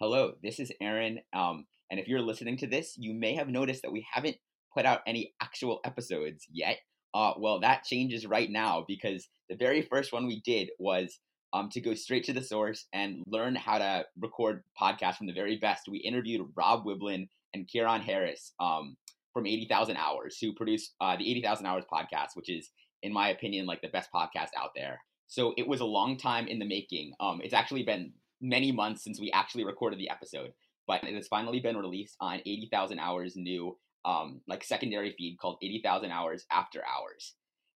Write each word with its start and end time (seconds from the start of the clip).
Hello, 0.00 0.34
this 0.44 0.60
is 0.60 0.70
Aaron. 0.80 1.18
Um, 1.32 1.66
and 1.90 1.98
if 1.98 2.06
you're 2.06 2.20
listening 2.20 2.56
to 2.58 2.68
this, 2.68 2.94
you 2.96 3.12
may 3.12 3.34
have 3.34 3.48
noticed 3.48 3.82
that 3.82 3.90
we 3.90 4.06
haven't 4.08 4.36
put 4.72 4.86
out 4.86 5.00
any 5.08 5.34
actual 5.42 5.80
episodes 5.84 6.46
yet. 6.52 6.78
Uh, 7.12 7.32
well, 7.36 7.58
that 7.58 7.82
changes 7.82 8.24
right 8.24 8.48
now 8.48 8.84
because 8.86 9.26
the 9.50 9.56
very 9.56 9.82
first 9.82 10.12
one 10.12 10.28
we 10.28 10.40
did 10.42 10.70
was 10.78 11.18
um, 11.52 11.68
to 11.70 11.80
go 11.80 11.94
straight 11.94 12.22
to 12.26 12.32
the 12.32 12.44
source 12.44 12.86
and 12.92 13.24
learn 13.26 13.56
how 13.56 13.78
to 13.78 14.04
record 14.20 14.62
podcasts 14.80 15.16
from 15.16 15.26
the 15.26 15.32
very 15.32 15.56
best. 15.56 15.88
We 15.88 15.98
interviewed 15.98 16.46
Rob 16.54 16.84
Wiblin 16.86 17.26
and 17.52 17.68
Keiran 17.68 18.02
Harris 18.02 18.52
um, 18.60 18.96
from 19.32 19.48
80,000 19.48 19.96
Hours, 19.96 20.38
who 20.40 20.54
produce 20.54 20.92
uh, 21.00 21.16
the 21.16 21.28
80,000 21.28 21.66
Hours 21.66 21.84
podcast, 21.92 22.36
which 22.36 22.50
is, 22.50 22.70
in 23.02 23.12
my 23.12 23.30
opinion, 23.30 23.66
like 23.66 23.82
the 23.82 23.88
best 23.88 24.10
podcast 24.14 24.50
out 24.56 24.70
there. 24.76 25.00
So 25.26 25.54
it 25.58 25.66
was 25.66 25.80
a 25.80 25.84
long 25.84 26.16
time 26.16 26.46
in 26.46 26.60
the 26.60 26.64
making. 26.68 27.14
Um, 27.18 27.40
it's 27.42 27.52
actually 27.52 27.82
been 27.82 28.12
many 28.40 28.72
months 28.72 29.02
since 29.04 29.20
we 29.20 29.30
actually 29.32 29.64
recorded 29.64 29.98
the 29.98 30.10
episode, 30.10 30.52
but 30.86 31.04
it 31.04 31.14
has 31.14 31.28
finally 31.28 31.60
been 31.60 31.76
released 31.76 32.16
on 32.20 32.40
80,000 32.44 32.98
Hours 32.98 33.34
new 33.36 33.76
um, 34.04 34.40
like 34.48 34.64
secondary 34.64 35.14
feed 35.16 35.36
called 35.40 35.58
80,000 35.62 36.10
Hours 36.10 36.46
After 36.50 36.80
Hours. 36.80 37.34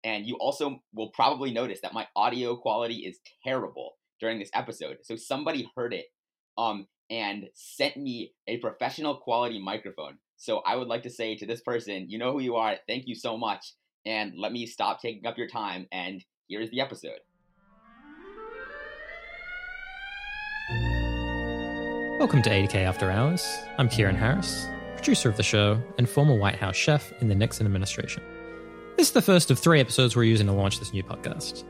And 0.04 0.26
you 0.26 0.36
also 0.36 0.82
will 0.94 1.10
probably 1.10 1.50
notice 1.50 1.80
that 1.82 1.94
my 1.94 2.06
audio 2.14 2.56
quality 2.56 2.98
is 2.98 3.18
terrible 3.44 3.96
during 4.20 4.38
this 4.38 4.50
episode. 4.54 4.98
So 5.02 5.16
somebody 5.16 5.70
heard 5.76 5.94
it 5.94 6.06
um, 6.56 6.86
and 7.10 7.48
sent 7.54 7.96
me 7.96 8.32
a 8.46 8.58
professional 8.58 9.16
quality 9.16 9.60
microphone. 9.60 10.18
So 10.36 10.58
I 10.58 10.76
would 10.76 10.88
like 10.88 11.02
to 11.04 11.10
say 11.10 11.36
to 11.36 11.46
this 11.46 11.62
person, 11.62 12.06
you 12.08 12.18
know 12.18 12.32
who 12.32 12.40
you 12.40 12.56
are. 12.56 12.76
Thank 12.86 13.06
you 13.06 13.14
so 13.14 13.36
much. 13.36 13.74
And 14.06 14.34
let 14.36 14.52
me 14.52 14.66
stop 14.66 15.00
taking 15.00 15.26
up 15.26 15.36
your 15.36 15.48
time. 15.48 15.86
And 15.90 16.24
here's 16.48 16.70
the 16.70 16.80
episode. 16.80 17.18
Welcome 22.18 22.42
to 22.42 22.50
80K 22.50 22.84
After 22.84 23.12
Hours. 23.12 23.46
I'm 23.78 23.88
Keiran 23.88 24.16
Harris, 24.16 24.66
producer 24.96 25.28
of 25.28 25.36
the 25.36 25.44
show 25.44 25.80
and 25.98 26.08
former 26.08 26.34
White 26.34 26.56
House 26.56 26.74
chef 26.74 27.12
in 27.20 27.28
the 27.28 27.34
Nixon 27.36 27.64
administration. 27.64 28.24
This 28.96 29.06
is 29.06 29.12
the 29.12 29.22
first 29.22 29.52
of 29.52 29.58
three 29.60 29.78
episodes 29.78 30.16
we're 30.16 30.24
using 30.24 30.48
to 30.48 30.52
launch 30.52 30.80
this 30.80 30.92
new 30.92 31.04
podcast. 31.04 31.62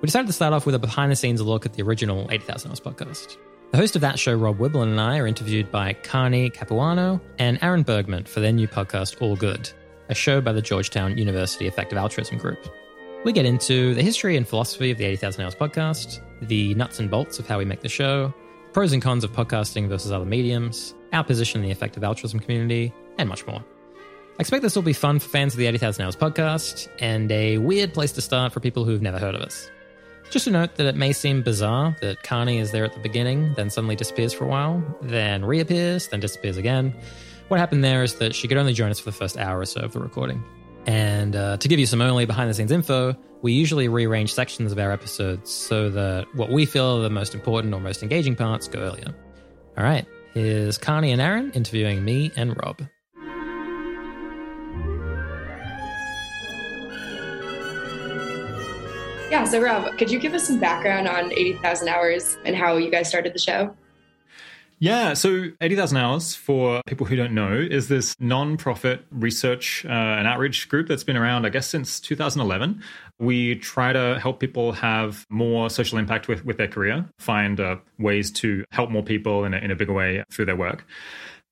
We 0.00 0.06
decided 0.06 0.26
to 0.26 0.32
start 0.32 0.54
off 0.54 0.66
with 0.66 0.74
a 0.74 0.80
behind 0.80 1.12
the 1.12 1.16
scenes 1.16 1.40
look 1.40 1.66
at 1.66 1.74
the 1.74 1.84
original 1.84 2.26
80,000 2.32 2.72
Hours 2.72 2.80
podcast. 2.80 3.36
The 3.70 3.76
host 3.76 3.94
of 3.94 4.02
that 4.02 4.18
show, 4.18 4.34
Rob 4.34 4.58
Wiblin, 4.58 4.88
and 4.88 5.00
I 5.00 5.18
are 5.18 5.26
interviewed 5.28 5.70
by 5.70 5.92
Carney 5.92 6.50
Capuano 6.50 7.20
and 7.38 7.60
Aaron 7.62 7.84
Bergman 7.84 8.24
for 8.24 8.40
their 8.40 8.50
new 8.50 8.66
podcast, 8.66 9.22
All 9.22 9.36
Good, 9.36 9.70
a 10.08 10.16
show 10.16 10.40
by 10.40 10.52
the 10.52 10.60
Georgetown 10.60 11.16
University 11.16 11.68
Effective 11.68 11.96
Altruism 11.96 12.38
Group. 12.38 12.58
We 13.24 13.30
get 13.30 13.46
into 13.46 13.94
the 13.94 14.02
history 14.02 14.36
and 14.36 14.48
philosophy 14.48 14.90
of 14.90 14.98
the 14.98 15.04
80,000 15.04 15.44
Hours 15.44 15.54
podcast, 15.54 16.20
the 16.48 16.74
nuts 16.74 16.98
and 16.98 17.08
bolts 17.08 17.38
of 17.38 17.46
how 17.46 17.58
we 17.58 17.64
make 17.64 17.82
the 17.82 17.88
show, 17.88 18.34
pros 18.72 18.92
and 18.92 19.02
cons 19.02 19.22
of 19.24 19.32
podcasting 19.32 19.88
versus 19.88 20.10
other 20.12 20.24
mediums, 20.24 20.94
our 21.12 21.22
position 21.22 21.60
in 21.60 21.66
the 21.66 21.70
effective 21.70 22.02
altruism 22.02 22.40
community, 22.40 22.92
and 23.18 23.28
much 23.28 23.46
more. 23.46 23.62
I 24.38 24.40
expect 24.40 24.62
this 24.62 24.74
will 24.74 24.82
be 24.82 24.94
fun 24.94 25.18
for 25.18 25.28
fans 25.28 25.52
of 25.52 25.58
the 25.58 25.66
80,000 25.66 26.04
Hours 26.04 26.16
podcast 26.16 26.88
and 26.98 27.30
a 27.30 27.58
weird 27.58 27.92
place 27.92 28.12
to 28.12 28.22
start 28.22 28.52
for 28.52 28.60
people 28.60 28.84
who've 28.84 29.02
never 29.02 29.18
heard 29.18 29.34
of 29.34 29.42
us. 29.42 29.70
Just 30.30 30.46
a 30.46 30.50
note 30.50 30.76
that 30.76 30.86
it 30.86 30.96
may 30.96 31.12
seem 31.12 31.42
bizarre 31.42 31.94
that 32.00 32.22
Carney 32.22 32.58
is 32.58 32.72
there 32.72 32.86
at 32.86 32.94
the 32.94 33.00
beginning, 33.00 33.52
then 33.54 33.68
suddenly 33.68 33.94
disappears 33.94 34.32
for 34.32 34.46
a 34.46 34.48
while, 34.48 34.82
then 35.02 35.44
reappears, 35.44 36.08
then 36.08 36.20
disappears 36.20 36.56
again. 36.56 36.94
What 37.48 37.60
happened 37.60 37.84
there 37.84 38.02
is 38.02 38.14
that 38.14 38.34
she 38.34 38.48
could 38.48 38.56
only 38.56 38.72
join 38.72 38.90
us 38.90 38.98
for 38.98 39.10
the 39.10 39.16
first 39.16 39.36
hour 39.36 39.60
or 39.60 39.66
so 39.66 39.82
of 39.82 39.92
the 39.92 40.00
recording. 40.00 40.42
And 40.86 41.36
uh, 41.36 41.56
to 41.58 41.68
give 41.68 41.78
you 41.78 41.86
some 41.86 42.02
early 42.02 42.26
behind 42.26 42.50
the 42.50 42.54
scenes 42.54 42.72
info, 42.72 43.16
we 43.42 43.52
usually 43.52 43.88
rearrange 43.88 44.32
sections 44.32 44.72
of 44.72 44.78
our 44.78 44.92
episodes 44.92 45.50
so 45.50 45.90
that 45.90 46.32
what 46.34 46.50
we 46.50 46.66
feel 46.66 46.98
are 46.98 47.02
the 47.02 47.10
most 47.10 47.34
important 47.34 47.74
or 47.74 47.80
most 47.80 48.02
engaging 48.02 48.36
parts 48.36 48.68
go 48.68 48.80
earlier. 48.80 49.14
All 49.76 49.84
right, 49.84 50.06
here's 50.34 50.78
Carney 50.78 51.12
and 51.12 51.20
Aaron 51.20 51.50
interviewing 51.52 52.04
me 52.04 52.30
and 52.36 52.56
Rob. 52.62 52.82
Yeah, 59.30 59.44
so 59.44 59.62
Rob, 59.62 59.96
could 59.96 60.10
you 60.10 60.18
give 60.18 60.34
us 60.34 60.46
some 60.46 60.60
background 60.60 61.08
on 61.08 61.32
80,000 61.32 61.88
Hours 61.88 62.36
and 62.44 62.54
how 62.54 62.76
you 62.76 62.90
guys 62.90 63.08
started 63.08 63.32
the 63.32 63.38
show? 63.38 63.74
Yeah, 64.82 65.14
so 65.14 65.44
80,000 65.60 65.96
Hours, 65.96 66.34
for 66.34 66.82
people 66.88 67.06
who 67.06 67.14
don't 67.14 67.34
know, 67.34 67.52
is 67.52 67.86
this 67.86 68.16
non-profit 68.18 69.06
research 69.12 69.86
uh, 69.86 69.90
and 69.90 70.26
outreach 70.26 70.68
group 70.68 70.88
that's 70.88 71.04
been 71.04 71.16
around, 71.16 71.46
I 71.46 71.50
guess, 71.50 71.68
since 71.68 72.00
2011. 72.00 72.82
We 73.20 73.54
try 73.54 73.92
to 73.92 74.18
help 74.18 74.40
people 74.40 74.72
have 74.72 75.24
more 75.30 75.70
social 75.70 75.98
impact 75.98 76.26
with, 76.26 76.44
with 76.44 76.56
their 76.56 76.66
career, 76.66 77.08
find 77.20 77.60
uh, 77.60 77.76
ways 78.00 78.32
to 78.32 78.64
help 78.72 78.90
more 78.90 79.04
people 79.04 79.44
in 79.44 79.54
a, 79.54 79.58
in 79.58 79.70
a 79.70 79.76
bigger 79.76 79.92
way 79.92 80.24
through 80.32 80.46
their 80.46 80.56
work. 80.56 80.84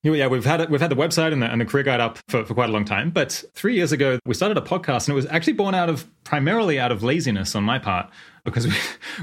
Yeah, 0.03 0.27
we've 0.27 0.45
had 0.45 0.69
we've 0.69 0.81
had 0.81 0.91
the 0.91 0.97
website 0.97 1.33
and 1.33 1.41
the, 1.41 1.47
and 1.47 1.61
the 1.61 1.67
career 1.67 1.85
guide 1.85 2.01
up 2.01 2.19
for, 2.29 2.45
for 2.45 2.55
quite 2.55 2.71
a 2.71 2.73
long 2.73 2.85
time. 2.85 3.11
But 3.11 3.45
three 3.55 3.77
years 3.77 3.93
ago, 3.93 4.19
we 4.27 4.35
started 4.35 4.57
a 4.57 4.63
podcast, 4.63 5.07
and 5.07 5.11
it 5.11 5.15
was 5.15 5.27
actually 5.27 5.53
born 5.53 5.77
out 5.77 5.89
of 5.89 6.09
primarily 6.25 6.81
out 6.81 6.91
of 6.91 7.05
laziness 7.05 7.55
on 7.55 7.63
my 7.63 7.79
part 7.79 8.11
because 8.45 8.67
we 8.67 8.75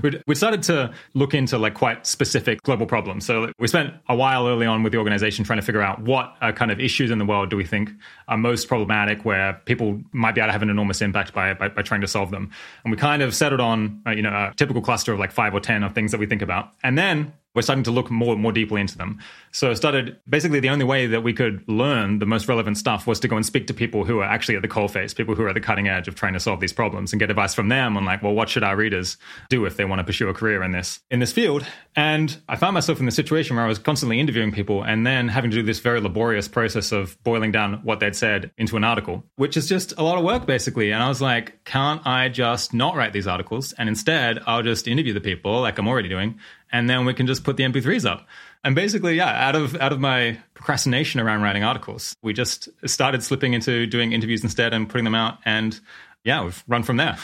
we'd, 0.28 0.38
started 0.38 0.64
to 0.64 0.94
look 1.14 1.34
into 1.34 1.58
like 1.58 1.74
quite 1.74 2.06
specific 2.06 2.62
global 2.64 2.86
problems. 2.86 3.26
So 3.26 3.52
we 3.60 3.68
spent 3.68 3.94
a 4.08 4.16
while 4.16 4.48
early 4.48 4.66
on 4.66 4.84
with 4.84 4.92
the 4.92 4.98
organization 4.98 5.44
trying 5.44 5.60
to 5.60 5.66
figure 5.66 5.82
out 5.82 6.02
what 6.02 6.36
uh, 6.42 6.52
kind 6.52 6.72
of 6.72 6.80
issues 6.80 7.12
in 7.12 7.18
the 7.18 7.26
world 7.26 7.50
do 7.50 7.58
we 7.58 7.66
think 7.66 7.92
are 8.28 8.38
most 8.38 8.68
problematic, 8.68 9.26
where 9.26 9.54
people 9.66 10.00
might 10.12 10.36
be 10.36 10.42
able 10.42 10.50
to 10.50 10.54
have 10.54 10.62
an 10.62 10.70
enormous 10.70 11.02
impact 11.02 11.34
by 11.34 11.54
by, 11.54 11.68
by 11.68 11.82
trying 11.82 12.02
to 12.02 12.08
solve 12.08 12.32
them. 12.32 12.52
And 12.84 12.92
we 12.92 12.98
kind 12.98 13.22
of 13.22 13.34
settled 13.34 13.62
on 13.62 14.02
uh, 14.06 14.12
you 14.12 14.22
know 14.22 14.30
a 14.30 14.54
typical 14.56 14.82
cluster 14.82 15.14
of 15.14 15.20
like 15.20 15.32
five 15.32 15.54
or 15.54 15.60
ten 15.60 15.84
of 15.84 15.94
things 15.94 16.12
that 16.12 16.20
we 16.20 16.26
think 16.26 16.42
about, 16.42 16.72
and 16.84 16.98
then 16.98 17.34
we're 17.58 17.64
starting 17.64 17.84
to 17.84 17.92
look 17.92 18.12
more 18.12 18.38
more 18.38 18.52
deeply 18.52 18.80
into 18.80 18.96
them. 19.00 19.20
So 19.52 19.72
I 19.72 19.74
started 19.74 20.18
basically 20.30 20.60
the 20.60 20.70
only 20.70 20.86
way 20.86 21.08
that 21.08 21.24
we 21.24 21.34
could 21.34 21.68
learn 21.68 22.20
the 22.20 22.28
most 22.28 22.48
relevant 22.48 22.78
stuff 22.78 23.08
was 23.08 23.20
to 23.22 23.28
go 23.28 23.36
and 23.36 23.44
speak 23.44 23.66
to 23.66 23.74
people 23.74 24.06
who 24.06 24.20
are 24.20 24.26
actually 24.26 24.56
at 24.56 24.62
the 24.62 24.68
coalface, 24.68 25.16
people 25.16 25.34
who 25.34 25.42
are 25.42 25.50
at 25.50 25.56
the 25.56 25.60
cutting 25.60 25.88
edge 25.88 26.08
of 26.08 26.14
trying 26.14 26.34
to 26.34 26.40
solve 26.40 26.60
these 26.60 26.72
problems 26.72 27.12
and 27.12 27.20
get 27.20 27.32
advice 27.32 27.56
from 27.56 27.70
them 27.70 27.98
on 27.98 28.06
like, 28.06 28.22
well, 28.22 28.36
what 28.36 28.48
should 28.48 28.62
our 28.62 28.76
readers 28.76 29.18
do 29.50 29.66
if 29.66 29.76
they 29.76 29.86
want 29.86 29.98
to 29.98 30.04
pursue 30.04 30.30
a 30.30 30.36
career 30.36 30.62
in 30.62 30.72
this 30.72 31.00
in 31.10 31.20
this 31.20 31.34
field? 31.34 31.66
And 31.96 32.38
I 32.48 32.58
found 32.58 32.76
myself 32.76 33.00
in 33.00 33.08
the 33.08 33.12
situation 33.12 33.56
where 33.56 33.66
I 33.66 33.68
was 33.68 33.80
constantly 33.80 34.20
interviewing 34.20 34.52
people 34.52 34.84
and 34.84 35.08
then 35.08 35.28
having 35.28 35.50
to 35.50 35.58
do 35.58 35.64
this 35.64 35.80
very 35.80 36.00
laborious 36.00 36.48
process 36.48 36.92
of 36.92 37.18
boiling 37.24 37.52
down 37.52 37.82
what 37.84 38.00
they'd 38.00 38.16
said 38.16 38.52
into 38.56 38.78
an 38.78 38.84
article, 38.84 39.24
which 39.36 39.58
is 39.58 39.68
just 39.68 39.98
a 39.98 40.04
lot 40.04 40.20
of 40.20 40.24
work 40.24 40.46
basically. 40.46 40.92
And 40.92 41.02
I 41.02 41.08
was 41.10 41.24
like, 41.24 41.64
can't 41.66 42.06
I 42.06 42.30
just 42.30 42.72
not 42.72 42.96
write 42.96 43.14
these 43.14 43.26
articles 43.26 43.74
and 43.74 43.90
instead 43.90 44.38
I'll 44.46 44.62
just 44.62 44.88
interview 44.88 45.14
the 45.14 45.22
people 45.22 45.62
like 45.62 45.80
I'm 45.80 45.88
already 45.88 46.10
doing 46.10 46.40
and 46.72 46.90
then 46.90 47.06
we 47.06 47.14
can 47.14 47.28
just 47.28 47.44
put 47.44 47.58
the 47.58 47.64
MP3s 47.64 48.10
up. 48.10 48.28
And 48.64 48.76
basically, 48.76 49.16
yeah, 49.16 49.48
out 49.48 49.56
of 49.56 49.76
out 49.78 49.94
of 49.94 50.00
my 50.00 50.38
procrastination 50.54 51.20
around 51.20 51.42
writing 51.42 51.64
articles, 51.64 52.16
we 52.24 52.34
just 52.34 52.70
started 52.86 53.24
slipping 53.24 53.54
into 53.54 53.86
doing 53.86 54.12
interviews 54.12 54.44
instead 54.44 54.74
and 54.74 54.90
putting 54.90 55.06
them 55.06 55.16
out. 55.16 55.38
And 55.46 55.80
yeah, 56.24 56.44
we've 56.44 56.64
run 56.68 56.84
from 56.84 56.98
there. 56.98 57.18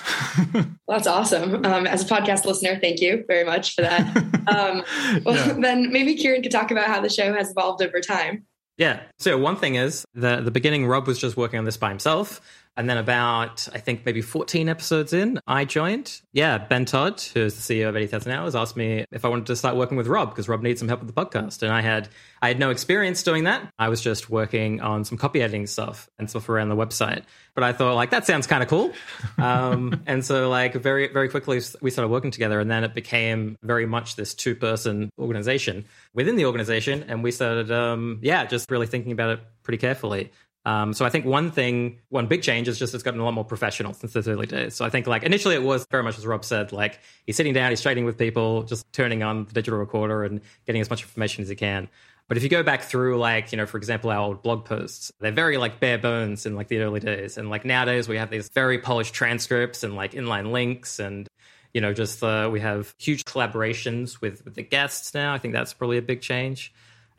well, 0.53 0.65
that's 0.87 1.07
awesome. 1.07 1.65
Um, 1.65 1.85
as 1.87 2.09
a 2.09 2.13
podcast 2.13 2.45
listener, 2.45 2.79
thank 2.79 3.01
you 3.01 3.25
very 3.27 3.43
much 3.43 3.75
for 3.75 3.81
that. 3.81 4.15
um, 4.47 4.83
well, 5.25 5.35
yeah. 5.35 5.53
then 5.59 5.91
maybe 5.91 6.15
Keiran 6.15 6.41
could 6.41 6.51
talk 6.51 6.71
about 6.71 6.87
how 6.87 7.01
the 7.01 7.09
show 7.09 7.33
has 7.33 7.51
evolved 7.51 7.81
over 7.81 7.99
time. 7.99 8.45
Yeah. 8.77 9.01
So 9.19 9.37
one 9.37 9.57
thing 9.57 9.75
is 9.75 10.05
the 10.13 10.41
the 10.41 10.51
beginning, 10.51 10.87
Rob 10.87 11.07
was 11.07 11.19
just 11.19 11.35
working 11.35 11.59
on 11.59 11.65
this 11.65 11.77
by 11.77 11.89
himself. 11.89 12.41
And 12.75 12.89
then 12.89 12.97
about, 12.97 13.67
I 13.73 13.77
think 13.77 14.05
maybe 14.05 14.21
14 14.21 14.67
episodes 14.67 15.13
in, 15.13 15.39
I 15.45 15.63
joined. 15.65 16.21
Yeah, 16.31 16.57
Ben 16.57 16.85
Todd, 16.85 17.21
who's 17.21 17.55
the 17.55 17.81
CEO 17.81 17.89
of 17.89 17.95
80,000 17.95 18.31
Hours, 18.31 18.55
asked 18.55 18.75
me 18.75 19.05
if 19.11 19.25
I 19.25 19.27
wanted 19.27 19.45
to 19.47 19.55
start 19.55 19.75
working 19.75 19.95
with 19.95 20.07
Rob 20.07 20.29
because 20.29 20.49
Rob 20.49 20.63
needs 20.63 20.79
some 20.79 20.87
help 20.87 21.01
with 21.01 21.13
the 21.13 21.25
podcast. 21.25 21.61
And 21.61 21.71
I 21.71 21.81
had 21.81 22.09
I 22.41 22.47
had 22.47 22.59
no 22.59 22.71
experience 22.71 23.21
doing 23.21 23.43
that. 23.43 23.71
I 23.77 23.89
was 23.89 24.01
just 24.01 24.29
working 24.29 24.81
on 24.81 25.05
some 25.05 25.17
copy 25.17 25.41
editing 25.41 25.67
stuff 25.67 26.09
and 26.17 26.29
stuff 26.29 26.49
around 26.49 26.69
the 26.69 26.75
website. 26.75 27.23
But 27.53 27.63
I 27.63 27.73
thought 27.73 27.93
like 27.95 28.09
that 28.09 28.25
sounds 28.25 28.47
kind 28.47 28.63
of 28.63 28.69
cool. 28.69 28.91
Um, 29.37 30.01
and 30.05 30.23
so 30.23 30.49
like 30.49 30.73
very 30.73 31.11
very 31.11 31.27
quickly 31.27 31.59
we 31.81 31.91
started 31.91 32.09
working 32.09 32.31
together 32.31 32.59
and 32.59 32.69
then 32.69 32.83
it 32.83 32.93
became 32.93 33.57
very 33.61 33.85
much 33.85 34.15
this 34.15 34.33
two 34.33 34.55
person 34.55 35.09
organization 35.19 35.85
within 36.13 36.35
the 36.35 36.45
organization 36.45 37.03
and 37.07 37.23
we 37.23 37.31
started 37.31 37.71
um, 37.71 38.19
yeah, 38.21 38.45
just 38.45 38.69
really 38.71 38.87
thinking 38.87 39.11
about 39.11 39.31
it 39.31 39.39
pretty 39.63 39.79
carefully. 39.79 40.31
Um, 40.65 40.93
so 40.93 41.05
I 41.05 41.09
think 41.09 41.25
one 41.25 41.51
thing, 41.51 41.99
one 42.09 42.27
big 42.27 42.41
change 42.41 42.67
is 42.67 42.79
just 42.79 42.93
it's 42.93 43.03
gotten 43.03 43.19
a 43.19 43.23
lot 43.23 43.33
more 43.33 43.43
professional 43.43 43.93
since 43.93 44.13
those 44.13 44.27
early 44.27 44.45
days. 44.45 44.75
So 44.75 44.85
I 44.85 44.89
think 44.89 45.07
like 45.07 45.23
initially 45.23 45.55
it 45.55 45.63
was 45.63 45.85
very 45.91 46.03
much 46.03 46.17
as 46.17 46.25
Rob 46.25 46.45
said, 46.45 46.71
like 46.71 46.99
he's 47.25 47.35
sitting 47.35 47.53
down, 47.53 47.69
he's 47.69 47.81
trading 47.81 48.05
with 48.05 48.17
people, 48.17 48.63
just 48.63 48.91
turning 48.93 49.23
on 49.23 49.45
the 49.45 49.53
digital 49.53 49.77
recorder 49.77 50.23
and 50.23 50.39
getting 50.65 50.81
as 50.81 50.89
much 50.89 51.01
information 51.01 51.41
as 51.41 51.49
he 51.49 51.55
can. 51.55 51.89
But 52.29 52.37
if 52.37 52.43
you 52.43 52.49
go 52.49 52.63
back 52.63 52.83
through 52.83 53.17
like, 53.17 53.51
you 53.51 53.57
know, 53.57 53.65
for 53.65 53.77
example, 53.77 54.09
our 54.09 54.19
old 54.19 54.41
blog 54.41 54.63
posts, 54.63 55.11
they're 55.19 55.33
very 55.33 55.57
like 55.57 55.81
bare 55.81 55.97
bones 55.97 56.45
in 56.45 56.55
like 56.55 56.69
the 56.69 56.79
early 56.79 57.01
days. 57.01 57.37
And 57.37 57.49
like 57.49 57.65
nowadays 57.65 58.07
we 58.07 58.17
have 58.17 58.29
these 58.29 58.47
very 58.49 58.77
polished 58.77 59.13
transcripts 59.13 59.83
and 59.83 59.95
like 59.95 60.13
inline 60.13 60.51
links 60.51 60.99
and 60.99 61.27
you 61.73 61.81
know, 61.81 61.91
just 61.91 62.23
uh, 62.23 62.49
we 62.51 62.59
have 62.59 62.93
huge 62.99 63.25
collaborations 63.25 64.21
with, 64.21 64.45
with 64.45 64.53
the 64.53 64.61
guests 64.61 65.13
now. 65.13 65.33
I 65.33 65.39
think 65.39 65.53
that's 65.53 65.73
probably 65.73 65.97
a 65.97 66.03
big 66.03 66.21
change. 66.21 66.71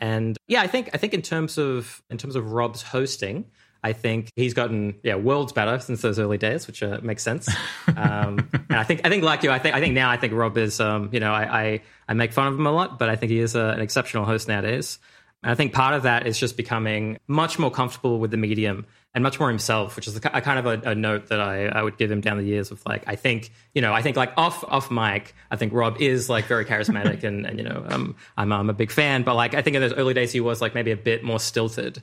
And 0.04 0.36
yeah, 0.48 0.60
I 0.60 0.66
think 0.66 0.90
I 0.92 0.98
think 0.98 1.14
in 1.14 1.22
terms 1.22 1.56
of 1.56 2.02
in 2.10 2.18
terms 2.18 2.36
of 2.36 2.52
Rob's 2.52 2.82
hosting, 2.82 3.46
I 3.82 3.94
think 3.94 4.28
he's 4.36 4.52
gotten 4.52 4.96
yeah 5.02 5.14
worlds 5.14 5.54
better 5.54 5.78
since 5.78 6.02
those 6.02 6.18
early 6.18 6.36
days, 6.36 6.66
which 6.66 6.82
uh, 6.82 7.00
makes 7.02 7.22
sense. 7.22 7.48
Um, 7.88 8.50
and 8.52 8.76
I 8.76 8.84
think 8.84 9.00
I 9.06 9.08
think 9.08 9.24
like 9.24 9.42
you, 9.42 9.50
I 9.50 9.58
think 9.58 9.74
I 9.74 9.80
think 9.80 9.94
now 9.94 10.10
I 10.10 10.18
think 10.18 10.34
Rob 10.34 10.58
is 10.58 10.78
um, 10.78 11.08
you 11.10 11.20
know 11.20 11.32
I, 11.32 11.62
I, 11.62 11.80
I 12.06 12.12
make 12.12 12.34
fun 12.34 12.48
of 12.48 12.54
him 12.58 12.66
a 12.66 12.70
lot, 12.70 12.98
but 12.98 13.08
I 13.08 13.16
think 13.16 13.30
he 13.30 13.38
is 13.38 13.54
a, 13.54 13.68
an 13.68 13.80
exceptional 13.80 14.26
host 14.26 14.46
nowadays. 14.46 14.98
And 15.42 15.50
I 15.50 15.54
think 15.54 15.72
part 15.72 15.94
of 15.94 16.02
that 16.02 16.26
is 16.26 16.38
just 16.38 16.58
becoming 16.58 17.16
much 17.26 17.58
more 17.58 17.70
comfortable 17.70 18.18
with 18.18 18.30
the 18.30 18.36
medium 18.36 18.84
and 19.14 19.22
much 19.22 19.38
more 19.38 19.48
himself, 19.48 19.94
which 19.94 20.08
is 20.08 20.16
a, 20.16 20.20
kind 20.20 20.58
of 20.58 20.66
a, 20.66 20.90
a, 20.90 20.94
note 20.94 21.28
that 21.28 21.40
I, 21.40 21.66
I 21.66 21.82
would 21.82 21.96
give 21.96 22.10
him 22.10 22.20
down 22.20 22.36
the 22.36 22.44
years 22.44 22.72
of 22.72 22.84
like, 22.84 23.04
I 23.06 23.14
think, 23.14 23.52
you 23.72 23.80
know, 23.80 23.92
I 23.92 24.02
think 24.02 24.16
like 24.16 24.32
off, 24.36 24.64
off 24.64 24.90
mic, 24.90 25.34
I 25.52 25.56
think 25.56 25.72
Rob 25.72 26.00
is 26.00 26.28
like 26.28 26.46
very 26.46 26.64
charismatic 26.64 27.22
and, 27.22 27.46
and, 27.46 27.58
you 27.58 27.64
know, 27.64 27.86
um, 27.88 28.16
I'm, 28.36 28.52
I'm 28.52 28.68
a 28.68 28.74
big 28.74 28.90
fan, 28.90 29.22
but 29.22 29.36
like, 29.36 29.54
I 29.54 29.62
think 29.62 29.76
in 29.76 29.82
those 29.82 29.92
early 29.92 30.14
days, 30.14 30.32
he 30.32 30.40
was 30.40 30.60
like 30.60 30.74
maybe 30.74 30.90
a 30.90 30.96
bit 30.96 31.22
more 31.22 31.38
stilted. 31.38 32.02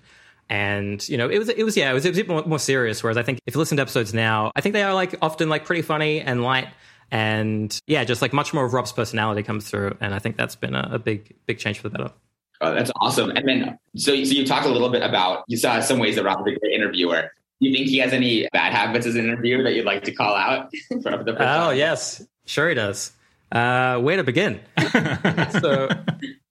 And, 0.50 1.08
you 1.08 1.18
know, 1.18 1.30
it 1.30 1.38
was, 1.38 1.50
it 1.50 1.64
was, 1.64 1.76
yeah, 1.76 1.92
it 1.92 1.94
was, 1.94 2.06
it 2.06 2.10
was 2.10 2.18
a 2.18 2.22
bit 2.22 2.30
more, 2.30 2.44
more 2.44 2.60
serious. 2.60 3.04
Whereas 3.04 3.18
I 3.18 3.24
think 3.24 3.40
if 3.46 3.56
you 3.56 3.60
listen 3.60 3.76
to 3.78 3.82
episodes 3.82 4.14
now, 4.14 4.52
I 4.56 4.62
think 4.62 4.74
they 4.74 4.84
are 4.84 4.94
like 4.94 5.16
often 5.22 5.50
like 5.50 5.66
pretty 5.66 5.82
funny 5.82 6.22
and 6.22 6.42
light 6.44 6.70
and 7.12 7.78
yeah, 7.88 8.06
just 8.06 8.22
like 8.22 8.32
much 8.32 8.54
more 8.54 8.66
of 8.66 8.74
Rob's 8.74 8.94
personality 8.94 9.44
comes 9.44 9.70
through. 9.70 9.98
And 10.00 10.16
I 10.16 10.20
think 10.20 10.38
that's 10.38 10.56
been 10.56 10.76
a, 10.76 10.92
a 10.94 11.00
big, 11.00 11.36
big 11.46 11.60
change 11.60 11.80
for 11.80 11.90
the 11.90 11.98
better. 11.98 12.14
Oh, 12.62 12.74
that's 12.76 12.92
awesome. 12.98 13.32
And 13.32 13.48
then, 13.48 13.80
so, 13.96 14.12
so 14.24 14.34
you 14.34 14.46
talked 14.46 14.68
a 14.68 14.70
little 14.70 14.90
bit 14.90 15.02
about, 15.02 15.44
you 15.48 15.58
saw 15.58 15.80
some 15.80 15.98
ways 15.98 16.16
that 16.16 16.24
Rob 16.24 16.48
is 16.48 16.56
a 16.56 16.60
great 16.60 16.74
interviewer. 16.74 17.32
Do 17.60 17.68
you 17.68 17.76
think 17.76 17.88
he 17.90 17.98
has 17.98 18.14
any 18.14 18.48
bad 18.54 18.72
habits 18.72 19.06
as 19.08 19.16
an 19.16 19.26
interviewer 19.26 19.64
that 19.64 19.74
you'd 19.74 19.86
like 19.86 20.04
to 20.04 20.12
call 20.12 20.36
out? 20.36 20.72
oh, 20.92 21.24
time? 21.24 21.78
yes. 21.78 22.24
Sure 22.46 22.70
he 22.70 22.76
does. 22.76 23.12
Uh, 23.52 24.00
where 24.00 24.18
to 24.18 24.24
begin? 24.24 24.62
so, 25.60 25.90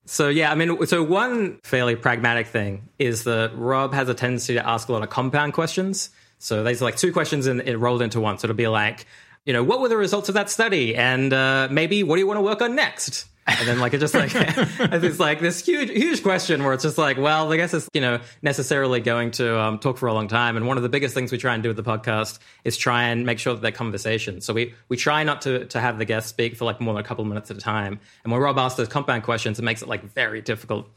so 0.04 0.28
yeah, 0.28 0.50
I 0.50 0.56
mean, 0.56 0.84
so 0.86 1.02
one 1.02 1.60
fairly 1.62 1.94
pragmatic 1.94 2.48
thing 2.48 2.88
is 2.98 3.24
that 3.24 3.52
Rob 3.54 3.94
has 3.94 4.08
a 4.08 4.14
tendency 4.14 4.54
to 4.54 4.68
ask 4.68 4.88
a 4.88 4.92
lot 4.92 5.02
of 5.02 5.10
compound 5.10 5.52
questions. 5.52 6.10
So 6.38 6.64
there's 6.64 6.82
like 6.82 6.96
two 6.96 7.12
questions 7.12 7.46
and 7.46 7.60
it 7.60 7.76
rolled 7.78 8.02
into 8.02 8.20
one. 8.20 8.38
So 8.38 8.46
it'll 8.46 8.56
be 8.56 8.68
like, 8.68 9.06
you 9.44 9.52
know, 9.52 9.62
what 9.62 9.80
were 9.80 9.88
the 9.88 9.96
results 9.96 10.28
of 10.28 10.34
that 10.34 10.50
study? 10.50 10.96
And 10.96 11.32
uh, 11.32 11.68
maybe 11.70 12.02
what 12.02 12.16
do 12.16 12.20
you 12.20 12.26
want 12.26 12.38
to 12.38 12.42
work 12.42 12.62
on 12.62 12.74
next? 12.74 13.26
And 13.58 13.69
then 13.69 13.81
like 13.81 13.94
it 13.94 13.99
just 13.99 14.14
like 14.14 14.31
it's 14.35 15.19
like 15.19 15.41
this 15.41 15.64
huge 15.64 15.91
huge 15.91 16.23
question 16.23 16.62
where 16.62 16.73
it's 16.73 16.85
just 16.85 16.99
like, 16.99 17.19
well, 17.19 17.52
I 17.52 17.56
guess 17.56 17.75
it's 17.75 17.88
you 17.93 18.00
know 18.00 18.20
necessarily 18.43 19.00
going 19.00 19.32
to 19.32 19.58
um, 19.58 19.79
talk 19.79 19.99
for 19.99 20.06
a 20.06 20.14
long 20.14 20.29
time. 20.29 20.56
And 20.56 20.67
one 20.67 20.76
of 20.76 20.82
the 20.82 20.88
biggest 20.88 21.14
things 21.14 21.32
we 21.32 21.38
try 21.38 21.55
and 21.55 21.62
do 21.62 21.69
with 21.69 21.76
the 21.76 21.82
podcast 21.82 22.38
is 22.64 22.76
try 22.76 23.05
and 23.05 23.26
make 23.26 23.38
sure 23.38 23.55
that 23.55 23.62
they're 23.62 23.73
conversation. 23.73 24.41
So 24.41 24.52
we 24.52 24.75
we 24.88 24.97
try 24.97 25.25
not 25.25 25.43
to 25.43 25.64
to 25.67 25.81
have 25.81 25.99
the 25.99 26.05
guest 26.05 26.29
speak 26.29 26.56
for 26.56 26.64
like 26.64 26.81
more 26.81 26.94
than 26.94 27.00
a 27.00 27.06
couple 27.06 27.23
of 27.23 27.29
minutes 27.29 27.50
at 27.50 27.56
a 27.56 27.61
time. 27.61 27.99
And 28.25 28.32
when 28.32 28.41
Rob 28.41 28.58
asks 28.58 28.76
those 28.76 28.88
compound 28.88 29.23
questions, 29.23 29.58
it 29.58 29.62
makes 29.62 29.82
it 29.82 29.88
like 29.88 30.05
very 30.05 30.41
difficult. 30.43 30.88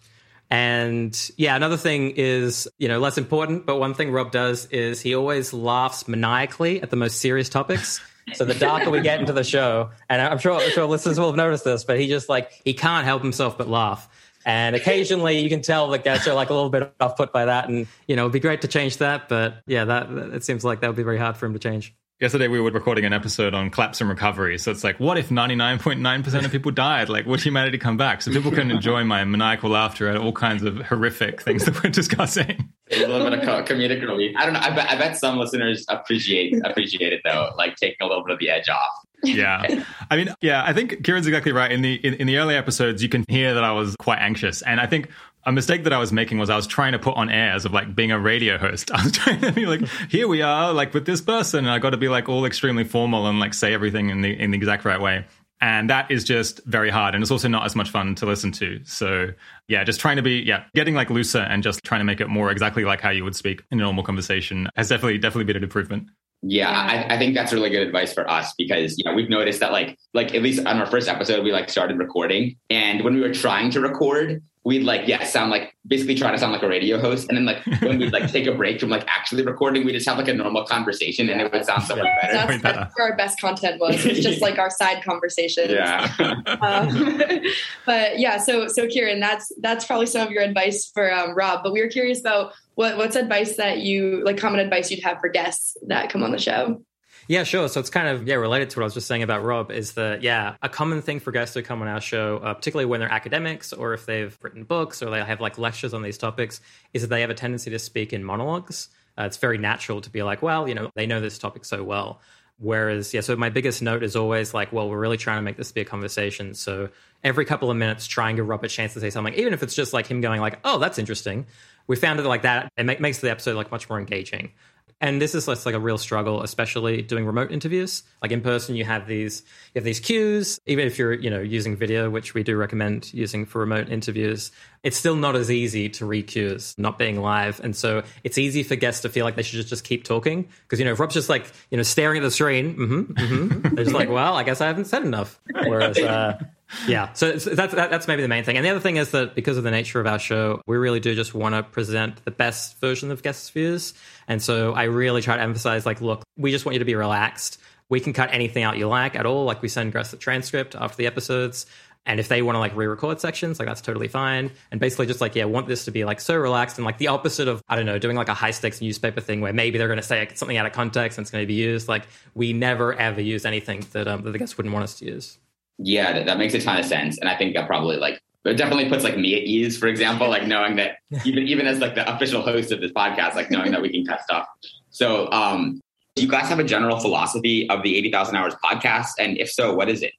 And 0.50 1.18
yeah, 1.38 1.56
another 1.56 1.78
thing 1.78 2.12
is, 2.12 2.68
you 2.78 2.88
know, 2.88 3.00
less 3.00 3.18
important, 3.18 3.66
but 3.66 3.78
one 3.78 3.94
thing 3.94 4.12
Rob 4.12 4.32
does 4.32 4.68
is 4.68 5.02
he 5.02 5.16
always 5.16 5.54
laughs 5.54 6.08
maniacally 6.08 6.82
at 6.82 6.90
the 6.90 6.96
most 6.96 7.20
serious 7.20 7.50
topics. 7.50 8.02
So 8.34 8.46
the 8.46 8.54
darker 8.54 8.90
we 8.90 9.02
get 9.02 9.20
into 9.20 9.34
the 9.34 9.44
show, 9.44 9.92
and 10.10 10.22
I'm 10.22 10.38
sure, 10.38 10.54
I'm 10.54 10.72
sure 10.72 10.86
listeners 10.86 11.20
will 11.20 11.28
have 11.28 11.36
noticed 11.36 11.66
this, 11.66 11.84
but 11.84 12.00
he 12.00 12.08
just 12.08 12.30
like 12.30 12.52
he 12.64 12.74
can't 12.74 13.06
help 13.06 13.22
himself 13.22 13.58
but 13.58 13.68
laugh. 13.68 14.08
And 14.46 14.75
occasionally 14.75 15.40
you 15.40 15.50
can 15.50 15.62
tell 15.62 15.90
the 15.90 16.00
guests 16.00 16.28
are 16.28 16.34
like 16.34 16.50
a 16.50 16.54
little 16.54 16.70
bit 16.70 16.94
off 17.00 17.18
put 17.18 17.31
by 17.31 17.46
that. 17.46 17.70
And, 17.70 17.88
you 18.08 18.16
know, 18.16 18.24
it'd 18.24 18.34
be 18.34 18.40
great 18.40 18.62
to 18.62 18.68
change 18.68 18.98
that. 18.98 19.30
But 19.30 19.62
yeah, 19.66 19.86
that, 19.86 20.10
it 20.10 20.44
seems 20.44 20.66
like 20.66 20.81
that 20.81 20.88
would 20.88 20.98
be 20.98 21.04
very 21.04 21.18
hard 21.18 21.38
for 21.38 21.46
him 21.46 21.54
to 21.54 21.60
change. 21.60 21.96
Yesterday 22.20 22.48
we 22.48 22.62
were 22.62 22.72
recording 22.72 23.06
an 23.06 23.12
episode 23.12 23.54
on 23.54 23.70
collapse 23.70 24.00
and 24.00 24.10
recovery. 24.10 24.58
So 24.58 24.72
it's 24.72 24.84
like, 24.84 25.00
what 25.00 25.18
if 25.18 25.30
99.9% 25.30 26.46
of 26.46 26.52
people 26.52 26.72
died? 26.72 27.10
Like, 27.10 27.26
would 27.26 27.42
humanity 27.42 27.78
come 27.78 27.98
back? 27.98 28.22
So 28.22 28.31
people 28.31 28.52
can 28.52 28.72
enjoy 28.72 29.04
my 29.04 29.26
maniacal 29.26 29.72
laughter 29.72 30.08
at 30.08 30.16
all 30.18 30.31
kinds 30.31 30.64
of 30.64 30.78
horrific 30.78 31.42
things 31.42 31.66
that 31.66 31.84
we're 31.84 31.90
discussing. 31.90 32.69
A 32.91 33.07
little 33.07 33.30
bit 33.30 33.39
of 33.39 33.47
a 33.47 33.63
comedic 33.63 34.01
relief. 34.01 34.35
I 34.38 34.44
don't 34.44 34.53
know. 34.53 34.59
I 34.59 34.69
bet, 34.71 34.89
I 34.89 34.95
bet 34.97 35.18
some 35.18 35.38
listeners 35.38 35.85
appreciate 35.88 36.53
appreciate 36.65 37.13
it 37.13 37.21
though, 37.24 37.51
like 37.57 37.75
taking 37.77 37.97
a 38.01 38.06
little 38.06 38.24
bit 38.24 38.33
of 38.33 38.39
the 38.39 38.50
edge 38.50 38.68
off. 38.69 39.06
yeah. 39.24 39.83
I 40.12 40.18
mean, 40.18 40.33
yeah, 40.41 40.63
I 40.65 40.74
think 40.74 41.01
Keiran's 41.01 41.25
exactly 41.25 41.53
right. 41.53 41.71
In 41.71 41.81
the 41.81 41.95
in, 41.95 42.15
in 42.15 42.27
the 42.27 42.38
early 42.38 42.56
episodes, 42.56 43.01
you 43.01 43.07
can 43.07 43.24
hear 43.30 43.53
that 43.53 43.63
I 43.63 43.71
was 43.71 43.95
quite 43.95 44.19
anxious. 44.19 44.62
And 44.63 44.81
I 44.81 44.85
think 44.85 45.09
a 45.45 45.51
mistake 45.51 45.83
that 45.85 45.94
I 45.94 45.97
was 45.97 46.12
making 46.12 46.39
was 46.39 46.50
I 46.50 46.56
was 46.56 46.68
trying 46.68 46.91
to 46.91 47.00
put 47.00 47.15
on 47.15 47.30
airs 47.30 47.65
of 47.65 47.71
like 47.74 47.95
being 47.95 48.12
a 48.12 48.19
radio 48.19 48.57
host. 48.57 48.91
I 48.94 49.01
was 49.03 49.13
trying 49.13 49.39
to 49.41 49.51
be 49.53 49.65
like, 49.65 49.88
here 50.09 50.27
we 50.27 50.41
are, 50.41 50.74
like 50.74 50.94
with 50.94 51.06
this 51.06 51.21
person, 51.21 51.59
and 51.59 51.69
I 51.69 51.80
got 51.80 51.91
to 51.91 51.97
be 51.97 52.09
like 52.09 52.27
all 52.27 52.45
extremely 52.45 52.83
formal 52.83 53.27
and 53.27 53.39
like 53.39 53.53
say 53.53 53.74
everything 53.74 54.09
in 54.09 54.21
the 54.21 54.38
in 54.38 54.51
the 54.51 54.57
exact 54.57 54.83
right 54.83 55.00
way. 55.00 55.25
And 55.63 55.89
that 55.89 56.12
is 56.12 56.25
just 56.25 56.60
very 56.65 56.89
hard. 56.89 57.15
And 57.15 57.21
it's 57.21 57.31
also 57.31 57.48
not 57.48 57.65
as 57.65 57.74
much 57.74 57.89
fun 57.89 58.15
to 58.15 58.25
listen 58.25 58.51
to. 58.51 58.81
So 58.83 59.30
yeah, 59.69 59.86
just 59.86 60.01
trying 60.01 60.18
to 60.18 60.21
be, 60.21 60.42
yeah, 60.42 60.65
getting 60.75 60.94
like 60.94 61.10
looser 61.10 61.39
and 61.39 61.63
just 61.63 61.86
trying 61.86 62.01
to 62.01 62.06
make 62.06 62.19
it 62.19 62.27
more 62.27 62.51
exactly 62.51 62.83
like 62.83 63.00
how 63.00 63.12
you 63.12 63.24
would 63.24 63.33
speak 63.33 63.63
in 63.71 63.80
a 63.80 63.81
normal 63.81 64.04
conversation 64.04 64.68
has 64.75 64.89
definitely, 64.89 65.19
definitely 65.19 65.45
been 65.45 65.56
an 65.56 65.63
improvement. 65.63 66.10
Yeah, 66.42 66.69
I, 66.69 67.15
I, 67.15 67.18
think 67.18 67.33
that's 67.33 67.54
really 67.54 67.69
good 67.69 67.88
advice 67.88 68.13
for 68.13 68.30
us 68.30 68.54
because 68.57 68.98
you 68.98 69.06
know 69.06 69.13
we've 69.13 69.30
noticed 69.30 69.62
that 69.62 69.71
like 69.71 69.98
like 70.13 70.36
at 70.36 70.42
least 70.42 70.65
on 70.65 70.77
our 70.77 70.86
first 70.86 71.07
episode 71.07 71.42
we 71.42 71.54
like 71.54 71.69
started 71.69 71.98
recording 71.98 72.57
and 72.69 73.01
when 73.06 73.13
we 73.13 73.21
were 73.21 73.33
trying 73.33 73.71
to 73.71 73.80
record 73.80 74.44
we'd 74.65 74.83
like 74.83 75.07
yeah 75.07 75.24
sound 75.25 75.51
like 75.51 75.75
basically 75.86 76.15
try 76.15 76.31
to 76.31 76.38
sound 76.38 76.54
like 76.54 76.63
a 76.63 76.68
radio 76.68 77.00
host. 77.00 77.27
And 77.27 77.38
then 77.38 77.45
like 77.45 77.65
when 77.81 78.00
we'd 78.00 78.13
like 78.13 78.31
take 78.31 78.48
a 78.48 78.54
break 78.54 78.80
from 78.80 78.89
like 78.89 79.06
actually 79.07 79.44
recording 79.44 79.86
we 79.86 79.92
just 79.92 80.07
have 80.07 80.18
like 80.18 80.27
a 80.27 80.33
normal 80.33 80.65
conversation 80.65 81.30
and 81.30 81.42
it 81.42 81.51
would 81.51 81.65
sound 81.65 81.83
so 81.83 81.95
much 81.95 82.07
better. 82.21 82.33
That's, 82.48 82.63
that's 82.63 82.98
where 82.98 83.12
our 83.12 83.18
best 83.18 83.39
content 83.39 83.80
was. 83.80 84.06
It's 84.06 84.19
just 84.19 84.42
like 84.42 84.57
our 84.57 84.69
side 84.69 85.04
conversation 85.04 85.69
yeah. 85.69 86.12
Um, 86.62 87.42
but 87.86 88.19
yeah 88.19 88.38
so 88.38 88.68
so 88.68 88.88
keiran 88.88 89.19
that's 89.19 89.51
that's 89.62 89.86
probably 89.86 90.06
some 90.06 90.25
of 90.27 90.31
your 90.31 90.44
advice 90.44 90.89
for 90.94 91.13
um, 91.13 91.36
rob. 91.36 91.63
But 91.63 91.74
we 91.74 91.81
were 91.81 91.89
curious 91.89 92.19
about 92.19 92.54
what 92.75 92.98
what's 92.98 93.16
advice 93.16 93.57
that 93.57 93.80
you 93.80 94.24
like 94.24 94.38
common 94.38 94.59
advice 94.59 94.89
you'd 94.89 95.04
have 95.04 95.19
for 95.19 95.30
guests 95.30 95.75
that 95.88 96.09
come 96.09 96.24
on 96.24 96.31
the 96.31 96.38
show 96.38 96.81
yeah, 97.28 97.44
sure. 97.44 97.68
So 97.70 97.80
it's 97.80 97.90
kind 97.90 98.08
of 98.08 98.28
yeah 98.28 98.36
related 98.36 98.70
to 98.72 98.80
what 98.80 98.84
I 98.84 98.86
was 98.86 98.94
just 98.94 99.08
saying 99.08 99.24
about 99.24 99.44
Rob 99.44 99.72
is 99.72 99.94
that 99.94 100.22
yeah 100.22 100.56
a 100.62 100.70
common 100.70 101.02
thing 101.02 101.20
for 101.20 101.31
guests 101.31 101.54
to 101.54 101.64
come 101.64 101.81
on 101.81 101.88
our 101.88 102.02
show, 102.02 102.38
uh, 102.38 102.54
particularly 102.54 102.86
when 102.86 103.00
they're 103.00 103.12
academics 103.12 103.74
or 103.74 103.94
if 103.94 104.06
they've 104.06 104.38
written 104.42 104.64
books 104.64 105.02
or 105.02 105.10
they 105.10 105.24
have 105.24 105.42
like 105.42 105.58
lectures 105.58 105.94
on 105.94 106.02
these 106.02 106.18
topics, 106.18 106.62
is 106.94 107.02
that 107.04 107.10
they 107.10 107.22
have 107.22 107.30
a 107.30 107.36
tendency 107.36 107.72
to 107.72 107.80
speak 107.80 108.14
in 108.14 108.24
monologues. 108.24 108.90
Uh, 109.18 109.24
it's 109.24 109.38
very 109.38 109.58
natural 109.58 110.02
to 110.02 110.10
be 110.10 110.24
like, 110.24 110.42
well, 110.42 110.68
you 110.68 110.74
know, 110.74 110.90
they 110.96 111.06
know 111.06 111.22
this 111.22 111.38
topic 111.38 111.66
so 111.66 111.84
well. 111.84 112.20
Whereas, 112.60 113.14
yeah, 113.14 113.22
so 113.22 113.36
my 113.36 113.50
biggest 113.50 113.81
note 113.81 114.04
is 114.04 114.16
always 114.16 114.54
like, 114.54 114.72
well, 114.72 114.90
we're 114.90 115.00
really 115.00 115.18
trying 115.18 115.38
to 115.38 115.42
make 115.42 115.58
this 115.58 115.72
be 115.72 115.81
a 115.81 115.86
conversation. 115.86 116.54
So 116.54 116.90
every 117.24 117.46
couple 117.46 117.69
of 117.69 117.78
minutes, 117.78 118.08
try 118.08 118.30
and 118.30 118.38
give 118.38 118.48
Rob 118.48 118.64
a 118.64 118.68
chance 118.68 118.94
to 118.94 119.00
say 119.00 119.10
something, 119.10 119.34
even 119.34 119.54
if 119.54 119.64
it's 119.64 119.76
just 119.76 119.92
like 119.92 120.08
him 120.08 120.22
going 120.22 120.40
like, 120.40 120.60
oh, 120.64 120.80
that's 120.80 120.98
interesting. 120.98 121.48
We 121.88 121.96
found 121.96 122.19
it 122.19 122.26
like 122.26 122.44
that. 122.44 122.72
It 122.78 123.02
makes 123.02 123.19
the 123.19 123.30
episode 123.30 123.56
like 123.56 123.72
much 123.72 123.90
more 123.90 124.00
engaging 124.00 124.52
and 125.01 125.22
this 125.22 125.36
is 125.36 125.48
like 125.48 125.75
a 125.75 125.80
real 125.80 125.98
struggle, 125.98 126.44
especially 126.44 127.01
doing 127.01 127.25
remote 127.25 127.51
interviews. 127.51 128.04
Like 128.22 128.31
in 128.31 128.42
person, 128.42 128.75
you 128.75 128.86
have 128.86 129.07
these 129.07 129.44
you 129.74 129.80
have 129.80 129.84
these 129.84 130.00
cues. 130.00 130.60
Even 130.66 130.88
if 130.88 130.98
you're 130.98 131.13
you 131.13 131.30
know 131.30 131.40
using 131.42 131.75
video, 131.75 132.10
which 132.10 132.34
we 132.34 132.44
do 132.44 132.56
recommend 132.56 133.13
using 133.13 133.45
for 133.45 133.60
remote 133.60 133.90
interviews, 133.90 134.51
it's 134.84 134.98
still 134.98 135.16
not 135.16 135.36
as 135.36 135.51
easy 135.51 135.90
to 135.90 136.06
read 136.06 136.28
cues, 136.28 136.76
not 136.78 136.97
being 136.97 137.21
live. 137.21 137.59
And 137.64 137.76
so 137.76 138.04
it's 138.23 138.38
easy 138.38 138.64
for 138.64 138.76
guests 138.76 139.02
to 139.02 139.09
feel 139.09 139.26
like 139.26 139.35
they 139.35 139.44
should 139.44 139.66
just 139.66 139.83
keep 139.83 140.04
talking 140.04 140.47
because 140.64 140.80
you 140.80 140.85
know 140.85 140.92
if 140.94 141.00
Rob's 141.00 141.14
just 141.14 141.30
like 141.30 141.45
you 141.69 141.78
know 141.78 141.83
staring 141.83 142.18
at 142.18 142.23
the 142.23 142.31
screen, 142.31 142.76
mm-hmm, 142.76 143.14
mm-hmm, 143.14 143.76
they're 143.76 143.85
just 143.85 143.95
like, 143.95 144.09
well, 144.09 144.35
I 144.35 144.44
guess 144.44 144.62
I 144.62 144.68
haven't 144.68 144.85
said 144.85 145.04
enough. 145.04 145.40
Whereas 145.54 145.97
uh, 145.97 146.38
yeah, 146.87 147.13
so 147.13 147.31
that's 147.33 147.73
that, 147.73 147.89
that's 147.89 148.07
maybe 148.07 148.21
the 148.21 148.27
main 148.27 148.44
thing. 148.44 148.57
And 148.57 148.65
the 148.65 148.69
other 148.69 148.80
thing 148.80 148.97
is 148.97 149.11
that 149.11 149.35
because 149.35 149.57
of 149.57 149.63
the 149.63 149.71
nature 149.71 149.99
of 149.99 150.07
our 150.07 150.19
show, 150.19 150.61
we 150.68 150.77
really 150.77 150.99
do 150.99 151.15
just 151.15 151.33
want 151.33 151.56
to 151.56 151.63
present 151.63 152.23
the 152.25 152.31
best 152.31 152.80
version 152.80 153.11
of 153.11 153.23
guest 153.23 153.51
views. 153.53 153.94
And 154.27 154.42
so 154.42 154.73
I 154.73 154.83
really 154.83 155.21
try 155.21 155.35
to 155.35 155.42
emphasize, 155.42 155.85
like, 155.85 156.01
look, 156.01 156.23
we 156.37 156.51
just 156.51 156.65
want 156.65 156.73
you 156.73 156.80
to 156.80 156.85
be 156.85 156.95
relaxed. 156.95 157.59
We 157.89 157.99
can 157.99 158.13
cut 158.13 158.30
anything 158.31 158.63
out 158.63 158.77
you 158.77 158.87
like 158.87 159.15
at 159.15 159.25
all. 159.25 159.45
Like 159.45 159.61
we 159.61 159.68
send 159.68 159.94
guests 159.94 160.11
the 160.11 160.18
transcript 160.18 160.75
after 160.75 160.97
the 160.97 161.07
episodes. 161.07 161.65
And 162.06 162.19
if 162.19 162.27
they 162.27 162.42
want 162.42 162.56
to 162.56 162.59
like 162.59 162.75
re-record 162.75 163.21
sections, 163.21 163.59
like 163.59 163.68
that's 163.68 163.80
totally 163.80 164.09
fine. 164.09 164.51
And 164.71 164.80
basically 164.80 165.06
just 165.06 165.21
like, 165.21 165.35
yeah, 165.35 165.45
want 165.45 165.68
this 165.68 165.85
to 165.85 165.92
be 165.92 166.03
like 166.03 166.19
so 166.19 166.35
relaxed 166.35 166.77
and 166.77 166.85
like 166.85 166.97
the 166.97 167.07
opposite 167.07 167.47
of, 167.47 167.61
I 167.69 167.77
don't 167.77 167.85
know, 167.85 167.97
doing 167.97 168.18
like 168.18 168.27
a 168.27 168.33
high 168.33 168.51
stakes 168.51 168.81
newspaper 168.81 169.21
thing 169.21 169.39
where 169.39 169.53
maybe 169.53 169.77
they're 169.77 169.87
going 169.87 169.97
to 169.97 170.03
say 170.03 170.27
something 170.33 170.57
out 170.57 170.65
of 170.65 170.73
context 170.73 171.18
and 171.18 171.23
it's 171.23 171.31
going 171.31 171.44
to 171.44 171.47
be 171.47 171.53
used. 171.53 171.87
Like 171.87 172.07
we 172.33 172.51
never 172.51 172.94
ever 172.94 173.21
use 173.21 173.45
anything 173.45 173.85
that, 173.94 174.07
um, 174.07 174.23
that 174.23 174.31
the 174.31 174.39
guests 174.39 174.57
wouldn't 174.57 174.73
want 174.73 174.83
us 174.83 174.95
to 174.99 175.06
use. 175.06 175.37
Yeah, 175.77 176.13
that, 176.13 176.25
that 176.27 176.37
makes 176.37 176.53
a 176.53 176.59
ton 176.59 176.77
of 176.77 176.85
sense. 176.85 177.18
And 177.18 177.30
I 177.30 177.35
think 177.37 177.56
that 177.56 177.68
probably 177.68 177.97
like 177.97 178.21
it 178.45 178.56
definitely 178.56 178.89
puts 178.89 179.03
like 179.03 179.18
me 179.18 179.35
at 179.35 179.44
ease, 179.44 179.77
for 179.77 179.87
example, 179.87 180.30
like 180.30 180.45
knowing 180.45 180.75
that 180.75 180.97
even 181.25 181.44
even 181.47 181.68
as 181.68 181.80
like 181.80 181.95
the 181.95 182.13
official 182.13 182.42
host 182.42 182.71
of 182.71 182.81
this 182.81 182.92
podcast, 182.92 183.35
like 183.35 183.51
knowing 183.51 183.71
that 183.71 183.81
we 183.81 183.89
can 183.89 184.06
cut 184.06 184.21
stuff. 184.21 184.47
So 184.89 185.31
um 185.31 185.81
do 186.15 186.21
you 186.21 186.30
guys 186.30 186.47
have 186.47 186.59
a 186.59 186.63
general 186.63 186.99
philosophy 186.99 187.68
of 187.69 187.81
the 187.81 187.97
80,000 187.97 188.35
hours 188.35 188.53
podcast? 188.63 189.09
And 189.18 189.35
if 189.39 189.49
so, 189.49 189.73
what 189.73 189.89
is 189.89 190.03
it? 190.03 190.13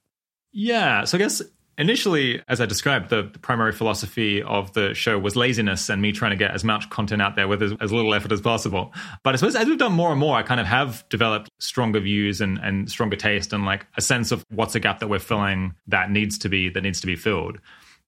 Yeah. 0.51 1.05
So 1.05 1.17
I 1.17 1.19
guess 1.19 1.41
initially, 1.77 2.41
as 2.47 2.61
I 2.61 2.65
described, 2.65 3.09
the, 3.09 3.23
the, 3.23 3.39
primary 3.39 3.71
philosophy 3.71 4.41
of 4.41 4.73
the 4.73 4.93
show 4.93 5.19
was 5.19 5.35
laziness 5.35 5.89
and 5.89 6.01
me 6.01 6.11
trying 6.11 6.31
to 6.31 6.37
get 6.37 6.51
as 6.51 6.63
much 6.63 6.89
content 6.89 7.21
out 7.21 7.35
there 7.35 7.47
with 7.47 7.61
as, 7.61 7.73
as, 7.81 7.91
little 7.91 8.13
effort 8.13 8.31
as 8.31 8.41
possible. 8.41 8.93
But 9.23 9.33
I 9.33 9.37
suppose 9.37 9.55
as 9.55 9.67
we've 9.67 9.77
done 9.77 9.93
more 9.93 10.11
and 10.11 10.19
more, 10.19 10.35
I 10.35 10.43
kind 10.43 10.59
of 10.59 10.67
have 10.67 11.03
developed 11.09 11.49
stronger 11.59 11.99
views 11.99 12.41
and, 12.41 12.57
and 12.59 12.89
stronger 12.89 13.15
taste 13.15 13.53
and 13.53 13.65
like 13.65 13.85
a 13.97 14.01
sense 14.01 14.31
of 14.31 14.45
what's 14.49 14.75
a 14.75 14.79
gap 14.79 14.99
that 14.99 15.07
we're 15.07 15.19
filling 15.19 15.75
that 15.87 16.11
needs 16.11 16.37
to 16.39 16.49
be 16.49 16.69
that 16.69 16.81
needs 16.81 17.01
to 17.01 17.07
be 17.07 17.15
filled. 17.15 17.57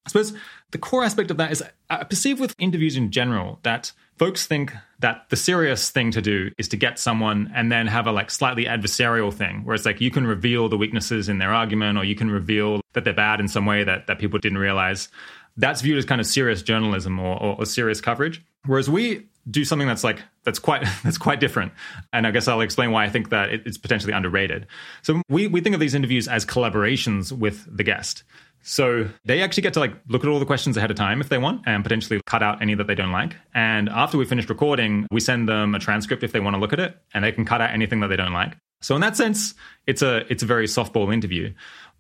I 0.06 0.10
suppose 0.10 0.34
the 0.72 0.78
core 0.78 1.04
aspect 1.04 1.32
of 1.32 1.38
that 1.38 1.52
is 1.52 1.64
I 1.90 2.04
perceive 2.06 2.40
with 2.40 2.56
interviews 2.58 2.96
in 2.96 3.12
general 3.12 3.60
that 3.64 3.92
folks 4.18 4.46
think 4.46 4.74
that 5.00 5.30
the 5.30 5.36
serious 5.36 5.92
thing 5.92 6.12
to 6.12 6.22
do 6.22 6.52
is 6.58 6.68
to 6.70 6.78
get 6.78 6.98
someone 6.98 7.52
and 7.56 7.72
then 7.72 7.88
have 7.88 8.08
a 8.08 8.12
like 8.12 8.32
slightly 8.32 8.66
adversarial 8.66 9.34
thing 9.34 9.64
where 9.64 9.76
it's 9.76 9.86
like 9.86 10.02
you 10.02 10.12
can 10.12 10.26
reveal 10.26 10.70
the 10.70 10.78
weaknesses 10.78 11.30
in 11.30 11.38
their 11.38 11.54
argument 11.54 11.98
or 11.98 12.04
you 12.04 12.16
can 12.16 12.30
reveal 12.30 12.82
that 12.94 13.04
they're 13.04 13.14
bad 13.14 13.40
in 13.40 13.48
some 13.48 13.66
way 13.66 13.84
that, 13.84 14.08
that 14.08 14.20
people 14.20 14.40
didn't 14.40 14.58
realize. 14.58 15.10
That's 15.56 15.82
viewed 15.82 15.98
as 15.98 16.06
kind 16.06 16.20
of 16.20 16.28
serious 16.28 16.62
journalism 16.62 17.20
or, 17.20 17.42
or, 17.42 17.56
or 17.60 17.66
serious 17.66 18.02
coverage. 18.02 18.44
Whereas 18.66 18.90
we 18.90 19.28
do 19.50 19.64
something 19.64 19.88
that's 19.88 20.04
like 20.04 20.22
that's 20.44 20.60
quite 20.60 20.86
that's 21.04 21.18
quite 21.18 21.40
different 21.40 21.72
and 22.12 22.28
i 22.28 22.32
guess 22.32 22.48
i'll 22.48 22.62
explain 22.62 22.92
why 22.92 23.06
i 23.06 23.10
think 23.10 23.30
that 23.30 23.50
it's 23.50 23.78
potentially 23.78 24.14
underrated 24.14 24.68
so 25.04 25.22
we, 25.30 25.48
we 25.48 25.62
think 25.62 25.74
of 25.74 25.80
these 25.80 25.94
interviews 25.94 26.28
as 26.28 26.46
collaborations 26.46 27.32
with 27.32 27.66
the 27.74 27.84
guest 27.84 28.24
so 28.68 29.08
they 29.24 29.42
actually 29.42 29.64
get 29.64 29.74
to 29.76 29.80
like 29.80 29.94
look 30.10 30.26
at 30.26 30.30
all 30.30 30.40
the 30.40 30.46
questions 30.46 30.76
ahead 30.76 30.92
of 30.92 30.98
time 30.98 31.22
if 31.22 31.30
they 31.30 31.38
want 31.38 31.62
and 31.66 31.84
potentially 31.84 32.20
cut 32.26 32.44
out 32.44 32.62
any 32.62 32.76
that 32.76 32.86
they 32.86 32.96
don't 32.96 33.14
like. 33.14 33.34
And 33.56 33.88
after 33.88 34.18
we 34.18 34.26
finish 34.26 34.50
recording, 34.50 35.08
we 35.10 35.22
send 35.22 35.48
them 35.48 35.74
a 35.74 35.80
transcript 35.80 36.22
if 36.22 36.34
they 36.34 36.42
want 36.42 36.56
to 36.56 36.60
look 36.60 36.74
at 36.74 36.80
it 36.82 36.98
and 37.14 37.24
they 37.24 37.32
can 37.32 37.46
cut 37.46 37.62
out 37.62 37.72
anything 37.72 38.02
that 38.02 38.08
they 38.08 38.18
don't 38.18 38.34
like. 38.34 38.58
So 38.82 38.94
in 38.94 39.00
that 39.02 39.16
sense, 39.16 39.54
it's 39.86 40.02
a 40.02 40.30
it's 40.30 40.44
a 40.44 40.46
very 40.46 40.68
softball 40.68 41.14
interview. 41.14 41.54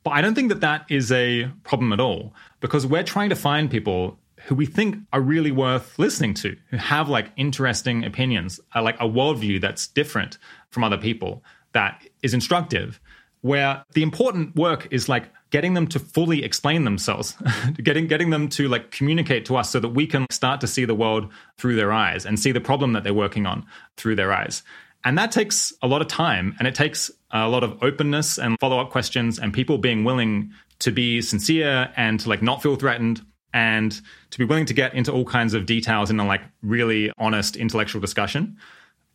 But 0.03 0.11
I 0.11 0.21
don't 0.21 0.35
think 0.35 0.49
that 0.49 0.59
that 0.59 0.85
is 0.89 1.09
a 1.09 1.49
problem 1.63 1.93
at 1.93 2.01
all 2.01 2.33
because 2.59 2.85
we're 2.85 3.01
trying 3.03 3.29
to 3.29 3.35
find 3.35 3.71
people 3.71 4.19
who 4.43 4.53
we 4.53 4.65
think 4.65 4.97
are 5.13 5.21
really 5.21 5.51
worth 5.51 5.97
listening 5.97 6.33
to, 6.33 6.57
who 6.69 6.77
have 6.77 7.07
like 7.07 7.31
interesting 7.37 8.03
opinions, 8.03 8.59
uh, 8.75 8.81
like 8.81 8.99
a 8.99 9.07
worldview 9.07 9.61
that's 9.61 9.87
different 9.87 10.37
from 10.69 10.83
other 10.83 10.97
people, 10.97 11.43
that 11.71 12.05
is 12.23 12.33
instructive, 12.33 12.99
where 13.39 13.85
the 13.93 14.03
important 14.03 14.53
work 14.57 14.89
is 14.91 15.07
like 15.07 15.31
getting 15.49 15.73
them 15.73 15.87
to 15.87 15.99
fully 15.99 16.43
explain 16.43 16.83
themselves 16.83 17.35
getting 17.83 18.07
getting 18.07 18.29
them 18.29 18.49
to 18.49 18.67
like 18.67 18.91
communicate 18.91 19.45
to 19.45 19.55
us 19.55 19.69
so 19.69 19.79
that 19.79 19.89
we 19.89 20.07
can 20.07 20.25
start 20.31 20.61
to 20.61 20.67
see 20.67 20.85
the 20.85 20.95
world 20.95 21.31
through 21.57 21.75
their 21.75 21.91
eyes 21.91 22.25
and 22.25 22.39
see 22.39 22.51
the 22.51 22.61
problem 22.61 22.93
that 22.93 23.03
they're 23.03 23.13
working 23.13 23.45
on 23.45 23.65
through 23.95 24.15
their 24.15 24.31
eyes. 24.31 24.63
And 25.03 25.17
that 25.17 25.31
takes 25.31 25.73
a 25.81 25.87
lot 25.87 26.01
of 26.01 26.07
time 26.07 26.55
and 26.59 26.67
it 26.67 26.75
takes 26.75 27.09
a 27.31 27.47
lot 27.47 27.63
of 27.63 27.81
openness 27.81 28.37
and 28.37 28.57
follow-up 28.59 28.89
questions 28.89 29.39
and 29.39 29.53
people 29.53 29.77
being 29.77 30.03
willing 30.03 30.51
to 30.79 30.91
be 30.91 31.21
sincere 31.21 31.91
and 31.95 32.19
to 32.19 32.29
like 32.29 32.41
not 32.41 32.61
feel 32.61 32.75
threatened 32.75 33.21
and 33.53 34.01
to 34.31 34.37
be 34.37 34.45
willing 34.45 34.65
to 34.65 34.73
get 34.73 34.93
into 34.93 35.11
all 35.11 35.25
kinds 35.25 35.53
of 35.53 35.65
details 35.65 36.09
in 36.09 36.19
a 36.19 36.25
like 36.25 36.41
really 36.61 37.11
honest 37.17 37.55
intellectual 37.55 38.01
discussion 38.01 38.57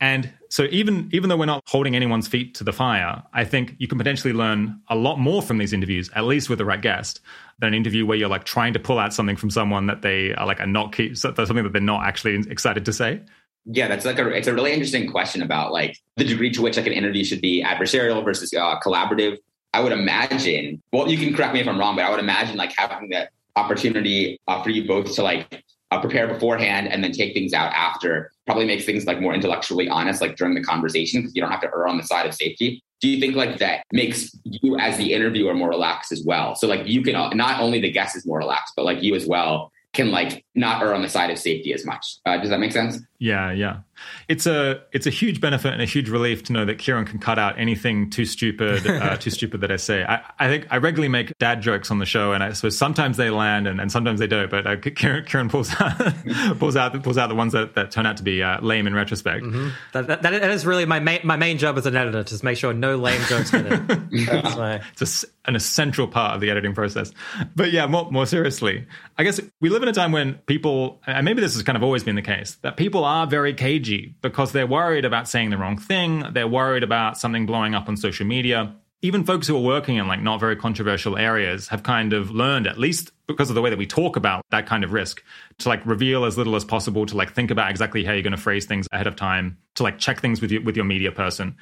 and 0.03 0.33
so 0.49 0.65
even 0.73 1.09
even 1.13 1.29
though 1.29 1.37
we're 1.37 1.47
not 1.47 1.63
holding 1.69 1.95
anyone's 1.95 2.27
feet 2.27 2.57
to 2.57 2.65
the 2.65 2.73
fire, 2.73 3.23
I 3.33 3.45
think 3.45 3.77
you 3.79 3.87
can 3.87 3.99
potentially 3.99 4.35
learn 4.35 4.81
a 4.89 4.97
lot 4.97 5.21
more 5.21 5.41
from 5.43 5.59
these 5.59 5.73
interviews, 5.73 6.11
at 6.17 6.25
least 6.25 6.51
with 6.51 6.59
the 6.59 6.65
right 6.65 6.83
guest, 6.83 7.21
than 7.61 7.69
an 7.69 7.75
interview 7.75 8.05
where 8.05 8.19
you're 8.19 8.29
like 8.29 8.43
trying 8.43 8.73
to 8.73 8.81
pull 8.81 8.99
out 8.99 9.15
something 9.15 9.37
from 9.37 9.49
someone 9.49 9.87
that 9.87 10.03
they 10.03 10.35
are 10.35 10.45
like 10.45 10.59
are 10.59 10.67
not 10.67 10.93
keep 10.93 11.17
something 11.17 11.63
that 11.63 11.73
they're 11.73 11.81
not 11.81 12.05
actually 12.05 12.35
excited 12.51 12.85
to 12.87 12.93
say. 12.93 13.21
Yeah, 13.65 13.87
that's 13.87 14.05
like 14.05 14.19
a 14.19 14.29
it's 14.31 14.49
a 14.49 14.55
really 14.55 14.73
interesting 14.73 15.09
question 15.09 15.41
about 15.41 15.71
like 15.71 15.97
the 16.17 16.25
degree 16.25 16.51
to 16.51 16.63
which 16.63 16.77
like 16.77 16.89
an 16.89 16.93
interview 16.93 17.23
should 17.23 17.41
be 17.41 17.63
adversarial 17.63 18.25
versus 18.25 18.53
uh, 18.53 18.81
collaborative. 18.81 19.39
I 19.73 19.79
would 19.79 19.93
imagine. 19.93 20.83
Well, 20.93 21.09
you 21.09 21.17
can 21.17 21.33
correct 21.33 21.55
me 21.55 21.61
if 21.61 21.69
I'm 21.69 21.79
wrong, 21.79 21.95
but 21.95 22.05
I 22.05 22.11
would 22.11 22.19
imagine 22.19 22.57
like 22.57 22.73
having 22.77 23.11
that 23.11 23.31
opportunity 23.55 24.41
uh, 24.49 24.65
for 24.65 24.71
you 24.71 24.85
both 24.85 25.15
to 25.15 25.23
like 25.23 25.63
uh, 25.93 26.01
prepare 26.01 26.27
beforehand 26.27 26.89
and 26.89 27.05
then 27.05 27.13
take 27.13 27.35
things 27.35 27.53
out 27.53 27.73
after 27.73 28.32
probably 28.47 28.67
makes 28.67 28.85
things 28.85 29.07
like 29.07 29.21
more 29.21 29.35
intellectually 29.35 29.89
honest 29.89 30.21
like 30.21 30.37
during 30.37 30.55
the 30.55 30.63
conversation 30.63 31.21
because 31.21 31.35
you 31.35 31.43
don't 31.43 31.51
have 31.51 31.61
to 31.61 31.69
err 31.69 31.87
on 31.87 31.97
the 31.97 32.03
side 32.03 32.27
of 32.27 32.35
safety. 32.35 32.83
Do 33.01 33.09
you 33.09 33.21
think 33.21 33.35
like 33.35 33.59
that 33.59 33.85
makes 33.93 34.31
you 34.45 34.79
as 34.79 34.97
the 34.97 35.13
interviewer 35.13 35.55
more 35.55 35.69
relaxed 35.69 36.13
as 36.13 36.23
well? 36.25 36.55
So 36.55 36.67
like 36.67 36.87
you 36.87 37.03
can 37.03 37.37
not 37.37 37.61
only 37.61 37.81
the 37.81 37.91
guest 37.91 38.17
is 38.17 38.27
more 38.27 38.39
relaxed 38.39 38.75
but 38.77 38.85
like 38.85 39.03
you 39.03 39.15
as 39.15 39.27
well 39.27 39.73
can 39.93 40.11
like 40.11 40.45
not 40.55 40.83
err 40.83 40.95
on 40.95 41.03
the 41.03 41.09
side 41.09 41.31
of 41.31 41.39
safety 41.39 41.73
as 41.75 41.85
much. 41.85 42.17
Uh, 42.25 42.39
does 42.39 42.51
that 42.51 42.61
make 42.61 42.73
sense? 42.73 42.99
Yeah, 43.19 43.53
yeah. 43.53 43.81
It's 44.29 44.47
a 44.47 44.83
it's 44.93 45.07
a 45.07 45.11
huge 45.11 45.41
benefit 45.41 45.73
and 45.73 45.83
a 45.83 45.87
huge 45.87 46.09
relief 46.09 46.45
to 46.45 46.53
know 46.53 46.65
that 46.65 46.79
Keiran 46.79 47.07
can 47.07 47.19
cut 47.19 47.39
out 47.39 47.59
anything 47.59 48.11
too 48.11 48.25
stupid, 48.25 48.87
uh, 48.87 49.17
too 49.19 49.31
stupid 49.31 49.61
that 49.61 49.71
I 49.71 49.77
say. 49.77 50.05
I, 50.05 50.23
I 50.39 50.49
think 50.49 50.67
I 50.71 50.77
regularly 50.79 51.09
make 51.09 51.37
dad 51.39 51.63
jokes 51.63 51.91
on 51.91 51.99
the 51.99 52.07
show, 52.07 52.33
and 52.33 52.43
I 52.43 52.53
suppose 52.53 52.77
sometimes 52.77 53.17
they 53.17 53.31
land 53.31 53.67
and, 53.67 53.81
and 53.81 53.91
sometimes 53.91 54.21
they 54.21 54.27
don't. 54.27 54.51
But 54.51 54.67
uh, 54.67 54.77
Keiran, 54.77 55.27
Keiran 55.27 55.51
pulls 55.51 55.75
out 55.81 56.59
pulls 56.59 56.77
out 56.77 57.03
pulls 57.03 57.19
out 57.19 57.29
the 57.29 57.35
ones 57.35 57.53
that, 57.53 57.75
that 57.75 57.91
turn 57.91 58.07
out 58.07 58.17
to 58.19 58.23
be 58.23 58.43
uh, 58.43 58.61
lame 58.61 58.87
in 58.87 58.95
retrospect. 58.95 59.45
Mm-hmm. 59.45 59.69
That, 59.93 60.07
that, 60.07 60.23
that 60.23 60.51
is 60.51 60.65
really 60.67 60.87
my 60.87 61.01
main 61.01 61.21
my 61.25 61.37
main 61.37 61.59
job 61.59 61.79
as 61.79 61.87
an 61.87 61.97
editor 61.97 62.23
to 62.23 62.45
make 62.45 62.59
sure 62.59 62.73
no 62.73 62.97
lame 62.97 63.23
jokes 63.29 63.51
get 63.51 63.67
in. 63.67 63.87
That's 64.27 64.57
my... 64.57 64.83
It's 64.93 65.25
a, 65.25 65.27
an 65.47 65.57
essential 65.57 66.07
part 66.07 66.35
of 66.35 66.41
the 66.41 66.51
editing 66.51 66.75
process. 66.75 67.13
But 67.55 67.73
yeah, 67.73 67.87
more 67.87 68.11
more 68.11 68.27
seriously, 68.27 68.87
I 69.19 69.25
guess 69.25 69.41
we 69.61 69.69
live 69.69 69.83
in 69.83 69.89
a 69.89 69.93
time 69.93 70.13
when 70.13 70.35
people, 70.47 71.01
and 71.07 71.25
maybe 71.25 71.41
this 71.41 71.55
has 71.55 71.63
kind 71.63 71.77
of 71.77 71.83
always 71.83 72.05
been 72.05 72.17
the 72.17 72.23
case, 72.23 72.57
that 72.63 72.77
people 72.77 73.05
are 73.05 73.27
very 73.27 73.55
cagey 73.55 73.92
because 73.99 74.53
they're 74.53 74.67
worried 74.67 75.05
about 75.05 75.29
saying 75.29 75.51
the 75.51 75.59
wrong 75.59 75.79
thing. 75.79 76.25
They're 76.33 76.49
worried 76.49 76.83
about 76.83 77.19
something 77.19 77.47
blowing 77.47 77.75
up 77.75 77.89
on 77.89 77.97
social 77.97 78.27
media. 78.27 78.75
Even 79.05 79.25
folks 79.25 79.49
who 79.49 79.57
are 79.57 79.63
working 79.63 79.97
in 79.97 80.07
like 80.07 80.23
not 80.23 80.39
very 80.39 80.55
controversial 80.55 81.19
areas 81.19 81.69
have 81.69 81.83
kind 81.83 82.13
of 82.13 82.31
learned, 82.31 82.67
at 82.69 82.79
least 82.79 83.11
because 83.27 83.49
of 83.49 83.57
the 83.57 83.63
way 83.63 83.71
that 83.71 83.79
we 83.79 83.87
talk 83.87 84.17
about 84.17 84.45
that 84.51 84.67
kind 84.67 84.85
of 84.85 84.93
risk, 84.93 85.25
to 85.59 85.69
like 85.69 85.85
reveal 85.85 86.25
as 86.25 86.39
little 86.39 86.55
as 86.55 86.65
possible, 86.65 87.05
to 87.07 87.17
like 87.17 87.33
think 87.33 87.51
about 87.51 87.71
exactly 87.71 88.05
how 88.05 88.13
you're 88.13 88.23
going 88.23 88.31
to 88.31 88.37
phrase 88.37 88.65
things 88.65 88.87
ahead 88.93 89.09
of 89.09 89.17
time, 89.17 89.59
to 89.75 89.83
like 89.83 89.99
check 89.99 90.21
things 90.21 90.41
with 90.41 90.53
your 90.53 90.63
with 90.63 90.77
your 90.77 90.85
media 90.85 91.11
person. 91.11 91.57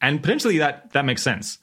And 0.00 0.22
potentially 0.22 0.58
that 0.58 0.92
that 0.92 1.04
makes 1.04 1.22
sense. 1.22 1.58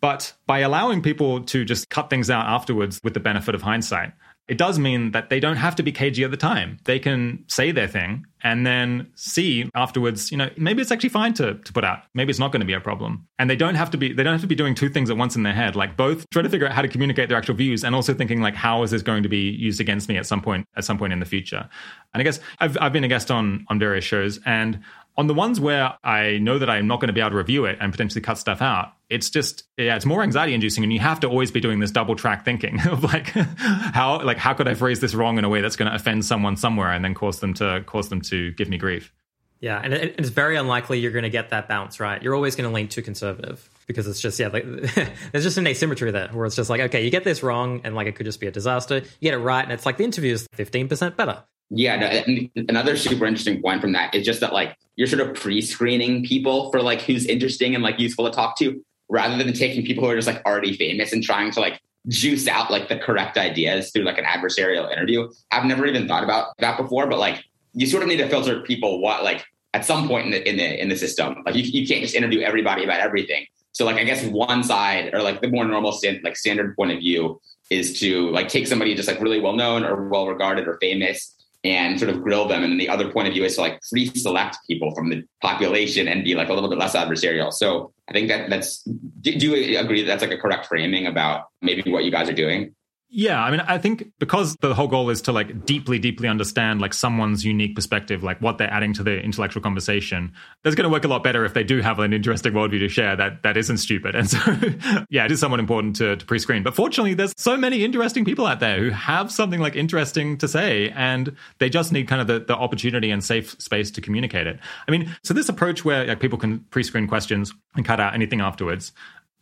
But 0.00 0.32
by 0.46 0.58
allowing 0.60 1.00
people 1.00 1.42
to 1.44 1.64
just 1.64 1.88
cut 1.88 2.10
things 2.10 2.28
out 2.28 2.46
afterwards 2.46 3.00
with 3.04 3.14
the 3.14 3.20
benefit 3.20 3.54
of 3.54 3.62
hindsight, 3.62 4.12
it 4.48 4.58
does 4.58 4.78
mean 4.78 5.12
that 5.12 5.30
they 5.30 5.38
don't 5.38 5.56
have 5.56 5.76
to 5.76 5.82
be 5.82 5.92
cagey 5.92 6.24
at 6.24 6.30
the 6.30 6.36
time. 6.36 6.78
They 6.84 6.98
can 6.98 7.44
say 7.48 7.70
their 7.70 7.86
thing 7.86 8.26
and 8.42 8.66
then 8.66 9.10
see 9.14 9.70
afterwards, 9.74 10.32
you 10.32 10.36
know, 10.36 10.50
maybe 10.56 10.82
it's 10.82 10.90
actually 10.90 11.10
fine 11.10 11.32
to, 11.34 11.54
to 11.54 11.72
put 11.72 11.84
out. 11.84 12.00
Maybe 12.12 12.30
it's 12.30 12.40
not 12.40 12.50
going 12.50 12.60
to 12.60 12.66
be 12.66 12.72
a 12.72 12.80
problem. 12.80 13.28
And 13.38 13.48
they 13.48 13.54
don't 13.54 13.76
have 13.76 13.90
to 13.92 13.96
be 13.96 14.12
they 14.12 14.24
don't 14.24 14.32
have 14.32 14.40
to 14.40 14.48
be 14.48 14.56
doing 14.56 14.74
two 14.74 14.88
things 14.88 15.10
at 15.10 15.16
once 15.16 15.36
in 15.36 15.44
their 15.44 15.54
head. 15.54 15.76
Like 15.76 15.96
both 15.96 16.28
trying 16.30 16.44
to 16.44 16.50
figure 16.50 16.66
out 16.66 16.72
how 16.72 16.82
to 16.82 16.88
communicate 16.88 17.28
their 17.28 17.38
actual 17.38 17.54
views 17.54 17.84
and 17.84 17.94
also 17.94 18.14
thinking 18.14 18.40
like 18.40 18.56
how 18.56 18.82
is 18.82 18.90
this 18.90 19.02
going 19.02 19.22
to 19.22 19.28
be 19.28 19.50
used 19.50 19.80
against 19.80 20.08
me 20.08 20.16
at 20.16 20.26
some 20.26 20.42
point 20.42 20.66
at 20.76 20.84
some 20.84 20.98
point 20.98 21.12
in 21.12 21.20
the 21.20 21.26
future. 21.26 21.68
And 22.12 22.20
I 22.20 22.24
guess 22.24 22.40
I've 22.58 22.76
I've 22.80 22.92
been 22.92 23.04
a 23.04 23.08
guest 23.08 23.30
on 23.30 23.64
on 23.68 23.78
various 23.78 24.04
shows 24.04 24.40
and 24.44 24.80
on 25.16 25.26
the 25.26 25.34
ones 25.34 25.60
where 25.60 25.94
I 26.02 26.38
know 26.38 26.58
that 26.58 26.70
I'm 26.70 26.86
not 26.86 27.00
going 27.00 27.08
to 27.08 27.12
be 27.12 27.20
able 27.20 27.30
to 27.30 27.36
review 27.36 27.66
it 27.66 27.78
and 27.80 27.92
potentially 27.92 28.22
cut 28.22 28.38
stuff 28.38 28.62
out, 28.62 28.92
it's 29.10 29.28
just 29.28 29.64
yeah, 29.76 29.94
it's 29.96 30.06
more 30.06 30.22
anxiety 30.22 30.54
inducing, 30.54 30.82
and 30.84 30.92
you 30.92 31.00
have 31.00 31.20
to 31.20 31.28
always 31.28 31.50
be 31.50 31.60
doing 31.60 31.80
this 31.80 31.90
double 31.90 32.16
track 32.16 32.44
thinking 32.44 32.80
of 32.88 33.04
like 33.04 33.28
how 33.28 34.22
like 34.22 34.38
how 34.38 34.54
could 34.54 34.68
I 34.68 34.74
phrase 34.74 35.00
this 35.00 35.14
wrong 35.14 35.38
in 35.38 35.44
a 35.44 35.48
way 35.48 35.60
that's 35.60 35.76
going 35.76 35.90
to 35.90 35.94
offend 35.94 36.24
someone 36.24 36.56
somewhere 36.56 36.90
and 36.90 37.04
then 37.04 37.14
cause 37.14 37.40
them 37.40 37.54
to 37.54 37.82
cause 37.86 38.08
them 38.08 38.20
to 38.22 38.52
give 38.52 38.68
me 38.68 38.78
grief. 38.78 39.12
Yeah, 39.60 39.80
and 39.80 39.94
it's 39.94 40.30
very 40.30 40.56
unlikely 40.56 40.98
you're 40.98 41.12
going 41.12 41.22
to 41.22 41.30
get 41.30 41.50
that 41.50 41.68
bounce 41.68 42.00
right. 42.00 42.20
You're 42.20 42.34
always 42.34 42.56
going 42.56 42.68
to 42.68 42.74
lean 42.74 42.88
too 42.88 43.00
conservative 43.00 43.70
because 43.86 44.08
it's 44.08 44.20
just 44.20 44.40
yeah, 44.40 44.48
like 44.48 44.64
there's 45.32 45.44
just 45.44 45.56
an 45.56 45.66
asymmetry 45.66 46.10
there 46.10 46.28
where 46.32 46.46
it's 46.46 46.56
just 46.56 46.70
like 46.70 46.80
okay, 46.80 47.04
you 47.04 47.10
get 47.10 47.22
this 47.22 47.42
wrong 47.42 47.82
and 47.84 47.94
like 47.94 48.08
it 48.08 48.16
could 48.16 48.26
just 48.26 48.40
be 48.40 48.46
a 48.46 48.50
disaster. 48.50 48.96
You 48.96 49.30
get 49.30 49.34
it 49.34 49.38
right, 49.38 49.62
and 49.62 49.72
it's 49.72 49.86
like 49.86 49.98
the 49.98 50.04
interview 50.04 50.32
is 50.32 50.48
15 50.54 50.88
percent 50.88 51.16
better. 51.16 51.44
Yeah, 51.74 51.96
no, 52.26 52.48
another 52.68 52.96
super 52.96 53.24
interesting 53.24 53.62
point 53.62 53.80
from 53.80 53.92
that 53.92 54.14
is 54.14 54.26
just 54.26 54.40
that 54.40 54.52
like 54.52 54.76
you're 54.96 55.06
sort 55.06 55.26
of 55.26 55.34
pre-screening 55.34 56.22
people 56.22 56.70
for 56.70 56.82
like 56.82 57.00
who's 57.00 57.24
interesting 57.24 57.74
and 57.74 57.82
like 57.82 57.98
useful 57.98 58.26
to 58.26 58.30
talk 58.30 58.58
to, 58.58 58.84
rather 59.08 59.42
than 59.42 59.54
taking 59.54 59.84
people 59.84 60.04
who 60.04 60.10
are 60.10 60.16
just 60.16 60.28
like 60.28 60.44
already 60.44 60.76
famous 60.76 61.14
and 61.14 61.22
trying 61.22 61.50
to 61.52 61.60
like 61.60 61.80
juice 62.08 62.46
out 62.46 62.70
like 62.70 62.88
the 62.88 62.98
correct 62.98 63.38
ideas 63.38 63.90
through 63.90 64.02
like 64.02 64.18
an 64.18 64.24
adversarial 64.24 64.92
interview. 64.92 65.30
I've 65.50 65.64
never 65.64 65.86
even 65.86 66.06
thought 66.06 66.24
about 66.24 66.48
that 66.58 66.76
before, 66.76 67.06
but 67.06 67.18
like 67.18 67.42
you 67.72 67.86
sort 67.86 68.02
of 68.02 68.08
need 68.10 68.18
to 68.18 68.28
filter 68.28 68.60
people 68.60 69.00
what 69.00 69.24
like 69.24 69.42
at 69.72 69.86
some 69.86 70.08
point 70.08 70.26
in 70.26 70.32
the 70.32 70.46
in 70.46 70.56
the 70.58 70.82
in 70.82 70.90
the 70.90 70.96
system. 70.96 71.42
Like 71.46 71.54
you, 71.54 71.62
you 71.62 71.86
can't 71.86 72.02
just 72.02 72.14
interview 72.14 72.40
everybody 72.40 72.84
about 72.84 73.00
everything. 73.00 73.46
So 73.72 73.86
like 73.86 73.96
I 73.96 74.04
guess 74.04 74.22
one 74.26 74.62
side 74.62 75.14
or 75.14 75.22
like 75.22 75.40
the 75.40 75.48
more 75.48 75.64
normal 75.64 75.92
stand, 75.92 76.20
like 76.22 76.36
standard 76.36 76.76
point 76.76 76.92
of 76.92 76.98
view 76.98 77.40
is 77.70 77.98
to 78.00 78.30
like 78.30 78.48
take 78.48 78.66
somebody 78.66 78.94
just 78.94 79.08
like 79.08 79.20
really 79.22 79.40
well 79.40 79.54
known 79.54 79.84
or 79.84 80.06
well 80.08 80.26
regarded 80.26 80.68
or 80.68 80.76
famous 80.78 81.34
and 81.64 81.98
sort 81.98 82.10
of 82.10 82.22
grill 82.22 82.48
them. 82.48 82.64
And 82.64 82.80
the 82.80 82.88
other 82.88 83.10
point 83.12 83.28
of 83.28 83.34
view 83.34 83.44
is 83.44 83.54
to 83.54 83.60
like 83.60 83.80
pre-select 83.88 84.58
people 84.66 84.94
from 84.94 85.10
the 85.10 85.22
population 85.40 86.08
and 86.08 86.24
be 86.24 86.34
like 86.34 86.48
a 86.48 86.54
little 86.54 86.68
bit 86.68 86.78
less 86.78 86.96
adversarial. 86.96 87.52
So 87.52 87.92
I 88.08 88.12
think 88.12 88.28
that 88.28 88.50
that's, 88.50 88.82
do 89.20 89.30
you 89.30 89.78
agree 89.78 90.02
that 90.02 90.06
that's 90.08 90.22
like 90.22 90.36
a 90.36 90.40
correct 90.40 90.66
framing 90.66 91.06
about 91.06 91.44
maybe 91.60 91.90
what 91.90 92.04
you 92.04 92.10
guys 92.10 92.28
are 92.28 92.34
doing? 92.34 92.74
Yeah, 93.14 93.44
I 93.44 93.50
mean, 93.50 93.60
I 93.60 93.76
think 93.76 94.10
because 94.18 94.56
the 94.62 94.74
whole 94.74 94.88
goal 94.88 95.10
is 95.10 95.20
to 95.22 95.32
like 95.32 95.66
deeply, 95.66 95.98
deeply 95.98 96.28
understand 96.28 96.80
like 96.80 96.94
someone's 96.94 97.44
unique 97.44 97.74
perspective, 97.74 98.22
like 98.22 98.40
what 98.40 98.56
they're 98.56 98.72
adding 98.72 98.94
to 98.94 99.02
the 99.02 99.20
intellectual 99.20 99.62
conversation, 99.62 100.32
that's 100.64 100.74
going 100.74 100.84
to 100.84 100.88
work 100.88 101.04
a 101.04 101.08
lot 101.08 101.22
better 101.22 101.44
if 101.44 101.52
they 101.52 101.62
do 101.62 101.82
have 101.82 101.98
an 101.98 102.14
interesting 102.14 102.54
worldview 102.54 102.78
to 102.78 102.88
share 102.88 103.14
that 103.14 103.42
that 103.42 103.58
isn't 103.58 103.76
stupid. 103.76 104.14
And 104.14 104.30
so, 104.30 104.38
yeah, 105.10 105.26
it 105.26 105.30
is 105.30 105.40
somewhat 105.40 105.60
important 105.60 105.94
to, 105.96 106.16
to 106.16 106.24
pre-screen. 106.24 106.62
But 106.62 106.74
fortunately, 106.74 107.12
there's 107.12 107.34
so 107.36 107.54
many 107.54 107.84
interesting 107.84 108.24
people 108.24 108.46
out 108.46 108.60
there 108.60 108.78
who 108.78 108.88
have 108.88 109.30
something 109.30 109.60
like 109.60 109.76
interesting 109.76 110.38
to 110.38 110.48
say, 110.48 110.88
and 110.96 111.36
they 111.58 111.68
just 111.68 111.92
need 111.92 112.08
kind 112.08 112.22
of 112.22 112.28
the, 112.28 112.40
the 112.40 112.56
opportunity 112.56 113.10
and 113.10 113.22
safe 113.22 113.60
space 113.60 113.90
to 113.90 114.00
communicate 114.00 114.46
it. 114.46 114.58
I 114.88 114.90
mean, 114.90 115.14
so 115.22 115.34
this 115.34 115.50
approach 115.50 115.84
where 115.84 116.06
like 116.06 116.20
people 116.20 116.38
can 116.38 116.60
pre-screen 116.70 117.06
questions 117.06 117.52
and 117.76 117.84
cut 117.84 118.00
out 118.00 118.14
anything 118.14 118.40
afterwards 118.40 118.92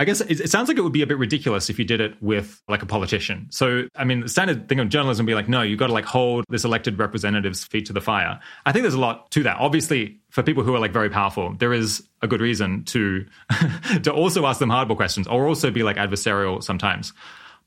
I 0.01 0.05
guess 0.05 0.23
it, 0.23 0.49
sounds 0.49 0.69
like 0.69 0.79
it 0.79 0.81
would 0.81 0.95
be 0.95 1.03
a 1.03 1.07
bit 1.07 1.19
ridiculous 1.19 1.69
if 1.69 1.79
you 1.79 1.85
did 1.85 2.01
it 2.01 2.15
with 2.23 2.63
like 2.69 2.83
a 2.83 2.87
politician. 2.87 3.49
So, 3.51 3.87
I 3.95 4.05
mean, 4.05 4.21
the 4.21 4.31
standard 4.31 4.67
thing 4.67 4.81
of 4.81 4.89
journalism 4.89 5.27
would 5.27 5.31
be 5.31 5.35
like, 5.35 5.47
no, 5.47 5.61
you've 5.61 5.79
got 5.79 5.89
to 5.89 5.93
like 5.93 6.07
hold 6.07 6.47
this 6.49 6.65
elected 6.65 6.99
representative's 6.99 7.65
feet 7.65 7.85
to 7.85 7.93
the 7.93 8.01
fire. 8.01 8.41
I 8.65 8.73
think 8.73 8.85
there's 8.85 8.95
a 8.95 8.99
lot 8.99 9.31
to 9.33 9.43
that. 9.43 9.59
Obviously, 9.59 10.19
for 10.31 10.43
people 10.43 10.63
who 10.63 10.75
are 10.75 10.79
like 10.79 10.95
very 10.95 11.11
powerful, 11.11 11.55
there 11.59 11.75
is 11.75 12.03
a 12.23 12.27
good 12.27 12.41
reason 12.41 12.83
to 12.85 13.27
to 14.03 14.11
also 14.11 14.47
ask 14.47 14.59
them 14.59 14.71
hardball 14.71 14.97
questions 14.97 15.29
or 15.29 15.47
also 15.47 15.71
be 15.71 15.83
like 15.83 15.97
adversarial 15.97 16.63
sometimes. 16.63 17.13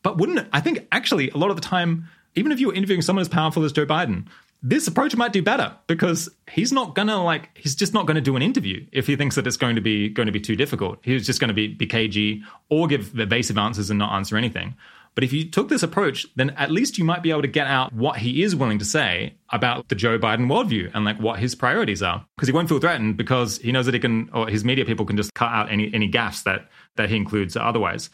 But 0.01 0.17
wouldn't 0.17 0.47
I 0.51 0.59
think 0.59 0.87
actually 0.91 1.29
a 1.29 1.37
lot 1.37 1.51
of 1.51 1.55
the 1.55 1.61
time, 1.61 2.09
even 2.33 2.51
if 2.51 2.59
you 2.59 2.69
were 2.69 2.73
interviewing 2.73 3.03
someone 3.03 3.21
as 3.21 3.29
powerful 3.29 3.63
as 3.63 3.71
Joe 3.71 3.85
Biden, 3.85 4.25
this 4.63 4.87
approach 4.87 5.15
might 5.15 5.33
do 5.33 5.43
better 5.43 5.75
because 5.87 6.29
he's 6.49 6.71
not 6.71 6.95
gonna 6.95 7.21
like 7.21 7.49
he's 7.55 7.75
just 7.75 7.93
not 7.93 8.07
gonna 8.07 8.21
do 8.21 8.37
an 8.37 8.41
interview 8.41 8.85
if 8.93 9.05
he 9.05 9.17
thinks 9.17 9.35
that 9.35 9.45
it's 9.45 9.57
going 9.57 9.75
to 9.75 9.81
be 9.81 10.07
going 10.07 10.25
to 10.27 10.31
be 10.31 10.39
too 10.39 10.55
difficult. 10.55 10.99
He's 11.03 11.25
just 11.25 11.41
to 11.41 11.53
be, 11.53 11.67
be 11.67 11.85
cagey 11.85 12.41
or 12.69 12.87
give 12.87 13.19
evasive 13.19 13.57
answers 13.57 13.89
and 13.89 13.99
not 13.99 14.13
answer 14.13 14.37
anything. 14.37 14.75
But 15.15 15.23
if 15.23 15.33
you 15.33 15.49
took 15.49 15.69
this 15.69 15.83
approach, 15.83 16.25
then 16.35 16.51
at 16.51 16.71
least 16.71 16.97
you 16.97 17.03
might 17.03 17.21
be 17.21 17.29
able 17.29 17.43
to 17.43 17.47
get 17.47 17.67
out 17.67 17.93
what 17.93 18.17
he 18.17 18.41
is 18.41 18.55
willing 18.55 18.79
to 18.79 18.85
say 18.85 19.35
about 19.49 19.87
the 19.89 19.95
Joe 19.95 20.17
Biden 20.17 20.47
worldview 20.47 20.89
and 20.93 21.05
like 21.05 21.19
what 21.19 21.39
his 21.39 21.53
priorities 21.53 22.01
are. 22.01 22.25
Because 22.35 22.47
he 22.47 22.53
won't 22.53 22.69
feel 22.69 22.79
threatened 22.79 23.17
because 23.17 23.57
he 23.59 23.71
knows 23.71 23.85
that 23.85 23.93
he 23.93 23.99
can, 23.99 24.29
or 24.33 24.47
his 24.47 24.65
media 24.65 24.85
people 24.85 25.05
can 25.05 25.17
just 25.17 25.33
cut 25.33 25.51
out 25.51 25.71
any 25.71 25.93
any 25.93 26.09
gaffes 26.09 26.43
that 26.43 26.69
that 26.95 27.09
he 27.09 27.17
includes 27.17 27.55
otherwise. 27.55 28.09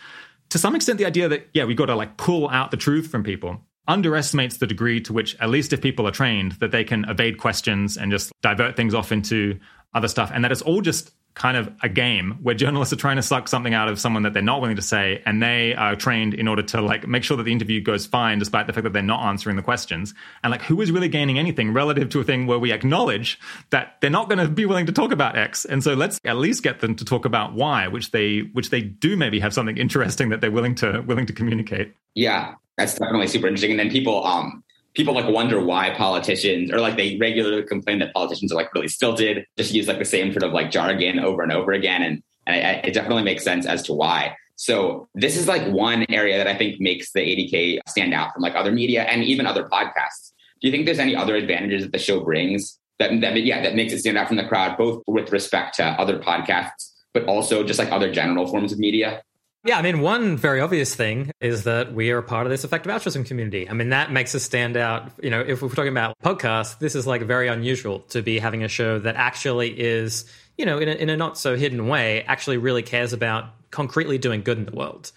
To 0.50 0.58
some 0.58 0.75
extent, 0.75 0.98
the 0.98 1.06
idea 1.06 1.29
that 1.29 1.48
yeah, 1.53 1.65
we 1.65 1.75
got 1.75 1.86
to 1.86 1.96
like 1.96 2.18
pull 2.18 2.50
out 2.50 2.72
the 2.72 2.77
truth 2.77 3.08
from 3.08 3.24
people 3.24 3.62
underestimates 3.89 4.58
the 4.58 4.67
degree 4.67 5.01
to 5.01 5.12
which, 5.12 5.36
at 5.41 5.50
least 5.50 5.74
if 5.74 5.81
people 5.81 6.08
are 6.08 6.12
trained, 6.12 6.53
that 6.53 6.72
they 6.72 6.84
can 6.84 7.03
evade 7.10 7.39
questions 7.39 7.98
and 7.98 8.12
just 8.12 8.31
divert 8.41 8.77
things 8.77 8.93
off 8.93 9.12
into 9.12 9.60
other 9.93 10.08
stuff. 10.08 10.31
And 10.34 10.46
that 10.46 10.51
it's 10.51 10.62
all 10.62 10.81
just 10.81 11.12
kind 11.36 11.56
of 11.56 11.72
a 11.82 11.90
game 11.90 12.38
where 12.42 12.54
journalists 12.56 12.92
are 12.92 12.98
trying 12.98 13.16
to 13.16 13.22
suck 13.22 13.48
something 13.48 13.74
out 13.74 13.88
of 13.88 14.00
someone 14.00 14.24
that 14.24 14.34
they're 14.34 14.42
not 14.42 14.62
willing 14.62 14.76
to 14.76 14.82
say 14.82 15.22
and 15.26 15.42
they 15.42 15.74
are 15.76 15.96
trained 15.96 16.34
in 16.34 16.48
order 16.48 16.62
to 16.62 16.82
like 16.82 17.08
make 17.08 17.24
sure 17.24 17.38
that 17.38 17.44
the 17.44 17.52
interview 17.52 17.82
goes 17.82 18.06
fine 18.06 18.40
despite 18.40 18.68
the 18.68 18.74
fact 18.74 18.84
that 18.84 18.94
they're 18.94 19.02
not 19.02 19.24
answering 19.24 19.56
the 19.56 19.62
questions. 19.62 20.14
And 20.44 20.52
like 20.52 20.62
who 20.64 20.82
is 20.82 20.92
really 20.92 21.10
gaining 21.10 21.40
anything 21.40 21.72
relative 21.72 22.10
to 22.10 22.20
a 22.20 22.24
thing 22.24 22.46
where 22.46 22.60
we 22.60 22.72
acknowledge 22.72 23.40
that 23.70 23.98
they're 24.02 24.10
not 24.10 24.28
going 24.28 24.40
to 24.40 24.50
be 24.50 24.66
willing 24.66 24.86
to 24.88 24.92
talk 24.92 25.12
about 25.12 25.38
x? 25.38 25.66
And 25.66 25.84
so 25.84 25.94
let's 25.94 26.20
at 26.26 26.38
least 26.38 26.64
get 26.64 26.82
them 26.82 26.96
to 26.96 27.06
talk 27.06 27.26
about 27.26 27.54
y 27.54 27.88
which 27.88 28.12
they 28.12 28.40
which 28.54 28.70
they 28.70 28.82
do 28.82 29.16
maybe 29.16 29.40
have 29.40 29.54
something 29.54 29.78
interesting 29.78 30.30
that 30.30 30.42
they're 30.42 30.52
willing 30.52 30.76
to 30.76 31.02
willing 31.08 31.26
to 31.26 31.34
communicate. 31.34 31.94
Yeah 32.16 32.56
that's 32.80 32.94
definitely 32.94 33.28
super 33.28 33.48
interesting. 33.48 33.72
And 33.72 33.80
then 33.80 33.92
people, 33.92 34.26
um, 34.26 34.64
people 35.00 35.13
like 35.13 35.29
wonder 35.29 35.63
why 35.63 35.91
politicians 35.91 36.74
or 36.74 36.82
like 36.82 36.98
they 36.98 37.15
regularly 37.15 37.63
complain 37.63 38.00
that 38.00 38.13
politicians 38.13 38.51
are 38.51 38.56
like 38.56 38.74
really 38.74 38.89
stilted, 38.89 39.46
just 39.58 39.74
use 39.74 39.88
like 39.88 39.98
the 39.98 40.03
same 40.03 40.34
sort 40.34 40.44
of 40.44 40.51
like 40.51 40.72
jargon 40.72 41.20
over 41.20 41.41
and 41.41 41.53
over 41.53 41.72
again. 41.72 42.01
And, 42.01 42.22
and 42.46 42.86
it 42.86 42.94
definitely 42.94 43.24
makes 43.24 43.46
sense 43.46 43.65
as 43.65 43.82
to 43.84 43.94
why. 43.94 44.36
So 44.58 45.08
this 45.15 45.38
is 45.38 45.48
like 45.48 45.65
one 45.72 46.06
area 46.10 46.38
that 46.38 46.48
I 46.48 46.58
think 46.58 46.82
makes 46.82 47.13
the 47.13 47.22
80K 47.22 47.79
stand 47.88 48.13
out 48.13 48.34
from 48.34 48.41
like 48.41 48.56
other 48.56 48.74
media 48.74 49.03
and 49.03 49.24
even 49.24 49.48
other 49.48 49.70
podcasts. 49.70 50.34
Do 50.60 50.68
you 50.68 50.72
think 50.72 50.86
there's 50.86 51.00
any 51.00 51.15
other 51.15 51.38
advantages 51.38 51.84
that 51.84 51.94
the 51.94 51.98
show 51.98 52.20
brings 52.20 52.77
that, 53.00 53.22
that 53.22 53.41
yeah, 53.41 53.63
that 53.63 53.75
makes 53.75 53.94
it 53.94 54.00
stand 54.00 54.18
out 54.18 54.27
from 54.27 54.36
the 54.36 54.46
crowd, 54.46 54.77
both 54.77 55.01
with 55.08 55.32
respect 55.32 55.75
to 55.75 55.86
other 55.86 56.20
podcasts, 56.20 56.91
but 57.13 57.24
also 57.24 57.63
just 57.63 57.79
like 57.79 57.89
other 57.89 58.12
general 58.12 58.48
forms 58.48 58.74
of 58.74 58.79
media? 58.79 59.24
Yeah, 59.66 59.78
I 59.78 59.82
mean, 59.82 60.00
one 60.00 60.38
very 60.38 60.62
obvious 60.62 60.96
thing 60.96 61.32
is 61.42 61.66
that 61.66 61.94
we 61.94 62.12
are 62.12 62.20
a 62.20 62.24
part 62.24 62.46
of 62.46 62.50
this 62.50 62.63
effective 62.63 62.92
altruism 62.92 63.25
community. 63.25 63.70
I 63.70 63.74
mean, 63.74 63.89
that 63.89 64.10
makes 64.10 64.34
us 64.34 64.44
stand 64.44 64.78
out. 64.78 65.12
You 65.22 65.30
know, 65.30 65.42
if 65.42 65.62
we're 65.62 65.68
talking 65.70 65.92
about 65.92 66.16
podcasts, 66.24 66.80
this 66.80 66.96
is 66.96 67.06
like 67.06 67.24
very 67.24 67.50
unusual 67.50 68.00
to 68.10 68.22
be 68.22 68.39
having 68.39 68.63
a 68.63 68.70
show 68.70 69.00
that 69.00 69.18
actually 69.18 69.78
is, 69.78 70.24
you 70.58 70.66
know, 70.66 70.80
in 70.80 70.88
a, 70.88 70.94
in 70.94 71.10
a 71.10 71.18
not 71.18 71.38
so 71.38 71.58
hidden 71.58 71.88
way, 71.89 72.24
actually 72.24 72.56
really 72.56 72.84
cares 72.84 73.12
about 73.12 73.50
concretely 73.70 74.18
doing 74.18 74.44
good 74.44 74.58
in 74.58 74.66
the 74.66 74.72
world. 74.72 75.12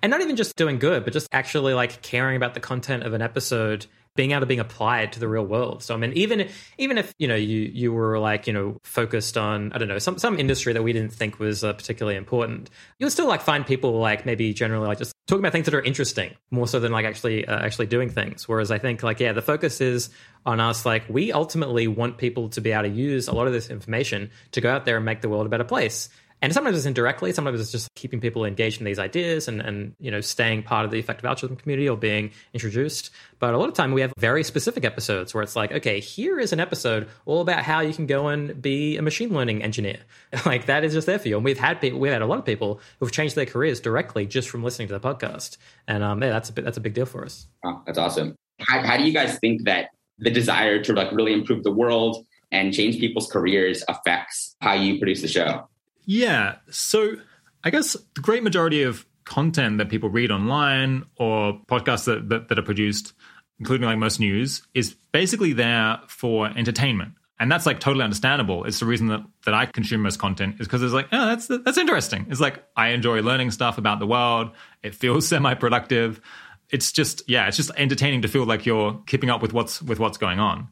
And 0.00 0.10
not 0.10 0.20
even 0.20 0.36
just 0.36 0.54
doing 0.54 0.78
good, 0.78 1.02
but 1.02 1.12
just 1.12 1.26
actually 1.32 1.74
like 1.74 2.00
caring 2.00 2.36
about 2.36 2.54
the 2.54 2.60
content 2.60 3.02
of 3.02 3.14
an 3.14 3.20
episode 3.20 3.86
being 4.18 4.32
able 4.32 4.40
to 4.40 4.46
being 4.46 4.58
applied 4.58 5.12
to 5.12 5.20
the 5.20 5.28
real 5.28 5.46
world. 5.46 5.80
So 5.80 5.94
I 5.94 5.96
mean, 5.96 6.12
even 6.14 6.48
even 6.76 6.98
if 6.98 7.14
you 7.18 7.28
know 7.28 7.36
you 7.36 7.60
you 7.72 7.92
were 7.92 8.18
like 8.18 8.48
you 8.48 8.52
know 8.52 8.76
focused 8.82 9.38
on 9.38 9.72
I 9.72 9.78
don't 9.78 9.86
know 9.86 10.00
some 10.00 10.18
some 10.18 10.36
industry 10.40 10.72
that 10.72 10.82
we 10.82 10.92
didn't 10.92 11.12
think 11.12 11.38
was 11.38 11.62
uh, 11.62 11.72
particularly 11.72 12.16
important, 12.16 12.68
you'll 12.98 13.12
still 13.12 13.28
like 13.28 13.42
find 13.42 13.64
people 13.64 13.96
like 14.00 14.26
maybe 14.26 14.52
generally 14.52 14.88
like 14.88 14.98
just 14.98 15.14
talking 15.28 15.40
about 15.40 15.52
things 15.52 15.66
that 15.66 15.74
are 15.74 15.82
interesting 15.82 16.34
more 16.50 16.66
so 16.66 16.80
than 16.80 16.90
like 16.90 17.06
actually 17.06 17.46
uh, 17.46 17.64
actually 17.64 17.86
doing 17.86 18.10
things. 18.10 18.48
Whereas 18.48 18.72
I 18.72 18.78
think 18.78 19.04
like 19.04 19.20
yeah, 19.20 19.32
the 19.32 19.40
focus 19.40 19.80
is 19.80 20.10
on 20.44 20.58
us. 20.58 20.84
Like 20.84 21.04
we 21.08 21.30
ultimately 21.30 21.86
want 21.86 22.18
people 22.18 22.48
to 22.48 22.60
be 22.60 22.72
able 22.72 22.82
to 22.82 22.88
use 22.88 23.28
a 23.28 23.32
lot 23.32 23.46
of 23.46 23.52
this 23.52 23.70
information 23.70 24.32
to 24.50 24.60
go 24.60 24.68
out 24.68 24.84
there 24.84 24.96
and 24.96 25.04
make 25.04 25.20
the 25.20 25.28
world 25.28 25.46
a 25.46 25.48
better 25.48 25.62
place. 25.62 26.08
And 26.40 26.52
sometimes 26.52 26.76
it's 26.76 26.86
indirectly, 26.86 27.32
sometimes 27.32 27.60
it's 27.60 27.72
just 27.72 27.92
keeping 27.94 28.20
people 28.20 28.44
engaged 28.44 28.80
in 28.80 28.84
these 28.84 28.98
ideas 28.98 29.48
and, 29.48 29.60
and 29.60 29.94
you 29.98 30.10
know 30.10 30.20
staying 30.20 30.62
part 30.62 30.84
of 30.84 30.90
the 30.90 30.98
effective 30.98 31.24
altruism 31.24 31.56
community 31.56 31.88
or 31.88 31.96
being 31.96 32.30
introduced. 32.54 33.10
But 33.38 33.54
a 33.54 33.58
lot 33.58 33.68
of 33.68 33.74
time 33.74 33.92
we 33.92 34.00
have 34.02 34.12
very 34.18 34.44
specific 34.44 34.84
episodes 34.84 35.34
where 35.34 35.42
it's 35.42 35.56
like, 35.56 35.72
okay, 35.72 36.00
here 36.00 36.38
is 36.38 36.52
an 36.52 36.60
episode 36.60 37.08
all 37.26 37.40
about 37.40 37.64
how 37.64 37.80
you 37.80 37.92
can 37.92 38.06
go 38.06 38.28
and 38.28 38.60
be 38.60 38.96
a 38.96 39.02
machine 39.02 39.32
learning 39.34 39.62
engineer. 39.62 39.98
like 40.46 40.66
that 40.66 40.84
is 40.84 40.92
just 40.92 41.06
there 41.06 41.18
for 41.18 41.28
you. 41.28 41.36
And 41.36 41.44
we've 41.44 41.58
had 41.58 41.80
people, 41.80 41.98
we've 41.98 42.12
had 42.12 42.22
a 42.22 42.26
lot 42.26 42.38
of 42.38 42.44
people 42.44 42.80
who've 43.00 43.12
changed 43.12 43.34
their 43.34 43.46
careers 43.46 43.80
directly 43.80 44.26
just 44.26 44.48
from 44.48 44.62
listening 44.62 44.88
to 44.88 44.98
the 44.98 45.00
podcast. 45.00 45.56
And 45.86 46.02
um, 46.04 46.22
yeah, 46.22 46.30
that's 46.30 46.50
a 46.50 46.52
bit, 46.52 46.64
that's 46.64 46.76
a 46.76 46.80
big 46.80 46.94
deal 46.94 47.06
for 47.06 47.24
us. 47.24 47.46
Oh, 47.64 47.82
that's 47.86 47.98
awesome. 47.98 48.36
How, 48.60 48.80
how 48.82 48.96
do 48.96 49.04
you 49.04 49.12
guys 49.12 49.38
think 49.38 49.64
that 49.64 49.90
the 50.18 50.30
desire 50.30 50.82
to 50.82 50.92
like 50.92 51.12
really 51.12 51.32
improve 51.32 51.62
the 51.62 51.72
world 51.72 52.24
and 52.50 52.72
change 52.72 52.98
people's 52.98 53.30
careers 53.30 53.84
affects 53.88 54.56
how 54.60 54.72
you 54.74 54.98
produce 54.98 55.22
the 55.22 55.28
show? 55.28 55.68
Yeah. 56.08 56.56
So 56.70 57.16
I 57.62 57.68
guess 57.68 57.94
the 58.14 58.22
great 58.22 58.42
majority 58.42 58.82
of 58.82 59.04
content 59.26 59.76
that 59.76 59.90
people 59.90 60.08
read 60.08 60.30
online 60.30 61.04
or 61.16 61.60
podcasts 61.68 62.06
that, 62.06 62.30
that, 62.30 62.48
that, 62.48 62.58
are 62.58 62.62
produced, 62.62 63.12
including 63.60 63.86
like 63.86 63.98
most 63.98 64.18
news, 64.18 64.62
is 64.72 64.96
basically 65.12 65.52
there 65.52 66.00
for 66.08 66.46
entertainment. 66.46 67.12
And 67.38 67.52
that's 67.52 67.66
like 67.66 67.78
totally 67.78 68.04
understandable. 68.04 68.64
It's 68.64 68.80
the 68.80 68.86
reason 68.86 69.08
that, 69.08 69.20
that 69.44 69.52
I 69.52 69.66
consume 69.66 70.00
most 70.00 70.18
content 70.18 70.56
is 70.60 70.66
because 70.66 70.82
it's 70.82 70.94
like, 70.94 71.08
oh, 71.12 71.26
that's 71.26 71.46
that's 71.46 71.76
interesting. 71.76 72.26
It's 72.30 72.40
like 72.40 72.64
I 72.74 72.88
enjoy 72.88 73.20
learning 73.20 73.50
stuff 73.50 73.76
about 73.76 73.98
the 73.98 74.06
world. 74.06 74.52
It 74.82 74.94
feels 74.94 75.28
semi-productive. 75.28 76.22
It's 76.70 76.90
just 76.90 77.22
yeah, 77.28 77.46
it's 77.48 77.58
just 77.58 77.70
entertaining 77.76 78.22
to 78.22 78.28
feel 78.28 78.46
like 78.46 78.64
you're 78.64 78.98
keeping 79.06 79.28
up 79.28 79.42
with 79.42 79.52
what's 79.52 79.82
with 79.82 79.98
what's 79.98 80.16
going 80.16 80.40
on. 80.40 80.68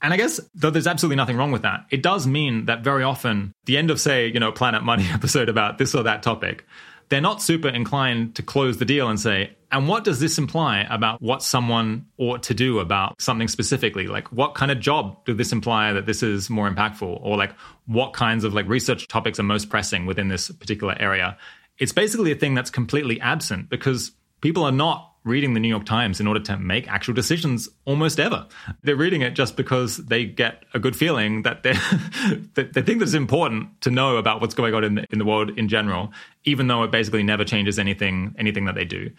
And 0.00 0.14
I 0.14 0.16
guess 0.16 0.40
though 0.54 0.70
there's 0.70 0.86
absolutely 0.86 1.16
nothing 1.16 1.36
wrong 1.36 1.52
with 1.52 1.62
that, 1.62 1.86
it 1.90 2.02
does 2.02 2.26
mean 2.26 2.66
that 2.66 2.84
very 2.84 3.02
often 3.02 3.52
the 3.64 3.76
end 3.76 3.90
of 3.90 4.00
say, 4.00 4.28
you 4.28 4.40
know, 4.40 4.52
Planet 4.52 4.82
Money 4.82 5.06
episode 5.12 5.48
about 5.48 5.78
this 5.78 5.94
or 5.94 6.04
that 6.04 6.22
topic, 6.22 6.64
they're 7.08 7.20
not 7.20 7.42
super 7.42 7.68
inclined 7.68 8.34
to 8.36 8.42
close 8.42 8.78
the 8.78 8.84
deal 8.84 9.08
and 9.08 9.18
say, 9.18 9.56
and 9.70 9.88
what 9.88 10.04
does 10.04 10.20
this 10.20 10.38
imply 10.38 10.86
about 10.88 11.20
what 11.20 11.42
someone 11.42 12.06
ought 12.16 12.42
to 12.44 12.54
do 12.54 12.78
about 12.78 13.20
something 13.20 13.48
specifically? 13.48 14.06
Like 14.06 14.30
what 14.32 14.54
kind 14.54 14.70
of 14.70 14.80
job 14.80 15.24
do 15.24 15.34
this 15.34 15.52
imply 15.52 15.92
that 15.92 16.06
this 16.06 16.22
is 16.22 16.48
more 16.48 16.70
impactful? 16.70 17.20
Or 17.22 17.36
like 17.36 17.52
what 17.86 18.12
kinds 18.12 18.44
of 18.44 18.54
like 18.54 18.66
research 18.66 19.08
topics 19.08 19.38
are 19.38 19.44
most 19.44 19.68
pressing 19.68 20.06
within 20.06 20.28
this 20.28 20.50
particular 20.50 20.96
area? 20.98 21.36
It's 21.78 21.92
basically 21.92 22.32
a 22.32 22.34
thing 22.34 22.54
that's 22.54 22.70
completely 22.70 23.20
absent 23.20 23.68
because 23.68 24.12
people 24.40 24.64
are 24.64 24.72
not 24.72 25.12
reading 25.28 25.54
the 25.54 25.60
New 25.60 25.68
York 25.68 25.84
Times 25.84 26.18
in 26.18 26.26
order 26.26 26.40
to 26.40 26.56
make 26.56 26.88
actual 26.88 27.14
decisions 27.14 27.68
almost 27.84 28.18
ever. 28.18 28.46
They're 28.82 28.96
reading 28.96 29.22
it 29.22 29.30
just 29.30 29.56
because 29.56 29.98
they 29.98 30.24
get 30.24 30.64
a 30.74 30.78
good 30.78 30.96
feeling 30.96 31.42
that 31.42 31.62
they 31.62 31.72
they 32.54 32.82
think 32.82 32.98
that 32.98 33.02
it's 33.02 33.14
important 33.14 33.80
to 33.82 33.90
know 33.90 34.16
about 34.16 34.40
what's 34.40 34.54
going 34.54 34.74
on 34.74 34.84
in 34.84 34.94
the, 34.96 35.06
in 35.12 35.18
the 35.18 35.24
world 35.24 35.56
in 35.56 35.68
general, 35.68 36.12
even 36.44 36.66
though 36.66 36.82
it 36.82 36.90
basically 36.90 37.22
never 37.22 37.44
changes 37.44 37.78
anything 37.78 38.34
anything 38.38 38.64
that 38.64 38.74
they 38.74 38.84
do. 38.84 39.10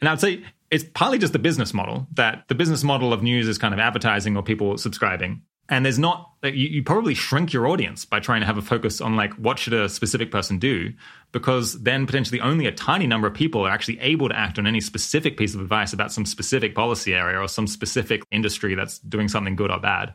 And 0.00 0.08
I'd 0.08 0.20
say 0.20 0.42
it's 0.70 0.84
partly 0.94 1.18
just 1.18 1.32
the 1.32 1.38
business 1.38 1.72
model 1.72 2.06
that 2.14 2.44
the 2.48 2.54
business 2.54 2.82
model 2.82 3.12
of 3.12 3.22
news 3.22 3.46
is 3.46 3.58
kind 3.58 3.72
of 3.72 3.80
advertising 3.80 4.36
or 4.36 4.42
people 4.42 4.76
subscribing 4.76 5.42
and 5.68 5.84
there's 5.84 5.98
not 5.98 6.30
you, 6.42 6.50
you, 6.50 6.82
probably 6.82 7.14
shrink 7.14 7.52
your 7.52 7.66
audience 7.66 8.04
by 8.04 8.20
trying 8.20 8.40
to 8.40 8.46
have 8.46 8.58
a 8.58 8.62
focus 8.62 9.00
on 9.00 9.16
like 9.16 9.32
what 9.34 9.58
should 9.58 9.72
a 9.72 9.88
specific 9.88 10.30
person 10.30 10.58
do 10.58 10.92
because 11.32 11.82
then 11.82 12.06
potentially 12.06 12.40
only 12.40 12.66
a 12.66 12.72
tiny 12.72 13.06
number 13.06 13.26
of 13.26 13.34
people 13.34 13.66
are 13.66 13.70
actually 13.70 13.98
able 14.00 14.28
to 14.28 14.38
act 14.38 14.58
on 14.58 14.66
any 14.66 14.80
specific 14.80 15.36
piece 15.38 15.54
of 15.54 15.60
advice 15.60 15.92
about 15.92 16.12
some 16.12 16.26
specific 16.26 16.74
policy 16.74 17.14
area 17.14 17.38
or 17.38 17.48
some 17.48 17.66
specific 17.66 18.22
industry 18.30 18.74
that's 18.74 18.98
doing 18.98 19.28
something 19.28 19.56
good 19.56 19.70
or 19.70 19.80
bad. 19.80 20.12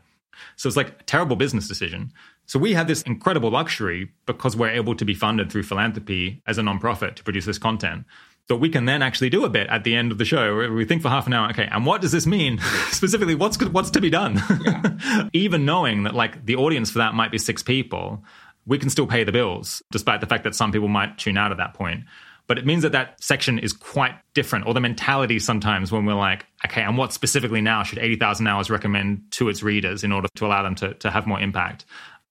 So 0.56 0.68
it's 0.68 0.76
like 0.76 1.00
a 1.00 1.02
terrible 1.04 1.36
business 1.36 1.66
decision. 1.66 2.12
So 2.46 2.58
we 2.58 2.72
have 2.74 2.88
this 2.88 3.02
incredible 3.02 3.50
luxury 3.50 4.10
because 4.26 4.56
we're 4.56 4.70
able 4.70 4.94
to 4.94 5.04
be 5.04 5.14
funded 5.14 5.50
through 5.50 5.64
philanthropy 5.64 6.42
as 6.46 6.58
a 6.58 6.62
nonprofit 6.62 7.16
to 7.16 7.24
produce 7.24 7.44
this 7.44 7.58
content 7.58 8.06
that 8.50 8.56
we 8.56 8.68
can 8.68 8.84
then 8.84 9.00
actually 9.00 9.30
do 9.30 9.44
a 9.44 9.48
bit 9.48 9.68
at 9.68 9.84
the 9.84 9.94
end 9.94 10.10
of 10.10 10.18
the 10.18 10.24
show. 10.24 10.68
We 10.70 10.84
think 10.84 11.02
for 11.02 11.08
half 11.08 11.26
an 11.28 11.32
hour, 11.32 11.50
okay, 11.50 11.68
and 11.70 11.86
what 11.86 12.00
does 12.00 12.10
this 12.10 12.26
mean 12.26 12.58
specifically? 12.90 13.34
What's 13.34 13.62
what's 13.62 13.90
to 13.90 14.00
be 14.00 14.10
done? 14.10 14.42
Yeah. 14.64 15.28
Even 15.32 15.64
knowing 15.64 16.02
that 16.02 16.14
like 16.14 16.44
the 16.44 16.56
audience 16.56 16.90
for 16.90 16.98
that 16.98 17.14
might 17.14 17.30
be 17.30 17.38
six 17.38 17.62
people, 17.62 18.24
we 18.66 18.76
can 18.76 18.90
still 18.90 19.06
pay 19.06 19.24
the 19.24 19.32
bills, 19.32 19.82
despite 19.92 20.20
the 20.20 20.26
fact 20.26 20.44
that 20.44 20.54
some 20.54 20.72
people 20.72 20.88
might 20.88 21.16
tune 21.16 21.38
out 21.38 21.52
at 21.52 21.58
that 21.58 21.74
point. 21.74 22.04
But 22.48 22.58
it 22.58 22.66
means 22.66 22.82
that 22.82 22.90
that 22.92 23.22
section 23.22 23.60
is 23.60 23.72
quite 23.72 24.16
different, 24.34 24.66
or 24.66 24.74
the 24.74 24.80
mentality 24.80 25.38
sometimes 25.38 25.92
when 25.92 26.04
we're 26.04 26.14
like, 26.14 26.46
okay, 26.66 26.82
and 26.82 26.98
what 26.98 27.12
specifically 27.12 27.60
now 27.60 27.84
should 27.84 28.00
80,000 28.00 28.44
hours 28.48 28.68
recommend 28.68 29.30
to 29.32 29.48
its 29.48 29.62
readers 29.62 30.02
in 30.02 30.10
order 30.10 30.26
to 30.34 30.46
allow 30.46 30.64
them 30.64 30.74
to, 30.76 30.94
to 30.94 31.10
have 31.12 31.28
more 31.28 31.38
impact? 31.38 31.84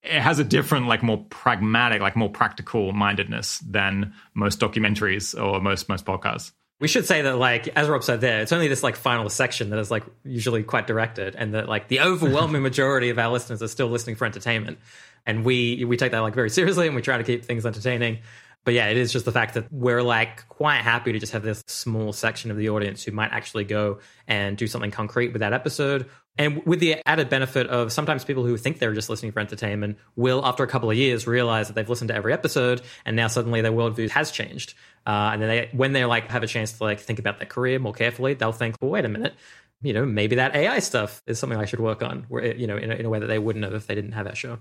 It 0.04 0.22
has 0.22 0.40
a 0.40 0.44
different, 0.44 0.88
like 0.88 1.04
more 1.04 1.26
pragmatic, 1.30 2.02
like 2.02 2.16
more 2.16 2.30
practical 2.30 2.94
mindedness 2.94 3.60
than 3.60 4.14
most 4.34 4.60
documentaries 4.60 5.40
or 5.40 5.60
most 5.60 5.90
most 5.90 6.06
podcasts. 6.06 6.52
We 6.80 6.88
should 6.88 7.06
say 7.06 7.24
that, 7.24 7.38
like 7.38 7.68
as 7.70 7.90
Rob 7.90 8.04
said, 8.04 8.22
there 8.22 8.42
it's 8.42 8.54
only 8.54 8.70
this 8.70 8.84
like 8.84 8.96
final 8.96 9.30
section 9.30 9.70
that 9.72 9.80
is 9.80 9.92
like 9.92 10.04
usually 10.24 10.64
quite 10.64 10.88
directed, 10.88 11.36
and 11.36 11.54
that 11.54 11.68
like 11.68 11.90
the 11.90 12.00
overwhelming 12.00 12.62
majority 12.62 13.10
of 13.10 13.20
our 13.20 13.32
listeners 13.32 13.62
are 13.62 13.68
still 13.68 13.88
listening 13.88 14.16
for 14.16 14.26
entertainment, 14.26 14.80
and 15.26 15.44
we 15.44 15.84
we 15.84 15.98
take 15.98 16.14
that 16.14 16.20
like 16.20 16.36
very 16.36 16.50
seriously, 16.50 16.88
and 16.88 16.96
we 16.96 17.02
try 17.02 17.18
to 17.18 17.24
keep 17.24 17.44
things 17.44 17.66
entertaining. 17.66 18.20
But 18.66 18.74
yeah, 18.74 18.88
it 18.88 18.98
is 18.98 19.12
just 19.12 19.26
the 19.26 19.32
fact 19.32 19.54
that 19.54 19.72
we're 19.72 20.04
like 20.04 20.48
quite 20.50 20.82
happy 20.82 21.12
to 21.12 21.20
just 21.20 21.32
have 21.34 21.44
this 21.44 21.64
small 21.68 22.14
section 22.14 22.52
of 22.52 22.58
the 22.58 22.70
audience 22.70 23.04
who 23.04 23.12
might 23.12 23.32
actually 23.32 23.64
go 23.64 24.00
and 24.28 24.58
do 24.58 24.68
something 24.68 24.92
concrete 24.92 25.34
with 25.34 25.40
that 25.40 25.54
episode. 25.54 26.10
And 26.38 26.66
with 26.66 26.80
the 26.80 27.02
added 27.06 27.30
benefit 27.30 27.68
of 27.68 27.92
sometimes 27.92 28.24
people 28.24 28.46
who 28.46 28.58
think 28.58 28.80
they're 28.80 28.94
just 28.94 29.10
listening 29.10 29.32
for 29.32 29.40
entertainment 29.40 29.98
will, 30.16 30.46
after 30.46 30.64
a 30.64 30.68
couple 30.68 30.90
of 30.90 30.98
years, 30.98 31.26
realize 31.28 31.68
that 31.68 31.74
they've 31.74 31.90
listened 31.90 32.10
to 32.10 32.16
every 32.16 32.32
episode 32.32 32.82
and 33.06 33.16
now 33.16 33.28
suddenly 33.28 33.62
their 33.62 33.72
worldview 33.72 34.10
has 34.10 34.32
changed. 34.32 34.74
Uh, 35.06 35.32
and 35.34 35.42
then 35.42 35.50
they, 35.50 35.70
when 35.72 35.94
they 35.94 36.06
like 36.06 36.30
have 36.30 36.44
a 36.44 36.48
chance 36.48 36.74
to 36.74 36.84
like 36.84 37.00
think 37.00 37.20
about 37.20 37.40
their 37.40 37.48
career 37.48 37.80
more 37.80 37.94
carefully, 37.94 38.36
they'll 38.36 38.52
think, 38.52 38.76
well, 38.82 38.92
wait 38.92 39.06
a 39.06 39.10
minute, 39.10 39.34
you 39.82 39.94
know, 39.94 40.06
maybe 40.06 40.36
that 40.36 40.56
AI 40.56 40.80
stuff 40.80 41.22
is 41.26 41.40
something 41.40 41.58
I 41.58 41.66
should 41.66 41.80
work 41.80 42.04
on, 42.04 42.26
where, 42.28 42.56
you 42.56 42.68
know, 42.68 42.78
in 42.78 42.92
a, 42.92 42.96
in 42.96 43.06
a 43.06 43.10
way 43.10 43.20
that 43.20 43.28
they 43.28 43.40
wouldn't 43.40 43.66
have 43.66 43.74
if 43.74 43.88
they 43.88 43.96
didn't 43.96 44.12
have 44.12 44.26
that 44.26 44.38
show. 44.38 44.60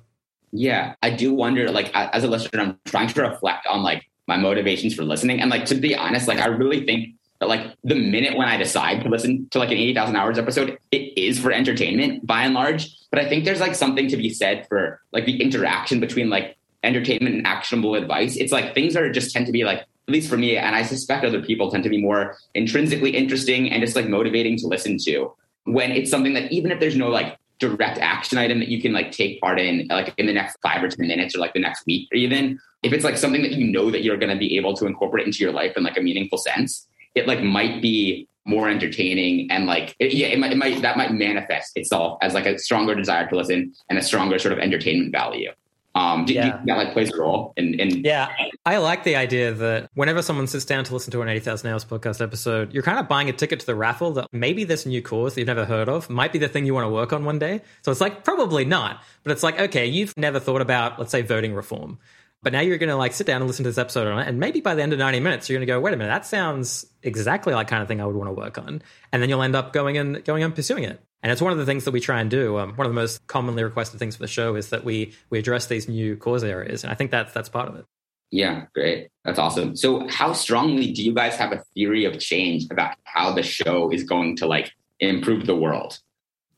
Yeah, 0.53 0.95
I 1.03 1.11
do 1.11 1.35
wonder, 1.35 1.71
like, 1.71 1.95
as 1.95 2.25
a 2.25 2.29
listener, 2.29 2.61
I'm 2.61 2.79
trying 2.85 3.09
to 3.09 3.23
reflect 3.23 3.67
on 3.67 3.83
like 3.83 4.09
my 4.27 4.37
motivations 4.37 4.95
for 4.95 5.03
listening. 5.05 5.41
And 5.41 5.51
like, 5.51 5.67
to 5.67 5.75
be 5.75 5.95
honest, 5.95 6.29
like, 6.29 6.39
I 6.39 6.47
really 6.47 6.85
think 6.87 7.15
that 7.41 7.49
like 7.49 7.75
the 7.85 7.95
minute 7.95 8.37
when 8.37 8.49
I 8.49 8.57
decide 8.57 9.03
to 9.03 9.09
listen 9.09 9.49
to 9.51 9.59
like 9.59 9.71
an 9.71 9.79
80,000 9.79 10.17
hours 10.17 10.39
episode, 10.39 10.79
it 10.91 11.17
is 11.17 11.39
for 11.39 11.53
entertainment 11.53 12.27
by 12.27 12.43
and 12.43 12.55
large. 12.55 12.91
But 13.11 13.21
I 13.21 13.29
think 13.29 13.45
there's 13.45 13.61
like 13.61 13.75
something 13.75 14.09
to 14.09 14.17
be 14.17 14.31
said 14.31 14.67
for 14.69 15.01
like 15.13 15.25
the 15.25 15.41
interaction 15.41 16.01
between 16.01 16.31
like 16.31 16.57
entertainment 16.83 17.37
and 17.37 17.47
actionable 17.47 17.95
advice. 17.95 18.37
It's 18.37 18.53
like 18.53 18.75
things 18.75 18.97
are 18.97 19.11
just 19.11 19.33
tend 19.33 19.47
to 19.47 19.53
be 19.53 19.65
like, 19.65 19.81
at 19.81 20.13
least 20.13 20.31
for 20.31 20.39
me, 20.39 20.57
and 20.57 20.75
I 20.75 20.83
suspect 20.83 21.25
other 21.25 21.43
people 21.43 21.71
tend 21.71 21.85
to 21.85 21.91
be 21.91 22.01
more 22.01 22.39
intrinsically 22.55 23.11
interesting 23.15 23.71
and 23.71 23.83
just 23.83 23.95
like 23.95 24.09
motivating 24.09 24.57
to 24.59 24.67
listen 24.67 24.97
to 25.05 25.35
when 25.65 25.93
it's 25.93 26.11
something 26.11 26.33
that 26.33 26.51
even 26.51 26.73
if 26.73 26.81
there's 26.81 26.97
no 26.97 27.09
like 27.09 27.37
direct 27.59 27.99
action 27.99 28.39
item 28.39 28.61
that 28.61 28.69
you 28.69 28.81
can 28.81 28.93
like 28.93 29.11
take 29.11 29.41
part 29.41 29.59
in 29.59 29.87
like 29.89 30.15
in 30.17 30.27
the 30.27 30.33
next 30.33 30.57
five 30.63 30.83
or 30.83 30.89
ten 30.89 31.07
minutes 31.07 31.35
or 31.35 31.39
like 31.39 31.53
the 31.53 31.61
next 31.61 31.85
week 31.87 32.09
or 32.13 32.17
even 32.17 32.59
if 32.83 32.93
it's 32.93 33.05
like 33.05 33.17
something 33.17 33.43
that 33.43 33.53
you 33.53 33.67
know 33.67 33.91
that 33.91 34.03
you're 34.03 34.17
going 34.17 34.33
to 34.33 34.39
be 34.39 34.57
able 34.57 34.75
to 34.75 34.87
incorporate 34.87 35.27
into 35.27 35.39
your 35.41 35.53
life 35.53 35.77
in 35.77 35.83
like 35.83 35.97
a 35.97 36.01
meaningful 36.01 36.39
sense 36.39 36.87
it 37.15 37.27
like 37.27 37.43
might 37.43 37.83
be 37.83 38.29
more 38.45 38.69
entertaining 38.69 39.51
and 39.51 39.67
like 39.67 39.95
it, 39.99 40.15
yeah 40.15 40.29
it 40.29 40.39
might, 40.39 40.53
it 40.53 40.57
might 40.57 40.81
that 40.83 40.97
might 40.97 41.13
manifest 41.13 41.77
itself 41.77 42.19
as 42.23 42.33
like 42.33 42.47
a 42.47 42.59
stronger 42.59 42.95
desire 42.95 43.29
to 43.29 43.37
listen 43.37 43.73
and 43.89 43.99
a 43.99 44.03
stronger 44.03 44.39
sort 44.39 44.53
of 44.53 44.59
entertainment 44.59 45.13
value 45.13 45.51
um, 45.99 46.25
do, 46.25 46.35
yeah. 46.35 46.59
do 46.59 46.67
that 46.67 46.77
like 46.77 46.93
plays 46.93 47.13
a 47.13 47.19
role 47.19 47.53
in, 47.57 47.79
in 47.81 48.05
yeah. 48.05 48.29
I 48.65 48.79
like 48.79 49.05
the 49.05 49.17
idea 49.17 49.53
that 49.53 49.91
whenever 49.95 50.23
someone 50.23 50.47
sits 50.47 50.65
down 50.65 50.85
to 50.85 50.95
listen 50.95 51.11
to 51.13 51.23
an 51.23 51.29
80000 51.29 51.69
hours 51.71 51.85
podcast 51.85 52.23
episode 52.23 52.73
you're 52.73 52.83
kind 52.83 52.99
of 52.99 53.09
buying 53.09 53.29
a 53.29 53.33
ticket 53.33 53.61
to 53.61 53.67
the 53.67 53.75
raffle 53.75 54.13
that 54.13 54.29
maybe 54.33 54.65
this 54.65 54.87
new 54.87 55.03
course 55.03 55.35
that 55.35 55.41
you've 55.41 55.49
never 55.49 55.65
heard 55.65 55.89
of 55.89 56.09
might 56.09 56.33
be 56.33 56.39
the 56.39 56.49
thing 56.49 56.65
you 56.67 56.75
want 56.75 56.85
to 56.85 56.91
work 56.91 57.13
on 57.13 57.25
one 57.25 57.39
day. 57.39 57.61
So 57.83 57.91
it's 57.91 58.01
like 58.01 58.25
probably 58.25 58.65
not 58.65 59.03
but 59.23 59.33
it's 59.33 59.43
like 59.43 59.59
okay 59.59 59.87
you've 59.87 60.15
never 60.17 60.39
thought 60.39 60.61
about 60.61 60.99
let's 60.99 61.11
say 61.11 61.23
voting 61.23 61.55
reform 61.55 61.99
but 62.43 62.53
now 62.53 62.61
you're 62.61 62.79
going 62.79 62.89
to 62.89 62.97
like 62.97 63.13
sit 63.13 63.27
down 63.27 63.41
and 63.41 63.47
listen 63.47 63.65
to 63.65 63.71
this 63.71 63.79
episode 63.79 64.07
on 64.07 64.19
it, 64.19 64.29
and 64.29 64.39
maybe 64.39 64.61
by 64.61 64.75
the 64.75 64.83
end 64.83 64.93
of 64.93 64.99
90 64.99 65.21
minutes, 65.21 65.49
you're 65.49 65.59
going 65.59 65.67
to 65.67 65.73
go, 65.73 65.81
wait 65.81 65.95
a 65.95 65.97
minute, 65.97 66.11
that 66.11 66.27
sounds 66.27 66.87
exactly 67.03 67.55
like 67.55 67.69
kind 67.69 67.83
of 67.83 67.89
thing 67.89 68.01
I 68.01 68.07
would 68.07 68.17
want 68.17 68.29
to 68.29 68.33
work 68.33 68.59
on, 68.59 68.83
and 69.13 69.23
then 69.23 69.29
you'll 69.29 69.43
end 69.43 69.57
up 69.57 69.73
going 69.73 69.99
and 69.99 70.25
going 70.25 70.43
and 70.43 70.55
pursuing 70.55 70.85
it. 70.85 71.01
And 71.23 71.33
it's 71.33 71.43
one 71.43 71.53
of 71.53 71.59
the 71.59 71.67
things 71.67 71.85
that 71.85 71.91
we 71.91 72.01
try 72.01 72.21
and 72.21 72.31
do. 72.31 72.59
Um, 72.59 72.75
one 72.77 72.87
of 72.87 72.93
the 72.93 73.01
most 73.01 73.27
commonly 73.27 73.65
requested 73.65 73.99
things 73.99 74.15
for 74.15 74.23
the 74.23 74.29
show 74.29 74.55
is 74.55 74.71
that 74.71 74.85
we 74.85 75.15
we 75.31 75.39
address 75.39 75.67
these 75.67 75.89
new 75.89 76.17
cause 76.17 76.45
areas, 76.45 76.85
and 76.85 76.93
I 76.93 76.95
think 76.95 77.11
that's 77.11 77.33
that's 77.33 77.49
part 77.49 77.69
of 77.69 77.77
it. 77.77 77.87
Yeah, 78.31 78.67
great. 78.75 79.09
That's 79.25 79.39
awesome. 79.39 79.75
So, 79.75 80.07
how 80.09 80.33
strongly 80.33 80.93
do 80.93 81.03
you 81.03 81.15
guys 81.15 81.35
have 81.37 81.53
a 81.53 81.63
theory 81.75 82.05
of 82.05 82.19
change 82.19 82.67
about 82.71 82.95
how 83.05 83.33
the 83.33 83.43
show 83.43 83.91
is 83.91 84.05
going 84.05 84.37
to 84.37 84.47
like 84.47 84.71
improve 85.01 85.47
the 85.47 85.57
world? 85.57 85.99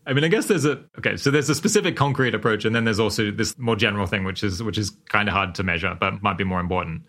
I 0.06 0.12
mean, 0.12 0.24
I 0.24 0.28
guess 0.28 0.46
there's 0.46 0.64
a 0.64 0.82
okay. 0.98 1.16
So 1.16 1.30
there's 1.30 1.50
a 1.50 1.54
specific 1.54 1.96
concrete 1.96 2.34
approach, 2.34 2.64
and 2.64 2.74
then 2.74 2.84
there's 2.84 3.00
also 3.00 3.30
this 3.30 3.58
more 3.58 3.76
general 3.76 4.06
thing, 4.06 4.24
which 4.24 4.42
is 4.42 4.62
which 4.62 4.78
is 4.78 4.90
kind 5.08 5.28
of 5.28 5.34
hard 5.34 5.54
to 5.56 5.62
measure, 5.62 5.96
but 5.98 6.22
might 6.22 6.38
be 6.38 6.44
more 6.44 6.60
important. 6.60 7.02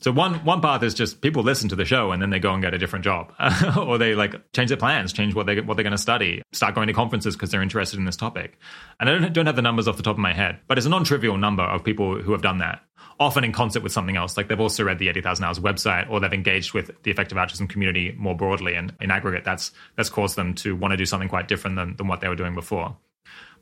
So 0.00 0.12
one 0.12 0.34
one 0.44 0.60
path 0.60 0.82
is 0.84 0.94
just 0.94 1.20
people 1.20 1.42
listen 1.42 1.68
to 1.70 1.76
the 1.76 1.84
show 1.84 2.12
and 2.12 2.22
then 2.22 2.30
they 2.30 2.38
go 2.38 2.52
and 2.52 2.62
get 2.62 2.72
a 2.72 2.78
different 2.78 3.04
job, 3.04 3.32
or 3.76 3.98
they 3.98 4.14
like 4.14 4.52
change 4.52 4.68
their 4.68 4.76
plans, 4.76 5.12
change 5.12 5.34
what 5.34 5.46
they 5.46 5.60
what 5.60 5.74
they're 5.76 5.82
going 5.82 5.90
to 5.90 5.98
study, 5.98 6.42
start 6.52 6.74
going 6.74 6.86
to 6.86 6.92
conferences 6.92 7.34
because 7.34 7.50
they're 7.50 7.62
interested 7.62 7.98
in 7.98 8.04
this 8.04 8.16
topic. 8.16 8.58
And 9.00 9.10
I 9.10 9.18
don't, 9.18 9.32
don't 9.32 9.46
have 9.46 9.56
the 9.56 9.62
numbers 9.62 9.88
off 9.88 9.96
the 9.96 10.02
top 10.04 10.14
of 10.14 10.20
my 10.20 10.32
head, 10.32 10.60
but 10.68 10.78
it's 10.78 10.86
a 10.86 10.90
non-trivial 10.90 11.36
number 11.36 11.64
of 11.64 11.82
people 11.82 12.20
who 12.20 12.32
have 12.32 12.42
done 12.42 12.58
that. 12.58 12.80
Often 13.20 13.44
in 13.44 13.52
concert 13.52 13.82
with 13.82 13.90
something 13.90 14.16
else, 14.16 14.36
like 14.36 14.48
they've 14.48 14.60
also 14.60 14.84
read 14.84 14.98
the 14.98 15.08
80,000 15.08 15.44
Hours 15.44 15.58
website, 15.58 16.08
or 16.08 16.20
they've 16.20 16.32
engaged 16.32 16.72
with 16.72 16.90
the 17.02 17.10
effective 17.10 17.36
altruism 17.36 17.66
community 17.66 18.14
more 18.16 18.36
broadly, 18.36 18.74
and 18.74 18.94
in 19.00 19.10
aggregate, 19.10 19.44
that's 19.44 19.72
that's 19.96 20.08
caused 20.08 20.36
them 20.36 20.54
to 20.54 20.76
want 20.76 20.92
to 20.92 20.96
do 20.96 21.04
something 21.04 21.28
quite 21.28 21.48
different 21.48 21.76
than 21.76 21.96
than 21.96 22.06
what 22.06 22.20
they 22.20 22.28
were 22.28 22.36
doing 22.36 22.54
before. 22.54 22.96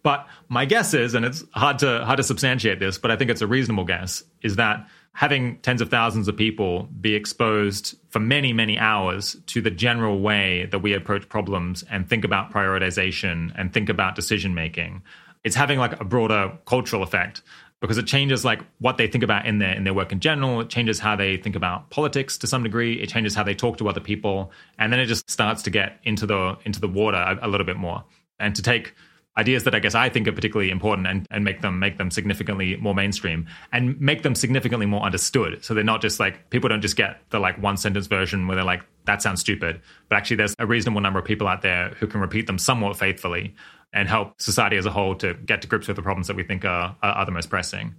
But 0.03 0.29
my 0.49 0.67
guess 0.67 0.95
is, 0.95 1.15
and 1.15 1.25
it's 1.25 1.43
hard 1.53 1.81
to 1.81 2.05
hard 2.05 2.19
to 2.19 2.23
substantiate 2.23 2.79
this, 2.79 2.99
but 2.99 3.11
I 3.11 3.17
think 3.17 3.31
it's 3.31 3.41
a 3.41 3.47
reasonable 3.47 3.85
guess, 3.85 4.23
is 4.43 4.57
that 4.57 4.87
having 5.13 5.59
tens 5.61 5.81
of 5.81 5.89
thousands 5.89 6.29
of 6.29 6.37
people 6.37 6.89
be 7.01 7.15
exposed 7.15 7.97
for 8.11 8.21
many, 8.21 8.53
many 8.53 8.79
hours 8.79 9.37
to 9.47 9.63
the 9.63 9.71
general 9.71 10.21
way 10.21 10.67
that 10.67 10.81
we 10.81 10.93
approach 10.93 11.29
problems 11.29 11.83
and 11.91 12.09
think 12.09 12.25
about 12.25 12.53
prioritization 12.53 13.51
and 13.57 13.73
think 13.73 13.89
about 13.89 14.15
decision 14.15 14.55
making, 14.55 15.03
it's 15.43 15.57
having 15.57 15.79
like 15.79 15.99
a 16.01 16.05
broader 16.05 16.53
cultural 16.67 17.03
effect 17.03 17.43
because 17.81 17.99
it 17.99 18.07
changes 18.07 18.45
like 18.45 18.61
what 18.79 18.97
they 18.97 19.07
think 19.07 19.23
about 19.23 19.47
in 19.47 19.59
their 19.59 19.75
in 19.75 19.85
their 19.85 19.95
work 19.95 20.13
in 20.13 20.21
general. 20.21 20.61
It 20.61 20.69
changes 20.69 20.99
how 20.99 21.17
they 21.17 21.37
think 21.37 21.57
about 21.57 21.91
politics 21.91 22.39
to 22.39 22.47
some 22.47 22.63
degree. 22.63 23.01
It 23.01 23.09
changes 23.09 23.35
how 23.35 23.43
they 23.43 23.55
talk 23.55 23.79
to 23.79 23.89
other 23.89 24.01
people, 24.01 24.51
and 24.79 24.93
then 24.93 25.01
it 25.01 25.07
just 25.07 25.31
starts 25.31 25.63
to 25.63 25.71
get 25.71 25.99
into 26.05 26.27
the 26.27 26.57
into 26.65 26.81
the 26.81 26.89
water 26.89 27.19
a, 27.19 27.39
a 27.43 27.49
little 27.49 27.67
bit 27.67 27.77
more. 27.77 28.05
And 28.39 28.55
to 28.55 28.63
take 28.63 28.95
ideas 29.39 29.65
that 29.65 29.75
I 29.75 29.79
guess 29.79 29.95
I 29.95 30.09
think 30.09 30.27
are 30.27 30.33
particularly 30.33 30.71
important 30.71 31.07
and, 31.07 31.27
and 31.31 31.45
make 31.45 31.61
them 31.61 31.79
make 31.79 31.99
them 31.99 32.11
significantly 32.11 32.77
more 32.77 32.95
mainstream 32.95 33.47
and 33.73 34.01
make 34.01 34.23
them 34.23 34.35
significantly 34.35 34.87
more 34.87 35.03
understood. 35.03 35.63
So 35.65 35.75
they're 35.75 35.85
not 35.85 36.01
just 36.01 36.19
like 36.19 36.49
people 36.51 36.69
don't 36.69 36.81
just 36.81 36.97
get 36.97 37.21
the 37.31 37.39
like 37.39 37.61
one 37.61 37.77
sentence 37.77 38.07
version 38.07 38.47
where 38.47 38.57
they're 38.57 38.65
like, 38.65 38.83
that 39.05 39.23
sounds 39.23 39.41
stupid. 39.41 39.81
But 40.09 40.17
actually 40.17 40.37
there's 40.37 40.55
a 40.59 40.67
reasonable 40.67 41.01
number 41.01 41.19
of 41.19 41.25
people 41.25 41.49
out 41.49 41.63
there 41.63 41.91
who 42.01 42.07
can 42.07 42.21
repeat 42.21 42.47
them 42.47 42.59
somewhat 42.59 42.97
faithfully 42.97 43.55
and 43.93 44.09
help 44.09 44.41
society 44.41 44.77
as 44.77 44.87
a 44.87 44.91
whole 44.91 45.15
to 45.17 45.35
get 45.35 45.63
to 45.63 45.69
grips 45.69 45.89
with 45.89 45.97
the 45.97 46.03
problems 46.03 46.27
that 46.27 46.37
we 46.37 46.43
think 46.43 46.65
are, 46.65 46.97
are 47.03 47.25
the 47.25 47.33
most 47.33 47.51
pressing. 47.51 47.95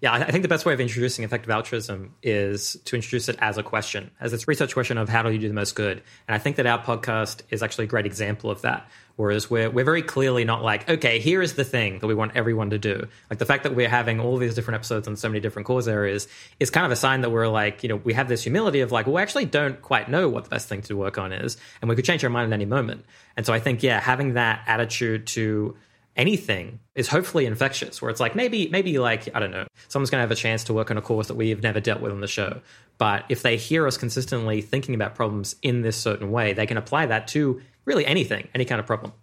Yeah, 0.00 0.14
I 0.14 0.30
think 0.30 0.40
the 0.40 0.48
best 0.48 0.64
way 0.64 0.72
of 0.72 0.80
introducing 0.80 1.26
effective 1.26 1.50
altruism 1.50 2.14
is 2.22 2.78
to 2.86 2.96
introduce 2.96 3.28
it 3.28 3.36
as 3.38 3.58
a 3.58 3.62
question, 3.62 4.10
as 4.18 4.32
this 4.32 4.48
research 4.48 4.72
question 4.72 4.96
of 4.96 5.10
how 5.10 5.22
do 5.22 5.30
you 5.30 5.38
do 5.38 5.46
the 5.46 5.52
most 5.52 5.74
good. 5.74 6.02
And 6.26 6.34
I 6.34 6.38
think 6.38 6.56
that 6.56 6.64
our 6.64 6.82
podcast 6.82 7.42
is 7.50 7.62
actually 7.62 7.84
a 7.84 7.88
great 7.88 8.06
example 8.06 8.50
of 8.50 8.62
that. 8.62 8.88
Whereas 9.16 9.50
we're 9.50 9.68
we're 9.68 9.84
very 9.84 10.00
clearly 10.00 10.44
not 10.44 10.62
like, 10.62 10.88
okay, 10.88 11.18
here 11.18 11.42
is 11.42 11.52
the 11.52 11.64
thing 11.64 11.98
that 11.98 12.06
we 12.06 12.14
want 12.14 12.34
everyone 12.34 12.70
to 12.70 12.78
do. 12.78 13.06
Like 13.28 13.38
the 13.38 13.44
fact 13.44 13.64
that 13.64 13.74
we're 13.74 13.90
having 13.90 14.20
all 14.20 14.38
these 14.38 14.54
different 14.54 14.76
episodes 14.76 15.06
on 15.06 15.16
so 15.16 15.28
many 15.28 15.40
different 15.40 15.66
cause 15.66 15.86
areas 15.86 16.26
is 16.58 16.70
kind 16.70 16.86
of 16.86 16.92
a 16.92 16.96
sign 16.96 17.20
that 17.20 17.28
we're 17.28 17.48
like, 17.48 17.82
you 17.82 17.90
know, 17.90 17.96
we 17.96 18.14
have 18.14 18.28
this 18.28 18.42
humility 18.42 18.80
of 18.80 18.92
like, 18.92 19.04
well, 19.04 19.16
we 19.16 19.20
actually 19.20 19.44
don't 19.44 19.82
quite 19.82 20.08
know 20.08 20.30
what 20.30 20.44
the 20.44 20.50
best 20.50 20.66
thing 20.66 20.80
to 20.82 20.96
work 20.96 21.18
on 21.18 21.32
is, 21.32 21.58
and 21.82 21.90
we 21.90 21.96
could 21.96 22.06
change 22.06 22.24
our 22.24 22.30
mind 22.30 22.50
at 22.50 22.54
any 22.54 22.64
moment. 22.64 23.04
And 23.36 23.44
so 23.44 23.52
I 23.52 23.60
think, 23.60 23.82
yeah, 23.82 24.00
having 24.00 24.32
that 24.32 24.62
attitude 24.66 25.26
to 25.28 25.76
anything 26.20 26.78
is 26.94 27.08
hopefully 27.08 27.46
infectious 27.46 28.02
where 28.02 28.10
it's 28.10 28.20
like 28.20 28.34
maybe 28.34 28.68
maybe 28.68 28.98
like 28.98 29.34
i 29.34 29.40
don't 29.40 29.50
know 29.50 29.66
someone's 29.88 30.10
going 30.10 30.18
to 30.18 30.22
have 30.22 30.30
a 30.30 30.36
chance 30.36 30.64
to 30.64 30.74
work 30.74 30.90
on 30.90 30.98
a 30.98 31.02
course 31.02 31.28
that 31.28 31.34
we've 31.34 31.62
never 31.62 31.80
dealt 31.80 32.00
with 32.00 32.12
on 32.12 32.20
the 32.20 32.28
show. 32.28 32.60
But 32.98 33.24
if 33.30 33.40
they 33.40 33.56
hear 33.56 33.86
us 33.86 33.96
consistently 33.96 34.60
thinking 34.60 34.94
about 34.94 35.14
problems 35.14 35.56
in 35.62 35.80
this 35.80 35.96
certain 35.96 36.30
way 36.30 36.52
they 36.52 36.66
can 36.66 36.76
apply 36.76 37.06
that 37.06 37.26
to 37.28 37.62
really 37.86 38.04
anything 38.04 38.48
any 38.54 38.66
kind 38.66 38.78
of 38.78 38.86
problem. 38.86 39.14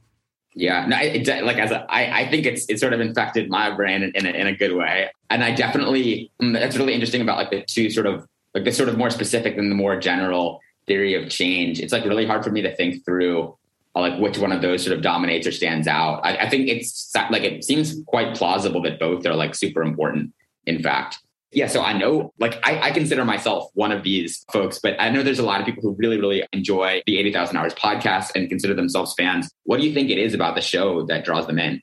Yeah 0.55 0.87
no 0.87 0.97
it, 0.99 1.27
like 1.45 1.57
as 1.57 1.69
a, 1.69 1.85
I, 1.87 2.21
I 2.21 2.31
think 2.31 2.47
it's 2.47 2.65
it's 2.67 2.81
sort 2.81 2.93
of 2.93 2.99
infected 2.99 3.47
my 3.47 3.69
brain 3.75 4.01
in, 4.01 4.11
in, 4.15 4.25
a, 4.25 4.29
in 4.29 4.47
a 4.47 4.55
good 4.55 4.73
way. 4.73 5.11
And 5.29 5.43
i 5.43 5.53
definitely 5.53 6.31
mm, 6.41 6.53
that's 6.53 6.77
really 6.77 6.93
interesting 6.93 7.21
about 7.21 7.37
like 7.37 7.51
the 7.51 7.61
two 7.61 7.91
sort 7.91 8.07
of 8.07 8.25
like 8.55 8.63
the 8.63 8.71
sort 8.71 8.89
of 8.89 8.97
more 8.97 9.11
specific 9.11 9.55
than 9.55 9.69
the 9.69 9.75
more 9.75 9.99
general 9.99 10.61
theory 10.87 11.13
of 11.13 11.29
change. 11.29 11.79
It's 11.79 11.93
like 11.93 12.05
really 12.05 12.25
hard 12.25 12.43
for 12.43 12.49
me 12.49 12.61
to 12.63 12.75
think 12.75 13.05
through 13.05 13.56
Uh, 13.97 14.01
like 14.01 14.19
which 14.19 14.37
one 14.37 14.51
of 14.51 14.61
those 14.61 14.83
sort 14.83 14.95
of 14.95 15.01
dominates 15.01 15.47
or 15.47 15.51
stands 15.51 15.87
out. 15.87 16.21
I, 16.23 16.37
I, 16.37 16.49
think 16.49 16.67
it's 16.67 17.11
like 17.31 17.41
it 17.41 17.63
seems 17.63 17.95
quite 18.05 18.35
plausible 18.35 18.81
that 18.83 18.99
both 18.99 19.25
are 19.25 19.33
like 19.33 19.55
super 19.55 19.81
important. 19.81 20.33
In 20.67 20.83
fact, 20.83 21.17
yeah. 21.51 21.65
So 21.67 21.81
I 21.81 21.93
know, 21.93 22.31
like, 22.37 22.59
I, 22.63 22.89
I 22.89 22.91
consider 22.91 23.25
myself 23.25 23.71
one 23.73 23.91
of 23.91 24.03
these 24.03 24.45
folks, 24.51 24.77
but 24.77 24.95
I 24.99 25.09
know 25.09 25.23
there's 25.23 25.39
a 25.39 25.45
lot 25.45 25.61
of 25.61 25.65
people 25.65 25.81
who 25.81 25.95
really, 25.97 26.19
really 26.19 26.43
enjoy 26.53 27.01
the 27.07 27.17
eighty 27.17 27.33
thousand 27.33 27.57
hours 27.57 27.73
podcast 27.73 28.31
and 28.35 28.47
consider 28.49 28.75
themselves 28.75 29.15
fans. 29.17 29.49
What 29.63 29.79
do 29.79 29.87
you 29.87 29.93
think 29.93 30.11
it 30.11 30.19
is 30.19 30.35
about 30.35 30.53
the 30.53 30.61
show 30.61 31.03
that 31.07 31.25
draws 31.25 31.47
them 31.47 31.57
in? 31.57 31.81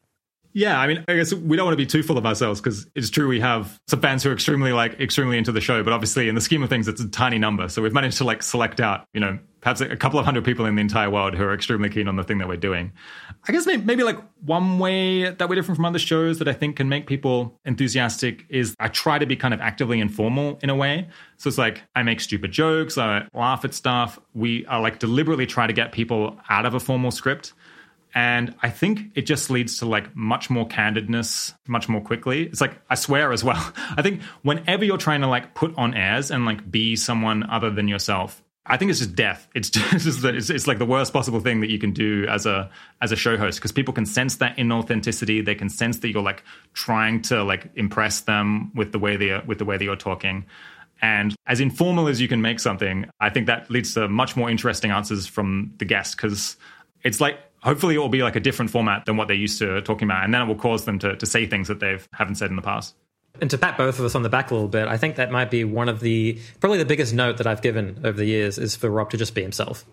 Yeah, 0.53 0.79
I 0.79 0.87
mean, 0.87 1.05
I 1.09 1.17
guess 1.17 1.35
we 1.35 1.57
don't 1.57 1.67
want 1.67 1.73
to 1.73 1.83
be 1.83 1.87
too 1.87 2.05
full 2.05 2.17
of 2.17 2.25
ourselves 2.25 2.61
because 2.61 2.87
it's 2.95 3.11
true 3.11 3.27
we 3.27 3.41
have 3.41 3.77
some 3.89 4.01
fans 4.01 4.23
who 4.23 4.31
are 4.31 4.33
extremely 4.33 4.73
like 4.73 5.01
extremely 5.01 5.37
into 5.37 5.51
the 5.51 5.61
show, 5.61 5.83
but 5.83 5.93
obviously 5.93 6.29
in 6.29 6.37
the 6.37 6.41
scheme 6.41 6.63
of 6.63 6.69
things, 6.69 6.87
it's 6.87 7.01
a 7.01 7.09
tiny 7.09 7.39
number. 7.39 7.69
So 7.69 7.83
we've 7.83 7.93
managed 7.93 8.19
to 8.19 8.25
like 8.25 8.41
select 8.41 8.81
out, 8.81 9.05
you 9.13 9.21
know, 9.21 9.41
perhaps 9.65 9.81
a 9.81 9.97
couple 9.97 10.19
of 10.19 10.27
hundred 10.27 10.45
people 10.45 10.67
in 10.67 10.75
the 10.75 10.83
entire 10.83 11.09
world 11.09 11.35
who 11.35 11.43
are 11.43 11.55
extremely 11.55 11.89
keen 11.89 12.07
on 12.07 12.17
the 12.17 12.23
thing 12.23 12.37
that 12.37 12.47
we're 12.47 12.55
doing. 12.55 12.93
I 13.49 13.53
guess 13.53 13.65
maybe, 13.65 13.83
maybe 13.83 14.03
like 14.03 14.19
one 14.45 14.79
way 14.79 15.31
that 15.31 15.49
we're 15.49 15.55
different 15.55 15.77
from 15.77 15.87
other 15.87 15.99
shows 15.99 16.39
that 16.39 16.49
I 16.49 16.53
think 16.53 16.77
can 16.77 16.91
make 16.91 17.07
people 17.07 17.59
enthusiastic 17.65 18.45
is 18.51 18.77
I 18.79 18.89
try 18.89 19.19
to 19.19 19.25
be 19.25 19.37
kind 19.37 19.55
of 19.55 19.63
actively 19.63 20.01
informal 20.01 20.59
in 20.63 20.69
a 20.69 20.75
way. 20.75 21.09
So 21.39 21.49
it's 21.49 21.57
like 21.57 21.83
I 21.97 22.03
make 22.03 22.21
stupid 22.21 22.53
jokes, 22.53 22.99
I 22.99 23.27
laugh 23.33 23.65
at 23.65 23.73
stuff. 23.73 24.21
We 24.35 24.67
are 24.67 24.83
like 24.83 24.99
deliberately 24.99 25.47
try 25.47 25.67
to 25.67 25.73
get 25.73 25.93
people 25.93 26.39
out 26.51 26.67
of 26.67 26.75
a 26.75 26.81
formal 26.81 27.11
script. 27.11 27.55
And 28.15 28.55
I 28.63 28.69
think 28.69 29.13
it 29.15 29.23
just 29.23 29.49
leads 29.49 29.79
to 29.79 29.87
like 29.87 30.15
much 30.15 30.51
more 30.51 30.69
candidness 30.69 31.55
much 31.67 31.89
more 31.89 32.03
quickly. 32.03 32.45
It's 32.45 32.61
like, 32.61 32.79
I 32.89 32.97
swear 32.97 33.33
as 33.33 33.43
well. 33.43 33.73
I 33.97 34.03
think 34.03 34.23
whenever 34.43 34.85
you're 34.85 34.99
trying 34.99 35.23
to 35.23 35.27
like 35.27 35.55
put 35.55 35.75
on 35.77 35.95
airs 35.95 36.31
and 36.31 36.45
like 36.45 36.71
be 36.71 36.97
someone 36.97 37.43
other 37.51 37.71
than 37.71 37.89
yourself, 37.89 38.43
I 38.67 38.79
think 38.79 38.91
it's 38.91 39.01
just 39.01 39.15
death. 39.15 39.47
It's 39.55 39.71
just 39.71 40.25
it's, 40.25 40.51
it's 40.51 40.67
like 40.67 40.79
the 40.79 40.87
worst 40.87 41.13
possible 41.13 41.41
thing 41.41 41.61
that 41.61 41.71
you 41.71 41.79
can 41.79 41.93
do 41.93 42.27
as 42.29 42.47
a 42.47 42.71
as 43.03 43.13
a 43.13 43.17
show 43.17 43.37
host 43.37 43.59
because 43.59 43.73
people 43.73 43.93
can 43.93 44.07
sense 44.07 44.37
that 44.37 44.57
inauthenticity. 44.57 45.45
They 45.45 45.55
can 45.55 45.69
sense 45.69 45.99
that 45.99 46.09
you're 46.09 46.23
like 46.23 46.43
trying 46.73 47.23
to 47.23 47.45
like 47.45 47.71
impress 47.75 48.23
them 48.23 48.73
with 48.75 48.93
the 48.93 48.99
way 48.99 49.17
they 49.17 49.31
are, 49.31 49.43
with 49.45 49.59
the 49.59 49.65
way 49.65 49.77
that 49.77 49.85
you're 49.85 49.97
talking. 49.97 50.47
And 51.03 51.35
as 51.47 51.61
informal 51.61 52.09
as 52.09 52.21
you 52.21 52.29
can 52.29 52.41
make 52.41 52.61
something, 52.61 53.11
I 53.21 53.29
think 53.29 53.47
that 53.47 53.71
leads 53.71 53.93
to 53.95 54.09
much 54.09 54.37
more 54.37 54.49
interesting 54.49 54.91
answers 54.91 55.27
from 55.27 55.75
the 55.79 55.85
guests 55.85 56.15
because 56.15 56.57
it's 57.03 57.21
like 57.21 57.39
hopefully 57.63 57.97
it 57.97 57.99
will 57.99 58.09
be 58.09 58.23
like 58.23 58.37
a 58.37 58.41
different 58.41 58.71
format 58.71 59.05
than 59.05 59.19
what 59.19 59.29
they're 59.29 59.37
used 59.37 59.59
to 59.59 59.83
talking 59.83 60.09
about, 60.09 60.25
and 60.25 60.33
then 60.33 60.41
it 60.41 60.47
will 60.47 60.55
cause 60.55 60.87
them 60.87 60.99
to 61.01 61.17
to 61.17 61.27
say 61.27 61.47
things 61.47 61.69
that 61.69 61.81
they've 61.81 62.09
haven't 62.15 62.37
said 62.37 62.49
in 62.49 62.57
the 62.57 62.63
past. 62.63 62.95
And 63.41 63.51
to 63.51 63.59
pat 63.59 63.77
both 63.77 63.99
of 63.99 64.05
us 64.05 64.15
on 64.15 64.23
the 64.23 64.29
back 64.29 64.51
a 64.51 64.55
little 64.55 64.69
bit, 64.69 64.87
I 64.87 64.97
think 64.97 65.17
that 65.17 65.31
might 65.31 65.51
be 65.51 65.65
one 65.65 65.89
of 65.89 66.01
the 66.01 66.39
probably 66.61 66.79
the 66.79 66.85
biggest 66.85 67.13
note 67.13 67.39
that 67.39 67.47
I've 67.47 67.63
given 67.63 68.01
over 68.05 68.17
the 68.17 68.25
years 68.25 68.59
is 68.59 68.77
for 68.77 68.89
Rob 68.89 69.11
to 69.11 69.17
just 69.17 69.35
be 69.35 69.43
himself. 69.43 69.85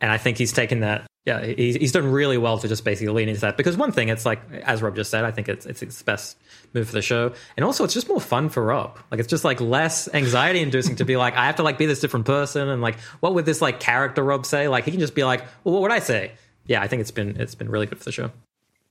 And 0.00 0.10
I 0.10 0.18
think 0.18 0.38
he's 0.38 0.52
taken 0.52 0.80
that. 0.80 1.06
Yeah, 1.24 1.44
he's, 1.44 1.76
he's 1.76 1.92
done 1.92 2.10
really 2.10 2.38
well 2.38 2.58
to 2.58 2.68
just 2.68 2.84
basically 2.84 3.12
lean 3.12 3.28
into 3.28 3.42
that. 3.42 3.56
Because 3.56 3.76
one 3.76 3.92
thing, 3.92 4.08
it's 4.08 4.24
like 4.24 4.40
as 4.64 4.80
Rob 4.80 4.96
just 4.96 5.10
said, 5.10 5.24
I 5.24 5.30
think 5.30 5.48
it's 5.48 5.66
it's 5.66 5.80
the 5.80 6.04
best 6.04 6.38
move 6.72 6.86
for 6.86 6.92
the 6.92 7.02
show, 7.02 7.34
and 7.56 7.64
also 7.64 7.84
it's 7.84 7.94
just 7.94 8.08
more 8.08 8.20
fun 8.20 8.48
for 8.48 8.64
Rob. 8.64 8.98
Like 9.10 9.20
it's 9.20 9.28
just 9.28 9.44
like 9.44 9.60
less 9.60 10.12
anxiety 10.14 10.60
inducing 10.60 10.96
to 10.96 11.04
be 11.04 11.16
like 11.16 11.36
I 11.36 11.46
have 11.46 11.56
to 11.56 11.62
like 11.62 11.78
be 11.78 11.86
this 11.86 12.00
different 12.00 12.26
person, 12.26 12.68
and 12.68 12.80
like 12.80 12.98
what 13.20 13.34
would 13.34 13.44
this 13.44 13.60
like 13.60 13.78
character 13.78 14.24
Rob 14.24 14.46
say? 14.46 14.68
Like 14.68 14.84
he 14.84 14.90
can 14.90 15.00
just 15.00 15.14
be 15.14 15.24
like, 15.24 15.44
well, 15.64 15.74
what 15.74 15.82
would 15.82 15.92
I 15.92 15.98
say? 15.98 16.32
Yeah, 16.66 16.82
I 16.82 16.88
think 16.88 17.00
it's 17.00 17.10
been 17.10 17.40
it's 17.40 17.54
been 17.54 17.68
really 17.68 17.86
good 17.86 17.98
for 17.98 18.04
the 18.04 18.12
show. 18.12 18.30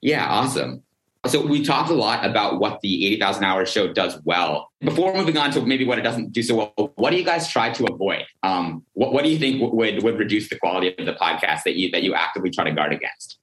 Yeah, 0.02 0.26
awesome. 0.28 0.84
So 1.28 1.46
we 1.46 1.63
talked 1.63 1.90
a 1.90 1.94
lot 1.94 2.26
about 2.26 2.60
what 2.60 2.82
the 2.82 3.06
80,000 3.08 3.44
hours 3.44 3.70
show 3.70 3.92
does 3.92 4.20
well. 4.24 4.72
Before 4.82 5.13
moving 5.13 5.38
on 5.38 5.52
to 5.52 5.62
maybe 5.62 5.86
what 5.86 6.00
it 6.00 6.04
doesn't 6.04 6.32
do 6.32 6.42
so 6.42 6.56
well, 6.56 6.94
what 6.96 7.12
do 7.12 7.18
you 7.18 7.24
guys 7.24 7.48
try 7.48 7.72
to 7.72 7.86
avoid? 7.86 8.26
Um, 8.44 8.84
what, 8.94 9.13
what 9.13 9.24
do 9.24 9.30
you 9.30 9.38
think 9.38 9.62
would, 9.74 10.04
would 10.04 10.18
reduce 10.18 10.50
the 10.50 10.58
quality 10.58 10.96
of 10.98 11.06
the 11.06 11.13
podcast 11.13 11.63
that 11.63 11.76
you, 11.76 11.92
that 11.92 12.04
you 12.04 12.13
actively 12.13 12.50
try 12.50 12.63
to 12.63 12.72
guard 12.72 12.94
against? 12.94 13.40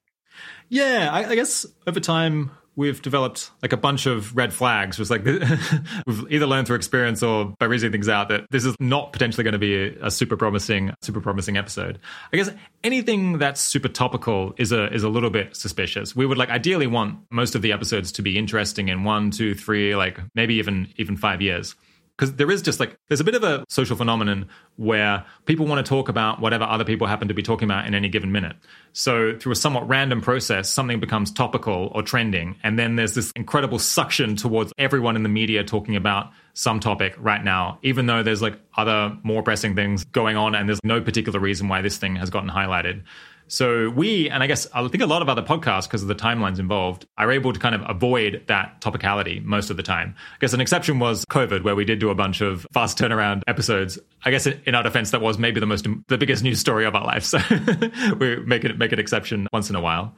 Yeah, 0.68 1.11
I, 1.12 1.25
I 1.31 1.35
guess 1.35 1.66
over 1.87 2.01
time, 2.01 2.51
we've 2.77 3.01
developed 3.03 3.51
like 3.63 3.73
a 3.73 3.77
bunch 3.77 4.07
of 4.07 4.37
red 4.37 4.53
flags. 4.53 4.97
Just 4.97 5.11
like 5.11 5.25
we've 6.07 6.33
either 6.33 6.47
learned 6.47 6.67
through 6.67 6.77
experience 6.77 7.23
or 7.23 7.55
by 7.59 7.67
reasoning 7.67 7.93
things 7.93 8.09
out 8.09 8.29
that 8.29 8.47
this 8.51 8.65
is 8.65 8.75
not 8.81 9.13
potentially 9.13 9.45
going 9.45 9.53
to 9.53 9.59
be 9.59 9.75
a, 9.75 10.07
a, 10.07 10.11
super 10.11 10.37
promising, 10.37 10.93
super 11.03 11.21
promising 11.21 11.57
episode. 11.57 11.99
I 12.33 12.37
guess 12.37 12.51
anything 12.83 13.39
that's 13.39 13.61
super 13.61 13.89
topical 13.89 14.55
is 14.57 14.73
a 14.73 14.93
is 14.93 15.03
a 15.03 15.09
little 15.09 15.31
bit 15.31 15.57
suspicious. 15.57 16.15
We 16.17 16.27
would 16.27 16.39
like 16.39 16.51
ideally 16.51 16.87
want 16.87 17.19
most 17.31 17.55
of 17.55 17.63
the 17.63 17.73
episodes 17.73 18.13
to 18.13 18.23
be 18.23 18.39
interesting 18.39 18.89
in 18.89 19.05
one, 19.05 19.31
two, 19.31 19.55
three, 19.55 19.95
like 19.97 20.21
maybe 20.35 20.55
even 20.55 20.89
even 20.97 21.17
five 21.17 21.41
years 21.41 21.75
because 22.16 22.35
there 22.37 22.50
is 22.50 22.62
just 22.62 22.79
like 22.81 22.96
there's 23.09 23.20
a 23.20 23.24
bit 23.24 23.35
of 23.35 23.42
a 23.42 23.64
social 23.68 23.96
phenomenon 23.96 24.48
where 24.77 25.24
people 25.46 25.66
want 25.66 25.85
to 25.85 25.88
talk 25.88 26.09
about 26.09 26.40
whatever 26.40 26.64
other 26.64 26.85
people 26.85 27.07
happen 27.07 27.29
to 27.29 27.35
be 27.35 27.42
talking 27.42 27.66
about 27.66 27.87
in 27.87 27.94
any 27.94 28.09
given 28.09 28.31
minute. 28.31 28.57
So 28.92 29.37
through 29.38 29.53
a 29.53 29.57
somewhat 29.57 29.88
random 29.88 30.20
process, 30.20 30.68
something 30.68 31.00
becomes 31.00 31.33
topical 31.33 31.90
or 31.94 32.03
trending, 32.03 32.57
and 32.62 32.79
then 32.79 32.96
there's 32.96 33.14
this 33.14 33.33
incredible 33.35 33.79
suction 33.79 34.37
towards 34.37 34.72
everyone 34.79 35.16
in 35.16 35.22
the 35.22 35.29
media 35.29 35.64
talking 35.64 35.96
about 35.96 36.31
some 36.55 36.79
topic 36.79 37.14
right 37.18 37.42
now, 37.42 37.79
even 37.83 38.07
though 38.07 38.22
there's 38.22 38.42
like 38.42 38.61
other 38.77 39.16
more 39.22 39.42
pressing 39.42 39.74
things 39.74 40.05
going 40.05 40.37
on, 40.37 40.55
and 40.55 40.68
there's 40.68 40.85
no 40.85 41.00
particular 41.00 41.40
reason 41.40 41.68
why 41.68 41.83
this 41.83 41.96
thing 41.96 42.16
has 42.16 42.31
gotten 42.31 42.50
highlighted. 42.50 43.03
So 43.46 43.90
we, 43.90 44.30
and 44.30 44.42
I 44.42 44.46
guess 44.46 44.66
I 44.74 44.87
think 44.88 45.02
a 45.02 45.07
lot 45.07 45.22
of 45.22 45.28
other 45.28 45.42
podcasts, 45.42 45.85
because 45.85 46.02
of 46.02 46.09
the 46.09 46.14
timelines 46.14 46.59
involved, 46.59 47.07
are 47.18 47.30
able 47.30 47.52
to 47.52 47.61
kind 47.61 47.74
of 47.74 47.83
avoid 47.88 48.42
that 48.48 48.80
topicality 48.80 49.42
most 49.44 49.70
of 49.70 49.76
the 49.76 49.83
time. 49.83 50.14
I 50.35 50.38
guess 50.40 50.52
an 50.52 50.61
exception 50.61 50.98
was 50.98 51.24
COVID, 51.26 51.62
where 51.62 51.76
we 51.76 51.85
did 51.85 51.98
do 51.98 52.11
a 52.11 52.14
bunch 52.14 52.40
of 52.40 52.66
fast 52.72 52.98
turnaround 52.98 53.42
episodes. 53.46 53.98
I 54.24 54.30
guess 54.30 54.46
in 54.46 54.74
our 54.74 54.83
defense, 54.83 55.11
that 55.11 55.20
was 55.20 55.38
maybe 55.38 55.61
the 55.61 55.66
most, 55.66 55.87
the 56.09 56.18
biggest 56.18 56.42
news 56.42 56.59
story 56.59 56.85
of 56.87 56.94
our 56.94 57.04
life. 57.04 57.24
So 57.24 57.38
we 58.18 58.37
make 58.37 58.64
it, 58.64 58.78
make 58.78 58.92
an 58.92 58.98
exception 58.98 59.46
once 59.52 59.70
in 59.70 59.76
a 59.76 59.80
while. 59.80 60.14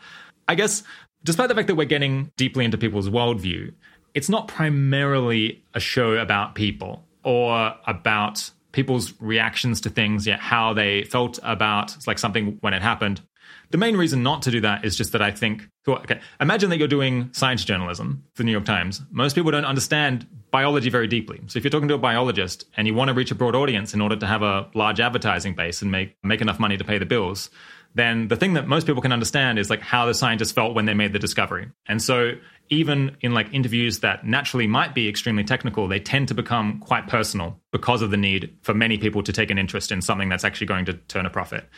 I 0.49 0.55
guess 0.55 0.85
despite 1.27 1.49
the 1.49 1.55
fact 1.55 1.67
that 1.67 1.75
we're 1.75 1.85
getting 1.85 2.31
deeply 2.37 2.65
into 2.65 2.79
people's 2.79 3.09
worldview, 3.11 3.75
it's 4.15 4.29
not 4.31 4.49
primarily 4.49 5.63
a 5.75 5.81
show 5.81 6.13
about 6.13 6.55
people 6.55 7.05
or 7.23 7.75
about 7.87 8.51
people's 8.77 9.15
reactions 9.21 9.81
to 9.81 9.89
things, 9.89 10.27
yeah, 10.27 10.37
how 10.37 10.75
they 10.75 11.03
felt 11.05 11.39
about 11.43 11.97
like 12.07 12.19
something 12.19 12.59
when 12.61 12.75
it 12.75 12.83
happened. 12.83 13.23
The 13.71 13.79
main 13.79 13.97
reason 13.97 14.23
not 14.23 14.43
to 14.43 14.51
do 14.51 14.61
that 14.61 14.85
is 14.85 14.97
just 14.97 15.13
that 15.13 15.23
I 15.23 15.31
think, 15.31 15.67
okay, 15.89 16.21
imagine 16.41 16.69
that 16.69 16.79
you're 16.79 16.87
doing 16.87 17.31
science 17.33 17.65
journalism 17.65 18.23
for 18.35 18.43
the 18.43 18.45
New 18.45 18.53
York 18.53 18.67
Times. 18.67 19.01
Most 19.11 19.35
people 19.35 19.51
don't 19.51 19.65
understand 19.65 20.27
biology 20.51 20.91
very 20.91 21.09
deeply. 21.09 21.41
So 21.47 21.57
if 21.57 21.65
you're 21.65 21.71
talking 21.71 21.89
to 21.89 21.95
a 21.95 21.99
biologist 21.99 22.67
and 22.77 22.87
you 22.87 22.95
want 22.95 23.09
to 23.09 23.15
reach 23.15 23.31
a 23.31 23.35
broad 23.35 23.55
audience 23.55 23.95
in 23.95 24.03
order 24.03 24.17
to 24.17 24.27
have 24.27 24.43
a 24.43 24.69
large 24.75 25.01
advertising 25.01 25.55
base 25.55 25.81
and 25.81 25.91
make, 25.91 26.15
make 26.23 26.43
enough 26.43 26.61
money 26.61 26.77
to 26.77 26.85
pay 26.85 26.99
the 26.99 27.07
bills, 27.07 27.49
then 27.95 28.29
the 28.29 28.37
thing 28.37 28.53
that 28.55 28.69
most 28.69 28.87
people 28.87 29.01
can 29.01 29.11
understand 29.11 29.59
is 29.59 29.71
like 29.71 29.81
how 29.81 30.05
the 30.05 30.13
scientists 30.13 30.53
felt 30.53 30.75
when 30.75 30.85
they 30.85 30.93
made 30.93 31.15
the 31.15 31.19
discovery. 31.19 31.69
And 31.89 32.03
so 32.03 32.33
even 32.69 33.17
in 33.21 33.35
like 33.35 33.53
interviews 33.53 34.01
that 34.01 34.27
naturally 34.27 34.67
might 34.67 34.95
be 34.95 35.09
extremely 35.09 35.45
technical, 35.45 35.89
they 35.89 36.01
tend 36.01 36.29
to 36.29 36.35
become 36.35 36.79
quite 36.81 37.07
personal 37.07 37.61
because 37.73 38.03
of 38.03 38.11
the 38.11 38.17
need 38.17 38.57
for 38.63 38.75
many 38.75 38.99
people 38.99 39.23
to 39.23 39.33
take 39.33 39.51
an 39.51 39.59
interest 39.59 39.93
in 39.93 40.03
something 40.03 40.29
that's 40.29 40.45
actually 40.45 40.67
going 40.67 40.85
to 40.87 40.95
turn 40.95 41.27
a 41.27 41.31
profit. 41.31 41.69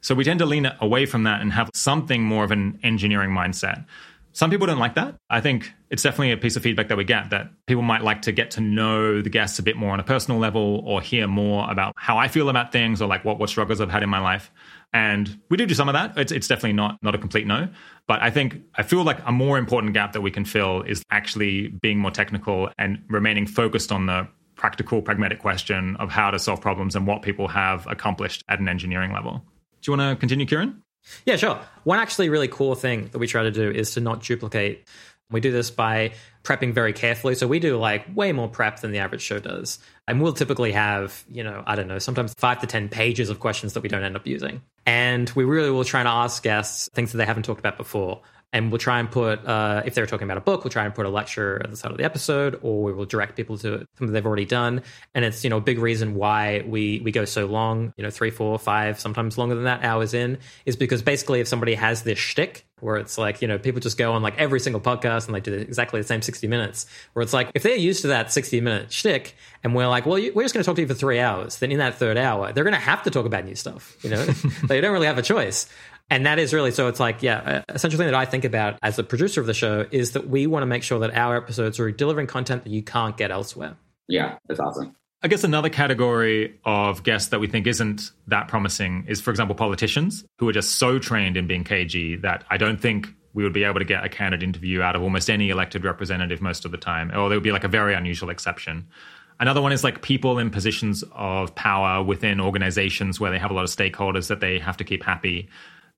So 0.00 0.14
we 0.14 0.24
tend 0.24 0.38
to 0.40 0.46
lean 0.46 0.70
away 0.80 1.06
from 1.06 1.24
that 1.24 1.40
and 1.40 1.52
have 1.52 1.70
something 1.74 2.22
more 2.22 2.44
of 2.44 2.50
an 2.50 2.78
engineering 2.82 3.30
mindset. 3.30 3.84
Some 4.32 4.50
people 4.50 4.66
don't 4.66 4.78
like 4.78 4.96
that. 4.96 5.14
I 5.30 5.40
think 5.40 5.72
it's 5.88 6.02
definitely 6.02 6.32
a 6.32 6.36
piece 6.36 6.56
of 6.56 6.62
feedback 6.62 6.88
that 6.88 6.98
we 6.98 7.04
get 7.04 7.30
that 7.30 7.48
people 7.66 7.82
might 7.82 8.02
like 8.02 8.20
to 8.22 8.32
get 8.32 8.50
to 8.52 8.60
know 8.60 9.22
the 9.22 9.30
guests 9.30 9.58
a 9.58 9.62
bit 9.62 9.76
more 9.76 9.92
on 9.92 10.00
a 10.00 10.02
personal 10.02 10.38
level 10.38 10.82
or 10.84 11.00
hear 11.00 11.26
more 11.26 11.70
about 11.70 11.94
how 11.96 12.18
I 12.18 12.28
feel 12.28 12.50
about 12.50 12.70
things 12.70 13.00
or 13.00 13.08
like 13.08 13.24
what, 13.24 13.38
what 13.38 13.48
struggles 13.48 13.80
I've 13.80 13.90
had 13.90 14.02
in 14.02 14.10
my 14.10 14.18
life. 14.18 14.50
And 14.96 15.38
we 15.50 15.58
do 15.58 15.66
do 15.66 15.74
some 15.74 15.90
of 15.90 15.92
that. 15.92 16.16
It's, 16.16 16.32
it's 16.32 16.48
definitely 16.48 16.72
not 16.72 16.96
not 17.02 17.14
a 17.14 17.18
complete 17.18 17.46
no. 17.46 17.68
But 18.06 18.22
I 18.22 18.30
think 18.30 18.62
I 18.76 18.82
feel 18.82 19.04
like 19.04 19.18
a 19.26 19.30
more 19.30 19.58
important 19.58 19.92
gap 19.92 20.14
that 20.14 20.22
we 20.22 20.30
can 20.30 20.46
fill 20.46 20.80
is 20.80 21.02
actually 21.10 21.68
being 21.68 21.98
more 21.98 22.10
technical 22.10 22.70
and 22.78 23.02
remaining 23.10 23.46
focused 23.46 23.92
on 23.92 24.06
the 24.06 24.26
practical, 24.54 25.02
pragmatic 25.02 25.38
question 25.38 25.96
of 25.96 26.08
how 26.08 26.30
to 26.30 26.38
solve 26.38 26.62
problems 26.62 26.96
and 26.96 27.06
what 27.06 27.20
people 27.20 27.46
have 27.46 27.86
accomplished 27.88 28.42
at 28.48 28.58
an 28.58 28.70
engineering 28.70 29.12
level. 29.12 29.44
Do 29.82 29.92
you 29.92 29.98
want 29.98 30.16
to 30.16 30.18
continue, 30.18 30.46
Keiran? 30.46 30.80
Yeah, 31.26 31.36
sure. 31.36 31.60
One 31.84 31.98
actually 31.98 32.30
really 32.30 32.48
cool 32.48 32.74
thing 32.74 33.10
that 33.12 33.18
we 33.18 33.26
try 33.26 33.42
to 33.42 33.50
do 33.50 33.70
is 33.70 33.90
to 33.92 34.00
not 34.00 34.22
duplicate. 34.22 34.88
We 35.30 35.40
do 35.40 35.50
this 35.50 35.70
by 35.70 36.12
prepping 36.44 36.72
very 36.72 36.92
carefully. 36.92 37.34
So 37.34 37.48
we 37.48 37.58
do 37.58 37.76
like 37.76 38.06
way 38.14 38.32
more 38.32 38.48
prep 38.48 38.80
than 38.80 38.92
the 38.92 38.98
average 38.98 39.22
show 39.22 39.40
does. 39.40 39.80
And 40.06 40.22
we'll 40.22 40.32
typically 40.32 40.72
have, 40.72 41.24
you 41.28 41.42
know, 41.42 41.64
I 41.66 41.74
don't 41.74 41.88
know, 41.88 41.98
sometimes 41.98 42.32
five 42.34 42.60
to 42.60 42.66
10 42.66 42.88
pages 42.88 43.28
of 43.28 43.40
questions 43.40 43.72
that 43.72 43.82
we 43.82 43.88
don't 43.88 44.04
end 44.04 44.14
up 44.14 44.26
using. 44.26 44.62
And 44.86 45.28
we 45.30 45.42
really 45.44 45.70
will 45.70 45.84
try 45.84 46.04
to 46.04 46.08
ask 46.08 46.42
guests 46.44 46.88
things 46.94 47.10
that 47.10 47.18
they 47.18 47.24
haven't 47.26 47.42
talked 47.42 47.58
about 47.58 47.76
before 47.76 48.22
and 48.56 48.72
we'll 48.72 48.78
try 48.78 48.98
and 48.98 49.10
put 49.10 49.44
uh, 49.44 49.82
if 49.84 49.94
they're 49.94 50.06
talking 50.06 50.24
about 50.24 50.38
a 50.38 50.40
book 50.40 50.64
we'll 50.64 50.70
try 50.70 50.86
and 50.86 50.94
put 50.94 51.04
a 51.04 51.10
lecture 51.10 51.60
at 51.62 51.70
the 51.70 51.76
start 51.76 51.92
of 51.92 51.98
the 51.98 52.04
episode 52.04 52.58
or 52.62 52.82
we 52.82 52.92
will 52.92 53.04
direct 53.04 53.36
people 53.36 53.58
to 53.58 53.86
something 53.98 54.12
they've 54.12 54.24
already 54.24 54.46
done. 54.46 54.82
And 55.14 55.24
it's 55.24 55.44
you 55.44 55.50
know 55.50 55.58
a 55.58 55.60
big 55.60 55.78
reason 55.78 56.14
why 56.14 56.64
we 56.66 57.00
we 57.04 57.12
go 57.12 57.26
so 57.26 57.44
long 57.46 57.92
you 57.96 58.02
know 58.02 58.10
three 58.10 58.30
four 58.30 58.58
five 58.58 58.98
sometimes 58.98 59.36
longer 59.36 59.54
than 59.54 59.64
that 59.64 59.84
hours 59.84 60.14
in 60.14 60.38
is 60.64 60.74
because 60.74 61.02
basically 61.02 61.40
if 61.40 61.48
somebody 61.48 61.74
has 61.74 62.02
this 62.02 62.18
shtick 62.18 62.66
where 62.80 62.96
it's 62.96 63.16
like 63.16 63.40
you 63.40 63.48
know 63.48 63.58
people 63.58 63.80
just 63.80 63.96
go 63.96 64.12
on 64.12 64.22
like 64.22 64.38
every 64.38 64.60
single 64.60 64.80
podcast 64.80 65.26
and 65.26 65.34
they 65.34 65.40
do 65.40 65.52
exactly 65.52 66.00
the 66.00 66.06
same 66.06 66.20
60 66.20 66.46
minutes 66.46 66.86
where 67.14 67.22
it's 67.22 67.32
like 67.32 67.50
if 67.54 67.62
they're 67.62 67.74
used 67.76 68.02
to 68.02 68.08
that 68.08 68.32
60 68.32 68.60
minute 68.60 68.92
shtick 68.92 69.34
and 69.64 69.74
we're 69.74 69.86
like 69.86 70.04
well 70.04 70.20
we're 70.34 70.42
just 70.42 70.54
going 70.54 70.62
to 70.62 70.64
talk 70.64 70.76
to 70.76 70.82
you 70.82 70.88
for 70.88 70.94
three 70.94 71.18
hours 71.18 71.58
then 71.58 71.72
in 71.72 71.78
that 71.78 71.94
third 71.94 72.18
hour 72.18 72.52
they're 72.52 72.64
going 72.64 72.74
to 72.74 72.80
have 72.80 73.02
to 73.02 73.10
talk 73.10 73.24
about 73.24 73.44
new 73.44 73.54
stuff 73.54 73.96
you 74.02 74.10
know? 74.10 74.26
They 74.66 74.80
don't 74.80 74.92
really 74.92 75.06
have 75.06 75.18
a 75.18 75.22
choice 75.22 75.68
and 76.10 76.26
that 76.26 76.38
is 76.38 76.54
really 76.54 76.70
so 76.70 76.88
it's 76.88 77.00
like, 77.00 77.22
yeah, 77.22 77.62
uh, 77.68 77.72
essential 77.74 77.98
thing 77.98 78.06
that 78.06 78.14
I 78.14 78.24
think 78.24 78.44
about 78.44 78.78
as 78.82 78.96
the 78.96 79.04
producer 79.04 79.40
of 79.40 79.46
the 79.46 79.54
show 79.54 79.86
is 79.90 80.12
that 80.12 80.28
we 80.28 80.46
want 80.46 80.62
to 80.62 80.66
make 80.66 80.82
sure 80.82 81.00
that 81.00 81.14
our 81.14 81.36
episodes 81.36 81.80
are 81.80 81.90
delivering 81.90 82.26
content 82.26 82.64
that 82.64 82.70
you 82.70 82.82
can't 82.82 83.16
get 83.16 83.30
elsewhere. 83.30 83.76
Yeah, 84.08 84.38
that's 84.46 84.60
awesome. 84.60 84.94
I 85.22 85.28
guess 85.28 85.42
another 85.42 85.70
category 85.70 86.60
of 86.64 87.02
guests 87.02 87.30
that 87.30 87.40
we 87.40 87.48
think 87.48 87.66
isn't 87.66 88.12
that 88.28 88.48
promising 88.48 89.06
is, 89.08 89.20
for 89.20 89.30
example, 89.30 89.56
politicians 89.56 90.24
who 90.38 90.48
are 90.48 90.52
just 90.52 90.76
so 90.76 90.98
trained 90.98 91.36
in 91.36 91.46
being 91.46 91.64
cagey 91.64 92.16
that 92.16 92.44
I 92.50 92.58
don't 92.58 92.80
think 92.80 93.08
we 93.32 93.42
would 93.42 93.52
be 93.52 93.64
able 93.64 93.80
to 93.80 93.84
get 93.84 94.04
a 94.04 94.08
candid 94.08 94.42
interview 94.42 94.82
out 94.82 94.94
of 94.94 95.02
almost 95.02 95.28
any 95.28 95.50
elected 95.50 95.84
representative 95.84 96.40
most 96.40 96.64
of 96.64 96.70
the 96.70 96.78
time, 96.78 97.10
or 97.10 97.28
there 97.28 97.36
would 97.36 97.42
be 97.42 97.52
like 97.52 97.64
a 97.64 97.68
very 97.68 97.94
unusual 97.94 98.30
exception. 98.30 98.86
Another 99.40 99.60
one 99.60 99.72
is 99.72 99.84
like 99.84 100.00
people 100.00 100.38
in 100.38 100.50
positions 100.50 101.04
of 101.12 101.54
power 101.54 102.02
within 102.02 102.40
organizations 102.40 103.18
where 103.18 103.30
they 103.30 103.38
have 103.38 103.50
a 103.50 103.54
lot 103.54 103.64
of 103.64 103.70
stakeholders 103.70 104.28
that 104.28 104.40
they 104.40 104.58
have 104.58 104.76
to 104.78 104.84
keep 104.84 105.02
happy 105.02 105.48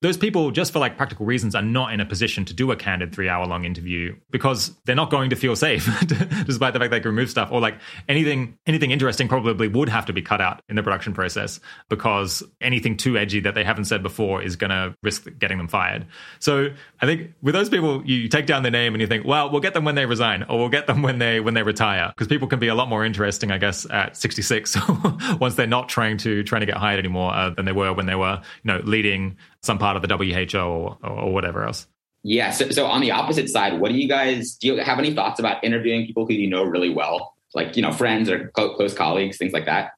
those 0.00 0.16
people, 0.16 0.52
just 0.52 0.72
for 0.72 0.78
like 0.78 0.96
practical 0.96 1.26
reasons, 1.26 1.56
are 1.56 1.62
not 1.62 1.92
in 1.92 2.00
a 2.00 2.06
position 2.06 2.44
to 2.44 2.54
do 2.54 2.70
a 2.70 2.76
candid 2.76 3.12
three 3.12 3.28
hour 3.28 3.46
long 3.46 3.64
interview 3.64 4.14
because 4.30 4.72
they're 4.84 4.94
not 4.94 5.10
going 5.10 5.30
to 5.30 5.36
feel 5.36 5.56
safe, 5.56 5.86
despite 6.46 6.72
the 6.72 6.78
fact 6.78 6.92
they 6.92 7.00
can 7.00 7.10
remove 7.10 7.30
stuff 7.30 7.50
or 7.50 7.60
like 7.60 7.74
anything 8.08 8.56
anything 8.66 8.92
interesting 8.92 9.26
probably 9.26 9.66
would 9.66 9.88
have 9.88 10.06
to 10.06 10.12
be 10.12 10.22
cut 10.22 10.40
out 10.40 10.62
in 10.68 10.76
the 10.76 10.82
production 10.84 11.12
process 11.12 11.58
because 11.88 12.44
anything 12.60 12.96
too 12.96 13.18
edgy 13.18 13.40
that 13.40 13.54
they 13.54 13.64
haven't 13.64 13.86
said 13.86 14.02
before 14.02 14.40
is 14.40 14.54
going 14.54 14.70
to 14.70 14.94
risk 15.02 15.26
getting 15.38 15.58
them 15.58 15.66
fired. 15.66 16.06
So 16.38 16.68
I 17.00 17.06
think 17.06 17.32
with 17.42 17.54
those 17.54 17.68
people, 17.68 18.04
you 18.06 18.28
take 18.28 18.46
down 18.46 18.62
their 18.62 18.70
name 18.70 18.94
and 18.94 19.00
you 19.00 19.08
think, 19.08 19.26
well, 19.26 19.50
we'll 19.50 19.60
get 19.60 19.74
them 19.74 19.84
when 19.84 19.96
they 19.96 20.06
resign 20.06 20.44
or 20.44 20.58
we'll 20.58 20.68
get 20.68 20.86
them 20.86 21.02
when 21.02 21.18
they 21.18 21.40
when 21.40 21.54
they 21.54 21.64
retire 21.64 22.12
because 22.14 22.28
people 22.28 22.46
can 22.46 22.60
be 22.60 22.68
a 22.68 22.74
lot 22.76 22.88
more 22.88 23.04
interesting, 23.04 23.50
I 23.50 23.58
guess, 23.58 23.84
at 23.90 24.16
66 24.16 24.76
once 25.40 25.56
they're 25.56 25.66
not 25.66 25.88
trying 25.88 26.18
to 26.18 26.44
trying 26.44 26.60
to 26.60 26.66
get 26.66 26.76
hired 26.76 27.00
anymore 27.00 27.34
uh, 27.34 27.50
than 27.50 27.64
they 27.64 27.72
were 27.72 27.92
when 27.92 28.06
they 28.06 28.14
were, 28.14 28.40
you 28.62 28.72
know, 28.72 28.80
leading 28.84 29.36
some 29.62 29.78
part 29.78 29.96
of 29.96 30.02
the 30.02 30.16
WHO 30.16 30.58
or, 30.58 30.98
or 31.02 31.32
whatever 31.32 31.64
else. 31.64 31.86
Yeah. 32.22 32.50
So, 32.50 32.70
so 32.70 32.86
on 32.86 33.00
the 33.00 33.12
opposite 33.12 33.48
side, 33.48 33.80
what 33.80 33.90
do 33.90 33.98
you 33.98 34.08
guys 34.08 34.56
do? 34.56 34.68
You 34.68 34.76
have 34.78 34.98
any 34.98 35.14
thoughts 35.14 35.38
about 35.38 35.62
interviewing 35.62 36.06
people 36.06 36.26
who 36.26 36.34
you 36.34 36.48
know 36.48 36.64
really 36.64 36.90
well, 36.90 37.34
like 37.54 37.76
you 37.76 37.82
know 37.82 37.92
friends 37.92 38.28
or 38.28 38.48
close 38.48 38.94
colleagues, 38.94 39.36
things 39.36 39.52
like 39.52 39.66
that? 39.66 39.92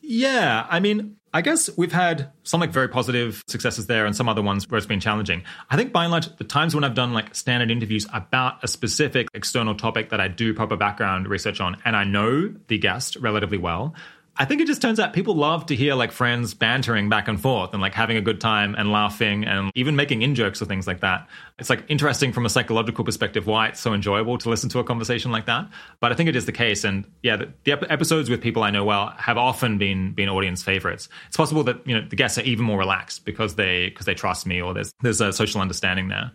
Yeah, 0.00 0.66
I 0.70 0.80
mean, 0.80 1.16
I 1.36 1.42
guess 1.42 1.68
we've 1.76 1.92
had 1.92 2.30
some 2.44 2.60
like 2.60 2.70
very 2.70 2.88
positive 2.88 3.42
successes 3.46 3.86
there 3.86 4.06
and 4.06 4.16
some 4.16 4.26
other 4.26 4.40
ones 4.40 4.70
where 4.70 4.78
it's 4.78 4.86
been 4.86 5.00
challenging. 5.00 5.42
I 5.68 5.76
think 5.76 5.92
by 5.92 6.04
and 6.04 6.10
large, 6.10 6.34
the 6.36 6.44
times 6.44 6.74
when 6.74 6.82
I've 6.82 6.94
done 6.94 7.12
like 7.12 7.34
standard 7.34 7.70
interviews 7.70 8.06
about 8.14 8.64
a 8.64 8.68
specific 8.68 9.28
external 9.34 9.74
topic 9.74 10.08
that 10.10 10.20
I 10.20 10.28
do 10.28 10.54
proper 10.54 10.76
background 10.76 11.28
research 11.28 11.60
on 11.60 11.76
and 11.84 11.94
I 11.94 12.04
know 12.04 12.54
the 12.68 12.78
guest 12.78 13.16
relatively 13.16 13.58
well, 13.58 13.94
I 14.38 14.44
think 14.44 14.60
it 14.60 14.66
just 14.66 14.82
turns 14.82 15.00
out 15.00 15.12
people 15.14 15.34
love 15.34 15.66
to 15.66 15.76
hear 15.76 15.94
like 15.94 16.12
friends 16.12 16.52
bantering 16.52 17.08
back 17.08 17.26
and 17.26 17.40
forth 17.40 17.72
and 17.72 17.80
like 17.80 17.94
having 17.94 18.16
a 18.16 18.20
good 18.20 18.40
time 18.40 18.74
and 18.76 18.92
laughing 18.92 19.44
and 19.44 19.70
even 19.74 19.96
making 19.96 20.22
in 20.22 20.34
jokes 20.34 20.60
or 20.60 20.66
things 20.66 20.86
like 20.86 21.00
that. 21.00 21.26
It's 21.58 21.70
like 21.70 21.84
interesting 21.88 22.32
from 22.32 22.44
a 22.44 22.50
psychological 22.50 23.02
perspective 23.02 23.46
why 23.46 23.68
it's 23.68 23.80
so 23.80 23.94
enjoyable 23.94 24.36
to 24.38 24.50
listen 24.50 24.68
to 24.70 24.78
a 24.78 24.84
conversation 24.84 25.32
like 25.32 25.46
that. 25.46 25.68
But 26.00 26.12
I 26.12 26.14
think 26.14 26.28
it 26.28 26.36
is 26.36 26.44
the 26.44 26.52
case. 26.52 26.84
And 26.84 27.06
yeah, 27.22 27.36
the, 27.36 27.52
the 27.64 27.90
episodes 27.90 28.28
with 28.28 28.42
people 28.42 28.62
I 28.62 28.70
know 28.70 28.84
well 28.84 29.14
have 29.16 29.38
often 29.38 29.78
been 29.78 30.12
been 30.12 30.28
audience 30.28 30.62
favorites. 30.62 31.08
It's 31.28 31.36
possible 31.36 31.64
that 31.64 31.86
you 31.86 31.94
know 31.98 32.06
the 32.06 32.16
guests 32.16 32.36
are 32.36 32.42
even 32.42 32.64
more 32.64 32.78
relaxed 32.78 33.24
because 33.24 33.54
they 33.54 33.88
because 33.88 34.04
they 34.04 34.14
trust 34.14 34.46
me 34.46 34.60
or 34.60 34.74
there's 34.74 34.92
there's 35.00 35.20
a 35.22 35.32
social 35.32 35.62
understanding 35.62 36.08
there. 36.08 36.30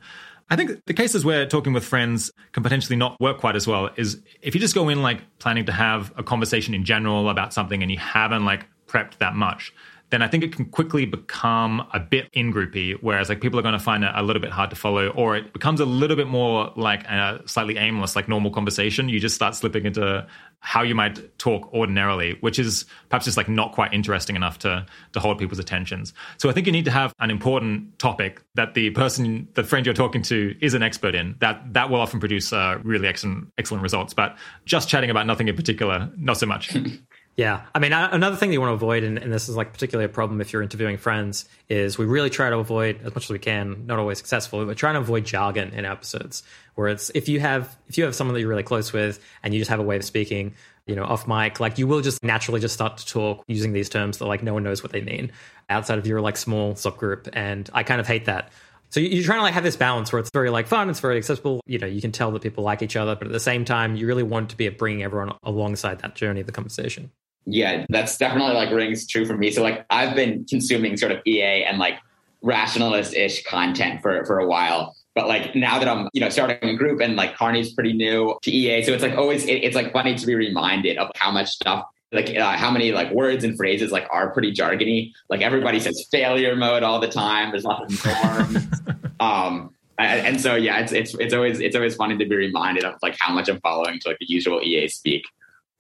I 0.52 0.58
think 0.58 0.84
the 0.86 0.94
cases 0.94 1.24
where 1.24 1.46
talking 1.46 1.72
with 1.72 1.86
friends 1.86 2.30
can 2.52 2.62
potentially 2.62 2.98
not 2.98 3.18
work 3.22 3.40
quite 3.40 3.56
as 3.56 3.66
well 3.66 3.90
is 3.96 4.22
if 4.42 4.54
you 4.54 4.60
just 4.60 4.76
go 4.76 4.90
in 4.90 5.02
like 5.02 5.22
planning 5.40 5.66
to 5.68 5.72
have 5.72 6.12
a 6.18 6.24
conversation 6.24 6.74
in 6.74 6.84
general 6.84 7.30
about 7.30 7.54
something 7.54 7.82
and 7.82 7.90
you 7.90 7.98
haven't 7.98 8.44
like 8.44 8.66
prepped 8.86 9.20
that 9.20 9.34
much, 9.34 9.74
then 10.12 10.22
I 10.22 10.28
think 10.28 10.44
it 10.44 10.54
can 10.54 10.66
quickly 10.66 11.06
become 11.06 11.88
a 11.94 12.00
bit 12.00 12.30
in 12.34 12.54
groupy, 12.54 12.98
whereas 13.02 13.30
like 13.30 13.40
people 13.40 13.58
are 13.58 13.64
going 13.64 13.74
to 13.74 13.80
find 13.80 14.04
it 14.04 14.12
a 14.14 14.22
little 14.22 14.42
bit 14.42 14.52
hard 14.52 14.70
to 14.70 14.76
follow, 14.76 15.08
or 15.08 15.38
it 15.38 15.54
becomes 15.54 15.80
a 15.80 15.86
little 15.86 16.18
bit 16.18 16.28
more 16.28 16.72
like 16.76 17.04
a 17.06 17.42
slightly 17.46 17.78
aimless, 17.78 18.16
like 18.16 18.28
normal 18.28 18.52
conversation. 18.52 19.08
You 19.08 19.20
just 19.22 19.36
start 19.36 19.56
slipping 19.56 19.86
into 19.86 20.28
how 20.60 20.84
you 20.84 20.94
might 20.94 21.38
talk 21.40 21.74
ordinarily, 21.74 22.38
which 22.42 22.60
is 22.60 22.86
perhaps 23.10 23.26
just 23.26 23.38
like 23.38 23.50
not 23.50 23.72
quite 23.72 23.94
interesting 23.94 24.36
enough 24.36 24.60
to 24.60 24.86
to 25.14 25.20
hold 25.20 25.40
people's 25.40 25.60
attentions. 25.60 26.14
So 26.38 26.50
I 26.50 26.54
think 26.54 26.68
you 26.68 26.74
need 26.74 26.86
to 26.86 26.92
have 26.92 27.14
an 27.20 27.32
important 27.32 27.98
topic 27.98 28.44
that 28.56 28.74
the 28.74 28.90
person, 28.92 29.48
the 29.54 29.64
friend 29.64 29.86
you're 29.86 29.96
talking 29.96 30.22
to, 30.24 30.56
is 30.62 30.74
an 30.74 30.84
expert 30.84 31.16
in. 31.16 31.36
That 31.40 31.74
that 31.74 31.90
will 31.90 32.02
often 32.02 32.20
produce 32.20 32.52
uh, 32.52 32.80
really 32.84 33.08
excellent 33.08 33.48
excellent 33.58 33.82
results. 33.82 34.14
But 34.14 34.38
just 34.66 34.90
chatting 34.90 35.10
about 35.10 35.26
nothing 35.26 35.48
in 35.48 35.56
particular, 35.56 36.12
not 36.18 36.38
so 36.38 36.46
much. 36.46 36.76
Yeah. 37.42 37.66
I 37.74 37.80
mean, 37.80 37.92
another 37.92 38.36
thing 38.36 38.50
that 38.50 38.54
you 38.54 38.62
want 38.62 38.70
to 38.70 38.76
avoid, 38.76 39.04
and, 39.04 39.18
and, 39.18 39.34
this 39.34 39.50
is 39.50 39.56
like 39.56 39.74
particularly 39.74 40.06
a 40.06 40.14
problem 40.14 40.42
if 40.42 40.54
you're 40.54 40.62
interviewing 40.62 40.98
friends, 40.98 41.50
is 41.70 41.98
we 41.98 42.06
really 42.06 42.30
try 42.30 42.52
to 42.52 42.58
avoid 42.58 43.02
as 43.04 43.16
much 43.16 43.24
as 43.24 43.30
we 43.32 43.40
can, 43.40 43.88
not 43.88 43.98
always 43.98 44.20
successful, 44.20 44.64
but 44.64 44.78
trying 44.78 44.94
to 44.94 45.00
avoid 45.00 45.26
jargon 45.26 45.74
in 45.74 45.84
episodes 45.84 46.44
where 46.76 46.90
it's 46.90 47.10
if 47.16 47.28
you 47.28 47.40
have 47.40 47.76
if 47.88 47.98
you 47.98 48.04
have 48.04 48.14
someone 48.14 48.36
that 48.36 48.42
you're 48.42 48.50
really 48.50 48.62
close 48.62 48.94
with 48.94 49.20
and 49.42 49.56
you 49.56 49.60
just 49.60 49.72
have 49.72 49.80
a 49.80 49.84
way 49.84 49.96
of 49.96 50.06
speaking, 50.06 50.54
you 50.86 50.96
know, 50.96 51.04
off 51.04 51.28
mic, 51.28 51.60
like 51.60 51.80
you 51.80 51.88
will 51.88 52.02
just 52.02 52.24
naturally 52.24 52.62
just 52.62 52.76
start 52.76 52.98
to 52.98 53.08
talk 53.08 53.44
using 53.48 53.74
these 53.74 53.90
terms 53.90 54.20
that 54.20 54.26
like 54.26 54.44
no 54.44 54.54
one 54.54 54.64
knows 54.64 54.84
what 54.84 54.92
they 54.92 55.02
mean 55.02 55.32
outside 55.68 55.98
of 55.98 56.06
your 56.06 56.22
like 56.22 56.38
small 56.38 56.76
subgroup. 56.76 57.28
And 57.34 57.68
I 57.74 57.82
kind 57.82 58.00
of 58.00 58.06
hate 58.06 58.26
that. 58.26 58.52
So 58.90 59.00
you're 59.00 59.24
trying 59.24 59.40
to 59.40 59.44
like 59.44 59.54
have 59.54 59.64
this 59.64 59.78
balance 59.78 60.12
where 60.12 60.20
it's 60.20 60.30
very 60.32 60.52
like 60.52 60.68
fun, 60.68 60.90
it's 60.90 61.00
very 61.00 61.18
accessible. 61.18 61.62
You 61.66 61.80
know, 61.80 61.88
you 61.88 62.02
can 62.02 62.12
tell 62.12 62.30
that 62.32 62.42
people 62.44 62.64
like 62.64 62.82
each 62.84 62.98
other, 62.98 63.16
but 63.16 63.26
at 63.26 63.34
the 63.34 63.40
same 63.40 63.66
time, 63.66 63.96
you 63.96 64.06
really 64.06 64.22
want 64.22 64.50
to 64.50 64.58
be 64.58 64.68
bringing 64.70 65.02
everyone 65.02 65.34
alongside 65.44 66.00
that 66.02 66.14
journey 66.14 66.42
of 66.42 66.46
the 66.46 66.52
conversation. 66.52 67.10
Yeah, 67.46 67.86
that's 67.90 68.18
definitely 68.18 68.54
like 68.54 68.72
rings 68.72 69.08
true 69.08 69.26
for 69.26 69.38
me. 69.38 69.52
So 69.52 69.64
like 69.64 69.86
I've 69.90 70.16
been 70.16 70.46
consuming 70.46 70.98
sort 70.98 71.12
of 71.12 71.20
EA 71.26 71.64
and 71.64 71.80
like 71.80 72.00
rationalist 72.42 73.14
ish 73.14 73.44
content 73.44 74.02
for 74.02 74.26
for 74.26 74.40
a 74.40 74.48
while. 74.48 74.96
But 75.14 75.28
like 75.28 75.56
now 75.56 75.78
that 75.80 75.90
I'm, 75.90 76.08
you 76.14 76.22
know, 76.22 76.30
starting 76.30 76.70
a 76.70 76.76
group 76.76 77.02
and 77.02 77.16
like 77.16 77.36
Carney's 77.36 77.74
pretty 77.74 77.94
new 77.94 78.38
to 78.44 78.52
EA, 78.52 78.84
so 78.84 78.94
it's 78.94 79.04
like 79.04 79.18
always 79.18 79.46
it, 79.46 79.64
it's 79.64 79.76
like 79.76 79.92
funny 79.92 80.16
to 80.16 80.26
be 80.26 80.36
reminded 80.36 80.98
of 80.98 81.10
how 81.16 81.32
much 81.32 81.50
stuff, 81.50 81.86
like 82.12 82.36
uh, 82.38 82.56
how 82.56 82.72
many 82.72 82.92
like 82.92 83.12
words 83.12 83.44
and 83.44 83.58
phrases 83.58 83.92
like 83.92 84.08
are 84.12 84.32
pretty 84.32 84.54
jargony. 84.54 85.12
Like 85.30 85.42
everybody 85.42 85.80
says 85.80 86.08
failure 86.12 86.56
mode 86.56 86.84
all 86.84 87.00
the 87.00 87.10
time. 87.10 87.52
There's 87.52 87.66
lots 87.66 87.94
of 87.94 88.06
norms. 88.06 88.82
um, 89.20 89.74
and 90.00 90.40
so 90.40 90.56
yeah, 90.56 90.80
it's 90.80 90.92
it's 90.92 91.14
it's 91.16 91.34
always 91.34 91.60
it's 91.60 91.76
always 91.76 91.96
funny 91.96 92.18
to 92.18 92.26
be 92.26 92.36
reminded 92.36 92.86
of 92.86 92.96
like 93.02 93.16
how 93.20 93.34
much 93.34 93.50
I'm 93.50 93.60
following 93.60 94.00
to 94.00 94.10
like 94.10 94.20
the 94.20 94.26
usual 94.28 94.62
EA 94.62 94.88
speak. 94.88 95.26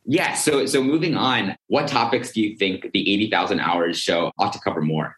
Yeah. 0.05 0.33
So 0.33 0.65
so 0.65 0.83
moving 0.83 1.15
on, 1.15 1.55
what 1.67 1.87
topics 1.87 2.31
do 2.31 2.41
you 2.41 2.57
think 2.57 2.91
the 2.91 3.13
eighty 3.13 3.29
thousand 3.29 3.59
hours 3.59 3.99
show 3.99 4.31
ought 4.37 4.53
to 4.53 4.59
cover 4.59 4.81
more? 4.81 5.17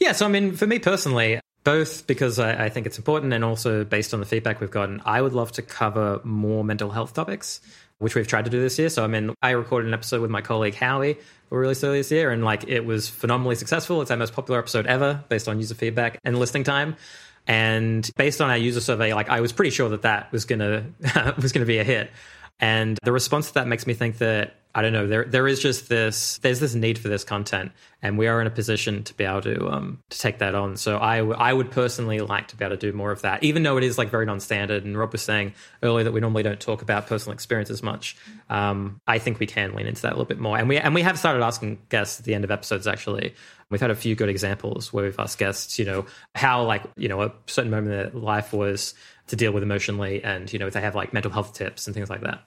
Yeah. 0.00 0.12
So 0.12 0.26
I 0.26 0.28
mean, 0.28 0.52
for 0.52 0.66
me 0.66 0.78
personally, 0.78 1.40
both 1.64 2.06
because 2.06 2.38
I, 2.38 2.66
I, 2.66 2.68
think 2.68 2.86
it's 2.86 2.96
important 2.96 3.32
and 3.32 3.44
also 3.44 3.84
based 3.84 4.14
on 4.14 4.20
the 4.20 4.26
feedback 4.26 4.60
we've 4.60 4.70
gotten, 4.70 5.02
I 5.04 5.20
would 5.20 5.32
love 5.32 5.50
to 5.52 5.62
cover 5.62 6.20
more 6.22 6.62
mental 6.62 6.90
health 6.90 7.12
topics, 7.12 7.60
which 7.98 8.14
we've 8.14 8.28
tried 8.28 8.44
to 8.44 8.50
do 8.52 8.60
this 8.60 8.78
year. 8.78 8.88
So 8.88 9.02
I 9.02 9.08
mean, 9.08 9.34
I 9.42 9.50
recorded 9.50 9.88
an 9.88 9.94
episode 9.94 10.22
with 10.22 10.30
my 10.30 10.42
colleague 10.42 10.76
Howie, 10.76 11.18
we 11.50 11.58
released 11.58 11.84
earlier 11.84 12.00
this 12.00 12.10
year, 12.10 12.30
and 12.30 12.44
like 12.44 12.64
it 12.68 12.84
was 12.84 13.08
phenomenally 13.08 13.54
successful. 13.54 14.02
It's 14.02 14.10
our 14.10 14.16
most 14.16 14.32
popular 14.32 14.58
episode 14.58 14.86
ever 14.86 15.24
based 15.28 15.48
on 15.48 15.58
user 15.58 15.74
feedback 15.74 16.18
and 16.24 16.38
listening 16.38 16.64
time. 16.64 16.96
And 17.46 18.08
based 18.16 18.40
on 18.40 18.50
our 18.50 18.56
user 18.56 18.80
survey, 18.80 19.14
like 19.14 19.28
I 19.28 19.40
was 19.40 19.52
pretty 19.52 19.70
sure 19.70 19.88
that 19.90 20.02
that 20.02 20.32
was 20.32 20.44
gonna 20.44 20.86
was 21.40 21.52
gonna 21.52 21.66
be 21.66 21.78
a 21.78 21.84
hit. 21.84 22.10
And 22.60 22.98
the 23.02 23.12
response 23.12 23.48
to 23.48 23.54
that 23.54 23.66
makes 23.66 23.86
me 23.86 23.94
think 23.94 24.18
that 24.18 24.56
I 24.76 24.82
don't 24.82 24.92
know 24.92 25.06
there 25.06 25.24
there 25.24 25.48
is 25.48 25.58
just 25.60 25.88
this 25.88 26.36
there's 26.42 26.60
this 26.60 26.74
need 26.74 26.98
for 26.98 27.08
this 27.08 27.24
content, 27.24 27.72
and 28.02 28.18
we 28.18 28.26
are 28.26 28.42
in 28.42 28.46
a 28.46 28.50
position 28.50 29.04
to 29.04 29.14
be 29.14 29.24
able 29.24 29.40
to 29.40 29.66
um 29.68 30.02
to 30.10 30.18
take 30.18 30.38
that 30.40 30.54
on. 30.54 30.76
So 30.76 30.98
I, 30.98 31.18
w- 31.18 31.34
I 31.38 31.54
would 31.54 31.70
personally 31.70 32.20
like 32.20 32.48
to 32.48 32.56
be 32.56 32.64
able 32.64 32.76
to 32.76 32.90
do 32.90 32.94
more 32.94 33.10
of 33.10 33.22
that, 33.22 33.42
even 33.42 33.62
though 33.62 33.78
it 33.78 33.84
is 33.84 33.96
like 33.96 34.10
very 34.10 34.26
non-standard. 34.26 34.84
And 34.84 34.98
Rob 34.98 35.12
was 35.12 35.22
saying 35.22 35.54
earlier 35.82 36.04
that 36.04 36.12
we 36.12 36.20
normally 36.20 36.42
don't 36.42 36.60
talk 36.60 36.82
about 36.82 37.06
personal 37.06 37.32
experience 37.32 37.70
as 37.70 37.82
much. 37.82 38.18
Um, 38.50 39.00
I 39.06 39.18
think 39.18 39.38
we 39.38 39.46
can 39.46 39.74
lean 39.74 39.86
into 39.86 40.02
that 40.02 40.10
a 40.12 40.14
little 40.14 40.26
bit 40.26 40.38
more, 40.40 40.58
and 40.58 40.68
we 40.68 40.76
and 40.76 40.94
we 40.94 41.00
have 41.00 41.18
started 41.18 41.42
asking 41.42 41.78
guests 41.88 42.20
at 42.20 42.26
the 42.26 42.34
end 42.34 42.44
of 42.44 42.50
episodes 42.50 42.86
actually. 42.86 43.34
We've 43.70 43.80
had 43.80 43.90
a 43.90 43.96
few 43.96 44.14
good 44.14 44.28
examples 44.28 44.92
where 44.92 45.04
we've 45.04 45.18
asked 45.18 45.38
guests, 45.38 45.78
you 45.78 45.84
know, 45.84 46.06
how 46.34 46.64
like 46.64 46.82
you 46.96 47.08
know 47.08 47.22
a 47.22 47.32
certain 47.46 47.70
moment 47.70 47.92
in 47.92 47.98
their 47.98 48.10
life 48.22 48.52
was 48.52 48.94
to 49.28 49.36
deal 49.36 49.52
with 49.52 49.62
emotionally 49.62 50.22
and 50.22 50.52
you 50.52 50.58
know 50.58 50.66
if 50.66 50.74
they 50.74 50.80
have 50.80 50.94
like 50.94 51.12
mental 51.12 51.30
health 51.30 51.54
tips 51.54 51.86
and 51.86 51.94
things 51.94 52.10
like 52.10 52.20
that. 52.22 52.44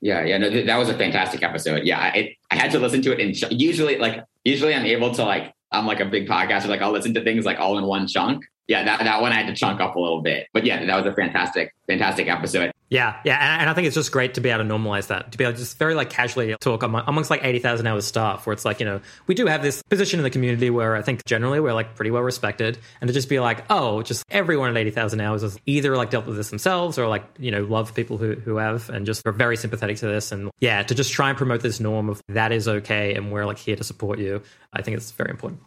Yeah 0.00 0.24
yeah 0.24 0.38
no 0.38 0.50
that 0.50 0.76
was 0.76 0.88
a 0.88 0.98
fantastic 0.98 1.42
episode. 1.42 1.84
Yeah 1.84 2.12
it, 2.14 2.36
i 2.50 2.56
had 2.56 2.70
to 2.72 2.78
listen 2.78 3.02
to 3.02 3.12
it 3.12 3.20
and 3.20 3.60
usually 3.60 3.96
like 3.98 4.24
usually 4.44 4.74
i'm 4.74 4.84
able 4.84 5.12
to 5.12 5.24
like 5.24 5.54
i'm 5.72 5.86
like 5.86 6.00
a 6.00 6.04
big 6.04 6.28
podcaster 6.28 6.68
like 6.68 6.82
i'll 6.82 6.92
listen 6.92 7.14
to 7.14 7.24
things 7.24 7.44
like 7.44 7.58
all 7.58 7.78
in 7.78 7.84
one 7.84 8.06
chunk 8.06 8.44
yeah, 8.68 8.84
that, 8.84 9.00
that 9.04 9.20
one 9.20 9.32
I 9.32 9.36
had 9.36 9.46
to 9.46 9.54
chunk 9.54 9.80
up 9.80 9.96
a 9.96 10.00
little 10.00 10.22
bit. 10.22 10.48
But 10.52 10.64
yeah, 10.64 10.84
that 10.84 10.96
was 10.96 11.06
a 11.06 11.14
fantastic, 11.14 11.74
fantastic 11.86 12.28
episode. 12.28 12.72
Yeah, 12.88 13.20
yeah, 13.24 13.60
and 13.60 13.68
I 13.68 13.74
think 13.74 13.88
it's 13.88 13.96
just 13.96 14.12
great 14.12 14.34
to 14.34 14.40
be 14.40 14.48
able 14.48 14.62
to 14.62 14.70
normalize 14.70 15.08
that, 15.08 15.32
to 15.32 15.38
be 15.38 15.42
able 15.42 15.54
to 15.54 15.58
just 15.58 15.76
very 15.76 15.94
like 15.94 16.08
casually 16.08 16.54
talk 16.60 16.84
amongst 16.84 17.30
like 17.30 17.42
eighty 17.42 17.58
thousand 17.58 17.88
hours 17.88 18.06
staff, 18.06 18.46
where 18.46 18.52
it's 18.52 18.64
like 18.64 18.78
you 18.78 18.86
know 18.86 19.00
we 19.26 19.34
do 19.34 19.46
have 19.46 19.60
this 19.60 19.82
position 19.82 20.20
in 20.20 20.24
the 20.24 20.30
community 20.30 20.70
where 20.70 20.94
I 20.94 21.02
think 21.02 21.24
generally 21.24 21.58
we're 21.58 21.72
like 21.72 21.96
pretty 21.96 22.12
well 22.12 22.22
respected, 22.22 22.78
and 23.00 23.08
to 23.08 23.14
just 23.14 23.28
be 23.28 23.40
like, 23.40 23.64
oh, 23.70 24.02
just 24.02 24.24
everyone 24.30 24.70
at 24.70 24.76
eighty 24.76 24.92
thousand 24.92 25.20
hours 25.20 25.42
has 25.42 25.58
either 25.66 25.96
like 25.96 26.10
dealt 26.10 26.26
with 26.26 26.36
this 26.36 26.50
themselves 26.50 26.96
or 26.96 27.08
like 27.08 27.24
you 27.40 27.50
know 27.50 27.64
love 27.64 27.92
people 27.92 28.18
who 28.18 28.34
who 28.34 28.56
have, 28.56 28.88
and 28.88 29.04
just 29.04 29.26
are 29.26 29.32
very 29.32 29.56
sympathetic 29.56 29.96
to 29.96 30.06
this, 30.06 30.30
and 30.30 30.52
yeah, 30.60 30.84
to 30.84 30.94
just 30.94 31.12
try 31.12 31.28
and 31.28 31.36
promote 31.36 31.62
this 31.62 31.80
norm 31.80 32.08
of 32.08 32.22
that 32.28 32.52
is 32.52 32.68
okay, 32.68 33.14
and 33.14 33.32
we're 33.32 33.46
like 33.46 33.58
here 33.58 33.74
to 33.74 33.84
support 33.84 34.20
you. 34.20 34.42
I 34.72 34.82
think 34.82 34.96
it's 34.96 35.10
very 35.10 35.30
important. 35.30 35.60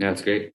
Yeah, 0.00 0.10
that's 0.10 0.22
great. 0.22 0.52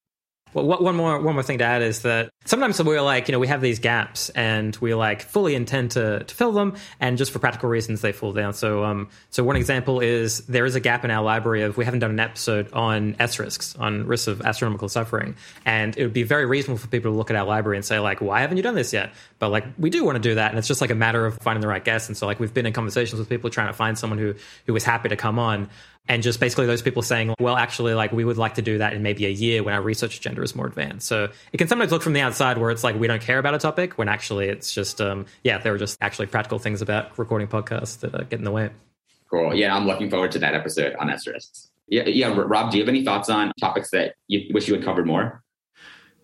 Well, 0.54 0.66
one 0.66 0.96
more 0.96 1.22
one 1.22 1.36
more 1.36 1.44
thing 1.44 1.60
to 1.60 1.64
add 1.64 1.84
is 1.84 2.02
that 2.02 2.32
sometimes 2.46 2.82
we're 2.82 3.02
like, 3.02 3.28
you 3.28 3.34
know, 3.34 3.40
we 3.40 3.48
have 3.48 3.62
these 3.62 3.78
gaps 3.78 4.30
and 4.30 4.76
we 4.78 4.96
like 4.96 5.22
fully 5.22 5.54
intend 5.54 5.92
to, 5.92 6.24
to 6.24 6.36
fill 6.36 6.52
them, 6.52 6.76
and 7.00 7.20
just 7.20 7.32
for 7.32 7.38
practical 7.38 7.70
reasons 7.70 8.02
they 8.02 8.12
fall 8.12 8.34
down. 8.34 8.54
So, 8.54 8.84
um, 8.84 9.10
so 9.30 9.44
one 9.44 9.56
example 9.56 10.00
is 10.00 10.40
there 10.48 10.66
is 10.66 10.74
a 10.74 10.80
gap 10.80 11.06
in 11.06 11.12
our 11.12 11.24
library 11.24 11.62
of 11.62 11.78
we 11.78 11.86
haven't 11.86 12.00
done 12.00 12.10
an 12.12 12.20
episode 12.20 12.74
on 12.74 13.16
S 13.20 13.38
risks, 13.38 13.76
on 13.76 14.08
risks 14.08 14.28
of 14.28 14.42
astronomical 14.42 14.90
suffering, 14.90 15.36
and 15.66 15.96
it 15.96 16.04
would 16.04 16.14
be 16.14 16.24
very 16.24 16.48
reasonable 16.48 16.80
for 16.80 16.88
people 16.88 17.12
to 17.12 17.18
look 17.18 17.30
at 17.30 17.36
our 17.36 17.46
library 17.46 17.78
and 17.78 17.86
say 17.86 18.00
like, 18.00 18.20
why 18.20 18.42
haven't 18.42 18.58
you 18.58 18.64
done 18.64 18.76
this 18.76 18.92
yet? 18.92 19.14
But 19.38 19.50
like, 19.50 19.66
we 19.78 19.92
do 19.92 20.04
want 20.04 20.16
to 20.16 20.22
do 20.22 20.36
that, 20.36 20.50
and 20.50 20.58
it's 20.58 20.68
just 20.68 20.82
like 20.82 20.90
a 20.90 20.96
matter 20.96 21.28
of 21.28 21.38
finding 21.42 21.62
the 21.62 21.68
right 21.68 21.84
guest. 21.86 22.10
And 22.10 22.18
so, 22.18 22.26
like, 22.26 22.40
we've 22.40 22.54
been 22.54 22.66
in 22.66 22.74
conversations 22.74 23.20
with 23.20 23.30
people 23.30 23.52
trying 23.52 23.68
to 23.68 23.74
find 23.74 24.00
someone 24.00 24.18
who 24.18 24.34
who 24.66 24.76
is 24.76 24.84
happy 24.84 25.10
to 25.10 25.16
come 25.16 25.38
on 25.38 25.70
and 26.10 26.24
just 26.24 26.40
basically 26.40 26.66
those 26.66 26.82
people 26.82 27.04
saying, 27.04 27.36
well, 27.40 27.56
actually, 27.56 27.94
like 27.94 28.12
we 28.12 28.26
would 28.26 28.38
like 28.38 28.56
to 28.56 28.64
do 28.64 28.80
that 28.80 28.94
in 28.94 29.04
maybe 29.04 29.28
a 29.28 29.30
year 29.30 29.62
when 29.64 29.76
our 29.76 29.82
research 29.82 30.18
agenda 30.18 30.42
is 30.42 30.56
more 30.56 30.66
advanced. 30.66 31.08
So 31.08 31.30
it 31.54 31.58
can 31.58 31.68
sometimes 31.68 31.92
look 31.92 32.02
from 32.02 32.14
the 32.14 32.22
outside 32.22 32.58
where 32.58 32.72
it's 32.72 32.84
like 32.84 33.00
we 33.00 33.06
don't 33.06 33.22
care 33.22 33.38
about 33.38 33.54
a 33.54 33.60
topic 33.60 33.98
when 34.00 34.10
actually 34.10 34.50
it's 34.50 34.74
just, 34.74 35.00
um, 35.00 35.28
yeah, 35.44 35.60
there 35.60 35.74
are 35.74 35.78
just 35.78 36.00
actually 36.02 36.26
practical 36.26 36.58
things 36.58 36.82
about 36.82 37.18
recording 37.20 37.48
podcasts 37.48 38.00
that 38.00 38.16
uh, 38.16 38.24
get 38.24 38.40
in 38.40 38.44
the 38.44 38.52
way. 38.52 38.72
Cool. 39.30 39.54
Yeah, 39.54 39.76
I'm 39.76 39.86
looking 39.86 40.10
forward 40.10 40.32
to 40.32 40.40
that 40.40 40.56
episode 40.56 40.96
on 40.96 41.12
S. 41.12 41.70
Yeah, 41.88 42.04
yeah. 42.08 42.34
Rob, 42.36 42.72
do 42.72 42.78
you 42.78 42.84
have 42.84 42.90
any 42.90 43.06
thoughts 43.06 43.30
on 43.30 43.52
topics 43.60 43.92
that 43.92 44.16
you 44.28 44.52
wish 44.52 44.68
you 44.68 44.74
had 44.74 44.84
covered 44.84 45.06
more? 45.06 45.44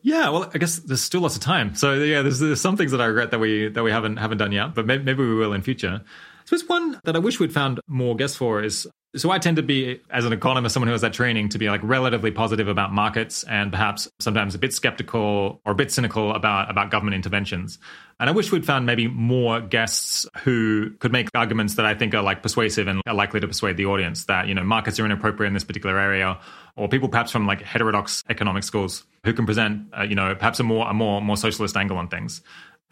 Yeah, 0.02 0.30
well, 0.30 0.50
I 0.54 0.58
guess 0.58 0.78
there's 0.78 1.02
still 1.02 1.22
lots 1.22 1.36
of 1.36 1.42
time. 1.42 1.76
So 1.76 1.94
yeah, 1.94 2.24
there's, 2.24 2.40
there's 2.40 2.62
some 2.62 2.76
things 2.76 2.92
that 2.92 3.02
I 3.02 3.06
regret 3.06 3.32
that 3.32 3.40
we 3.40 3.70
that 3.70 3.84
we 3.84 3.92
haven't 3.92 4.18
haven't 4.18 4.38
done 4.38 4.52
yet, 4.52 4.76
but 4.76 4.86
maybe, 4.86 5.04
maybe 5.04 5.24
we 5.24 5.36
will 5.36 5.54
in 5.54 5.62
future. 5.62 6.02
So 6.46 6.56
it's 6.56 6.68
one 6.68 7.00
that 7.06 7.16
I 7.16 7.20
wish 7.20 7.40
we'd 7.40 7.54
found 7.54 7.80
more 7.88 8.16
guests 8.16 8.38
for 8.38 8.62
is 8.62 8.88
so 9.18 9.32
I 9.32 9.40
tend 9.40 9.58
to 9.58 9.64
be, 9.64 10.02
as 10.10 10.26
an 10.26 10.34
economist, 10.34 10.74
someone 10.74 10.88
who 10.88 10.94
has 10.94 11.02
that 11.02 11.14
training, 11.14 11.50
to 11.50 11.58
be 11.58 11.70
like 11.70 11.82
relatively 11.84 12.32
positive 12.32 12.68
about 12.68 12.92
markets 12.92 13.44
and 13.44 13.72
perhaps 13.72 14.10
sometimes 14.20 14.56
a 14.56 14.58
bit 14.58 14.74
skeptical 14.74 15.62
or 15.66 15.72
a 15.72 15.76
bit 15.76 15.92
cynical 15.92 16.32
about 16.34 16.70
about 16.70 16.92
government 16.92 17.16
interventions. 17.16 17.80
And 18.20 18.30
I 18.30 18.34
wish 18.34 18.52
we'd 18.52 18.66
found 18.66 18.86
maybe 18.86 19.08
more 19.08 19.60
guests 19.62 20.26
who 20.44 20.92
could 21.00 21.12
make 21.12 21.30
arguments 21.34 21.76
that 21.76 21.86
I 21.86 21.94
think 21.94 22.14
are 22.14 22.24
like 22.24 22.42
persuasive 22.42 22.88
and 22.88 23.02
are 23.08 23.14
likely 23.14 23.40
to 23.40 23.48
persuade 23.48 23.78
the 23.78 23.86
audience 23.86 24.26
that 24.26 24.48
you 24.48 24.54
know 24.54 24.64
markets 24.64 25.00
are 25.00 25.06
inappropriate 25.06 25.48
in 25.48 25.54
this 25.54 25.64
particular 25.64 25.98
area, 26.00 26.38
or 26.76 26.88
people 26.90 27.10
perhaps 27.10 27.32
from 27.32 27.48
like 27.48 27.62
heterodox 27.62 28.24
economic 28.30 28.64
schools 28.64 29.06
who 29.24 29.34
can 29.34 29.46
present 29.46 29.88
uh, 29.98 30.04
you 30.04 30.16
know 30.16 30.36
perhaps 30.36 30.60
a 30.60 30.64
more 30.64 30.90
a 30.90 30.94
more 30.94 31.22
more 31.22 31.38
socialist 31.38 31.78
angle 31.78 31.98
on 31.98 32.08
things. 32.08 32.42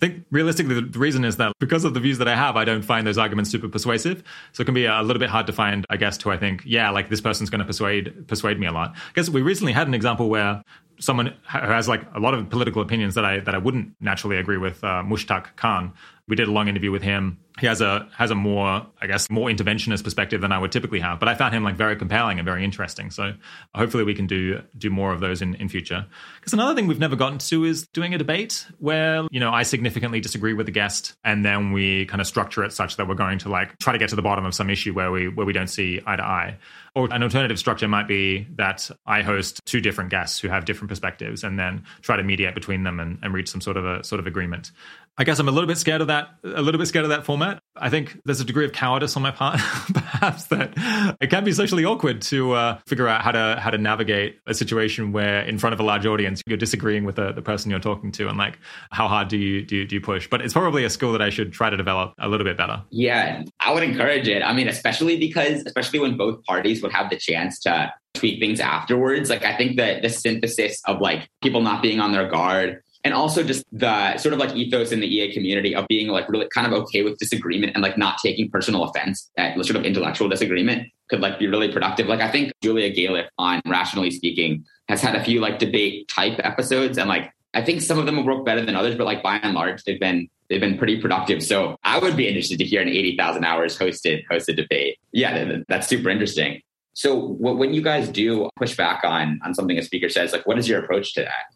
I 0.01 0.07
think 0.07 0.25
realistically, 0.31 0.81
the 0.81 0.99
reason 0.99 1.23
is 1.23 1.37
that 1.37 1.53
because 1.59 1.85
of 1.85 1.93
the 1.93 1.99
views 1.99 2.17
that 2.17 2.27
I 2.27 2.35
have, 2.35 2.57
I 2.57 2.65
don't 2.65 2.81
find 2.81 3.05
those 3.05 3.17
arguments 3.17 3.51
super 3.51 3.69
persuasive. 3.69 4.23
So 4.51 4.61
it 4.61 4.65
can 4.65 4.73
be 4.73 4.85
a 4.85 5.01
little 5.01 5.19
bit 5.19 5.29
hard 5.29 5.47
to 5.47 5.53
find 5.53 5.85
a 5.89 5.97
guest 5.97 6.21
who 6.23 6.31
I 6.31 6.37
think, 6.37 6.63
yeah, 6.65 6.89
like 6.89 7.09
this 7.09 7.21
person's 7.21 7.49
going 7.49 7.59
to 7.59 7.65
persuade 7.65 8.27
persuade 8.27 8.59
me 8.59 8.67
a 8.67 8.71
lot. 8.71 8.95
I 8.95 9.11
guess 9.13 9.29
we 9.29 9.41
recently 9.41 9.71
had 9.71 9.87
an 9.87 9.93
example 9.93 10.29
where 10.29 10.63
someone 10.99 11.27
who 11.27 11.33
has 11.59 11.87
like 11.87 12.03
a 12.13 12.19
lot 12.19 12.33
of 12.33 12.49
political 12.49 12.81
opinions 12.81 13.15
that 13.15 13.25
I 13.25 13.39
that 13.41 13.53
I 13.55 13.59
wouldn't 13.59 13.95
naturally 14.01 14.37
agree 14.37 14.57
with, 14.57 14.83
uh, 14.83 15.03
Mushtaq 15.03 15.55
Khan. 15.55 15.93
We 16.27 16.35
did 16.35 16.47
a 16.47 16.51
long 16.51 16.67
interview 16.67 16.91
with 16.91 17.03
him. 17.03 17.39
He 17.59 17.67
has 17.67 17.81
a 17.81 18.09
has 18.17 18.31
a 18.31 18.35
more, 18.35 18.85
I 18.99 19.05
guess, 19.05 19.29
more 19.29 19.47
interventionist 19.47 20.03
perspective 20.03 20.41
than 20.41 20.51
I 20.51 20.57
would 20.57 20.71
typically 20.71 20.99
have. 20.99 21.19
But 21.19 21.29
I 21.29 21.35
found 21.35 21.53
him 21.53 21.63
like 21.63 21.75
very 21.75 21.95
compelling 21.95 22.39
and 22.39 22.45
very 22.45 22.63
interesting. 22.63 23.11
So 23.11 23.33
hopefully 23.75 24.03
we 24.03 24.15
can 24.15 24.25
do 24.25 24.61
do 24.75 24.89
more 24.89 25.13
of 25.13 25.19
those 25.19 25.41
in, 25.41 25.53
in 25.55 25.69
future. 25.69 26.05
Because 26.39 26.53
another 26.53 26.73
thing 26.73 26.87
we've 26.87 26.99
never 26.99 27.15
gotten 27.15 27.37
to 27.37 27.63
is 27.63 27.85
doing 27.87 28.15
a 28.15 28.17
debate 28.17 28.65
where, 28.79 29.27
you 29.29 29.39
know, 29.39 29.51
I 29.51 29.63
significantly 29.63 30.19
disagree 30.19 30.53
with 30.53 30.65
the 30.65 30.71
guest 30.71 31.15
and 31.23 31.45
then 31.45 31.71
we 31.71 32.05
kind 32.07 32.21
of 32.21 32.27
structure 32.27 32.63
it 32.63 32.73
such 32.73 32.97
that 32.97 33.07
we're 33.07 33.13
going 33.13 33.37
to 33.39 33.49
like 33.49 33.77
try 33.77 33.93
to 33.93 33.99
get 33.99 34.09
to 34.09 34.15
the 34.15 34.23
bottom 34.23 34.45
of 34.45 34.55
some 34.55 34.71
issue 34.71 34.93
where 34.93 35.11
we 35.11 35.27
where 35.27 35.45
we 35.45 35.53
don't 35.53 35.67
see 35.67 36.01
eye 36.07 36.15
to 36.15 36.23
eye. 36.23 36.57
Or 36.95 37.11
an 37.11 37.23
alternative 37.23 37.57
structure 37.57 37.87
might 37.87 38.07
be 38.07 38.47
that 38.55 38.89
I 39.05 39.23
host 39.23 39.61
two 39.65 39.81
different 39.81 40.11
guests 40.11 40.39
who 40.39 40.47
have 40.47 40.65
different 40.65 40.89
perspectives 40.89 41.43
and 41.43 41.57
then 41.57 41.85
try 42.01 42.17
to 42.17 42.23
mediate 42.23 42.53
between 42.53 42.83
them 42.83 42.99
and, 42.99 43.17
and 43.23 43.33
reach 43.33 43.49
some 43.49 43.61
sort 43.61 43.77
of 43.77 43.85
a 43.85 44.03
sort 44.03 44.19
of 44.19 44.27
agreement. 44.27 44.71
I 45.17 45.23
guess 45.23 45.37
I'm 45.39 45.47
a 45.47 45.51
little 45.51 45.67
bit 45.67 45.77
scared 45.77 46.01
of 46.01 46.07
that, 46.07 46.29
a 46.43 46.61
little 46.61 46.79
bit 46.79 46.87
scared 46.87 47.05
of 47.05 47.09
that 47.09 47.23
format. 47.25 47.42
I 47.75 47.89
think 47.89 48.19
there's 48.25 48.39
a 48.39 48.45
degree 48.45 48.65
of 48.65 48.71
cowardice 48.71 49.15
on 49.15 49.23
my 49.23 49.31
part, 49.31 49.55
perhaps 49.93 50.45
that 50.45 50.73
it 51.19 51.29
can 51.29 51.43
be 51.43 51.51
socially 51.51 51.85
awkward 51.85 52.21
to 52.23 52.53
uh, 52.53 52.79
figure 52.87 53.07
out 53.07 53.21
how 53.21 53.31
to 53.31 53.57
how 53.59 53.71
to 53.71 53.77
navigate 53.77 54.39
a 54.45 54.53
situation 54.53 55.11
where 55.11 55.41
in 55.41 55.57
front 55.57 55.73
of 55.73 55.79
a 55.79 55.83
large 55.83 56.05
audience 56.05 56.41
you're 56.45 56.57
disagreeing 56.57 57.03
with 57.03 57.15
the, 57.15 57.31
the 57.31 57.41
person 57.41 57.71
you're 57.71 57.79
talking 57.79 58.11
to, 58.13 58.27
and 58.27 58.37
like 58.37 58.59
how 58.91 59.07
hard 59.07 59.27
do 59.27 59.37
you, 59.37 59.63
do 59.65 59.77
you 59.77 59.85
do 59.85 59.95
you 59.95 60.01
push? 60.01 60.29
But 60.29 60.41
it's 60.41 60.53
probably 60.53 60.83
a 60.83 60.89
skill 60.89 61.11
that 61.13 61.21
I 61.21 61.29
should 61.29 61.51
try 61.51 61.69
to 61.69 61.77
develop 61.77 62.13
a 62.19 62.29
little 62.29 62.45
bit 62.45 62.57
better. 62.57 62.83
Yeah, 62.91 63.43
I 63.59 63.73
would 63.73 63.83
encourage 63.83 64.27
it. 64.27 64.43
I 64.43 64.53
mean, 64.53 64.67
especially 64.67 65.17
because 65.17 65.63
especially 65.65 65.99
when 65.99 66.17
both 66.17 66.43
parties 66.43 66.83
would 66.83 66.91
have 66.91 67.09
the 67.09 67.17
chance 67.17 67.59
to 67.61 67.93
tweak 68.13 68.39
things 68.39 68.59
afterwards. 68.59 69.29
Like 69.29 69.43
I 69.43 69.57
think 69.57 69.77
that 69.77 70.01
the 70.01 70.09
synthesis 70.09 70.81
of 70.85 71.01
like 71.01 71.27
people 71.41 71.61
not 71.61 71.81
being 71.81 71.99
on 71.99 72.11
their 72.11 72.29
guard 72.29 72.82
and 73.03 73.13
also 73.13 73.43
just 73.43 73.65
the 73.71 74.17
sort 74.17 74.33
of 74.33 74.39
like 74.39 74.55
ethos 74.55 74.91
in 74.91 74.99
the 74.99 75.07
EA 75.07 75.33
community 75.33 75.75
of 75.75 75.85
being 75.87 76.07
like 76.07 76.29
really 76.29 76.47
kind 76.53 76.65
of 76.65 76.73
okay 76.73 77.03
with 77.03 77.17
disagreement 77.17 77.73
and 77.75 77.83
like 77.83 77.97
not 77.97 78.17
taking 78.23 78.49
personal 78.49 78.83
offense 78.83 79.29
at 79.37 79.55
sort 79.65 79.75
of 79.75 79.83
intellectual 79.83 80.29
disagreement 80.29 80.87
could 81.09 81.19
like 81.19 81.37
be 81.37 81.47
really 81.47 81.71
productive. 81.71 82.07
Like 82.07 82.21
I 82.21 82.31
think 82.31 82.51
Julia 82.61 82.93
Galef 82.93 83.27
on 83.37 83.61
Rationally 83.65 84.11
Speaking 84.11 84.65
has 84.87 85.01
had 85.01 85.15
a 85.15 85.23
few 85.23 85.39
like 85.39 85.59
debate 85.59 86.07
type 86.07 86.39
episodes 86.43 86.97
and 86.97 87.09
like 87.09 87.31
I 87.53 87.61
think 87.61 87.81
some 87.81 87.99
of 87.99 88.05
them 88.05 88.15
have 88.15 88.25
worked 88.25 88.45
better 88.45 88.65
than 88.65 88.75
others, 88.75 88.95
but 88.95 89.05
like 89.05 89.21
by 89.21 89.37
and 89.37 89.53
large 89.53 89.83
they've 89.83 89.99
been 89.99 90.29
they've 90.49 90.61
been 90.61 90.77
pretty 90.77 90.99
productive. 90.99 91.43
So 91.43 91.75
I 91.83 91.99
would 91.99 92.15
be 92.15 92.27
interested 92.27 92.57
to 92.59 92.65
hear 92.65 92.81
an 92.81 92.87
eighty 92.87 93.17
thousand 93.17 93.43
hours 93.43 93.77
hosted 93.77 94.23
hosted 94.31 94.55
debate. 94.55 94.97
Yeah, 95.11 95.57
that's 95.67 95.87
super 95.87 96.09
interesting. 96.09 96.61
So 96.95 97.17
when 97.17 97.73
you 97.73 97.81
guys 97.81 98.07
do 98.07 98.49
push 98.55 98.77
back 98.77 99.03
on 99.03 99.39
on 99.43 99.53
something 99.53 99.77
a 99.77 99.81
speaker 99.81 100.09
says, 100.09 100.31
like 100.31 100.47
what 100.47 100.57
is 100.57 100.67
your 100.67 100.83
approach 100.83 101.13
to 101.15 101.21
that? 101.21 101.52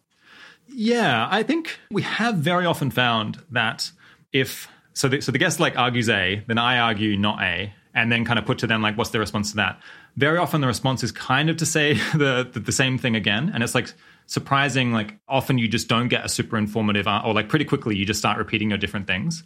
Yeah, 0.69 1.27
I 1.29 1.43
think 1.43 1.79
we 1.91 2.01
have 2.03 2.35
very 2.35 2.65
often 2.65 2.91
found 2.91 3.43
that 3.51 3.91
if 4.31 4.67
so, 4.93 5.07
the, 5.07 5.21
so 5.21 5.31
the 5.31 5.37
guest 5.37 5.59
like 5.59 5.77
argues 5.77 6.09
A, 6.09 6.43
then 6.47 6.57
I 6.57 6.79
argue 6.79 7.17
not 7.17 7.41
A, 7.41 7.73
and 7.93 8.11
then 8.11 8.25
kind 8.25 8.39
of 8.39 8.45
put 8.45 8.59
to 8.59 8.67
them 8.67 8.81
like, 8.81 8.97
what's 8.97 9.11
the 9.11 9.19
response 9.19 9.51
to 9.51 9.57
that? 9.57 9.79
Very 10.15 10.37
often 10.37 10.61
the 10.61 10.67
response 10.67 11.03
is 11.03 11.11
kind 11.11 11.49
of 11.49 11.57
to 11.57 11.65
say 11.65 11.93
the 12.13 12.49
the, 12.51 12.59
the 12.59 12.71
same 12.71 12.97
thing 12.97 13.15
again, 13.15 13.51
and 13.53 13.63
it's 13.63 13.75
like 13.75 13.93
surprising. 14.25 14.91
Like 14.91 15.17
often 15.27 15.57
you 15.57 15.67
just 15.67 15.87
don't 15.87 16.07
get 16.07 16.25
a 16.25 16.29
super 16.29 16.57
informative, 16.57 17.07
or 17.07 17.33
like 17.33 17.49
pretty 17.49 17.65
quickly 17.65 17.95
you 17.95 18.05
just 18.05 18.19
start 18.19 18.37
repeating 18.37 18.69
your 18.69 18.77
different 18.77 19.07
things. 19.07 19.43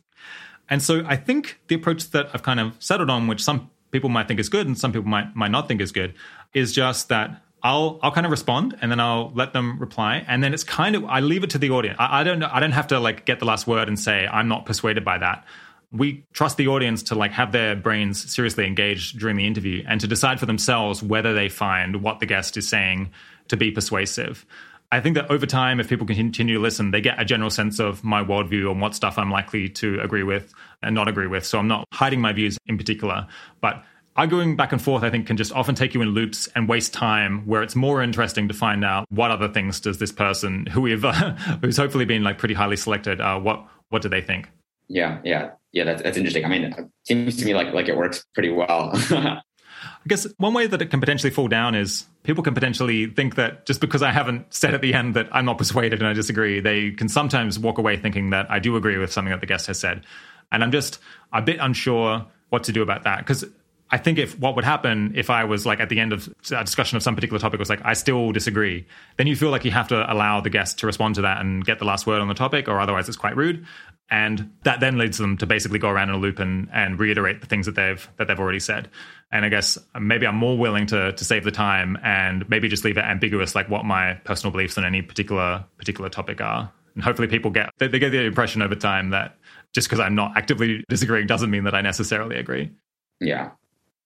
And 0.69 0.81
so 0.81 1.03
I 1.05 1.17
think 1.17 1.59
the 1.67 1.75
approach 1.75 2.11
that 2.11 2.29
I've 2.33 2.43
kind 2.43 2.59
of 2.59 2.75
settled 2.79 3.09
on, 3.09 3.27
which 3.27 3.43
some 3.43 3.69
people 3.91 4.09
might 4.09 4.27
think 4.27 4.39
is 4.39 4.47
good 4.47 4.67
and 4.67 4.77
some 4.77 4.91
people 4.91 5.09
might 5.09 5.35
might 5.35 5.51
not 5.51 5.67
think 5.67 5.81
is 5.81 5.91
good, 5.91 6.13
is 6.53 6.71
just 6.71 7.09
that 7.09 7.41
I'll 7.63 7.99
I'll 8.01 8.11
kind 8.11 8.25
of 8.25 8.31
respond 8.31 8.77
and 8.81 8.91
then 8.91 8.99
I'll 8.99 9.31
let 9.33 9.53
them 9.53 9.79
reply 9.79 10.25
and 10.27 10.43
then 10.43 10.53
it's 10.53 10.63
kind 10.63 10.95
of 10.95 11.05
I 11.05 11.19
leave 11.19 11.43
it 11.43 11.51
to 11.51 11.57
the 11.57 11.69
audience. 11.71 11.97
I, 11.99 12.21
I 12.21 12.23
don't 12.23 12.39
know 12.39 12.49
I 12.51 12.59
don't 12.59 12.71
have 12.71 12.87
to 12.87 12.99
like 12.99 13.25
get 13.25 13.39
the 13.39 13.45
last 13.45 13.67
word 13.67 13.87
and 13.87 13.99
say 13.99 14.27
I'm 14.27 14.47
not 14.47 14.65
persuaded 14.65 15.05
by 15.05 15.17
that. 15.19 15.45
We 15.91 16.25
trust 16.33 16.57
the 16.57 16.67
audience 16.69 17.03
to 17.03 17.15
like 17.15 17.31
have 17.31 17.51
their 17.51 17.75
brains 17.75 18.33
seriously 18.33 18.65
engaged 18.65 19.19
during 19.19 19.35
the 19.35 19.45
interview 19.45 19.83
and 19.87 19.99
to 20.01 20.07
decide 20.07 20.39
for 20.39 20.45
themselves 20.45 21.03
whether 21.03 21.33
they 21.33 21.49
find 21.49 22.01
what 22.01 22.19
the 22.19 22.25
guest 22.25 22.57
is 22.57 22.67
saying 22.67 23.11
to 23.49 23.57
be 23.57 23.71
persuasive. 23.71 24.45
I 24.93 24.99
think 24.99 25.15
that 25.15 25.31
over 25.31 25.45
time, 25.45 25.79
if 25.79 25.87
people 25.87 26.05
continue 26.05 26.55
to 26.55 26.59
listen, 26.59 26.91
they 26.91 26.99
get 26.99 27.19
a 27.19 27.23
general 27.23 27.49
sense 27.49 27.79
of 27.79 28.03
my 28.03 28.21
worldview 28.21 28.69
and 28.69 28.81
what 28.81 28.93
stuff 28.93 29.17
I'm 29.17 29.31
likely 29.31 29.69
to 29.69 29.99
agree 30.01 30.23
with 30.23 30.53
and 30.83 30.93
not 30.93 31.07
agree 31.07 31.27
with. 31.27 31.45
So 31.45 31.59
I'm 31.59 31.69
not 31.69 31.87
hiding 31.93 32.19
my 32.19 32.33
views 32.33 32.57
in 32.67 32.77
particular, 32.77 33.27
but 33.61 33.83
arguing 34.15 34.55
back 34.55 34.71
and 34.71 34.81
forth, 34.81 35.03
I 35.03 35.09
think, 35.09 35.27
can 35.27 35.37
just 35.37 35.51
often 35.53 35.75
take 35.75 35.93
you 35.93 36.01
in 36.01 36.09
loops 36.09 36.47
and 36.55 36.67
waste 36.67 36.93
time. 36.93 37.45
Where 37.45 37.63
it's 37.63 37.75
more 37.75 38.01
interesting 38.01 38.47
to 38.47 38.53
find 38.53 38.83
out 38.83 39.05
what 39.09 39.31
other 39.31 39.47
things 39.47 39.79
does 39.79 39.97
this 39.99 40.11
person, 40.11 40.65
who 40.71 40.81
we've 40.81 41.03
uh, 41.03 41.31
who's 41.61 41.77
hopefully 41.77 42.05
been 42.05 42.23
like 42.23 42.37
pretty 42.37 42.53
highly 42.53 42.77
selected, 42.77 43.21
uh, 43.21 43.39
what 43.39 43.65
what 43.89 44.01
do 44.01 44.09
they 44.09 44.21
think? 44.21 44.49
Yeah, 44.87 45.19
yeah, 45.23 45.51
yeah. 45.71 45.85
That's 45.85 46.01
that's 46.03 46.17
interesting. 46.17 46.45
I 46.45 46.49
mean, 46.49 46.63
it 46.65 46.89
seems 47.05 47.37
to 47.37 47.45
me 47.45 47.53
like 47.53 47.73
like 47.73 47.87
it 47.87 47.97
works 47.97 48.25
pretty 48.33 48.49
well. 48.49 48.91
I 49.83 50.07
guess 50.07 50.27
one 50.37 50.53
way 50.53 50.67
that 50.67 50.81
it 50.81 50.87
can 50.87 50.99
potentially 50.99 51.31
fall 51.31 51.47
down 51.47 51.75
is 51.75 52.05
people 52.23 52.43
can 52.43 52.53
potentially 52.53 53.07
think 53.07 53.35
that 53.35 53.65
just 53.65 53.81
because 53.81 54.01
I 54.01 54.11
haven't 54.11 54.51
said 54.53 54.73
at 54.73 54.81
the 54.81 54.93
end 54.93 55.15
that 55.15 55.27
I'm 55.31 55.45
not 55.45 55.57
persuaded 55.57 55.99
and 55.99 56.07
I 56.07 56.13
disagree, 56.13 56.59
they 56.59 56.91
can 56.91 57.07
sometimes 57.07 57.59
walk 57.59 57.77
away 57.77 57.97
thinking 57.97 58.31
that 58.31 58.49
I 58.49 58.59
do 58.59 58.75
agree 58.75 58.97
with 58.97 59.11
something 59.11 59.31
that 59.31 59.41
the 59.41 59.47
guest 59.47 59.67
has 59.67 59.79
said. 59.79 60.05
And 60.51 60.63
I'm 60.63 60.71
just 60.71 60.99
a 61.33 61.41
bit 61.41 61.57
unsure 61.59 62.25
what 62.49 62.63
to 62.65 62.71
do 62.71 62.81
about 62.81 63.03
that 63.03 63.19
because 63.19 63.45
I 63.93 63.97
think 63.97 64.17
if 64.17 64.39
what 64.39 64.55
would 64.55 64.63
happen 64.63 65.11
if 65.15 65.29
I 65.29 65.43
was 65.43 65.65
like 65.65 65.81
at 65.81 65.89
the 65.89 65.99
end 65.99 66.13
of 66.13 66.33
a 66.51 66.63
discussion 66.63 66.95
of 66.95 67.03
some 67.03 67.13
particular 67.13 67.39
topic 67.39 67.59
was 67.59 67.69
like 67.69 67.81
I 67.83 67.93
still 67.93 68.31
disagree, 68.31 68.87
then 69.17 69.27
you 69.27 69.35
feel 69.35 69.49
like 69.49 69.65
you 69.65 69.71
have 69.71 69.89
to 69.89 70.11
allow 70.11 70.39
the 70.39 70.49
guest 70.49 70.79
to 70.79 70.85
respond 70.85 71.15
to 71.15 71.21
that 71.23 71.41
and 71.41 71.65
get 71.65 71.79
the 71.79 71.85
last 71.85 72.07
word 72.07 72.21
on 72.21 72.29
the 72.29 72.33
topic, 72.33 72.69
or 72.69 72.79
otherwise 72.79 73.09
it's 73.09 73.17
quite 73.17 73.35
rude. 73.35 73.65
And 74.09 74.51
that 74.63 74.79
then 74.79 74.97
leads 74.97 75.17
them 75.17 75.37
to 75.37 75.45
basically 75.45 75.79
go 75.79 75.89
around 75.89 76.09
in 76.09 76.15
a 76.15 76.17
loop 76.17 76.39
and, 76.39 76.69
and 76.73 76.99
reiterate 76.99 77.41
the 77.41 77.47
things 77.47 77.65
that 77.65 77.75
they've 77.75 78.09
that 78.17 78.27
they've 78.27 78.39
already 78.39 78.59
said. 78.59 78.89
And 79.31 79.43
I 79.45 79.49
guess 79.49 79.77
maybe 79.99 80.25
I'm 80.25 80.35
more 80.35 80.57
willing 80.57 80.85
to 80.87 81.11
to 81.11 81.25
save 81.25 81.43
the 81.43 81.51
time 81.51 81.97
and 82.01 82.49
maybe 82.49 82.69
just 82.69 82.85
leave 82.85 82.97
it 82.97 83.03
ambiguous, 83.03 83.55
like 83.55 83.69
what 83.69 83.83
my 83.83 84.13
personal 84.23 84.51
beliefs 84.51 84.77
on 84.77 84.85
any 84.85 85.01
particular 85.01 85.65
particular 85.77 86.09
topic 86.09 86.39
are. 86.39 86.71
And 86.95 87.03
hopefully 87.03 87.27
people 87.27 87.51
get 87.51 87.69
they, 87.77 87.89
they 87.89 87.99
get 87.99 88.11
the 88.11 88.21
impression 88.21 88.61
over 88.61 88.75
time 88.75 89.09
that 89.09 89.37
just 89.73 89.89
because 89.89 89.99
I'm 89.99 90.15
not 90.15 90.37
actively 90.37 90.83
disagreeing 90.87 91.27
doesn't 91.27 91.49
mean 91.51 91.65
that 91.65 91.75
I 91.75 91.81
necessarily 91.81 92.37
agree. 92.37 92.71
Yeah. 93.19 93.51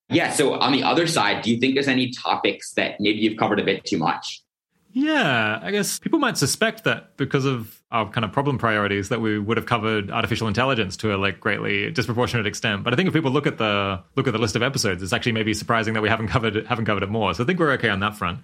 Yeah. 0.10 0.32
So 0.32 0.54
on 0.56 0.72
the 0.72 0.84
other 0.84 1.08
side, 1.08 1.44
do 1.44 1.52
you 1.52 1.60
think 1.60 1.74
there's 1.74 1.88
any 1.88 2.12
topics 2.12 2.74
that 2.74 3.00
maybe 3.00 3.20
you've 3.20 3.38
covered 3.38 3.60
a 3.60 3.64
bit 3.64 3.86
too 3.86 3.98
much? 3.98 4.44
Yeah, 4.92 5.60
I 5.62 5.72
guess 5.72 6.00
people 6.00 6.20
might 6.20 6.38
suspect 6.38 6.86
that 6.86 7.18
because 7.18 7.44
of 7.44 7.82
our 7.96 8.10
kind 8.10 8.26
of 8.26 8.32
problem 8.34 8.58
priorities 8.58 9.10
that 9.10 9.22
we 9.22 9.40
would 9.40 9.56
have 9.56 9.66
covered 9.66 10.12
artificial 10.12 10.50
intelligence 10.50 10.98
to 10.98 11.16
a 11.16 11.18
like 11.18 11.40
greatly 11.40 11.90
disproportionate 11.92 12.46
extent. 12.46 12.84
But 12.84 12.92
I 12.92 12.98
think 12.98 13.08
if 13.08 13.14
people 13.14 13.32
look 13.32 13.48
at 13.48 13.58
the 13.58 14.02
look 14.16 14.28
at 14.28 14.34
the 14.34 14.40
list 14.40 14.58
of 14.58 14.64
episodes, 14.64 15.02
it's 15.02 15.14
actually 15.14 15.32
maybe 15.32 15.54
surprising 15.54 15.94
that 15.94 16.02
we 16.02 16.10
haven't 16.10 16.28
covered 16.28 16.58
it, 16.58 16.68
haven't 16.68 16.86
covered 16.86 17.04
it 17.04 17.10
more. 17.10 17.34
So 17.34 17.44
I 17.44 17.46
think 17.48 17.60
we're 17.60 17.72
okay 17.72 17.90
on 17.90 18.02
that 18.02 18.18
front 18.18 18.40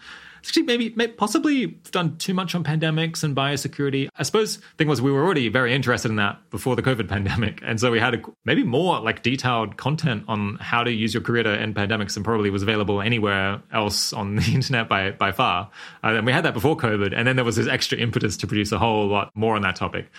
actually 0.48 0.64
maybe, 0.64 0.94
maybe 0.96 1.14
possibly 1.14 1.68
done 1.92 2.18
too 2.18 2.34
much 2.34 2.56
on 2.56 2.64
pandemics 2.64 3.24
and 3.24 3.36
biosecurity. 3.36 4.10
I 4.16 4.24
suppose 4.24 4.58
the 4.58 4.64
thing 4.78 4.88
was 4.88 5.02
we 5.02 5.12
were 5.12 5.24
already 5.24 5.50
very 5.50 5.74
interested 5.74 6.10
in 6.10 6.16
that 6.18 6.50
before 6.50 6.76
the 6.76 6.82
COVID 6.82 7.08
pandemic, 7.10 7.62
and 7.64 7.80
so 7.80 7.92
we 7.92 8.00
had 8.00 8.16
a, 8.16 8.22
maybe 8.46 8.64
more 8.64 9.00
like 9.00 9.24
detailed 9.24 9.78
content 9.78 10.26
on 10.28 10.58
how 10.60 10.84
to 10.84 10.92
use 10.92 11.14
your 11.14 11.22
career 11.22 11.44
to 11.44 11.50
end 11.50 11.76
pandemics 11.76 12.16
and 12.16 12.26
probably 12.26 12.50
was 12.50 12.64
available 12.64 13.02
anywhere 13.02 13.62
else 13.72 14.14
on 14.14 14.36
the 14.42 14.54
internet 14.54 14.90
by 14.90 15.12
by 15.12 15.32
far. 15.32 15.70
Uh, 16.04 16.16
and 16.16 16.26
we 16.26 16.32
had 16.32 16.46
that 16.46 16.54
before 16.54 16.76
COVID, 16.76 17.14
and 17.16 17.28
then 17.28 17.36
there 17.36 17.46
was 17.46 17.56
this 17.56 17.68
extra 17.68 17.98
impetus 17.98 18.38
to 18.38 18.48
produce 18.48 18.72
a 18.72 18.80
whole 18.80 19.08
lot 19.08 19.32
more 19.42 19.58
on 19.58 19.62
that 19.64 19.76
topic. 19.76 20.10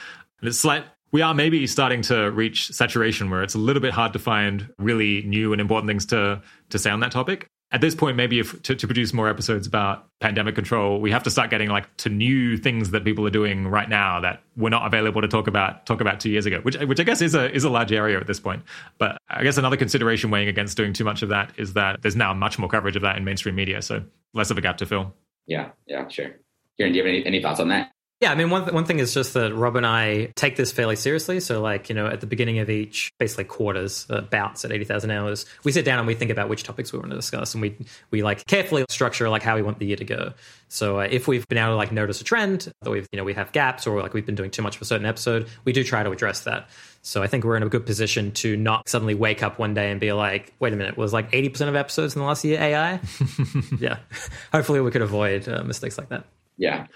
And 0.40 0.48
it's 0.48 0.58
slight 0.58 0.84
we 1.12 1.20
are 1.20 1.34
maybe 1.34 1.66
starting 1.66 2.00
to 2.02 2.30
reach 2.30 2.68
saturation 2.68 3.28
where 3.28 3.42
it's 3.42 3.54
a 3.54 3.58
little 3.58 3.82
bit 3.82 3.92
hard 3.92 4.14
to 4.14 4.18
find 4.18 4.72
really 4.78 5.22
new 5.22 5.52
and 5.52 5.60
important 5.60 5.88
things 5.88 6.06
to 6.06 6.42
to 6.70 6.78
say 6.78 6.90
on 6.90 7.00
that 7.00 7.12
topic 7.12 7.48
at 7.72 7.80
this 7.80 7.94
point, 7.94 8.18
maybe 8.18 8.38
if 8.38 8.62
to, 8.62 8.74
to, 8.74 8.86
produce 8.86 9.14
more 9.14 9.28
episodes 9.30 9.66
about 9.66 10.06
pandemic 10.20 10.54
control, 10.54 11.00
we 11.00 11.10
have 11.10 11.22
to 11.22 11.30
start 11.30 11.48
getting 11.48 11.70
like 11.70 11.94
to 11.96 12.10
new 12.10 12.58
things 12.58 12.90
that 12.90 13.02
people 13.02 13.26
are 13.26 13.30
doing 13.30 13.66
right 13.66 13.88
now 13.88 14.20
that 14.20 14.42
were 14.56 14.68
not 14.68 14.86
available 14.86 15.22
to 15.22 15.28
talk 15.28 15.46
about 15.46 15.86
talk 15.86 16.02
about 16.02 16.20
two 16.20 16.28
years 16.28 16.44
ago, 16.44 16.60
which 16.60 16.76
which 16.80 17.00
I 17.00 17.02
guess 17.02 17.22
is 17.22 17.34
a 17.34 17.50
is 17.50 17.64
a 17.64 17.70
large 17.70 17.90
area 17.90 18.20
at 18.20 18.26
this 18.26 18.38
point. 18.38 18.62
But 18.98 19.16
I 19.30 19.42
guess 19.42 19.56
another 19.56 19.78
consideration 19.78 20.30
weighing 20.30 20.48
against 20.48 20.76
doing 20.76 20.92
too 20.92 21.04
much 21.04 21.22
of 21.22 21.30
that 21.30 21.52
is 21.56 21.72
that 21.72 22.02
there's 22.02 22.14
now 22.14 22.34
much 22.34 22.58
more 22.58 22.68
coverage 22.68 22.94
of 22.94 23.02
that 23.02 23.16
in 23.16 23.24
mainstream 23.24 23.54
media, 23.54 23.80
so 23.80 24.04
less 24.34 24.50
of 24.50 24.58
a 24.58 24.60
gap 24.60 24.76
to 24.78 24.86
fill. 24.86 25.14
Yeah, 25.46 25.70
yeah, 25.86 26.06
sure. 26.08 26.36
Keiran, 26.78 26.92
do 26.92 26.98
you 26.98 27.02
have 27.02 27.06
any, 27.06 27.26
any 27.26 27.42
thoughts 27.42 27.58
on 27.58 27.68
that? 27.68 27.90
Yeah, 28.22 28.30
I 28.30 28.36
mean, 28.36 28.50
one, 28.50 28.62
th- 28.62 28.72
one 28.72 28.84
thing 28.84 29.00
is 29.00 29.12
just 29.12 29.34
that 29.34 29.52
Rob 29.52 29.74
and 29.74 29.84
I 29.84 30.30
take 30.36 30.54
this 30.54 30.70
fairly 30.70 30.94
seriously. 30.94 31.40
So, 31.40 31.60
like, 31.60 31.88
you 31.88 31.94
know, 31.96 32.06
at 32.06 32.20
the 32.20 32.26
beginning 32.28 32.60
of 32.60 32.70
each, 32.70 33.10
basically 33.18 33.42
quarters, 33.42 34.06
uh, 34.10 34.20
bouts 34.20 34.64
at 34.64 34.70
80,000 34.70 35.10
hours, 35.10 35.44
we 35.64 35.72
sit 35.72 35.84
down 35.84 35.98
and 35.98 36.06
we 36.06 36.14
think 36.14 36.30
about 36.30 36.48
which 36.48 36.62
topics 36.62 36.92
we 36.92 37.00
want 37.00 37.10
to 37.10 37.16
discuss. 37.16 37.52
And 37.52 37.60
we, 37.60 37.76
we 38.12 38.22
like 38.22 38.46
carefully 38.46 38.84
structure 38.88 39.28
like 39.28 39.42
how 39.42 39.56
we 39.56 39.62
want 39.62 39.80
the 39.80 39.86
year 39.86 39.96
to 39.96 40.04
go. 40.04 40.34
So, 40.68 41.00
uh, 41.00 41.08
if 41.10 41.26
we've 41.26 41.48
been 41.48 41.58
able 41.58 41.70
to 41.70 41.74
like 41.74 41.90
notice 41.90 42.20
a 42.20 42.24
trend 42.24 42.70
that 42.82 42.90
we've, 42.90 43.08
you 43.10 43.16
know, 43.16 43.24
we 43.24 43.34
have 43.34 43.50
gaps 43.50 43.88
or 43.88 44.00
like 44.00 44.14
we've 44.14 44.24
been 44.24 44.36
doing 44.36 44.52
too 44.52 44.62
much 44.62 44.76
of 44.76 44.82
a 44.82 44.84
certain 44.84 45.04
episode, 45.04 45.48
we 45.64 45.72
do 45.72 45.82
try 45.82 46.04
to 46.04 46.12
address 46.12 46.42
that. 46.42 46.68
So 47.02 47.24
I 47.24 47.26
think 47.26 47.42
we're 47.42 47.56
in 47.56 47.64
a 47.64 47.68
good 47.68 47.84
position 47.84 48.30
to 48.34 48.56
not 48.56 48.88
suddenly 48.88 49.16
wake 49.16 49.42
up 49.42 49.58
one 49.58 49.74
day 49.74 49.90
and 49.90 49.98
be 49.98 50.12
like, 50.12 50.54
wait 50.60 50.72
a 50.72 50.76
minute, 50.76 50.96
was 50.96 51.12
like 51.12 51.32
80% 51.32 51.66
of 51.66 51.74
episodes 51.74 52.14
in 52.14 52.20
the 52.20 52.26
last 52.28 52.44
year 52.44 52.60
AI? 52.60 53.00
yeah. 53.80 53.96
Hopefully 54.52 54.80
we 54.80 54.92
could 54.92 55.02
avoid 55.02 55.48
uh, 55.48 55.64
mistakes 55.64 55.98
like 55.98 56.10
that. 56.10 56.24
Yeah. 56.56 56.86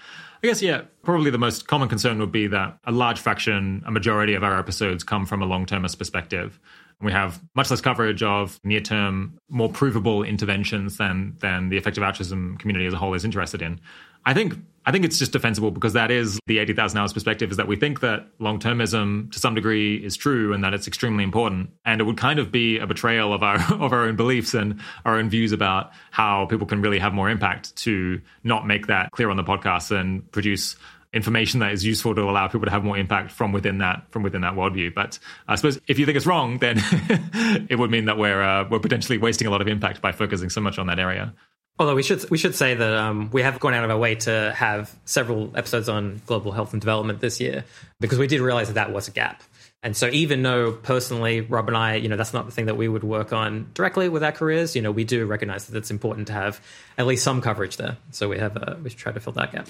I 0.43 0.47
guess, 0.47 0.61
yeah, 0.61 0.83
probably 1.03 1.31
the 1.31 1.37
most 1.37 1.67
common 1.67 1.89
concern 1.89 2.19
would 2.19 2.31
be 2.31 2.47
that 2.47 2.77
a 2.85 2.91
large 2.91 3.19
fraction, 3.19 3.83
a 3.85 3.91
majority 3.91 4.35
of 4.35 4.43
our 4.43 4.59
episodes 4.59 5.03
come 5.03 5.25
from 5.25 5.41
a 5.41 5.45
long 5.45 5.65
termist 5.65 5.97
perspective. 5.97 6.59
And 6.99 7.05
we 7.05 7.11
have 7.11 7.41
much 7.55 7.69
less 7.71 7.81
coverage 7.81 8.21
of 8.23 8.59
near 8.63 8.81
term, 8.81 9.39
more 9.49 9.69
provable 9.69 10.23
interventions 10.23 10.97
than 10.97 11.35
than 11.39 11.69
the 11.69 11.77
effective 11.77 12.03
altruism 12.03 12.57
community 12.57 12.85
as 12.85 12.93
a 12.93 12.97
whole 12.97 13.13
is 13.13 13.25
interested 13.25 13.61
in. 13.61 13.79
I 14.25 14.33
think 14.33 14.55
I 14.87 14.91
think 14.91 15.03
it's 15.03 15.19
just 15.19 15.33
defensible 15.33 15.69
because 15.69 15.91
that 15.93 16.11
is 16.11 16.39
the 16.47 16.59
80,000 16.59 16.97
hours 16.97 17.11
perspective 17.11 17.51
is 17.51 17.57
that 17.57 17.67
we 17.67 17.75
think 17.75 17.99
that 17.99 18.25
long 18.39 18.57
termism 18.57 19.29
to 19.33 19.37
some 19.37 19.53
degree 19.53 19.97
is 19.97 20.15
true 20.15 20.53
and 20.53 20.63
that 20.63 20.73
it's 20.73 20.87
extremely 20.87 21.25
important. 21.25 21.71
And 21.83 21.99
it 21.99 22.05
would 22.05 22.15
kind 22.15 22.39
of 22.39 22.53
be 22.53 22.79
a 22.79 22.87
betrayal 22.87 23.33
of 23.33 23.43
our, 23.43 23.55
of 23.83 23.91
our 23.91 24.05
own 24.05 24.15
beliefs 24.15 24.53
and 24.53 24.79
our 25.03 25.17
own 25.17 25.29
views 25.29 25.51
about 25.51 25.91
how 26.09 26.45
people 26.45 26.65
can 26.65 26.81
really 26.81 26.99
have 26.99 27.13
more 27.13 27.29
impact 27.29 27.75
to 27.83 28.21
not 28.45 28.65
make 28.65 28.87
that 28.87 29.11
clear 29.11 29.29
on 29.29 29.35
the 29.35 29.43
podcast 29.43 29.91
and 29.91 30.31
produce 30.31 30.77
information 31.11 31.59
that 31.59 31.73
is 31.73 31.83
useful 31.83 32.15
to 32.15 32.21
allow 32.21 32.47
people 32.47 32.65
to 32.65 32.71
have 32.71 32.85
more 32.85 32.97
impact 32.97 33.31
from 33.31 33.51
within 33.51 33.79
that 33.79 34.05
from 34.11 34.23
within 34.23 34.41
that 34.41 34.53
worldview. 34.53 34.93
But 34.93 35.19
I 35.49 35.55
suppose 35.55 35.81
if 35.87 35.99
you 35.99 36.05
think 36.05 36.15
it's 36.15 36.25
wrong, 36.25 36.59
then 36.59 36.77
it 37.69 37.77
would 37.77 37.91
mean 37.91 38.05
that 38.05 38.17
we're 38.17 38.41
uh, 38.41 38.67
we're 38.69 38.79
potentially 38.79 39.17
wasting 39.17 39.47
a 39.47 39.51
lot 39.51 39.61
of 39.61 39.67
impact 39.67 40.01
by 40.01 40.13
focusing 40.13 40.49
so 40.49 40.61
much 40.61 40.79
on 40.79 40.87
that 40.87 40.99
area. 40.99 41.33
Although 41.79 41.95
we 41.95 42.03
should 42.03 42.27
we 42.31 42.37
should 42.37 42.55
say 42.55 42.73
that 42.73 42.93
um, 42.93 43.29
we 43.31 43.43
have 43.43 43.59
gone 43.59 43.73
out 43.73 43.83
of 43.83 43.91
our 43.91 43.97
way 43.97 44.15
to 44.15 44.53
have 44.55 44.95
several 45.05 45.55
episodes 45.55 45.87
on 45.87 46.21
global 46.25 46.51
health 46.51 46.73
and 46.73 46.81
development 46.81 47.21
this 47.21 47.39
year 47.39 47.65
because 47.99 48.17
we 48.17 48.25
did 48.25 48.41
realize 48.41 48.67
that 48.67 48.73
that 48.73 48.91
was 48.91 49.07
a 49.07 49.11
gap. 49.11 49.43
And 49.83 49.95
so 49.95 50.07
even 50.07 50.41
though 50.41 50.71
personally 50.71 51.41
Rob 51.41 51.67
and 51.67 51.77
I, 51.77 51.95
you 51.95 52.09
know, 52.09 52.17
that's 52.17 52.33
not 52.33 52.47
the 52.47 52.51
thing 52.51 52.65
that 52.65 52.77
we 52.77 52.87
would 52.87 53.03
work 53.03 53.31
on 53.31 53.69
directly 53.75 54.09
with 54.09 54.23
our 54.23 54.31
careers, 54.31 54.75
you 54.75 54.81
know, 54.81 54.91
we 54.91 55.03
do 55.03 55.25
recognize 55.27 55.67
that 55.67 55.77
it's 55.77 55.91
important 55.91 56.27
to 56.27 56.33
have 56.33 56.59
at 56.97 57.05
least 57.05 57.23
some 57.23 57.41
coverage 57.41 57.77
there. 57.77 57.97
So 58.09 58.27
we 58.27 58.39
have 58.39 58.57
uh, 58.57 58.75
we 58.83 58.89
try 58.89 59.11
to 59.11 59.19
fill 59.19 59.33
that 59.33 59.51
gap. 59.51 59.67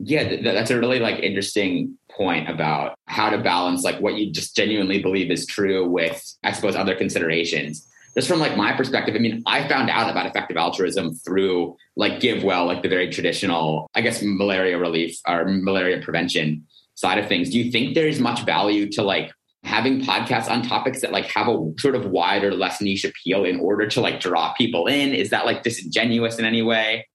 Yeah, 0.00 0.42
that's 0.42 0.72
a 0.72 0.78
really 0.78 0.98
like 0.98 1.20
interesting 1.20 1.96
point 2.10 2.50
about 2.50 2.98
how 3.06 3.30
to 3.30 3.38
balance 3.38 3.84
like 3.84 4.00
what 4.00 4.14
you 4.14 4.32
just 4.32 4.56
genuinely 4.56 5.00
believe 5.00 5.30
is 5.30 5.46
true 5.46 5.88
with 5.88 6.36
I 6.42 6.50
suppose 6.50 6.74
other 6.74 6.96
considerations 6.96 7.86
just 8.16 8.28
from 8.28 8.38
like 8.38 8.56
my 8.56 8.72
perspective, 8.72 9.14
I 9.14 9.18
mean, 9.18 9.42
I 9.46 9.66
found 9.68 9.90
out 9.90 10.10
about 10.10 10.26
effective 10.26 10.56
altruism 10.56 11.14
through 11.16 11.76
like 11.96 12.20
GiveWell, 12.20 12.66
like 12.66 12.82
the 12.82 12.88
very 12.88 13.10
traditional, 13.10 13.90
I 13.94 14.00
guess, 14.00 14.22
malaria 14.22 14.78
relief 14.78 15.18
or 15.26 15.44
malaria 15.46 16.00
prevention 16.00 16.66
side 16.94 17.18
of 17.18 17.26
things. 17.26 17.50
Do 17.50 17.58
you 17.58 17.70
think 17.72 17.94
there 17.94 18.06
is 18.06 18.20
much 18.20 18.44
value 18.44 18.88
to 18.92 19.02
like 19.02 19.32
having 19.64 20.02
podcasts 20.02 20.48
on 20.48 20.62
topics 20.62 21.00
that 21.00 21.10
like 21.10 21.26
have 21.26 21.48
a 21.48 21.72
sort 21.78 21.94
of 21.94 22.06
wider, 22.06 22.52
less 22.52 22.80
niche 22.80 23.04
appeal 23.04 23.44
in 23.44 23.58
order 23.58 23.88
to 23.88 24.00
like 24.00 24.20
draw 24.20 24.52
people 24.54 24.86
in? 24.86 25.12
Is 25.12 25.30
that 25.30 25.44
like 25.46 25.62
disingenuous 25.62 26.38
in 26.38 26.44
any 26.44 26.62
way? 26.62 27.06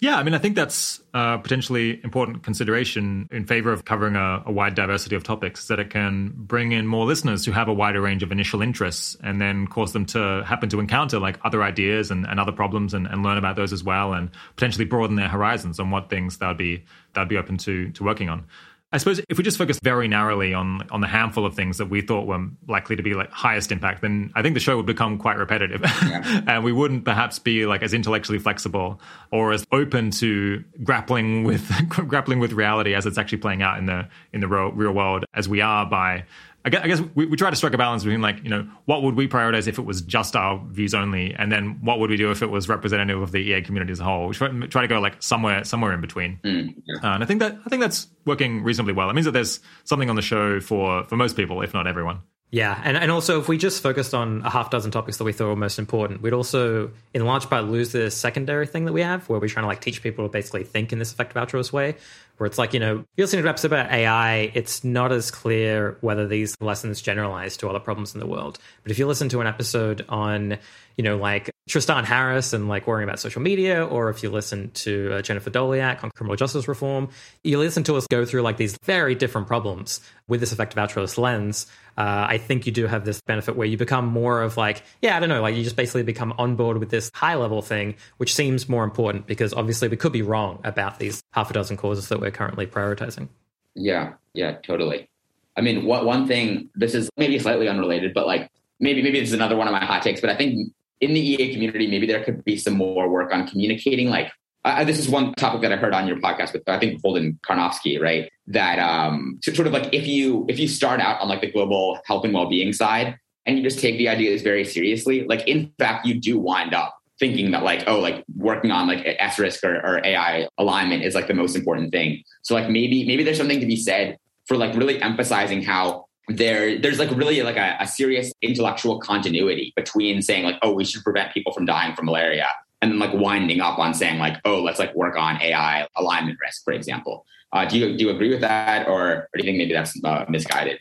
Yeah, 0.00 0.16
I 0.16 0.22
mean, 0.22 0.32
I 0.32 0.38
think 0.38 0.56
that's 0.56 1.02
a 1.12 1.38
potentially 1.38 2.00
important 2.02 2.42
consideration 2.42 3.28
in 3.30 3.46
favor 3.46 3.70
of 3.70 3.84
covering 3.84 4.16
a, 4.16 4.42
a, 4.46 4.50
wide 4.50 4.74
diversity 4.74 5.14
of 5.14 5.22
topics, 5.24 5.68
that 5.68 5.78
it 5.78 5.90
can 5.90 6.32
bring 6.34 6.72
in 6.72 6.86
more 6.86 7.04
listeners 7.04 7.44
who 7.44 7.52
have 7.52 7.68
a 7.68 7.72
wider 7.72 8.00
range 8.00 8.22
of 8.22 8.32
initial 8.32 8.62
interests 8.62 9.14
and 9.22 9.42
then 9.42 9.66
cause 9.66 9.92
them 9.92 10.06
to 10.06 10.42
happen 10.46 10.70
to 10.70 10.80
encounter 10.80 11.18
like 11.18 11.38
other 11.44 11.62
ideas 11.62 12.10
and, 12.10 12.26
and 12.26 12.40
other 12.40 12.52
problems 12.52 12.94
and, 12.94 13.06
and 13.08 13.22
learn 13.22 13.36
about 13.36 13.56
those 13.56 13.74
as 13.74 13.84
well 13.84 14.14
and 14.14 14.30
potentially 14.56 14.86
broaden 14.86 15.16
their 15.16 15.28
horizons 15.28 15.78
on 15.78 15.90
what 15.90 16.08
things 16.08 16.38
they'd 16.38 16.56
be 16.56 16.82
they'd 17.14 17.28
be 17.28 17.36
open 17.36 17.58
to 17.58 17.90
to 17.92 18.02
working 18.02 18.30
on. 18.30 18.46
I 18.92 18.98
suppose 18.98 19.20
if 19.28 19.38
we 19.38 19.44
just 19.44 19.56
focus 19.56 19.78
very 19.80 20.08
narrowly 20.08 20.52
on 20.52 20.88
on 20.90 21.00
the 21.00 21.06
handful 21.06 21.46
of 21.46 21.54
things 21.54 21.78
that 21.78 21.86
we 21.86 22.00
thought 22.00 22.26
were 22.26 22.48
likely 22.66 22.96
to 22.96 23.02
be 23.02 23.14
like 23.14 23.30
highest 23.30 23.70
impact, 23.70 24.02
then 24.02 24.32
I 24.34 24.42
think 24.42 24.54
the 24.54 24.60
show 24.60 24.76
would 24.76 24.86
become 24.86 25.16
quite 25.16 25.36
repetitive, 25.36 25.80
yeah. 25.82 26.42
and 26.48 26.64
we 26.64 26.72
wouldn't 26.72 27.04
perhaps 27.04 27.38
be 27.38 27.66
like 27.66 27.82
as 27.82 27.94
intellectually 27.94 28.40
flexible 28.40 29.00
or 29.30 29.52
as 29.52 29.64
open 29.70 30.10
to 30.12 30.64
grappling 30.82 31.44
with 31.44 31.70
grappling 32.08 32.40
with 32.40 32.52
reality 32.52 32.94
as 32.94 33.06
it's 33.06 33.16
actually 33.16 33.38
playing 33.38 33.62
out 33.62 33.78
in 33.78 33.86
the 33.86 34.08
in 34.32 34.40
the 34.40 34.48
real, 34.48 34.72
real 34.72 34.92
world 34.92 35.24
as 35.34 35.48
we 35.48 35.60
are 35.60 35.86
by 35.86 36.24
I 36.64 36.68
guess, 36.70 36.82
I 36.82 36.88
guess 36.88 37.00
we, 37.14 37.26
we, 37.26 37.36
try 37.36 37.48
to 37.48 37.56
strike 37.56 37.72
a 37.72 37.78
balance 37.78 38.04
between 38.04 38.20
like 38.20 38.42
you 38.42 38.50
know 38.50 38.68
what 38.84 39.02
would 39.02 39.14
we 39.14 39.26
prioritize 39.26 39.66
if 39.66 39.78
it 39.78 39.84
was 39.84 40.02
just 40.02 40.36
our 40.36 40.62
views 40.68 40.94
only, 40.94 41.34
and 41.34 41.50
then 41.50 41.78
what 41.80 41.98
would 42.00 42.10
we 42.10 42.16
do 42.16 42.30
if 42.30 42.42
it 42.42 42.50
was 42.50 42.68
representative 42.68 43.20
of 43.20 43.32
the 43.32 43.38
EA 43.38 43.62
community 43.62 43.92
as 43.92 44.00
a 44.00 44.04
whole. 44.04 44.28
We 44.28 44.34
try, 44.34 44.48
try 44.66 44.82
to 44.82 44.88
go 44.88 45.00
like 45.00 45.22
somewhere 45.22 45.64
somewhere 45.64 45.92
in 45.92 46.00
between, 46.00 46.38
mm, 46.44 46.74
yeah. 46.84 46.96
uh, 47.02 47.14
and 47.14 47.22
I 47.22 47.26
think 47.26 47.40
that 47.40 47.58
I 47.64 47.68
think 47.70 47.80
that's 47.80 48.08
working 48.26 48.62
reasonably 48.62 48.92
well. 48.92 49.08
It 49.08 49.14
means 49.14 49.24
that 49.24 49.32
there's 49.32 49.60
something 49.84 50.10
on 50.10 50.16
the 50.16 50.22
show 50.22 50.60
for 50.60 51.04
for 51.04 51.16
most 51.16 51.34
people, 51.34 51.62
if 51.62 51.72
not 51.72 51.86
everyone. 51.86 52.20
Yeah, 52.52 52.80
and, 52.82 52.96
and 52.96 53.12
also 53.12 53.40
if 53.40 53.48
we 53.48 53.58
just 53.58 53.80
focused 53.80 54.12
on 54.12 54.42
a 54.42 54.50
half 54.50 54.70
dozen 54.70 54.90
topics 54.90 55.18
that 55.18 55.24
we 55.24 55.32
thought 55.32 55.46
were 55.46 55.56
most 55.56 55.78
important, 55.78 56.20
we'd 56.20 56.32
also, 56.32 56.90
in 57.14 57.24
large 57.24 57.48
part, 57.48 57.66
lose 57.66 57.92
the 57.92 58.10
secondary 58.10 58.66
thing 58.66 58.86
that 58.86 58.92
we 58.92 59.02
have, 59.02 59.28
where 59.28 59.38
we're 59.38 59.48
trying 59.48 59.62
to 59.62 59.68
like 59.68 59.80
teach 59.80 60.02
people 60.02 60.26
to 60.26 60.32
basically 60.32 60.64
think 60.64 60.92
in 60.92 60.98
this 60.98 61.12
effective 61.12 61.36
altruist 61.36 61.72
way, 61.72 61.94
where 62.40 62.46
it's 62.46 62.56
like, 62.56 62.72
you 62.72 62.80
know, 62.80 63.04
you're 63.18 63.26
to 63.26 63.38
an 63.38 63.46
episode 63.46 63.66
about 63.70 63.92
AI, 63.92 64.50
it's 64.54 64.82
not 64.82 65.12
as 65.12 65.30
clear 65.30 65.98
whether 66.00 66.26
these 66.26 66.56
lessons 66.62 67.02
generalize 67.02 67.54
to 67.58 67.68
other 67.68 67.78
problems 67.78 68.14
in 68.14 68.20
the 68.20 68.26
world. 68.26 68.58
But 68.82 68.92
if 68.92 68.98
you 68.98 69.06
listen 69.06 69.28
to 69.28 69.42
an 69.42 69.46
episode 69.46 70.06
on, 70.08 70.56
you 70.96 71.04
know, 71.04 71.18
like 71.18 71.49
Tristan 71.68 72.04
Harris 72.04 72.52
and 72.52 72.68
like 72.68 72.86
worrying 72.86 73.08
about 73.08 73.20
social 73.20 73.40
media, 73.42 73.86
or 73.86 74.10
if 74.10 74.22
you 74.22 74.30
listen 74.30 74.70
to 74.72 75.14
uh, 75.14 75.22
Jennifer 75.22 75.50
Doleac 75.50 76.02
on 76.02 76.10
criminal 76.10 76.36
justice 76.36 76.66
reform, 76.66 77.08
you 77.44 77.58
listen 77.58 77.84
to 77.84 77.96
us 77.96 78.06
go 78.08 78.24
through 78.24 78.42
like 78.42 78.56
these 78.56 78.76
very 78.84 79.14
different 79.14 79.46
problems 79.46 80.00
with 80.26 80.40
this 80.40 80.52
effective 80.52 80.78
altruist 80.78 81.16
lens. 81.16 81.66
Uh, 81.96 82.26
I 82.28 82.38
think 82.38 82.66
you 82.66 82.72
do 82.72 82.86
have 82.86 83.04
this 83.04 83.20
benefit 83.20 83.56
where 83.56 83.66
you 83.66 83.76
become 83.76 84.06
more 84.06 84.42
of 84.42 84.56
like, 84.56 84.82
yeah, 85.02 85.16
I 85.16 85.20
don't 85.20 85.28
know, 85.28 85.42
like 85.42 85.54
you 85.54 85.62
just 85.62 85.76
basically 85.76 86.02
become 86.02 86.32
on 86.38 86.56
board 86.56 86.78
with 86.78 86.90
this 86.90 87.10
high 87.14 87.36
level 87.36 87.62
thing, 87.62 87.94
which 88.16 88.34
seems 88.34 88.68
more 88.68 88.82
important 88.82 89.26
because 89.26 89.52
obviously 89.52 89.88
we 89.88 89.96
could 89.96 90.12
be 90.12 90.22
wrong 90.22 90.60
about 90.64 90.98
these 90.98 91.22
half 91.32 91.50
a 91.50 91.52
dozen 91.52 91.76
causes 91.76 92.08
that 92.08 92.20
we're 92.20 92.30
currently 92.30 92.66
prioritizing. 92.66 93.28
Yeah, 93.74 94.14
yeah, 94.32 94.52
totally. 94.62 95.08
I 95.56 95.60
mean, 95.60 95.84
what 95.84 96.04
one 96.04 96.26
thing, 96.26 96.70
this 96.74 96.94
is 96.94 97.10
maybe 97.16 97.38
slightly 97.38 97.68
unrelated, 97.68 98.14
but 98.14 98.26
like 98.26 98.50
maybe 98.80 99.02
maybe 99.02 99.20
this 99.20 99.28
is 99.28 99.34
another 99.34 99.56
one 99.56 99.68
of 99.68 99.72
my 99.72 99.84
hot 99.84 100.02
takes, 100.02 100.20
but 100.20 100.30
I 100.30 100.36
think 100.36 100.72
in 101.00 101.14
the 101.14 101.20
EA 101.20 101.52
community, 101.52 101.86
maybe 101.86 102.06
there 102.06 102.22
could 102.22 102.44
be 102.44 102.56
some 102.56 102.74
more 102.74 103.08
work 103.08 103.32
on 103.32 103.46
communicating. 103.46 104.08
Like, 104.08 104.30
uh, 104.64 104.84
this 104.84 104.98
is 104.98 105.08
one 105.08 105.32
topic 105.34 105.62
that 105.62 105.72
I 105.72 105.76
heard 105.76 105.94
on 105.94 106.06
your 106.06 106.18
podcast 106.18 106.52
with 106.52 106.68
I 106.68 106.78
think 106.78 107.00
Holden 107.02 107.38
Karnofsky, 107.48 108.00
right? 108.00 108.30
That 108.46 108.78
um, 108.78 109.38
sort 109.42 109.66
of 109.66 109.72
like 109.72 109.92
if 109.94 110.06
you 110.06 110.44
if 110.48 110.58
you 110.58 110.68
start 110.68 111.00
out 111.00 111.20
on 111.20 111.28
like 111.28 111.40
the 111.40 111.50
global 111.50 111.98
health 112.04 112.24
and 112.24 112.34
well 112.34 112.48
being 112.48 112.72
side 112.72 113.16
and 113.46 113.56
you 113.56 113.62
just 113.62 113.80
take 113.80 113.96
the 113.96 114.08
ideas 114.08 114.42
very 114.42 114.64
seriously, 114.64 115.24
like 115.24 115.48
in 115.48 115.72
fact 115.78 116.04
you 116.04 116.20
do 116.20 116.38
wind 116.38 116.74
up 116.74 116.94
thinking 117.18 117.50
that 117.52 117.62
like, 117.62 117.84
oh, 117.86 118.00
like 118.00 118.24
working 118.36 118.70
on 118.70 118.86
like 118.86 119.06
asterisk 119.18 119.64
or, 119.64 119.76
or 119.76 120.04
AI 120.04 120.48
alignment 120.58 121.04
is 121.04 121.14
like 121.14 121.26
the 121.26 121.34
most 121.34 121.56
important 121.56 121.92
thing. 121.92 122.22
So 122.42 122.54
like 122.54 122.68
maybe 122.68 123.06
maybe 123.06 123.22
there's 123.22 123.38
something 123.38 123.60
to 123.60 123.66
be 123.66 123.76
said 123.76 124.18
for 124.46 124.58
like 124.58 124.74
really 124.74 125.00
emphasizing 125.00 125.62
how 125.62 126.06
there 126.36 126.78
there's 126.78 126.98
like 126.98 127.10
really 127.10 127.42
like 127.42 127.56
a, 127.56 127.76
a, 127.80 127.86
serious 127.86 128.32
intellectual 128.42 128.98
continuity 129.00 129.72
between 129.76 130.22
saying 130.22 130.44
like 130.44 130.56
oh 130.62 130.72
we 130.72 130.84
should 130.84 131.02
prevent 131.02 131.32
people 131.32 131.52
from 131.52 131.64
dying 131.64 131.94
from 131.94 132.06
malaria 132.06 132.48
and 132.80 132.92
then 132.92 132.98
like 132.98 133.12
winding 133.12 133.60
up 133.60 133.78
on 133.78 133.92
saying 133.92 134.18
like 134.18 134.36
oh 134.44 134.62
let's 134.62 134.78
like 134.78 134.94
work 134.94 135.16
on 135.16 135.40
ai 135.42 135.86
alignment 135.96 136.38
risk 136.40 136.64
for 136.64 136.72
example. 136.72 137.26
Uh, 137.52 137.64
do 137.64 137.78
you 137.78 137.96
do 137.96 138.04
you 138.04 138.10
agree 138.10 138.30
with 138.30 138.40
that 138.40 138.86
or, 138.86 139.10
or 139.10 139.28
do 139.34 139.38
you 139.38 139.44
think 139.44 139.58
maybe 139.58 139.72
that's 139.72 139.98
uh, 140.04 140.24
misguided? 140.28 140.78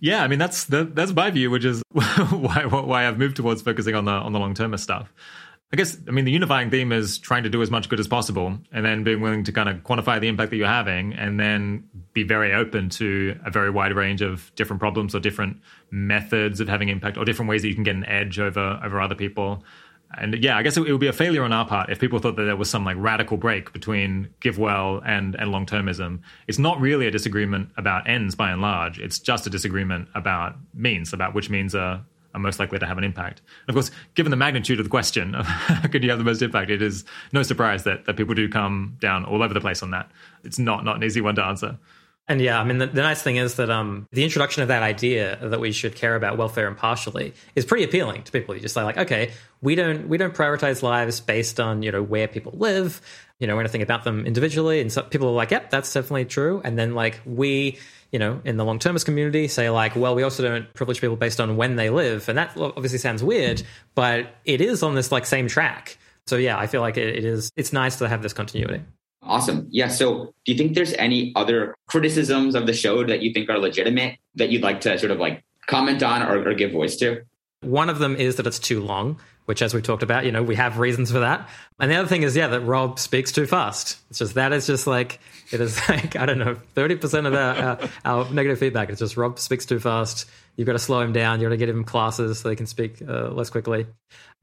Yeah 0.00 0.22
i 0.22 0.28
mean 0.28 0.38
that's 0.38 0.64
that's 0.64 1.12
my 1.12 1.30
view 1.30 1.50
which 1.50 1.64
is 1.64 1.82
why 1.90 2.66
why 2.66 3.08
i've 3.08 3.18
moved 3.18 3.36
towards 3.36 3.62
focusing 3.62 3.94
on 3.94 4.04
the 4.04 4.12
on 4.12 4.32
the 4.32 4.38
long 4.38 4.54
term 4.54 4.76
stuff 4.76 5.12
I 5.72 5.76
guess, 5.76 5.96
I 6.06 6.12
mean, 6.12 6.24
the 6.24 6.30
unifying 6.30 6.70
theme 6.70 6.92
is 6.92 7.18
trying 7.18 7.42
to 7.42 7.48
do 7.48 7.60
as 7.60 7.68
much 7.70 7.88
good 7.88 7.98
as 7.98 8.06
possible 8.06 8.58
and 8.70 8.84
then 8.84 9.02
being 9.02 9.20
willing 9.20 9.42
to 9.44 9.52
kind 9.52 9.68
of 9.68 9.78
quantify 9.78 10.20
the 10.20 10.28
impact 10.28 10.50
that 10.50 10.56
you're 10.56 10.68
having 10.68 11.14
and 11.14 11.40
then 11.40 11.88
be 12.12 12.22
very 12.22 12.54
open 12.54 12.88
to 12.90 13.36
a 13.44 13.50
very 13.50 13.70
wide 13.70 13.92
range 13.92 14.22
of 14.22 14.54
different 14.54 14.78
problems 14.78 15.16
or 15.16 15.20
different 15.20 15.56
methods 15.90 16.60
of 16.60 16.68
having 16.68 16.90
impact 16.90 17.16
or 17.16 17.24
different 17.24 17.48
ways 17.48 17.62
that 17.62 17.68
you 17.68 17.74
can 17.74 17.82
get 17.82 17.96
an 17.96 18.04
edge 18.04 18.38
over, 18.38 18.80
over 18.84 19.00
other 19.00 19.16
people. 19.16 19.64
And 20.16 20.36
yeah, 20.42 20.56
I 20.56 20.62
guess 20.62 20.76
it, 20.76 20.86
it 20.86 20.92
would 20.92 21.00
be 21.00 21.08
a 21.08 21.12
failure 21.12 21.42
on 21.42 21.52
our 21.52 21.66
part 21.66 21.90
if 21.90 21.98
people 21.98 22.20
thought 22.20 22.36
that 22.36 22.44
there 22.44 22.56
was 22.56 22.70
some 22.70 22.84
like 22.84 22.96
radical 22.98 23.36
break 23.36 23.72
between 23.72 24.28
GiveWell 24.40 25.02
and, 25.04 25.34
and 25.34 25.50
long 25.50 25.66
termism. 25.66 26.20
It's 26.46 26.58
not 26.58 26.80
really 26.80 27.08
a 27.08 27.10
disagreement 27.10 27.70
about 27.76 28.08
ends 28.08 28.36
by 28.36 28.52
and 28.52 28.62
large. 28.62 29.00
It's 29.00 29.18
just 29.18 29.46
a 29.46 29.50
disagreement 29.50 30.08
about 30.14 30.54
means, 30.72 31.12
about 31.12 31.34
which 31.34 31.50
means 31.50 31.74
are 31.74 32.04
are 32.34 32.40
most 32.40 32.58
likely 32.58 32.78
to 32.78 32.86
have 32.86 32.98
an 32.98 33.04
impact. 33.04 33.40
And 33.66 33.70
of 33.70 33.74
course, 33.74 33.90
given 34.14 34.30
the 34.30 34.36
magnitude 34.36 34.80
of 34.80 34.84
the 34.84 34.90
question 34.90 35.34
of 35.34 35.46
how 35.46 35.88
could 35.88 36.02
you 36.02 36.10
have 36.10 36.18
the 36.18 36.24
most 36.24 36.42
impact, 36.42 36.70
it 36.70 36.82
is 36.82 37.04
no 37.32 37.42
surprise 37.42 37.84
that, 37.84 38.04
that 38.06 38.16
people 38.16 38.34
do 38.34 38.48
come 38.48 38.96
down 39.00 39.24
all 39.24 39.42
over 39.42 39.54
the 39.54 39.60
place 39.60 39.82
on 39.82 39.92
that. 39.92 40.10
It's 40.42 40.58
not 40.58 40.84
not 40.84 40.96
an 40.96 41.04
easy 41.04 41.20
one 41.20 41.34
to 41.36 41.44
answer. 41.44 41.78
And 42.26 42.40
yeah, 42.40 42.58
I 42.58 42.64
mean, 42.64 42.78
the, 42.78 42.86
the, 42.86 43.02
nice 43.02 43.20
thing 43.20 43.36
is 43.36 43.56
that 43.56 43.68
um, 43.68 44.08
the 44.10 44.24
introduction 44.24 44.62
of 44.62 44.68
that 44.68 44.82
idea 44.82 45.38
that 45.42 45.60
we 45.60 45.72
should 45.72 45.94
care 45.94 46.16
about 46.16 46.38
welfare 46.38 46.66
impartially 46.66 47.34
is 47.54 47.66
pretty 47.66 47.84
appealing 47.84 48.22
to 48.22 48.32
people. 48.32 48.54
You 48.54 48.62
just 48.62 48.74
say 48.74 48.82
like, 48.82 48.96
okay, 48.96 49.32
we 49.60 49.74
don't 49.74 50.08
we 50.08 50.16
don't 50.16 50.34
prioritize 50.34 50.82
lives 50.82 51.20
based 51.20 51.60
on 51.60 51.82
you 51.82 51.92
know 51.92 52.02
where 52.02 52.26
people 52.26 52.52
live, 52.56 53.02
you 53.38 53.46
know 53.46 53.58
anything 53.58 53.82
about 53.82 54.04
them 54.04 54.24
individually, 54.24 54.80
and 54.80 54.90
so 54.90 55.02
people 55.02 55.28
are 55.28 55.32
like, 55.32 55.50
yep, 55.50 55.68
that's 55.68 55.92
definitely 55.92 56.24
true. 56.24 56.62
And 56.64 56.78
then 56.78 56.94
like 56.94 57.20
we 57.26 57.78
you 58.14 58.20
know, 58.20 58.40
in 58.44 58.56
the 58.56 58.64
long 58.64 58.78
termist 58.78 59.06
community 59.06 59.48
say 59.48 59.70
like, 59.70 59.96
well, 59.96 60.14
we 60.14 60.22
also 60.22 60.40
don't 60.40 60.72
privilege 60.72 61.00
people 61.00 61.16
based 61.16 61.40
on 61.40 61.56
when 61.56 61.74
they 61.74 61.90
live, 61.90 62.28
and 62.28 62.38
that 62.38 62.56
obviously 62.56 62.98
sounds 62.98 63.24
weird, 63.24 63.60
but 63.96 64.36
it 64.44 64.60
is 64.60 64.84
on 64.84 64.94
this 64.94 65.10
like 65.10 65.26
same 65.26 65.48
track. 65.48 65.98
So 66.28 66.36
yeah, 66.36 66.56
I 66.56 66.68
feel 66.68 66.80
like 66.80 66.96
it, 66.96 67.16
it 67.16 67.24
is. 67.24 67.50
It's 67.56 67.72
nice 67.72 67.96
to 67.96 68.08
have 68.08 68.22
this 68.22 68.32
continuity. 68.32 68.84
Awesome. 69.20 69.66
Yeah. 69.68 69.88
So, 69.88 70.32
do 70.44 70.52
you 70.52 70.56
think 70.56 70.76
there's 70.76 70.92
any 70.92 71.32
other 71.34 71.74
criticisms 71.88 72.54
of 72.54 72.68
the 72.68 72.72
show 72.72 73.02
that 73.04 73.20
you 73.22 73.32
think 73.32 73.50
are 73.50 73.58
legitimate 73.58 74.18
that 74.36 74.50
you'd 74.50 74.62
like 74.62 74.80
to 74.82 74.96
sort 74.96 75.10
of 75.10 75.18
like 75.18 75.42
comment 75.66 76.00
on 76.04 76.22
or, 76.22 76.48
or 76.48 76.54
give 76.54 76.70
voice 76.70 76.96
to? 76.98 77.20
One 77.64 77.88
of 77.88 77.98
them 77.98 78.16
is 78.16 78.36
that 78.36 78.46
it's 78.46 78.58
too 78.58 78.80
long 78.80 79.18
which, 79.46 79.60
as 79.60 79.74
we 79.74 79.82
talked 79.82 80.02
about, 80.02 80.24
you 80.24 80.32
know, 80.32 80.42
we 80.42 80.54
have 80.54 80.78
reasons 80.78 81.12
for 81.12 81.20
that. 81.20 81.48
And 81.78 81.90
the 81.90 81.96
other 81.96 82.08
thing 82.08 82.22
is, 82.22 82.34
yeah, 82.34 82.48
that 82.48 82.60
Rob 82.60 82.98
speaks 82.98 83.30
too 83.30 83.46
fast. 83.46 83.98
It's 84.08 84.18
just 84.18 84.34
that 84.34 84.52
is 84.52 84.66
just 84.66 84.86
like 84.86 85.20
it 85.50 85.60
is 85.60 85.78
like 85.88 86.16
I 86.16 86.26
don't 86.26 86.38
know, 86.38 86.54
thirty 86.74 86.96
percent 86.96 87.26
of 87.26 87.34
our, 87.34 87.78
our, 88.04 88.30
negative 88.32 88.58
feedback. 88.58 88.88
It's 88.88 89.00
just 89.00 89.16
Rob 89.16 89.38
speaks 89.38 89.66
too 89.66 89.78
fast. 89.78 90.26
You've 90.56 90.66
got 90.66 90.74
to 90.74 90.78
slow 90.78 91.00
him 91.00 91.12
down. 91.12 91.40
You've 91.40 91.48
got 91.48 91.54
to 91.54 91.58
get 91.58 91.68
him 91.68 91.84
classes 91.84 92.38
so 92.38 92.48
they 92.48 92.56
can 92.56 92.66
speak 92.66 93.02
uh, 93.06 93.28
less 93.30 93.50
quickly. 93.50 93.86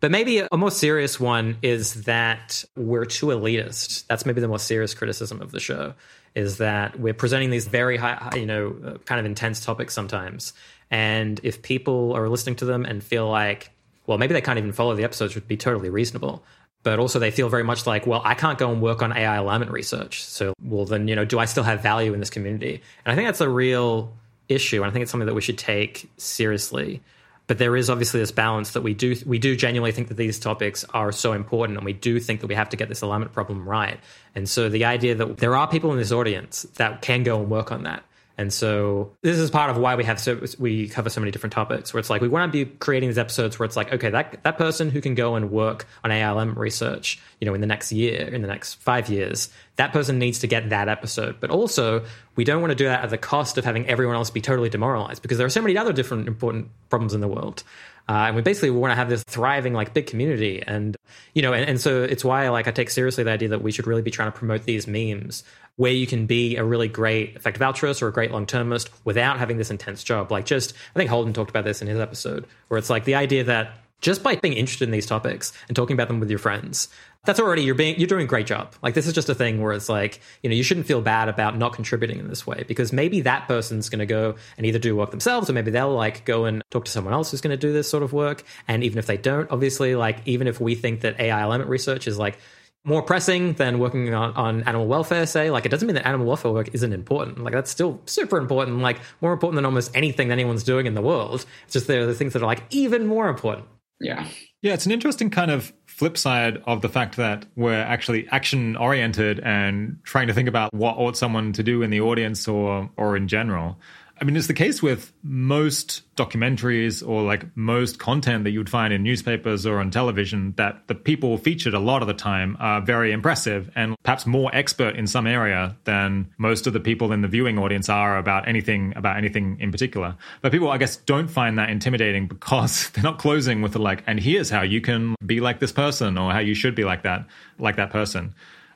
But 0.01 0.11
maybe 0.11 0.39
a 0.51 0.57
more 0.57 0.71
serious 0.71 1.19
one 1.19 1.57
is 1.61 2.03
that 2.03 2.63
we're 2.75 3.05
too 3.05 3.27
elitist. 3.27 4.05
That's 4.07 4.25
maybe 4.25 4.41
the 4.41 4.47
more 4.47 4.59
serious 4.59 4.93
criticism 4.93 5.41
of 5.41 5.51
the 5.51 5.59
show 5.59 5.93
is 6.33 6.57
that 6.57 6.99
we're 6.99 7.13
presenting 7.13 7.49
these 7.49 7.67
very 7.67 7.97
high, 7.97 8.31
you 8.35 8.45
know, 8.45 8.75
uh, 8.85 8.97
kind 8.99 9.19
of 9.19 9.25
intense 9.25 9.63
topics 9.63 9.93
sometimes. 9.93 10.53
And 10.91 11.39
if 11.41 11.61
people 11.61 12.13
are 12.13 12.29
listening 12.29 12.57
to 12.57 12.65
them 12.65 12.85
and 12.85 13.03
feel 13.03 13.27
like 13.27 13.71
well, 14.07 14.17
maybe 14.17 14.33
they 14.33 14.41
can't 14.41 14.57
even 14.57 14.71
follow 14.71 14.95
the 14.95 15.03
episodes, 15.03 15.35
would 15.35 15.47
be 15.47 15.57
totally 15.57 15.89
reasonable. 15.89 16.43
But 16.83 16.99
also, 16.99 17.19
they 17.19 17.31
feel 17.31 17.47
very 17.47 17.63
much 17.63 17.85
like, 17.85 18.07
well, 18.07 18.21
I 18.25 18.33
can't 18.33 18.57
go 18.57 18.71
and 18.71 18.81
work 18.81 19.03
on 19.03 19.15
AI 19.15 19.35
alignment 19.35 19.71
research. 19.71 20.23
So, 20.23 20.53
well, 20.63 20.85
then, 20.85 21.07
you 21.07 21.15
know, 21.15 21.25
do 21.25 21.37
I 21.37 21.45
still 21.45 21.63
have 21.63 21.81
value 21.81 22.13
in 22.13 22.19
this 22.19 22.31
community? 22.31 22.81
And 23.05 23.13
I 23.13 23.15
think 23.15 23.27
that's 23.27 23.39
a 23.41 23.49
real 23.49 24.11
issue. 24.49 24.81
And 24.81 24.89
I 24.89 24.91
think 24.91 25.03
it's 25.03 25.11
something 25.11 25.27
that 25.27 25.35
we 25.35 25.41
should 25.41 25.59
take 25.59 26.09
seriously. 26.17 27.01
But 27.45 27.59
there 27.59 27.75
is 27.75 27.89
obviously 27.89 28.19
this 28.19 28.31
balance 28.31 28.71
that 28.71 28.81
we 28.81 28.93
do 28.93 29.15
we 29.25 29.37
do 29.37 29.55
genuinely 29.55 29.91
think 29.91 30.07
that 30.07 30.15
these 30.15 30.39
topics 30.39 30.83
are 30.93 31.11
so 31.11 31.33
important, 31.33 31.77
and 31.77 31.85
we 31.85 31.93
do 31.93 32.19
think 32.19 32.39
that 32.41 32.47
we 32.47 32.55
have 32.55 32.69
to 32.69 32.77
get 32.77 32.89
this 32.89 33.01
alignment 33.01 33.33
problem 33.33 33.67
right. 33.67 33.99
And 34.35 34.49
so 34.49 34.69
the 34.69 34.85
idea 34.85 35.15
that 35.15 35.37
there 35.37 35.55
are 35.55 35.67
people 35.67 35.91
in 35.91 35.97
this 35.97 36.11
audience 36.11 36.63
that 36.75 37.01
can 37.01 37.23
go 37.23 37.39
and 37.39 37.49
work 37.49 37.71
on 37.71 37.83
that 37.83 38.03
and 38.37 38.51
so 38.51 39.15
this 39.21 39.37
is 39.37 39.51
part 39.51 39.69
of 39.69 39.77
why 39.77 39.95
we 39.95 40.03
have 40.03 40.19
so 40.19 40.39
we 40.59 40.87
cover 40.87 41.09
so 41.09 41.19
many 41.21 41.31
different 41.31 41.53
topics 41.53 41.93
where 41.93 41.99
it's 41.99 42.09
like 42.09 42.21
we 42.21 42.27
want 42.27 42.51
to 42.51 42.65
be 42.65 42.69
creating 42.77 43.09
these 43.09 43.17
episodes 43.17 43.59
where 43.59 43.65
it's 43.65 43.75
like 43.75 43.91
okay 43.93 44.09
that 44.09 44.41
that 44.43 44.57
person 44.57 44.89
who 44.89 45.01
can 45.01 45.15
go 45.15 45.35
and 45.35 45.51
work 45.51 45.85
on 46.03 46.11
ALM 46.11 46.57
research, 46.57 47.19
you 47.39 47.45
know, 47.45 47.53
in 47.53 47.61
the 47.61 47.67
next 47.67 47.91
year, 47.91 48.27
in 48.27 48.41
the 48.41 48.47
next 48.47 48.75
5 48.75 49.09
years, 49.09 49.49
that 49.75 49.93
person 49.93 50.19
needs 50.19 50.39
to 50.39 50.47
get 50.47 50.69
that 50.69 50.87
episode. 50.87 51.39
But 51.39 51.49
also, 51.49 52.03
we 52.35 52.43
don't 52.43 52.61
want 52.61 52.71
to 52.71 52.75
do 52.75 52.85
that 52.85 53.03
at 53.03 53.09
the 53.09 53.17
cost 53.17 53.57
of 53.57 53.65
having 53.65 53.87
everyone 53.87 54.15
else 54.15 54.29
be 54.29 54.41
totally 54.41 54.69
demoralized 54.69 55.21
because 55.21 55.37
there 55.37 55.47
are 55.47 55.51
so 55.51 55.61
many 55.61 55.77
other 55.77 55.93
different 55.93 56.27
important 56.27 56.69
problems 56.89 57.13
in 57.13 57.21
the 57.21 57.27
world. 57.27 57.63
Uh, 58.11 58.25
and 58.27 58.35
we 58.35 58.41
basically 58.41 58.69
want 58.69 58.91
to 58.91 58.95
have 58.95 59.07
this 59.07 59.23
thriving 59.23 59.71
like 59.71 59.93
big 59.93 60.05
community 60.05 60.61
and 60.67 60.97
you 61.33 61.41
know 61.41 61.53
and, 61.53 61.69
and 61.69 61.79
so 61.79 62.03
it's 62.03 62.25
why 62.25 62.49
like 62.49 62.67
i 62.67 62.71
take 62.71 62.89
seriously 62.89 63.23
the 63.23 63.31
idea 63.31 63.47
that 63.47 63.61
we 63.61 63.71
should 63.71 63.87
really 63.87 64.01
be 64.01 64.11
trying 64.11 64.29
to 64.29 64.37
promote 64.37 64.65
these 64.65 64.85
memes 64.85 65.45
where 65.77 65.91
you 65.91 66.05
can 66.05 66.25
be 66.25 66.57
a 66.57 66.63
really 66.63 66.87
great 66.87 67.35
effective 67.35 67.61
altruist 67.61 68.01
or 68.01 68.07
a 68.07 68.13
great 68.13 68.31
long 68.31 68.45
termist 68.45 68.89
without 69.05 69.39
having 69.39 69.57
this 69.57 69.71
intense 69.71 70.03
job. 70.03 70.31
Like, 70.31 70.45
just, 70.45 70.73
I 70.95 70.99
think 70.99 71.09
Holden 71.09 71.33
talked 71.33 71.49
about 71.49 71.63
this 71.63 71.81
in 71.81 71.87
his 71.87 71.99
episode, 71.99 72.45
where 72.67 72.77
it's 72.77 72.89
like 72.89 73.05
the 73.05 73.15
idea 73.15 73.45
that 73.45 73.77
just 74.01 74.23
by 74.23 74.35
being 74.35 74.55
interested 74.55 74.85
in 74.85 74.91
these 74.91 75.05
topics 75.05 75.53
and 75.67 75.75
talking 75.75 75.93
about 75.93 76.07
them 76.07 76.19
with 76.19 76.29
your 76.29 76.39
friends, 76.39 76.89
that's 77.23 77.39
already 77.39 77.61
you're 77.61 77.75
being 77.75 77.97
you're 77.99 78.07
doing 78.07 78.23
a 78.25 78.27
great 78.27 78.47
job. 78.47 78.73
Like 78.81 78.95
this 78.95 79.05
is 79.05 79.13
just 79.13 79.29
a 79.29 79.35
thing 79.35 79.61
where 79.61 79.73
it's 79.73 79.89
like, 79.89 80.19
you 80.41 80.49
know, 80.49 80.55
you 80.55 80.63
shouldn't 80.63 80.87
feel 80.87 81.01
bad 81.01 81.29
about 81.29 81.55
not 81.57 81.73
contributing 81.73 82.19
in 82.19 82.27
this 82.27 82.47
way 82.47 82.65
because 82.67 82.91
maybe 82.91 83.21
that 83.21 83.47
person's 83.47 83.89
going 83.89 83.99
to 83.99 84.05
go 84.07 84.35
and 84.57 84.65
either 84.65 84.79
do 84.79 84.95
work 84.95 85.11
themselves 85.11 85.49
or 85.49 85.53
maybe 85.53 85.71
they'll 85.71 85.93
like 85.93 86.25
go 86.25 86.45
and 86.45 86.63
talk 86.71 86.85
to 86.85 86.91
someone 86.91 87.13
else 87.13 87.31
who's 87.31 87.41
going 87.41 87.55
to 87.55 87.57
do 87.57 87.71
this 87.71 87.87
sort 87.87 88.01
of 88.01 88.11
work. 88.11 88.43
And 88.67 88.83
even 88.83 88.97
if 88.97 89.05
they 89.05 89.17
don't, 89.17 89.49
obviously, 89.51 89.95
like 89.95 90.19
even 90.25 90.47
if 90.47 90.59
we 90.59 90.73
think 90.75 91.01
that 91.01 91.19
AI 91.19 91.41
alignment 91.41 91.69
research 91.69 92.07
is 92.07 92.17
like 92.17 92.39
more 92.83 93.03
pressing 93.03 93.53
than 93.53 93.77
working 93.77 94.11
on, 94.13 94.33
on 94.33 94.63
animal 94.63 94.87
welfare, 94.87 95.27
say. 95.27 95.51
Like, 95.51 95.65
it 95.65 95.69
doesn't 95.69 95.85
mean 95.85 95.95
that 95.95 96.07
animal 96.07 96.25
welfare 96.25 96.51
work 96.51 96.69
isn't 96.73 96.93
important. 96.93 97.43
Like, 97.43 97.53
that's 97.53 97.69
still 97.69 98.01
super 98.05 98.37
important, 98.37 98.79
like, 98.79 98.99
more 99.21 99.33
important 99.33 99.57
than 99.57 99.65
almost 99.65 99.95
anything 99.95 100.29
that 100.29 100.33
anyone's 100.33 100.63
doing 100.63 100.87
in 100.87 100.95
the 100.95 101.01
world. 101.01 101.45
It's 101.65 101.73
just 101.73 101.87
there 101.87 102.01
are 102.01 102.07
the 102.07 102.15
things 102.15 102.33
that 102.33 102.41
are, 102.41 102.47
like, 102.47 102.63
even 102.71 103.05
more 103.05 103.29
important. 103.29 103.67
Yeah. 104.01 104.27
Yeah, 104.61 104.73
it's 104.73 104.85
an 104.85 104.91
interesting 104.91 105.29
kind 105.29 105.49
of 105.49 105.73
flip 105.85 106.17
side 106.17 106.61
of 106.65 106.81
the 106.81 106.89
fact 106.89 107.17
that 107.17 107.45
we're 107.55 107.81
actually 107.81 108.27
action 108.29 108.75
oriented 108.75 109.39
and 109.39 109.97
trying 110.03 110.27
to 110.27 110.33
think 110.33 110.47
about 110.47 110.73
what 110.73 110.97
ought 110.97 111.17
someone 111.17 111.53
to 111.53 111.63
do 111.63 111.81
in 111.81 111.89
the 111.89 112.01
audience 112.01 112.47
or 112.47 112.89
or 112.97 113.15
in 113.15 113.27
general. 113.27 113.79
I 114.21 114.23
mean, 114.23 114.37
it's 114.37 114.45
the 114.45 114.53
case 114.53 114.83
with 114.83 115.11
most 115.23 116.03
documentaries 116.15 117.05
or 117.05 117.23
like 117.23 117.57
most 117.57 117.97
content 117.97 118.43
that 118.43 118.51
you 118.51 118.59
would 118.59 118.69
find 118.69 118.93
in 118.93 119.01
newspapers 119.01 119.65
or 119.65 119.79
on 119.79 119.89
television 119.89 120.53
that 120.57 120.87
the 120.87 120.93
people 120.93 121.39
featured 121.39 121.73
a 121.73 121.79
lot 121.79 122.03
of 122.03 122.07
the 122.07 122.13
time 122.13 122.55
are 122.59 122.81
very 122.81 123.13
impressive 123.13 123.71
and 123.75 123.95
perhaps 124.03 124.27
more 124.27 124.53
expert 124.53 124.95
in 124.95 125.07
some 125.07 125.25
area 125.25 125.75
than 125.85 126.31
most 126.37 126.67
of 126.67 126.73
the 126.73 126.79
people 126.79 127.11
in 127.11 127.21
the 127.21 127.27
viewing 127.27 127.57
audience 127.57 127.89
are 127.89 128.19
about 128.19 128.47
anything 128.47 128.93
about 128.95 129.17
anything 129.17 129.57
in 129.59 129.71
particular. 129.71 130.15
But 130.43 130.51
people, 130.51 130.69
I 130.69 130.77
guess, 130.77 130.97
don't 130.97 131.27
find 131.27 131.57
that 131.57 131.71
intimidating 131.71 132.27
because 132.27 132.89
they're 132.93 133.03
not 133.03 133.17
closing 133.17 133.63
with 133.63 133.73
the 133.73 133.79
like, 133.79 134.03
and 134.05 134.19
here's 134.19 134.51
how 134.51 134.61
you 134.61 134.81
can 134.81 135.15
be 135.25 135.39
like 135.39 135.59
this 135.59 135.71
person 135.71 136.19
or 136.19 136.31
how 136.31 136.39
you 136.39 136.53
should 136.53 136.75
be 136.75 136.83
like 136.83 137.01
that, 137.03 137.25
like 137.57 137.77
that 137.77 137.89
person. 137.89 138.35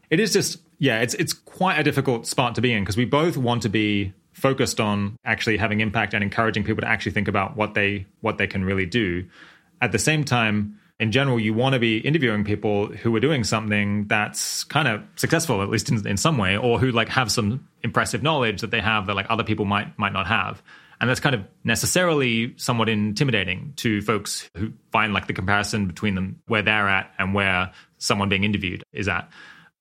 It 0.10 0.20
is 0.20 0.34
just, 0.34 0.58
yeah, 0.80 1.02
it's 1.02 1.14
it's 1.14 1.34
quite 1.34 1.78
a 1.78 1.84
difficult 1.84 2.26
spot 2.26 2.56
to 2.56 2.62
be 2.62 2.74
in 2.74 2.82
because 2.82 2.98
we 2.98 3.06
both 3.06 3.38
want 3.38 3.62
to 3.62 3.70
be 3.70 4.14
focused 4.36 4.82
on 4.82 5.18
actually 5.24 5.58
having 5.58 5.80
impact 5.80 6.14
and 6.14 6.24
encouraging 6.24 6.64
people 6.64 6.82
to 6.82 6.88
actually 6.88 7.14
think 7.14 7.28
about 7.28 7.56
what 7.56 7.74
they 7.74 8.06
what 8.22 8.38
they 8.38 8.48
can 8.48 8.64
really 8.64 8.86
do. 8.86 9.26
At 9.82 9.92
the 9.92 10.00
same 10.00 10.24
time, 10.24 10.80
in 11.00 11.12
general, 11.12 11.40
you 11.40 11.54
want 11.54 11.74
to 11.74 11.80
be 11.80 11.98
interviewing 11.98 12.44
people 12.44 12.88
who 12.88 13.16
are 13.16 13.20
doing 13.20 13.44
something 13.44 14.08
that's 14.08 14.64
kind 14.66 14.88
of 14.88 15.02
successful, 15.16 15.62
at 15.62 15.70
least 15.70 15.90
in, 15.90 16.06
in 16.08 16.18
some 16.18 16.38
way, 16.38 16.58
or 16.58 16.80
who 16.80 16.92
like 16.92 17.10
have 17.10 17.32
some 17.32 17.68
impressive 17.82 18.22
knowledge 18.22 18.62
that 18.62 18.72
they 18.72 18.82
have 18.82 19.08
that 19.08 19.16
like 19.16 19.28
other 19.30 19.44
people 19.44 19.66
might 19.66 19.98
might 19.98 20.14
not 20.14 20.28
have. 20.28 20.62
And 21.00 21.10
that's 21.10 21.20
kind 21.20 21.36
of 21.36 21.44
necessarily 21.64 22.54
somewhat 22.58 22.88
intimidating 22.88 23.74
to 23.78 24.02
folks 24.02 24.50
who 24.56 24.72
find 24.92 25.14
like 25.14 25.28
the 25.28 25.34
comparison 25.34 25.88
between 25.88 26.16
them 26.16 26.42
where 26.48 26.62
they're 26.62 26.88
at 26.88 27.12
and 27.18 27.34
where 27.34 27.72
someone 27.98 28.30
being 28.30 28.44
interviewed 28.44 28.84
is 28.94 29.08
at 29.08 29.30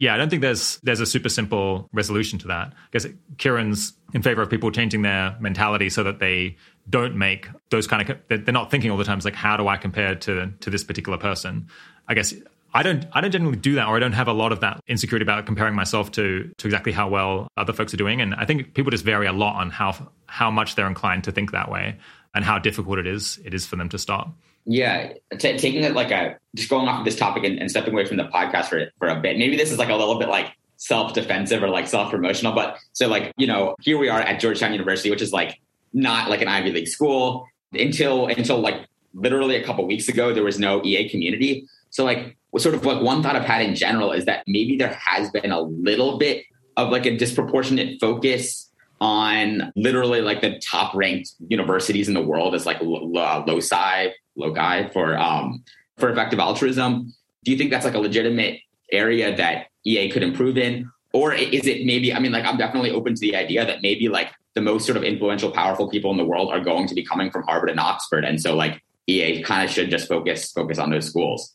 yeah, 0.04 0.12
I 0.12 0.18
don't 0.18 0.28
think 0.28 0.42
there's 0.42 0.76
there's 0.82 1.00
a 1.00 1.06
super 1.06 1.30
simple 1.30 1.88
resolution 1.94 2.38
to 2.40 2.48
that. 2.48 2.74
I 2.74 2.88
guess 2.92 3.06
Keiran's 3.36 3.94
in 4.12 4.20
favor 4.20 4.42
of 4.42 4.50
people 4.50 4.70
changing 4.70 5.00
their 5.00 5.34
mentality 5.40 5.88
so 5.88 6.02
that 6.02 6.18
they 6.18 6.56
don't 6.90 7.16
make 7.16 7.48
those 7.70 7.86
kind 7.86 8.10
of 8.10 8.18
they're 8.28 8.52
not 8.52 8.70
thinking 8.70 8.90
all 8.90 8.98
the 8.98 9.04
time. 9.04 9.16
It's 9.16 9.24
like 9.24 9.34
how 9.34 9.56
do 9.56 9.66
I 9.66 9.78
compare 9.78 10.14
to 10.14 10.52
to 10.60 10.68
this 10.68 10.84
particular 10.84 11.16
person? 11.16 11.68
I 12.06 12.12
guess 12.12 12.34
I 12.74 12.82
don't 12.82 13.06
I 13.14 13.22
don't 13.22 13.30
generally 13.30 13.56
do 13.56 13.76
that 13.76 13.88
or 13.88 13.96
I 13.96 13.98
don't 13.98 14.12
have 14.12 14.28
a 14.28 14.34
lot 14.34 14.52
of 14.52 14.60
that 14.60 14.78
insecurity 14.86 15.22
about 15.22 15.46
comparing 15.46 15.74
myself 15.74 16.12
to 16.12 16.52
to 16.58 16.66
exactly 16.66 16.92
how 16.92 17.08
well 17.08 17.48
other 17.56 17.72
folks 17.72 17.94
are 17.94 17.96
doing 17.96 18.20
and 18.20 18.34
I 18.34 18.44
think 18.44 18.74
people 18.74 18.90
just 18.90 19.06
vary 19.06 19.26
a 19.26 19.32
lot 19.32 19.56
on 19.56 19.70
how 19.70 20.12
how 20.26 20.50
much 20.50 20.74
they're 20.74 20.86
inclined 20.86 21.24
to 21.24 21.32
think 21.32 21.52
that 21.52 21.70
way 21.70 21.96
and 22.34 22.44
how 22.44 22.58
difficult 22.58 22.98
it 22.98 23.06
is 23.06 23.40
it 23.42 23.54
is 23.54 23.66
for 23.66 23.76
them 23.76 23.88
to 23.88 23.98
stop. 23.98 24.36
Yeah, 24.66 25.12
T- 25.38 25.58
taking 25.58 25.84
it 25.84 25.92
like 25.92 26.10
a 26.10 26.38
just 26.54 26.70
going 26.70 26.88
off 26.88 27.00
of 27.00 27.04
this 27.04 27.16
topic 27.16 27.44
and, 27.44 27.58
and 27.58 27.70
stepping 27.70 27.92
away 27.92 28.06
from 28.06 28.16
the 28.16 28.24
podcast 28.24 28.66
for 28.66 28.86
for 28.98 29.08
a 29.08 29.20
bit. 29.20 29.38
Maybe 29.38 29.56
this 29.56 29.70
is 29.70 29.78
like 29.78 29.90
a 29.90 29.94
little 29.94 30.18
bit 30.18 30.28
like 30.28 30.52
self 30.76 31.12
defensive 31.12 31.62
or 31.62 31.68
like 31.68 31.86
self 31.86 32.10
promotional, 32.10 32.54
but 32.54 32.78
so 32.92 33.08
like 33.08 33.32
you 33.36 33.46
know 33.46 33.76
here 33.82 33.98
we 33.98 34.08
are 34.08 34.20
at 34.20 34.40
Georgetown 34.40 34.72
University, 34.72 35.10
which 35.10 35.22
is 35.22 35.32
like 35.32 35.60
not 35.92 36.30
like 36.30 36.40
an 36.42 36.48
Ivy 36.48 36.72
League 36.72 36.88
school 36.88 37.46
until 37.72 38.26
until 38.26 38.58
like 38.58 38.86
literally 39.14 39.56
a 39.56 39.64
couple 39.64 39.86
weeks 39.86 40.08
ago 40.08 40.32
there 40.32 40.44
was 40.44 40.58
no 40.58 40.82
EA 40.84 41.08
community. 41.08 41.66
So 41.90 42.04
like 42.04 42.36
sort 42.58 42.74
of 42.74 42.84
like 42.84 43.02
one 43.02 43.22
thought 43.22 43.36
I've 43.36 43.44
had 43.44 43.62
in 43.62 43.74
general 43.74 44.12
is 44.12 44.24
that 44.24 44.44
maybe 44.46 44.76
there 44.76 44.94
has 44.94 45.30
been 45.30 45.50
a 45.50 45.60
little 45.60 46.18
bit 46.18 46.44
of 46.76 46.90
like 46.90 47.06
a 47.06 47.16
disproportionate 47.16 48.00
focus 48.00 48.70
on 49.00 49.72
literally 49.76 50.20
like 50.20 50.40
the 50.40 50.58
top 50.60 50.94
ranked 50.94 51.32
universities 51.48 52.08
in 52.08 52.14
the 52.14 52.22
world 52.22 52.54
as 52.54 52.64
like 52.64 52.78
loci 52.80 54.08
loci 54.36 54.88
for 54.92 55.16
um 55.16 55.62
for 55.98 56.10
effective 56.10 56.38
altruism 56.38 57.12
do 57.44 57.50
you 57.50 57.58
think 57.58 57.70
that's 57.70 57.84
like 57.84 57.94
a 57.94 57.98
legitimate 57.98 58.60
area 58.92 59.36
that 59.36 59.66
ea 59.86 60.10
could 60.10 60.22
improve 60.22 60.56
in 60.56 60.90
or 61.12 61.32
is 61.32 61.66
it 61.66 61.84
maybe 61.86 62.12
i 62.12 62.18
mean 62.18 62.32
like 62.32 62.44
i'm 62.44 62.56
definitely 62.56 62.90
open 62.90 63.14
to 63.14 63.20
the 63.20 63.36
idea 63.36 63.64
that 63.64 63.82
maybe 63.82 64.08
like 64.08 64.32
the 64.54 64.60
most 64.60 64.86
sort 64.86 64.96
of 64.96 65.02
influential 65.02 65.50
powerful 65.50 65.88
people 65.88 66.10
in 66.10 66.16
the 66.16 66.24
world 66.24 66.52
are 66.52 66.60
going 66.60 66.86
to 66.86 66.94
be 66.94 67.04
coming 67.04 67.30
from 67.30 67.42
harvard 67.44 67.70
and 67.70 67.80
oxford 67.80 68.24
and 68.24 68.40
so 68.40 68.54
like 68.54 68.82
ea 69.08 69.42
kind 69.42 69.64
of 69.64 69.70
should 69.70 69.90
just 69.90 70.08
focus 70.08 70.52
focus 70.52 70.78
on 70.78 70.90
those 70.90 71.06
schools 71.06 71.54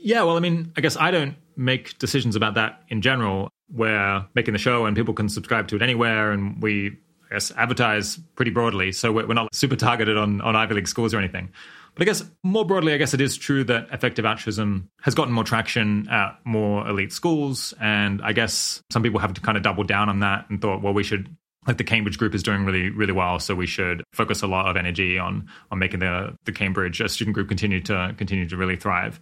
yeah, 0.00 0.22
well, 0.22 0.36
I 0.36 0.40
mean, 0.40 0.72
I 0.76 0.80
guess 0.80 0.96
I 0.96 1.10
don't 1.10 1.36
make 1.56 1.98
decisions 1.98 2.34
about 2.34 2.54
that 2.54 2.82
in 2.88 3.02
general. 3.02 3.50
We're 3.70 4.24
making 4.34 4.52
the 4.52 4.58
show 4.58 4.86
and 4.86 4.96
people 4.96 5.14
can 5.14 5.28
subscribe 5.28 5.68
to 5.68 5.76
it 5.76 5.82
anywhere, 5.82 6.32
and 6.32 6.60
we, 6.62 6.96
I 7.30 7.34
guess, 7.34 7.52
advertise 7.56 8.16
pretty 8.34 8.50
broadly. 8.50 8.92
So 8.92 9.12
we're 9.12 9.26
not 9.34 9.54
super 9.54 9.76
targeted 9.76 10.16
on, 10.16 10.40
on 10.40 10.56
Ivy 10.56 10.74
League 10.74 10.88
schools 10.88 11.12
or 11.12 11.18
anything. 11.18 11.50
But 11.94 12.02
I 12.02 12.04
guess 12.06 12.24
more 12.42 12.64
broadly, 12.64 12.92
I 12.92 12.98
guess 12.98 13.14
it 13.14 13.20
is 13.20 13.36
true 13.36 13.64
that 13.64 13.88
effective 13.92 14.24
altruism 14.24 14.90
has 15.02 15.14
gotten 15.14 15.32
more 15.34 15.44
traction 15.44 16.08
at 16.08 16.38
more 16.44 16.86
elite 16.88 17.12
schools. 17.12 17.74
And 17.80 18.22
I 18.22 18.32
guess 18.32 18.82
some 18.90 19.02
people 19.02 19.20
have 19.20 19.34
to 19.34 19.40
kind 19.40 19.56
of 19.56 19.62
double 19.62 19.84
down 19.84 20.08
on 20.08 20.20
that 20.20 20.46
and 20.48 20.60
thought, 20.60 20.82
well, 20.82 20.94
we 20.94 21.02
should 21.02 21.28
like 21.66 21.76
the 21.76 21.84
Cambridge 21.84 22.18
group 22.18 22.34
is 22.34 22.42
doing 22.42 22.64
really 22.64 22.88
really 22.88 23.12
well, 23.12 23.38
so 23.38 23.54
we 23.54 23.66
should 23.66 24.02
focus 24.12 24.42
a 24.42 24.46
lot 24.46 24.66
of 24.68 24.76
energy 24.76 25.18
on 25.18 25.48
on 25.70 25.78
making 25.78 26.00
the 26.00 26.34
the 26.44 26.52
Cambridge 26.52 27.00
uh, 27.00 27.08
student 27.08 27.34
group 27.34 27.48
continue 27.48 27.80
to 27.82 28.14
continue 28.16 28.48
to 28.48 28.56
really 28.56 28.76
thrive. 28.76 29.20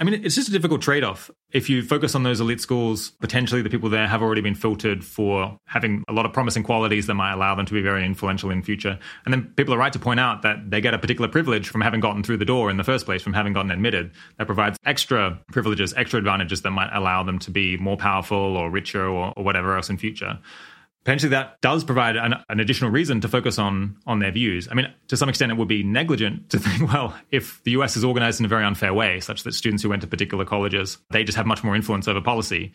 I 0.00 0.04
mean, 0.04 0.24
it's 0.24 0.36
just 0.36 0.48
a 0.48 0.52
difficult 0.52 0.80
trade 0.80 1.02
off. 1.02 1.28
If 1.50 1.68
you 1.68 1.82
focus 1.82 2.14
on 2.14 2.22
those 2.22 2.40
elite 2.40 2.60
schools, 2.60 3.10
potentially 3.20 3.62
the 3.62 3.70
people 3.70 3.90
there 3.90 4.06
have 4.06 4.22
already 4.22 4.40
been 4.40 4.54
filtered 4.54 5.04
for 5.04 5.58
having 5.64 6.04
a 6.06 6.12
lot 6.12 6.24
of 6.24 6.32
promising 6.32 6.62
qualities 6.62 7.08
that 7.08 7.14
might 7.14 7.32
allow 7.32 7.56
them 7.56 7.66
to 7.66 7.74
be 7.74 7.82
very 7.82 8.04
influential 8.04 8.50
in 8.50 8.62
future. 8.62 8.96
And 9.24 9.34
then 9.34 9.52
people 9.56 9.74
are 9.74 9.78
right 9.78 9.92
to 9.92 9.98
point 9.98 10.20
out 10.20 10.42
that 10.42 10.70
they 10.70 10.80
get 10.80 10.94
a 10.94 10.98
particular 10.98 11.28
privilege 11.28 11.68
from 11.68 11.80
having 11.80 11.98
gotten 11.98 12.22
through 12.22 12.36
the 12.36 12.44
door 12.44 12.70
in 12.70 12.76
the 12.76 12.84
first 12.84 13.06
place, 13.06 13.22
from 13.22 13.32
having 13.32 13.52
gotten 13.52 13.72
admitted. 13.72 14.12
That 14.36 14.46
provides 14.46 14.78
extra 14.86 15.40
privileges, 15.50 15.92
extra 15.94 16.18
advantages 16.18 16.62
that 16.62 16.70
might 16.70 16.90
allow 16.92 17.24
them 17.24 17.40
to 17.40 17.50
be 17.50 17.76
more 17.78 17.96
powerful 17.96 18.56
or 18.56 18.70
richer 18.70 19.04
or, 19.04 19.32
or 19.36 19.42
whatever 19.42 19.74
else 19.74 19.90
in 19.90 19.98
future 19.98 20.38
potentially 21.08 21.30
that 21.30 21.58
does 21.62 21.84
provide 21.84 22.16
an, 22.16 22.34
an, 22.50 22.60
additional 22.60 22.90
reason 22.90 23.18
to 23.18 23.28
focus 23.28 23.58
on 23.58 23.96
on 24.06 24.18
their 24.18 24.30
views. 24.30 24.68
I 24.70 24.74
mean, 24.74 24.92
to 25.06 25.16
some 25.16 25.30
extent, 25.30 25.50
it 25.50 25.54
would 25.54 25.66
be 25.66 25.82
negligent 25.82 26.50
to 26.50 26.58
think, 26.58 26.92
well, 26.92 27.18
if 27.30 27.62
the 27.64 27.70
US 27.70 27.96
is 27.96 28.04
organized 28.04 28.40
in 28.40 28.44
a 28.44 28.48
very 28.48 28.62
unfair 28.62 28.92
way, 28.92 29.18
such 29.20 29.42
that 29.44 29.54
students 29.54 29.82
who 29.82 29.88
went 29.88 30.02
to 30.02 30.06
particular 30.06 30.44
colleges 30.44 30.98
they 31.10 31.24
just 31.24 31.36
have 31.36 31.46
much 31.46 31.64
more 31.64 31.74
influence 31.74 32.08
over 32.08 32.20
policy, 32.20 32.74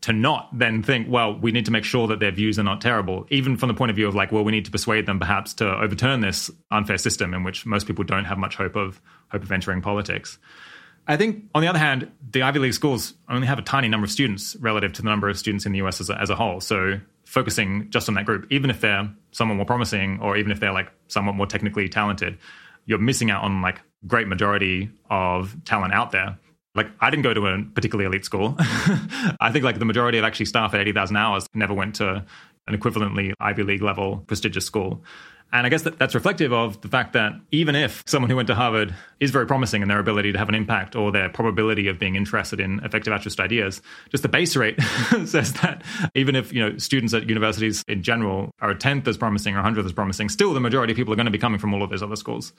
to 0.00 0.14
not 0.14 0.48
then 0.58 0.82
think, 0.82 1.08
well, 1.10 1.38
we 1.38 1.52
need 1.52 1.66
to 1.66 1.70
make 1.70 1.84
sure 1.84 2.08
that 2.08 2.20
their 2.20 2.32
views 2.32 2.58
are 2.58 2.62
not 2.62 2.80
terrible, 2.80 3.26
even 3.28 3.54
from 3.54 3.68
the 3.68 3.74
point 3.74 3.90
of 3.90 3.96
view 3.96 4.08
of 4.08 4.14
like, 4.14 4.32
well, 4.32 4.44
we 4.44 4.52
need 4.52 4.64
to 4.64 4.70
persuade 4.70 5.04
them 5.04 5.20
perhaps 5.20 5.52
to 5.52 5.68
overturn 5.78 6.20
this 6.20 6.50
unfair 6.70 6.96
system 6.96 7.34
in 7.34 7.42
which 7.42 7.66
most 7.66 7.86
people 7.86 8.02
don't 8.02 8.24
have 8.24 8.38
much 8.38 8.56
hope 8.56 8.76
of 8.76 8.98
hope 9.30 9.42
of 9.42 9.52
entering 9.52 9.82
politics. 9.82 10.38
I 11.06 11.16
think, 11.16 11.44
on 11.54 11.62
the 11.62 11.68
other 11.68 11.78
hand, 11.78 12.10
the 12.30 12.42
Ivy 12.42 12.58
League 12.58 12.74
schools 12.74 13.14
only 13.28 13.46
have 13.46 13.58
a 13.58 13.62
tiny 13.62 13.88
number 13.88 14.04
of 14.04 14.10
students 14.10 14.56
relative 14.56 14.92
to 14.94 15.02
the 15.02 15.08
number 15.08 15.28
of 15.28 15.38
students 15.38 15.66
in 15.66 15.72
the 15.72 15.78
US 15.78 16.00
as 16.00 16.10
a, 16.10 16.20
as 16.20 16.30
a 16.30 16.34
whole. 16.34 16.60
So 16.60 16.98
focusing 17.24 17.90
just 17.90 18.08
on 18.08 18.14
that 18.14 18.24
group, 18.26 18.46
even 18.50 18.70
if 18.70 18.80
they're 18.80 19.10
somewhat 19.32 19.56
more 19.56 19.66
promising 19.66 20.20
or 20.20 20.36
even 20.36 20.50
if 20.50 20.60
they're 20.60 20.72
like 20.72 20.90
somewhat 21.08 21.34
more 21.34 21.46
technically 21.46 21.88
talented, 21.88 22.38
you're 22.86 22.98
missing 22.98 23.30
out 23.30 23.44
on 23.44 23.62
like 23.62 23.80
great 24.06 24.28
majority 24.28 24.90
of 25.10 25.56
talent 25.64 25.92
out 25.92 26.10
there. 26.10 26.38
Like 26.74 26.88
I 27.00 27.10
didn't 27.10 27.22
go 27.22 27.34
to 27.34 27.46
a 27.46 27.62
particularly 27.74 28.06
elite 28.06 28.24
school. 28.24 28.56
I 28.58 29.50
think 29.52 29.64
like 29.64 29.78
the 29.78 29.84
majority 29.84 30.18
of 30.18 30.24
actually 30.24 30.46
staff 30.46 30.74
at 30.74 30.80
80,000 30.80 31.16
hours 31.16 31.46
never 31.54 31.74
went 31.74 31.96
to 31.96 32.24
an 32.66 32.78
equivalently 32.78 33.32
Ivy 33.40 33.62
League 33.62 33.82
level 33.82 34.24
prestigious 34.26 34.64
school. 34.64 35.04
And 35.52 35.64
I 35.64 35.70
guess 35.70 35.82
that 35.82 36.00
that's 36.00 36.16
reflective 36.16 36.52
of 36.52 36.80
the 36.80 36.88
fact 36.88 37.12
that 37.12 37.32
even 37.52 37.76
if 37.76 38.02
someone 38.06 38.28
who 38.28 38.34
went 38.34 38.48
to 38.48 38.56
Harvard 38.56 38.92
is 39.20 39.30
very 39.30 39.46
promising 39.46 39.82
in 39.82 39.88
their 39.88 40.00
ability 40.00 40.32
to 40.32 40.38
have 40.38 40.48
an 40.48 40.54
impact 40.56 40.96
or 40.96 41.12
their 41.12 41.28
probability 41.28 41.86
of 41.86 41.96
being 41.96 42.16
interested 42.16 42.58
in 42.58 42.80
effective 42.80 43.12
altruist 43.12 43.38
ideas, 43.38 43.80
just 44.10 44.24
the 44.24 44.28
base 44.28 44.56
rate 44.56 44.80
says 45.26 45.52
that 45.54 45.82
even 46.16 46.34
if 46.34 46.52
you 46.52 46.60
know 46.60 46.76
students 46.78 47.14
at 47.14 47.28
universities 47.28 47.84
in 47.86 48.02
general 48.02 48.50
are 48.60 48.70
a 48.70 48.74
tenth 48.74 49.06
as 49.06 49.16
promising 49.16 49.54
or 49.54 49.60
a 49.60 49.62
hundredth 49.62 49.86
as 49.86 49.92
promising, 49.92 50.28
still 50.28 50.52
the 50.54 50.60
majority 50.60 50.92
of 50.92 50.96
people 50.96 51.12
are 51.12 51.16
going 51.16 51.26
to 51.26 51.32
be 51.32 51.38
coming 51.38 51.60
from 51.60 51.72
all 51.72 51.84
of 51.84 51.90
those 51.90 52.02
other 52.02 52.16
schools. 52.16 52.52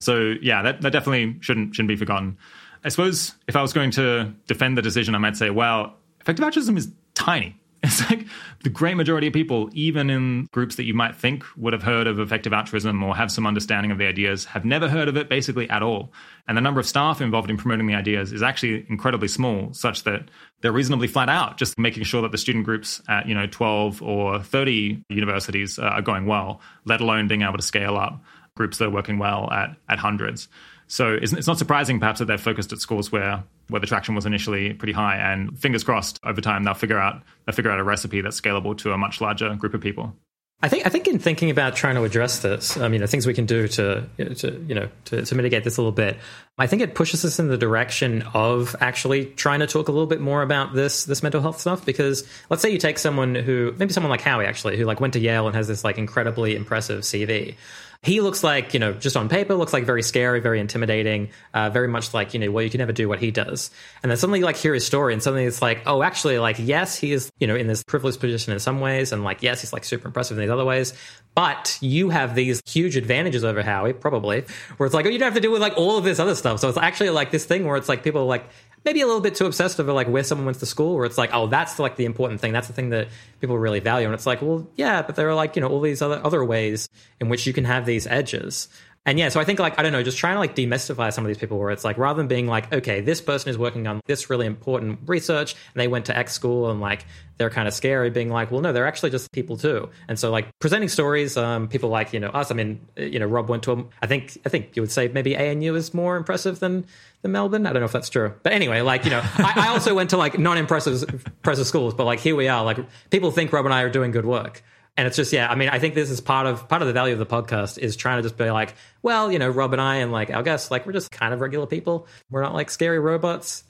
So 0.00 0.34
yeah, 0.40 0.62
that, 0.62 0.80
that 0.80 0.90
definitely 0.90 1.36
shouldn't 1.40 1.74
shouldn't 1.74 1.88
be 1.88 1.96
forgotten. 1.96 2.38
I 2.82 2.88
suppose 2.88 3.34
if 3.46 3.56
I 3.56 3.62
was 3.62 3.74
going 3.74 3.90
to 3.92 4.32
defend 4.46 4.78
the 4.78 4.82
decision, 4.82 5.14
I 5.14 5.18
might 5.18 5.36
say, 5.36 5.50
well, 5.50 5.96
effective 6.20 6.44
altruism 6.44 6.76
is 6.76 6.90
tiny. 7.14 7.56
It's 7.82 8.10
like 8.10 8.26
the 8.64 8.70
great 8.70 8.96
majority 8.96 9.28
of 9.28 9.32
people, 9.32 9.70
even 9.72 10.10
in 10.10 10.48
groups 10.52 10.76
that 10.76 10.84
you 10.84 10.94
might 10.94 11.14
think 11.14 11.44
would 11.56 11.72
have 11.72 11.82
heard 11.82 12.08
of 12.08 12.18
effective 12.18 12.52
altruism 12.52 13.02
or 13.04 13.14
have 13.14 13.30
some 13.30 13.46
understanding 13.46 13.92
of 13.92 13.98
the 13.98 14.06
ideas, 14.06 14.46
have 14.46 14.64
never 14.64 14.88
heard 14.88 15.08
of 15.08 15.16
it 15.16 15.28
basically 15.28 15.70
at 15.70 15.82
all. 15.82 16.12
And 16.48 16.56
the 16.56 16.60
number 16.60 16.80
of 16.80 16.86
staff 16.86 17.20
involved 17.20 17.50
in 17.50 17.56
promoting 17.56 17.86
the 17.86 17.94
ideas 17.94 18.32
is 18.32 18.42
actually 18.42 18.84
incredibly 18.88 19.28
small, 19.28 19.72
such 19.74 20.02
that 20.04 20.28
they're 20.60 20.72
reasonably 20.72 21.06
flat 21.06 21.28
out, 21.28 21.56
just 21.56 21.78
making 21.78 22.02
sure 22.02 22.22
that 22.22 22.32
the 22.32 22.38
student 22.38 22.64
groups 22.64 23.00
at 23.08 23.28
you 23.28 23.34
know 23.34 23.46
12 23.46 24.02
or 24.02 24.42
30 24.42 25.04
universities 25.08 25.78
uh, 25.78 25.82
are 25.82 26.02
going 26.02 26.26
well, 26.26 26.60
let 26.84 27.00
alone 27.00 27.28
being 27.28 27.42
able 27.42 27.58
to 27.58 27.62
scale 27.62 27.96
up 27.96 28.20
groups 28.56 28.78
that 28.78 28.86
are 28.86 28.90
working 28.90 29.18
well 29.18 29.48
at, 29.52 29.76
at 29.88 30.00
hundreds. 30.00 30.48
So 30.88 31.18
it's, 31.20 31.46
not 31.46 31.58
surprising, 31.58 32.00
perhaps, 32.00 32.18
that 32.18 32.24
they're 32.24 32.38
focused 32.38 32.72
at 32.72 32.80
schools 32.80 33.12
where 33.12 33.44
where 33.68 33.80
the 33.80 33.86
traction 33.86 34.14
was 34.14 34.24
initially 34.24 34.72
pretty 34.72 34.94
high. 34.94 35.16
And 35.16 35.56
fingers 35.58 35.84
crossed, 35.84 36.18
over 36.24 36.40
time 36.40 36.64
they'll 36.64 36.74
figure 36.74 36.98
out 36.98 37.22
they'll 37.46 37.54
figure 37.54 37.70
out 37.70 37.78
a 37.78 37.84
recipe 37.84 38.22
that's 38.22 38.40
scalable 38.40 38.76
to 38.78 38.92
a 38.92 38.98
much 38.98 39.20
larger 39.20 39.54
group 39.54 39.74
of 39.74 39.82
people. 39.82 40.16
I 40.60 40.68
think 40.68 40.86
I 40.86 40.88
think 40.88 41.06
in 41.06 41.20
thinking 41.20 41.50
about 41.50 41.76
trying 41.76 41.94
to 41.94 42.02
address 42.02 42.40
this, 42.40 42.76
I 42.76 42.88
mean, 42.88 43.00
the 43.00 43.06
things 43.06 43.26
we 43.26 43.34
can 43.34 43.46
do 43.46 43.68
to 43.68 44.08
to 44.16 44.64
you 44.66 44.74
know 44.74 44.88
to, 45.04 45.24
to 45.24 45.34
mitigate 45.36 45.62
this 45.62 45.76
a 45.76 45.80
little 45.80 45.92
bit. 45.92 46.16
I 46.56 46.66
think 46.66 46.82
it 46.82 46.96
pushes 46.96 47.24
us 47.24 47.38
in 47.38 47.46
the 47.46 47.56
direction 47.56 48.22
of 48.34 48.74
actually 48.80 49.26
trying 49.26 49.60
to 49.60 49.68
talk 49.68 49.86
a 49.86 49.92
little 49.92 50.08
bit 50.08 50.20
more 50.20 50.42
about 50.42 50.74
this 50.74 51.04
this 51.04 51.22
mental 51.22 51.40
health 51.42 51.60
stuff. 51.60 51.86
Because 51.86 52.26
let's 52.50 52.60
say 52.60 52.70
you 52.70 52.78
take 52.78 52.98
someone 52.98 53.36
who 53.36 53.72
maybe 53.78 53.92
someone 53.92 54.10
like 54.10 54.22
Howie 54.22 54.46
actually, 54.46 54.76
who 54.76 54.84
like 54.84 55.00
went 55.00 55.12
to 55.12 55.20
Yale 55.20 55.46
and 55.46 55.54
has 55.54 55.68
this 55.68 55.84
like 55.84 55.96
incredibly 55.96 56.56
impressive 56.56 57.02
CV. 57.02 57.54
He 58.02 58.20
looks 58.20 58.44
like, 58.44 58.74
you 58.74 58.80
know, 58.80 58.92
just 58.92 59.16
on 59.16 59.28
paper, 59.28 59.54
looks 59.54 59.72
like 59.72 59.84
very 59.84 60.04
scary, 60.04 60.38
very 60.38 60.60
intimidating, 60.60 61.30
uh, 61.52 61.70
very 61.70 61.88
much 61.88 62.14
like, 62.14 62.32
you 62.32 62.38
know, 62.38 62.48
well, 62.50 62.62
you 62.62 62.70
can 62.70 62.78
never 62.78 62.92
do 62.92 63.08
what 63.08 63.18
he 63.18 63.32
does. 63.32 63.72
And 64.02 64.10
then 64.10 64.16
suddenly, 64.16 64.38
you 64.38 64.44
like, 64.44 64.56
hear 64.56 64.72
his 64.72 64.86
story, 64.86 65.12
and 65.12 65.20
suddenly 65.20 65.46
it's 65.46 65.60
like, 65.60 65.82
oh, 65.84 66.04
actually, 66.04 66.38
like, 66.38 66.56
yes, 66.60 66.96
he 66.96 67.10
is, 67.10 67.28
you 67.40 67.48
know, 67.48 67.56
in 67.56 67.66
this 67.66 67.82
privileged 67.82 68.20
position 68.20 68.52
in 68.52 68.60
some 68.60 68.78
ways, 68.78 69.10
and 69.10 69.24
like, 69.24 69.42
yes, 69.42 69.62
he's 69.62 69.72
like 69.72 69.82
super 69.82 70.06
impressive 70.06 70.38
in 70.38 70.42
these 70.42 70.50
other 70.50 70.64
ways. 70.64 70.94
But 71.34 71.76
you 71.80 72.10
have 72.10 72.36
these 72.36 72.62
huge 72.66 72.96
advantages 72.96 73.42
over 73.42 73.62
Howie, 73.62 73.92
probably, 73.94 74.44
where 74.76 74.86
it's 74.86 74.94
like, 74.94 75.04
oh, 75.06 75.08
you 75.08 75.18
don't 75.18 75.26
have 75.26 75.34
to 75.34 75.40
deal 75.40 75.52
with 75.52 75.60
like 75.60 75.76
all 75.76 75.98
of 75.98 76.04
this 76.04 76.20
other 76.20 76.36
stuff. 76.36 76.60
So 76.60 76.68
it's 76.68 76.78
actually 76.78 77.10
like 77.10 77.32
this 77.32 77.46
thing 77.46 77.66
where 77.66 77.76
it's 77.76 77.88
like 77.88 78.04
people 78.04 78.22
are 78.22 78.26
like, 78.26 78.48
maybe 78.88 79.02
a 79.02 79.06
little 79.06 79.20
bit 79.20 79.34
too 79.34 79.44
obsessed 79.44 79.78
over 79.78 79.92
like 79.92 80.08
where 80.08 80.24
someone 80.24 80.46
went 80.46 80.58
to 80.58 80.64
school, 80.64 80.94
where 80.96 81.04
it's 81.04 81.18
like, 81.18 81.28
oh, 81.34 81.46
that's 81.46 81.78
like 81.78 81.96
the 81.96 82.06
important 82.06 82.40
thing. 82.40 82.54
That's 82.54 82.68
the 82.68 82.72
thing 82.72 82.88
that 82.88 83.08
people 83.38 83.58
really 83.58 83.80
value. 83.80 84.06
And 84.06 84.14
it's 84.14 84.24
like, 84.24 84.40
well, 84.40 84.66
yeah, 84.76 85.02
but 85.02 85.14
there 85.14 85.28
are 85.28 85.34
like, 85.34 85.56
you 85.56 85.60
know, 85.60 85.68
all 85.68 85.82
these 85.82 86.00
other 86.00 86.24
other 86.24 86.42
ways 86.42 86.88
in 87.20 87.28
which 87.28 87.46
you 87.46 87.52
can 87.52 87.66
have 87.66 87.84
these 87.84 88.06
edges. 88.06 88.68
And 89.04 89.18
yeah, 89.18 89.28
so 89.28 89.40
I 89.40 89.44
think 89.44 89.58
like 89.58 89.78
I 89.78 89.82
don't 89.82 89.92
know, 89.92 90.02
just 90.02 90.16
trying 90.16 90.34
to 90.36 90.38
like 90.38 90.56
demystify 90.56 91.12
some 91.12 91.24
of 91.24 91.28
these 91.28 91.38
people 91.38 91.58
where 91.58 91.70
it's 91.70 91.84
like 91.84 91.98
rather 91.98 92.16
than 92.16 92.28
being 92.28 92.46
like, 92.46 92.72
okay, 92.72 93.02
this 93.02 93.20
person 93.20 93.50
is 93.50 93.58
working 93.58 93.86
on 93.86 94.00
this 94.06 94.30
really 94.30 94.46
important 94.46 95.00
research 95.06 95.54
and 95.74 95.80
they 95.80 95.88
went 95.88 96.06
to 96.06 96.16
X 96.16 96.32
school 96.32 96.70
and 96.70 96.80
like 96.80 97.04
they're 97.38 97.50
kind 97.50 97.68
of 97.68 97.74
scary, 97.74 98.10
being 98.10 98.30
like, 98.30 98.50
well, 98.50 98.60
no, 98.60 98.72
they're 98.72 98.86
actually 98.86 99.10
just 99.10 99.30
people 99.32 99.56
too. 99.56 99.88
And 100.08 100.18
so 100.18 100.30
like 100.30 100.48
presenting 100.58 100.88
stories, 100.88 101.36
um, 101.36 101.68
people 101.68 101.88
like 101.90 102.12
you 102.12 102.20
know 102.20 102.28
us. 102.28 102.50
I 102.50 102.54
mean, 102.54 102.80
you 102.96 103.18
know, 103.18 103.26
Rob 103.26 103.48
went 103.48 103.62
to 103.64 103.72
a, 103.72 103.84
I 104.02 104.06
think 104.06 104.38
I 104.46 104.48
think 104.48 104.76
you 104.76 104.82
would 104.82 104.92
say 104.92 105.08
maybe 105.08 105.36
ANU 105.36 105.74
is 105.74 105.94
more 105.94 106.16
impressive 106.16 106.60
than 106.60 106.86
the 107.22 107.28
Melbourne. 107.28 107.66
I 107.66 107.72
don't 107.72 107.80
know 107.80 107.86
if 107.86 107.92
that's 107.92 108.10
true, 108.10 108.34
but 108.42 108.52
anyway, 108.52 108.80
like 108.80 109.04
you 109.04 109.10
know, 109.10 109.22
I, 109.22 109.52
I 109.56 109.68
also 109.68 109.94
went 109.94 110.10
to 110.10 110.16
like 110.16 110.38
non-impressive 110.38 111.02
impressive 111.26 111.66
schools, 111.66 111.94
but 111.94 112.04
like 112.04 112.20
here 112.20 112.36
we 112.36 112.48
are. 112.48 112.64
Like 112.64 112.78
people 113.10 113.30
think 113.30 113.52
Rob 113.52 113.64
and 113.64 113.74
I 113.74 113.82
are 113.82 113.90
doing 113.90 114.10
good 114.10 114.26
work 114.26 114.62
and 114.98 115.06
it's 115.06 115.16
just 115.16 115.32
yeah 115.32 115.48
i 115.48 115.54
mean 115.54 115.70
i 115.70 115.78
think 115.78 115.94
this 115.94 116.10
is 116.10 116.20
part 116.20 116.46
of 116.46 116.68
part 116.68 116.82
of 116.82 116.88
the 116.88 116.92
value 116.92 117.14
of 117.14 117.18
the 117.18 117.26
podcast 117.26 117.78
is 117.78 117.96
trying 117.96 118.18
to 118.18 118.22
just 118.22 118.36
be 118.36 118.50
like 118.50 118.74
well 119.00 119.32
you 119.32 119.38
know 119.38 119.48
rob 119.48 119.72
and 119.72 119.80
i 119.80 119.96
and 119.96 120.12
like 120.12 120.28
our 120.30 120.42
guests 120.42 120.70
like 120.70 120.84
we're 120.84 120.92
just 120.92 121.10
kind 121.10 121.32
of 121.32 121.40
regular 121.40 121.66
people 121.66 122.06
we're 122.30 122.42
not 122.42 122.52
like 122.52 122.68
scary 122.68 122.98
robots 122.98 123.64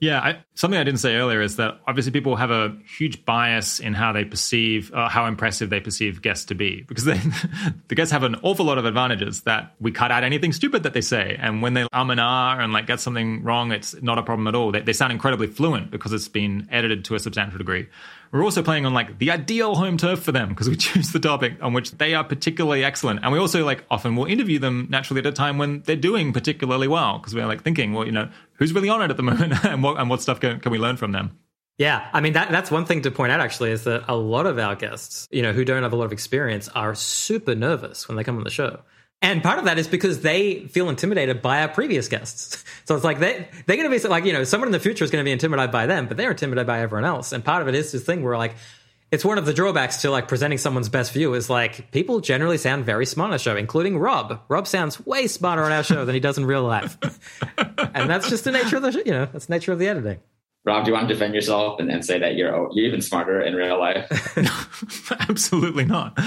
Yeah, 0.00 0.20
I, 0.20 0.44
something 0.54 0.78
I 0.78 0.84
didn't 0.84 1.00
say 1.00 1.16
earlier 1.16 1.40
is 1.40 1.56
that 1.56 1.80
obviously 1.86 2.12
people 2.12 2.36
have 2.36 2.50
a 2.50 2.76
huge 2.98 3.24
bias 3.24 3.80
in 3.80 3.94
how 3.94 4.12
they 4.12 4.24
perceive, 4.24 4.92
uh, 4.92 5.08
how 5.08 5.26
impressive 5.26 5.70
they 5.70 5.80
perceive 5.80 6.20
guests 6.20 6.46
to 6.46 6.54
be, 6.54 6.82
because 6.82 7.04
they, 7.04 7.18
the 7.88 7.94
guests 7.94 8.12
have 8.12 8.22
an 8.22 8.36
awful 8.42 8.66
lot 8.66 8.78
of 8.78 8.84
advantages 8.84 9.42
that 9.42 9.74
we 9.80 9.92
cut 9.92 10.10
out 10.10 10.22
anything 10.22 10.52
stupid 10.52 10.82
that 10.82 10.92
they 10.92 11.00
say, 11.00 11.36
and 11.40 11.62
when 11.62 11.74
they 11.74 11.86
um 11.92 12.10
and 12.10 12.20
ah 12.20 12.58
and 12.58 12.72
like 12.72 12.86
get 12.86 13.00
something 13.00 13.42
wrong, 13.42 13.72
it's 13.72 14.00
not 14.02 14.18
a 14.18 14.22
problem 14.22 14.46
at 14.48 14.54
all. 14.54 14.70
They, 14.70 14.80
they 14.80 14.92
sound 14.92 15.12
incredibly 15.12 15.46
fluent 15.46 15.90
because 15.90 16.12
it's 16.12 16.28
been 16.28 16.68
edited 16.70 17.04
to 17.06 17.14
a 17.14 17.18
substantial 17.18 17.58
degree. 17.58 17.88
We're 18.32 18.44
also 18.44 18.62
playing 18.62 18.84
on 18.86 18.92
like 18.92 19.18
the 19.18 19.30
ideal 19.30 19.74
home 19.76 19.96
turf 19.96 20.22
for 20.22 20.32
them 20.32 20.50
because 20.50 20.68
we 20.68 20.76
choose 20.86 21.12
the 21.12 21.20
topic 21.20 21.54
on 21.62 21.72
which 21.72 21.92
they 21.92 22.14
are 22.14 22.24
particularly 22.24 22.84
excellent. 22.84 23.20
And 23.22 23.32
we 23.32 23.38
also 23.38 23.64
like 23.64 23.84
often 23.90 24.16
will 24.16 24.26
interview 24.26 24.58
them 24.58 24.88
naturally 24.90 25.20
at 25.20 25.26
a 25.26 25.32
time 25.32 25.58
when 25.58 25.82
they're 25.82 25.96
doing 25.96 26.32
particularly 26.32 26.88
well 26.88 27.18
because 27.18 27.34
we're 27.34 27.46
like 27.46 27.62
thinking, 27.62 27.92
well, 27.92 28.04
you 28.04 28.12
know, 28.12 28.28
who's 28.58 28.72
really 28.72 28.88
on 28.88 29.02
it 29.02 29.10
at 29.10 29.16
the 29.16 29.22
moment 29.30 29.64
and 29.64 29.82
what, 29.82 29.98
and 29.98 30.10
what 30.10 30.22
stuff 30.22 30.40
can, 30.40 30.60
can 30.60 30.72
we 30.72 30.78
learn 30.78 30.96
from 30.96 31.12
them? 31.12 31.38
Yeah, 31.78 32.08
I 32.12 32.22
mean 32.22 32.32
that 32.32 32.50
that's 32.50 32.70
one 32.70 32.86
thing 32.86 33.02
to 33.02 33.10
point 33.10 33.32
out 33.32 33.40
actually 33.40 33.70
is 33.70 33.84
that 33.84 34.04
a 34.08 34.16
lot 34.16 34.46
of 34.46 34.58
our 34.58 34.76
guests, 34.76 35.28
you 35.30 35.42
know, 35.42 35.52
who 35.52 35.64
don't 35.64 35.82
have 35.82 35.92
a 35.92 35.96
lot 35.96 36.06
of 36.06 36.12
experience 36.12 36.68
are 36.68 36.94
super 36.94 37.54
nervous 37.54 38.08
when 38.08 38.16
they 38.16 38.24
come 38.24 38.38
on 38.38 38.44
the 38.44 38.50
show. 38.50 38.80
And 39.22 39.42
part 39.42 39.58
of 39.58 39.64
that 39.64 39.78
is 39.78 39.88
because 39.88 40.20
they 40.20 40.66
feel 40.66 40.88
intimidated 40.88 41.40
by 41.40 41.62
our 41.62 41.68
previous 41.68 42.08
guests. 42.08 42.64
So 42.86 42.94
it's 42.94 43.02
like 43.02 43.18
they 43.18 43.48
they're 43.66 43.76
going 43.76 43.90
to 43.90 44.00
be 44.00 44.08
like 44.08 44.24
you 44.24 44.32
know 44.32 44.44
someone 44.44 44.68
in 44.68 44.72
the 44.72 44.78
future 44.78 45.02
is 45.02 45.10
going 45.10 45.20
to 45.20 45.26
be 45.26 45.32
intimidated 45.32 45.72
by 45.72 45.86
them, 45.86 46.06
but 46.06 46.16
they're 46.16 46.30
intimidated 46.30 46.68
by 46.68 46.82
everyone 46.82 47.04
else. 47.04 47.32
And 47.32 47.44
part 47.44 47.62
of 47.62 47.66
it 47.66 47.74
is 47.74 47.90
this 47.90 48.04
thing 48.04 48.22
where 48.22 48.38
like 48.38 48.54
it's 49.10 49.24
one 49.24 49.38
of 49.38 49.46
the 49.46 49.54
drawbacks 49.54 50.02
to 50.02 50.10
like 50.10 50.28
presenting 50.28 50.58
someone's 50.58 50.88
best 50.88 51.12
view 51.12 51.34
is 51.34 51.48
like 51.48 51.90
people 51.92 52.20
generally 52.20 52.58
sound 52.58 52.84
very 52.84 53.06
smart 53.06 53.30
on 53.30 53.34
a 53.34 53.38
show, 53.38 53.56
including 53.56 53.98
Rob. 53.98 54.40
Rob 54.48 54.66
sounds 54.66 55.04
way 55.06 55.26
smarter 55.26 55.62
on 55.62 55.72
our 55.72 55.84
show 55.84 56.04
than 56.04 56.14
he 56.14 56.20
does 56.20 56.38
in 56.38 56.44
real 56.44 56.64
life, 56.64 56.98
and 57.94 58.10
that's 58.10 58.28
just 58.28 58.44
the 58.44 58.52
nature 58.52 58.76
of 58.76 58.82
the 58.82 59.02
you 59.04 59.12
know 59.12 59.26
that's 59.26 59.46
the 59.46 59.52
nature 59.54 59.72
of 59.72 59.78
the 59.78 59.88
editing. 59.88 60.18
Rob, 60.64 60.84
do 60.84 60.90
you 60.90 60.94
want 60.94 61.08
to 61.08 61.14
defend 61.14 61.34
yourself 61.34 61.78
and, 61.78 61.90
and 61.90 62.04
say 62.04 62.18
that 62.18 62.34
you're 62.34 62.68
you're 62.72 62.86
even 62.86 63.00
smarter 63.00 63.40
in 63.40 63.54
real 63.54 63.78
life? 63.78 64.36
Absolutely 65.28 65.84
not. 65.84 66.18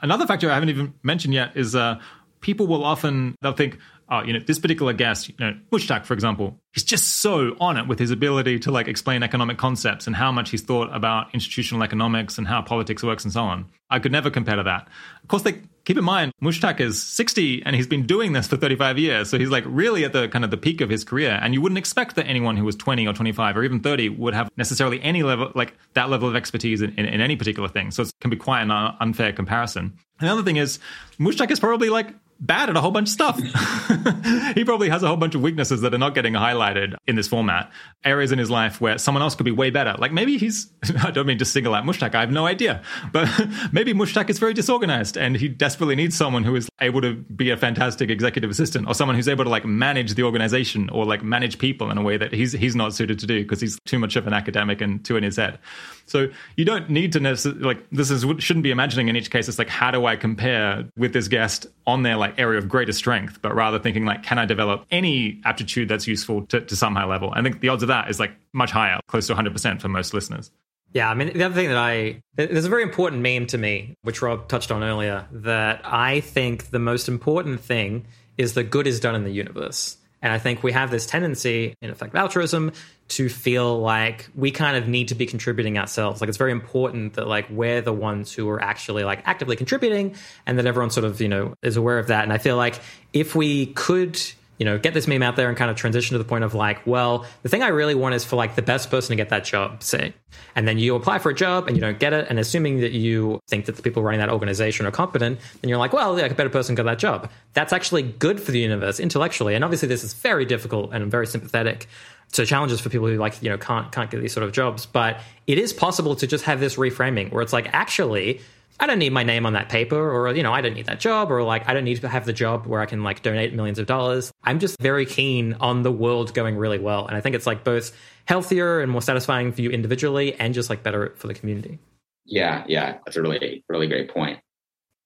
Another 0.00 0.26
factor 0.26 0.50
I 0.50 0.54
haven't 0.54 0.68
even 0.68 0.94
mentioned 1.02 1.34
yet 1.34 1.56
is 1.56 1.74
uh, 1.74 1.98
people 2.40 2.68
will 2.68 2.84
often 2.84 3.34
they'll 3.42 3.52
think, 3.52 3.78
oh, 4.08 4.22
you 4.22 4.32
know, 4.32 4.38
this 4.38 4.58
particular 4.58 4.92
guest, 4.92 5.28
you 5.28 5.34
know, 5.38 5.54
Mushtaq, 5.72 6.04
for 6.04 6.14
example, 6.14 6.58
he's 6.72 6.84
just 6.84 7.20
so 7.20 7.56
on 7.60 7.76
it 7.76 7.88
with 7.88 7.98
his 7.98 8.10
ability 8.10 8.58
to 8.60 8.70
like 8.70 8.88
explain 8.88 9.22
economic 9.22 9.58
concepts 9.58 10.06
and 10.06 10.14
how 10.14 10.30
much 10.30 10.50
he's 10.50 10.62
thought 10.62 10.94
about 10.94 11.32
institutional 11.34 11.82
economics 11.82 12.38
and 12.38 12.46
how 12.46 12.62
politics 12.62 13.02
works 13.02 13.24
and 13.24 13.32
so 13.32 13.42
on. 13.42 13.66
I 13.90 13.98
could 13.98 14.12
never 14.12 14.30
compare 14.30 14.56
to 14.56 14.62
that. 14.64 14.88
Of 15.22 15.28
course, 15.28 15.42
they 15.42 15.62
keep 15.84 15.96
in 15.96 16.04
mind 16.04 16.32
Mushtaq 16.42 16.80
is 16.80 17.00
60 17.00 17.62
and 17.64 17.74
he's 17.74 17.86
been 17.86 18.06
doing 18.06 18.32
this 18.32 18.46
for 18.48 18.56
35 18.56 18.98
years. 18.98 19.30
So 19.30 19.38
he's 19.38 19.48
like 19.48 19.64
really 19.66 20.04
at 20.04 20.12
the 20.12 20.28
kind 20.28 20.44
of 20.44 20.50
the 20.50 20.56
peak 20.56 20.80
of 20.80 20.90
his 20.90 21.04
career. 21.04 21.38
And 21.40 21.54
you 21.54 21.60
wouldn't 21.60 21.78
expect 21.78 22.16
that 22.16 22.26
anyone 22.26 22.56
who 22.56 22.64
was 22.64 22.76
20 22.76 23.06
or 23.06 23.12
25 23.12 23.56
or 23.56 23.64
even 23.64 23.80
30 23.80 24.10
would 24.10 24.34
have 24.34 24.50
necessarily 24.56 25.00
any 25.02 25.22
level, 25.22 25.52
like 25.54 25.74
that 25.94 26.10
level 26.10 26.28
of 26.28 26.36
expertise 26.36 26.82
in, 26.82 26.90
in, 26.98 27.06
in 27.06 27.20
any 27.20 27.36
particular 27.36 27.68
thing. 27.68 27.90
So 27.90 28.02
it 28.02 28.12
can 28.20 28.30
be 28.30 28.36
quite 28.36 28.62
an 28.62 28.70
unfair 28.70 29.32
comparison. 29.32 29.96
And 30.18 30.28
the 30.28 30.32
other 30.32 30.42
thing 30.42 30.56
is, 30.56 30.78
Mushtaq 31.18 31.50
is 31.50 31.60
probably 31.60 31.88
like 31.90 32.08
bad 32.40 32.68
at 32.70 32.76
a 32.76 32.80
whole 32.80 32.90
bunch 32.90 33.08
of 33.08 33.12
stuff. 33.12 33.38
he 34.54 34.64
probably 34.64 34.88
has 34.88 35.02
a 35.02 35.08
whole 35.08 35.16
bunch 35.16 35.34
of 35.34 35.42
weaknesses 35.42 35.80
that 35.80 35.94
are 35.94 35.98
not 35.98 36.14
getting 36.14 36.34
highlighted 36.34 36.94
in 37.06 37.16
this 37.16 37.28
format. 37.28 37.70
Areas 38.04 38.32
in 38.32 38.38
his 38.38 38.50
life 38.50 38.80
where 38.80 38.98
someone 38.98 39.22
else 39.22 39.34
could 39.34 39.44
be 39.44 39.50
way 39.50 39.70
better. 39.70 39.94
Like 39.98 40.12
maybe 40.12 40.36
he's, 40.38 40.70
I 41.02 41.10
don't 41.10 41.26
mean 41.26 41.38
to 41.38 41.44
single 41.44 41.74
out 41.74 41.84
Mushtaq, 41.84 42.14
I 42.14 42.20
have 42.20 42.30
no 42.30 42.46
idea. 42.46 42.82
But 43.12 43.28
maybe 43.72 43.94
Mushtaq 43.94 44.28
is 44.30 44.38
very 44.38 44.54
disorganized 44.54 45.16
and 45.16 45.36
he 45.36 45.48
desperately 45.48 45.96
needs 45.96 46.16
someone 46.16 46.44
who 46.44 46.54
is 46.56 46.68
able 46.80 47.00
to 47.00 47.14
be 47.14 47.50
a 47.50 47.56
fantastic 47.56 48.10
executive 48.10 48.50
assistant 48.50 48.88
or 48.88 48.94
someone 48.94 49.16
who's 49.16 49.28
able 49.28 49.44
to 49.44 49.50
like 49.50 49.64
manage 49.64 50.14
the 50.14 50.22
organization 50.22 50.90
or 50.90 51.04
like 51.04 51.22
manage 51.22 51.58
people 51.58 51.90
in 51.90 51.98
a 51.98 52.02
way 52.02 52.16
that 52.16 52.32
he's, 52.32 52.52
he's 52.52 52.76
not 52.76 52.94
suited 52.94 53.18
to 53.18 53.26
do 53.26 53.42
because 53.42 53.60
he's 53.60 53.78
too 53.86 53.98
much 53.98 54.16
of 54.16 54.26
an 54.26 54.32
academic 54.32 54.80
and 54.80 55.04
too 55.04 55.16
in 55.16 55.22
his 55.22 55.36
head. 55.36 55.58
So 56.06 56.28
you 56.56 56.64
don't 56.64 56.88
need 56.88 57.12
to 57.12 57.20
necessarily, 57.20 57.62
like, 57.62 57.90
this 57.90 58.10
is, 58.10 58.24
shouldn't 58.38 58.62
be 58.62 58.70
imagining 58.70 59.08
in 59.08 59.16
each 59.16 59.30
case, 59.30 59.48
it's 59.48 59.58
like, 59.58 59.68
how 59.68 59.90
do 59.90 60.06
I 60.06 60.16
compare 60.16 60.84
with 60.96 61.12
this 61.12 61.28
guest 61.28 61.66
on 61.86 62.02
their 62.02 62.16
like 62.16 62.38
area 62.38 62.58
of 62.58 62.68
greater 62.68 62.92
strength, 62.92 63.40
but 63.42 63.54
rather 63.54 63.78
thinking 63.78 64.04
like, 64.04 64.22
can 64.22 64.38
I 64.38 64.46
develop 64.46 64.86
any 64.90 65.40
aptitude 65.44 65.88
that's 65.88 66.06
useful 66.06 66.46
to, 66.46 66.60
to 66.60 66.76
some 66.76 66.94
high 66.94 67.04
level? 67.04 67.32
I 67.34 67.42
think 67.42 67.60
the 67.60 67.68
odds 67.68 67.82
of 67.82 67.88
that 67.88 68.08
is 68.08 68.20
like 68.20 68.32
much 68.52 68.70
higher, 68.70 69.00
close 69.08 69.26
to 69.26 69.34
100% 69.34 69.80
for 69.80 69.88
most 69.88 70.14
listeners. 70.14 70.50
Yeah, 70.92 71.10
I 71.10 71.14
mean, 71.14 71.36
the 71.36 71.42
other 71.42 71.54
thing 71.54 71.68
that 71.68 71.76
I, 71.76 72.22
there's 72.36 72.64
a 72.64 72.70
very 72.70 72.82
important 72.82 73.20
meme 73.20 73.46
to 73.48 73.58
me, 73.58 73.96
which 74.02 74.22
Rob 74.22 74.48
touched 74.48 74.70
on 74.70 74.82
earlier, 74.82 75.26
that 75.32 75.80
I 75.84 76.20
think 76.20 76.70
the 76.70 76.78
most 76.78 77.08
important 77.08 77.60
thing 77.60 78.06
is 78.38 78.54
that 78.54 78.64
good 78.64 78.86
is 78.86 79.00
done 79.00 79.14
in 79.14 79.24
the 79.24 79.30
universe. 79.30 79.96
And 80.22 80.32
I 80.32 80.38
think 80.38 80.62
we 80.62 80.72
have 80.72 80.90
this 80.90 81.06
tendency 81.06 81.74
in 81.80 81.90
effective 81.90 82.16
altruism 82.16 82.72
to 83.08 83.28
feel 83.28 83.78
like 83.78 84.28
we 84.34 84.50
kind 84.50 84.76
of 84.76 84.88
need 84.88 85.08
to 85.08 85.14
be 85.14 85.26
contributing 85.26 85.78
ourselves. 85.78 86.20
Like 86.20 86.28
it's 86.28 86.38
very 86.38 86.52
important 86.52 87.14
that 87.14 87.28
like 87.28 87.48
we're 87.50 87.80
the 87.80 87.92
ones 87.92 88.32
who 88.32 88.48
are 88.48 88.60
actually 88.60 89.04
like 89.04 89.22
actively 89.26 89.56
contributing 89.56 90.16
and 90.46 90.58
that 90.58 90.66
everyone 90.66 90.90
sort 90.90 91.04
of, 91.04 91.20
you 91.20 91.28
know, 91.28 91.54
is 91.62 91.76
aware 91.76 91.98
of 91.98 92.08
that. 92.08 92.24
And 92.24 92.32
I 92.32 92.38
feel 92.38 92.56
like 92.56 92.80
if 93.12 93.34
we 93.34 93.66
could 93.66 94.20
you 94.58 94.64
know, 94.64 94.78
get 94.78 94.94
this 94.94 95.06
meme 95.06 95.22
out 95.22 95.36
there 95.36 95.48
and 95.48 95.56
kind 95.56 95.70
of 95.70 95.76
transition 95.76 96.14
to 96.14 96.18
the 96.18 96.24
point 96.24 96.44
of 96.44 96.54
like, 96.54 96.86
well, 96.86 97.26
the 97.42 97.48
thing 97.48 97.62
I 97.62 97.68
really 97.68 97.94
want 97.94 98.14
is 98.14 98.24
for 98.24 98.36
like 98.36 98.54
the 98.54 98.62
best 98.62 98.90
person 98.90 99.10
to 99.10 99.16
get 99.16 99.28
that 99.28 99.44
job, 99.44 99.82
say. 99.82 100.14
And 100.54 100.66
then 100.66 100.78
you 100.78 100.94
apply 100.94 101.18
for 101.18 101.30
a 101.30 101.34
job 101.34 101.66
and 101.66 101.76
you 101.76 101.80
don't 101.80 101.98
get 101.98 102.12
it. 102.12 102.26
And 102.30 102.38
assuming 102.38 102.80
that 102.80 102.92
you 102.92 103.40
think 103.48 103.66
that 103.66 103.76
the 103.76 103.82
people 103.82 104.02
running 104.02 104.20
that 104.20 104.30
organization 104.30 104.86
are 104.86 104.90
competent, 104.90 105.38
then 105.60 105.68
you're 105.68 105.78
like, 105.78 105.92
well, 105.92 106.18
yeah, 106.18 106.26
a 106.26 106.34
better 106.34 106.50
person 106.50 106.74
got 106.74 106.84
that 106.84 106.98
job. 106.98 107.30
That's 107.52 107.72
actually 107.72 108.02
good 108.02 108.40
for 108.40 108.52
the 108.52 108.60
universe 108.60 108.98
intellectually. 108.98 109.54
And 109.54 109.64
obviously 109.64 109.88
this 109.88 110.02
is 110.02 110.14
very 110.14 110.44
difficult 110.44 110.92
and 110.92 111.10
very 111.10 111.26
sympathetic 111.26 111.86
to 112.32 112.44
challenges 112.44 112.80
for 112.80 112.88
people 112.88 113.06
who 113.06 113.16
like, 113.16 113.42
you 113.42 113.50
know, 113.50 113.58
can't 113.58 113.92
can't 113.92 114.10
get 114.10 114.20
these 114.20 114.32
sort 114.32 114.44
of 114.44 114.52
jobs. 114.52 114.86
But 114.86 115.20
it 115.46 115.58
is 115.58 115.72
possible 115.72 116.16
to 116.16 116.26
just 116.26 116.44
have 116.44 116.60
this 116.60 116.76
reframing 116.76 117.30
where 117.30 117.42
it's 117.42 117.52
like, 117.52 117.68
actually, 117.72 118.40
I 118.78 118.86
don't 118.86 118.98
need 118.98 119.12
my 119.12 119.22
name 119.22 119.46
on 119.46 119.54
that 119.54 119.68
paper, 119.68 119.96
or, 119.96 120.34
you 120.34 120.42
know, 120.42 120.52
I 120.52 120.60
don't 120.60 120.74
need 120.74 120.86
that 120.86 121.00
job, 121.00 121.30
or 121.30 121.42
like, 121.42 121.68
I 121.68 121.74
don't 121.74 121.84
need 121.84 122.00
to 122.02 122.08
have 122.08 122.26
the 122.26 122.32
job 122.32 122.66
where 122.66 122.80
I 122.80 122.86
can 122.86 123.02
like 123.02 123.22
donate 123.22 123.54
millions 123.54 123.78
of 123.78 123.86
dollars. 123.86 124.32
I'm 124.44 124.58
just 124.58 124.78
very 124.80 125.06
keen 125.06 125.54
on 125.54 125.82
the 125.82 125.92
world 125.92 126.34
going 126.34 126.56
really 126.56 126.78
well. 126.78 127.06
And 127.06 127.16
I 127.16 127.20
think 127.20 127.34
it's 127.34 127.46
like 127.46 127.64
both 127.64 127.96
healthier 128.26 128.80
and 128.80 128.92
more 128.92 129.00
satisfying 129.00 129.52
for 129.52 129.62
you 129.62 129.70
individually 129.70 130.34
and 130.34 130.52
just 130.52 130.68
like 130.68 130.82
better 130.82 131.14
for 131.16 131.26
the 131.26 131.34
community. 131.34 131.78
Yeah, 132.26 132.64
yeah. 132.66 132.98
That's 133.04 133.16
a 133.16 133.22
really, 133.22 133.64
really 133.68 133.86
great 133.86 134.12
point. 134.12 134.40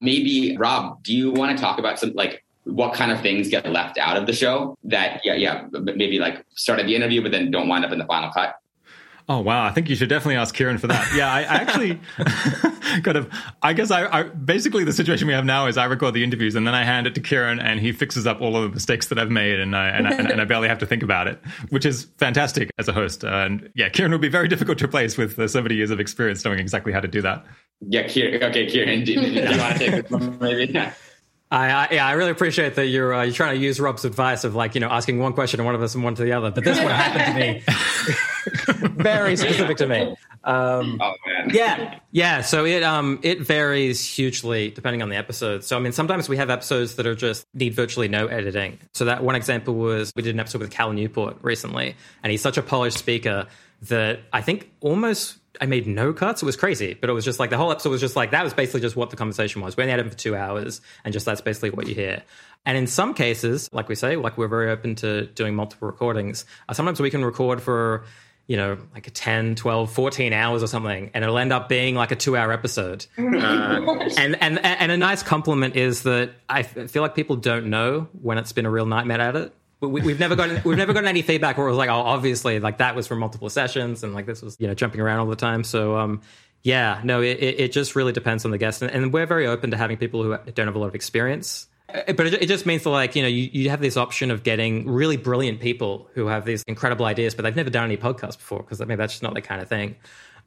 Maybe, 0.01 0.57
Rob, 0.57 1.03
do 1.03 1.14
you 1.14 1.31
want 1.31 1.57
to 1.57 1.62
talk 1.62 1.79
about 1.79 1.99
some 1.99 2.12
like 2.14 2.43
what 2.64 2.95
kind 2.95 3.12
of 3.12 3.21
things 3.21 3.49
get 3.49 3.71
left 3.71 3.99
out 3.99 4.16
of 4.16 4.27
the 4.27 4.33
show 4.33 4.77
that, 4.85 5.21
yeah, 5.25 5.35
yeah, 5.35 5.66
maybe 5.71 6.18
like 6.18 6.45
start 6.55 6.81
at 6.81 6.87
the 6.87 6.97
interview, 6.97 7.23
but 7.23 7.31
then 7.31 7.51
don't 7.51 7.68
wind 7.68 7.85
up 7.85 7.93
in 7.93 7.99
the 7.99 8.07
final 8.07 8.31
cut? 8.31 8.57
Oh 9.29 9.41
wow! 9.41 9.64
I 9.64 9.71
think 9.71 9.89
you 9.89 9.97
should 9.97 10.09
definitely 10.09 10.37
ask 10.37 10.55
Keiran 10.55 10.81
for 10.81 10.87
that. 10.89 11.12
Yeah, 11.14 11.33
I, 11.33 11.41
I 11.41 11.57
actually 11.57 12.01
kind 13.03 13.16
of. 13.16 13.33
I 13.62 13.73
guess 13.73 13.91
I, 13.91 14.07
I, 14.07 14.23
basically 14.25 14.85
the 14.85 14.93
situation 14.93 15.27
we 15.27 15.35
have 15.35 15.45
now 15.45 15.66
is 15.66 15.77
I 15.77 15.85
record 15.85 16.14
the 16.14 16.25
interviews 16.25 16.55
and 16.55 16.66
then 16.66 16.75
I 16.75 16.85
hand 16.85 17.07
it 17.07 17.14
to 17.14 17.21
Keiran 17.21 17.62
and 17.62 17.81
he 17.81 17.93
fixes 17.93 18.27
up 18.27 18.41
all 18.41 18.57
of 18.57 18.62
the 18.62 18.68
mistakes 18.71 19.09
that 19.09 19.18
I've 19.18 19.31
made 19.31 19.61
and 19.61 19.77
I 19.77 19.89
and, 19.89 20.09
I, 20.09 20.11
and 20.12 20.41
I 20.41 20.45
barely 20.45 20.68
have 20.68 20.79
to 20.79 20.87
think 20.87 21.03
about 21.03 21.29
it, 21.29 21.41
which 21.68 21.87
is 21.87 22.05
fantastic 22.18 22.71
as 22.79 22.89
a 22.89 22.93
host. 22.93 23.25
and 23.25 23.71
yeah, 23.75 23.89
Keiran 23.89 24.11
would 24.11 24.21
be 24.21 24.29
very 24.29 24.49
difficult 24.49 24.79
to 24.79 24.85
replace 24.87 25.16
with 25.16 25.39
uh, 25.39 25.47
so 25.49 25.62
many 25.62 25.75
years 25.75 25.91
of 25.91 26.01
experience 26.01 26.45
knowing 26.45 26.59
exactly 26.59 26.93
how 26.93 27.01
to 27.01 27.09
do 27.09 27.23
that. 27.23 27.45
Yeah, 27.81 28.05
Keiran. 28.05 28.43
Okay, 28.43 28.66
Keiran, 28.66 29.05
do, 29.05 29.14
do 29.14 29.21
you 29.21 29.43
want 29.59 29.79
to 29.79 29.79
take 29.79 30.03
this 30.03 30.11
one 30.11 30.39
maybe? 30.39 30.79
I, 31.51 31.70
I, 31.70 31.88
yeah, 31.90 32.07
I 32.07 32.12
really 32.12 32.30
appreciate 32.30 32.76
that 32.76 32.86
you're 32.86 33.12
uh, 33.12 33.24
you're 33.24 33.34
trying 33.34 33.57
to 33.57 33.61
use 33.61 33.80
Rob's 33.80 34.05
advice 34.05 34.44
of 34.44 34.55
like 34.55 34.76
you 34.76 34.80
know 34.80 34.88
asking 34.88 35.18
one 35.18 35.32
question 35.32 35.59
to 35.59 35.64
one 35.64 35.74
of 35.74 35.82
us 35.82 35.96
and 35.96 36.05
one 36.05 36.14
to 36.14 36.22
the 36.22 36.32
other. 36.32 36.53
But 36.53 36.62
this 36.62 36.78
one 36.78 36.92
happened 36.92 37.24
to 37.26 38.88
me, 38.88 38.88
very 39.03 39.36
specific 39.36 39.76
to 39.78 39.88
me. 39.88 40.16
Um, 40.44 41.01
oh 41.03 41.14
man, 41.26 41.51
yeah, 41.53 41.98
yeah. 42.12 42.42
So 42.42 42.64
it 42.64 42.84
um 42.84 43.18
it 43.24 43.40
varies 43.40 44.05
hugely 44.05 44.70
depending 44.70 45.03
on 45.03 45.09
the 45.09 45.16
episode. 45.16 45.64
So 45.64 45.76
I 45.76 45.80
mean, 45.80 45.92
sometimes 45.92 46.28
we 46.28 46.36
have 46.36 46.51
episodes 46.51 46.94
that 46.96 47.07
are 47.07 47.16
just 47.16 47.44
need 47.53 47.74
virtually 47.74 48.07
no 48.07 48.28
editing. 48.28 48.78
So 48.94 49.07
that 49.07 49.24
one 49.24 49.34
example 49.34 49.74
was 49.74 50.12
we 50.14 50.22
did 50.22 50.34
an 50.34 50.40
episode 50.40 50.61
with 50.61 50.70
Cal 50.70 50.92
Newport 50.92 51.38
recently, 51.42 51.96
and 52.22 52.30
he's 52.30 52.42
such 52.42 52.59
a 52.59 52.62
polished 52.62 52.98
speaker 52.98 53.48
that 53.82 54.20
I 54.32 54.40
think 54.40 54.70
almost 54.80 55.38
I 55.61 55.66
made 55.66 55.86
no 55.86 56.12
cuts. 56.12 56.42
It 56.42 56.46
was 56.46 56.56
crazy, 56.56 56.94
but 56.94 57.11
it 57.11 57.12
was 57.12 57.24
just 57.24 57.38
like 57.38 57.50
the 57.50 57.56
whole 57.56 57.70
episode 57.70 57.90
was 57.90 58.00
just 58.00 58.16
like 58.16 58.30
that 58.30 58.42
was 58.42 58.54
basically 58.54 58.80
just 58.80 58.96
what 58.96 59.11
the 59.11 59.16
conversation 59.16 59.61
was. 59.61 59.76
We 59.76 59.82
only 59.82 59.90
had 59.90 60.00
him 60.00 60.08
for 60.08 60.16
two 60.16 60.34
hours, 60.34 60.80
and 61.04 61.12
just 61.12 61.26
that's 61.26 61.40
basically 61.40 61.70
what 61.70 61.86
you 61.86 61.94
hear. 61.94 62.22
And 62.64 62.76
in 62.78 62.86
some 62.86 63.14
cases, 63.14 63.68
like 63.72 63.88
we 63.88 63.94
say, 63.94 64.16
like 64.16 64.38
we're 64.38 64.48
very 64.48 64.70
open 64.70 64.94
to 64.96 65.26
doing 65.26 65.54
multiple 65.54 65.86
recordings. 65.88 66.44
Uh, 66.68 66.72
sometimes 66.72 67.00
we 67.00 67.11
can 67.11 67.24
record 67.24 67.62
for 67.62 68.04
you 68.46 68.56
know 68.56 68.78
like 68.94 69.06
a 69.06 69.11
10 69.11 69.54
12 69.54 69.92
14 69.92 70.32
hours 70.32 70.61
or 70.61 70.66
something 70.66 71.11
and 71.14 71.22
it'll 71.22 71.38
end 71.38 71.52
up 71.52 71.68
being 71.68 71.94
like 71.94 72.11
a 72.11 72.16
two 72.16 72.36
hour 72.36 72.50
episode 72.50 73.06
uh, 73.18 73.22
and, 74.16 74.34
and 74.42 74.58
and 74.64 74.90
a 74.90 74.96
nice 74.96 75.22
compliment 75.22 75.76
is 75.76 76.02
that 76.02 76.30
i 76.48 76.64
feel 76.64 77.00
like 77.00 77.14
people 77.14 77.36
don't 77.36 77.66
know 77.66 78.08
when 78.20 78.38
it's 78.38 78.52
been 78.52 78.66
a 78.66 78.70
real 78.70 78.86
nightmare 78.86 79.20
at 79.20 79.36
it 79.36 79.54
we, 79.81 80.01
have 80.03 80.20
never 80.20 80.37
gotten 80.37 80.61
we've 80.64 80.76
never 80.76 80.93
gotten 80.93 81.09
any 81.09 81.22
feedback 81.22 81.57
where 81.57 81.66
it 81.66 81.70
was 81.70 81.78
like, 81.78 81.91
oh, 81.91 81.95
obviously, 81.95 82.61
like 82.61 82.78
that 82.78 82.95
was 82.95 83.07
from 83.07 83.18
multiple 83.18 83.49
sessions, 83.49 84.05
and 84.05 84.14
like 84.14 84.26
this 84.26 84.43
was 84.43 84.57
you 84.61 84.66
know 84.66 84.74
jumping 84.74 85.01
around 85.01 85.20
all 85.20 85.26
the 85.26 85.37
time. 85.37 85.64
So 85.64 85.97
um, 85.97 86.20
yeah, 86.62 87.01
no, 87.05 87.22
it, 87.22 87.39
it 87.41 87.72
just 87.72 87.97
really 87.97 88.12
depends 88.12 88.45
on 88.45 88.51
the 88.51 88.59
guest, 88.59 88.83
and, 88.83 88.91
and 88.91 89.12
we're 89.12 89.26
very 89.26 89.47
open 89.47 89.70
to 89.70 89.76
having 89.76 89.97
people 89.97 90.22
who 90.22 90.37
don't 90.53 90.66
have 90.66 90.76
a 90.76 90.78
lot 90.78 90.89
of 90.89 90.95
experience 90.95 91.66
Uh, 91.95 92.12
but 92.12 92.26
it, 92.26 92.47
just 92.47 92.66
means 92.66 92.83
that, 92.85 92.91
like, 92.91 93.16
you 93.16 93.22
know, 93.22 93.28
you, 93.28 93.49
you 93.53 93.70
have 93.70 93.81
this 93.81 93.97
option 93.97 94.31
of 94.31 94.43
getting 94.43 94.89
really 94.89 95.16
brilliant 95.16 95.61
people 95.61 96.09
who 96.14 96.26
have 96.26 96.45
these 96.45 96.62
incredible 96.66 97.07
ideas, 97.07 97.35
but 97.35 97.43
they've 97.43 97.57
never 97.57 97.70
done 97.70 97.85
any 97.85 97.97
podcasts 97.97 98.37
before 98.37 98.61
because 98.61 98.81
I 98.81 98.85
mean 98.85 98.99
that's 98.99 99.14
just 99.14 99.22
not 99.22 99.35
the 99.35 99.43
kind 99.43 99.61
of 99.61 99.68
thing. 99.68 99.97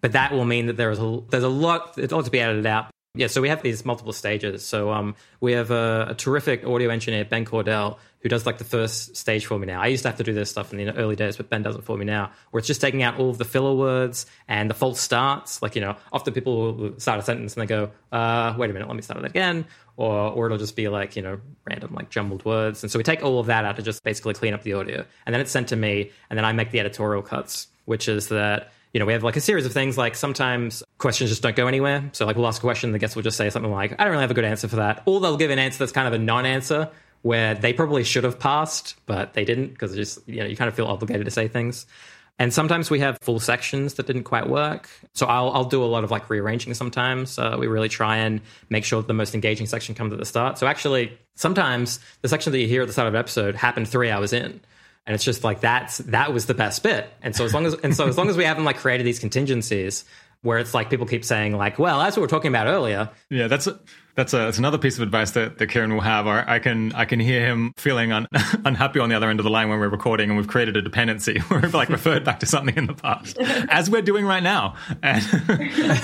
But 0.01 0.13
that 0.13 0.31
will 0.33 0.45
mean 0.45 0.67
that 0.67 0.77
there 0.77 0.91
is 0.91 0.99
a, 0.99 1.21
there's 1.29 1.43
a 1.43 1.49
lot, 1.49 1.97
it's 1.97 2.11
all 2.11 2.23
to 2.23 2.31
be 2.31 2.39
edited 2.39 2.65
out. 2.65 2.92
Yeah, 3.15 3.27
so 3.27 3.43
we 3.43 3.49
have 3.49 3.61
these 3.61 3.85
multiple 3.85 4.11
stages. 4.11 4.65
So 4.65 4.91
um, 4.91 5.15
we 5.39 5.51
have 5.51 5.69
a, 5.69 6.07
a 6.09 6.15
terrific 6.15 6.65
audio 6.65 6.89
engineer, 6.89 7.23
Ben 7.23 7.45
Cordell, 7.45 7.99
who 8.21 8.29
does 8.29 8.47
like 8.47 8.57
the 8.57 8.63
first 8.63 9.15
stage 9.15 9.45
for 9.45 9.59
me 9.59 9.67
now. 9.67 9.83
I 9.83 9.85
used 9.85 10.01
to 10.01 10.09
have 10.09 10.17
to 10.17 10.23
do 10.23 10.33
this 10.33 10.49
stuff 10.49 10.73
in 10.73 10.79
the 10.79 10.95
early 10.95 11.15
days, 11.15 11.37
but 11.37 11.47
Ben 11.47 11.61
does 11.61 11.75
it 11.75 11.83
for 11.83 11.95
me 11.95 12.05
now, 12.05 12.31
where 12.49 12.57
it's 12.57 12.65
just 12.65 12.81
taking 12.81 13.03
out 13.03 13.19
all 13.19 13.29
of 13.29 13.37
the 13.37 13.45
filler 13.45 13.75
words 13.75 14.25
and 14.47 14.67
the 14.67 14.73
false 14.73 14.99
starts. 14.99 15.61
Like, 15.61 15.75
you 15.75 15.81
know, 15.81 15.95
often 16.11 16.33
people 16.33 16.73
will 16.73 16.99
start 16.99 17.19
a 17.19 17.21
sentence 17.21 17.53
and 17.53 17.61
they 17.61 17.67
go, 17.67 17.91
uh, 18.11 18.55
wait 18.57 18.71
a 18.71 18.73
minute, 18.73 18.87
let 18.87 18.95
me 18.95 19.03
start 19.03 19.23
it 19.23 19.29
again. 19.29 19.65
Or, 19.95 20.31
or 20.31 20.47
it'll 20.47 20.57
just 20.57 20.75
be 20.75 20.87
like, 20.87 21.15
you 21.15 21.21
know, 21.21 21.39
random, 21.69 21.93
like 21.93 22.09
jumbled 22.09 22.43
words. 22.45 22.81
And 22.81 22.91
so 22.91 22.97
we 22.97 23.03
take 23.03 23.23
all 23.23 23.37
of 23.37 23.45
that 23.45 23.63
out 23.63 23.75
to 23.75 23.83
just 23.83 24.03
basically 24.03 24.33
clean 24.33 24.55
up 24.55 24.63
the 24.63 24.73
audio. 24.73 25.05
And 25.27 25.35
then 25.35 25.39
it's 25.39 25.51
sent 25.51 25.67
to 25.67 25.75
me, 25.75 26.09
and 26.31 26.37
then 26.37 26.45
I 26.45 26.53
make 26.53 26.71
the 26.71 26.79
editorial 26.79 27.21
cuts, 27.21 27.67
which 27.85 28.07
is 28.07 28.29
that 28.29 28.71
you 28.93 28.99
know, 28.99 29.05
we 29.07 29.13
have 29.13 29.23
like 29.23 29.35
a 29.35 29.41
series 29.41 29.65
of 29.65 29.73
things 29.73 29.97
like 29.97 30.15
sometimes 30.15 30.83
questions 30.99 31.31
just 31.31 31.41
don't 31.41 31.55
go 31.55 31.67
anywhere. 31.67 32.09
So 32.13 32.25
like 32.25 32.35
we'll 32.35 32.47
ask 32.47 32.61
a 32.61 32.65
question, 32.65 32.91
the 32.91 32.99
guest 32.99 33.15
will 33.15 33.23
just 33.23 33.37
say 33.37 33.49
something 33.49 33.71
like, 33.71 33.93
I 33.99 34.03
don't 34.03 34.11
really 34.11 34.21
have 34.21 34.31
a 34.31 34.35
good 34.35 34.45
answer 34.45 34.67
for 34.67 34.75
that. 34.77 35.01
Or 35.05 35.19
they'll 35.19 35.37
give 35.37 35.49
an 35.49 35.59
answer 35.59 35.79
that's 35.79 35.91
kind 35.91 36.07
of 36.07 36.13
a 36.13 36.19
non-answer 36.19 36.89
where 37.23 37.55
they 37.55 37.73
probably 37.73 38.03
should 38.03 38.23
have 38.23 38.37
passed, 38.37 38.95
but 39.05 39.33
they 39.33 39.45
didn't 39.45 39.69
because 39.69 39.95
just, 39.95 40.19
you 40.27 40.41
know, 40.41 40.45
you 40.45 40.55
kind 40.55 40.67
of 40.67 40.75
feel 40.75 40.85
obligated 40.85 41.25
to 41.25 41.31
say 41.31 41.47
things. 41.47 41.87
And 42.39 42.53
sometimes 42.53 42.89
we 42.89 42.99
have 42.99 43.17
full 43.21 43.39
sections 43.39 43.95
that 43.95 44.07
didn't 44.07 44.23
quite 44.23 44.47
work. 44.47 44.89
So 45.13 45.25
I'll, 45.25 45.51
I'll 45.51 45.65
do 45.65 45.83
a 45.83 45.85
lot 45.85 46.03
of 46.03 46.11
like 46.11 46.29
rearranging 46.29 46.73
sometimes. 46.73 47.39
Uh, 47.39 47.55
we 47.59 47.67
really 47.67 47.89
try 47.89 48.17
and 48.17 48.41
make 48.69 48.85
sure 48.85 49.01
that 49.01 49.07
the 49.07 49.13
most 49.13 49.33
engaging 49.33 49.67
section 49.67 49.95
comes 49.95 50.13
at 50.13 50.19
the 50.19 50.25
start. 50.25 50.57
So 50.57 50.67
actually, 50.67 51.17
sometimes 51.35 51.99
the 52.21 52.27
section 52.27 52.51
that 52.51 52.59
you 52.59 52.67
hear 52.67 52.81
at 52.81 52.87
the 52.87 52.93
start 52.93 53.07
of 53.07 53.13
an 53.13 53.19
episode 53.19 53.55
happened 53.55 53.87
three 53.87 54.09
hours 54.09 54.33
in 54.33 54.61
and 55.05 55.13
it's 55.13 55.23
just 55.23 55.43
like 55.43 55.61
that's 55.61 55.97
that 55.99 56.33
was 56.33 56.45
the 56.45 56.53
best 56.53 56.83
bit. 56.83 57.11
And 57.21 57.35
so 57.35 57.43
as 57.45 57.53
long 57.53 57.65
as 57.65 57.73
and 57.75 57.95
so 57.95 58.07
as 58.07 58.17
long 58.17 58.29
as 58.29 58.37
we 58.37 58.45
haven't 58.45 58.63
like 58.63 58.77
created 58.77 59.05
these 59.05 59.19
contingencies 59.19 60.05
where 60.43 60.59
it's 60.59 60.73
like 60.73 60.89
people 60.89 61.05
keep 61.05 61.25
saying 61.25 61.57
like 61.57 61.79
well 61.79 61.99
that's 61.99 62.15
what 62.15 62.21
we 62.21 62.25
are 62.25 62.29
talking 62.29 62.49
about 62.49 62.67
earlier 62.67 63.09
yeah 63.29 63.47
that's 63.47 63.67
a, 63.67 63.79
that's, 64.15 64.33
a, 64.33 64.37
that's 64.37 64.57
another 64.59 64.77
piece 64.77 64.97
of 64.97 65.01
advice 65.01 65.31
that, 65.31 65.57
that 65.57 65.69
Keiran 65.69 65.91
will 65.91 66.01
have. 66.01 66.27
Or 66.27 66.47
I 66.47 66.59
can 66.59 66.93
I 66.93 67.05
can 67.05 67.19
hear 67.19 67.45
him 67.45 67.73
feeling 67.77 68.11
un, 68.11 68.27
unhappy 68.65 68.99
on 68.99 69.09
the 69.09 69.15
other 69.15 69.29
end 69.29 69.39
of 69.39 69.43
the 69.43 69.49
line 69.49 69.69
when 69.69 69.79
we're 69.79 69.89
recording, 69.89 70.29
and 70.29 70.37
we've 70.37 70.47
created 70.47 70.77
a 70.77 70.81
dependency 70.81 71.39
where 71.39 71.59
we've 71.61 71.73
like 71.73 71.89
referred 71.89 72.23
back 72.23 72.39
to 72.41 72.45
something 72.45 72.75
in 72.75 72.87
the 72.87 72.93
past, 72.93 73.37
as 73.39 73.89
we're 73.89 74.01
doing 74.01 74.25
right 74.25 74.43
now, 74.43 74.75
and, 75.01 75.23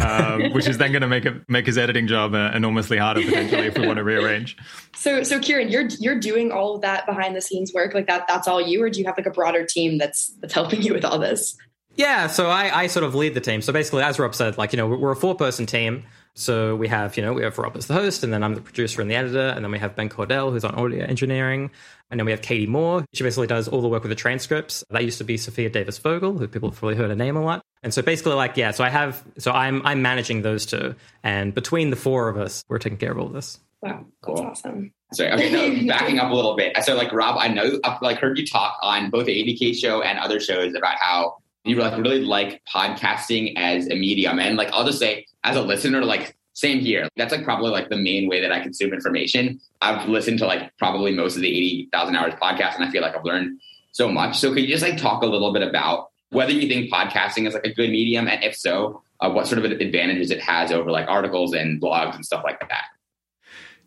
um, 0.02 0.54
which 0.54 0.68
is 0.68 0.78
then 0.78 0.92
going 0.92 1.02
to 1.02 1.08
make 1.08 1.26
it 1.26 1.48
make 1.48 1.66
his 1.66 1.78
editing 1.78 2.08
job 2.08 2.34
uh, 2.34 2.52
enormously 2.54 2.98
harder 2.98 3.22
potentially 3.22 3.68
if 3.68 3.78
we 3.78 3.86
want 3.86 3.98
to 3.98 4.04
rearrange. 4.04 4.58
So 4.96 5.24
so 5.24 5.40
Keiran, 5.40 5.72
you're 5.72 5.88
you're 6.00 6.20
doing 6.20 6.52
all 6.52 6.76
of 6.76 6.82
that 6.82 7.06
behind 7.06 7.36
the 7.36 7.42
scenes 7.42 7.72
work 7.74 7.94
like 7.94 8.08
that. 8.08 8.28
That's 8.28 8.48
all 8.48 8.62
you, 8.62 8.82
or 8.82 8.90
do 8.90 9.00
you 9.00 9.06
have 9.06 9.18
like 9.18 9.28
a 9.28 9.32
broader 9.32 9.66
team 9.66 9.98
that's 9.98 10.30
that's 10.40 10.54
helping 10.54 10.82
you 10.82 10.94
with 10.94 11.06
all 11.06 11.20
this? 11.20 11.56
Yeah, 11.96 12.28
so 12.28 12.50
I, 12.50 12.84
I 12.84 12.88
sort 12.88 13.04
of 13.04 13.16
lead 13.16 13.34
the 13.34 13.42
team. 13.42 13.62
So 13.62 13.74
basically, 13.74 14.04
as 14.04 14.20
Rob 14.20 14.36
said, 14.36 14.58
like 14.58 14.74
you 14.74 14.78
know, 14.78 14.88
we're 14.88 15.12
a 15.12 15.16
four 15.16 15.36
person 15.36 15.66
team. 15.66 16.04
So 16.36 16.76
we 16.76 16.88
have, 16.88 17.18
you 17.18 17.24
know, 17.24 17.34
we 17.34 17.44
have 17.44 17.58
Rob 17.58 17.76
as 17.76 17.88
the 17.88 17.94
host, 17.94 18.24
and 18.24 18.32
then 18.32 18.44
I'm 18.44 18.56
the 18.56 18.62
producer 18.62 19.02
and 19.02 19.12
the 19.12 19.16
editor, 19.16 19.50
and 19.50 19.66
then 19.66 19.72
we 19.72 19.80
have 19.80 19.96
Ben 19.96 20.08
Cordell, 20.08 20.52
who's 20.52 20.64
on 20.64 20.74
audio 20.76 21.04
engineering, 21.04 21.70
and 22.10 22.20
then 22.20 22.26
we 22.26 22.32
have 22.32 22.42
Katie 22.42 22.68
Moore. 22.68 23.04
She 23.14 23.24
basically 23.24 23.48
does 23.48 23.68
all 23.68 23.82
the 23.82 23.90
work 23.90 24.04
with 24.04 24.10
the 24.10 24.16
transcripts. 24.16 24.84
That 24.90 25.04
used 25.04 25.18
to 25.18 25.26
be 25.26 25.36
Sofia 25.36 25.70
Davis 25.70 25.98
Vogel, 25.98 26.38
who 26.38 26.48
people 26.48 26.70
have 26.70 26.80
probably 26.80 26.96
heard 26.96 27.10
her 27.10 27.16
name 27.16 27.36
a 27.36 27.44
lot. 27.44 27.62
And 27.84 27.94
so 27.94 28.02
basically, 28.02 28.34
like, 28.34 28.56
yeah, 28.56 28.72
so 28.72 28.86
I 28.86 28.90
have, 28.90 29.22
so 29.38 29.52
I'm 29.52 29.86
I'm 29.86 30.02
managing 30.02 30.42
those 30.42 30.66
two, 30.66 30.96
and 31.24 31.54
between 31.54 31.90
the 31.90 31.98
four 31.98 32.30
of 32.30 32.38
us, 32.38 32.64
we're 32.70 32.78
taking 32.80 33.00
care 33.00 33.12
of 33.12 33.18
all 33.18 33.28
this. 33.28 33.60
Wow, 33.82 34.06
cool, 34.22 34.40
awesome. 34.40 34.94
Sorry, 35.14 35.32
okay, 35.32 35.52
no, 35.52 35.88
backing 35.88 36.20
up 36.20 36.32
a 36.32 36.34
little 36.34 36.56
bit. 36.56 36.78
So, 36.84 36.96
like, 36.96 37.12
Rob, 37.12 37.38
I 37.40 37.48
know 37.48 37.80
I've 37.84 38.02
like 38.02 38.20
heard 38.20 38.38
you 38.38 38.46
talk 38.46 38.78
on 38.82 39.10
both 39.10 39.26
the 39.26 39.32
80K 39.32 39.76
show 39.76 40.02
and 40.02 40.20
other 40.20 40.40
shows 40.40 40.76
about 40.76 40.96
how 41.00 41.38
you 41.66 41.76
like 41.76 41.98
really 41.98 42.22
like 42.22 42.62
podcasting 42.74 43.54
as 43.58 43.88
a 43.88 43.96
medium, 43.96 44.40
and 44.40 44.58
like 44.58 44.70
I'll 44.72 44.86
just 44.86 45.00
say, 45.00 45.26
as 45.44 45.56
a 45.56 45.62
listener, 45.62 46.04
like 46.04 46.36
same 46.60 46.80
here. 46.80 47.08
That's 47.16 47.32
like 47.32 47.46
probably 47.46 47.72
like 47.72 47.90
the 47.90 47.98
main 47.98 48.28
way 48.28 48.42
that 48.42 48.52
I 48.52 48.60
consume 48.60 48.94
information. 48.94 49.62
I've 49.82 50.10
listened 50.10 50.40
to 50.40 50.46
like 50.46 50.76
probably 50.78 51.14
most 51.14 51.38
of 51.38 51.42
the 51.42 51.48
80,000 51.48 52.16
hours 52.18 52.34
podcast 52.34 52.76
and 52.76 52.84
I 52.84 52.92
feel 52.92 53.02
like 53.02 53.16
I've 53.16 53.24
learned 53.24 53.62
so 53.94 54.10
much. 54.12 54.38
So 54.38 54.54
could 54.54 54.64
you 54.64 54.68
just 54.68 54.84
like 54.84 54.98
talk 54.98 55.24
a 55.24 55.26
little 55.26 55.54
bit 55.54 55.62
about 55.62 56.10
whether 56.32 56.52
you 56.52 56.68
think 56.68 56.92
podcasting 56.92 57.48
is 57.48 57.54
like 57.54 57.66
a 57.66 57.74
good 57.74 57.90
medium 57.90 58.28
and 58.28 58.44
if 58.44 58.58
so, 58.58 59.02
uh, 59.22 59.30
what 59.30 59.48
sort 59.48 59.64
of 59.64 59.72
advantages 59.72 60.32
it 60.32 60.42
has 60.42 60.72
over 60.72 60.92
like 60.92 61.08
articles 61.08 61.54
and 61.54 61.82
blogs 61.82 62.16
and 62.16 62.26
stuff 62.26 62.44
like 62.44 62.60
that? 62.60 62.86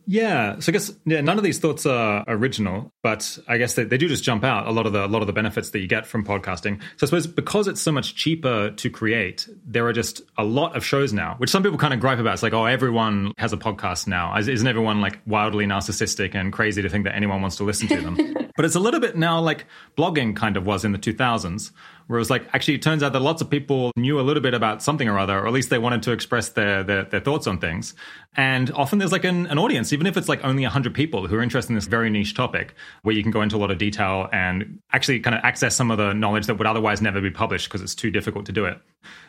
Yeah, 0.06 0.58
so 0.58 0.70
I 0.70 0.72
guess 0.72 0.92
yeah, 1.04 1.20
none 1.20 1.38
of 1.38 1.44
these 1.44 1.58
thoughts 1.58 1.86
are 1.86 2.24
original, 2.26 2.92
but 3.02 3.38
I 3.46 3.58
guess 3.58 3.74
they, 3.74 3.84
they 3.84 3.98
do 3.98 4.08
just 4.08 4.24
jump 4.24 4.44
out 4.44 4.66
a 4.66 4.70
lot 4.70 4.86
of 4.86 4.92
the 4.92 5.04
a 5.04 5.06
lot 5.06 5.22
of 5.22 5.26
the 5.26 5.32
benefits 5.32 5.70
that 5.70 5.80
you 5.80 5.86
get 5.86 6.06
from 6.06 6.24
podcasting. 6.24 6.80
So 6.96 7.04
I 7.04 7.06
suppose 7.06 7.26
because 7.26 7.68
it's 7.68 7.80
so 7.80 7.92
much 7.92 8.14
cheaper 8.14 8.70
to 8.70 8.90
create, 8.90 9.48
there 9.64 9.86
are 9.86 9.92
just 9.92 10.22
a 10.36 10.44
lot 10.44 10.76
of 10.76 10.84
shows 10.84 11.12
now, 11.12 11.36
which 11.38 11.50
some 11.50 11.62
people 11.62 11.78
kind 11.78 11.94
of 11.94 12.00
gripe 12.00 12.18
about. 12.18 12.34
It's 12.34 12.42
like, 12.42 12.52
oh, 12.52 12.64
everyone 12.64 13.32
has 13.38 13.52
a 13.52 13.56
podcast 13.56 14.06
now. 14.06 14.36
Isn't 14.36 14.66
everyone 14.66 15.00
like 15.00 15.20
wildly 15.26 15.66
narcissistic 15.66 16.34
and 16.34 16.52
crazy 16.52 16.82
to 16.82 16.88
think 16.88 17.04
that 17.04 17.14
anyone 17.14 17.40
wants 17.40 17.56
to 17.56 17.64
listen 17.64 17.88
to 17.88 18.00
them? 18.00 18.50
but 18.56 18.64
it's 18.64 18.74
a 18.74 18.80
little 18.80 19.00
bit 19.00 19.16
now 19.16 19.40
like 19.40 19.66
blogging 19.96 20.34
kind 20.34 20.56
of 20.56 20.66
was 20.66 20.84
in 20.84 20.92
the 20.92 20.98
2000s, 20.98 21.70
Whereas, 22.12 22.28
like, 22.28 22.46
actually, 22.52 22.74
it 22.74 22.82
turns 22.82 23.02
out 23.02 23.14
that 23.14 23.20
lots 23.20 23.40
of 23.40 23.48
people 23.48 23.90
knew 23.96 24.20
a 24.20 24.22
little 24.22 24.42
bit 24.42 24.52
about 24.52 24.82
something 24.82 25.08
or 25.08 25.18
other, 25.18 25.38
or 25.38 25.46
at 25.46 25.52
least 25.54 25.70
they 25.70 25.78
wanted 25.78 26.02
to 26.02 26.12
express 26.12 26.50
their 26.50 26.84
their, 26.84 27.04
their 27.04 27.20
thoughts 27.20 27.46
on 27.46 27.58
things. 27.58 27.94
And 28.36 28.70
often 28.72 28.98
there's 28.98 29.12
like 29.12 29.24
an, 29.24 29.46
an 29.46 29.58
audience, 29.58 29.94
even 29.94 30.06
if 30.06 30.18
it's 30.18 30.28
like 30.28 30.44
only 30.44 30.62
100 30.62 30.92
people 30.92 31.26
who 31.26 31.36
are 31.36 31.42
interested 31.42 31.70
in 31.70 31.74
this 31.74 31.86
very 31.86 32.10
niche 32.10 32.34
topic, 32.34 32.74
where 33.00 33.14
you 33.14 33.22
can 33.22 33.32
go 33.32 33.40
into 33.40 33.56
a 33.56 33.58
lot 33.58 33.70
of 33.70 33.78
detail 33.78 34.28
and 34.30 34.78
actually 34.92 35.20
kind 35.20 35.34
of 35.34 35.42
access 35.42 35.74
some 35.74 35.90
of 35.90 35.96
the 35.96 36.12
knowledge 36.12 36.48
that 36.48 36.56
would 36.56 36.66
otherwise 36.66 37.00
never 37.00 37.22
be 37.22 37.30
published 37.30 37.70
because 37.70 37.80
it's 37.80 37.94
too 37.94 38.10
difficult 38.10 38.44
to 38.44 38.52
do 38.52 38.66
it. 38.66 38.78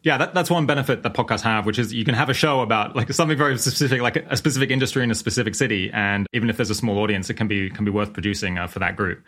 Yeah, 0.03 0.17
that, 0.17 0.33
that's 0.33 0.49
one 0.49 0.65
benefit 0.65 1.03
that 1.03 1.13
podcasts 1.13 1.41
have, 1.43 1.65
which 1.65 1.79
is 1.79 1.93
you 1.93 2.03
can 2.03 2.15
have 2.15 2.27
a 2.27 2.33
show 2.33 2.59
about 2.59 2.97
like 2.97 3.13
something 3.13 3.37
very 3.37 3.57
specific, 3.59 4.01
like 4.01 4.17
a 4.17 4.35
specific 4.35 4.71
industry 4.71 5.05
in 5.05 5.11
a 5.11 5.15
specific 5.15 5.55
city, 5.55 5.89
and 5.93 6.27
even 6.33 6.49
if 6.49 6.57
there's 6.57 6.69
a 6.69 6.75
small 6.75 6.99
audience, 6.99 7.29
it 7.29 7.35
can 7.35 7.47
be 7.47 7.69
can 7.69 7.85
be 7.85 7.91
worth 7.91 8.11
producing 8.11 8.57
uh, 8.57 8.67
for 8.67 8.79
that 8.79 8.97
group. 8.97 9.23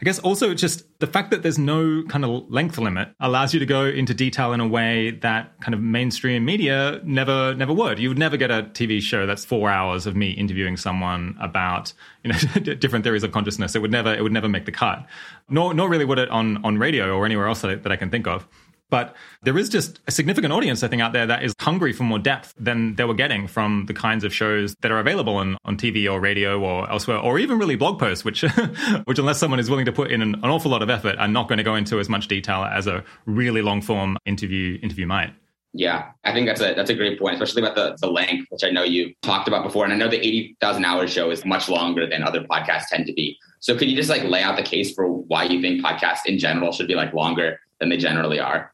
I 0.00 0.04
guess 0.04 0.18
also 0.18 0.54
just 0.54 0.84
the 0.98 1.06
fact 1.06 1.30
that 1.30 1.42
there's 1.42 1.58
no 1.58 2.02
kind 2.04 2.24
of 2.24 2.50
length 2.50 2.78
limit 2.78 3.08
allows 3.20 3.54
you 3.54 3.60
to 3.60 3.66
go 3.66 3.84
into 3.84 4.14
detail 4.14 4.52
in 4.52 4.60
a 4.60 4.66
way 4.68 5.12
that 5.22 5.58
kind 5.60 5.74
of 5.74 5.80
mainstream 5.80 6.44
media 6.44 7.00
never 7.04 7.54
never 7.54 7.72
would. 7.72 7.98
You 7.98 8.08
would 8.08 8.18
never 8.18 8.36
get 8.36 8.50
a 8.50 8.64
TV 8.64 9.00
show 9.00 9.26
that's 9.26 9.44
four 9.44 9.70
hours 9.70 10.06
of 10.06 10.14
me 10.14 10.30
interviewing 10.30 10.76
someone 10.76 11.36
about 11.40 11.92
you 12.24 12.32
know 12.32 12.38
different 12.74 13.04
theories 13.04 13.22
of 13.22 13.32
consciousness. 13.32 13.74
It 13.74 13.80
would 13.80 13.90
never 13.90 14.12
it 14.14 14.22
would 14.22 14.32
never 14.32 14.48
make 14.48 14.66
the 14.66 14.72
cut. 14.72 15.06
Nor 15.48 15.74
nor 15.74 15.88
really 15.88 16.04
would 16.04 16.18
it 16.18 16.28
on 16.30 16.64
on 16.64 16.78
radio 16.78 17.16
or 17.16 17.24
anywhere 17.24 17.48
else 17.48 17.62
that, 17.62 17.82
that 17.82 17.92
I 17.92 17.96
can 17.96 18.10
think 18.10 18.26
of. 18.26 18.46
But 18.88 19.16
there 19.42 19.58
is 19.58 19.68
just 19.68 20.00
a 20.06 20.10
significant 20.10 20.52
audience, 20.52 20.82
I 20.82 20.88
think, 20.88 21.02
out 21.02 21.12
there 21.12 21.26
that 21.26 21.42
is 21.42 21.54
hungry 21.60 21.92
for 21.92 22.04
more 22.04 22.18
depth 22.18 22.54
than 22.58 22.94
they 22.94 23.04
were 23.04 23.14
getting 23.14 23.48
from 23.48 23.86
the 23.86 23.94
kinds 23.94 24.22
of 24.22 24.32
shows 24.32 24.76
that 24.82 24.92
are 24.92 25.00
available 25.00 25.36
on, 25.36 25.58
on 25.64 25.76
TV 25.76 26.10
or 26.10 26.20
radio 26.20 26.60
or 26.60 26.88
elsewhere, 26.88 27.18
or 27.18 27.38
even 27.38 27.58
really 27.58 27.76
blog 27.76 27.98
posts, 27.98 28.24
which, 28.24 28.42
which 29.04 29.18
unless 29.18 29.38
someone 29.38 29.58
is 29.58 29.68
willing 29.68 29.86
to 29.86 29.92
put 29.92 30.10
in 30.10 30.22
an, 30.22 30.34
an 30.36 30.44
awful 30.44 30.70
lot 30.70 30.82
of 30.82 30.90
effort, 30.90 31.16
are 31.18 31.28
not 31.28 31.48
going 31.48 31.58
to 31.58 31.64
go 31.64 31.74
into 31.74 31.98
as 31.98 32.08
much 32.08 32.28
detail 32.28 32.64
as 32.64 32.86
a 32.86 33.02
really 33.24 33.62
long 33.62 33.82
form 33.82 34.16
interview 34.24 34.78
interview 34.82 35.06
might. 35.06 35.34
Yeah, 35.78 36.12
I 36.24 36.32
think 36.32 36.46
that's 36.46 36.60
a 36.62 36.72
that's 36.72 36.88
a 36.88 36.94
great 36.94 37.18
point, 37.18 37.34
especially 37.34 37.62
about 37.62 37.74
the, 37.74 37.98
the 38.00 38.10
length, 38.10 38.46
which 38.48 38.64
I 38.64 38.70
know 38.70 38.82
you 38.82 39.12
talked 39.20 39.46
about 39.46 39.62
before. 39.62 39.84
And 39.84 39.92
I 39.92 39.96
know 39.96 40.08
the 40.08 40.16
80,000 40.16 40.84
hours 40.86 41.12
show 41.12 41.30
is 41.30 41.44
much 41.44 41.68
longer 41.68 42.06
than 42.08 42.22
other 42.22 42.40
podcasts 42.44 42.88
tend 42.88 43.06
to 43.06 43.12
be. 43.12 43.36
So 43.60 43.76
could 43.76 43.90
you 43.90 43.96
just 43.96 44.08
like 44.08 44.24
lay 44.24 44.42
out 44.42 44.56
the 44.56 44.62
case 44.62 44.94
for 44.94 45.06
why 45.06 45.44
you 45.44 45.60
think 45.60 45.84
podcasts 45.84 46.24
in 46.24 46.38
general 46.38 46.72
should 46.72 46.88
be 46.88 46.94
like 46.94 47.12
longer 47.12 47.60
than 47.78 47.90
they 47.90 47.98
generally 47.98 48.40
are? 48.40 48.72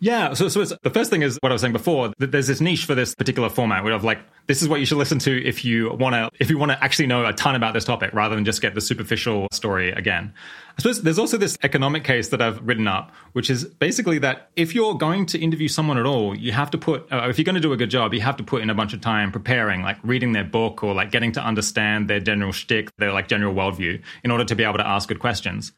Yeah. 0.00 0.34
So, 0.34 0.48
so 0.48 0.64
the 0.82 0.90
first 0.90 1.10
thing 1.10 1.22
is 1.22 1.38
what 1.40 1.50
I 1.50 1.54
was 1.54 1.62
saying 1.62 1.72
before. 1.72 2.12
That 2.18 2.32
there's 2.32 2.46
this 2.46 2.60
niche 2.60 2.84
for 2.84 2.94
this 2.94 3.14
particular 3.14 3.48
format. 3.48 3.84
Where 3.84 3.92
of 3.92 4.04
like, 4.04 4.20
this 4.46 4.62
is 4.62 4.68
what 4.68 4.80
you 4.80 4.86
should 4.86 4.98
listen 4.98 5.18
to 5.20 5.44
if 5.44 5.64
you 5.64 5.92
want 5.92 6.14
to, 6.14 6.30
if 6.40 6.50
you 6.50 6.58
want 6.58 6.72
to 6.72 6.82
actually 6.82 7.06
know 7.06 7.26
a 7.26 7.32
ton 7.32 7.54
about 7.54 7.74
this 7.74 7.84
topic, 7.84 8.12
rather 8.12 8.34
than 8.34 8.44
just 8.44 8.62
get 8.62 8.74
the 8.74 8.80
superficial 8.80 9.48
story 9.52 9.90
again. 9.90 10.32
I 10.78 10.82
suppose 10.82 11.02
there's 11.02 11.18
also 11.18 11.36
this 11.36 11.58
economic 11.64 12.04
case 12.04 12.28
that 12.28 12.40
I've 12.40 12.64
written 12.64 12.86
up, 12.86 13.10
which 13.32 13.50
is 13.50 13.64
basically 13.64 14.20
that 14.20 14.50
if 14.54 14.76
you're 14.76 14.94
going 14.94 15.26
to 15.26 15.38
interview 15.38 15.66
someone 15.66 15.98
at 15.98 16.06
all, 16.06 16.38
you 16.38 16.52
have 16.52 16.70
to 16.70 16.78
put, 16.78 17.12
uh, 17.12 17.26
if 17.28 17.36
you're 17.36 17.44
going 17.44 17.56
to 17.56 17.60
do 17.60 17.72
a 17.72 17.76
good 17.76 17.90
job, 17.90 18.14
you 18.14 18.20
have 18.20 18.36
to 18.36 18.44
put 18.44 18.62
in 18.62 18.70
a 18.70 18.74
bunch 18.76 18.94
of 18.94 19.00
time 19.00 19.32
preparing, 19.32 19.82
like 19.82 19.96
reading 20.04 20.34
their 20.34 20.44
book 20.44 20.84
or 20.84 20.94
like 20.94 21.10
getting 21.10 21.32
to 21.32 21.42
understand 21.42 22.08
their 22.08 22.20
general 22.20 22.52
shtick, 22.52 22.94
their 22.96 23.12
like 23.12 23.26
general 23.26 23.52
worldview, 23.52 24.00
in 24.22 24.30
order 24.30 24.44
to 24.44 24.54
be 24.54 24.62
able 24.62 24.78
to 24.78 24.86
ask 24.86 25.08
good 25.08 25.18
questions. 25.18 25.72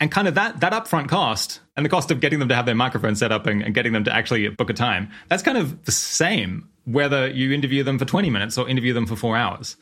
And 0.00 0.10
kind 0.10 0.26
of 0.26 0.34
that 0.36 0.60
that 0.60 0.72
upfront 0.72 1.10
cost 1.10 1.60
and 1.76 1.84
the 1.84 1.90
cost 1.90 2.10
of 2.10 2.20
getting 2.20 2.38
them 2.38 2.48
to 2.48 2.54
have 2.54 2.64
their 2.64 2.74
microphone 2.74 3.14
set 3.14 3.32
up 3.32 3.46
and, 3.46 3.60
and 3.62 3.74
getting 3.74 3.92
them 3.92 4.04
to 4.04 4.14
actually 4.14 4.48
book 4.48 4.70
a 4.70 4.74
time, 4.74 5.10
that's 5.28 5.42
kind 5.42 5.58
of 5.58 5.84
the 5.84 5.92
same 5.92 6.70
whether 6.86 7.28
you 7.28 7.52
interview 7.52 7.82
them 7.82 7.98
for 7.98 8.06
20 8.06 8.30
minutes 8.30 8.56
or 8.56 8.66
interview 8.66 8.94
them 8.94 9.04
for 9.04 9.16
four 9.16 9.36
hours. 9.36 9.76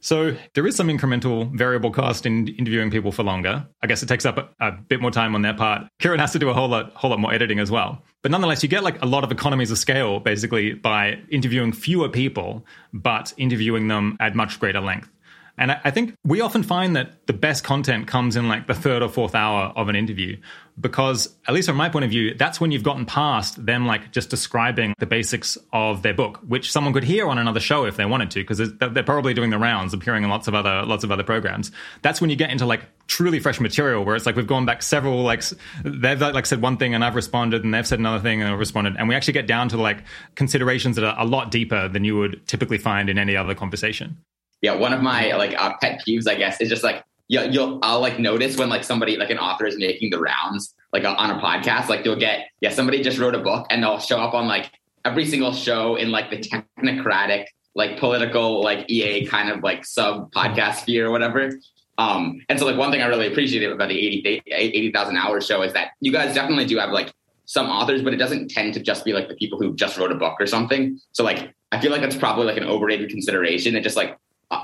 So 0.00 0.36
there 0.54 0.66
is 0.66 0.76
some 0.76 0.88
incremental 0.88 1.50
variable 1.56 1.90
cost 1.90 2.26
in 2.26 2.48
interviewing 2.48 2.90
people 2.90 3.12
for 3.12 3.22
longer. 3.22 3.66
I 3.82 3.86
guess 3.86 4.02
it 4.02 4.06
takes 4.06 4.24
up 4.24 4.38
a, 4.38 4.48
a, 4.68 4.72
bit 4.72 5.00
more 5.00 5.10
time 5.10 5.34
on 5.34 5.42
their 5.42 5.54
part. 5.54 5.88
Keiran 6.00 6.18
has 6.18 6.32
to 6.32 6.38
do 6.38 6.48
a 6.48 6.54
whole 6.54 6.68
lot, 6.68 6.92
whole 6.94 7.10
lot 7.10 7.18
more 7.18 7.32
editing 7.32 7.58
as 7.58 7.70
well. 7.70 8.02
But 8.22 8.30
nonetheless, 8.30 8.62
you 8.62 8.68
get 8.68 8.84
like 8.84 9.00
a 9.02 9.06
lot 9.06 9.24
of 9.24 9.32
economies 9.32 9.70
of 9.70 9.78
scale 9.78 10.20
basically 10.20 10.74
by 10.74 11.18
interviewing 11.30 11.72
fewer 11.72 12.08
people, 12.08 12.64
but 12.92 13.32
interviewing 13.36 13.88
them 13.88 14.16
at 14.20 14.34
much 14.34 14.60
greater 14.60 14.80
length. 14.80 15.10
And 15.58 15.72
I, 15.72 15.90
think 15.90 16.14
we 16.24 16.40
often 16.40 16.62
find 16.62 16.94
that 16.94 17.26
the 17.26 17.32
best 17.32 17.64
content 17.64 18.06
comes 18.06 18.36
in 18.36 18.48
like 18.48 18.68
the 18.68 18.74
third 18.74 19.02
or 19.02 19.08
fourth 19.08 19.34
hour 19.34 19.72
of 19.74 19.88
an 19.88 19.96
interview 19.96 20.36
because 20.80 21.34
at 21.48 21.54
least 21.54 21.68
from 21.68 21.76
my 21.76 21.88
point 21.88 22.04
of 22.04 22.10
view 22.10 22.34
that's 22.34 22.60
when 22.60 22.70
you've 22.70 22.84
gotten 22.84 23.04
past 23.04 23.64
them 23.66 23.86
like 23.86 24.12
just 24.12 24.30
describing 24.30 24.94
the 24.98 25.06
basics 25.06 25.58
of 25.72 26.02
their 26.02 26.14
book 26.14 26.38
which 26.46 26.70
someone 26.70 26.92
could 26.92 27.02
hear 27.02 27.28
on 27.28 27.38
another 27.38 27.58
show 27.58 27.84
if 27.84 27.96
they 27.96 28.04
wanted 28.04 28.30
to 28.30 28.40
because 28.40 28.58
they're 28.78 29.02
probably 29.02 29.34
doing 29.34 29.50
the 29.50 29.58
rounds 29.58 29.92
appearing 29.92 30.22
in 30.22 30.30
lots 30.30 30.46
of 30.46 30.54
other 30.54 30.84
lots 30.84 31.02
of 31.02 31.10
other 31.10 31.24
programs. 31.24 31.72
That's 32.02 32.20
when 32.20 32.30
you 32.30 32.36
get 32.36 32.50
into 32.50 32.64
like 32.64 32.82
truly 33.08 33.40
fresh 33.40 33.58
material 33.58 34.04
where 34.04 34.14
it's 34.14 34.26
like 34.26 34.36
we've 34.36 34.46
gone 34.46 34.66
back 34.66 34.82
several 34.82 35.22
like 35.22 35.42
they've 35.84 36.20
like 36.20 36.46
said 36.46 36.62
one 36.62 36.76
thing 36.76 36.94
and 36.94 37.04
I've 37.04 37.16
responded 37.16 37.64
and 37.64 37.74
they've 37.74 37.86
said 37.86 37.98
another 37.98 38.22
thing 38.22 38.40
and 38.40 38.52
I've 38.52 38.58
responded. 38.58 38.94
And 38.96 39.08
we 39.08 39.16
actually 39.16 39.34
get 39.34 39.48
down 39.48 39.68
to 39.70 39.76
like 39.76 40.04
considerations 40.36 40.94
that 40.96 41.04
are 41.04 41.16
a 41.18 41.24
lot 41.24 41.50
deeper 41.50 41.88
than 41.88 42.04
you 42.04 42.16
would 42.16 42.46
typically 42.46 42.78
find 42.78 43.10
in 43.10 43.18
any 43.18 43.36
other 43.36 43.54
conversation 43.54 44.18
yeah 44.62 44.74
one 44.74 44.92
of 44.92 45.02
my 45.02 45.32
like 45.34 45.54
uh, 45.60 45.74
pet 45.80 46.00
peeves 46.06 46.28
i 46.28 46.34
guess 46.34 46.60
is 46.60 46.68
just 46.68 46.82
like 46.82 47.04
you'll, 47.28 47.46
you'll 47.52 47.78
I'll 47.82 48.00
like 48.00 48.18
notice 48.18 48.56
when 48.56 48.68
like 48.68 48.82
somebody 48.82 49.16
like 49.16 49.30
an 49.30 49.38
author 49.38 49.66
is 49.66 49.76
making 49.76 50.10
the 50.10 50.18
rounds 50.18 50.74
like 50.92 51.04
on 51.04 51.30
a 51.30 51.38
podcast 51.40 51.88
like 51.88 52.04
you'll 52.04 52.16
get 52.16 52.48
yeah 52.60 52.70
somebody 52.70 53.02
just 53.02 53.18
wrote 53.18 53.34
a 53.34 53.38
book 53.38 53.66
and 53.70 53.82
they'll 53.82 53.98
show 53.98 54.18
up 54.18 54.34
on 54.34 54.48
like 54.48 54.72
every 55.04 55.26
single 55.26 55.52
show 55.52 55.96
in 55.96 56.10
like 56.10 56.30
the 56.30 56.38
technocratic 56.38 57.46
like 57.74 57.98
political 57.98 58.62
like 58.62 58.90
EA 58.90 59.24
kind 59.26 59.50
of 59.50 59.62
like 59.62 59.84
sub 59.84 60.32
podcast 60.32 60.76
sphere 60.76 61.06
or 61.06 61.10
whatever. 61.10 61.50
Um 61.98 62.40
and 62.48 62.58
so 62.58 62.66
like 62.66 62.76
one 62.76 62.90
thing 62.90 63.02
I 63.02 63.06
really 63.06 63.26
appreciated 63.26 63.70
about 63.70 63.88
the 63.88 63.98
80 63.98 64.42
80,000 64.46 65.16
hours 65.16 65.46
show 65.46 65.62
is 65.62 65.72
that 65.74 65.92
you 66.00 66.10
guys 66.12 66.34
definitely 66.34 66.64
do 66.64 66.78
have 66.78 66.90
like 66.90 67.12
some 67.44 67.66
authors 67.66 68.02
but 68.02 68.12
it 68.12 68.16
doesn't 68.16 68.50
tend 68.50 68.74
to 68.74 68.80
just 68.80 69.04
be 69.04 69.12
like 69.12 69.28
the 69.28 69.34
people 69.34 69.58
who 69.58 69.74
just 69.74 69.96
wrote 69.96 70.12
a 70.12 70.16
book 70.16 70.36
or 70.40 70.46
something. 70.46 70.98
So 71.12 71.22
like 71.22 71.54
I 71.70 71.80
feel 71.80 71.92
like 71.92 72.00
that's 72.00 72.16
probably 72.16 72.46
like 72.46 72.56
an 72.56 72.64
overrated 72.64 73.10
consideration. 73.10 73.76
It 73.76 73.82
just 73.82 73.96
like 73.96 74.10
uh, 74.10 74.16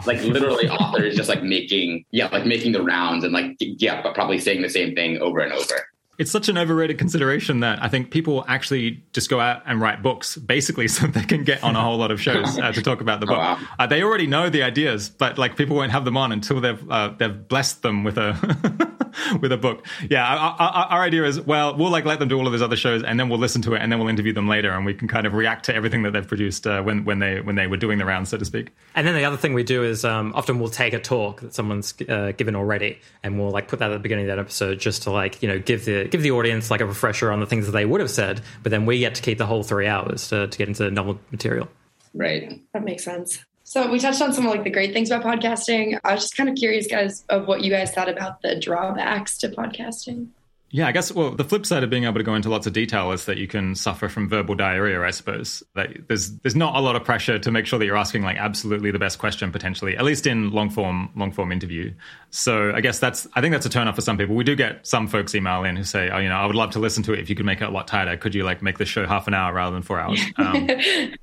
like 0.07 0.23
literally 0.23 0.69
authors 0.69 1.15
just 1.15 1.29
like 1.29 1.43
making 1.43 2.05
yeah 2.11 2.29
like 2.29 2.47
making 2.47 2.73
the 2.73 2.83
rounds 2.83 3.25
and 3.25 3.33
like 3.33 3.57
yeah 3.59 4.03
but 4.03 4.15
probably 4.15 4.39
saying 4.39 4.63
the 4.63 4.69
same 4.69 4.95
thing 4.95 5.19
over 5.19 5.41
and 5.41 5.53
over 5.53 5.87
it's 6.19 6.31
such 6.31 6.49
an 6.49 6.59
overrated 6.59 6.99
consideration 6.99 7.61
that 7.61 7.83
I 7.83 7.89
think 7.89 8.11
people 8.11 8.45
actually 8.49 9.03
just 9.13 9.29
go 9.29 9.41
out 9.41 9.63
and 9.67 9.81
write 9.81 10.03
books, 10.03 10.37
basically, 10.37 10.89
so 10.95 11.07
they 11.07 11.25
can 11.25 11.45
get 11.45 11.63
on 11.63 11.77
a 11.77 11.83
whole 11.83 11.97
lot 11.97 12.11
of 12.11 12.21
shows 12.21 12.59
uh, 12.59 12.73
to 12.73 12.83
talk 12.83 13.01
about 13.01 13.21
the 13.21 13.27
book. 13.27 13.39
Oh, 13.39 13.41
wow. 13.41 13.59
uh, 13.79 13.87
they 13.87 14.03
already 14.03 14.27
know 14.27 14.49
the 14.49 14.63
ideas, 14.63 15.09
but 15.09 15.39
like 15.39 15.57
people 15.57 15.77
won't 15.77 15.93
have 15.93 16.05
them 16.05 16.17
on 16.17 16.33
until 16.33 16.61
they've 16.61 16.91
uh, 16.91 17.15
they've 17.19 17.49
blessed 17.49 17.83
them 17.83 18.05
with 18.05 18.19
a 18.19 18.95
with 19.41 19.53
a 19.53 19.57
book. 19.57 19.87
Yeah, 20.09 20.27
our, 20.27 20.57
our, 20.59 20.87
our, 20.87 21.03
idea 21.03 21.25
is 21.25 21.41
well, 21.41 21.77
we'll 21.77 21.91
like 21.91 22.05
let 22.05 22.19
them 22.19 22.29
do 22.29 22.39
all 22.39 22.47
of 22.47 22.53
those 22.53 22.63
other 22.63 22.77
shows, 22.77 23.03
and 23.03 23.19
then 23.19 23.29
we'll 23.29 23.39
listen 23.39 23.63
to 23.63 23.75
it, 23.75 23.83
and 23.83 23.91
then 23.91 23.99
we'll 23.99 24.09
interview 24.09 24.33
them 24.33 24.49
later, 24.49 24.71
and 24.73 24.85
we 24.85 24.95
can 24.95 25.09
kind 25.09 25.27
of 25.27 25.35
react 25.35 25.65
to 25.67 25.75
everything 25.75 26.03
that 26.03 26.13
they've 26.13 26.27
produced 26.27 26.67
uh, 26.67 26.83
when 26.83 27.05
when 27.05 27.19
they 27.19 27.41
when 27.41 27.57
they 27.57 27.67
were 27.67 27.77
doing 27.77 27.99
the 27.99 28.05
rounds, 28.05 28.31
so 28.31 28.39
to 28.39 28.45
speak. 28.45 28.73
And 28.95 29.07
then 29.07 29.15
the 29.15 29.25
other 29.25 29.37
thing 29.37 29.55
we 29.55 29.63
do 29.63 29.83
is 29.83 30.05
um, 30.05 30.33
often 30.35 30.59
we'll 30.59 30.69
take 30.69 30.93
a 30.93 31.01
talk 31.01 31.41
that 31.41 31.55
someone's 31.55 31.95
uh, 32.09 32.33
given 32.37 32.57
already, 32.57 33.01
and 33.23 33.39
we'll 33.39 33.51
like 33.51 33.69
put 33.69 33.79
that 33.79 33.91
at 33.91 33.95
the 33.95 34.01
beginning 34.01 34.27
of 34.27 34.29
that 34.29 34.39
episode 34.39 34.79
just 34.79 35.03
to 35.05 35.11
like 35.11 35.43
you 35.43 35.49
know 35.49 35.59
give 35.59 35.85
the 35.85 36.04
give 36.11 36.23
the 36.23 36.31
audience 36.31 36.71
like 36.71 36.81
a 36.81 36.87
refresher 36.87 37.31
on 37.31 37.41
the 37.41 37.47
things 37.47 37.67
that 37.67 37.73
they 37.73 37.85
would 37.85 38.01
have 38.01 38.11
said, 38.11 38.41
but 38.63 38.71
then 38.71 38.87
we 38.87 38.99
get 38.99 39.15
to 39.17 39.23
keep 39.23 39.39
the 39.39 39.47
whole 39.47 39.63
three 39.63 39.87
hours 39.87 40.29
to, 40.29 40.47
to 40.49 40.59
get 40.59 40.69
into 40.69 40.91
novel 40.91 41.19
material. 41.31 41.69
Right. 42.15 42.61
That 42.73 42.85
makes 42.85 43.05
sense. 43.05 43.45
So 43.65 43.91
we 43.91 43.99
touched 43.99 44.21
on 44.21 44.33
some 44.33 44.47
of 44.47 44.53
like 44.53 44.63
the 44.63 44.71
great 44.71 44.93
things 44.93 45.11
about 45.11 45.25
podcasting. 45.25 45.99
I 46.05 46.15
was 46.15 46.23
just 46.23 46.37
kind 46.37 46.49
of 46.49 46.55
curious, 46.55 46.87
guys, 46.87 47.25
of 47.31 47.47
what 47.49 47.63
you 47.63 47.71
guys 47.71 47.93
thought 47.93 48.09
about 48.09 48.43
the 48.43 48.61
drawbacks 48.61 49.39
to 49.39 49.49
podcasting. 49.49 50.29
Yeah, 50.75 50.89
I 50.89 50.91
guess, 50.91 51.13
well, 51.13 51.31
the 51.31 51.45
flip 51.45 51.65
side 51.67 51.85
of 51.85 51.91
being 51.91 52.03
able 52.03 52.19
to 52.19 52.25
go 52.25 52.35
into 52.35 52.49
lots 52.49 52.67
of 52.67 52.73
detail 52.73 53.13
is 53.13 53.27
that 53.27 53.39
you 53.39 53.47
can 53.47 53.77
suffer 53.77 54.09
from 54.09 54.29
verbal 54.29 54.57
diarrhea, 54.57 55.01
I 55.05 55.13
suppose. 55.13 55.63
That 55.77 56.09
there's 56.09 56.33
there's 56.39 56.57
not 56.57 56.75
a 56.75 56.81
lot 56.81 56.97
of 56.97 57.05
pressure 57.05 57.39
to 57.39 57.51
make 57.53 57.65
sure 57.65 57.79
that 57.79 57.85
you're 57.85 57.97
asking 57.97 58.23
like 58.23 58.39
absolutely 58.39 58.91
the 58.91 58.99
best 58.99 59.21
question 59.21 59.53
potentially, 59.53 59.97
at 59.97 60.03
least 60.03 60.27
in 60.27 60.51
long 60.51 60.71
form 60.71 61.11
long 61.15 61.31
form 61.31 61.53
interview. 61.53 61.95
So 62.31 62.73
I 62.75 62.81
guess 62.81 62.99
that's 62.99 63.29
I 63.35 63.41
think 63.41 63.53
that's 63.53 63.67
a 63.67 63.69
turn 63.69 63.87
off 63.87 63.95
for 63.95 64.01
some 64.01 64.19
people. 64.19 64.35
We 64.35 64.43
do 64.43 64.57
get 64.57 64.85
some 64.85 65.07
folks 65.07 65.37
email 65.37 65.63
in 65.63 65.77
who 65.77 65.85
say, 65.85 66.11
oh, 66.11 66.19
you 66.19 66.29
know, 66.29 66.35
I 66.35 66.45
would 66.45 66.57
love 66.57 66.73
to 66.73 66.81
listen 66.81 67.05
to 67.05 67.13
it 67.13 67.21
if 67.21 67.31
you 67.31 67.37
could 67.37 67.47
make 67.47 67.61
it 67.61 67.69
a 67.69 67.71
lot 67.71 67.87
tighter. 67.87 68.17
Could 68.17 68.35
you 68.35 68.43
like 68.43 68.61
make 68.61 68.79
the 68.79 68.85
show 68.85 69.07
half 69.07 69.29
an 69.29 69.35
hour 69.35 69.55
rather 69.55 69.75
than 69.75 69.83
four 69.83 70.01
hours? 70.01 70.21
Um, 70.37 70.69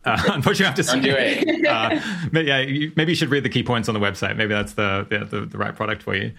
uh, 0.06 0.24
unfortunately, 0.34 0.66
I 0.66 0.70
have 0.70 0.76
to 0.76 0.84
say, 0.84 0.94
Don't 0.94 1.02
do 1.02 1.14
it. 1.14 1.66
Uh, 1.68 2.00
maybe, 2.32 2.48
yeah, 2.48 2.90
maybe 2.96 3.12
you 3.12 3.16
should 3.16 3.30
read 3.30 3.44
the 3.44 3.50
key 3.50 3.64
points 3.64 3.90
on 3.90 3.94
the 3.94 4.00
website. 4.00 4.38
Maybe 4.38 4.54
that's 4.54 4.74
the, 4.74 5.06
the, 5.10 5.26
the, 5.26 5.46
the 5.46 5.58
right 5.58 5.76
product 5.76 6.04
for 6.04 6.16
you. 6.16 6.32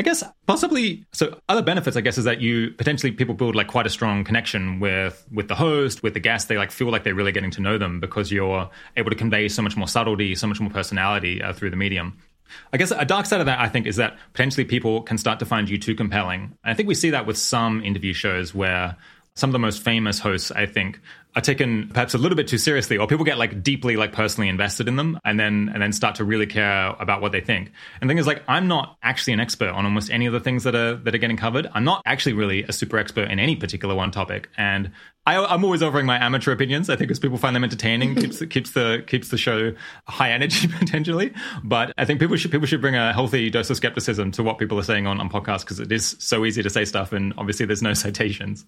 I 0.00 0.02
guess 0.02 0.24
possibly 0.46 1.04
so 1.12 1.38
other 1.50 1.60
benefits 1.60 1.94
I 1.94 2.00
guess 2.00 2.16
is 2.16 2.24
that 2.24 2.40
you 2.40 2.70
potentially 2.70 3.12
people 3.12 3.34
build 3.34 3.54
like 3.54 3.66
quite 3.66 3.84
a 3.84 3.90
strong 3.90 4.24
connection 4.24 4.80
with 4.80 5.26
with 5.30 5.48
the 5.48 5.54
host, 5.54 6.02
with 6.02 6.14
the 6.14 6.20
guest. 6.20 6.48
They 6.48 6.56
like 6.56 6.70
feel 6.70 6.90
like 6.90 7.04
they're 7.04 7.14
really 7.14 7.32
getting 7.32 7.50
to 7.50 7.60
know 7.60 7.76
them 7.76 8.00
because 8.00 8.32
you're 8.32 8.70
able 8.96 9.10
to 9.10 9.16
convey 9.16 9.46
so 9.48 9.60
much 9.60 9.76
more 9.76 9.86
subtlety, 9.86 10.34
so 10.36 10.46
much 10.46 10.58
more 10.58 10.70
personality 10.70 11.42
uh, 11.42 11.52
through 11.52 11.68
the 11.68 11.76
medium. 11.76 12.16
I 12.72 12.78
guess 12.78 12.92
a 12.92 13.04
dark 13.04 13.26
side 13.26 13.40
of 13.40 13.46
that, 13.46 13.60
I 13.60 13.68
think, 13.68 13.86
is 13.86 13.96
that 13.96 14.16
potentially 14.32 14.64
people 14.64 15.02
can 15.02 15.18
start 15.18 15.38
to 15.40 15.44
find 15.44 15.68
you 15.68 15.76
too 15.76 15.94
compelling. 15.94 16.56
And 16.64 16.72
I 16.72 16.72
think 16.72 16.88
we 16.88 16.94
see 16.94 17.10
that 17.10 17.26
with 17.26 17.36
some 17.36 17.84
interview 17.84 18.14
shows 18.14 18.54
where 18.54 18.96
some 19.34 19.50
of 19.50 19.52
the 19.52 19.58
most 19.58 19.82
famous 19.82 20.18
hosts, 20.18 20.50
I 20.50 20.64
think, 20.64 20.98
are 21.36 21.42
taken 21.42 21.88
perhaps 21.88 22.14
a 22.14 22.18
little 22.18 22.36
bit 22.36 22.48
too 22.48 22.58
seriously 22.58 22.98
or 22.98 23.06
people 23.06 23.24
get 23.24 23.38
like 23.38 23.62
deeply 23.62 23.96
like 23.96 24.12
personally 24.12 24.48
invested 24.48 24.88
in 24.88 24.96
them 24.96 25.18
and 25.24 25.38
then 25.38 25.70
and 25.72 25.82
then 25.82 25.92
start 25.92 26.14
to 26.16 26.24
really 26.24 26.46
care 26.46 26.94
about 26.98 27.20
what 27.20 27.32
they 27.32 27.40
think 27.40 27.70
and 28.00 28.08
the 28.08 28.12
thing 28.12 28.18
is 28.18 28.26
like 28.26 28.42
i'm 28.48 28.66
not 28.66 28.96
actually 29.02 29.32
an 29.32 29.40
expert 29.40 29.70
on 29.70 29.84
almost 29.84 30.10
any 30.10 30.26
of 30.26 30.32
the 30.32 30.40
things 30.40 30.64
that 30.64 30.74
are 30.74 30.96
that 30.96 31.14
are 31.14 31.18
getting 31.18 31.36
covered 31.36 31.68
i'm 31.74 31.84
not 31.84 32.02
actually 32.04 32.32
really 32.32 32.62
a 32.64 32.72
super 32.72 32.98
expert 32.98 33.30
in 33.30 33.38
any 33.38 33.54
particular 33.54 33.94
one 33.94 34.10
topic 34.10 34.48
and 34.56 34.90
I, 35.26 35.54
am 35.54 35.64
always 35.64 35.82
offering 35.82 36.06
my 36.06 36.22
amateur 36.22 36.50
opinions. 36.50 36.88
I 36.88 36.96
think 36.96 37.08
because 37.08 37.18
people 37.18 37.36
find 37.36 37.54
them 37.54 37.62
entertaining, 37.62 38.14
keeps 38.14 38.44
keeps 38.46 38.70
the 38.70 39.04
keeps 39.06 39.28
the 39.28 39.36
show 39.36 39.74
high 40.08 40.32
energy 40.32 40.66
potentially. 40.78 41.32
But 41.62 41.92
I 41.98 42.06
think 42.06 42.20
people 42.20 42.36
should 42.36 42.50
people 42.50 42.66
should 42.66 42.80
bring 42.80 42.96
a 42.96 43.12
healthy 43.12 43.50
dose 43.50 43.68
of 43.68 43.76
skepticism 43.76 44.30
to 44.32 44.42
what 44.42 44.58
people 44.58 44.78
are 44.78 44.82
saying 44.82 45.06
on 45.06 45.20
on 45.20 45.28
podcasts 45.28 45.60
because 45.60 45.78
it 45.78 45.92
is 45.92 46.16
so 46.18 46.44
easy 46.46 46.62
to 46.62 46.70
say 46.70 46.86
stuff 46.86 47.12
and 47.12 47.34
obviously 47.36 47.66
there's 47.66 47.82
no 47.82 47.92
citations. 47.94 48.64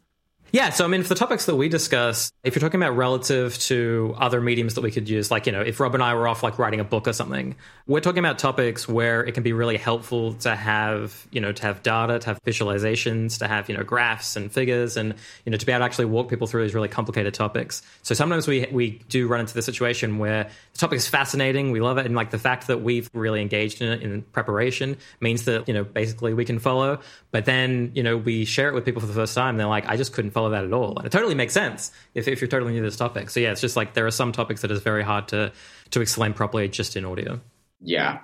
Yeah, 0.53 0.69
so 0.69 0.85
I 0.85 0.89
mean, 0.89 1.03
for 1.03 1.09
the 1.09 1.15
topics 1.15 1.47
that 1.47 1.57
we 1.57 1.71
discuss, 1.71 2.31
if 2.45 2.55
you're 2.55 2.61
talking 2.61 2.81
about 2.83 2.95
relative 2.95 3.59
to 3.61 4.15
other 4.19 4.39
mediums 4.43 4.75
that 4.75 4.83
we 4.83 4.91
could 4.91 5.09
use, 5.09 5.31
like, 5.31 5.47
you 5.47 5.53
know, 5.53 5.63
if 5.63 5.81
Rob 5.81 5.95
and 5.95 6.03
I 6.03 6.15
were 6.15 6.29
off 6.29 6.43
like 6.43 6.59
writing 6.59 6.79
a 6.79 6.85
book 6.85 7.09
or 7.09 7.15
something, 7.15 7.57
we're 7.87 8.01
talking 8.01 8.19
about 8.19 8.39
topics 8.39 8.87
where 8.87 9.25
it 9.25 9.33
can 9.33 9.43
be 9.43 9.55
really 9.55 9.79
helpful 9.79 10.35
to 10.35 10.55
have, 10.55 11.27
you 11.31 11.41
know, 11.41 11.53
to 11.53 11.63
have 11.63 11.83
data, 11.83 12.19
to 12.19 12.27
have 12.27 12.45
visualizations, 12.45 13.39
to 13.39 13.49
have, 13.49 13.71
you 13.71 13.77
know, 13.79 13.83
graphs 13.83 14.37
and 14.37 14.53
figures 14.53 14.99
and, 14.99 15.15
you 15.47 15.53
know, 15.53 15.57
to 15.57 15.65
be 15.65 15.73
able 15.73 15.81
to 15.81 15.85
actually 15.87 16.05
walk 16.05 16.29
people 16.29 16.47
through 16.47 16.65
these 16.65 16.75
really 16.75 16.87
complicated 16.87 17.33
topics. 17.33 17.81
So 18.03 18.15
sometimes 18.15 18.47
we, 18.47 18.67
we 18.71 19.01
do 19.09 19.29
run 19.29 19.41
into 19.41 19.55
the 19.55 19.63
situation 19.63 20.19
where 20.19 20.51
the 20.75 20.79
topic 20.79 20.99
is 20.99 21.09
fascinating, 21.09 21.71
we 21.71 21.81
love 21.81 21.97
it, 21.97 22.05
and 22.05 22.15
like 22.15 22.31
the 22.31 22.39
fact 22.39 22.67
that 22.67 22.83
we've 22.83 23.09
really 23.15 23.41
engaged 23.41 23.81
in 23.81 23.91
it 23.91 24.03
in 24.03 24.21
preparation 24.21 24.99
means 25.19 25.47
that, 25.47 25.67
you 25.67 25.73
know, 25.73 25.83
basically 25.83 26.35
we 26.35 26.45
can 26.45 26.59
follow. 26.59 27.01
But 27.31 27.47
then, 27.47 27.93
you 27.95 28.03
know, 28.03 28.19
we 28.19 28.45
share 28.45 28.69
it 28.69 28.75
with 28.75 28.85
people 28.85 29.01
for 29.01 29.07
the 29.07 29.15
first 29.15 29.35
time, 29.35 29.57
they're 29.57 29.67
like, 29.67 29.89
I 29.89 29.97
just 29.97 30.13
couldn't 30.13 30.33
follow 30.33 30.42
follow 30.43 30.51
that 30.51 30.65
at 30.65 30.73
all. 30.73 30.97
And 30.97 31.07
it 31.07 31.13
totally 31.13 31.35
makes 31.35 31.53
sense 31.53 31.93
if, 32.15 32.27
if 32.29 32.41
you're 32.41 32.49
totally 32.49 32.73
new 32.73 32.81
to 32.81 32.87
this 32.87 32.97
topic. 32.97 33.31
So 33.31 33.41
yeah, 33.41 33.53
it's 33.53 33.61
just 33.61 33.77
like 33.77 33.95
there 33.95 34.07
are 34.07 34.11
some 34.11 34.33
topics 34.33 34.63
that 34.63 34.71
is 34.71 34.83
very 34.83 35.03
hard 35.03 35.29
to 35.29 35.53
to 35.91 36.01
explain 36.01 36.33
properly 36.33 36.69
just 36.69 36.97
in 36.97 37.05
audio. 37.05 37.41
Yeah. 37.81 38.21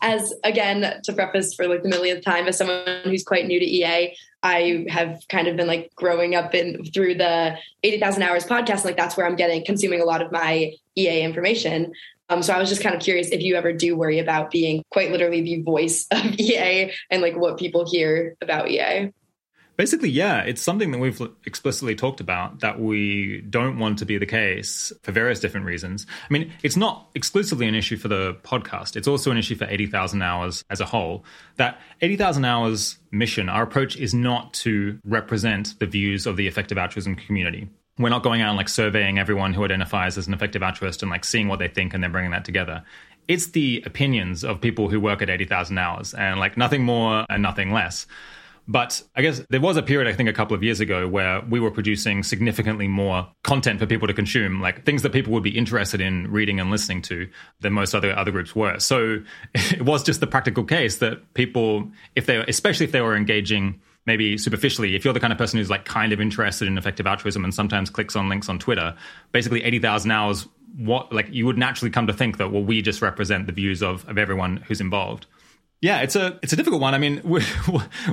As 0.00 0.34
again, 0.42 1.00
to 1.04 1.12
preface 1.12 1.54
for 1.54 1.68
like 1.68 1.82
the 1.82 1.88
millionth 1.88 2.24
time, 2.24 2.48
as 2.48 2.56
someone 2.58 2.84
who's 3.04 3.22
quite 3.22 3.46
new 3.46 3.60
to 3.60 3.66
EA, 3.66 4.16
I 4.42 4.86
have 4.88 5.20
kind 5.28 5.46
of 5.46 5.56
been 5.56 5.68
like 5.68 5.92
growing 5.94 6.34
up 6.34 6.54
in 6.54 6.84
through 6.84 7.14
the 7.14 7.56
80,000 7.84 8.22
hours 8.22 8.44
podcast. 8.44 8.84
Like 8.84 8.96
that's 8.96 9.16
where 9.16 9.26
I'm 9.26 9.36
getting 9.36 9.64
consuming 9.64 10.00
a 10.00 10.04
lot 10.04 10.22
of 10.22 10.32
my 10.32 10.72
EA 10.96 11.22
information. 11.22 11.92
Um, 12.28 12.42
so 12.42 12.52
I 12.52 12.58
was 12.58 12.68
just 12.68 12.82
kind 12.82 12.94
of 12.94 13.02
curious 13.02 13.28
if 13.28 13.42
you 13.42 13.56
ever 13.56 13.72
do 13.72 13.96
worry 13.96 14.18
about 14.18 14.50
being 14.50 14.82
quite 14.90 15.12
literally 15.12 15.42
the 15.42 15.62
voice 15.62 16.06
of 16.10 16.24
EA 16.38 16.92
and 17.10 17.22
like 17.22 17.36
what 17.36 17.58
people 17.58 17.88
hear 17.88 18.36
about 18.40 18.70
EA. 18.70 19.12
Basically, 19.82 20.10
yeah, 20.10 20.42
it's 20.42 20.62
something 20.62 20.92
that 20.92 20.98
we've 20.98 21.20
explicitly 21.44 21.96
talked 21.96 22.20
about 22.20 22.60
that 22.60 22.78
we 22.78 23.40
don't 23.50 23.80
want 23.80 23.98
to 23.98 24.06
be 24.06 24.16
the 24.16 24.26
case 24.26 24.92
for 25.02 25.10
various 25.10 25.40
different 25.40 25.66
reasons. 25.66 26.06
I 26.08 26.32
mean, 26.32 26.52
it's 26.62 26.76
not 26.76 27.10
exclusively 27.16 27.66
an 27.66 27.74
issue 27.74 27.96
for 27.96 28.06
the 28.06 28.34
podcast, 28.44 28.94
it's 28.94 29.08
also 29.08 29.32
an 29.32 29.38
issue 29.38 29.56
for 29.56 29.64
80,000 29.64 30.22
hours 30.22 30.64
as 30.70 30.78
a 30.78 30.84
whole. 30.84 31.24
That 31.56 31.80
80,000 32.00 32.44
hours 32.44 32.96
mission, 33.10 33.48
our 33.48 33.64
approach 33.64 33.96
is 33.96 34.14
not 34.14 34.54
to 34.54 35.00
represent 35.04 35.76
the 35.80 35.86
views 35.86 36.26
of 36.26 36.36
the 36.36 36.46
effective 36.46 36.78
altruism 36.78 37.16
community. 37.16 37.68
We're 37.98 38.08
not 38.08 38.22
going 38.22 38.40
out 38.40 38.50
and 38.50 38.56
like 38.56 38.68
surveying 38.68 39.18
everyone 39.18 39.52
who 39.52 39.64
identifies 39.64 40.16
as 40.16 40.28
an 40.28 40.32
effective 40.32 40.62
altruist 40.62 41.02
and 41.02 41.10
like 41.10 41.24
seeing 41.24 41.48
what 41.48 41.58
they 41.58 41.66
think 41.66 41.92
and 41.92 42.04
then 42.04 42.12
bringing 42.12 42.30
that 42.30 42.44
together 42.44 42.84
it's 43.28 43.46
the 43.52 43.82
opinions 43.86 44.42
of 44.42 44.60
people 44.60 44.88
who 44.88 45.00
work 45.00 45.22
at 45.22 45.30
80,000 45.30 45.78
hours 45.78 46.12
and 46.12 46.40
like 46.40 46.56
nothing 46.56 46.82
more 46.82 47.24
and 47.30 47.40
nothing 47.40 47.72
less. 47.72 48.06
But 48.68 49.02
I 49.16 49.22
guess 49.22 49.42
there 49.50 49.60
was 49.60 49.76
a 49.76 49.82
period, 49.82 50.08
I 50.08 50.14
think, 50.14 50.28
a 50.28 50.32
couple 50.32 50.56
of 50.56 50.62
years 50.62 50.78
ago 50.78 51.08
where 51.08 51.40
we 51.42 51.58
were 51.58 51.70
producing 51.70 52.22
significantly 52.22 52.86
more 52.86 53.28
content 53.42 53.80
for 53.80 53.86
people 53.86 54.06
to 54.06 54.14
consume, 54.14 54.60
like 54.60 54.84
things 54.84 55.02
that 55.02 55.12
people 55.12 55.32
would 55.32 55.42
be 55.42 55.56
interested 55.56 56.00
in 56.00 56.30
reading 56.30 56.60
and 56.60 56.70
listening 56.70 57.02
to 57.02 57.28
than 57.60 57.72
most 57.72 57.94
other 57.94 58.16
other 58.16 58.30
groups 58.30 58.54
were. 58.54 58.78
So 58.78 59.18
it 59.54 59.82
was 59.82 60.02
just 60.02 60.20
the 60.20 60.26
practical 60.26 60.64
case 60.64 60.98
that 60.98 61.34
people, 61.34 61.90
if 62.14 62.26
they, 62.26 62.38
especially 62.46 62.84
if 62.84 62.92
they 62.92 63.00
were 63.00 63.16
engaging 63.16 63.80
maybe 64.06 64.36
superficially, 64.38 64.96
if 64.96 65.04
you're 65.04 65.14
the 65.14 65.20
kind 65.20 65.32
of 65.32 65.38
person 65.38 65.58
who's 65.58 65.70
like 65.70 65.84
kind 65.84 66.12
of 66.12 66.20
interested 66.20 66.66
in 66.68 66.78
effective 66.78 67.06
altruism 67.06 67.44
and 67.44 67.54
sometimes 67.54 67.90
clicks 67.90 68.16
on 68.16 68.28
links 68.28 68.48
on 68.48 68.58
Twitter, 68.58 68.96
basically 69.32 69.62
80,000 69.62 70.10
hours 70.10 70.48
what 70.76 71.12
like 71.12 71.28
you 71.30 71.46
would 71.46 71.58
naturally 71.58 71.90
come 71.90 72.06
to 72.06 72.12
think 72.12 72.38
that 72.38 72.50
well 72.50 72.62
we 72.62 72.80
just 72.80 73.02
represent 73.02 73.46
the 73.46 73.52
views 73.52 73.82
of 73.82 74.08
of 74.08 74.16
everyone 74.16 74.56
who's 74.56 74.80
involved 74.80 75.26
yeah, 75.82 76.02
it's 76.02 76.14
a 76.14 76.38
it's 76.42 76.52
a 76.52 76.56
difficult 76.56 76.80
one. 76.80 76.94
I 76.94 76.98
mean, 76.98 77.20
we, 77.24 77.42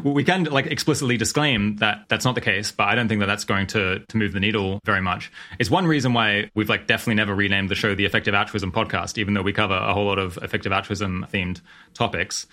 we 0.03 0.23
can 0.23 0.45
like 0.45 0.65
explicitly 0.65 1.17
disclaim 1.17 1.77
that 1.77 2.05
that's 2.09 2.25
not 2.25 2.33
the 2.33 2.41
case, 2.41 2.71
but 2.71 2.87
I 2.87 2.95
don't 2.95 3.07
think 3.07 3.19
that 3.19 3.27
that's 3.27 3.45
going 3.45 3.67
to 3.67 3.99
to 3.99 4.17
move 4.17 4.33
the 4.33 4.39
needle 4.39 4.79
very 4.85 5.01
much. 5.01 5.31
It's 5.59 5.69
one 5.69 5.85
reason 5.85 6.13
why 6.13 6.49
we've 6.55 6.67
like 6.67 6.87
definitely 6.87 7.15
never 7.15 7.35
renamed 7.35 7.69
the 7.69 7.75
show 7.75 7.93
the 7.93 8.05
Effective 8.05 8.33
Altruism 8.33 8.71
Podcast, 8.71 9.19
even 9.19 9.35
though 9.35 9.43
we 9.43 9.53
cover 9.53 9.75
a 9.75 9.93
whole 9.93 10.05
lot 10.05 10.17
of 10.17 10.37
effective 10.41 10.71
altruism 10.71 11.27
themed 11.31 11.61
topics. 11.93 12.47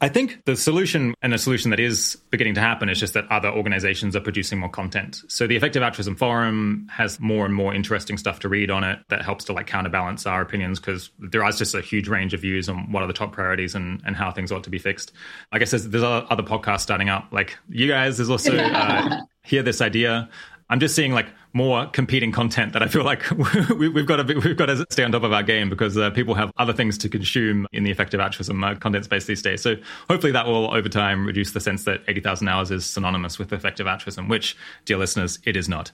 I 0.00 0.08
think 0.08 0.44
the 0.44 0.56
solution 0.56 1.14
and 1.22 1.34
a 1.34 1.38
solution 1.38 1.70
that 1.70 1.80
is 1.80 2.16
beginning 2.30 2.54
to 2.54 2.60
happen 2.60 2.88
is 2.88 3.00
just 3.00 3.14
that 3.14 3.26
other 3.30 3.48
organizations 3.48 4.14
are 4.14 4.20
producing 4.20 4.60
more 4.60 4.68
content. 4.68 5.22
So 5.26 5.48
the 5.48 5.56
Effective 5.56 5.82
Altruism 5.82 6.14
Forum 6.14 6.86
has 6.90 7.18
more 7.18 7.44
and 7.44 7.52
more 7.52 7.74
interesting 7.74 8.16
stuff 8.16 8.38
to 8.40 8.48
read 8.48 8.70
on 8.70 8.84
it 8.84 9.00
that 9.08 9.22
helps 9.22 9.44
to 9.46 9.52
like 9.52 9.66
counterbalance 9.66 10.24
our 10.24 10.40
opinions 10.40 10.78
because 10.78 11.10
there 11.18 11.46
is 11.48 11.58
just 11.58 11.74
a 11.74 11.80
huge 11.80 12.06
range 12.06 12.32
of 12.32 12.40
views 12.40 12.68
on 12.68 12.92
what 12.92 13.02
are 13.02 13.08
the 13.08 13.12
top 13.12 13.32
priorities 13.32 13.74
and, 13.74 14.00
and 14.06 14.14
how 14.14 14.30
things 14.30 14.52
ought 14.52 14.62
to 14.64 14.70
be 14.70 14.78
fixed. 14.78 15.12
I 15.50 15.58
guess 15.58 15.72
there's, 15.72 15.88
there's 15.88 16.04
other 16.04 16.44
podcasts 16.44 16.80
starting 16.80 17.08
up 17.08 17.28
like 17.32 17.56
you 17.68 17.88
guys. 17.88 18.18
There's 18.18 18.30
also 18.30 18.56
uh, 18.56 19.22
Hear 19.42 19.64
This 19.64 19.80
Idea. 19.80 20.28
I'm 20.70 20.80
just 20.80 20.94
seeing 20.94 21.12
like 21.12 21.28
more 21.52 21.86
competing 21.86 22.30
content 22.30 22.74
that 22.74 22.82
I 22.82 22.88
feel 22.88 23.04
like 23.04 23.30
we, 23.70 23.86
have 23.92 24.06
got 24.06 24.16
to 24.16 24.24
be, 24.24 24.34
we've 24.34 24.56
got 24.56 24.66
to 24.66 24.84
stay 24.90 25.02
on 25.02 25.12
top 25.12 25.22
of 25.22 25.32
our 25.32 25.42
game 25.42 25.70
because 25.70 25.96
uh, 25.96 26.10
people 26.10 26.34
have 26.34 26.50
other 26.58 26.72
things 26.72 26.98
to 26.98 27.08
consume 27.08 27.66
in 27.72 27.84
the 27.84 27.90
effective 27.90 28.20
altruism 28.20 28.62
uh, 28.62 28.74
content 28.74 29.04
space 29.04 29.24
these 29.24 29.42
days. 29.42 29.62
So 29.62 29.76
hopefully 30.08 30.32
that 30.32 30.46
will 30.46 30.74
over 30.74 30.88
time 30.88 31.26
reduce 31.26 31.52
the 31.52 31.60
sense 31.60 31.84
that 31.84 32.02
80,000 32.06 32.48
hours 32.48 32.70
is 32.70 32.84
synonymous 32.84 33.38
with 33.38 33.52
effective 33.52 33.86
altruism, 33.86 34.28
which, 34.28 34.56
dear 34.84 34.98
listeners, 34.98 35.38
it 35.44 35.56
is 35.56 35.68
not. 35.68 35.90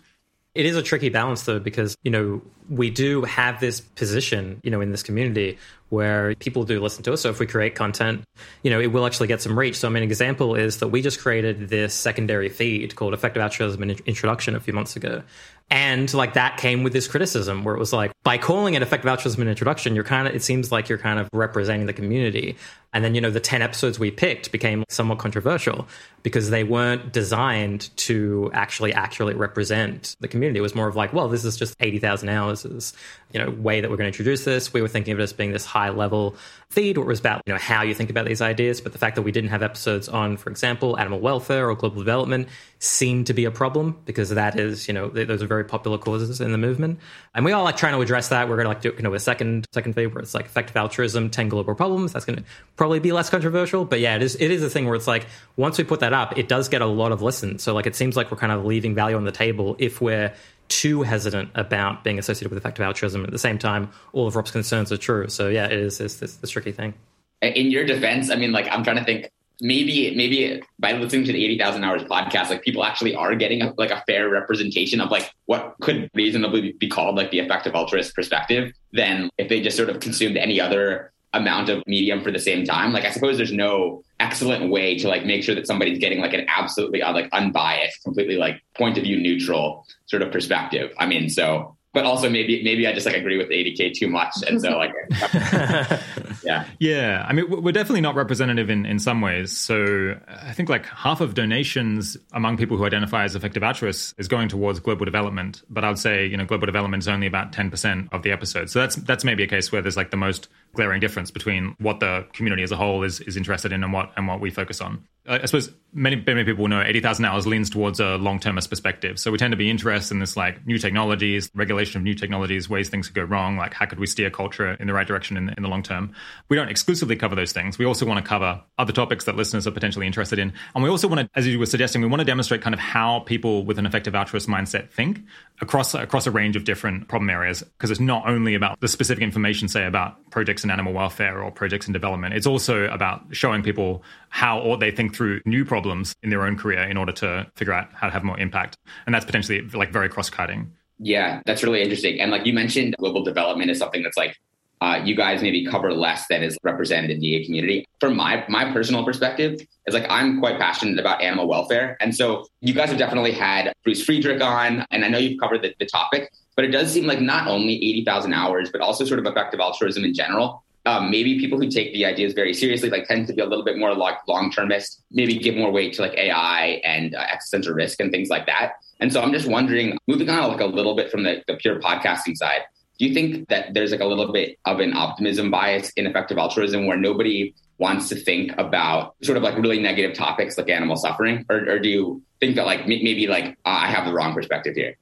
It 0.54 0.66
is 0.66 0.76
a 0.76 0.82
tricky 0.82 1.08
balance 1.08 1.42
though, 1.44 1.58
because, 1.58 1.96
you 2.02 2.10
know, 2.10 2.42
we 2.68 2.90
do 2.90 3.22
have 3.22 3.60
this 3.60 3.80
position, 3.80 4.60
you 4.62 4.70
know, 4.70 4.80
in 4.80 4.90
this 4.90 5.02
community 5.02 5.58
where 5.94 6.34
people 6.34 6.64
do 6.64 6.80
listen 6.80 7.02
to 7.04 7.12
us. 7.12 7.22
So 7.22 7.30
if 7.30 7.38
we 7.38 7.46
create 7.46 7.74
content, 7.74 8.24
you 8.62 8.70
know, 8.70 8.80
it 8.80 8.88
will 8.88 9.06
actually 9.06 9.28
get 9.28 9.40
some 9.40 9.58
reach. 9.58 9.76
So 9.76 9.88
I 9.88 9.90
mean, 9.90 10.02
an 10.02 10.08
example 10.08 10.54
is 10.54 10.78
that 10.78 10.88
we 10.88 11.00
just 11.00 11.20
created 11.20 11.68
this 11.68 11.94
secondary 11.94 12.48
feed 12.48 12.96
called 12.96 13.14
Effective 13.14 13.40
Altruism 13.40 13.82
Introduction 13.82 14.54
a 14.56 14.60
few 14.60 14.74
months 14.74 14.96
ago. 14.96 15.22
And 15.70 16.12
like 16.14 16.34
that 16.34 16.56
came 16.56 16.82
with 16.82 16.92
this 16.92 17.08
criticism 17.08 17.64
where 17.64 17.74
it 17.74 17.78
was 17.78 17.92
like, 17.92 18.12
by 18.22 18.38
calling 18.38 18.74
it 18.74 18.82
effective 18.82 19.08
altruism 19.08 19.42
an 19.42 19.48
introduction, 19.48 19.94
you're 19.94 20.04
kind 20.04 20.28
of, 20.28 20.34
it 20.34 20.42
seems 20.42 20.70
like 20.70 20.88
you're 20.88 20.98
kind 20.98 21.18
of 21.18 21.28
representing 21.32 21.86
the 21.86 21.92
community. 21.92 22.56
And 22.92 23.04
then, 23.04 23.16
you 23.16 23.20
know, 23.20 23.30
the 23.30 23.40
10 23.40 23.60
episodes 23.60 23.98
we 23.98 24.12
picked 24.12 24.52
became 24.52 24.84
somewhat 24.88 25.18
controversial 25.18 25.88
because 26.22 26.50
they 26.50 26.62
weren't 26.62 27.12
designed 27.12 27.90
to 27.96 28.50
actually 28.54 28.92
accurately 28.92 29.34
represent 29.34 30.14
the 30.20 30.28
community. 30.28 30.58
It 30.60 30.62
was 30.62 30.76
more 30.76 30.86
of 30.86 30.94
like, 30.94 31.12
well, 31.12 31.28
this 31.28 31.44
is 31.44 31.56
just 31.56 31.74
80,000 31.80 32.28
hours 32.28 32.64
is, 32.64 32.92
you 33.32 33.40
know, 33.40 33.50
way 33.50 33.80
that 33.80 33.90
we're 33.90 33.96
going 33.96 34.10
to 34.10 34.16
introduce 34.16 34.44
this. 34.44 34.72
We 34.72 34.80
were 34.80 34.88
thinking 34.88 35.12
of 35.12 35.18
it 35.18 35.24
as 35.24 35.32
being 35.32 35.50
this 35.50 35.66
high 35.66 35.88
level 35.88 36.36
feed 36.70 36.96
where 36.96 37.04
it 37.04 37.08
was 37.08 37.20
about, 37.20 37.42
you 37.46 37.52
know, 37.52 37.58
how 37.58 37.82
you 37.82 37.94
think 37.94 38.10
about 38.10 38.26
these 38.26 38.40
ideas. 38.40 38.80
But 38.80 38.92
the 38.92 38.98
fact 38.98 39.16
that 39.16 39.22
we 39.22 39.32
didn't 39.32 39.50
have 39.50 39.62
episodes 39.62 40.08
on, 40.08 40.36
for 40.36 40.50
example, 40.50 40.96
animal 40.96 41.18
welfare 41.18 41.68
or 41.68 41.74
global 41.74 41.98
development 41.98 42.48
seemed 42.84 43.26
to 43.26 43.32
be 43.32 43.46
a 43.46 43.50
problem 43.50 43.98
because 44.04 44.28
that 44.28 44.58
is, 44.58 44.86
you 44.86 44.94
know, 44.94 45.08
those 45.08 45.42
are 45.42 45.46
very 45.46 45.64
popular 45.64 45.96
causes 45.96 46.40
in 46.40 46.52
the 46.52 46.58
movement. 46.58 46.98
And 47.34 47.44
we 47.44 47.52
are 47.52 47.62
like 47.62 47.76
trying 47.76 47.94
to 47.94 48.00
address 48.00 48.28
that. 48.28 48.48
We're 48.48 48.56
going 48.56 48.66
to 48.66 48.68
like 48.68 48.82
do, 48.82 48.90
it, 48.90 48.96
you 48.96 49.02
know, 49.02 49.14
a 49.14 49.18
second, 49.18 49.66
second 49.72 49.94
feed 49.94 50.08
where 50.08 50.20
it's 50.20 50.34
like 50.34 50.44
effective 50.44 50.76
altruism, 50.76 51.30
10 51.30 51.48
global 51.48 51.74
problems. 51.74 52.12
That's 52.12 52.24
going 52.24 52.38
to 52.38 52.44
probably 52.76 53.00
be 53.00 53.12
less 53.12 53.30
controversial. 53.30 53.84
But 53.84 54.00
yeah, 54.00 54.16
it 54.16 54.22
is, 54.22 54.36
it 54.36 54.50
is 54.50 54.62
a 54.62 54.68
thing 54.68 54.84
where 54.84 54.94
it's 54.94 55.06
like, 55.06 55.26
once 55.56 55.78
we 55.78 55.84
put 55.84 56.00
that 56.00 56.12
up, 56.12 56.36
it 56.38 56.46
does 56.46 56.68
get 56.68 56.82
a 56.82 56.86
lot 56.86 57.10
of 57.10 57.22
listens. 57.22 57.62
So 57.62 57.72
like, 57.72 57.86
it 57.86 57.96
seems 57.96 58.16
like 58.16 58.30
we're 58.30 58.36
kind 58.36 58.52
of 58.52 58.64
leaving 58.64 58.94
value 58.94 59.16
on 59.16 59.24
the 59.24 59.32
table 59.32 59.76
if 59.78 60.00
we're 60.00 60.34
too 60.68 61.02
hesitant 61.02 61.50
about 61.54 62.04
being 62.04 62.18
associated 62.18 62.50
with 62.50 62.58
effective 62.58 62.84
altruism. 62.84 63.24
At 63.24 63.30
the 63.30 63.38
same 63.38 63.58
time, 63.58 63.90
all 64.12 64.26
of 64.26 64.36
Rob's 64.36 64.50
concerns 64.50 64.92
are 64.92 64.96
true. 64.96 65.28
So 65.28 65.48
yeah, 65.48 65.66
it 65.66 65.72
is 65.72 66.00
it's 66.00 66.16
this, 66.16 66.36
this 66.36 66.50
tricky 66.50 66.72
thing. 66.72 66.94
In 67.40 67.70
your 67.70 67.84
defense, 67.84 68.30
I 68.30 68.36
mean, 68.36 68.52
like 68.52 68.68
I'm 68.70 68.84
trying 68.84 68.96
to 68.96 69.04
think. 69.04 69.30
Maybe 69.60 70.14
maybe 70.16 70.62
by 70.78 70.92
listening 70.92 71.24
to 71.26 71.32
the 71.32 71.44
eighty 71.44 71.58
thousand 71.58 71.84
hours 71.84 72.02
podcast, 72.02 72.50
like 72.50 72.62
people 72.62 72.84
actually 72.84 73.14
are 73.14 73.34
getting 73.34 73.62
a, 73.62 73.72
like 73.76 73.90
a 73.90 74.02
fair 74.06 74.28
representation 74.28 75.00
of 75.00 75.10
like 75.10 75.30
what 75.46 75.76
could 75.80 76.10
reasonably 76.14 76.72
be 76.72 76.88
called 76.88 77.16
like 77.16 77.30
the 77.30 77.38
effective 77.38 77.74
altruist 77.74 78.14
perspective. 78.14 78.72
Than 78.92 79.30
if 79.38 79.48
they 79.48 79.60
just 79.60 79.76
sort 79.76 79.90
of 79.90 80.00
consumed 80.00 80.36
any 80.36 80.60
other 80.60 81.12
amount 81.34 81.68
of 81.68 81.82
medium 81.86 82.22
for 82.22 82.30
the 82.30 82.38
same 82.38 82.64
time. 82.64 82.92
Like 82.92 83.04
I 83.04 83.10
suppose 83.10 83.36
there's 83.36 83.52
no 83.52 84.02
excellent 84.20 84.70
way 84.70 84.96
to 84.98 85.08
like 85.08 85.26
make 85.26 85.42
sure 85.42 85.54
that 85.54 85.66
somebody's 85.66 85.98
getting 85.98 86.20
like 86.20 86.32
an 86.32 86.46
absolutely 86.48 87.02
uh, 87.02 87.12
like 87.12 87.28
unbiased, 87.32 88.02
completely 88.04 88.36
like 88.36 88.62
point 88.76 88.96
of 88.96 89.04
view 89.04 89.20
neutral 89.20 89.84
sort 90.06 90.22
of 90.22 90.30
perspective. 90.30 90.92
I 90.98 91.06
mean, 91.06 91.28
so 91.28 91.73
but 91.94 92.04
also 92.04 92.28
maybe 92.28 92.62
maybe 92.62 92.86
I 92.86 92.92
just 92.92 93.06
like 93.06 93.16
agree 93.16 93.38
with 93.38 93.48
80k 93.48 93.94
too 93.94 94.08
much, 94.08 94.34
and 94.46 94.60
so 94.60 94.76
like 94.76 94.92
yeah, 96.44 96.66
yeah. 96.80 97.24
I 97.26 97.32
mean, 97.32 97.48
we're 97.48 97.72
definitely 97.72 98.00
not 98.00 98.16
representative 98.16 98.68
in 98.68 98.84
in 98.84 98.98
some 98.98 99.20
ways. 99.20 99.56
So 99.56 100.18
I 100.28 100.52
think 100.52 100.68
like 100.68 100.86
half 100.86 101.20
of 101.20 101.34
donations 101.34 102.16
among 102.32 102.56
people 102.56 102.76
who 102.76 102.84
identify 102.84 103.24
as 103.24 103.36
effective 103.36 103.62
altruists 103.62 104.12
is 104.18 104.26
going 104.26 104.48
towards 104.48 104.80
global 104.80 105.04
development. 105.04 105.62
But 105.70 105.84
I 105.84 105.88
would 105.88 105.98
say 105.98 106.26
you 106.26 106.36
know 106.36 106.44
global 106.44 106.66
development 106.66 107.04
is 107.04 107.08
only 107.08 107.28
about 107.28 107.52
10 107.52 107.70
percent 107.70 108.08
of 108.12 108.22
the 108.22 108.32
episode. 108.32 108.68
So 108.68 108.80
that's 108.80 108.96
that's 108.96 109.24
maybe 109.24 109.44
a 109.44 109.48
case 109.48 109.70
where 109.70 109.80
there's 109.80 109.96
like 109.96 110.10
the 110.10 110.16
most 110.16 110.48
glaring 110.74 111.00
difference 111.00 111.30
between 111.30 111.74
what 111.78 112.00
the 112.00 112.26
community 112.32 112.62
as 112.62 112.72
a 112.72 112.76
whole 112.76 113.02
is 113.02 113.20
is 113.20 113.36
interested 113.36 113.72
in 113.72 113.82
and 113.82 113.92
what 113.92 114.12
and 114.16 114.26
what 114.26 114.40
we 114.40 114.50
focus 114.50 114.80
on. 114.80 115.04
I 115.26 115.46
suppose 115.46 115.72
many 115.94 116.22
many 116.26 116.44
people 116.44 116.68
know 116.68 116.82
80,000 116.82 117.24
hours 117.24 117.46
leans 117.46 117.70
towards 117.70 117.98
a 117.98 118.16
long-termist 118.16 118.68
perspective. 118.68 119.18
So 119.18 119.30
we 119.30 119.38
tend 119.38 119.52
to 119.52 119.56
be 119.56 119.70
interested 119.70 120.12
in 120.12 120.20
this 120.20 120.36
like 120.36 120.66
new 120.66 120.76
technologies, 120.76 121.50
regulation 121.54 121.98
of 121.98 122.04
new 122.04 122.14
technologies, 122.14 122.68
ways 122.68 122.90
things 122.90 123.06
could 123.06 123.14
go 123.14 123.22
wrong, 123.22 123.56
like 123.56 123.72
how 123.72 123.86
could 123.86 123.98
we 123.98 124.06
steer 124.06 124.28
culture 124.28 124.72
in 124.72 124.86
the 124.86 124.92
right 124.92 125.06
direction 125.06 125.38
in, 125.38 125.48
in 125.56 125.62
the 125.62 125.68
long 125.68 125.82
term. 125.82 126.12
We 126.50 126.56
don't 126.56 126.68
exclusively 126.68 127.16
cover 127.16 127.34
those 127.34 127.52
things. 127.52 127.78
We 127.78 127.86
also 127.86 128.04
want 128.04 128.22
to 128.22 128.28
cover 128.28 128.60
other 128.76 128.92
topics 128.92 129.24
that 129.24 129.36
listeners 129.36 129.66
are 129.66 129.70
potentially 129.70 130.06
interested 130.06 130.38
in. 130.38 130.52
And 130.74 130.84
we 130.84 130.90
also 130.90 131.08
want 131.08 131.20
to, 131.20 131.30
as 131.34 131.46
you 131.46 131.58
were 131.58 131.66
suggesting, 131.66 132.02
we 132.02 132.08
want 132.08 132.20
to 132.20 132.26
demonstrate 132.26 132.60
kind 132.60 132.74
of 132.74 132.80
how 132.80 133.20
people 133.20 133.64
with 133.64 133.78
an 133.78 133.86
effective 133.86 134.14
altruist 134.14 134.48
mindset 134.48 134.90
think 134.90 135.20
across 135.60 135.94
across 135.94 136.26
a 136.26 136.30
range 136.30 136.56
of 136.56 136.64
different 136.64 137.08
problem 137.08 137.30
areas 137.30 137.62
because 137.62 137.90
it's 137.90 138.00
not 138.00 138.28
only 138.28 138.54
about 138.54 138.78
the 138.80 138.88
specific 138.88 139.22
information 139.22 139.68
say 139.68 139.86
about 139.86 140.30
projects 140.30 140.63
in 140.64 140.70
animal 140.70 140.92
welfare 140.92 141.42
or 141.42 141.50
projects 141.50 141.86
in 141.86 141.92
development. 141.92 142.34
It's 142.34 142.46
also 142.46 142.84
about 142.86 143.22
showing 143.30 143.62
people 143.62 144.02
how 144.30 144.60
or 144.60 144.76
they 144.76 144.90
think 144.90 145.14
through 145.14 145.40
new 145.44 145.64
problems 145.64 146.14
in 146.22 146.30
their 146.30 146.42
own 146.42 146.56
career 146.56 146.82
in 146.82 146.96
order 146.96 147.12
to 147.12 147.46
figure 147.56 147.72
out 147.72 147.92
how 147.92 148.06
to 148.06 148.12
have 148.12 148.24
more 148.24 148.38
impact. 148.38 148.76
And 149.06 149.14
that's 149.14 149.24
potentially 149.24 149.60
like 149.60 149.92
very 149.92 150.08
cross-cutting. 150.08 150.72
Yeah, 150.98 151.42
that's 151.46 151.62
really 151.62 151.82
interesting. 151.82 152.20
And 152.20 152.30
like 152.30 152.46
you 152.46 152.52
mentioned, 152.52 152.94
global 152.98 153.22
development 153.22 153.70
is 153.70 153.78
something 153.78 154.02
that's 154.02 154.16
like 154.16 154.36
uh, 154.80 155.00
you 155.02 155.14
guys 155.14 155.40
maybe 155.40 155.64
cover 155.64 155.92
less 155.94 156.26
than 156.28 156.42
is 156.42 156.58
represented 156.62 157.10
in 157.10 157.20
the 157.20 157.26
EA 157.26 157.44
community. 157.44 157.86
From 158.00 158.16
my 158.16 158.44
my 158.48 158.70
personal 158.72 159.04
perspective, 159.04 159.60
is 159.86 159.94
like 159.94 160.06
I'm 160.10 160.40
quite 160.40 160.58
passionate 160.58 160.98
about 160.98 161.22
animal 161.22 161.48
welfare, 161.48 161.96
and 162.00 162.14
so 162.14 162.46
you 162.60 162.74
guys 162.74 162.90
have 162.90 162.98
definitely 162.98 163.32
had 163.32 163.72
Bruce 163.82 164.04
Friedrich 164.04 164.42
on, 164.42 164.84
and 164.90 165.04
I 165.04 165.08
know 165.08 165.18
you've 165.18 165.40
covered 165.40 165.62
the, 165.62 165.74
the 165.78 165.86
topic, 165.86 166.30
but 166.56 166.64
it 166.64 166.68
does 166.68 166.92
seem 166.92 167.06
like 167.06 167.20
not 167.20 167.48
only 167.48 167.74
eighty 167.74 168.04
thousand 168.04 168.32
hours, 168.32 168.70
but 168.70 168.80
also 168.80 169.04
sort 169.04 169.20
of 169.20 169.26
effective 169.26 169.60
altruism 169.60 170.04
in 170.04 170.14
general. 170.14 170.62
Um, 170.86 171.10
maybe 171.10 171.38
people 171.38 171.58
who 171.58 171.70
take 171.70 171.94
the 171.94 172.04
ideas 172.04 172.34
very 172.34 172.52
seriously 172.52 172.90
like 172.90 173.08
tend 173.08 173.26
to 173.28 173.32
be 173.32 173.40
a 173.40 173.46
little 173.46 173.64
bit 173.64 173.78
more 173.78 173.94
like 173.94 174.16
long 174.28 174.50
termist 174.50 175.02
maybe 175.10 175.38
give 175.38 175.56
more 175.56 175.72
weight 175.72 175.94
to 175.94 176.02
like 176.02 176.12
ai 176.12 176.82
and 176.84 177.14
uh, 177.14 177.20
existential 177.20 177.72
risk 177.72 178.00
and 178.00 178.12
things 178.12 178.28
like 178.28 178.44
that. 178.44 178.72
And 179.00 179.10
so 179.10 179.22
i'm 179.22 179.32
just 179.32 179.48
wondering 179.48 179.96
moving 180.06 180.28
on 180.28 180.50
like 180.50 180.60
a 180.60 180.66
little 180.66 180.94
bit 180.94 181.10
from 181.10 181.22
the, 181.22 181.42
the 181.46 181.56
pure 181.56 181.80
podcasting 181.80 182.36
side 182.36 182.60
do 182.98 183.06
you 183.06 183.14
think 183.14 183.48
that 183.48 183.74
there's 183.74 183.90
like 183.90 184.00
a 184.00 184.06
little 184.06 184.32
bit 184.32 184.58
of 184.64 184.80
an 184.80 184.94
optimism 184.94 185.50
bias 185.50 185.90
in 185.96 186.06
effective 186.06 186.38
altruism 186.38 186.86
where 186.86 186.96
nobody 186.96 187.54
wants 187.78 188.08
to 188.10 188.14
think 188.14 188.52
about 188.56 189.16
sort 189.22 189.36
of 189.36 189.42
like 189.42 189.56
really 189.56 189.80
negative 189.80 190.16
topics 190.16 190.56
like 190.56 190.68
animal 190.68 190.96
suffering? 190.96 191.44
Or, 191.50 191.56
or 191.56 191.78
do 191.80 191.88
you 191.88 192.22
think 192.38 192.54
that 192.54 192.66
like 192.66 192.86
maybe 192.86 193.26
like 193.26 193.56
uh, 193.64 193.80
i 193.82 193.86
have 193.88 194.06
the 194.06 194.12
wrong 194.12 194.34
perspective 194.34 194.74
here 194.76 194.96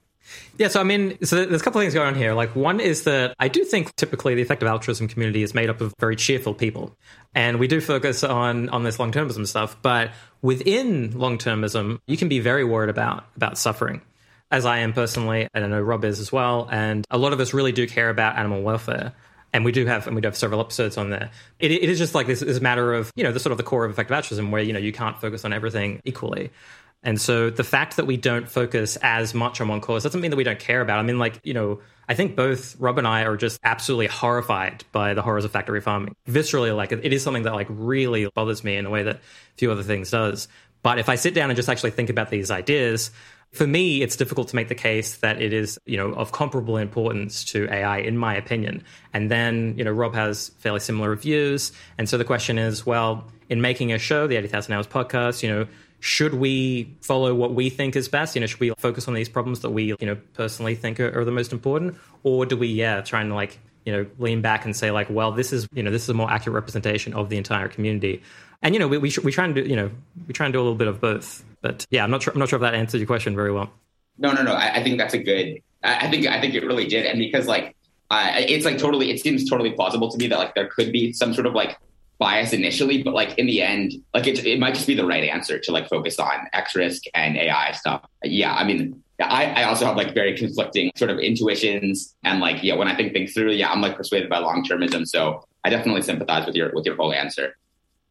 yeah, 0.58 0.68
so 0.68 0.80
I 0.80 0.84
mean, 0.84 1.16
so 1.24 1.44
there's 1.44 1.60
a 1.60 1.64
couple 1.64 1.80
of 1.80 1.82
things 1.82 1.94
going 1.94 2.08
on 2.08 2.14
here. 2.14 2.34
Like, 2.34 2.54
one 2.54 2.80
is 2.80 3.04
that 3.04 3.34
I 3.38 3.48
do 3.48 3.64
think 3.64 3.94
typically 3.96 4.34
the 4.34 4.42
effective 4.42 4.68
altruism 4.68 5.08
community 5.08 5.42
is 5.42 5.54
made 5.54 5.70
up 5.70 5.80
of 5.80 5.94
very 5.98 6.16
cheerful 6.16 6.54
people, 6.54 6.96
and 7.34 7.58
we 7.58 7.68
do 7.68 7.80
focus 7.80 8.22
on 8.22 8.68
on 8.68 8.82
this 8.82 8.98
long 8.98 9.12
termism 9.12 9.46
stuff. 9.46 9.76
But 9.82 10.10
within 10.42 11.18
long 11.18 11.38
termism, 11.38 12.00
you 12.06 12.16
can 12.16 12.28
be 12.28 12.40
very 12.40 12.64
worried 12.64 12.90
about 12.90 13.24
about 13.36 13.56
suffering, 13.56 14.02
as 14.50 14.66
I 14.66 14.78
am 14.78 14.92
personally, 14.92 15.48
and 15.54 15.64
I 15.64 15.68
know 15.68 15.80
Rob 15.80 16.04
is 16.04 16.20
as 16.20 16.30
well. 16.30 16.68
And 16.70 17.06
a 17.10 17.18
lot 17.18 17.32
of 17.32 17.40
us 17.40 17.54
really 17.54 17.72
do 17.72 17.86
care 17.86 18.10
about 18.10 18.36
animal 18.36 18.62
welfare. 18.62 19.12
And 19.54 19.66
we 19.66 19.72
do 19.72 19.84
have, 19.84 20.06
and 20.06 20.16
we 20.16 20.22
do 20.22 20.28
have 20.28 20.36
several 20.36 20.60
episodes 20.60 20.96
on 20.96 21.10
there. 21.10 21.30
It, 21.58 21.72
it 21.72 21.90
is 21.90 21.98
just 21.98 22.14
like 22.14 22.26
this, 22.26 22.40
this 22.40 22.62
matter 22.62 22.94
of, 22.94 23.12
you 23.16 23.22
know, 23.22 23.32
the 23.32 23.38
sort 23.38 23.50
of 23.50 23.58
the 23.58 23.62
core 23.62 23.84
of 23.84 23.90
effective 23.90 24.14
altruism, 24.14 24.50
where 24.50 24.62
you 24.62 24.72
know 24.72 24.78
you 24.78 24.92
can't 24.92 25.20
focus 25.20 25.44
on 25.44 25.52
everything 25.52 26.00
equally. 26.04 26.50
And 27.02 27.20
so 27.20 27.50
the 27.50 27.64
fact 27.64 27.96
that 27.96 28.06
we 28.06 28.16
don't 28.16 28.48
focus 28.48 28.96
as 29.02 29.34
much 29.34 29.60
on 29.60 29.68
one 29.68 29.80
cause 29.80 30.04
doesn't 30.04 30.20
mean 30.20 30.30
that 30.30 30.36
we 30.36 30.44
don't 30.44 30.58
care 30.58 30.80
about. 30.80 30.98
It. 30.98 31.00
I 31.00 31.02
mean, 31.02 31.18
like, 31.18 31.40
you 31.42 31.52
know, 31.54 31.80
I 32.08 32.14
think 32.14 32.36
both 32.36 32.76
Rob 32.78 32.98
and 32.98 33.06
I 33.06 33.22
are 33.22 33.36
just 33.36 33.58
absolutely 33.64 34.06
horrified 34.06 34.84
by 34.92 35.14
the 35.14 35.22
horrors 35.22 35.44
of 35.44 35.50
factory 35.50 35.80
farming. 35.80 36.14
Viscerally, 36.28 36.74
like, 36.76 36.92
it 36.92 37.12
is 37.12 37.22
something 37.22 37.42
that 37.42 37.54
like 37.54 37.66
really 37.70 38.28
bothers 38.34 38.62
me 38.62 38.76
in 38.76 38.86
a 38.86 38.90
way 38.90 39.02
that 39.02 39.16
a 39.16 39.20
few 39.56 39.72
other 39.72 39.82
things 39.82 40.10
does. 40.10 40.46
But 40.82 40.98
if 40.98 41.08
I 41.08 41.14
sit 41.14 41.34
down 41.34 41.50
and 41.50 41.56
just 41.56 41.68
actually 41.68 41.92
think 41.92 42.10
about 42.10 42.30
these 42.30 42.50
ideas, 42.50 43.10
for 43.52 43.66
me, 43.66 44.02
it's 44.02 44.16
difficult 44.16 44.48
to 44.48 44.56
make 44.56 44.68
the 44.68 44.74
case 44.74 45.16
that 45.18 45.40
it 45.40 45.52
is, 45.52 45.78
you 45.84 45.96
know, 45.96 46.12
of 46.14 46.32
comparable 46.32 46.78
importance 46.78 47.44
to 47.44 47.68
AI, 47.70 47.98
in 47.98 48.16
my 48.16 48.34
opinion. 48.34 48.82
And 49.12 49.30
then, 49.30 49.74
you 49.76 49.84
know, 49.84 49.92
Rob 49.92 50.14
has 50.14 50.48
fairly 50.58 50.80
similar 50.80 51.14
views. 51.16 51.70
And 51.98 52.08
so 52.08 52.16
the 52.16 52.24
question 52.24 52.58
is, 52.58 52.86
well, 52.86 53.28
in 53.50 53.60
making 53.60 53.92
a 53.92 53.98
show, 53.98 54.26
the 54.26 54.36
80,000 54.36 54.72
Hours 54.72 54.86
podcast, 54.86 55.42
you 55.42 55.50
know, 55.50 55.66
should 56.02 56.34
we 56.34 56.92
follow 57.00 57.32
what 57.32 57.54
we 57.54 57.70
think 57.70 57.94
is 57.94 58.08
best? 58.08 58.34
You 58.34 58.40
know, 58.40 58.48
should 58.48 58.58
we 58.58 58.72
focus 58.76 59.06
on 59.06 59.14
these 59.14 59.28
problems 59.28 59.60
that 59.60 59.70
we, 59.70 59.84
you 59.84 59.96
know, 60.06 60.16
personally 60.34 60.74
think 60.74 60.98
are, 60.98 61.20
are 61.20 61.24
the 61.24 61.30
most 61.30 61.52
important? 61.52 61.96
Or 62.24 62.44
do 62.44 62.56
we, 62.56 62.66
yeah, 62.66 63.02
try 63.02 63.20
and 63.20 63.32
like, 63.32 63.56
you 63.86 63.92
know, 63.92 64.06
lean 64.18 64.42
back 64.42 64.64
and 64.64 64.74
say 64.74 64.90
like, 64.90 65.08
well, 65.08 65.30
this 65.30 65.52
is, 65.52 65.68
you 65.72 65.84
know, 65.84 65.92
this 65.92 66.02
is 66.02 66.08
a 66.08 66.14
more 66.14 66.28
accurate 66.28 66.54
representation 66.54 67.14
of 67.14 67.28
the 67.28 67.36
entire 67.36 67.68
community. 67.68 68.20
And, 68.62 68.74
you 68.74 68.80
know, 68.80 68.88
we, 68.88 68.98
we, 68.98 69.12
we 69.22 69.30
try 69.30 69.44
and 69.44 69.54
do, 69.54 69.62
you 69.62 69.76
know, 69.76 69.92
we 70.26 70.34
try 70.34 70.44
and 70.44 70.52
do 70.52 70.58
a 70.58 70.62
little 70.64 70.74
bit 70.74 70.88
of 70.88 71.00
both. 71.00 71.44
But 71.60 71.86
yeah, 71.90 72.02
I'm 72.02 72.10
not 72.10 72.24
sure. 72.24 72.32
I'm 72.32 72.40
not 72.40 72.48
sure 72.48 72.56
if 72.56 72.62
that 72.62 72.74
answers 72.74 73.00
your 73.00 73.06
question 73.06 73.36
very 73.36 73.52
well. 73.52 73.70
No, 74.18 74.32
no, 74.32 74.42
no. 74.42 74.54
I, 74.54 74.78
I 74.78 74.82
think 74.82 74.98
that's 74.98 75.14
a 75.14 75.18
good. 75.18 75.62
I, 75.84 76.06
I, 76.06 76.10
think 76.10 76.26
I 76.26 76.40
think 76.40 76.54
it 76.54 76.64
really 76.66 76.88
did, 76.88 77.06
and 77.06 77.20
because 77.20 77.46
like 77.46 77.76
uh, 78.10 78.32
it's 78.34 78.64
like 78.64 78.78
totally. 78.78 79.12
It 79.12 79.20
seems 79.20 79.48
totally 79.48 79.70
plausible 79.70 80.10
to 80.10 80.18
me 80.18 80.26
that 80.26 80.38
like 80.40 80.56
there 80.56 80.66
could 80.66 80.90
be 80.90 81.12
some 81.12 81.32
sort 81.32 81.46
of 81.46 81.54
like 81.54 81.78
bias 82.22 82.52
initially, 82.52 83.02
but 83.02 83.14
like 83.14 83.36
in 83.36 83.46
the 83.46 83.60
end, 83.60 83.94
like 84.14 84.28
it, 84.28 84.46
it 84.46 84.60
might 84.60 84.74
just 84.74 84.86
be 84.86 84.94
the 84.94 85.04
right 85.04 85.24
answer 85.24 85.58
to 85.58 85.72
like 85.72 85.88
focus 85.88 86.20
on 86.20 86.46
X 86.52 86.76
risk 86.76 87.02
and 87.14 87.36
AI 87.36 87.72
stuff. 87.72 88.06
Yeah, 88.22 88.54
I 88.54 88.62
mean, 88.62 89.02
I, 89.20 89.46
I 89.46 89.62
also 89.64 89.84
have 89.86 89.96
like 89.96 90.14
very 90.14 90.36
conflicting 90.36 90.92
sort 90.94 91.10
of 91.10 91.18
intuitions, 91.18 92.14
and 92.22 92.38
like 92.38 92.62
yeah, 92.62 92.76
when 92.76 92.86
I 92.86 92.94
think 92.94 93.12
things 93.12 93.32
through, 93.32 93.50
yeah, 93.50 93.72
I'm 93.72 93.80
like 93.80 93.96
persuaded 93.96 94.30
by 94.30 94.38
long 94.38 94.64
termism. 94.64 95.04
So 95.04 95.44
I 95.64 95.70
definitely 95.70 96.02
sympathize 96.02 96.46
with 96.46 96.54
your 96.54 96.70
with 96.72 96.86
your 96.86 96.94
whole 96.94 97.12
answer. 97.12 97.56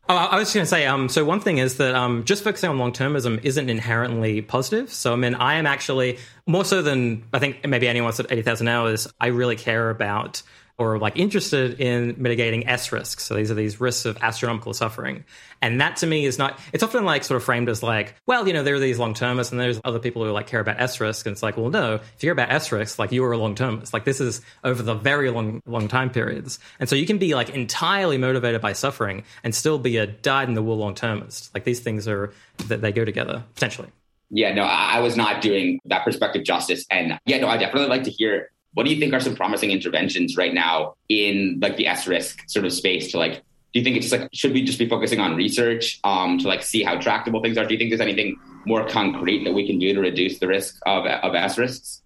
Oh, 0.10 0.16
I 0.16 0.38
was 0.38 0.48
just 0.48 0.56
going 0.56 0.66
to 0.66 0.70
say, 0.70 0.86
um, 0.88 1.08
so 1.08 1.24
one 1.24 1.40
thing 1.40 1.60
is 1.60 1.78
that 1.78 1.96
um, 1.96 2.26
just 2.26 2.44
focusing 2.44 2.70
on 2.70 2.78
long 2.78 2.92
termism 2.92 3.40
isn't 3.46 3.70
inherently 3.70 4.42
positive. 4.42 4.92
So, 4.92 5.14
I 5.14 5.16
mean, 5.16 5.36
I 5.36 5.54
am 5.54 5.66
actually 5.66 6.18
more 6.46 6.66
so 6.66 6.82
than 6.82 7.24
I 7.32 7.40
think 7.40 7.66
maybe 7.66 7.88
anyone 7.88 8.12
at 8.12 8.30
80,000 8.30 8.68
hours, 8.68 9.08
I 9.22 9.28
really 9.28 9.56
care 9.56 9.90
about 9.90 10.42
or 10.78 10.98
like 10.98 11.18
interested 11.18 11.80
in 11.80 12.16
mitigating 12.18 12.68
S 12.68 12.92
risks. 12.92 13.24
So 13.24 13.36
these 13.36 13.52
are 13.52 13.56
these 13.56 13.80
risks 13.80 14.06
of 14.06 14.18
astronomical 14.22 14.74
suffering. 14.74 15.24
And 15.62 15.80
that 15.80 15.98
to 15.98 16.08
me 16.08 16.26
is 16.26 16.38
not, 16.38 16.60
it's 16.74 16.84
often 16.84 17.06
like 17.06 17.24
sort 17.24 17.38
of 17.38 17.44
framed 17.44 17.70
as 17.70 17.84
like, 17.84 18.16
well, 18.26 18.48
you 18.48 18.54
know, 18.54 18.64
there 18.64 18.76
are 18.76 18.80
these 18.80 18.98
long 18.98 19.14
termists 19.14 19.52
and 19.52 19.62
there's 19.62 19.80
other 19.84 20.00
people 20.00 20.24
who 20.24 20.32
like 20.32 20.48
care 20.48 20.60
about 20.60 20.82
S 20.82 21.00
risk. 21.00 21.26
And 21.26 21.34
it's 21.34 21.44
like, 21.44 21.56
well, 21.56 21.70
no, 21.70 21.96
if 21.96 22.02
you 22.20 22.28
care 22.28 22.32
about 22.32 22.52
S 22.52 22.72
risks, 22.72 22.98
like 22.98 23.12
you 23.12 23.24
are 23.24 23.32
a 23.32 23.38
long 23.38 23.54
termist. 23.56 23.94
Like 23.94 24.06
this 24.06 24.20
is 24.20 24.42
over 24.64 24.82
the 24.82 24.96
very 24.96 25.30
long, 25.30 25.62
long 25.66 25.88
time 25.88 26.10
periods. 26.10 26.60
And 26.80 26.90
so 26.90 26.96
you 26.96 27.06
can 27.06 27.20
be 27.20 27.36
like 27.36 27.50
entirely 27.52 28.18
motivated 28.18 28.62
by 28.62 28.74
suffering 28.74 29.24
and 29.44 29.54
still 29.54 29.78
be 29.78 29.98
a 29.98 30.08
dyed 30.08 30.48
in 30.48 30.56
the 30.56 30.64
wool 30.64 30.78
long 30.78 30.96
termist. 30.96 31.54
Like 31.54 31.64
these 31.64 31.80
things 31.80 32.08
are, 32.08 32.34
that 32.68 32.82
they 32.82 32.92
go 32.92 33.06
together 33.06 33.44
potentially. 33.56 33.90
Yeah, 34.30 34.54
no, 34.54 34.64
I 34.64 35.00
was 35.00 35.18
not 35.18 35.42
doing 35.42 35.80
that 35.86 36.06
perspective 36.06 36.44
justice. 36.44 36.86
And 36.90 37.20
yeah, 37.26 37.40
no, 37.40 37.48
I 37.48 37.58
definitely 37.58 37.90
like 37.90 38.04
to 38.04 38.12
hear 38.12 38.50
what 38.74 38.86
do 38.86 38.94
you 38.94 39.00
think 39.00 39.14
are 39.14 39.20
some 39.20 39.36
promising 39.36 39.72
interventions 39.72 40.38
right 40.38 40.54
now 40.54 40.96
in 41.10 41.60
like 41.62 41.78
the 41.78 41.88
S 41.88 42.08
risk 42.08 42.44
sort 42.48 42.66
of 42.66 42.74
space 42.74 43.12
to 43.12 43.18
like 43.18 43.44
do 43.74 43.80
you 43.80 43.84
think 43.84 43.96
it's 43.96 44.12
like 44.12 44.30
should 44.34 44.52
we 44.52 44.64
just 44.64 44.80
be 44.80 44.88
focusing 44.88 45.20
on 45.20 45.36
research 45.36 46.00
um, 46.04 46.38
to 46.40 46.48
like 46.48 46.62
see 46.62 46.84
how 46.84 47.00
tractable 47.00 47.42
things 47.42 47.58
are? 47.58 47.66
Do 47.66 47.74
you 47.74 47.78
think 47.78 47.90
there's 47.90 48.02
anything 48.02 48.38
more 48.66 48.86
concrete 48.88 49.46
that 49.46 49.54
we 49.54 49.66
can 49.66 49.80
do 49.80 49.94
to 49.94 50.02
reduce 50.02 50.40
the 50.40 50.48
risk 50.48 50.78
of 50.86 51.06
of 51.06 51.36
S 51.36 51.58
risks? 51.58 52.02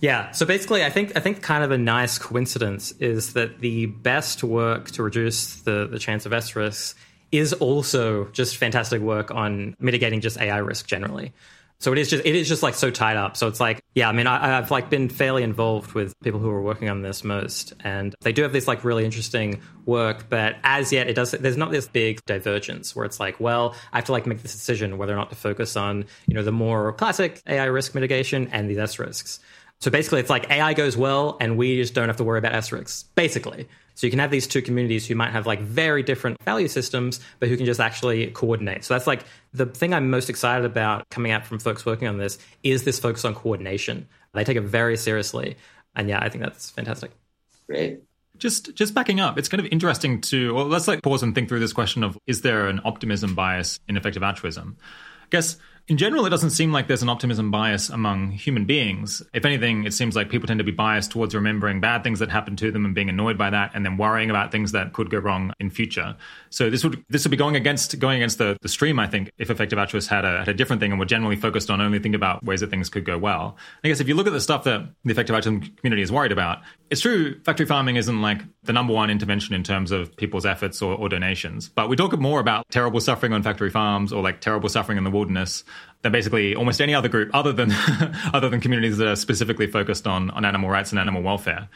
Yeah. 0.00 0.30
So 0.30 0.46
basically, 0.46 0.84
I 0.84 0.90
think 0.90 1.16
I 1.16 1.20
think 1.20 1.42
kind 1.42 1.64
of 1.64 1.72
a 1.72 1.78
nice 1.78 2.18
coincidence 2.18 2.92
is 2.92 3.32
that 3.32 3.60
the 3.60 3.86
best 3.86 4.44
work 4.44 4.92
to 4.92 5.02
reduce 5.02 5.56
the 5.62 5.88
the 5.90 5.98
chance 5.98 6.24
of 6.24 6.32
S 6.32 6.54
risks 6.54 6.94
is 7.32 7.52
also 7.54 8.26
just 8.26 8.56
fantastic 8.56 9.02
work 9.02 9.32
on 9.32 9.76
mitigating 9.80 10.20
just 10.20 10.38
AI 10.38 10.58
risk 10.58 10.86
generally. 10.86 11.32
So 11.80 11.92
it 11.92 11.98
is 11.98 12.10
just 12.10 12.24
it 12.24 12.34
is 12.36 12.48
just 12.48 12.62
like 12.62 12.74
so 12.74 12.92
tied 12.92 13.16
up. 13.16 13.36
So 13.36 13.48
it's 13.48 13.60
like 13.60 13.82
yeah, 13.98 14.08
I 14.08 14.12
mean 14.12 14.28
I, 14.28 14.46
have 14.46 14.70
like 14.70 14.90
been 14.90 15.08
fairly 15.08 15.42
involved 15.42 15.92
with 15.94 16.14
people 16.20 16.38
who 16.38 16.48
are 16.50 16.62
working 16.62 16.88
on 16.88 17.02
this 17.02 17.24
most, 17.24 17.72
and 17.82 18.14
they 18.20 18.30
do 18.30 18.42
have 18.42 18.52
this 18.52 18.68
like 18.68 18.84
really 18.84 19.04
interesting 19.04 19.60
work, 19.86 20.28
but 20.28 20.54
as 20.62 20.92
yet 20.92 21.08
it 21.08 21.14
does 21.14 21.32
there's 21.32 21.56
not 21.56 21.72
this 21.72 21.88
big 21.88 22.24
divergence 22.24 22.94
where 22.94 23.04
it's 23.04 23.18
like 23.18 23.40
well 23.40 23.74
I 23.92 23.96
have 23.96 24.04
to 24.04 24.12
like 24.12 24.24
make 24.24 24.40
this 24.40 24.52
decision 24.52 24.98
whether 24.98 25.12
or 25.12 25.16
not 25.16 25.30
to 25.30 25.36
focus 25.36 25.76
on 25.76 26.04
you 26.28 26.34
know 26.34 26.44
the 26.44 26.52
more 26.52 26.92
classic 26.92 27.42
AI 27.48 27.64
risk 27.64 27.96
mitigation 27.96 28.46
and 28.52 28.70
these 28.70 28.78
S 28.78 29.00
risks. 29.00 29.40
So 29.80 29.90
basically, 29.90 30.20
it's 30.20 30.30
like 30.30 30.50
AI 30.50 30.74
goes 30.74 30.96
well, 30.96 31.36
and 31.40 31.56
we 31.56 31.76
just 31.76 31.94
don't 31.94 32.08
have 32.08 32.16
to 32.16 32.24
worry 32.24 32.38
about 32.38 32.54
S 32.54 32.72
risks. 32.72 33.04
Basically, 33.14 33.68
so 33.98 34.06
you 34.06 34.12
can 34.12 34.20
have 34.20 34.30
these 34.30 34.46
two 34.46 34.62
communities 34.62 35.08
who 35.08 35.16
might 35.16 35.32
have 35.32 35.44
like 35.44 35.60
very 35.60 36.04
different 36.04 36.40
value 36.44 36.68
systems, 36.68 37.18
but 37.40 37.48
who 37.48 37.56
can 37.56 37.66
just 37.66 37.80
actually 37.80 38.28
coordinate. 38.28 38.84
So 38.84 38.94
that's 38.94 39.08
like 39.08 39.24
the 39.52 39.66
thing 39.66 39.92
I'm 39.92 40.08
most 40.08 40.30
excited 40.30 40.64
about 40.64 41.08
coming 41.10 41.32
out 41.32 41.44
from 41.44 41.58
folks 41.58 41.84
working 41.84 42.06
on 42.06 42.16
this 42.16 42.38
is 42.62 42.84
this 42.84 43.00
focus 43.00 43.24
on 43.24 43.34
coordination. 43.34 44.06
They 44.34 44.44
take 44.44 44.56
it 44.56 44.60
very 44.60 44.96
seriously. 44.96 45.56
And 45.96 46.08
yeah, 46.08 46.20
I 46.22 46.28
think 46.28 46.44
that's 46.44 46.70
fantastic. 46.70 47.10
Great. 47.66 48.00
Just 48.36 48.72
just 48.76 48.94
backing 48.94 49.18
up, 49.18 49.36
it's 49.36 49.48
kind 49.48 49.60
of 49.60 49.66
interesting 49.72 50.20
to 50.20 50.54
well, 50.54 50.66
let's 50.66 50.86
like 50.86 51.02
pause 51.02 51.24
and 51.24 51.34
think 51.34 51.48
through 51.48 51.58
this 51.58 51.72
question 51.72 52.04
of 52.04 52.16
is 52.28 52.42
there 52.42 52.68
an 52.68 52.80
optimism 52.84 53.34
bias 53.34 53.80
in 53.88 53.96
effective 53.96 54.22
altruism? 54.22 54.76
I 55.24 55.26
guess 55.30 55.56
in 55.88 55.96
general, 55.96 56.26
it 56.26 56.30
doesn't 56.30 56.50
seem 56.50 56.70
like 56.70 56.86
there's 56.86 57.02
an 57.02 57.08
optimism 57.08 57.50
bias 57.50 57.88
among 57.88 58.32
human 58.32 58.66
beings. 58.66 59.22
If 59.32 59.46
anything, 59.46 59.84
it 59.84 59.94
seems 59.94 60.14
like 60.14 60.28
people 60.28 60.46
tend 60.46 60.58
to 60.58 60.64
be 60.64 60.70
biased 60.70 61.10
towards 61.10 61.34
remembering 61.34 61.80
bad 61.80 62.04
things 62.04 62.18
that 62.18 62.28
happened 62.28 62.58
to 62.58 62.70
them 62.70 62.84
and 62.84 62.94
being 62.94 63.08
annoyed 63.08 63.38
by 63.38 63.48
that, 63.50 63.70
and 63.74 63.86
then 63.86 63.96
worrying 63.96 64.28
about 64.28 64.52
things 64.52 64.72
that 64.72 64.92
could 64.92 65.08
go 65.08 65.18
wrong 65.18 65.52
in 65.58 65.70
future. 65.70 66.14
So 66.50 66.68
this 66.68 66.84
would 66.84 67.02
this 67.08 67.24
would 67.24 67.30
be 67.30 67.38
going 67.38 67.56
against 67.56 67.98
going 67.98 68.16
against 68.16 68.36
the, 68.36 68.58
the 68.60 68.68
stream, 68.68 68.98
I 68.98 69.06
think, 69.06 69.30
if 69.38 69.48
effective 69.48 69.78
altruists 69.78 70.10
had 70.10 70.26
a, 70.26 70.40
had 70.40 70.48
a 70.48 70.54
different 70.54 70.80
thing 70.80 70.92
and 70.92 71.00
were 71.00 71.06
generally 71.06 71.36
focused 71.36 71.70
on 71.70 71.80
only 71.80 71.98
thinking 71.98 72.14
about 72.14 72.44
ways 72.44 72.60
that 72.60 72.68
things 72.68 72.90
could 72.90 73.06
go 73.06 73.16
well. 73.16 73.56
I 73.82 73.88
guess 73.88 74.00
if 74.00 74.08
you 74.08 74.14
look 74.14 74.26
at 74.26 74.34
the 74.34 74.42
stuff 74.42 74.64
that 74.64 74.86
the 75.04 75.10
effective 75.10 75.34
altruism 75.34 75.74
community 75.76 76.02
is 76.02 76.12
worried 76.12 76.32
about, 76.32 76.58
it's 76.90 77.00
true 77.00 77.40
factory 77.44 77.64
farming 77.64 77.96
isn't 77.96 78.20
like 78.20 78.42
the 78.62 78.74
number 78.74 78.92
one 78.92 79.08
intervention 79.08 79.54
in 79.54 79.62
terms 79.62 79.90
of 79.90 80.14
people's 80.16 80.44
efforts 80.44 80.82
or, 80.82 80.94
or 80.94 81.08
donations, 81.08 81.70
but 81.70 81.88
we 81.88 81.96
talk 81.96 82.18
more 82.18 82.40
about 82.40 82.66
terrible 82.70 83.00
suffering 83.00 83.32
on 83.32 83.42
factory 83.42 83.70
farms 83.70 84.12
or 84.12 84.22
like 84.22 84.42
terrible 84.42 84.68
suffering 84.68 84.98
in 84.98 85.04
the 85.04 85.10
wilderness 85.10 85.64
than 86.02 86.12
basically 86.12 86.54
almost 86.54 86.80
any 86.80 86.94
other 86.94 87.08
group 87.08 87.30
other 87.34 87.52
than 87.52 87.72
other 88.32 88.48
than 88.48 88.60
communities 88.60 88.98
that 88.98 89.08
are 89.08 89.16
specifically 89.16 89.66
focused 89.66 90.06
on 90.06 90.30
on 90.30 90.44
animal 90.44 90.68
rights 90.70 90.90
and 90.90 90.98
animal 90.98 91.22
welfare 91.22 91.68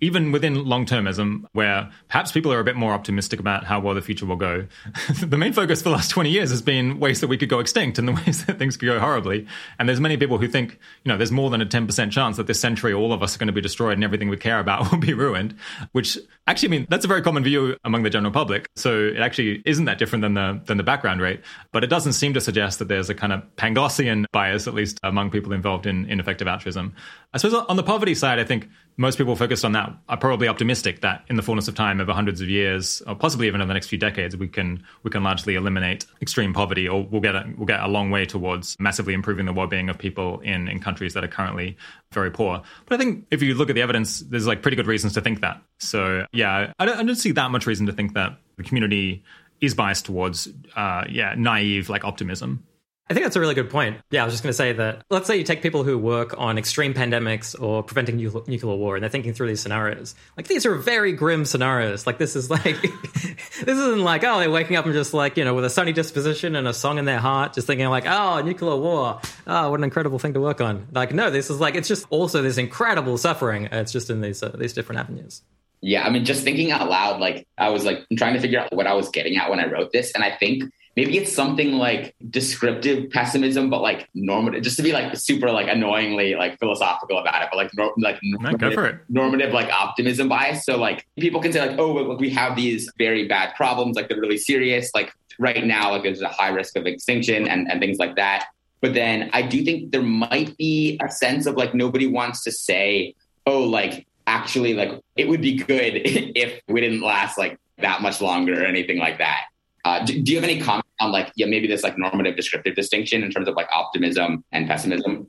even 0.00 0.32
within 0.32 0.64
long 0.64 0.86
termism, 0.86 1.44
where 1.52 1.90
perhaps 2.08 2.32
people 2.32 2.52
are 2.52 2.60
a 2.60 2.64
bit 2.64 2.76
more 2.76 2.92
optimistic 2.92 3.40
about 3.40 3.64
how 3.64 3.80
well 3.80 3.94
the 3.94 4.02
future 4.02 4.26
will 4.26 4.36
go, 4.36 4.66
the 5.20 5.38
main 5.38 5.52
focus 5.52 5.80
for 5.80 5.88
the 5.88 5.94
last 5.94 6.10
20 6.10 6.30
years 6.30 6.50
has 6.50 6.62
been 6.62 6.98
ways 6.98 7.20
that 7.20 7.28
we 7.28 7.36
could 7.36 7.48
go 7.48 7.58
extinct 7.58 7.98
and 7.98 8.08
the 8.08 8.12
ways 8.26 8.44
that 8.44 8.58
things 8.58 8.76
could 8.76 8.86
go 8.86 8.98
horribly. 8.98 9.46
And 9.78 9.88
there's 9.88 10.00
many 10.00 10.16
people 10.16 10.38
who 10.38 10.48
think, 10.48 10.78
you 11.04 11.08
know, 11.08 11.16
there's 11.16 11.32
more 11.32 11.50
than 11.50 11.60
a 11.60 11.66
10% 11.66 12.10
chance 12.10 12.36
that 12.36 12.46
this 12.46 12.60
century 12.60 12.92
all 12.92 13.12
of 13.12 13.22
us 13.22 13.34
are 13.34 13.38
going 13.38 13.46
to 13.46 13.52
be 13.52 13.60
destroyed 13.60 13.94
and 13.94 14.04
everything 14.04 14.28
we 14.28 14.36
care 14.36 14.58
about 14.58 14.90
will 14.90 14.98
be 14.98 15.14
ruined, 15.14 15.56
which 15.92 16.18
actually, 16.46 16.68
I 16.68 16.70
mean, 16.70 16.86
that's 16.90 17.04
a 17.04 17.08
very 17.08 17.22
common 17.22 17.44
view 17.44 17.76
among 17.84 18.02
the 18.02 18.10
general 18.10 18.32
public. 18.32 18.68
So 18.76 19.06
it 19.06 19.20
actually 19.20 19.62
isn't 19.64 19.84
that 19.84 19.98
different 19.98 20.22
than 20.22 20.34
the, 20.34 20.60
than 20.66 20.76
the 20.76 20.82
background 20.82 21.20
rate, 21.20 21.40
but 21.72 21.84
it 21.84 21.88
doesn't 21.88 22.14
seem 22.14 22.34
to 22.34 22.40
suggest 22.40 22.78
that 22.80 22.88
there's 22.88 23.10
a 23.10 23.14
kind 23.14 23.32
of 23.32 23.42
Panglossian 23.56 24.26
bias, 24.32 24.66
at 24.66 24.74
least 24.74 24.98
among 25.02 25.30
people 25.30 25.52
involved 25.52 25.86
in, 25.86 26.06
in 26.10 26.20
effective 26.20 26.48
altruism. 26.48 26.94
I 27.32 27.38
suppose 27.38 27.64
on 27.68 27.76
the 27.76 27.82
poverty 27.82 28.14
side, 28.14 28.38
I 28.38 28.44
think 28.44 28.68
most 28.96 29.18
people 29.18 29.34
focused 29.34 29.64
on 29.64 29.72
that 29.72 29.92
are 30.08 30.16
probably 30.16 30.46
optimistic 30.46 31.00
that 31.00 31.24
in 31.28 31.36
the 31.36 31.42
fullness 31.42 31.68
of 31.68 31.74
time 31.74 32.00
over 32.00 32.12
hundreds 32.12 32.40
of 32.40 32.48
years 32.48 33.02
or 33.06 33.14
possibly 33.14 33.46
even 33.46 33.60
in 33.60 33.68
the 33.68 33.74
next 33.74 33.88
few 33.88 33.98
decades 33.98 34.36
we 34.36 34.48
can 34.48 34.84
we 35.02 35.10
can 35.10 35.22
largely 35.22 35.54
eliminate 35.54 36.06
extreme 36.22 36.52
poverty 36.52 36.88
or 36.88 37.04
we'll 37.04 37.20
get 37.20 37.34
a, 37.34 37.44
we'll 37.56 37.66
get 37.66 37.80
a 37.80 37.88
long 37.88 38.10
way 38.10 38.24
towards 38.24 38.76
massively 38.78 39.14
improving 39.14 39.46
the 39.46 39.52
well-being 39.52 39.88
of 39.88 39.98
people 39.98 40.40
in 40.40 40.68
in 40.68 40.80
countries 40.80 41.14
that 41.14 41.24
are 41.24 41.28
currently 41.28 41.76
very 42.12 42.30
poor. 42.30 42.62
But 42.86 42.94
i 42.94 42.98
think 42.98 43.26
if 43.30 43.42
you 43.42 43.54
look 43.54 43.68
at 43.68 43.74
the 43.74 43.82
evidence 43.82 44.20
there's 44.20 44.46
like 44.46 44.62
pretty 44.62 44.76
good 44.76 44.86
reasons 44.86 45.14
to 45.14 45.20
think 45.20 45.40
that. 45.40 45.60
So 45.78 46.26
yeah 46.32 46.72
i 46.78 46.84
don't, 46.84 46.98
I 46.98 47.02
don't 47.02 47.16
see 47.16 47.32
that 47.32 47.50
much 47.50 47.66
reason 47.66 47.86
to 47.86 47.92
think 47.92 48.14
that 48.14 48.38
the 48.56 48.62
community 48.62 49.24
is 49.60 49.74
biased 49.74 50.06
towards 50.06 50.48
uh, 50.76 51.04
yeah 51.08 51.34
naive 51.36 51.88
like 51.88 52.04
optimism 52.04 52.64
I 53.10 53.12
think 53.12 53.24
that's 53.24 53.36
a 53.36 53.40
really 53.40 53.54
good 53.54 53.68
point. 53.68 53.98
Yeah, 54.10 54.22
I 54.22 54.24
was 54.24 54.32
just 54.32 54.42
going 54.42 54.50
to 54.50 54.56
say 54.56 54.72
that 54.72 55.04
let's 55.10 55.26
say 55.26 55.36
you 55.36 55.44
take 55.44 55.60
people 55.60 55.84
who 55.84 55.98
work 55.98 56.34
on 56.38 56.56
extreme 56.56 56.94
pandemics 56.94 57.54
or 57.60 57.82
preventing 57.82 58.16
nuclear 58.16 58.76
war 58.76 58.96
and 58.96 59.02
they're 59.02 59.10
thinking 59.10 59.34
through 59.34 59.48
these 59.48 59.60
scenarios. 59.60 60.14
Like 60.38 60.46
these 60.46 60.64
are 60.64 60.74
very 60.74 61.12
grim 61.12 61.44
scenarios. 61.44 62.06
Like 62.06 62.16
this 62.16 62.34
is 62.34 62.48
like 62.48 62.64
this 63.22 63.78
isn't 63.78 64.02
like 64.02 64.24
oh 64.24 64.38
they're 64.38 64.50
waking 64.50 64.76
up 64.76 64.86
and 64.86 64.94
just 64.94 65.12
like, 65.12 65.36
you 65.36 65.44
know, 65.44 65.52
with 65.52 65.66
a 65.66 65.70
sunny 65.70 65.92
disposition 65.92 66.56
and 66.56 66.66
a 66.66 66.72
song 66.72 66.96
in 66.96 67.04
their 67.04 67.18
heart 67.18 67.52
just 67.52 67.66
thinking 67.66 67.86
like, 67.88 68.06
"Oh, 68.06 68.40
nuclear 68.40 68.76
war. 68.76 69.20
Oh, 69.46 69.70
what 69.70 69.80
an 69.80 69.84
incredible 69.84 70.18
thing 70.18 70.32
to 70.32 70.40
work 70.40 70.62
on." 70.62 70.86
Like 70.92 71.12
no, 71.12 71.30
this 71.30 71.50
is 71.50 71.60
like 71.60 71.74
it's 71.74 71.88
just 71.88 72.06
also 72.08 72.40
this 72.40 72.56
incredible 72.56 73.18
suffering. 73.18 73.68
It's 73.70 73.92
just 73.92 74.08
in 74.08 74.22
these 74.22 74.42
uh, 74.42 74.56
these 74.58 74.72
different 74.72 75.00
avenues. 75.02 75.42
Yeah, 75.82 76.04
I 76.06 76.10
mean 76.10 76.24
just 76.24 76.42
thinking 76.42 76.72
out 76.72 76.88
loud 76.88 77.20
like 77.20 77.46
I 77.58 77.68
was 77.68 77.84
like 77.84 78.06
trying 78.16 78.32
to 78.32 78.40
figure 78.40 78.60
out 78.60 78.72
what 78.74 78.86
I 78.86 78.94
was 78.94 79.10
getting 79.10 79.36
at 79.36 79.50
when 79.50 79.60
I 79.60 79.66
wrote 79.70 79.92
this 79.92 80.12
and 80.14 80.24
I 80.24 80.34
think 80.34 80.64
maybe 80.96 81.18
it's 81.18 81.32
something 81.32 81.72
like 81.72 82.14
descriptive 82.30 83.10
pessimism, 83.10 83.68
but 83.70 83.82
like 83.82 84.08
normative, 84.14 84.62
just 84.62 84.76
to 84.76 84.82
be 84.82 84.92
like 84.92 85.16
super 85.16 85.50
like 85.50 85.68
annoyingly 85.68 86.34
like 86.34 86.58
philosophical 86.58 87.18
about 87.18 87.42
it, 87.42 87.48
but 87.50 87.56
like 87.56 87.70
nor- 87.74 87.94
like 87.98 88.18
normative, 88.22 89.00
normative 89.08 89.52
like 89.52 89.70
optimism 89.70 90.28
bias. 90.28 90.64
So 90.64 90.76
like 90.76 91.06
people 91.18 91.40
can 91.40 91.52
say 91.52 91.60
like, 91.66 91.78
oh, 91.78 92.16
we 92.16 92.30
have 92.30 92.56
these 92.56 92.90
very 92.98 93.26
bad 93.26 93.54
problems, 93.56 93.96
like 93.96 94.08
they're 94.08 94.20
really 94.20 94.38
serious. 94.38 94.90
Like 94.94 95.12
right 95.38 95.64
now, 95.64 95.90
like 95.90 96.04
there's 96.04 96.22
a 96.22 96.28
high 96.28 96.50
risk 96.50 96.76
of 96.76 96.86
extinction 96.86 97.48
and, 97.48 97.70
and 97.70 97.80
things 97.80 97.98
like 97.98 98.16
that. 98.16 98.46
But 98.80 98.94
then 98.94 99.30
I 99.32 99.42
do 99.42 99.64
think 99.64 99.92
there 99.92 100.02
might 100.02 100.56
be 100.58 101.00
a 101.02 101.10
sense 101.10 101.46
of 101.46 101.56
like 101.56 101.74
nobody 101.74 102.06
wants 102.06 102.44
to 102.44 102.52
say, 102.52 103.14
oh, 103.46 103.62
like 103.62 104.06
actually, 104.26 104.74
like 104.74 104.92
it 105.16 105.28
would 105.28 105.40
be 105.40 105.56
good 105.56 105.94
if 106.04 106.60
we 106.68 106.80
didn't 106.80 107.00
last 107.00 107.38
like 107.38 107.58
that 107.78 108.02
much 108.02 108.20
longer 108.20 108.62
or 108.62 108.66
anything 108.66 108.98
like 108.98 109.18
that. 109.18 109.44
Uh, 109.84 110.04
do, 110.04 110.20
do, 110.22 110.32
you 110.32 110.38
have 110.38 110.48
any 110.48 110.60
comment 110.60 110.86
on 111.00 111.12
like 111.12 111.30
yeah 111.36 111.46
maybe 111.46 111.66
this 111.66 111.82
like 111.82 111.98
normative 111.98 112.36
descriptive 112.36 112.74
distinction 112.74 113.22
in 113.22 113.30
terms 113.30 113.48
of 113.48 113.54
like 113.54 113.68
optimism 113.72 114.44
and 114.52 114.66
pessimism? 114.66 115.28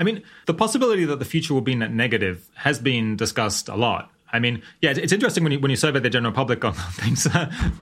I 0.00 0.04
mean, 0.04 0.22
the 0.46 0.54
possibility 0.54 1.04
that 1.04 1.18
the 1.18 1.24
future 1.24 1.54
will 1.54 1.60
be 1.60 1.74
net 1.74 1.92
negative 1.92 2.48
has 2.54 2.78
been 2.78 3.16
discussed 3.16 3.68
a 3.68 3.74
lot. 3.74 4.10
I 4.32 4.38
mean, 4.40 4.62
yeah, 4.82 4.90
it's 4.90 5.12
interesting 5.12 5.42
when 5.42 5.52
you 5.52 5.60
when 5.60 5.70
you 5.70 5.76
survey 5.76 6.00
the 6.00 6.10
general 6.10 6.32
public 6.32 6.64
on 6.64 6.72
things. 6.92 7.26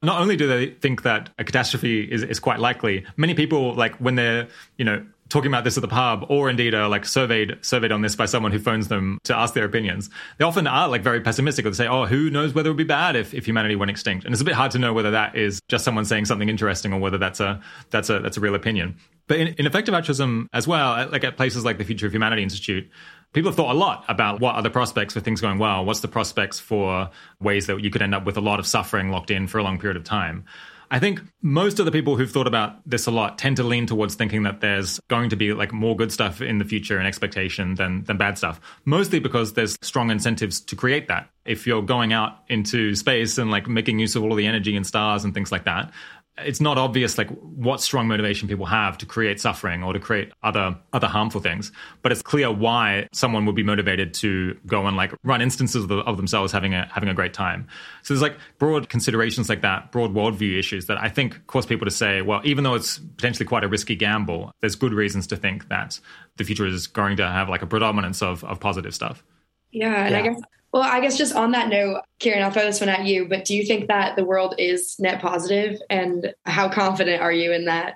not 0.03 0.21
only 0.21 0.37
do 0.37 0.47
they 0.47 0.71
think 0.71 1.03
that 1.03 1.31
a 1.39 1.45
catastrophe 1.45 2.03
is, 2.03 2.23
is 2.23 2.39
quite 2.39 2.61
likely, 2.61 3.05
many 3.17 3.35
people 3.35 3.75
like 3.75 3.97
when 3.97 4.15
they're 4.15 4.49
you 4.77 4.85
know 4.85 5.05
talking 5.29 5.51
about 5.51 5.65
this 5.65 5.77
at 5.77 5.81
the 5.81 5.89
pub 5.89 6.25
or 6.29 6.49
indeed 6.49 6.75
are 6.75 6.89
like 6.89 7.05
surveyed 7.05 7.59
surveyed 7.63 7.93
on 7.93 8.03
this 8.03 8.15
by 8.15 8.27
someone 8.27 8.53
who 8.53 8.59
phones 8.59 8.89
them 8.89 9.19
to 9.25 9.37
ask 9.37 9.55
their 9.55 9.65
opinions 9.65 10.09
they 10.39 10.45
often 10.45 10.67
are 10.67 10.89
like 10.89 11.03
very 11.03 11.21
pessimistic 11.21 11.65
they 11.65 11.73
say 11.73 11.89
oh 11.89 12.07
who 12.07 12.31
knows 12.31 12.55
whether 12.55 12.69
it 12.69 12.73
would 12.73 12.79
be 12.79 12.85
bad 12.85 13.17
if, 13.17 13.35
if 13.35 13.47
humanity 13.47 13.77
went 13.77 13.91
extinct? 13.91 14.25
And 14.25 14.33
it's 14.33 14.43
a 14.43 14.45
bit 14.45 14.55
hard 14.55 14.71
to 14.73 14.79
know 14.79 14.93
whether 14.93 15.11
that 15.11 15.37
is 15.37 15.61
just 15.69 15.85
someone 15.85 16.05
saying 16.05 16.25
something 16.25 16.49
interesting 16.49 16.93
or 16.93 16.99
whether 16.99 17.19
that's 17.19 17.41
a 17.41 17.61
that's 17.91 18.11
a 18.11 18.21
that's 18.21 18.37
a 18.37 18.41
real 18.41 18.55
opinion. 18.55 18.97
But 19.27 19.41
in, 19.41 19.49
in 19.59 19.67
effective 19.67 19.95
altruism 19.95 20.49
as 20.53 20.67
well 20.67 21.09
like 21.11 21.25
at 21.25 21.37
places 21.37 21.65
like 21.65 21.79
the 21.79 21.85
future 21.85 22.07
of 22.07 22.15
humanity 22.15 22.43
institute 22.43 22.89
people 23.33 23.51
have 23.51 23.57
thought 23.57 23.75
a 23.75 23.79
lot 23.79 24.05
about 24.09 24.41
what 24.41 24.55
are 24.55 24.63
the 24.63 24.71
prospects 24.71 25.15
for 25.15 25.21
things 25.21 25.41
going 25.41 25.59
well 25.59 25.85
what's 25.85 26.01
the 26.01 26.09
prospects 26.09 26.61
for 26.61 27.11
ways 27.41 27.67
that 27.67 27.83
you 27.83 27.91
could 27.91 28.03
end 28.03 28.15
up 28.15 28.25
with 28.25 28.37
a 28.37 28.41
lot 28.41 28.61
of 28.61 28.67
suffering 28.67 29.11
locked 29.11 29.33
in 29.33 29.49
for 29.49 29.59
a 29.59 29.65
long 29.65 29.79
period 29.79 29.97
of 29.97 30.05
time 30.05 30.45
I 30.91 30.99
think 30.99 31.21
most 31.43 31.79
of 31.79 31.87
the 31.87 31.93
people 31.93 32.17
who've 32.17 32.31
thought 32.31 32.47
about 32.47 32.89
this 32.89 33.07
a 33.07 33.11
lot 33.11 33.39
tend 33.39 33.57
to 33.57 33.65
lean 33.65 33.87
towards 33.87 34.15
thinking 34.15 34.45
that 34.45 34.61
there's 34.61 35.01
going 35.09 35.31
to 35.31 35.37
be 35.37 35.53
like 35.53 35.73
more 35.73 35.97
good 35.97 36.13
stuff 36.13 36.41
in 36.41 36.59
the 36.59 36.65
future 36.65 36.99
and 36.99 37.07
expectation 37.07 37.75
than 37.75 38.05
than 38.05 38.17
bad 38.17 38.39
stuff. 38.39 38.61
Mostly 38.85 39.19
because 39.19 39.55
there's 39.55 39.77
strong 39.83 40.11
incentives 40.11 40.61
to 40.61 40.77
create 40.77 41.09
that. 41.09 41.31
If 41.45 41.67
you're 41.67 41.83
going 41.83 42.13
out 42.13 42.39
into 42.49 42.95
space 42.95 43.39
and 43.39 43.51
like 43.51 43.69
making 43.69 43.99
use 43.99 44.17
of 44.17 44.23
all 44.23 44.35
the 44.35 44.47
energy 44.47 44.77
and 44.77 44.87
stars 44.87 45.25
and 45.25 45.33
things 45.33 45.53
like 45.53 45.65
that, 45.65 45.93
it's 46.39 46.61
not 46.61 46.77
obvious 46.77 47.17
like 47.17 47.31
what 47.41 47.81
strong 47.81 48.07
motivation 48.09 48.47
people 48.47 48.67
have 48.67 48.99
to 48.99 49.07
create 49.07 49.41
suffering 49.41 49.83
or 49.83 49.93
to 49.93 49.99
create 49.99 50.33
other 50.43 50.77
other 50.93 51.07
harmful 51.07 51.41
things 51.41 51.73
but 52.03 52.13
it's 52.13 52.21
clear 52.21 52.53
why 52.53 53.09
someone 53.13 53.47
would 53.47 53.55
be 53.55 53.63
motivated 53.63 54.13
to 54.13 54.57
go 54.67 54.87
and 54.87 54.97
like 54.97 55.15
run 55.25 55.41
instances 55.41 55.85
of, 55.85 55.89
the, 55.89 55.99
of, 55.99 56.17
themselves 56.17 56.53
having 56.53 56.75
a 56.75 56.87
having 56.93 57.09
a 57.09 57.15
great 57.15 57.33
time 57.33 57.67
so 58.03 58.13
there's 58.13 58.23
like 58.23 58.37
broad 58.59 58.89
considerations 58.89 59.49
like 59.49 59.63
that 59.63 59.91
broad 59.93 60.13
worldview 60.13 60.59
issues 60.59 60.87
that 60.87 60.99
i 61.01 61.09
think 61.09 61.47
cause 61.47 61.65
people 61.65 61.87
to 61.87 61.91
say 61.91 62.21
well 62.21 62.41
even 62.45 62.65
though 62.65 62.75
it's 62.75 62.99
potentially 62.99 63.47
quite 63.47 63.65
a 63.65 63.69
risky 63.69 63.97
gamble 63.97 64.53
there's 64.61 64.77
good 64.77 64.93
reasons 64.93 65.27
to 65.27 65.37
think 65.37 65.69
that 65.69 65.99
the 66.37 66.45
future 66.45 66.67
is 66.67 66.87
going 66.87 67.17
to 67.17 67.27
have 67.27 67.49
like 67.49 67.63
a 67.63 67.67
predominance 67.67 68.21
of, 68.23 68.45
of 68.45 68.61
positive 68.61 68.95
stuff 68.95 69.25
yeah 69.73 70.05
and 70.05 70.11
yeah. 70.11 70.19
i 70.19 70.23
guess 70.23 70.41
well, 70.77 70.85
I 70.85 71.01
guess 71.01 71.17
just 71.17 71.35
on 71.35 71.53
that 71.53 71.71
note, 71.71 72.03
Keiran, 72.21 72.43
I'll 72.43 72.51
throw 72.51 72.65
this 72.65 72.81
one 72.81 72.91
at 72.91 73.07
you, 73.07 73.27
but 73.27 73.47
do 73.47 73.57
you 73.57 73.65
think 73.65 73.89
that 73.89 74.15
the 74.15 74.27
world 74.27 74.55
is 74.59 74.97
net 74.99 75.23
positive 75.23 75.81
and 75.89 76.35
how 76.45 76.69
confident 76.69 77.23
are 77.23 77.33
you 77.33 77.51
in 77.53 77.65
that? 77.65 77.95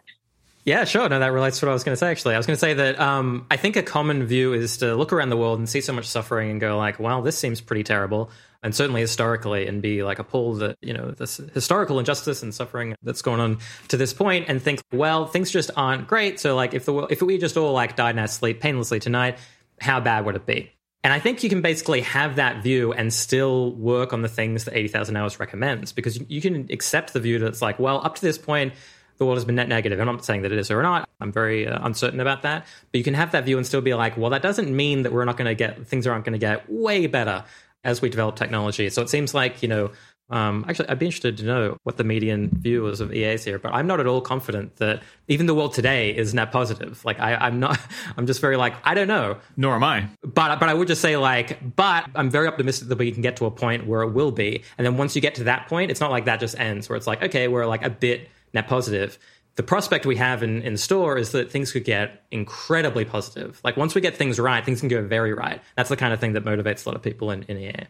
Yeah, 0.65 0.85
sure. 0.85 1.07
No, 1.07 1.19
that 1.19 1.29
relates 1.29 1.61
to 1.61 1.67
what 1.67 1.73
I 1.73 1.75
was 1.75 1.85
going 1.85 1.93
to 1.93 1.99
say, 1.99 2.11
actually. 2.11 2.37
I 2.37 2.39
was 2.39 2.47
going 2.47 2.57
to 2.57 2.61
say 2.61 2.73
that 2.73 2.99
um, 2.99 3.47
I 3.51 3.59
think 3.59 3.77
a 3.77 3.83
common 3.83 4.25
view 4.25 4.55
is 4.55 4.79
to 4.79 4.95
look 4.95 5.13
around 5.13 5.29
the 5.29 5.37
world 5.37 5.59
and 5.59 5.69
see 5.69 5.83
so 5.83 5.93
much 5.93 6.07
suffering 6.07 6.51
and 6.51 6.59
go 6.59 6.79
like, 6.79 6.99
well, 6.99 7.21
this 7.21 7.37
seems 7.37 7.61
pretty 7.61 7.83
terrible. 7.83 8.31
And 8.63 8.75
certainly 8.75 9.03
historically 9.03 9.67
and 9.67 9.83
be 9.83 10.03
like 10.03 10.19
a 10.19 10.25
pull 10.25 10.55
that, 10.55 10.79
you 10.81 10.95
know, 10.95 11.11
this 11.11 11.37
historical 11.53 11.99
injustice 11.99 12.43
and 12.43 12.55
suffering 12.55 12.97
that's 13.03 13.21
going 13.21 13.41
on 13.41 13.59
to 13.89 13.99
this 13.99 14.15
point 14.15 14.47
and 14.49 14.61
think, 14.63 14.81
well, 14.91 15.27
things 15.27 15.51
just 15.51 15.71
aren't 15.77 16.07
great. 16.07 16.41
So 16.41 16.57
like 16.57 16.73
if 16.73 16.87
the 16.87 16.95
world, 16.95 17.13
if 17.13 17.21
we 17.21 17.37
just 17.37 17.59
all 17.59 17.75
like 17.75 17.95
died 17.95 18.15
in 18.15 18.19
our 18.19 18.27
sleep 18.27 18.61
painlessly 18.61 19.01
tonight, 19.01 19.37
how 19.81 20.01
bad 20.01 20.25
would 20.25 20.37
it 20.37 20.47
be? 20.47 20.73
And 21.03 21.13
I 21.13 21.19
think 21.19 21.43
you 21.43 21.49
can 21.49 21.63
basically 21.63 22.03
have 22.03 22.37
that 22.37 22.63
view 22.63 22.93
and 22.93 23.13
still 23.13 23.73
work 23.73 24.13
on 24.13 24.21
the 24.21 24.29
things 24.29 24.65
that 24.65 24.77
80,000 24.77 25.17
hours 25.17 25.41
recommends 25.41 25.93
because 25.93 26.21
you 26.29 26.43
can 26.43 26.67
accept 26.71 27.15
the 27.15 27.21
view 27.21 27.39
that 27.39 27.47
it's 27.47 27.63
like, 27.63 27.79
well, 27.79 28.05
up 28.05 28.17
to 28.17 28.21
this 28.21 28.37
point, 28.37 28.75
the 29.17 29.25
world 29.25 29.39
has 29.39 29.45
been 29.45 29.55
net 29.55 29.69
negative. 29.69 29.99
I'm 29.99 30.07
not 30.07 30.25
saying 30.25 30.43
that 30.43 30.53
it 30.53 30.59
is 30.59 30.71
or 30.71 30.83
not. 30.83 31.09
I'm 31.21 31.33
very 31.33 31.67
uh, 31.67 31.79
uncertain 31.83 32.21
about 32.21 32.43
that. 32.43 32.67
But 32.93 32.99
you 32.99 33.05
can 33.05 33.15
have 33.15 33.33
that 33.33 33.45
view 33.45 33.57
and 33.57 33.67
still 33.67 33.81
be 33.81 33.95
like, 33.95 34.17
well, 34.17 34.31
that 34.31 34.43
doesn't 34.43 34.75
mean 34.75 35.03
that 35.03 35.13
we're 35.13 35.25
not 35.25 35.39
going 35.39 35.49
to 35.49 35.55
get, 35.55 35.87
things 35.87 36.07
aren't 36.07 36.25
going 36.25 36.33
to 36.33 36.39
get 36.39 36.71
way 36.71 37.07
better 37.07 37.45
as 37.83 38.03
we 38.03 38.11
develop 38.11 38.37
technology. 38.37 38.91
So 38.91 39.01
it 39.01 39.09
seems 39.09 39.33
like, 39.33 39.63
you 39.63 39.69
know, 39.69 39.91
um, 40.31 40.65
actually, 40.69 40.89
I'd 40.89 40.99
be 40.99 41.07
interested 41.07 41.37
to 41.39 41.45
know 41.45 41.77
what 41.83 41.97
the 41.97 42.05
median 42.05 42.51
view 42.53 42.87
is 42.87 43.01
of 43.01 43.13
EAs 43.13 43.45
here, 43.45 43.59
but 43.59 43.75
I'm 43.75 43.89
not 43.89 43.99
at 43.99 44.07
all 44.07 44.21
confident 44.21 44.77
that 44.77 45.03
even 45.27 45.47
the 45.47 45.55
world 45.55 45.75
today 45.75 46.15
is 46.17 46.33
net 46.33 46.53
positive. 46.53 47.05
Like, 47.05 47.19
I, 47.19 47.49
am 47.49 47.59
not. 47.59 47.81
I'm 48.17 48.27
just 48.27 48.41
very 48.41 48.57
like 48.57 48.75
I 48.85 48.95
don't 48.95 49.09
know. 49.09 49.39
Nor 49.57 49.75
am 49.75 49.83
I. 49.83 50.09
But 50.23 50.61
but 50.61 50.69
I 50.69 50.75
would 50.75 50.87
just 50.87 51.01
say 51.01 51.17
like, 51.17 51.75
but 51.75 52.09
I'm 52.15 52.31
very 52.31 52.47
optimistic 52.47 52.89
that 52.89 52.99
we 52.99 53.11
can 53.11 53.23
get 53.23 53.37
to 53.39 53.47
a 53.47 53.51
point 53.51 53.87
where 53.87 54.03
it 54.03 54.11
will 54.11 54.31
be, 54.31 54.63
and 54.79 54.87
then 54.87 54.97
once 54.97 55.17
you 55.17 55.21
get 55.21 55.35
to 55.37 55.45
that 55.45 55.67
point, 55.67 55.91
it's 55.91 56.01
not 56.01 56.13
like 56.13 56.27
that 56.27 56.39
just 56.39 56.59
ends 56.59 56.89
where 56.89 56.97
it's 56.97 57.09
like 57.09 57.23
okay, 57.25 57.49
we're 57.49 57.67
like 57.67 57.85
a 57.85 57.91
bit 57.91 58.29
net 58.55 58.69
positive. 58.69 59.19
The 59.57 59.65
prospect 59.65 60.07
we 60.07 60.17
have 60.17 60.45
in, 60.45 60.63
in 60.63 60.77
store 60.77 61.19
is 61.19 61.33
that 61.33 61.51
things 61.51 61.73
could 61.73 61.85
get 61.85 62.23
incredibly 62.31 63.05
positive. 63.05 63.61
Like 63.65 63.77
once 63.77 63.97
we 63.97 64.01
get 64.01 64.17
things 64.17 64.39
right, 64.39 64.65
things 64.65 64.79
can 64.79 64.89
go 64.89 65.03
very 65.03 65.35
right. 65.35 65.61
That's 65.77 65.89
the 65.89 65.97
kind 65.97 66.15
of 66.15 66.21
thing 66.21 66.35
that 66.35 66.45
motivates 66.45 66.87
a 66.87 66.89
lot 66.89 66.97
of 66.97 67.03
people 67.03 67.33
in, 67.33 67.43
in 67.43 67.59
EA. 67.59 67.87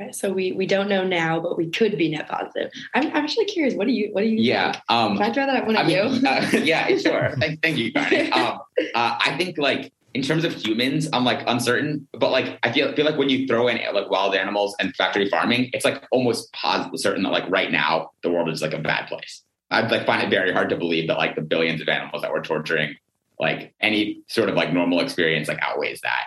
Okay, 0.00 0.12
so 0.12 0.32
we 0.32 0.52
we 0.52 0.66
don't 0.66 0.88
know 0.88 1.04
now, 1.04 1.40
but 1.40 1.58
we 1.58 1.68
could 1.68 1.98
be 1.98 2.10
net 2.10 2.28
positive. 2.28 2.70
I'm, 2.94 3.08
I'm 3.08 3.16
actually 3.16 3.44
curious. 3.46 3.74
What 3.74 3.86
do 3.86 3.92
you 3.92 4.08
what 4.12 4.22
do 4.22 4.28
you? 4.28 4.38
Yeah, 4.38 4.72
think? 4.72 4.84
Um, 4.88 5.16
Can 5.16 5.30
I 5.30 5.32
throw 5.32 5.46
that 5.46 5.66
one 5.66 5.76
at 5.76 5.86
mean, 5.86 5.96
you? 5.96 6.20
Uh, 6.28 6.50
yeah, 6.62 6.96
sure. 6.96 7.34
thank, 7.38 7.60
thank 7.60 7.76
you, 7.76 7.92
Carney. 7.92 8.30
Um, 8.32 8.60
uh, 8.94 9.18
I 9.20 9.36
think 9.36 9.58
like 9.58 9.92
in 10.14 10.22
terms 10.22 10.44
of 10.44 10.54
humans, 10.54 11.08
I'm 11.12 11.24
like 11.24 11.42
uncertain, 11.46 12.08
but 12.12 12.30
like 12.30 12.58
I 12.62 12.72
feel 12.72 12.94
feel 12.94 13.04
like 13.04 13.18
when 13.18 13.28
you 13.28 13.46
throw 13.46 13.68
in 13.68 13.78
like 13.92 14.10
wild 14.10 14.34
animals 14.34 14.74
and 14.80 14.94
factory 14.96 15.28
farming, 15.28 15.70
it's 15.72 15.84
like 15.84 16.06
almost 16.12 16.50
positive 16.52 16.98
certain 16.98 17.22
that 17.24 17.30
like 17.30 17.48
right 17.50 17.70
now 17.70 18.12
the 18.22 18.30
world 18.30 18.48
is 18.48 18.62
like 18.62 18.74
a 18.74 18.78
bad 18.78 19.06
place. 19.06 19.42
I 19.70 19.86
like 19.86 20.06
find 20.06 20.22
it 20.22 20.30
very 20.30 20.52
hard 20.52 20.70
to 20.70 20.76
believe 20.76 21.08
that 21.08 21.18
like 21.18 21.36
the 21.36 21.42
billions 21.42 21.80
of 21.80 21.88
animals 21.88 22.22
that 22.22 22.32
we're 22.32 22.42
torturing, 22.42 22.96
like 23.38 23.74
any 23.80 24.22
sort 24.28 24.48
of 24.48 24.54
like 24.54 24.72
normal 24.72 25.00
experience, 25.00 25.46
like 25.46 25.60
outweighs 25.60 26.00
that 26.00 26.24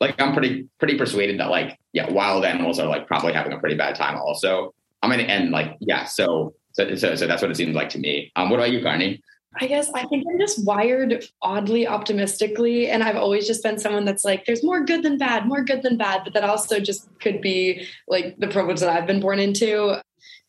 like 0.00 0.20
I'm 0.20 0.32
pretty 0.32 0.68
pretty 0.78 0.96
persuaded 0.96 1.38
that 1.40 1.50
like 1.50 1.78
yeah, 1.92 2.10
wild 2.10 2.44
animals 2.44 2.78
are 2.78 2.88
like 2.88 3.06
probably 3.06 3.32
having 3.32 3.52
a 3.52 3.58
pretty 3.58 3.76
bad 3.76 3.94
time 3.94 4.16
also. 4.16 4.74
I 5.02 5.08
mean, 5.08 5.20
and 5.20 5.50
like 5.50 5.76
yeah, 5.80 6.04
so 6.04 6.54
so 6.72 6.94
so, 6.94 7.14
so 7.14 7.26
that's 7.26 7.42
what 7.42 7.50
it 7.50 7.56
seems 7.56 7.74
like 7.74 7.90
to 7.90 7.98
me. 7.98 8.32
Um, 8.36 8.50
what 8.50 8.58
about 8.58 8.72
you, 8.72 8.82
Carney? 8.82 9.22
I 9.60 9.66
guess 9.66 9.90
I 9.92 10.04
think 10.04 10.24
I'm 10.30 10.38
just 10.38 10.64
wired 10.64 11.24
oddly 11.42 11.86
optimistically. 11.86 12.88
And 12.88 13.02
I've 13.02 13.16
always 13.16 13.46
just 13.46 13.62
been 13.62 13.78
someone 13.78 14.04
that's 14.04 14.24
like, 14.24 14.44
there's 14.44 14.62
more 14.62 14.84
good 14.84 15.02
than 15.02 15.18
bad, 15.18 15.46
more 15.46 15.64
good 15.64 15.82
than 15.82 15.96
bad. 15.96 16.22
But 16.22 16.34
that 16.34 16.44
also 16.44 16.78
just 16.78 17.08
could 17.18 17.40
be 17.40 17.86
like 18.06 18.36
the 18.38 18.46
privilege 18.46 18.78
that 18.80 18.88
I've 18.88 19.08
been 19.08 19.20
born 19.20 19.40
into. 19.40 20.00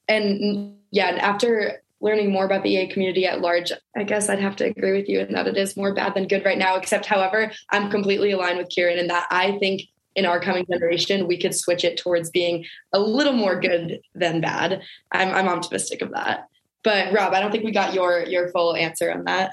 And 0.07 0.76
yeah, 0.91 1.18
after 1.19 1.81
learning 2.02 2.32
more 2.32 2.45
about 2.45 2.64
the 2.64 2.72
EA 2.72 2.88
community 2.88 3.26
at 3.26 3.41
large, 3.41 3.72
I 3.95 4.03
guess 4.03 4.28
I'd 4.28 4.40
have 4.40 4.56
to 4.57 4.65
agree 4.65 4.91
with 4.91 5.07
you 5.07 5.19
in 5.19 5.34
that 5.34 5.48
it 5.48 5.56
is 5.56 5.78
more 5.78 5.94
bad 5.94 6.15
than 6.15 6.28
good 6.28 6.44
right 6.44 6.57
now. 6.57 6.76
Except, 6.76 7.06
however, 7.06 7.52
I'm 7.69 7.90
completely 7.90 8.32
aligned 8.32 8.57
with 8.57 8.69
Keiran 8.69 8.98
in 8.98 9.07
that 9.07 9.28
I 9.32 9.57
think 9.60 9.84
in 10.15 10.26
our 10.26 10.41
coming 10.41 10.65
generation 10.69 11.28
we 11.28 11.38
could 11.38 11.56
switch 11.56 11.86
it 11.86 11.98
towards 11.98 12.30
being 12.30 12.65
a 12.91 12.99
little 12.99 13.34
more 13.34 13.60
good 13.60 14.02
than 14.14 14.41
bad. 14.41 14.82
I'm, 15.11 15.30
I'm 15.30 15.48
optimistic 15.48 16.02
of 16.02 16.11
that. 16.11 16.48
But 16.84 17.14
Rob, 17.14 17.34
I 17.34 17.40
don't 17.40 17.52
think 17.52 17.64
we 17.64 17.72
got 17.72 17.94
your 17.94 18.23
your 18.23 18.49
full 18.49 18.76
answer 18.76 19.11
on 19.11 19.26
that. 19.26 19.52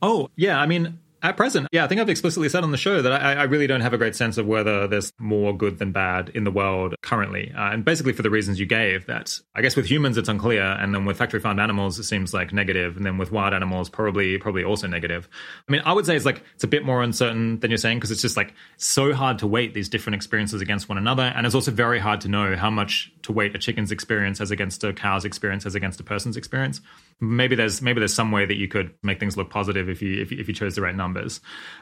Oh 0.00 0.30
yeah, 0.34 0.58
I 0.58 0.66
mean 0.66 0.98
at 1.22 1.36
present, 1.36 1.68
yeah, 1.72 1.84
I 1.84 1.88
think 1.88 2.00
I've 2.00 2.08
explicitly 2.08 2.48
said 2.48 2.62
on 2.62 2.70
the 2.70 2.76
show 2.76 3.02
that 3.02 3.12
I, 3.12 3.34
I, 3.34 3.42
really 3.44 3.66
don't 3.66 3.80
have 3.80 3.92
a 3.92 3.98
great 3.98 4.14
sense 4.14 4.38
of 4.38 4.46
whether 4.46 4.86
there's 4.86 5.12
more 5.18 5.56
good 5.56 5.78
than 5.78 5.90
bad 5.90 6.28
in 6.30 6.44
the 6.44 6.50
world 6.50 6.94
currently. 7.02 7.52
Uh, 7.56 7.72
and 7.72 7.84
basically 7.84 8.12
for 8.12 8.22
the 8.22 8.30
reasons 8.30 8.60
you 8.60 8.66
gave, 8.66 9.06
that 9.06 9.40
I 9.54 9.62
guess 9.62 9.74
with 9.74 9.86
humans 9.86 10.16
it's 10.16 10.28
unclear, 10.28 10.62
and 10.62 10.94
then 10.94 11.04
with 11.04 11.16
factory 11.16 11.40
farmed 11.40 11.58
animals 11.58 11.98
it 11.98 12.04
seems 12.04 12.32
like 12.32 12.52
negative, 12.52 12.96
and 12.96 13.04
then 13.04 13.18
with 13.18 13.32
wild 13.32 13.52
animals 13.52 13.88
probably 13.88 14.38
probably 14.38 14.62
also 14.62 14.86
negative. 14.86 15.28
I 15.68 15.72
mean, 15.72 15.82
I 15.84 15.92
would 15.92 16.06
say 16.06 16.14
it's 16.14 16.24
like 16.24 16.44
it's 16.54 16.64
a 16.64 16.68
bit 16.68 16.84
more 16.84 17.02
uncertain 17.02 17.58
than 17.58 17.70
you're 17.70 17.78
saying 17.78 17.98
because 17.98 18.12
it's 18.12 18.22
just 18.22 18.36
like 18.36 18.54
so 18.76 19.12
hard 19.12 19.40
to 19.40 19.46
weight 19.46 19.74
these 19.74 19.88
different 19.88 20.14
experiences 20.14 20.60
against 20.60 20.88
one 20.88 20.98
another, 20.98 21.24
and 21.34 21.46
it's 21.46 21.54
also 21.54 21.72
very 21.72 21.98
hard 21.98 22.20
to 22.20 22.28
know 22.28 22.54
how 22.54 22.70
much 22.70 23.12
to 23.22 23.32
weight 23.32 23.54
a 23.56 23.58
chicken's 23.58 23.90
experience 23.90 24.40
as 24.40 24.50
against 24.50 24.84
a 24.84 24.92
cow's 24.92 25.24
experience 25.24 25.66
as 25.66 25.74
against 25.74 25.98
a 25.98 26.04
person's 26.04 26.36
experience. 26.36 26.80
Maybe 27.20 27.56
there's 27.56 27.82
maybe 27.82 27.98
there's 27.98 28.14
some 28.14 28.30
way 28.30 28.46
that 28.46 28.56
you 28.56 28.68
could 28.68 28.94
make 29.02 29.18
things 29.18 29.36
look 29.36 29.50
positive 29.50 29.88
if 29.88 30.00
you 30.00 30.22
if 30.22 30.30
you, 30.30 30.38
if 30.38 30.46
you 30.46 30.54
chose 30.54 30.76
the 30.76 30.82
right 30.82 30.94
numbers. 31.08 31.40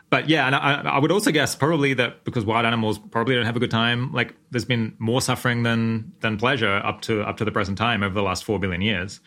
But 0.08 0.28
yeah, 0.28 0.46
and 0.46 0.54
I, 0.54 0.82
I 0.82 0.98
would 0.98 1.10
also 1.10 1.32
guess 1.32 1.56
probably 1.56 1.94
that 1.94 2.24
because 2.24 2.44
wild 2.44 2.64
animals 2.64 2.98
probably 2.98 3.34
don't 3.34 3.46
have 3.46 3.56
a 3.56 3.60
good 3.60 3.70
time. 3.70 4.12
Like 4.12 4.34
there's 4.50 4.64
been 4.64 4.94
more 4.98 5.20
suffering 5.20 5.62
than 5.64 6.12
than 6.20 6.36
pleasure 6.36 6.76
up 6.76 7.00
to 7.02 7.22
up 7.22 7.38
to 7.38 7.44
the 7.44 7.50
present 7.50 7.76
time 7.76 8.02
over 8.02 8.14
the 8.14 8.22
last 8.22 8.44
four 8.44 8.58
billion 8.58 8.82
years. 8.82 9.20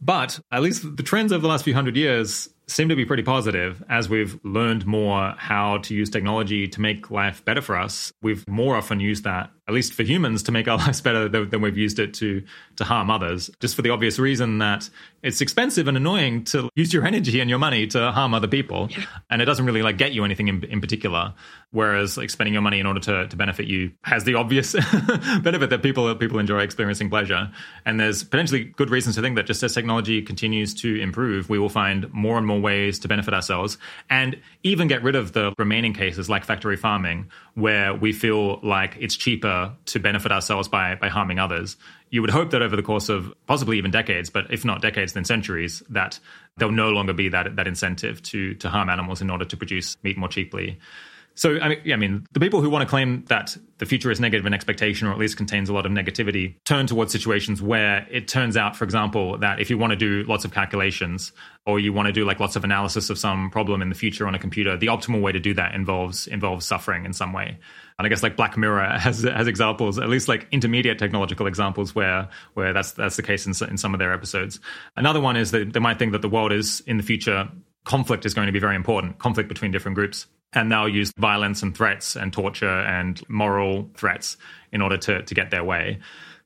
But 0.00 0.40
at 0.50 0.62
least 0.62 0.96
the 0.96 1.02
trends 1.02 1.32
over 1.32 1.40
the 1.40 1.48
last 1.48 1.64
few 1.64 1.74
hundred 1.74 1.96
years 1.96 2.48
seem 2.66 2.88
to 2.88 2.96
be 2.96 3.04
pretty 3.04 3.22
positive 3.22 3.82
as 3.88 4.08
we've 4.08 4.38
learned 4.42 4.86
more 4.86 5.34
how 5.38 5.78
to 5.78 5.94
use 5.94 6.10
technology 6.10 6.66
to 6.66 6.80
make 6.80 7.10
life 7.10 7.44
better 7.44 7.62
for 7.62 7.76
us. 7.76 8.12
We've 8.22 8.46
more 8.48 8.76
often 8.76 9.00
used 9.00 9.24
that 9.24 9.50
at 9.66 9.74
least 9.74 9.94
for 9.94 10.02
humans, 10.02 10.42
to 10.44 10.52
make 10.52 10.68
our 10.68 10.78
lives 10.84 11.00
better 11.00 11.28
than, 11.28 11.48
than 11.50 11.60
we've 11.60 11.78
used 11.78 11.98
it 11.98 12.14
to 12.14 12.42
to 12.76 12.84
harm 12.84 13.10
others. 13.10 13.50
Just 13.60 13.76
for 13.76 13.82
the 13.82 13.90
obvious 13.90 14.18
reason 14.18 14.58
that 14.58 14.88
it's 15.22 15.40
expensive 15.40 15.88
and 15.88 15.96
annoying 15.96 16.44
to 16.44 16.68
use 16.74 16.92
your 16.92 17.06
energy 17.06 17.40
and 17.40 17.48
your 17.48 17.58
money 17.58 17.86
to 17.88 18.12
harm 18.12 18.34
other 18.34 18.48
people, 18.48 18.88
and 19.30 19.40
it 19.40 19.44
doesn't 19.44 19.64
really 19.64 19.82
like 19.82 19.96
get 19.96 20.12
you 20.12 20.24
anything 20.24 20.48
in, 20.48 20.64
in 20.64 20.80
particular. 20.80 21.34
Whereas 21.70 22.16
like 22.16 22.30
spending 22.30 22.52
your 22.52 22.62
money 22.62 22.78
in 22.78 22.86
order 22.86 23.00
to, 23.00 23.26
to 23.26 23.36
benefit 23.36 23.66
you 23.66 23.90
has 24.02 24.22
the 24.22 24.34
obvious 24.34 24.72
benefit 25.42 25.70
that 25.70 25.82
people 25.82 26.14
people 26.14 26.38
enjoy 26.38 26.60
experiencing 26.60 27.10
pleasure. 27.10 27.50
And 27.84 27.98
there's 27.98 28.22
potentially 28.22 28.64
good 28.64 28.90
reasons 28.90 29.16
to 29.16 29.22
think 29.22 29.36
that 29.36 29.46
just 29.46 29.62
as 29.62 29.74
technology 29.74 30.22
continues 30.22 30.74
to 30.74 31.00
improve, 31.00 31.48
we 31.48 31.58
will 31.58 31.68
find 31.68 32.12
more 32.12 32.38
and 32.38 32.46
more 32.46 32.60
ways 32.60 32.98
to 33.00 33.08
benefit 33.08 33.34
ourselves 33.34 33.78
and 34.10 34.40
even 34.62 34.88
get 34.88 35.02
rid 35.02 35.16
of 35.16 35.32
the 35.32 35.52
remaining 35.58 35.94
cases 35.94 36.28
like 36.28 36.44
factory 36.44 36.76
farming, 36.76 37.28
where 37.54 37.94
we 37.94 38.12
feel 38.12 38.58
like 38.62 38.96
it's 38.98 39.16
cheaper 39.16 39.72
to 39.86 40.00
benefit 40.00 40.32
ourselves 40.32 40.68
by 40.68 40.96
by 40.96 41.08
harming 41.08 41.38
others. 41.38 41.76
You 42.10 42.20
would 42.20 42.30
hope 42.30 42.50
that 42.50 42.62
over 42.62 42.76
the 42.76 42.82
course 42.82 43.08
of 43.08 43.32
possibly 43.46 43.78
even 43.78 43.90
decades, 43.90 44.30
but 44.30 44.52
if 44.52 44.64
not 44.64 44.82
decades, 44.82 45.12
then 45.12 45.24
centuries, 45.24 45.82
that 45.90 46.18
there'll 46.56 46.74
no 46.74 46.90
longer 46.90 47.12
be 47.12 47.28
that 47.28 47.56
that 47.56 47.66
incentive 47.66 48.22
to 48.22 48.54
to 48.54 48.68
harm 48.68 48.88
animals 48.88 49.20
in 49.20 49.30
order 49.30 49.44
to 49.44 49.56
produce 49.56 49.96
meat 50.02 50.16
more 50.16 50.28
cheaply. 50.28 50.78
So, 51.36 51.58
I 51.58 51.68
mean, 51.68 51.80
yeah, 51.84 51.94
I 51.94 51.98
mean, 51.98 52.26
the 52.32 52.38
people 52.38 52.60
who 52.60 52.70
want 52.70 52.82
to 52.82 52.88
claim 52.88 53.24
that 53.26 53.56
the 53.78 53.86
future 53.86 54.10
is 54.10 54.20
negative 54.20 54.46
in 54.46 54.54
expectation, 54.54 55.08
or 55.08 55.12
at 55.12 55.18
least 55.18 55.36
contains 55.36 55.68
a 55.68 55.72
lot 55.72 55.84
of 55.84 55.90
negativity, 55.90 56.54
turn 56.64 56.86
towards 56.86 57.10
situations 57.10 57.60
where 57.60 58.06
it 58.08 58.28
turns 58.28 58.56
out, 58.56 58.76
for 58.76 58.84
example, 58.84 59.36
that 59.38 59.58
if 59.58 59.68
you 59.68 59.76
want 59.76 59.90
to 59.90 59.96
do 59.96 60.22
lots 60.28 60.44
of 60.44 60.52
calculations, 60.52 61.32
or 61.66 61.80
you 61.80 61.92
want 61.92 62.06
to 62.06 62.12
do 62.12 62.24
like 62.24 62.38
lots 62.38 62.54
of 62.54 62.62
analysis 62.62 63.10
of 63.10 63.18
some 63.18 63.50
problem 63.50 63.82
in 63.82 63.88
the 63.88 63.96
future 63.96 64.28
on 64.28 64.34
a 64.34 64.38
computer, 64.38 64.76
the 64.76 64.86
optimal 64.86 65.20
way 65.20 65.32
to 65.32 65.40
do 65.40 65.54
that 65.54 65.74
involves 65.74 66.28
involves 66.28 66.64
suffering 66.64 67.04
in 67.04 67.12
some 67.12 67.32
way. 67.32 67.58
And 67.98 68.06
I 68.06 68.08
guess 68.08 68.22
like 68.22 68.36
Black 68.36 68.56
Mirror 68.56 68.84
has 68.98 69.22
has 69.22 69.48
examples, 69.48 69.98
at 69.98 70.08
least 70.08 70.28
like 70.28 70.46
intermediate 70.52 71.00
technological 71.00 71.48
examples 71.48 71.96
where 71.96 72.28
where 72.52 72.72
that's 72.72 72.92
that's 72.92 73.16
the 73.16 73.22
case 73.22 73.44
in, 73.44 73.68
in 73.68 73.76
some 73.76 73.92
of 73.92 73.98
their 73.98 74.12
episodes. 74.12 74.60
Another 74.96 75.20
one 75.20 75.36
is 75.36 75.50
that 75.50 75.72
they 75.72 75.80
might 75.80 75.98
think 75.98 76.12
that 76.12 76.22
the 76.22 76.28
world 76.28 76.52
is 76.52 76.80
in 76.86 76.96
the 76.96 77.02
future 77.02 77.48
conflict 77.84 78.24
is 78.24 78.34
going 78.34 78.46
to 78.46 78.52
be 78.52 78.60
very 78.60 78.76
important, 78.76 79.18
conflict 79.18 79.48
between 79.48 79.70
different 79.70 79.94
groups 79.94 80.26
and 80.54 80.70
they'll 80.70 80.88
use 80.88 81.12
violence 81.18 81.62
and 81.62 81.76
threats 81.76 82.16
and 82.16 82.32
torture 82.32 82.80
and 82.80 83.22
moral 83.28 83.90
threats 83.96 84.36
in 84.72 84.80
order 84.80 84.96
to, 84.96 85.22
to 85.22 85.34
get 85.34 85.50
their 85.50 85.64
way. 85.64 85.98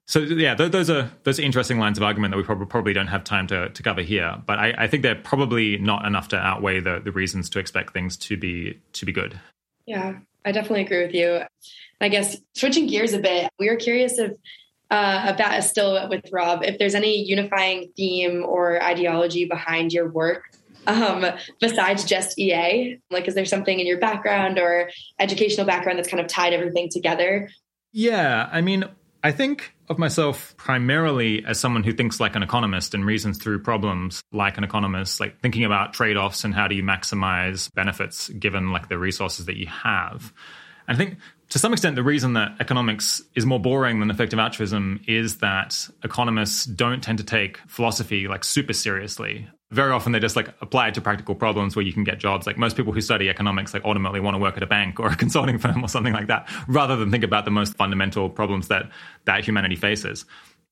So 0.06 0.20
yeah, 0.20 0.54
th- 0.54 0.72
those 0.72 0.88
are 0.88 1.10
those 1.24 1.38
are 1.38 1.42
interesting 1.42 1.78
lines 1.78 1.98
of 1.98 2.02
argument 2.02 2.32
that 2.32 2.38
we 2.38 2.42
probably 2.42 2.66
probably 2.66 2.92
don't 2.94 3.08
have 3.08 3.24
time 3.24 3.46
to, 3.48 3.68
to 3.68 3.82
cover 3.82 4.00
here. 4.00 4.42
But 4.46 4.58
I, 4.58 4.74
I 4.78 4.86
think 4.88 5.02
they're 5.02 5.14
probably 5.14 5.76
not 5.76 6.06
enough 6.06 6.28
to 6.28 6.38
outweigh 6.38 6.80
the, 6.80 7.00
the 7.04 7.12
reasons 7.12 7.50
to 7.50 7.58
expect 7.58 7.92
things 7.92 8.16
to 8.16 8.36
be 8.38 8.80
to 8.94 9.04
be 9.04 9.12
good. 9.12 9.38
Yeah, 9.84 10.18
I 10.46 10.52
definitely 10.52 10.82
agree 10.82 11.04
with 11.04 11.14
you. 11.14 11.42
I 12.00 12.08
guess 12.08 12.38
switching 12.54 12.86
gears 12.86 13.12
a 13.12 13.18
bit, 13.18 13.50
we 13.58 13.68
were 13.68 13.76
curious 13.76 14.18
if 14.18 14.32
uh, 14.90 15.26
about 15.26 15.62
still 15.64 16.08
with 16.08 16.24
Rob, 16.32 16.62
if 16.64 16.78
there's 16.78 16.94
any 16.94 17.22
unifying 17.22 17.92
theme 17.94 18.44
or 18.46 18.82
ideology 18.82 19.44
behind 19.44 19.92
your 19.92 20.08
work 20.08 20.44
um, 20.86 21.24
besides 21.60 22.04
just 22.04 22.38
EA? 22.38 22.98
Like, 23.10 23.28
is 23.28 23.34
there 23.34 23.44
something 23.44 23.78
in 23.78 23.86
your 23.86 23.98
background 23.98 24.58
or 24.58 24.90
educational 25.18 25.66
background 25.66 25.98
that's 25.98 26.08
kind 26.08 26.20
of 26.20 26.26
tied 26.28 26.52
everything 26.52 26.88
together? 26.90 27.50
Yeah, 27.92 28.48
I 28.50 28.60
mean, 28.60 28.84
I 29.22 29.32
think 29.32 29.74
of 29.88 29.98
myself 29.98 30.54
primarily 30.56 31.44
as 31.44 31.58
someone 31.58 31.82
who 31.82 31.92
thinks 31.92 32.20
like 32.20 32.36
an 32.36 32.42
economist 32.42 32.94
and 32.94 33.04
reasons 33.04 33.38
through 33.38 33.62
problems 33.62 34.22
like 34.32 34.58
an 34.58 34.64
economist, 34.64 35.18
like 35.18 35.40
thinking 35.40 35.64
about 35.64 35.92
trade 35.92 36.16
offs 36.16 36.44
and 36.44 36.54
how 36.54 36.68
do 36.68 36.74
you 36.74 36.82
maximize 36.82 37.72
benefits 37.74 38.28
given 38.28 38.70
like 38.70 38.88
the 38.88 38.98
resources 38.98 39.46
that 39.46 39.56
you 39.56 39.66
have. 39.66 40.32
And 40.86 40.94
I 40.94 40.98
think 40.98 41.18
to 41.50 41.58
some 41.58 41.72
extent, 41.72 41.96
the 41.96 42.02
reason 42.02 42.34
that 42.34 42.56
economics 42.60 43.22
is 43.34 43.46
more 43.46 43.58
boring 43.58 44.00
than 44.00 44.10
effective 44.10 44.38
altruism 44.38 45.00
is 45.08 45.38
that 45.38 45.88
economists 46.04 46.66
don't 46.66 47.02
tend 47.02 47.18
to 47.18 47.24
take 47.24 47.58
philosophy 47.66 48.28
like 48.28 48.44
super 48.44 48.74
seriously 48.74 49.48
very 49.70 49.92
often 49.92 50.12
they're 50.12 50.20
just 50.20 50.36
like 50.36 50.48
apply 50.60 50.88
it 50.88 50.94
to 50.94 51.00
practical 51.00 51.34
problems 51.34 51.76
where 51.76 51.84
you 51.84 51.92
can 51.92 52.04
get 52.04 52.18
jobs. 52.18 52.46
Like 52.46 52.56
most 52.56 52.76
people 52.76 52.92
who 52.92 53.00
study 53.00 53.28
economics, 53.28 53.74
like 53.74 53.84
ultimately 53.84 54.20
want 54.20 54.34
to 54.34 54.38
work 54.38 54.56
at 54.56 54.62
a 54.62 54.66
bank 54.66 54.98
or 54.98 55.08
a 55.08 55.16
consulting 55.24 55.58
firm 55.58 55.84
or 55.84 55.88
something 55.88 56.12
like 56.12 56.28
that, 56.28 56.48
rather 56.68 56.96
than 56.96 57.10
think 57.10 57.24
about 57.24 57.44
the 57.44 57.50
most 57.50 57.76
fundamental 57.76 58.30
problems 58.30 58.68
that 58.68 58.90
that 59.26 59.44
humanity 59.44 59.76
faces. 59.76 60.24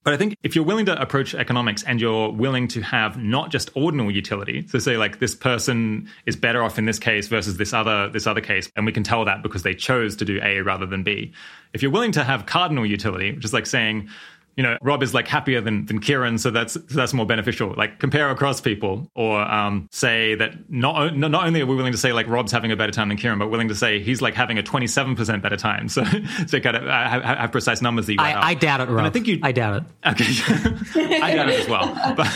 But 0.06 0.14
I 0.14 0.18
think 0.18 0.36
if 0.44 0.55
you're 0.55 0.64
willing 0.64 0.86
to 0.86 1.02
approach 1.02 1.35
economics 1.35 1.82
and 1.82 2.01
you're 2.01 2.31
willing 2.31 2.68
to 2.68 2.81
have 2.81 3.18
not 3.18 3.51
just 3.51 3.70
ordinal 3.74 4.09
utility, 4.09 4.64
so 4.68 4.78
say 4.78 4.97
like 4.97 5.18
this 5.18 5.35
person 5.35 6.09
is 6.27 6.36
better 6.36 6.62
off 6.62 6.78
in 6.78 6.85
this 6.85 7.01
case 7.01 7.27
versus 7.27 7.56
this 7.56 7.73
other 7.73 8.09
this 8.09 8.24
other 8.24 8.40
case, 8.40 8.70
and 8.77 8.86
we 8.86 8.93
can 8.93 9.02
tell 9.02 9.24
that 9.24 9.43
because 9.43 9.64
they 9.64 9.74
chose 9.74 10.14
to 10.16 10.24
do 10.24 10.39
A 10.44 10.60
rather 10.60 10.86
than 10.86 11.02
B. 11.02 11.32
If 11.73 11.82
you're 11.82 11.90
willing 11.90 12.12
to 12.12 12.23
have 12.23 12.47
cardinal 12.47 12.86
utility, 12.86 13.32
which 13.32 13.44
is 13.44 13.52
like 13.52 13.66
saying 13.66 14.09
you 14.57 14.62
know, 14.62 14.78
Rob 14.81 15.03
is 15.03 15.12
like 15.12 15.28
happier 15.28 15.61
than, 15.61 15.85
than 15.85 16.01
Keiran, 16.01 16.41
so 16.41 16.51
that's 16.51 16.73
so 16.73 16.81
that's 16.89 17.12
more 17.12 17.27
beneficial. 17.27 17.74
Like 17.77 17.99
compare 17.99 18.31
across 18.31 18.59
people, 18.59 19.11
or 19.15 19.39
um, 19.39 19.87
say 19.93 20.35
that 20.37 20.70
not 20.70 21.15
not 21.15 21.35
only 21.35 21.61
are 21.61 21.66
we 21.66 21.77
willing 21.77 21.93
to 21.93 21.99
say 21.99 22.15
like 22.15 22.27
Rob's 22.27 22.53
having 22.53 22.73
a 22.73 22.77
better 22.77 22.91
time 22.91 23.09
than 23.09 23.19
Keiran, 23.19 23.39
but 23.39 23.51
willing 23.51 23.69
to 23.69 23.74
say 23.74 24.01
he's 24.01 24.23
like 24.23 24.33
having 24.33 24.57
a 24.57 24.62
twenty 24.62 24.87
seven 24.87 25.15
percent 25.15 25.43
better 25.43 25.57
time. 25.57 25.89
So 25.97 26.05
so 26.47 26.61
kind 26.61 26.77
of 26.77 26.87
uh, 26.87 27.09
have, 27.09 27.23
have, 27.23 27.53
precise 27.53 27.81
numbers 27.81 28.05
that 28.07 28.12
you. 28.12 28.19
I, 28.20 28.49
I, 28.49 28.55
doubt 28.55 28.83
it, 28.83 28.89
Rob. 28.91 28.99
And 28.99 29.07
I 29.07 29.11
think 29.11 29.27
you. 29.27 29.41
I 29.43 29.51
doubt 29.51 29.77
it. 29.77 29.83
Okay, 30.11 30.24
I 31.23 31.35
doubt 31.35 31.49
it 31.49 31.61
as 31.61 31.69
well. 31.69 31.87
But 32.16 32.27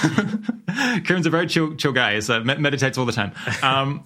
Keiran's 1.04 1.26
a 1.26 1.30
very 1.30 1.46
chill 1.46 1.74
chill 1.74 1.92
guy. 1.92 2.20
So 2.20 2.42
meditates 2.42 2.96
all 2.96 3.04
the 3.04 3.12
time. 3.12 3.32
Um, 3.62 4.02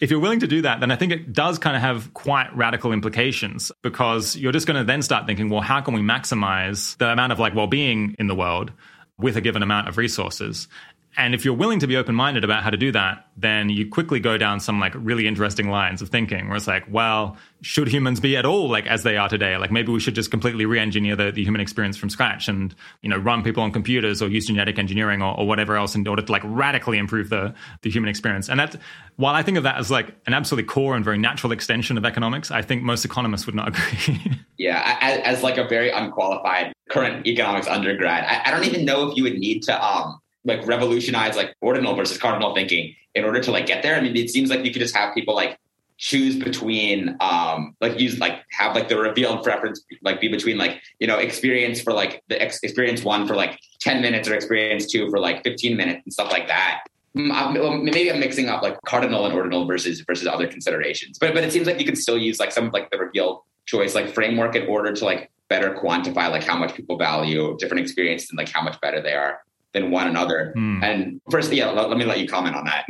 if 0.00 0.10
you're 0.10 0.20
willing 0.20 0.40
to 0.40 0.46
do 0.46 0.62
that, 0.62 0.80
then 0.80 0.90
I 0.90 0.96
think 0.96 1.12
it 1.12 1.32
does 1.32 1.58
kind 1.58 1.76
of 1.76 1.82
have 1.82 2.12
quite 2.14 2.54
radical 2.56 2.92
implications 2.92 3.72
because 3.82 4.36
you're 4.36 4.52
just 4.52 4.66
going 4.66 4.78
to 4.78 4.84
then 4.84 5.02
start 5.02 5.26
thinking, 5.26 5.48
well, 5.48 5.60
how 5.60 5.80
can 5.80 5.94
we 5.94 6.00
maximize 6.00 6.96
the 6.98 7.08
amount 7.08 7.32
of 7.32 7.38
like 7.38 7.54
well-being 7.54 8.16
in 8.18 8.26
the 8.26 8.34
world 8.34 8.72
with 9.18 9.36
a 9.36 9.40
given 9.40 9.62
amount 9.62 9.88
of 9.88 9.96
resources 9.96 10.68
and 11.16 11.34
if 11.34 11.44
you're 11.44 11.54
willing 11.54 11.78
to 11.78 11.86
be 11.86 11.96
open 11.96 12.14
minded 12.14 12.44
about 12.44 12.62
how 12.62 12.68
to 12.68 12.76
do 12.76 12.92
that, 12.92 13.28
then 13.38 13.70
you 13.70 13.88
quickly 13.88 14.20
go 14.20 14.36
down 14.36 14.60
some 14.60 14.78
like 14.78 14.92
really 14.96 15.26
interesting 15.26 15.70
lines 15.70 16.02
of 16.02 16.10
thinking 16.10 16.48
where 16.48 16.56
it's 16.56 16.66
like, 16.66 16.84
well, 16.90 17.38
should 17.62 17.88
humans 17.88 18.20
be 18.20 18.36
at 18.36 18.44
all 18.44 18.68
like 18.68 18.86
as 18.86 19.02
they 19.02 19.16
are 19.16 19.28
today? 19.28 19.56
Like 19.56 19.70
maybe 19.70 19.90
we 19.90 19.98
should 19.98 20.14
just 20.14 20.30
completely 20.30 20.66
re 20.66 20.78
engineer 20.78 21.16
the, 21.16 21.32
the 21.32 21.42
human 21.42 21.62
experience 21.62 21.96
from 21.96 22.10
scratch 22.10 22.48
and, 22.48 22.74
you 23.00 23.08
know, 23.08 23.16
run 23.16 23.42
people 23.42 23.62
on 23.62 23.72
computers 23.72 24.20
or 24.20 24.28
use 24.28 24.46
genetic 24.46 24.78
engineering 24.78 25.22
or, 25.22 25.38
or 25.38 25.46
whatever 25.46 25.76
else 25.76 25.94
in 25.94 26.06
order 26.06 26.20
to 26.20 26.30
like 26.30 26.42
radically 26.44 26.98
improve 26.98 27.30
the, 27.30 27.54
the 27.80 27.90
human 27.90 28.10
experience. 28.10 28.50
And 28.50 28.60
that, 28.60 28.76
while 29.16 29.34
I 29.34 29.42
think 29.42 29.56
of 29.56 29.64
that 29.64 29.78
as 29.78 29.90
like 29.90 30.14
an 30.26 30.34
absolutely 30.34 30.68
core 30.68 30.96
and 30.96 31.04
very 31.04 31.18
natural 31.18 31.50
extension 31.50 31.96
of 31.96 32.04
economics, 32.04 32.50
I 32.50 32.60
think 32.60 32.82
most 32.82 33.06
economists 33.06 33.46
would 33.46 33.54
not 33.54 33.68
agree. 34.08 34.38
yeah. 34.58 34.98
As, 35.00 35.36
as, 35.36 35.42
like 35.42 35.56
a 35.56 35.66
very 35.66 35.90
unqualified 35.90 36.74
current 36.90 37.26
economics 37.26 37.66
undergrad, 37.66 38.24
I, 38.24 38.48
I 38.48 38.50
don't 38.50 38.64
even 38.64 38.84
know 38.84 39.08
if 39.08 39.16
you 39.16 39.22
would 39.22 39.38
need 39.38 39.62
to, 39.64 39.84
um, 39.84 40.20
like 40.46 40.66
revolutionize 40.66 41.36
like 41.36 41.54
ordinal 41.60 41.94
versus 41.94 42.18
cardinal 42.18 42.54
thinking 42.54 42.94
in 43.14 43.24
order 43.24 43.40
to 43.40 43.50
like 43.50 43.66
get 43.66 43.82
there. 43.82 43.96
I 43.96 44.00
mean, 44.00 44.16
it 44.16 44.30
seems 44.30 44.50
like 44.50 44.64
you 44.64 44.72
could 44.72 44.80
just 44.80 44.96
have 44.96 45.14
people 45.14 45.34
like 45.34 45.58
choose 45.98 46.36
between 46.36 47.16
um 47.20 47.74
like 47.80 47.98
use 47.98 48.18
like 48.18 48.44
have 48.50 48.74
like 48.74 48.88
the 48.88 48.98
revealed 48.98 49.42
preference 49.42 49.82
like 50.02 50.20
be 50.20 50.28
between 50.28 50.58
like 50.58 50.82
you 51.00 51.06
know 51.06 51.16
experience 51.16 51.80
for 51.80 51.94
like 51.94 52.22
the 52.28 52.40
ex- 52.40 52.60
experience 52.62 53.02
one 53.02 53.26
for 53.26 53.34
like 53.34 53.58
10 53.80 54.02
minutes 54.02 54.28
or 54.28 54.34
experience 54.34 54.86
two 54.86 55.08
for 55.08 55.18
like 55.18 55.42
15 55.42 55.74
minutes 55.74 56.02
and 56.04 56.12
stuff 56.12 56.30
like 56.30 56.48
that. 56.48 56.82
Mm, 57.16 57.82
maybe 57.82 58.12
i'm 58.12 58.20
mixing 58.20 58.50
up 58.50 58.62
like 58.62 58.78
cardinal 58.82 59.24
and 59.24 59.34
ordinal 59.34 59.64
versus 59.64 60.00
versus 60.00 60.26
other 60.26 60.46
considerations. 60.46 61.18
But 61.18 61.32
but 61.32 61.44
it 61.44 61.52
seems 61.52 61.66
like 61.66 61.80
you 61.80 61.86
can 61.86 61.96
still 61.96 62.18
use 62.18 62.38
like 62.38 62.52
some 62.52 62.66
of 62.66 62.72
like 62.74 62.90
the 62.90 62.98
revealed 62.98 63.40
choice 63.64 63.94
like 63.94 64.12
framework 64.12 64.54
in 64.54 64.66
order 64.66 64.92
to 64.92 65.04
like 65.04 65.30
better 65.48 65.74
quantify 65.74 66.30
like 66.30 66.44
how 66.44 66.58
much 66.58 66.74
people 66.74 66.98
value 66.98 67.56
different 67.58 67.80
experiences 67.80 68.28
and 68.30 68.36
like 68.36 68.50
how 68.50 68.62
much 68.62 68.78
better 68.80 69.00
they 69.00 69.14
are 69.14 69.40
than 69.76 69.90
one 69.90 70.08
another. 70.08 70.54
Mm. 70.56 70.82
And 70.82 71.20
first, 71.30 71.52
yeah, 71.52 71.70
let, 71.70 71.88
let 71.88 71.98
me 71.98 72.04
let 72.04 72.18
you 72.18 72.26
comment 72.26 72.56
on 72.56 72.64
that. 72.64 72.86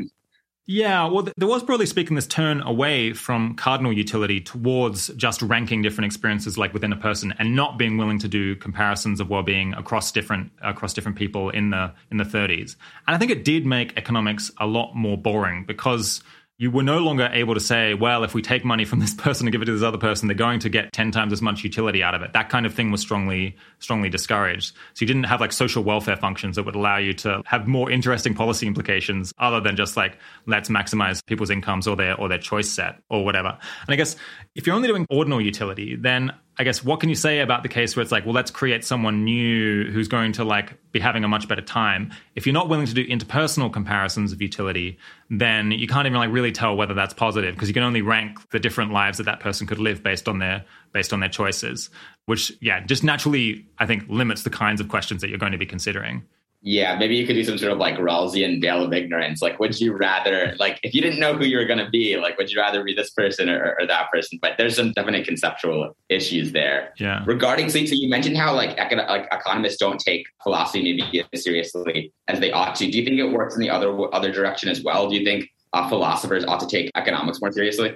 Yeah, 0.68 1.06
well, 1.06 1.28
there 1.36 1.46
was 1.46 1.62
broadly 1.62 1.86
speaking 1.86 2.16
this 2.16 2.26
turn 2.26 2.60
away 2.60 3.12
from 3.12 3.54
cardinal 3.54 3.92
utility 3.92 4.40
towards 4.40 5.08
just 5.14 5.40
ranking 5.40 5.80
different 5.80 6.06
experiences 6.06 6.58
like 6.58 6.74
within 6.74 6.92
a 6.92 6.96
person 6.96 7.32
and 7.38 7.54
not 7.54 7.78
being 7.78 7.96
willing 7.96 8.18
to 8.18 8.26
do 8.26 8.56
comparisons 8.56 9.20
of 9.20 9.30
well-being 9.30 9.74
across 9.74 10.10
different 10.10 10.50
across 10.62 10.92
different 10.92 11.16
people 11.16 11.50
in 11.50 11.70
the 11.70 11.92
in 12.10 12.16
the 12.16 12.24
30s. 12.24 12.74
And 13.06 13.14
I 13.14 13.18
think 13.18 13.30
it 13.30 13.44
did 13.44 13.64
make 13.64 13.96
economics 13.96 14.50
a 14.58 14.66
lot 14.66 14.94
more 14.96 15.16
boring 15.16 15.64
because 15.64 16.20
you 16.59 16.70
were 16.70 16.83
no 16.83 17.01
longer 17.01 17.28
able 17.33 17.53
to 17.53 17.61
say, 17.61 17.93
well, 17.93 18.24
if 18.24 18.33
we 18.33 18.41
take 18.41 18.65
money 18.65 18.85
from 18.87 18.99
this 18.99 19.12
person 19.19 19.47
and 19.47 19.53
give 19.53 19.61
it 19.61 19.66
to 19.66 19.73
this 19.73 19.83
other 19.83 19.99
person, 19.99 20.27
they're 20.27 20.35
going 20.35 20.61
to 20.61 20.69
get 20.69 20.93
10 20.93 21.11
times 21.11 21.33
as 21.33 21.43
much 21.43 21.62
utility 21.65 22.03
out 22.03 22.15
of 22.15 22.23
it. 22.23 22.33
That 22.33 22.49
kind 22.49 22.65
of 22.65 22.74
thing 22.74 22.91
was 22.91 23.01
strongly, 23.01 23.57
strongly 23.78 24.09
discouraged. 24.09 24.74
So 24.95 25.03
you 25.03 25.07
didn't 25.07 25.24
have 25.24 25.41
like 25.41 25.53
social 25.53 25.85
welfare 25.85 26.16
functions 26.16 26.57
that 26.57 26.65
would 26.65 26.74
allow 26.74 26.97
you 26.97 27.12
to 27.15 27.43
have 27.45 27.66
more 27.66 27.91
interesting 27.91 28.35
policy 28.35 28.66
implications 28.66 29.33
other 29.39 29.61
than 29.61 29.77
just 29.77 29.97
like, 29.97 30.19
let's 30.47 30.69
maximize 30.70 31.24
people's 31.27 31.51
incomes 31.51 31.87
or 31.87 31.97
their, 31.97 32.19
or 32.19 32.28
their 32.28 32.39
choice 32.39 32.70
set 32.70 33.03
or 33.11 33.24
whatever. 33.24 33.49
And 33.49 33.89
I 33.89 33.97
guess 33.97 34.16
if 34.57 34.66
you're 34.66 34.74
only 34.74 34.89
doing 34.89 35.07
ordinal 35.11 35.41
utility, 35.41 35.97
then 35.97 36.33
I 36.57 36.65
guess 36.65 36.83
what 36.83 37.01
can 37.01 37.11
you 37.11 37.15
say 37.15 37.41
about 37.41 37.62
the 37.62 37.69
case 37.69 37.95
where 37.95 38.03
it's 38.03 38.11
like, 38.11 38.24
well, 38.24 38.33
let's 38.33 38.51
create 38.51 38.87
someone 38.87 39.23
new 39.23 39.91
who's 39.91 40.09
going 40.09 40.33
to 40.33 40.45
like 40.45 40.73
be 40.93 40.99
having 40.99 41.24
a 41.24 41.28
much 41.28 41.47
better 41.47 41.61
time. 41.61 42.11
If 42.35 42.47
you're 42.47 42.55
not 42.55 42.70
willing 42.70 42.87
to 42.87 42.95
do 42.95 43.07
interpersonal 43.07 43.70
comparisons 43.70 44.33
of 44.33 44.41
utility, 44.41 44.99
then 45.28 45.73
you 45.73 45.87
can't 45.87 46.07
even 46.07 46.19
like 46.19 46.31
really 46.33 46.53
tell 46.53 46.74
whether 46.74 46.95
that's 46.95 47.12
positive 47.12 47.55
because 47.55 47.69
you 47.69 47.74
can 47.74 47.83
only 47.83 48.01
rank 48.01 48.39
the 48.51 48.59
different 48.59 48.93
lives 48.93 49.19
that 49.19 49.24
that 49.24 49.41
person 49.41 49.66
could 49.66 49.78
live 49.78 50.03
based 50.03 50.27
on 50.27 50.39
their 50.39 50.65
based 50.95 51.12
on 51.12 51.20
their 51.20 51.28
choices, 51.28 51.91
which 52.24 52.51
yeah, 52.62 52.81
just 52.81 53.05
naturally 53.05 53.66
I 53.78 53.85
think 53.85 54.05
limits 54.09 54.43
the 54.43 54.51
kinds 54.51 54.81
of 54.81 54.89
questions 54.89 55.20
that 55.20 55.28
you're 55.28 55.39
going 55.39 55.53
to 55.53 55.59
be 55.59 55.66
considering. 55.66 56.24
Yeah, 56.68 56.98
maybe 56.98 57.14
you 57.14 57.24
could 57.28 57.34
do 57.34 57.44
some 57.44 57.59
sort 57.59 57.70
of 57.70 57.78
like 57.78 57.94
Rawlsian 57.94 58.60
veil 58.60 58.82
of 58.82 58.93
ignorance. 58.93 59.40
Like, 59.40 59.60
would 59.60 59.80
you 59.80 59.97
rather, 59.97 60.52
like, 60.59 60.80
if 60.82 60.94
you 60.94 61.01
didn't 61.01 61.20
know 61.20 61.32
who 61.32 61.44
you 61.44 61.59
were 61.59 61.64
going 61.64 61.78
to 61.78 61.88
be, 61.88 62.16
like, 62.16 62.36
would 62.38 62.51
you 62.51 62.60
rather 62.60 62.82
be 62.82 62.93
this 62.93 63.10
person 63.10 63.48
or, 63.48 63.76
or, 63.78 63.86
that 63.86 64.10
person? 64.10 64.40
But 64.43 64.55
there's 64.59 64.74
some 64.74 64.90
definite 64.90 65.24
conceptual 65.24 65.97
issues 66.09 66.51
there. 66.51 66.93
Yeah. 66.98 67.22
Regarding, 67.24 67.68
so, 67.70 67.84
so 67.84 67.94
you 67.94 68.10
mentioned 68.10 68.36
how 68.36 68.52
like, 68.52 68.76
econ- 68.78 69.06
like 69.06 69.28
economists 69.30 69.76
don't 69.76 70.01
take 70.01 70.26
philosophy 70.43 70.82
maybe 70.82 71.24
as 71.32 71.44
seriously 71.44 72.12
as 72.26 72.40
they 72.40 72.51
ought 72.51 72.74
to. 72.74 72.90
Do 72.90 72.98
you 72.98 73.05
think 73.05 73.20
it 73.20 73.30
works 73.30 73.55
in 73.55 73.60
the 73.60 73.70
other 73.70 74.12
other 74.12 74.32
direction 74.32 74.68
as 74.68 74.82
well? 74.82 75.09
Do 75.09 75.14
you 75.14 75.24
think 75.24 75.48
uh, 75.72 75.88
philosophers 75.88 76.44
ought 76.44 76.59
to 76.59 76.66
take 76.66 76.90
economics 76.97 77.40
more 77.40 77.52
seriously? 77.52 77.94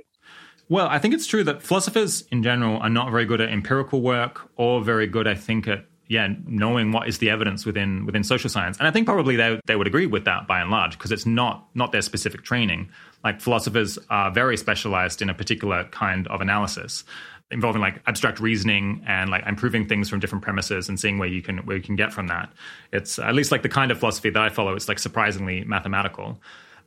Well, 0.68 0.86
I 0.86 1.01
think 1.01 1.14
it's 1.14 1.26
true 1.26 1.42
that 1.42 1.60
philosophers 1.60 2.22
in 2.30 2.44
general 2.44 2.78
are 2.78 2.88
not 2.88 3.10
very 3.10 3.24
good 3.24 3.40
at 3.40 3.48
empirical 3.48 4.01
work 4.01 4.48
or 4.55 4.80
very 4.80 5.09
good, 5.09 5.26
I 5.26 5.34
think, 5.34 5.66
at 5.66 5.86
yeah, 6.11 6.27
knowing 6.45 6.91
what 6.91 7.07
is 7.07 7.19
the 7.19 7.31
evidence 7.31 7.65
within 7.65 8.05
within 8.05 8.24
social 8.24 8.51
science. 8.51 8.77
And 8.78 8.89
I 8.89 8.91
think 8.91 9.07
probably 9.07 9.37
they 9.37 9.61
they 9.66 9.77
would 9.77 9.87
agree 9.87 10.07
with 10.07 10.24
that 10.24 10.49
by 10.49 10.61
and 10.61 10.69
large 10.69 10.99
because 10.99 11.12
it's 11.12 11.24
not 11.24 11.69
not 11.74 11.93
their 11.93 12.03
specific 12.03 12.43
training. 12.43 12.91
Like 13.23 13.41
philosophers 13.41 13.97
are 14.11 14.32
very 14.32 14.57
specialized 14.57 15.23
in 15.23 15.31
a 15.31 15.35
particular 15.35 15.85
kind 15.85 16.27
of 16.27 16.41
analysis 16.41 17.05
involving 17.53 17.81
like 17.81 18.03
abstract 18.09 18.41
reasoning 18.41 19.05
and 19.07 19.31
like 19.31 19.47
improving 19.47 19.87
things 19.87 20.09
from 20.09 20.19
different 20.19 20.43
premises 20.43 20.89
and 20.89 20.99
seeing 20.99 21.16
where 21.19 21.28
you 21.28 21.43
can 21.43 21.59
where 21.59 21.77
you 21.77 21.82
can 21.82 21.95
get 21.95 22.12
from 22.12 22.27
that. 22.27 22.53
It's 22.93 23.20
at 23.20 23.32
least 23.32 23.53
like 23.53 23.62
the 23.62 23.69
kind 23.69 23.93
of 23.93 24.01
philosophy 24.01 24.31
that 24.31 24.43
I 24.43 24.49
follow. 24.49 24.74
It's 24.74 24.89
like 24.89 24.99
surprisingly 24.99 25.62
mathematical. 25.62 26.41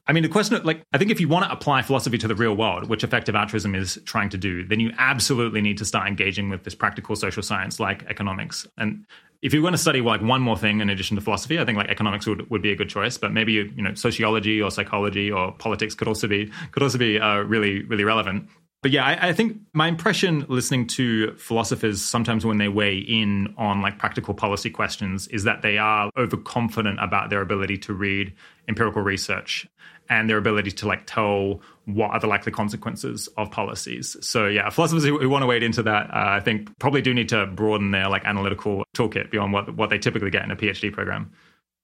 I 0.06 0.12
mean, 0.12 0.24
the 0.24 0.30
question, 0.30 0.58
of, 0.58 0.66
like, 0.66 0.84
I 0.92 0.98
think 0.98 1.12
if 1.12 1.22
you 1.22 1.30
want 1.30 1.46
to 1.46 1.52
apply 1.52 1.82
philosophy 1.82 2.18
to 2.18 2.28
the 2.28 2.36
real 2.36 2.56
world, 2.56 2.90
which 2.90 3.06
effective 3.06 3.36
altruism 3.36 3.74
is 3.74 3.98
trying 4.06 4.30
to 4.30 4.38
do, 4.38 4.66
then 4.66 4.82
you 4.82 4.92
absolutely 4.98 5.62
need 5.62 5.78
to 5.78 5.86
start 5.86 6.08
engaging 6.08 6.50
with 6.50 6.64
this 6.64 6.76
practical 6.76 7.16
social 7.16 7.42
science 7.42 7.80
like 7.80 8.04
economics. 8.04 8.68
And 8.78 9.06
if 9.42 9.54
you're 9.54 9.62
going 9.62 9.74
to 9.74 9.78
study 9.78 10.02
like 10.02 10.22
one 10.22 10.42
more 10.42 10.58
thing 10.58 10.82
in 10.82 10.90
addition 10.90 11.16
to 11.16 11.22
philosophy, 11.22 11.60
I 11.60 11.66
think 11.66 11.78
like 11.78 11.90
economics 11.90 12.26
would, 12.28 12.50
would 12.50 12.62
be 12.62 12.72
a 12.72 12.76
good 12.76 12.90
choice. 12.90 13.18
But 13.18 13.32
maybe 13.32 13.54
you 13.54 13.82
know 13.82 13.94
sociology 13.94 14.62
or 14.62 14.72
psychology 14.72 15.32
or 15.32 15.54
politics 15.54 15.96
could 15.96 16.08
also 16.08 16.28
be 16.28 16.52
could 16.72 16.84
also 16.84 16.98
be 16.98 17.20
uh, 17.20 17.40
really 17.40 17.84
really 17.84 18.06
relevant. 18.06 18.50
But 18.82 18.92
yeah, 18.92 19.06
I, 19.06 19.30
I, 19.30 19.34
think 19.34 19.58
my 19.72 19.88
impression 19.88 20.46
listening 20.50 20.88
to 20.88 21.34
philosophers 21.36 22.02
sometimes 22.02 22.46
when 22.46 22.58
they 22.58 22.68
weigh 22.68 22.98
in 22.98 23.54
on 23.58 23.82
like 23.82 23.98
practical 23.98 24.34
policy 24.34 24.70
questions 24.70 25.30
is 25.30 25.46
that 25.46 25.62
they 25.62 25.78
are 25.78 26.12
overconfident 26.18 27.00
about 27.02 27.30
their 27.30 27.40
ability 27.40 27.78
to 27.78 27.94
read 27.94 28.34
empirical 28.68 29.02
research 29.02 29.66
and 30.10 30.30
their 30.30 30.38
ability 30.38 30.72
to 30.72 30.88
like 30.88 31.06
tell 31.06 31.62
what 31.86 32.12
are 32.12 32.20
the 32.20 32.28
likely 32.28 32.52
consequences 32.52 33.28
of 33.38 33.52
policies. 33.52 34.16
So 34.22 34.48
yeah, 34.48 34.70
philosophers 34.70 35.04
who, 35.04 35.20
who 35.20 35.30
want 35.30 35.44
to 35.44 35.48
wade 35.48 35.64
into 35.64 35.84
that, 35.84 36.10
uh, 36.10 36.38
I 36.38 36.40
think 36.40 36.78
probably 36.80 37.02
do 37.02 37.14
need 37.14 37.30
to 37.30 37.46
broaden 37.48 37.92
their 37.92 38.10
like 38.10 38.26
analytical 38.26 38.86
toolkit 38.96 39.32
beyond 39.32 39.54
what 39.54 39.76
what 39.76 39.90
they 39.90 39.98
typically 39.98 40.30
get 40.30 40.44
in 40.44 40.52
a 40.52 40.56
PhD 40.56 40.92
program. 40.92 41.32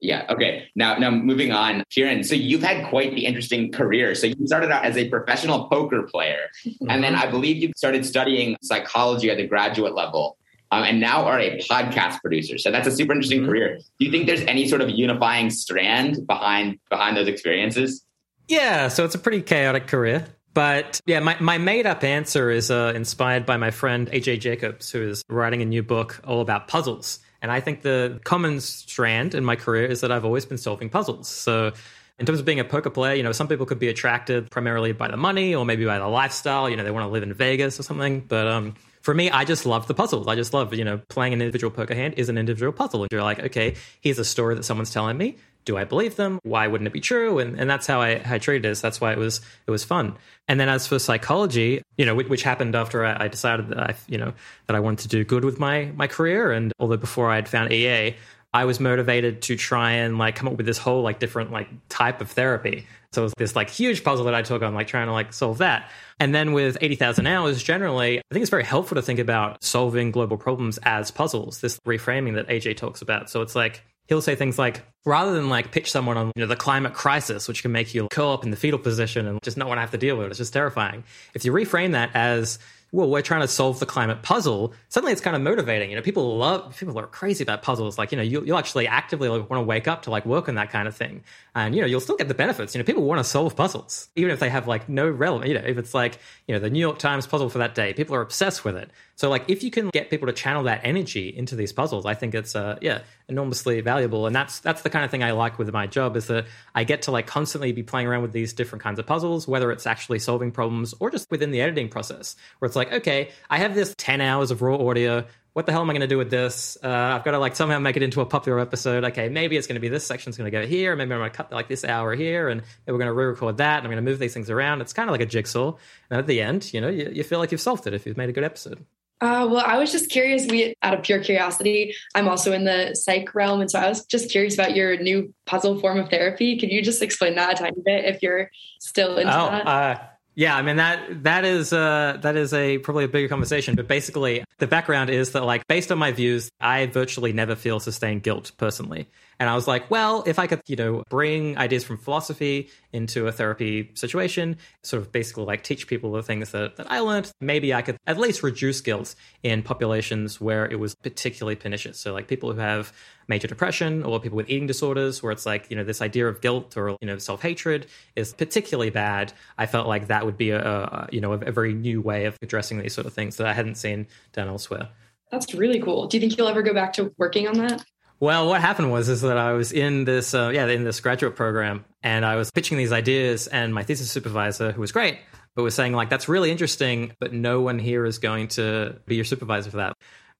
Yeah. 0.01 0.25
Okay. 0.29 0.69
Now, 0.75 0.97
now 0.97 1.11
moving 1.11 1.51
on, 1.51 1.83
Keiran. 1.91 2.25
So 2.25 2.33
you've 2.33 2.63
had 2.63 2.87
quite 2.87 3.15
the 3.15 3.25
interesting 3.25 3.71
career. 3.71 4.15
So 4.15 4.27
you 4.27 4.47
started 4.47 4.71
out 4.71 4.85
as 4.85 4.95
a 4.95 5.09
professional 5.09 5.67
poker 5.67 6.03
player, 6.03 6.47
mm-hmm. 6.65 6.89
and 6.89 7.03
then 7.03 7.15
I 7.15 7.29
believe 7.29 7.57
you 7.57 7.73
started 7.75 8.05
studying 8.05 8.55
psychology 8.61 9.29
at 9.29 9.37
the 9.37 9.47
graduate 9.47 9.93
level, 9.93 10.37
um, 10.71 10.83
and 10.83 11.01
now 11.01 11.25
are 11.25 11.39
a 11.39 11.59
podcast 11.59 12.21
producer. 12.21 12.57
So 12.57 12.71
that's 12.71 12.87
a 12.87 12.91
super 12.91 13.11
interesting 13.11 13.41
mm-hmm. 13.41 13.49
career. 13.49 13.79
Do 13.99 14.05
you 14.05 14.11
think 14.11 14.25
there's 14.25 14.41
any 14.41 14.69
sort 14.69 14.81
of 14.81 14.89
unifying 14.89 15.49
strand 15.49 16.25
behind 16.25 16.79
behind 16.89 17.17
those 17.17 17.27
experiences? 17.27 18.05
Yeah. 18.49 18.89
So 18.89 19.05
it's 19.05 19.15
a 19.15 19.19
pretty 19.19 19.41
chaotic 19.41 19.87
career. 19.87 20.25
But 20.53 20.99
yeah, 21.05 21.19
my, 21.19 21.37
my 21.39 21.57
made 21.59 21.85
up 21.85 22.03
answer 22.03 22.49
is 22.49 22.71
uh, 22.71 22.91
inspired 22.95 23.45
by 23.45 23.57
my 23.57 23.71
friend 23.71 24.09
AJ 24.11 24.41
Jacobs, 24.41 24.91
who 24.91 25.07
is 25.07 25.23
writing 25.29 25.61
a 25.61 25.65
new 25.65 25.83
book 25.83 26.19
all 26.25 26.41
about 26.41 26.67
puzzles. 26.67 27.19
And 27.41 27.51
I 27.51 27.61
think 27.61 27.83
the 27.83 28.19
common 28.25 28.59
strand 28.59 29.35
in 29.35 29.45
my 29.45 29.55
career 29.55 29.85
is 29.85 30.01
that 30.01 30.11
I've 30.11 30.25
always 30.25 30.45
been 30.45 30.57
solving 30.57 30.89
puzzles. 30.89 31.29
So 31.29 31.71
in 32.17 32.25
terms 32.25 32.39
of 32.39 32.45
being 32.45 32.59
a 32.59 32.65
poker 32.65 32.89
player, 32.89 33.13
you 33.13 33.23
know, 33.23 33.31
some 33.31 33.47
people 33.47 33.65
could 33.65 33.79
be 33.79 33.87
attracted 33.87 34.49
primarily 34.49 34.91
by 34.91 35.07
the 35.07 35.15
money 35.15 35.55
or 35.55 35.63
maybe 35.63 35.85
by 35.85 35.99
the 35.99 36.07
lifestyle. 36.07 36.69
You 36.69 36.75
know, 36.75 36.83
they 36.83 36.91
want 36.91 37.05
to 37.05 37.11
live 37.11 37.23
in 37.23 37.33
Vegas 37.33 37.79
or 37.79 37.83
something. 37.83 38.21
But 38.21 38.47
um, 38.47 38.73
for 39.01 39.13
me, 39.13 39.29
I 39.29 39.45
just 39.45 39.65
love 39.65 39.87
the 39.87 39.93
puzzles. 39.93 40.27
I 40.27 40.35
just 40.35 40.53
love, 40.53 40.73
you 40.73 40.83
know, 40.83 40.97
playing 41.07 41.33
an 41.33 41.41
individual 41.41 41.71
poker 41.71 41.95
hand 41.95 42.15
is 42.17 42.27
an 42.27 42.37
individual 42.37 42.73
puzzle. 42.73 43.03
And 43.03 43.11
you're 43.11 43.23
like, 43.23 43.39
okay, 43.39 43.75
here's 44.01 44.19
a 44.19 44.25
story 44.25 44.55
that 44.55 44.63
someone's 44.63 44.91
telling 44.91 45.17
me 45.17 45.37
do 45.65 45.77
I 45.77 45.83
believe 45.83 46.15
them? 46.15 46.39
Why 46.43 46.67
wouldn't 46.67 46.87
it 46.87 46.93
be 46.93 47.01
true? 47.01 47.39
And 47.39 47.59
and 47.59 47.69
that's 47.69 47.87
how 47.87 48.01
I, 48.01 48.21
I 48.25 48.37
treated 48.39 48.69
it. 48.69 48.77
That's 48.77 48.99
why 48.99 49.11
it 49.11 49.17
was 49.17 49.41
it 49.67 49.71
was 49.71 49.83
fun. 49.83 50.15
And 50.47 50.59
then 50.59 50.69
as 50.69 50.87
for 50.87 50.97
psychology, 50.99 51.81
you 51.97 52.05
know, 52.05 52.15
which, 52.15 52.27
which 52.27 52.43
happened 52.43 52.75
after 52.75 53.05
I, 53.05 53.25
I, 53.25 53.27
decided 53.27 53.69
that 53.69 53.79
I 53.79 53.95
you 54.07 54.17
know 54.17 54.33
that 54.67 54.75
I 54.75 54.79
wanted 54.79 55.03
to 55.03 55.07
do 55.09 55.23
good 55.23 55.45
with 55.45 55.59
my 55.59 55.91
my 55.95 56.07
career, 56.07 56.51
and 56.51 56.73
although 56.79 56.97
before 56.97 57.29
I 57.29 57.35
had 57.35 57.47
found 57.47 57.71
EA, 57.71 58.15
I 58.53 58.65
was 58.65 58.79
motivated 58.79 59.43
to 59.43 59.55
try 59.55 59.91
and 59.91 60.17
like 60.17 60.35
come 60.35 60.47
up 60.47 60.57
with 60.57 60.65
this 60.65 60.79
whole 60.79 61.03
like 61.03 61.19
different 61.19 61.51
like 61.51 61.69
type 61.87 62.19
of 62.21 62.31
therapy. 62.31 62.87
So 63.11 63.21
it 63.21 63.25
was 63.25 63.33
this 63.37 63.55
like 63.55 63.69
huge 63.69 64.03
puzzle 64.03 64.25
that 64.25 64.35
I 64.35 64.41
took 64.41 64.61
on 64.61 64.73
like 64.73 64.87
trying 64.87 65.07
to 65.07 65.13
like 65.13 65.33
solve 65.33 65.59
that. 65.59 65.89
And 66.19 66.33
then 66.33 66.53
with 66.53 66.77
80,000 66.81 67.27
hours, 67.27 67.61
generally, 67.61 68.19
I 68.19 68.21
think 68.31 68.41
it's 68.41 68.49
very 68.49 68.63
helpful 68.63 68.95
to 68.95 69.01
think 69.01 69.19
about 69.19 69.63
solving 69.63 70.11
global 70.11 70.37
problems 70.37 70.77
as 70.83 71.09
puzzles, 71.09 71.61
this 71.61 71.79
reframing 71.87 72.35
that 72.35 72.47
AJ 72.47 72.77
talks 72.77 73.01
about. 73.01 73.29
So 73.29 73.41
it's 73.41 73.55
like, 73.55 73.83
he'll 74.09 74.21
say 74.21 74.35
things 74.35 74.59
like 74.59 74.81
rather 75.05 75.33
than 75.33 75.49
like 75.49 75.71
pitch 75.71 75.89
someone 75.89 76.17
on 76.17 76.27
you 76.35 76.41
know 76.41 76.47
the 76.47 76.55
climate 76.55 76.93
crisis 76.93 77.47
which 77.47 77.61
can 77.61 77.71
make 77.71 77.93
you 77.93 78.07
curl 78.09 78.31
up 78.31 78.43
in 78.43 78.51
the 78.51 78.57
fetal 78.57 78.79
position 78.79 79.25
and 79.27 79.41
just 79.41 79.55
not 79.55 79.67
want 79.67 79.77
to 79.77 79.81
have 79.81 79.91
to 79.91 79.97
deal 79.97 80.17
with 80.17 80.25
it 80.25 80.29
it's 80.29 80.39
just 80.39 80.51
terrifying 80.51 81.03
if 81.33 81.45
you 81.45 81.53
reframe 81.53 81.93
that 81.93 82.09
as 82.13 82.59
well, 82.91 83.07
we're 83.09 83.21
trying 83.21 83.41
to 83.41 83.47
solve 83.47 83.79
the 83.79 83.85
climate 83.85 84.23
puzzle. 84.23 84.73
Suddenly, 84.89 85.11
it's 85.11 85.21
kind 85.21 85.35
of 85.35 85.43
motivating. 85.43 85.91
You 85.91 85.95
know, 85.95 86.01
people 86.01 86.37
love, 86.37 86.75
people 86.75 86.97
are 86.97 87.05
crazy 87.05 87.43
about 87.43 87.61
puzzles. 87.61 87.99
Like, 87.99 88.11
you 88.11 88.17
know, 88.17 88.23
you, 88.23 88.41
will 88.41 88.57
actually 88.57 88.87
actively 88.87 89.29
like, 89.29 89.47
want 89.47 89.61
to 89.61 89.65
wake 89.65 89.87
up 89.87 90.03
to 90.03 90.09
like 90.09 90.25
work 90.25 90.49
on 90.49 90.55
that 90.55 90.71
kind 90.71 90.87
of 90.87 90.95
thing, 90.95 91.23
and 91.53 91.75
you 91.75 91.81
know, 91.81 91.87
you'll 91.87 91.99
still 91.99 92.17
get 92.17 92.27
the 92.27 92.33
benefits. 92.33 92.73
You 92.73 92.79
know, 92.79 92.85
people 92.85 93.03
want 93.03 93.19
to 93.19 93.23
solve 93.23 93.55
puzzles, 93.55 94.09
even 94.15 94.31
if 94.31 94.39
they 94.39 94.49
have 94.49 94.67
like 94.67 94.89
no 94.89 95.07
relevant. 95.07 95.49
You 95.49 95.59
know, 95.59 95.65
if 95.65 95.77
it's 95.77 95.93
like 95.93 96.17
you 96.47 96.55
know 96.55 96.59
the 96.59 96.69
New 96.69 96.79
York 96.79 96.97
Times 96.97 97.27
puzzle 97.27 97.49
for 97.49 97.59
that 97.59 97.75
day, 97.75 97.93
people 97.93 98.15
are 98.15 98.21
obsessed 98.21 98.65
with 98.65 98.75
it. 98.75 98.89
So, 99.19 99.29
like, 99.29 99.49
if 99.49 99.63
you 99.63 99.69
can 99.69 99.89
get 99.89 100.09
people 100.09 100.27
to 100.27 100.33
channel 100.33 100.63
that 100.63 100.79
energy 100.85 101.27
into 101.27 101.57
these 101.57 101.73
puzzles, 101.73 102.05
I 102.05 102.13
think 102.13 102.33
it's 102.33 102.55
uh, 102.55 102.77
yeah, 102.81 103.01
enormously 103.27 103.81
valuable. 103.81 104.27
And 104.27 104.33
that's 104.33 104.61
that's 104.61 104.81
the 104.81 104.89
kind 104.89 105.03
of 105.03 105.11
thing 105.11 105.23
I 105.23 105.31
like 105.31 105.59
with 105.59 105.69
my 105.73 105.87
job 105.87 106.15
is 106.15 106.27
that 106.27 106.45
I 106.73 106.85
get 106.85 107.01
to 107.01 107.11
like 107.11 107.27
constantly 107.27 107.73
be 107.73 107.83
playing 107.83 108.07
around 108.07 108.21
with 108.21 108.31
these 108.31 108.53
different 108.53 108.81
kinds 108.81 108.97
of 108.97 109.05
puzzles, 109.05 109.45
whether 109.45 109.73
it's 109.73 109.85
actually 109.85 110.19
solving 110.19 110.53
problems 110.53 110.95
or 111.01 111.11
just 111.11 111.29
within 111.29 111.51
the 111.51 111.59
editing 111.59 111.89
process, 111.89 112.37
where 112.59 112.67
it's 112.67 112.77
like, 112.77 112.93
okay, 112.93 113.31
I 113.49 113.57
have 113.57 113.75
this 113.75 113.93
ten 113.97 114.21
hours 114.21 114.51
of 114.51 114.61
raw 114.61 114.77
audio. 114.77 115.25
What 115.51 115.65
the 115.65 115.73
hell 115.73 115.81
am 115.81 115.89
I 115.89 115.93
going 115.93 115.99
to 115.99 116.07
do 116.07 116.17
with 116.17 116.29
this? 116.29 116.77
Uh, 116.81 116.87
I've 116.87 117.25
got 117.25 117.31
to 117.31 117.39
like 117.39 117.57
somehow 117.57 117.79
make 117.79 117.97
it 117.97 118.03
into 118.03 118.21
a 118.21 118.25
popular 118.25 118.61
episode. 118.61 119.03
Okay, 119.03 119.27
maybe 119.27 119.57
it's 119.57 119.67
going 119.67 119.75
to 119.75 119.81
be 119.81 119.89
this 119.89 120.07
section's 120.07 120.37
going 120.37 120.49
to 120.49 120.57
go 120.57 120.65
here. 120.65 120.95
Maybe 120.95 121.11
I'm 121.11 121.19
going 121.19 121.29
to 121.29 121.35
cut 121.35 121.51
like 121.51 121.67
this 121.67 121.83
hour 121.83 122.15
here, 122.15 122.47
and 122.47 122.61
we're 122.87 122.93
going 122.93 123.07
to 123.07 123.13
re-record 123.13 123.57
that. 123.57 123.79
And 123.79 123.85
I'm 123.85 123.91
going 123.91 124.05
to 124.05 124.09
move 124.09 124.19
these 124.19 124.33
things 124.33 124.49
around. 124.49 124.79
It's 124.79 124.93
kind 124.93 125.09
of 125.09 125.11
like 125.11 125.19
a 125.19 125.25
jigsaw. 125.25 125.73
And 126.09 126.19
at 126.19 126.27
the 126.27 126.39
end, 126.39 126.73
you 126.73 126.79
know, 126.79 126.87
you, 126.87 127.11
you 127.11 127.23
feel 127.25 127.39
like 127.39 127.51
you've 127.51 127.59
solved 127.59 127.85
it 127.85 127.93
if 127.93 128.05
you've 128.05 128.15
made 128.15 128.29
a 128.29 128.31
good 128.31 128.45
episode. 128.45 128.85
Uh, 129.21 129.47
well, 129.51 129.63
I 129.65 129.77
was 129.77 129.91
just 129.91 130.09
curious. 130.09 130.45
We, 130.47 130.75
out 130.81 130.93
of 130.93 131.03
pure 131.03 131.19
curiosity, 131.19 131.93
I'm 132.15 132.29
also 132.29 132.53
in 132.53 132.63
the 132.63 132.95
psych 132.95 133.35
realm, 133.35 133.59
and 133.59 133.69
so 133.69 133.79
I 133.79 133.89
was 133.89 134.05
just 134.05 134.31
curious 134.31 134.53
about 134.53 134.75
your 134.75 134.97
new 134.97 135.33
puzzle 135.45 135.77
form 135.79 135.99
of 135.99 136.09
therapy. 136.09 136.57
Could 136.57 136.71
you 136.71 136.81
just 136.81 137.01
explain 137.01 137.35
that 137.35 137.53
a 137.53 137.63
tiny 137.63 137.81
bit 137.83 138.05
if 138.05 138.23
you're 138.23 138.49
still 138.79 139.17
into 139.17 139.33
oh, 139.33 139.51
that? 139.51 139.67
Uh, 139.67 139.99
yeah, 140.35 140.55
I 140.55 140.61
mean 140.61 140.77
that 140.77 141.23
that 141.23 141.43
is 141.43 141.73
uh, 141.73 142.17
that 142.21 142.37
is 142.37 142.53
a 142.53 142.77
probably 142.77 143.03
a 143.03 143.09
bigger 143.09 143.27
conversation. 143.27 143.75
But 143.75 143.89
basically, 143.89 144.45
the 144.59 144.67
background 144.67 145.09
is 145.09 145.33
that 145.33 145.43
like 145.43 145.67
based 145.67 145.91
on 145.91 145.97
my 145.97 146.13
views, 146.13 146.49
I 146.61 146.85
virtually 146.85 147.33
never 147.33 147.57
feel 147.57 147.81
sustained 147.81 148.23
guilt 148.23 148.53
personally. 148.55 149.09
And 149.39 149.49
I 149.49 149.55
was 149.55 149.67
like, 149.67 149.89
well, 149.89 150.23
if 150.27 150.37
I 150.37 150.47
could, 150.47 150.61
you 150.67 150.75
know, 150.75 151.03
bring 151.09 151.57
ideas 151.57 151.85
from 151.85 151.97
philosophy 151.97 152.69
into 152.91 153.27
a 153.27 153.31
therapy 153.31 153.89
situation, 153.93 154.57
sort 154.83 155.01
of 155.01 155.13
basically 155.13 155.45
like 155.45 155.63
teach 155.63 155.87
people 155.87 156.11
the 156.11 156.21
things 156.21 156.51
that, 156.51 156.75
that 156.75 156.91
I 156.91 156.99
learned, 156.99 157.31
maybe 157.39 157.73
I 157.73 157.81
could 157.81 157.97
at 158.05 158.17
least 158.17 158.43
reduce 158.43 158.81
guilt 158.81 159.15
in 159.41 159.63
populations 159.63 160.41
where 160.41 160.65
it 160.65 160.77
was 160.77 160.93
particularly 160.93 161.55
pernicious. 161.55 161.97
So 161.97 162.11
like 162.11 162.27
people 162.27 162.51
who 162.51 162.59
have 162.59 162.91
major 163.29 163.47
depression 163.47 164.03
or 164.03 164.19
people 164.19 164.35
with 164.35 164.49
eating 164.49 164.67
disorders 164.67 165.23
where 165.23 165.31
it's 165.31 165.45
like, 165.45 165.69
you 165.69 165.77
know, 165.77 165.85
this 165.85 166.01
idea 166.01 166.27
of 166.27 166.41
guilt 166.41 166.75
or, 166.75 166.97
you 166.99 167.07
know, 167.07 167.17
self-hatred 167.17 167.87
is 168.17 168.33
particularly 168.33 168.89
bad. 168.89 169.31
I 169.57 169.67
felt 169.67 169.87
like 169.87 170.07
that 170.07 170.25
would 170.25 170.35
be 170.35 170.49
a, 170.49 171.07
you 171.13 171.21
know, 171.21 171.31
a 171.31 171.51
very 171.51 171.73
new 171.73 172.01
way 172.01 172.25
of 172.25 172.37
addressing 172.41 172.79
these 172.79 172.93
sort 172.93 173.07
of 173.07 173.13
things 173.13 173.37
that 173.37 173.47
I 173.47 173.53
hadn't 173.53 173.75
seen 173.75 174.07
done 174.33 174.49
elsewhere. 174.49 174.89
That's 175.31 175.53
really 175.53 175.79
cool. 175.79 176.07
Do 176.07 176.17
you 176.17 176.21
think 176.21 176.37
you'll 176.37 176.47
ever 176.49 176.63
go 176.63 176.73
back 176.73 176.91
to 176.93 177.13
working 177.17 177.47
on 177.47 177.53
that? 177.59 177.85
Well, 178.21 178.47
what 178.47 178.59
happened 178.59 178.91
was 178.91 179.07
is 179.07 179.21
that 179.21 179.37
I 179.37 179.53
was 179.53 179.71
in 179.71 180.03
this 180.03 180.33
uh, 180.33 180.51
yeah 180.53 180.67
in 180.67 180.83
this 180.83 180.99
graduate 180.99 181.35
program, 181.35 181.85
and 182.03 182.25
I 182.25 182.35
was 182.35 182.51
pitching 182.51 182.77
these 182.77 182.91
ideas, 182.91 183.47
and 183.47 183.73
my 183.73 183.83
thesis 183.83 184.11
supervisor, 184.11 184.73
who 184.73 184.81
was 184.81 184.91
great, 184.91 185.19
but 185.55 185.63
was 185.63 185.73
saying 185.73 185.93
like 185.93 186.09
that's 186.09 186.27
really 186.27 186.51
interesting, 186.51 187.13
but 187.19 187.31
no 187.31 187.61
one 187.61 187.79
here 187.79 188.05
is 188.05 188.19
going 188.19 188.49
to 188.49 188.99
be 189.05 189.15
your 189.15 189.25
supervisor 189.25 189.71
for 189.71 189.77
that 189.77 189.95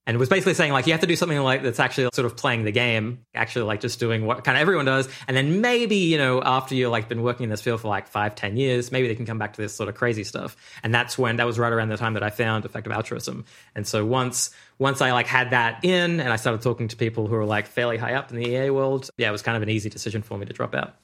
and 0.06 0.18
was 0.18 0.28
basically 0.28 0.54
saying 0.54 0.72
like 0.72 0.86
you 0.86 0.92
have 0.92 1.00
to 1.00 1.06
do 1.06 1.16
something 1.16 1.38
like 1.38 1.62
that's 1.62 1.78
actually 1.78 2.08
sort 2.12 2.26
of 2.26 2.36
playing 2.36 2.64
the 2.64 2.72
game 2.72 3.24
actually 3.34 3.64
like 3.64 3.80
just 3.80 4.00
doing 4.00 4.24
what 4.24 4.44
kind 4.44 4.56
of 4.56 4.62
everyone 4.62 4.84
does. 4.84 5.08
And 5.28 5.36
then 5.36 5.60
maybe 5.60 5.96
you 5.96 6.18
know 6.18 6.42
after 6.42 6.74
you've 6.74 6.90
like 6.90 7.08
been 7.08 7.22
working 7.22 7.44
in 7.44 7.50
this 7.50 7.60
field 7.60 7.80
for 7.80 7.88
like 7.88 8.08
five 8.08 8.34
ten 8.34 8.56
years 8.56 8.90
maybe 8.90 9.08
they 9.08 9.14
can 9.14 9.26
come 9.26 9.38
back 9.38 9.52
to 9.54 9.62
this 9.62 9.74
sort 9.74 9.88
of 9.88 9.94
crazy 9.94 10.24
stuff. 10.24 10.56
And 10.82 10.94
that's 10.94 11.18
when 11.18 11.36
that 11.36 11.46
was 11.46 11.58
right 11.58 11.72
around 11.72 11.88
the 11.88 11.96
time 11.96 12.14
that 12.14 12.22
i 12.22 12.30
found 12.30 12.64
effective 12.64 12.92
altruism. 12.92 13.44
And 13.74 13.86
so 13.86 14.04
once 14.04 14.50
once 14.78 15.00
i 15.00 15.12
like 15.12 15.26
had 15.26 15.50
that 15.50 15.84
in 15.84 16.20
and 16.20 16.32
i 16.32 16.36
started 16.36 16.62
talking 16.62 16.88
to 16.88 16.96
people 16.96 17.26
who 17.26 17.34
were 17.34 17.44
like 17.44 17.66
fairly 17.66 17.98
high 17.98 18.14
up 18.14 18.30
in 18.30 18.36
the 18.36 18.46
ea 18.46 18.70
world 18.70 19.10
yeah 19.18 19.28
it 19.28 19.32
was 19.32 19.42
kind 19.42 19.56
of 19.56 19.62
an 19.62 19.68
easy 19.68 19.90
decision 19.90 20.22
for 20.22 20.38
me 20.38 20.46
to 20.46 20.52
drop 20.52 20.74
out. 20.74 20.94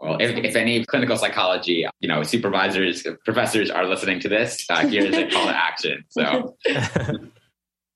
Well, 0.00 0.16
if, 0.18 0.34
if, 0.34 0.56
any 0.56 0.82
clinical 0.86 1.18
psychology, 1.18 1.86
you 2.00 2.08
know, 2.08 2.22
supervisors, 2.22 3.06
professors 3.26 3.68
are 3.68 3.86
listening 3.86 4.18
to 4.20 4.30
this, 4.30 4.64
uh, 4.70 4.86
here's 4.86 5.14
a 5.14 5.28
call 5.28 5.44
to 5.44 5.54
action. 5.54 6.04
So 6.08 6.56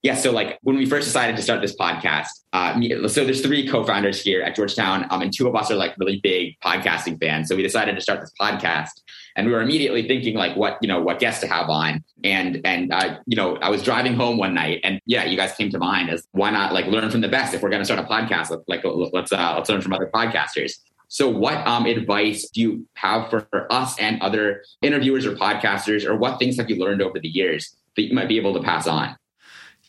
yeah, 0.04 0.14
so 0.14 0.32
like 0.32 0.58
when 0.60 0.76
we 0.76 0.84
first 0.84 1.06
decided 1.06 1.34
to 1.36 1.40
start 1.40 1.62
this 1.62 1.74
podcast, 1.74 2.28
uh, 2.52 2.78
so 3.08 3.24
there's 3.24 3.40
three 3.40 3.66
co-founders 3.66 4.20
here 4.20 4.42
at 4.42 4.54
Georgetown, 4.54 5.06
um, 5.08 5.22
and 5.22 5.32
two 5.34 5.48
of 5.48 5.56
us 5.56 5.70
are 5.70 5.76
like 5.76 5.94
really 5.96 6.20
big 6.22 6.60
podcasting 6.60 7.18
fans. 7.18 7.48
So 7.48 7.56
we 7.56 7.62
decided 7.62 7.94
to 7.94 8.02
start 8.02 8.20
this 8.20 8.30
podcast, 8.38 8.90
and 9.34 9.46
we 9.46 9.54
were 9.54 9.62
immediately 9.62 10.06
thinking 10.06 10.34
like 10.34 10.58
what 10.58 10.76
you 10.82 10.88
know 10.88 11.00
what 11.00 11.20
guests 11.20 11.40
to 11.40 11.46
have 11.46 11.70
on, 11.70 12.04
and 12.22 12.60
and 12.66 12.92
uh, 12.92 13.16
you 13.24 13.34
know 13.34 13.56
I 13.56 13.70
was 13.70 13.82
driving 13.82 14.12
home 14.12 14.36
one 14.36 14.52
night, 14.52 14.80
and 14.84 15.00
yeah, 15.06 15.24
you 15.24 15.38
guys 15.38 15.54
came 15.54 15.70
to 15.70 15.78
mind 15.78 16.10
as 16.10 16.28
why 16.32 16.50
not 16.50 16.74
like 16.74 16.84
learn 16.84 17.10
from 17.10 17.22
the 17.22 17.28
best 17.28 17.54
if 17.54 17.62
we're 17.62 17.70
going 17.70 17.80
to 17.80 17.86
start 17.86 17.98
a 17.98 18.04
podcast, 18.04 18.62
like 18.68 18.82
let's 18.84 19.32
uh, 19.32 19.54
let's 19.56 19.70
learn 19.70 19.80
from 19.80 19.94
other 19.94 20.10
podcasters. 20.12 20.72
So, 21.08 21.30
what 21.30 21.66
um, 21.66 21.86
advice 21.86 22.50
do 22.50 22.60
you 22.60 22.86
have 22.92 23.30
for, 23.30 23.46
for 23.50 23.72
us 23.72 23.98
and 23.98 24.20
other 24.20 24.64
interviewers 24.82 25.24
or 25.24 25.34
podcasters, 25.34 26.04
or 26.04 26.14
what 26.14 26.38
things 26.38 26.58
have 26.58 26.68
you 26.68 26.76
learned 26.76 27.00
over 27.00 27.18
the 27.18 27.28
years 27.28 27.74
that 27.96 28.02
you 28.02 28.14
might 28.14 28.28
be 28.28 28.36
able 28.36 28.52
to 28.52 28.60
pass 28.60 28.86
on? 28.86 29.16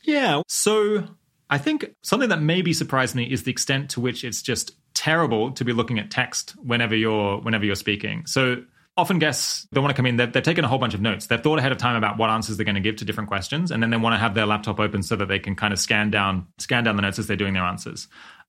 Yeah. 0.05 0.41
So 0.47 1.03
I 1.49 1.57
think 1.57 1.93
something 2.01 2.29
that 2.29 2.41
maybe 2.41 2.73
surprised 2.73 3.15
me 3.15 3.31
is 3.31 3.43
the 3.43 3.51
extent 3.51 3.91
to 3.91 4.01
which 4.01 4.23
it's 4.23 4.41
just 4.41 4.71
terrible 4.93 5.51
to 5.51 5.65
be 5.65 5.73
looking 5.73 5.99
at 5.99 6.09
text 6.09 6.51
whenever 6.63 6.95
you're 6.95 7.39
whenever 7.39 7.65
you're 7.65 7.75
speaking. 7.75 8.25
So 8.25 8.63
often 8.97 9.19
guests 9.19 9.67
they 9.71 9.79
want 9.79 9.91
to 9.91 9.95
come 9.95 10.05
in 10.05 10.15
they've, 10.15 10.31
they've, 10.31 10.43
taken 10.43 10.63
a 10.63 10.67
whole 10.67 10.77
bunch 10.79 10.93
of 10.93 11.01
notes 11.01 11.27
they've 11.27 11.41
thought 11.41 11.59
ahead 11.59 11.71
of 11.71 11.77
time 11.77 11.95
about 11.95 12.17
what 12.17 12.29
answers 12.29 12.55
they're 12.57 12.65
going 12.65 12.75
to 12.75 12.81
give 12.81 12.95
to 12.95 13.05
different 13.05 13.27
questions 13.27 13.71
and 13.71 13.83
then 13.83 13.89
they 13.89 13.97
want 13.97 14.13
to 14.13 14.17
have 14.17 14.33
their 14.33 14.45
laptop 14.45 14.79
open 14.79 15.03
so 15.03 15.15
that 15.15 15.27
they 15.27 15.39
can 15.39 15.55
kind 15.55 15.73
of 15.73 15.79
scan 15.79 16.09
down 16.09 16.47
scan 16.59 16.83
down 16.83 16.95
the 16.95 17.01
notes 17.01 17.19
as 17.19 17.27
they're 17.27 17.35
doing 17.35 17.53
their 17.53 17.63
answers 17.63 18.07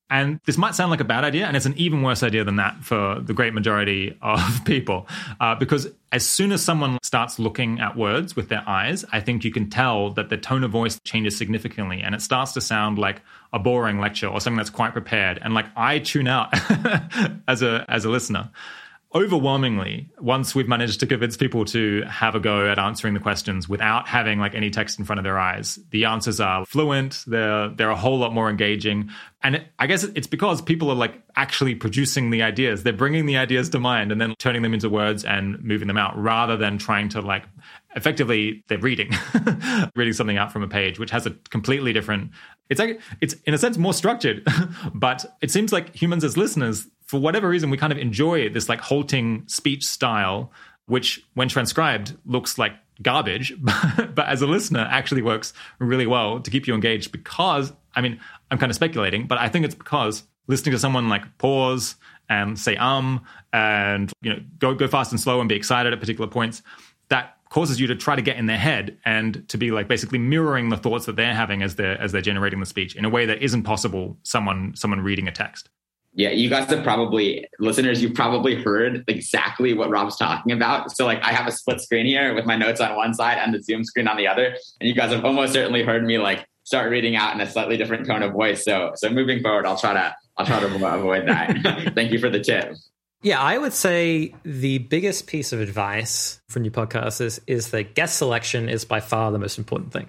and 0.09 0.39
this 0.45 0.57
might 0.57 0.73
sound 0.73 0.89
like 0.89 1.01
a 1.01 1.05
bad 1.05 1.23
idea, 1.23 1.45
and 1.45 1.57
it's 1.57 1.65
an 1.65 1.73
even 1.77 2.01
worse 2.01 2.23
idea 2.23 2.43
than 2.43 2.55
that 2.55 2.83
for 2.83 3.19
the 3.19 3.33
great 3.33 3.53
majority 3.53 4.17
of 4.21 4.63
people. 4.65 5.07
Uh, 5.39 5.55
because 5.55 5.87
as 6.11 6.27
soon 6.27 6.51
as 6.51 6.63
someone 6.63 6.97
starts 7.03 7.37
looking 7.37 7.79
at 7.79 7.97
words 7.97 8.35
with 8.35 8.47
their 8.47 8.63
eyes, 8.67 9.03
I 9.11 9.19
think 9.19 9.43
you 9.43 9.51
can 9.51 9.69
tell 9.69 10.11
that 10.11 10.29
the 10.29 10.37
tone 10.37 10.63
of 10.63 10.71
voice 10.71 10.99
changes 11.03 11.35
significantly 11.35 12.01
and 12.01 12.15
it 12.15 12.21
starts 12.21 12.53
to 12.53 12.61
sound 12.61 12.97
like 12.97 13.21
a 13.51 13.59
boring 13.59 13.99
lecture 13.99 14.27
or 14.27 14.39
something 14.39 14.57
that's 14.57 14.69
quite 14.69 14.93
prepared. 14.93 15.39
And 15.41 15.53
like 15.53 15.65
I 15.75 15.99
tune 15.99 16.27
out 16.27 16.53
as 17.47 17.61
a 17.61 17.85
as 17.89 18.05
a 18.05 18.09
listener 18.09 18.49
overwhelmingly 19.15 20.09
once 20.19 20.53
we've 20.53 20.67
managed 20.67 20.99
to 20.99 21.07
convince 21.07 21.37
people 21.37 21.63
to 21.63 22.03
have 22.03 22.35
a 22.35 22.39
go 22.39 22.69
at 22.69 22.77
answering 22.77 23.13
the 23.13 23.19
questions 23.19 23.69
without 23.69 24.07
having 24.07 24.37
like 24.39 24.53
any 24.53 24.69
text 24.69 24.99
in 24.99 25.05
front 25.05 25.17
of 25.17 25.23
their 25.23 25.39
eyes 25.39 25.79
the 25.91 26.03
answers 26.05 26.39
are 26.39 26.65
fluent 26.65 27.23
they're 27.25 27.69
they're 27.69 27.89
a 27.89 27.95
whole 27.95 28.17
lot 28.17 28.33
more 28.33 28.49
engaging. 28.49 29.09
And 29.43 29.55
it, 29.55 29.67
i 29.79 29.87
guess 29.87 30.03
it's 30.03 30.27
because 30.27 30.61
people 30.61 30.89
are 30.89 30.95
like 30.95 31.21
actually 31.35 31.75
producing 31.75 32.31
the 32.31 32.41
ideas. 32.41 32.83
They're 32.83 32.93
bringing 32.93 33.27
the 33.27 33.37
ideas 33.37 33.69
to 33.69 33.79
mind 33.79 34.11
and 34.11 34.19
then 34.19 34.33
turning 34.39 34.63
them 34.63 34.73
into 34.73 34.89
words 34.89 35.23
and 35.23 35.63
moving 35.63 35.87
them 35.87 35.97
out 35.97 36.17
rather 36.17 36.57
than 36.57 36.77
trying 36.77 37.09
to 37.09 37.21
like 37.21 37.43
effectively 37.95 38.63
they're 38.67 38.79
reading 38.79 39.11
reading 39.95 40.13
something 40.13 40.37
out 40.37 40.51
from 40.51 40.63
a 40.63 40.67
page 40.67 40.99
which 40.99 41.11
has 41.11 41.25
a 41.25 41.31
completely 41.49 41.93
different 41.93 42.31
it's 42.69 42.79
like 42.79 42.99
it's 43.21 43.33
in 43.45 43.53
a 43.53 43.57
sense 43.57 43.77
more 43.77 43.93
structured. 43.93 44.45
But 44.93 45.25
it 45.41 45.51
seems 45.51 45.71
like 45.71 45.95
humans 45.95 46.23
as 46.23 46.37
listeners 46.37 46.87
for 47.07 47.19
whatever 47.19 47.49
reason, 47.49 47.69
we 47.69 47.77
kind 47.77 47.91
of 47.91 47.97
enjoy 47.97 48.49
this 48.49 48.69
like 48.69 48.81
halting 48.81 49.43
speech 49.47 49.85
style, 49.85 50.51
which 50.85 51.25
when 51.33 51.47
transcribed 51.47 52.15
looks 52.25 52.57
like 52.57 52.73
garbage, 53.01 53.53
but 53.61 54.27
as 54.27 54.41
a 54.41 54.47
listener 54.47 54.87
actually 54.89 55.21
works 55.21 55.53
really 55.79 56.07
well 56.07 56.39
to 56.39 56.51
keep 56.51 56.67
you 56.67 56.73
engaged 56.73 57.11
because, 57.11 57.73
I 57.95 58.01
mean, 58.01 58.19
I'm 58.51 58.57
kind 58.57 58.69
of 58.69 58.75
speculating, 58.75 59.27
but 59.27 59.37
I 59.37 59.49
think 59.49 59.65
it's 59.65 59.75
because 59.75 60.23
listening 60.47 60.73
to 60.73 60.79
someone 60.79 61.09
like 61.09 61.37
pause 61.37 61.95
and 62.29 62.59
say 62.59 62.75
um 62.75 63.23
and 63.53 64.11
you 64.21 64.29
know 64.29 64.39
go 64.59 64.73
go 64.73 64.87
fast 64.87 65.11
and 65.11 65.19
slow 65.19 65.39
and 65.39 65.47
be 65.47 65.55
excited 65.55 65.93
at 65.93 65.99
particular 65.99 66.29
points 66.29 66.61
that 67.09 67.37
causes 67.49 67.79
you 67.79 67.87
to 67.87 67.95
try 67.95 68.15
to 68.15 68.21
get 68.21 68.35
in 68.37 68.45
their 68.45 68.57
head 68.57 68.97
and 69.05 69.47
to 69.47 69.57
be 69.57 69.71
like 69.71 69.87
basically 69.87 70.19
mirroring 70.19 70.67
the 70.69 70.75
thoughts 70.75 71.05
that 71.05 71.15
they're 71.15 71.33
having 71.33 71.61
as 71.61 71.75
they're 71.75 71.99
as 72.01 72.11
they're 72.11 72.21
generating 72.21 72.59
the 72.59 72.65
speech 72.65 72.95
in 72.95 73.05
a 73.05 73.09
way 73.09 73.25
that 73.25 73.41
isn't 73.41 73.63
possible 73.63 74.17
someone 74.23 74.73
someone 74.75 74.99
reading 74.99 75.27
a 75.27 75.31
text 75.31 75.69
yeah, 76.17 76.31
you 76.31 76.49
guys 76.49 76.67
have 76.71 76.83
probably 76.83 77.47
listeners, 77.59 78.01
you've 78.01 78.15
probably 78.15 78.55
heard 78.55 79.03
exactly 79.07 79.75
what 79.75 79.91
Rob's 79.91 80.17
talking 80.17 80.51
about. 80.51 80.91
So 80.91 81.05
like 81.05 81.21
I 81.21 81.31
have 81.31 81.45
a 81.45 81.51
split 81.51 81.79
screen 81.79 82.07
here 82.07 82.33
with 82.33 82.43
my 82.43 82.55
notes 82.55 82.81
on 82.81 82.95
one 82.95 83.13
side 83.13 83.37
and 83.37 83.53
the 83.53 83.61
Zoom 83.61 83.83
screen 83.83 84.07
on 84.07 84.17
the 84.17 84.27
other. 84.27 84.55
And 84.81 84.89
you 84.89 84.95
guys 84.95 85.11
have 85.11 85.23
almost 85.23 85.53
certainly 85.53 85.83
heard 85.83 86.03
me 86.03 86.17
like 86.17 86.43
start 86.63 86.89
reading 86.89 87.15
out 87.15 87.35
in 87.35 87.39
a 87.39 87.47
slightly 87.47 87.77
different 87.77 88.07
tone 88.07 88.23
of 88.23 88.33
voice. 88.33 88.65
So 88.65 88.93
so 88.95 89.11
moving 89.11 89.43
forward, 89.43 89.67
I'll 89.67 89.77
try 89.77 89.93
to 89.93 90.15
I'll 90.37 90.45
try 90.47 90.59
to 90.59 90.65
avoid 90.65 91.27
that. 91.27 91.91
Thank 91.95 92.11
you 92.11 92.17
for 92.17 92.31
the 92.31 92.39
tip. 92.39 92.73
Yeah, 93.21 93.39
I 93.39 93.59
would 93.59 93.73
say 93.73 94.33
the 94.43 94.79
biggest 94.79 95.27
piece 95.27 95.53
of 95.53 95.59
advice 95.59 96.39
for 96.49 96.59
new 96.59 96.71
podcasts 96.71 97.21
is, 97.21 97.41
is 97.47 97.71
that 97.71 97.95
guest 97.95 98.17
selection 98.17 98.69
is 98.69 98.85
by 98.85 98.99
far 99.01 99.31
the 99.31 99.39
most 99.39 99.57
important 99.57 99.91
thing. 99.91 100.07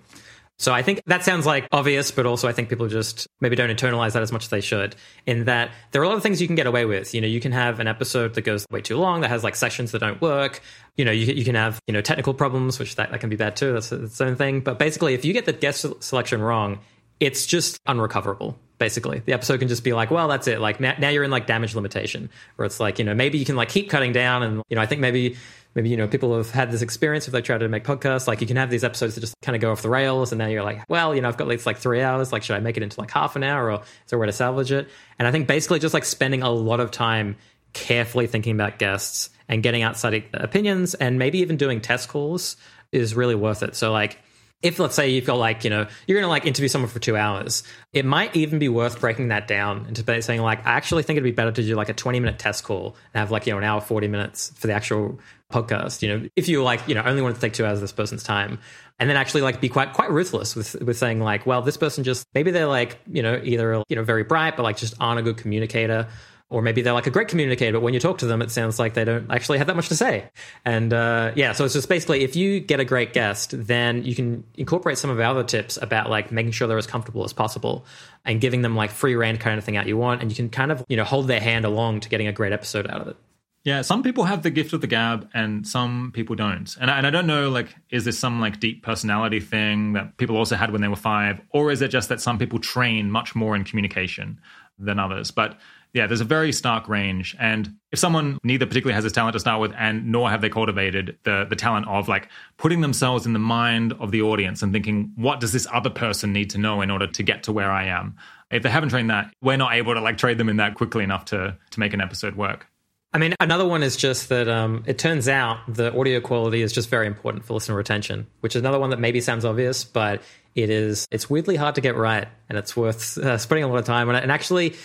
So 0.58 0.74
I 0.74 0.82
think 0.82 1.00
that 1.06 1.24
sounds 1.24 1.46
like 1.46 1.68
obvious, 1.70 2.10
but 2.10 2.26
also 2.26 2.48
I 2.48 2.52
think 2.52 2.68
people 2.68 2.88
just 2.88 3.28
maybe 3.40 3.54
don't 3.54 3.70
internalize 3.70 4.12
that 4.14 4.22
as 4.22 4.32
much 4.32 4.44
as 4.44 4.50
they 4.50 4.60
should. 4.60 4.96
In 5.24 5.44
that 5.44 5.70
there 5.92 6.02
are 6.02 6.04
a 6.04 6.08
lot 6.08 6.16
of 6.16 6.22
things 6.22 6.40
you 6.40 6.48
can 6.48 6.56
get 6.56 6.66
away 6.66 6.84
with. 6.84 7.14
You 7.14 7.20
know, 7.20 7.28
you 7.28 7.40
can 7.40 7.52
have 7.52 7.78
an 7.78 7.86
episode 7.86 8.34
that 8.34 8.42
goes 8.42 8.66
way 8.70 8.80
too 8.80 8.96
long, 8.96 9.20
that 9.20 9.30
has 9.30 9.44
like 9.44 9.54
sessions 9.54 9.92
that 9.92 10.00
don't 10.00 10.20
work. 10.20 10.60
You 10.96 11.04
know, 11.04 11.12
you, 11.12 11.32
you 11.32 11.44
can 11.44 11.54
have, 11.54 11.80
you 11.86 11.94
know, 11.94 12.00
technical 12.00 12.34
problems, 12.34 12.80
which 12.80 12.96
that, 12.96 13.12
that 13.12 13.20
can 13.20 13.30
be 13.30 13.36
bad 13.36 13.54
too. 13.54 13.72
That's 13.72 13.92
its 13.92 14.20
own 14.20 14.34
thing. 14.34 14.60
But 14.60 14.80
basically, 14.80 15.14
if 15.14 15.24
you 15.24 15.32
get 15.32 15.44
the 15.44 15.52
guest 15.52 15.86
selection 16.00 16.42
wrong, 16.42 16.80
it's 17.20 17.46
just 17.46 17.78
unrecoverable 17.86 18.58
basically 18.78 19.20
the 19.26 19.32
episode 19.32 19.58
can 19.58 19.66
just 19.66 19.82
be 19.82 19.92
like 19.92 20.08
well 20.08 20.28
that's 20.28 20.46
it 20.46 20.60
like 20.60 20.78
now, 20.78 20.94
now, 21.00 21.08
you're 21.08 21.24
in 21.24 21.32
like 21.32 21.48
damage 21.48 21.74
limitation 21.74 22.30
where 22.54 22.64
it's 22.64 22.78
like 22.78 23.00
you 23.00 23.04
know 23.04 23.12
maybe 23.12 23.36
you 23.36 23.44
can 23.44 23.56
like 23.56 23.68
keep 23.68 23.90
cutting 23.90 24.12
down 24.12 24.44
and 24.44 24.62
you 24.68 24.76
know 24.76 24.80
i 24.80 24.86
think 24.86 25.00
maybe 25.00 25.36
maybe 25.78 25.90
you 25.90 25.96
know 25.96 26.08
people 26.08 26.36
have 26.36 26.50
had 26.50 26.72
this 26.72 26.82
experience 26.82 27.28
if 27.28 27.32
they 27.32 27.40
try 27.40 27.56
to 27.56 27.68
make 27.68 27.84
podcasts 27.84 28.26
like 28.26 28.40
you 28.40 28.48
can 28.48 28.56
have 28.56 28.68
these 28.68 28.82
episodes 28.82 29.14
that 29.14 29.20
just 29.20 29.34
kind 29.42 29.54
of 29.54 29.62
go 29.62 29.70
off 29.70 29.80
the 29.82 29.88
rails 29.88 30.32
and 30.32 30.40
now 30.40 30.46
you're 30.46 30.64
like 30.64 30.82
well 30.88 31.14
you 31.14 31.20
know 31.20 31.28
i've 31.28 31.36
got 31.36 31.46
like, 31.46 31.64
like 31.64 31.76
three 31.76 32.02
hours 32.02 32.32
like 32.32 32.42
should 32.42 32.56
i 32.56 32.58
make 32.58 32.76
it 32.76 32.82
into 32.82 32.98
like 33.00 33.12
half 33.12 33.36
an 33.36 33.44
hour 33.44 33.70
or 33.70 33.80
is 33.80 33.80
there 34.08 34.18
a 34.18 34.20
way 34.20 34.26
to 34.26 34.32
salvage 34.32 34.72
it? 34.72 34.88
And 35.20 35.28
i 35.28 35.30
think 35.30 35.46
basically 35.46 35.78
just 35.78 35.94
like 35.94 36.04
spending 36.04 36.42
a 36.42 36.50
lot 36.50 36.80
of 36.80 36.90
time 36.90 37.36
carefully 37.74 38.26
thinking 38.26 38.54
about 38.54 38.78
guests 38.78 39.30
and 39.48 39.62
getting 39.62 39.82
outside 39.82 40.24
opinions 40.34 40.94
and 40.94 41.18
maybe 41.18 41.38
even 41.38 41.56
doing 41.56 41.80
test 41.80 42.08
calls 42.08 42.56
is 42.92 43.14
really 43.14 43.34
worth 43.34 43.62
it. 43.62 43.76
So 43.76 43.92
like 43.92 44.18
if 44.62 44.78
let's 44.78 44.94
say 44.94 45.08
you've 45.08 45.26
got 45.26 45.36
like 45.36 45.64
you 45.64 45.70
know 45.70 45.86
you're 46.06 46.18
gonna 46.20 46.30
like 46.30 46.46
interview 46.46 46.68
someone 46.68 46.90
for 46.90 46.98
two 46.98 47.16
hours 47.16 47.62
it 47.92 48.04
might 48.04 48.34
even 48.34 48.58
be 48.58 48.68
worth 48.68 49.00
breaking 49.00 49.28
that 49.28 49.46
down 49.46 49.86
into 49.86 50.22
saying 50.22 50.40
like 50.40 50.64
i 50.66 50.70
actually 50.70 51.02
think 51.02 51.16
it'd 51.16 51.24
be 51.24 51.30
better 51.30 51.52
to 51.52 51.62
do 51.62 51.74
like 51.74 51.88
a 51.88 51.94
20 51.94 52.20
minute 52.20 52.38
test 52.38 52.64
call 52.64 52.96
and 53.14 53.20
have 53.20 53.30
like 53.30 53.46
you 53.46 53.52
know 53.52 53.58
an 53.58 53.64
hour 53.64 53.80
40 53.80 54.08
minutes 54.08 54.52
for 54.56 54.66
the 54.66 54.72
actual 54.72 55.18
podcast 55.52 56.02
you 56.02 56.08
know 56.08 56.28
if 56.36 56.48
you 56.48 56.62
like 56.62 56.86
you 56.88 56.94
know 56.94 57.02
only 57.08 57.22
want 57.22 57.34
to 57.34 57.40
take 57.40 57.52
two 57.52 57.64
hours 57.64 57.78
of 57.78 57.82
this 57.82 57.92
person's 57.92 58.22
time. 58.22 58.58
And 59.00 59.08
then 59.08 59.16
actually 59.16 59.42
like 59.42 59.60
be 59.60 59.68
quite 59.68 59.92
quite 59.92 60.10
ruthless 60.10 60.56
with 60.56 60.74
with 60.82 60.98
saying 60.98 61.20
like 61.20 61.46
well 61.46 61.62
this 61.62 61.76
person 61.76 62.02
just 62.02 62.26
maybe 62.34 62.50
they're 62.50 62.66
like 62.66 62.98
you 63.10 63.22
know 63.22 63.40
either 63.44 63.82
you 63.88 63.96
know 63.96 64.02
very 64.02 64.24
bright 64.24 64.56
but 64.56 64.64
like 64.64 64.76
just 64.76 64.94
aren't 64.98 65.20
a 65.20 65.22
good 65.22 65.36
communicator 65.36 66.08
or 66.50 66.62
maybe 66.62 66.80
they're 66.80 66.94
like 66.94 67.06
a 67.06 67.10
great 67.10 67.28
communicator, 67.28 67.72
but 67.72 67.82
when 67.82 67.92
you 67.92 68.00
talk 68.00 68.18
to 68.18 68.26
them, 68.26 68.40
it 68.40 68.50
sounds 68.50 68.78
like 68.78 68.94
they 68.94 69.04
don't 69.04 69.30
actually 69.30 69.58
have 69.58 69.66
that 69.66 69.76
much 69.76 69.88
to 69.88 69.96
say. 69.96 70.30
And 70.64 70.92
uh, 70.92 71.32
yeah, 71.36 71.52
so 71.52 71.64
it's 71.64 71.74
just 71.74 71.88
basically 71.88 72.22
if 72.22 72.36
you 72.36 72.60
get 72.60 72.80
a 72.80 72.84
great 72.84 73.12
guest, 73.12 73.54
then 73.54 74.04
you 74.04 74.14
can 74.14 74.44
incorporate 74.54 74.96
some 74.96 75.10
of 75.10 75.18
our 75.18 75.26
other 75.26 75.44
tips 75.44 75.78
about 75.80 76.08
like 76.08 76.32
making 76.32 76.52
sure 76.52 76.66
they're 76.66 76.78
as 76.78 76.86
comfortable 76.86 77.24
as 77.24 77.32
possible 77.32 77.84
and 78.24 78.40
giving 78.40 78.62
them 78.62 78.76
like 78.76 78.90
free 78.90 79.14
reign 79.14 79.36
kind 79.36 79.58
of 79.58 79.64
thing 79.64 79.76
out 79.76 79.86
you 79.86 79.96
want, 79.96 80.22
and 80.22 80.30
you 80.30 80.36
can 80.36 80.48
kind 80.48 80.72
of 80.72 80.84
you 80.88 80.96
know 80.96 81.04
hold 81.04 81.28
their 81.28 81.40
hand 81.40 81.64
along 81.64 82.00
to 82.00 82.08
getting 82.08 82.28
a 82.28 82.32
great 82.32 82.52
episode 82.52 82.86
out 82.88 83.02
of 83.02 83.08
it. 83.08 83.16
Yeah, 83.64 83.82
some 83.82 84.02
people 84.02 84.24
have 84.24 84.42
the 84.42 84.50
gift 84.50 84.72
of 84.72 84.80
the 84.80 84.86
gab 84.86 85.28
and 85.34 85.66
some 85.66 86.12
people 86.14 86.36
don't. 86.36 86.74
And 86.80 86.90
I, 86.90 86.96
and 86.96 87.06
I 87.06 87.10
don't 87.10 87.26
know, 87.26 87.50
like, 87.50 87.74
is 87.90 88.06
this 88.06 88.18
some 88.18 88.40
like 88.40 88.60
deep 88.60 88.82
personality 88.82 89.40
thing 89.40 89.92
that 89.92 90.16
people 90.16 90.38
also 90.38 90.56
had 90.56 90.70
when 90.70 90.80
they 90.80 90.88
were 90.88 90.96
five? 90.96 91.40
Or 91.50 91.70
is 91.70 91.82
it 91.82 91.88
just 91.88 92.08
that 92.08 92.22
some 92.22 92.38
people 92.38 92.60
train 92.60 93.10
much 93.10 93.34
more 93.34 93.54
in 93.54 93.64
communication 93.64 94.40
than 94.78 94.98
others? 94.98 95.30
But 95.30 95.58
yeah, 95.92 96.06
there's 96.06 96.20
a 96.20 96.24
very 96.24 96.52
stark 96.52 96.88
range. 96.88 97.36
And 97.38 97.76
if 97.90 97.98
someone 97.98 98.38
neither 98.42 98.66
particularly 98.66 98.94
has 98.94 99.04
this 99.04 99.12
talent 99.12 99.32
to 99.34 99.40
start 99.40 99.60
with, 99.60 99.72
and 99.76 100.12
nor 100.12 100.30
have 100.30 100.40
they 100.40 100.50
cultivated 100.50 101.18
the 101.24 101.46
the 101.48 101.56
talent 101.56 101.88
of 101.88 102.08
like 102.08 102.28
putting 102.56 102.80
themselves 102.80 103.26
in 103.26 103.32
the 103.32 103.38
mind 103.38 103.94
of 103.94 104.10
the 104.10 104.22
audience 104.22 104.62
and 104.62 104.72
thinking, 104.72 105.12
what 105.16 105.40
does 105.40 105.52
this 105.52 105.66
other 105.72 105.90
person 105.90 106.32
need 106.32 106.50
to 106.50 106.58
know 106.58 106.82
in 106.82 106.90
order 106.90 107.06
to 107.06 107.22
get 107.22 107.44
to 107.44 107.52
where 107.52 107.70
I 107.70 107.86
am? 107.86 108.16
If 108.50 108.62
they 108.62 108.70
haven't 108.70 108.90
trained 108.90 109.10
that, 109.10 109.32
we're 109.42 109.56
not 109.56 109.74
able 109.74 109.94
to 109.94 110.00
like 110.00 110.18
trade 110.18 110.38
them 110.38 110.48
in 110.48 110.56
that 110.56 110.74
quickly 110.74 111.04
enough 111.04 111.26
to 111.26 111.56
to 111.70 111.80
make 111.80 111.94
an 111.94 112.00
episode 112.00 112.36
work. 112.36 112.66
I 113.12 113.16
mean, 113.16 113.34
another 113.40 113.66
one 113.66 113.82
is 113.82 113.96
just 113.96 114.28
that 114.28 114.48
um, 114.48 114.84
it 114.86 114.98
turns 114.98 115.28
out 115.28 115.60
the 115.66 115.98
audio 115.98 116.20
quality 116.20 116.60
is 116.60 116.72
just 116.72 116.90
very 116.90 117.06
important 117.06 117.44
for 117.44 117.54
listener 117.54 117.74
retention, 117.74 118.26
which 118.40 118.54
is 118.54 118.60
another 118.60 118.78
one 118.78 118.90
that 118.90 119.00
maybe 119.00 119.22
sounds 119.22 119.46
obvious, 119.46 119.82
but 119.82 120.22
it 120.54 120.68
is. 120.68 121.06
It's 121.10 121.30
weirdly 121.30 121.56
hard 121.56 121.76
to 121.76 121.80
get 121.80 121.96
right, 121.96 122.28
and 122.50 122.58
it's 122.58 122.76
worth 122.76 123.16
uh, 123.16 123.38
spending 123.38 123.64
a 123.64 123.68
lot 123.68 123.78
of 123.78 123.86
time 123.86 124.10
on 124.10 124.16
it. 124.16 124.22
And 124.22 124.30
actually, 124.30 124.76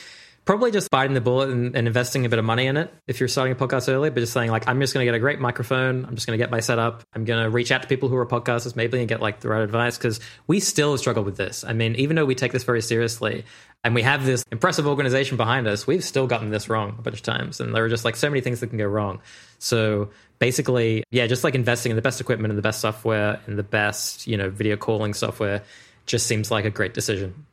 probably 0.46 0.72
just 0.72 0.92
biting 0.92 1.14
the 1.14 1.22
bullet 1.22 1.50
and, 1.50 1.76
and, 1.76 1.88
investing 1.88 2.26
a 2.26 2.30
bit 2.30 2.40
of 2.40 2.46
money 2.46 2.68
in 2.68 2.76
it 2.76 2.94
if 3.08 3.20
you're 3.20 3.30
starting 3.30 3.54
a 3.54 3.56
podcast 3.56 3.88
early, 3.88 4.10
but 4.10 4.20
just 4.20 4.34
saying 4.34 4.52
like, 4.52 4.68
I'm 4.68 4.80
just 4.82 4.94
going 4.94 5.06
to 5.06 5.08
get 5.08 5.16
a 5.16 5.20
great 5.20 5.40
microphone. 5.40 6.06
I'm 6.06 6.16
just 6.16 6.28
going 6.28 6.38
to 6.38 6.44
get 6.44 6.52
my 6.52 6.60
setup. 6.60 7.04
I'm 7.14 7.24
going 7.24 7.44
to 7.44 7.50
reach 7.50 7.72
out 7.72 7.82
to 7.82 7.88
people 7.88 8.10
who 8.10 8.16
are 8.18 8.26
podcasters 8.26 8.76
maybe 8.76 9.00
and 9.00 9.08
get 9.08 9.22
like 9.22 9.40
the 9.40 9.50
right 9.50 9.62
advice 9.62 9.98
because 9.98 10.20
we 10.48 10.60
still 10.60 10.98
struggle 10.98 11.24
with 11.24 11.38
this. 11.38 11.64
I 11.64 11.74
mean, 11.74 11.96
even 11.96 12.16
though 12.16 12.26
we 12.26 12.36
take 12.36 12.52
this 12.52 12.64
very 12.64 12.82
seriously 12.82 13.46
and 13.84 13.96
we 13.96 14.02
have 14.02 14.26
this 14.26 14.44
impressive 14.52 14.86
organization 14.86 15.38
behind 15.38 15.68
us, 15.68 15.88
we've 15.88 16.04
still 16.04 16.28
gotten 16.28 16.50
this 16.50 16.70
wrong 16.70 16.96
a 16.98 17.02
bunch 17.02 17.18
of 17.18 17.24
times. 17.24 17.60
And 17.60 17.74
there 17.74 17.86
are 17.86 17.90
just 17.90 18.06
like 18.06 18.16
so 18.16 18.30
many 18.30 18.42
things 18.42 18.60
that 18.60 18.68
can 18.68 18.78
go 18.78 18.86
wrong. 18.86 19.22
So 19.60 20.10
basically, 20.40 21.04
yeah, 21.10 21.28
just 21.28 21.44
like 21.44 21.56
investing 21.56 21.92
in 21.92 21.96
the 21.96 22.02
best 22.02 22.20
equipment 22.20 22.52
and 22.52 22.58
the 22.58 22.64
best 22.64 22.82
software 22.82 23.40
and 23.48 23.58
the 23.58 23.64
best, 23.64 24.28
you 24.28 24.36
know, 24.36 24.50
video 24.50 24.76
calling 24.76 25.14
software 25.14 25.64
just 26.06 26.28
seems 26.28 26.52
like 26.52 26.66
a 26.66 26.70
great 26.70 26.94
decision. 26.94 27.46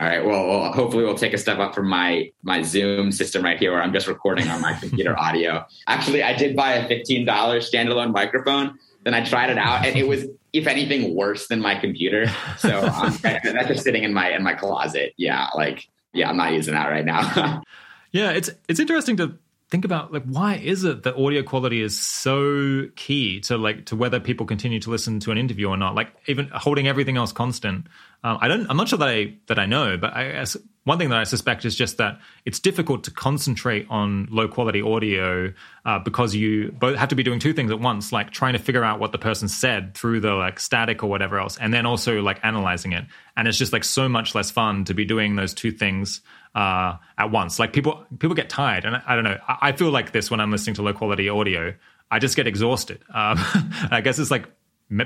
All 0.00 0.08
right. 0.08 0.24
Well, 0.24 0.48
well, 0.48 0.72
hopefully 0.72 1.04
we'll 1.04 1.14
take 1.14 1.34
a 1.34 1.38
step 1.38 1.58
up 1.58 1.72
from 1.72 1.88
my 1.88 2.32
my 2.42 2.62
Zoom 2.62 3.12
system 3.12 3.44
right 3.44 3.58
here, 3.58 3.72
where 3.72 3.82
I'm 3.82 3.92
just 3.92 4.08
recording 4.08 4.48
on 4.48 4.60
my 4.60 4.72
computer 4.80 5.18
audio. 5.18 5.64
Actually, 5.86 6.24
I 6.24 6.34
did 6.34 6.56
buy 6.56 6.72
a 6.72 6.88
$15 6.88 7.26
standalone 7.26 8.12
microphone. 8.12 8.76
Then 9.04 9.14
I 9.14 9.24
tried 9.24 9.50
it 9.50 9.58
out, 9.58 9.86
and 9.86 9.96
it 9.96 10.08
was, 10.08 10.24
if 10.52 10.66
anything, 10.66 11.14
worse 11.14 11.46
than 11.46 11.60
my 11.60 11.76
computer. 11.76 12.26
So 12.58 12.80
um, 12.86 13.16
that's 13.22 13.68
just 13.68 13.84
sitting 13.84 14.02
in 14.02 14.12
my 14.12 14.30
in 14.30 14.42
my 14.42 14.54
closet. 14.54 15.12
Yeah, 15.16 15.48
like 15.54 15.86
yeah, 16.12 16.28
I'm 16.28 16.36
not 16.36 16.52
using 16.54 16.74
that 16.74 16.88
right 16.88 17.04
now. 17.04 17.62
yeah, 18.12 18.30
it's 18.30 18.50
it's 18.68 18.80
interesting 18.80 19.16
to 19.18 19.38
think 19.74 19.84
about 19.84 20.12
like 20.12 20.22
why 20.22 20.54
is 20.54 20.84
it 20.84 21.02
that 21.02 21.16
audio 21.16 21.42
quality 21.42 21.82
is 21.82 21.98
so 21.98 22.86
key 22.94 23.40
to 23.40 23.58
like 23.58 23.86
to 23.86 23.96
whether 23.96 24.20
people 24.20 24.46
continue 24.46 24.78
to 24.78 24.88
listen 24.88 25.18
to 25.18 25.32
an 25.32 25.38
interview 25.38 25.68
or 25.68 25.76
not? 25.76 25.96
Like 25.96 26.14
even 26.28 26.48
holding 26.54 26.86
everything 26.86 27.16
else 27.16 27.32
constant. 27.32 27.88
Um, 28.22 28.38
i 28.40 28.48
don't 28.48 28.66
i'm 28.70 28.78
not 28.78 28.88
sure 28.88 28.98
that 29.00 29.08
i 29.08 29.34
that 29.48 29.58
i 29.58 29.66
know 29.66 29.98
but 29.98 30.14
i 30.14 30.46
one 30.84 30.98
thing 30.98 31.10
that 31.10 31.18
i 31.18 31.24
suspect 31.24 31.66
is 31.66 31.76
just 31.76 31.98
that 31.98 32.20
it's 32.46 32.58
difficult 32.58 33.04
to 33.04 33.10
concentrate 33.10 33.86
on 33.90 34.28
low 34.30 34.48
quality 34.48 34.80
audio 34.80 35.52
uh, 35.84 35.98
because 35.98 36.34
you 36.34 36.72
both 36.72 36.96
have 36.96 37.10
to 37.10 37.14
be 37.14 37.22
doing 37.22 37.38
two 37.38 37.52
things 37.52 37.70
at 37.70 37.80
once 37.80 38.12
like 38.12 38.30
trying 38.30 38.54
to 38.54 38.58
figure 38.58 38.82
out 38.82 38.98
what 38.98 39.12
the 39.12 39.18
person 39.18 39.46
said 39.46 39.94
through 39.94 40.20
the 40.20 40.32
like 40.32 40.58
static 40.58 41.02
or 41.02 41.10
whatever 41.10 41.38
else 41.38 41.58
and 41.58 41.74
then 41.74 41.84
also 41.84 42.22
like 42.22 42.40
analyzing 42.42 42.92
it. 42.92 43.04
And 43.36 43.46
it's 43.46 43.58
just 43.58 43.74
like 43.74 43.84
so 43.84 44.08
much 44.08 44.34
less 44.34 44.50
fun 44.50 44.84
to 44.86 44.94
be 44.94 45.04
doing 45.04 45.36
those 45.36 45.52
two 45.52 45.70
things 45.70 46.22
uh, 46.54 46.96
at 47.18 47.30
once. 47.30 47.58
Like 47.58 47.72
people 47.72 48.04
people 48.18 48.34
get 48.34 48.48
tired, 48.48 48.84
and 48.84 48.96
I, 48.96 49.02
I 49.06 49.14
don't 49.14 49.24
know. 49.24 49.38
I, 49.48 49.58
I, 49.62 49.72
feel 49.72 49.90
like 49.90 50.12
this 50.12 50.30
when 50.30 50.40
I'm 50.40 50.50
listening 50.50 50.74
to 50.76 50.82
low 50.82 50.92
quality 50.92 51.28
audio. 51.28 51.74
I 52.10 52.18
just 52.18 52.36
get 52.36 52.46
exhausted. 52.46 53.02
Um, 53.08 53.38
I 53.90 54.00
guess 54.02 54.18
it's 54.18 54.30
like 54.30 54.46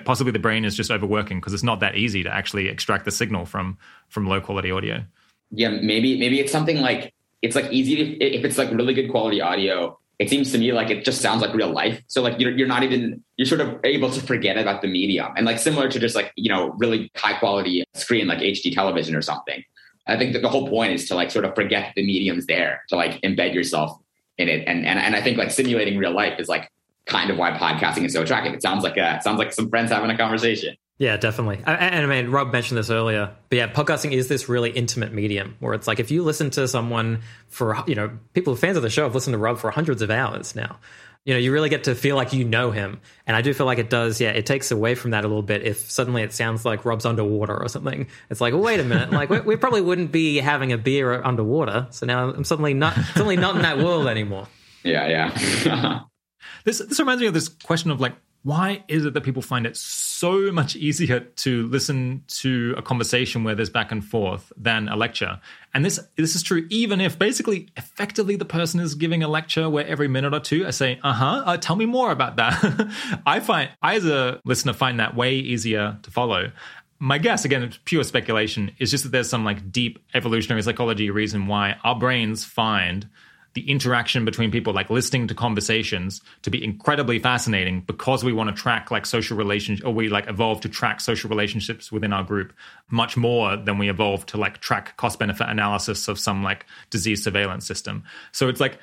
possibly 0.05 0.33
the 0.33 0.39
brain 0.39 0.65
is 0.65 0.77
just 0.77 0.91
overworking 0.91 1.39
because 1.41 1.55
it's 1.55 1.63
not 1.63 1.81
that 1.81 1.95
easy 1.95 2.23
to 2.23 2.31
actually 2.31 2.69
extract 2.69 3.05
the 3.05 3.11
signal 3.11 3.47
from 3.47 3.79
from 4.09 4.27
low 4.27 4.41
quality 4.41 4.71
audio. 4.71 5.05
Yeah, 5.51 5.71
maybe 5.71 6.19
maybe 6.19 6.41
it's 6.41 6.53
something 6.53 6.79
like 6.79 7.15
it's 7.41 7.57
like 7.57 7.71
easy 7.73 7.97
to, 7.97 8.25
if 8.25 8.45
it's 8.45 8.59
like 8.59 8.71
really 8.71 8.95
good 8.95 9.11
quality 9.11 9.41
audio. 9.41 9.99
It 10.19 10.29
seems 10.29 10.51
to 10.51 10.59
me 10.59 10.73
like 10.73 10.91
it 10.91 11.05
just 11.05 11.21
sounds 11.21 11.43
like 11.43 11.55
real 11.55 11.71
life. 11.71 12.03
So 12.09 12.23
like 12.23 12.41
you're 12.41 12.51
you're 12.51 12.67
not 12.67 12.83
even 12.83 13.23
you're 13.37 13.47
sort 13.47 13.61
of 13.61 13.79
able 13.85 14.11
to 14.11 14.21
forget 14.21 14.59
about 14.59 14.83
the 14.83 14.89
medium 14.89 15.33
and 15.37 15.47
like 15.47 15.61
similar 15.61 15.89
to 15.89 15.99
just 15.99 16.17
like 16.17 16.33
you 16.35 16.51
know 16.51 16.71
really 16.79 17.11
high 17.17 17.39
quality 17.39 17.85
screen 17.95 18.27
like 18.27 18.41
HD 18.41 18.75
television 18.75 19.15
or 19.15 19.23
something 19.23 19.63
I 20.09 20.17
think 20.19 20.33
that 20.33 20.43
the 20.43 20.49
whole 20.49 20.69
point 20.69 20.93
is 20.93 21.09
to 21.09 21.15
like 21.15 21.31
sort 21.31 21.45
of 21.45 21.55
forget 21.55 21.93
the 21.95 22.05
mediums 22.05 22.47
there, 22.47 22.83
to 22.89 22.97
like 22.97 23.21
embed 23.23 23.55
yourself 23.55 23.99
in 24.39 24.49
it. 24.49 24.65
And 24.67 24.87
and 24.87 24.99
and 24.99 25.15
I 25.15 25.23
think 25.23 25.39
like 25.39 25.51
simulating 25.51 25.99
real 25.99 26.13
life 26.13 26.41
is 26.41 26.49
like 26.49 26.71
kind 27.07 27.31
of 27.31 27.39
why 27.39 27.53
podcasting 27.53 28.05
is 28.05 28.13
so 28.13 28.23
attractive. 28.23 28.55
It 28.55 28.63
sounds 28.63 28.85
like 28.85 28.97
a, 28.97 29.17
it 29.17 29.23
sounds 29.23 29.39
like 29.39 29.53
some 29.53 29.69
friends 29.69 29.91
having 29.91 30.11
a 30.11 30.17
conversation. 30.17 30.77
Yeah, 30.99 31.17
definitely. 31.17 31.63
And, 31.65 31.95
I 31.95 32.07
mean, 32.07 32.33
Rob 32.33 32.53
mentioned 32.53 32.77
this 32.77 32.91
earlier, 32.91 33.31
but 33.51 33.57
yeah, 33.57 33.69
podcasting 33.69 34.11
is 34.11 34.27
this 34.27 34.49
really 34.49 34.71
intimate 34.71 35.13
medium 35.13 35.55
where 35.61 35.73
it's 35.75 35.87
like 35.87 36.01
if 36.01 36.11
you 36.11 36.25
listen 36.25 36.51
to 36.51 36.67
someone 36.67 37.21
for, 37.47 37.79
you 37.87 37.95
know, 37.95 38.11
people 38.35 38.57
fans 38.57 38.77
of 38.77 38.83
the 38.83 38.91
show 38.91 39.05
have 39.05 39.15
listened 39.15 39.35
to 39.35 39.39
Rob 39.39 39.59
for 39.59 39.71
hundreds 39.71 40.03
of 40.03 40.11
hours 40.11 40.57
now 40.57 40.81
you 41.25 41.35
know 41.35 41.39
you 41.39 41.53
really 41.53 41.69
get 41.69 41.85
to 41.85 41.95
feel 41.95 42.17
like 42.17 42.33
you 42.33 42.45
know 42.45 42.71
him. 42.71 43.01
And 43.27 43.37
i 43.37 43.43
do 43.43 43.53
feel 43.53 43.67
like 43.67 43.79
it 43.79 43.91
does 43.91 44.21
yeah 44.21 44.31
it 44.31 44.47
takes 44.47 44.71
away 44.71 44.95
from 44.95 45.11
that 45.13 45.25
a 45.25 45.29
little 45.29 45.43
bit 45.43 45.63
if 45.63 45.91
suddenly 45.91 46.23
it 46.23 46.33
sounds 46.33 46.65
like 46.65 46.85
rob's 46.85 47.05
underwater 47.05 47.57
or 47.57 47.69
something. 47.69 48.07
It's 48.31 48.41
like 48.41 48.55
well, 48.55 48.63
wait 48.63 48.81
a 48.81 48.85
minute 48.85 49.11
like 49.11 49.31
we, 49.31 49.41
we, 49.41 49.57
probably 49.57 49.81
wouldn't 49.81 50.13
be 50.13 50.39
having 50.39 50.73
a 50.73 50.79
beer 50.79 51.23
underwater. 51.23 51.87
So 51.91 52.07
now 52.07 52.31
i'm 52.31 52.45
suddenly 52.45 52.75
not 52.75 52.95
suddenly 53.15 53.37
not 53.37 53.57
in 53.57 53.63
that 53.63 53.79
world 53.79 54.07
anymore. 54.07 54.49
Yeah 54.85 55.09
yeah. 55.09 56.01
This 56.65 56.79
this 56.79 56.99
reminds 56.99 57.21
me 57.21 57.27
of 57.27 57.35
this 57.35 57.49
question 57.49 57.91
of 57.91 58.01
like 58.01 58.15
why 58.43 58.85
is 58.89 59.05
it 59.05 59.15
that 59.15 59.23
people 59.23 59.43
find 59.43 59.67
it 59.67 59.77
so 59.77 60.53
much 60.53 60.77
easier 60.77 61.21
to 61.21 61.67
listen 61.67 62.23
to 62.29 62.75
a 62.79 62.83
conversation 62.83 63.45
where 63.45 63.55
there's 63.55 63.71
back 63.71 63.91
and 63.93 64.05
forth 64.05 64.53
than 64.57 64.89
a 64.89 64.97
lecture? 64.97 65.41
And 65.75 65.85
this 65.85 66.01
this 66.17 66.35
is 66.35 66.43
true 66.43 66.67
even 66.71 67.01
if 67.01 67.19
basically 67.19 67.69
effectively 67.77 68.37
the 68.37 68.45
person 68.45 68.81
is 68.81 68.95
giving 68.95 69.23
a 69.23 69.29
lecture 69.29 69.69
where 69.69 69.87
every 69.87 70.09
minute 70.09 70.35
or 70.35 70.41
two 70.41 70.67
I 70.67 70.71
say, 70.71 70.99
uh-huh, 71.03 71.43
uh, 71.45 71.57
tell 71.57 71.77
me 71.77 71.87
more 71.87 72.11
about 72.11 72.37
that. 72.37 72.91
I 73.27 73.41
find 73.41 73.71
I 73.83 73.97
as 73.97 74.07
a 74.07 74.41
listener 74.45 74.73
find 74.73 75.01
that 75.01 75.15
way 75.15 75.35
easier 75.35 75.99
to 76.03 76.11
follow 76.11 76.53
my 77.01 77.19
guess, 77.19 77.45
again, 77.45 77.63
it's 77.63 77.79
pure 77.85 78.03
speculation, 78.03 78.73
is 78.79 78.91
just 78.91 79.05
that 79.05 79.11
there's 79.11 79.29
some 79.29 79.45
like 79.45 79.71
deep 79.71 79.99
evolutionary 80.15 80.63
psychology 80.63 81.11
reason 81.11 81.47
why 81.47 81.77
our 81.85 81.97
brains 81.97 82.45
find 82.45 83.09
the 83.55 83.69
interaction 83.69 84.25
between 84.25 84.51
people, 84.51 84.73
like 84.73 84.91
listening 84.91 85.27
to 85.29 85.35
conversations, 85.35 86.21
to 86.43 86.51
be 86.51 86.63
incredibly 86.63 87.19
fascinating 87.19 87.81
because 87.81 88.23
we 88.23 88.33
want 88.33 88.55
to 88.55 88.63
track 88.63 88.91
like 88.91 89.07
social 89.07 89.37
relationships, 89.37 89.85
or 89.87 89.93
we 89.93 90.09
like 90.09 90.29
evolve 90.29 90.61
to 90.61 90.69
track 90.69 91.01
social 91.01 91.31
relationships 91.31 91.91
within 91.91 92.13
our 92.13 92.23
group 92.23 92.53
much 92.91 93.17
more 93.17 93.57
than 93.57 93.79
we 93.79 93.89
evolve 93.89 94.27
to 94.27 94.37
like 94.37 94.59
track 94.59 94.97
cost 94.97 95.19
benefit 95.19 95.49
analysis 95.49 96.09
of 96.09 96.19
some 96.19 96.43
like 96.43 96.67
disease 96.91 97.23
surveillance 97.23 97.67
system. 97.67 98.05
So 98.33 98.49
it's 98.49 98.61
like 98.61 98.79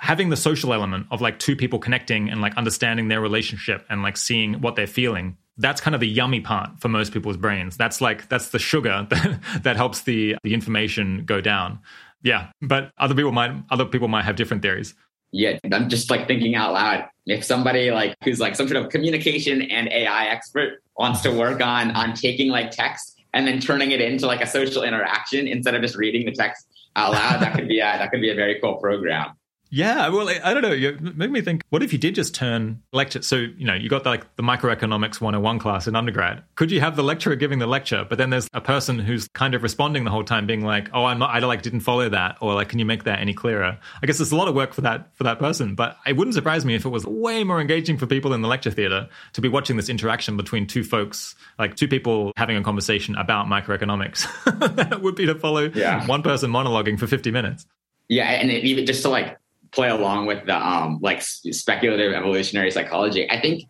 having 0.00 0.30
the 0.30 0.36
social 0.36 0.72
element 0.72 1.06
of 1.10 1.20
like 1.20 1.38
two 1.38 1.54
people 1.54 1.78
connecting 1.78 2.30
and 2.30 2.40
like 2.40 2.56
understanding 2.56 3.08
their 3.08 3.20
relationship 3.20 3.84
and 3.90 4.02
like 4.02 4.16
seeing 4.16 4.60
what 4.60 4.76
they're 4.76 4.86
feeling 4.86 5.36
that's 5.58 5.80
kind 5.80 5.94
of 5.94 6.00
the 6.00 6.08
yummy 6.08 6.40
part 6.40 6.70
for 6.80 6.88
most 6.88 7.12
people's 7.12 7.36
brains 7.36 7.76
that's 7.76 8.00
like 8.00 8.28
that's 8.28 8.48
the 8.48 8.58
sugar 8.58 9.06
that, 9.10 9.40
that 9.62 9.76
helps 9.76 10.02
the 10.02 10.36
the 10.42 10.54
information 10.54 11.22
go 11.26 11.40
down 11.40 11.78
yeah, 12.22 12.50
but 12.60 12.92
other 12.98 13.14
people 13.14 13.32
might 13.32 13.52
other 13.70 13.84
people 13.84 14.08
might 14.08 14.24
have 14.24 14.36
different 14.36 14.62
theories. 14.62 14.94
Yeah, 15.32 15.58
I'm 15.72 15.88
just 15.88 16.10
like 16.10 16.26
thinking 16.26 16.54
out 16.54 16.72
loud. 16.72 17.08
If 17.26 17.44
somebody 17.44 17.90
like 17.90 18.16
who's 18.24 18.40
like 18.40 18.56
some 18.56 18.66
sort 18.68 18.82
of 18.82 18.90
communication 18.90 19.62
and 19.62 19.88
AI 19.88 20.26
expert 20.26 20.82
wants 20.98 21.20
to 21.22 21.30
work 21.30 21.60
on 21.60 21.92
on 21.92 22.14
taking 22.14 22.50
like 22.50 22.70
text 22.70 23.20
and 23.32 23.46
then 23.46 23.60
turning 23.60 23.92
it 23.92 24.00
into 24.00 24.26
like 24.26 24.40
a 24.40 24.46
social 24.46 24.82
interaction 24.82 25.46
instead 25.46 25.74
of 25.74 25.82
just 25.82 25.96
reading 25.96 26.26
the 26.26 26.32
text 26.32 26.66
out 26.96 27.12
loud, 27.12 27.40
that 27.40 27.54
could 27.54 27.68
be 27.68 27.78
a, 27.78 27.84
that 27.84 28.10
could 28.10 28.20
be 28.20 28.30
a 28.30 28.34
very 28.34 28.58
cool 28.60 28.74
program. 28.76 29.30
Yeah, 29.70 30.08
well, 30.08 30.28
I 30.28 30.52
don't 30.52 30.62
know. 30.62 30.72
You 30.72 30.98
made 31.00 31.30
me 31.30 31.40
think. 31.40 31.62
What 31.70 31.82
if 31.82 31.92
you 31.92 31.98
did 31.98 32.16
just 32.16 32.34
turn 32.34 32.82
lecture? 32.92 33.22
So 33.22 33.36
you 33.36 33.64
know, 33.64 33.74
you 33.74 33.88
got 33.88 34.04
like 34.04 34.36
the 34.36 34.42
microeconomics 34.42 35.20
101 35.20 35.58
class 35.60 35.86
in 35.86 35.94
undergrad. 35.94 36.42
Could 36.56 36.72
you 36.72 36.80
have 36.80 36.96
the 36.96 37.04
lecturer 37.04 37.36
giving 37.36 37.60
the 37.60 37.68
lecture, 37.68 38.04
but 38.08 38.18
then 38.18 38.30
there's 38.30 38.48
a 38.52 38.60
person 38.60 38.98
who's 38.98 39.28
kind 39.28 39.54
of 39.54 39.62
responding 39.62 40.04
the 40.04 40.10
whole 40.10 40.24
time, 40.24 40.46
being 40.46 40.64
like, 40.64 40.90
"Oh, 40.92 41.04
I'm 41.04 41.20
not. 41.20 41.30
I 41.30 41.38
like 41.38 41.62
didn't 41.62 41.80
follow 41.80 42.08
that," 42.08 42.38
or 42.40 42.54
like, 42.54 42.68
"Can 42.68 42.80
you 42.80 42.84
make 42.84 43.04
that 43.04 43.20
any 43.20 43.32
clearer?" 43.32 43.78
I 44.02 44.06
guess 44.06 44.18
there's 44.18 44.32
a 44.32 44.36
lot 44.36 44.48
of 44.48 44.56
work 44.56 44.74
for 44.74 44.80
that 44.80 45.14
for 45.14 45.22
that 45.24 45.38
person, 45.38 45.76
but 45.76 45.96
it 46.04 46.16
wouldn't 46.16 46.34
surprise 46.34 46.64
me 46.64 46.74
if 46.74 46.84
it 46.84 46.90
was 46.90 47.06
way 47.06 47.44
more 47.44 47.60
engaging 47.60 47.96
for 47.96 48.06
people 48.06 48.34
in 48.34 48.42
the 48.42 48.48
lecture 48.48 48.72
theater 48.72 49.08
to 49.34 49.40
be 49.40 49.48
watching 49.48 49.76
this 49.76 49.88
interaction 49.88 50.36
between 50.36 50.66
two 50.66 50.82
folks, 50.82 51.36
like 51.60 51.76
two 51.76 51.86
people 51.86 52.32
having 52.36 52.56
a 52.56 52.62
conversation 52.62 53.14
about 53.14 53.46
microeconomics. 53.46 54.26
that 54.76 55.00
would 55.00 55.14
be 55.14 55.26
to 55.26 55.34
follow 55.36 55.70
yeah. 55.74 56.04
one 56.06 56.22
person 56.22 56.50
monologuing 56.50 56.98
for 56.98 57.06
50 57.06 57.30
minutes. 57.30 57.66
Yeah, 58.08 58.24
and 58.24 58.50
it, 58.50 58.64
even 58.64 58.86
just 58.86 59.02
to 59.02 59.08
like 59.08 59.38
play 59.72 59.88
along 59.88 60.26
with 60.26 60.46
the 60.46 60.56
um, 60.56 60.98
like 61.02 61.22
speculative 61.22 62.12
evolutionary 62.12 62.70
psychology. 62.70 63.30
I 63.30 63.40
think 63.40 63.64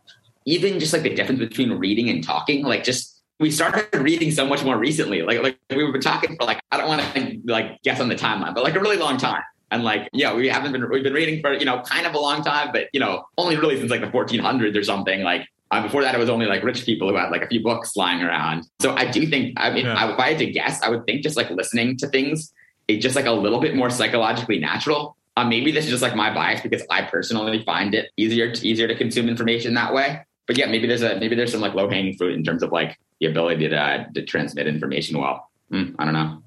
even 0.47 0.81
just 0.81 0.93
like 0.93 1.03
the 1.03 1.15
difference 1.15 1.41
between 1.41 1.73
reading 1.73 2.09
and 2.09 2.25
talking, 2.25 2.65
like 2.65 2.85
just 2.85 3.23
we 3.39 3.51
started 3.51 3.89
reading 3.99 4.31
so 4.31 4.47
much 4.47 4.65
more 4.65 4.79
recently. 4.79 5.23
Like 5.23 5.43
like 5.43 5.59
we 5.71 5.85
were 5.85 5.99
talking 5.99 6.37
for 6.37 6.45
like 6.45 6.61
I 6.71 6.77
don't 6.77 6.89
want 6.89 7.03
to 7.15 7.41
like 7.45 7.83
guess 7.83 8.01
on 8.01 8.09
the 8.09 8.15
timeline, 8.15 8.55
but 8.55 8.65
like 8.65 8.75
a 8.75 8.81
really 8.81 8.97
long 8.97 9.17
time. 9.17 9.43
And 9.71 9.85
like 9.85 10.09
yeah, 10.13 10.35
we 10.35 10.49
haven't 10.49 10.73
been 10.73 10.89
we've 10.91 11.05
been 11.05 11.15
reading 11.15 11.41
for 11.41 11.53
you 11.55 11.65
know 11.65 11.83
kind 11.83 12.07
of 12.07 12.15
a 12.15 12.19
long 12.19 12.43
time, 12.43 12.71
but 12.73 12.89
you 12.93 13.01
know 13.01 13.25
only 13.39 13.57
really 13.57 13.79
since 13.79 13.91
like 13.91 14.01
the 14.01 14.09
1400s 14.09 14.77
or 14.77 14.83
something. 14.83 15.23
Like 15.23 15.47
uh, 15.71 15.83
before 15.83 16.03
that, 16.03 16.15
it 16.15 16.19
was 16.19 16.29
only 16.29 16.47
like 16.47 16.65
rich 16.65 16.85
people 16.85 17.09
who 17.09 17.17
had 17.17 17.31
like 17.31 17.43
a 17.43 17.47
few 17.47 17.63
books 17.63 17.97
lying 17.97 18.23
around. 18.23 18.67
So 18.81 18.95
I 18.95 19.11
do 19.11 19.27
think 19.27 19.55
I 19.57 19.71
mean 19.71 19.87
yeah. 19.87 19.95
I, 19.95 20.13
if 20.13 20.19
I 20.19 20.29
had 20.31 20.39
to 20.39 20.51
guess, 20.51 20.83
I 20.83 20.89
would 20.89 21.07
think 21.07 21.23
just 21.23 21.37
like 21.37 21.51
listening 21.51 21.97
to 21.99 22.09
things 22.09 22.53
it's 22.91 23.03
just 23.03 23.17
like 23.17 23.27
a 23.27 23.33
little 23.33 23.61
bit 23.61 23.75
more 23.75 23.91
psychologically 23.91 24.59
natural. 24.59 25.17
Uh, 25.37 25.45
maybe 25.45 25.71
this 25.71 25.85
is 25.85 25.91
just 25.91 26.03
like 26.03 26.17
my 26.17 26.33
bias 26.33 26.61
because 26.61 26.83
I 26.91 27.03
personally 27.03 27.63
find 27.63 27.95
it 27.95 28.11
easier 28.17 28.53
to, 28.53 28.67
easier 28.67 28.89
to 28.89 28.95
consume 28.97 29.29
information 29.29 29.75
that 29.75 29.95
way. 29.95 30.21
But 30.47 30.59
yeah, 30.59 30.67
maybe 30.67 30.87
there's 30.87 31.03
a 31.03 31.19
maybe 31.19 31.37
there's 31.37 31.53
some 31.53 31.61
like 31.61 31.75
low 31.75 31.89
hanging 31.89 32.17
fruit 32.17 32.35
in 32.35 32.43
terms 32.43 32.63
of 32.63 32.73
like 32.73 32.99
the 33.21 33.27
ability 33.27 33.69
to 33.69 34.07
to 34.15 34.25
transmit 34.25 34.67
information 34.67 35.19
well. 35.19 35.49
Mm, 35.73 35.95
I 35.99 36.05
don't 36.05 36.15
know. 36.15 36.43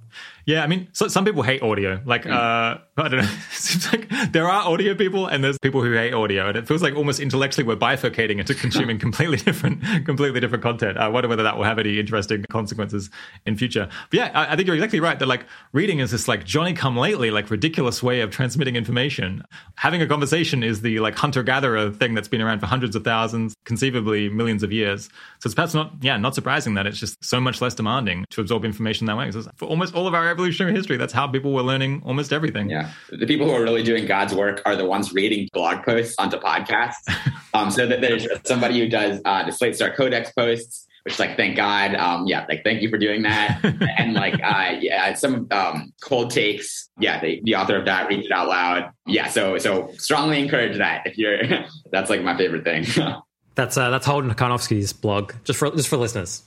Yeah, 0.46 0.64
I 0.64 0.68
mean, 0.68 0.90
so, 0.92 1.08
some 1.08 1.24
people 1.24 1.42
hate 1.42 1.62
audio. 1.62 2.02
Like, 2.06 2.24
mm. 2.24 2.32
uh, 2.32 2.80
I 2.98 3.08
don't 3.08 3.22
know. 3.22 3.30
It 3.54 3.66
seems 3.66 3.94
like 3.94 4.32
there 4.34 4.50
are 4.50 4.68
audio 4.68 4.94
people 4.94 5.28
and 5.28 5.42
there's 5.42 5.58
people 5.58 5.82
who 5.82 5.94
hate 5.94 6.14
audio, 6.14 6.50
and 6.50 6.58
it 6.58 6.68
feels 6.68 6.82
like 6.82 6.96
almost 6.96 7.22
intellectually 7.22 7.66
we're 7.66 7.78
bifurcating 7.78 8.40
into 8.40 8.54
consuming 8.54 9.00
completely 9.08 9.38
different, 9.38 9.82
completely 10.06 10.42
different 10.42 10.64
content. 10.64 10.98
I 10.98 11.08
wonder 11.08 11.30
whether 11.30 11.44
that 11.44 11.56
will 11.56 11.64
have 11.64 11.80
any 11.80 11.98
interesting 11.98 12.44
consequences 12.50 13.10
in 13.46 13.56
future. 13.56 13.88
But 14.10 14.18
yeah, 14.18 14.32
I, 14.34 14.54
I 14.54 14.56
think 14.58 14.68
you're 14.68 14.76
exactly 14.76 15.00
right. 15.00 15.18
That 15.18 15.28
like 15.28 15.46
reading 15.72 16.00
is 16.00 16.12
this 16.12 16.28
like 16.28 16.44
Johnny 16.44 16.74
come 16.74 16.98
lately, 16.98 17.32
like 17.32 17.50
ridiculous 17.50 18.04
way 18.04 18.20
of 18.20 18.32
transmitting 18.32 18.76
information. 18.76 19.44
Having 19.76 20.02
a 20.02 20.08
conversation 20.08 20.62
is 20.62 20.82
the 20.82 21.00
like 21.00 21.16
hunter 21.16 21.44
gatherer 21.44 21.90
thing 21.92 22.16
that's 22.16 22.28
been 22.28 22.42
around 22.42 22.60
for 22.60 22.66
hundreds 22.66 22.98
of 22.98 23.06
thousands, 23.06 23.56
conceivably 23.64 24.28
millions 24.28 24.62
of 24.62 24.74
years. 24.74 25.06
So 25.40 25.48
it's 25.48 25.56
perhaps 25.56 25.74
not, 25.74 25.94
yeah, 26.02 26.18
not 26.18 26.36
surprising 26.36 26.74
that 26.74 26.86
it's 26.86 27.00
just 27.00 27.24
so 27.24 27.40
much 27.40 27.62
less 27.62 27.74
demanding 27.76 28.26
to 28.32 28.42
absorb 28.42 28.66
information 28.66 29.08
that 29.08 29.18
way. 29.18 29.32
For 29.56 29.68
almost 29.68 29.96
all 29.96 30.06
of 30.06 30.14
our 30.14 30.33
evolutionary 30.34 30.76
history. 30.76 30.98
That's 30.98 31.14
how 31.14 31.28
people 31.28 31.54
were 31.54 31.62
learning 31.62 32.02
almost 32.06 32.34
everything. 32.34 32.70
Yeah. 32.70 32.92
The 33.10 33.26
people 33.26 33.48
who 33.48 33.54
are 33.54 33.64
really 33.64 33.84
doing 33.84 34.06
God's 34.06 34.34
work 34.34 34.62
are 34.66 34.76
the 34.76 34.86
ones 34.86 35.14
reading 35.14 35.48
blog 35.54 35.84
posts 35.86 36.16
onto 36.18 36.38
podcasts. 36.38 37.08
um, 37.54 37.72
so 37.72 37.88
that 37.88 38.02
there's 38.02 38.28
somebody 38.46 38.80
who 38.80 38.90
does 38.90 39.22
uh, 39.26 39.46
the 39.46 39.52
Slate 39.52 39.76
Star 39.76 39.96
Codex 39.96 40.32
posts, 40.32 40.88
which 41.04 41.14
is 41.14 41.20
like, 41.20 41.38
thank 41.38 41.56
God. 41.56 41.96
Um, 41.96 42.28
yeah, 42.28 42.46
like, 42.50 42.64
thank 42.64 42.82
you 42.82 42.90
for 42.90 42.98
doing 42.98 43.22
that. 43.24 43.60
and 43.98 44.14
like, 44.14 44.36
uh, 44.44 44.76
yeah, 44.80 45.14
some 45.14 45.48
um, 45.52 45.94
cold 46.02 46.32
takes. 46.32 46.90
Yeah, 47.00 47.20
the, 47.22 47.42
the 47.44 47.56
author 47.56 47.78
of 47.78 47.86
that 47.86 48.10
reads 48.10 48.26
it 48.26 48.32
out 48.32 48.48
loud. 48.48 48.92
Yeah, 49.06 49.28
so 49.28 49.58
so 49.58 49.92
strongly 49.98 50.42
encourage 50.42 50.78
that 50.78 51.06
if 51.06 51.18
you're. 51.18 51.40
that's 51.92 52.10
like 52.10 52.22
my 52.24 52.38
favorite 52.38 52.64
thing. 52.64 52.86
that's 53.56 53.78
uh, 53.78 53.90
that's 53.90 54.06
Holden 54.06 54.34
Karnofsky's 54.34 54.94
blog, 54.94 55.34
just 55.44 55.60
for 55.60 55.72
just 55.72 55.90
for 55.90 55.98
listeners. 55.98 56.44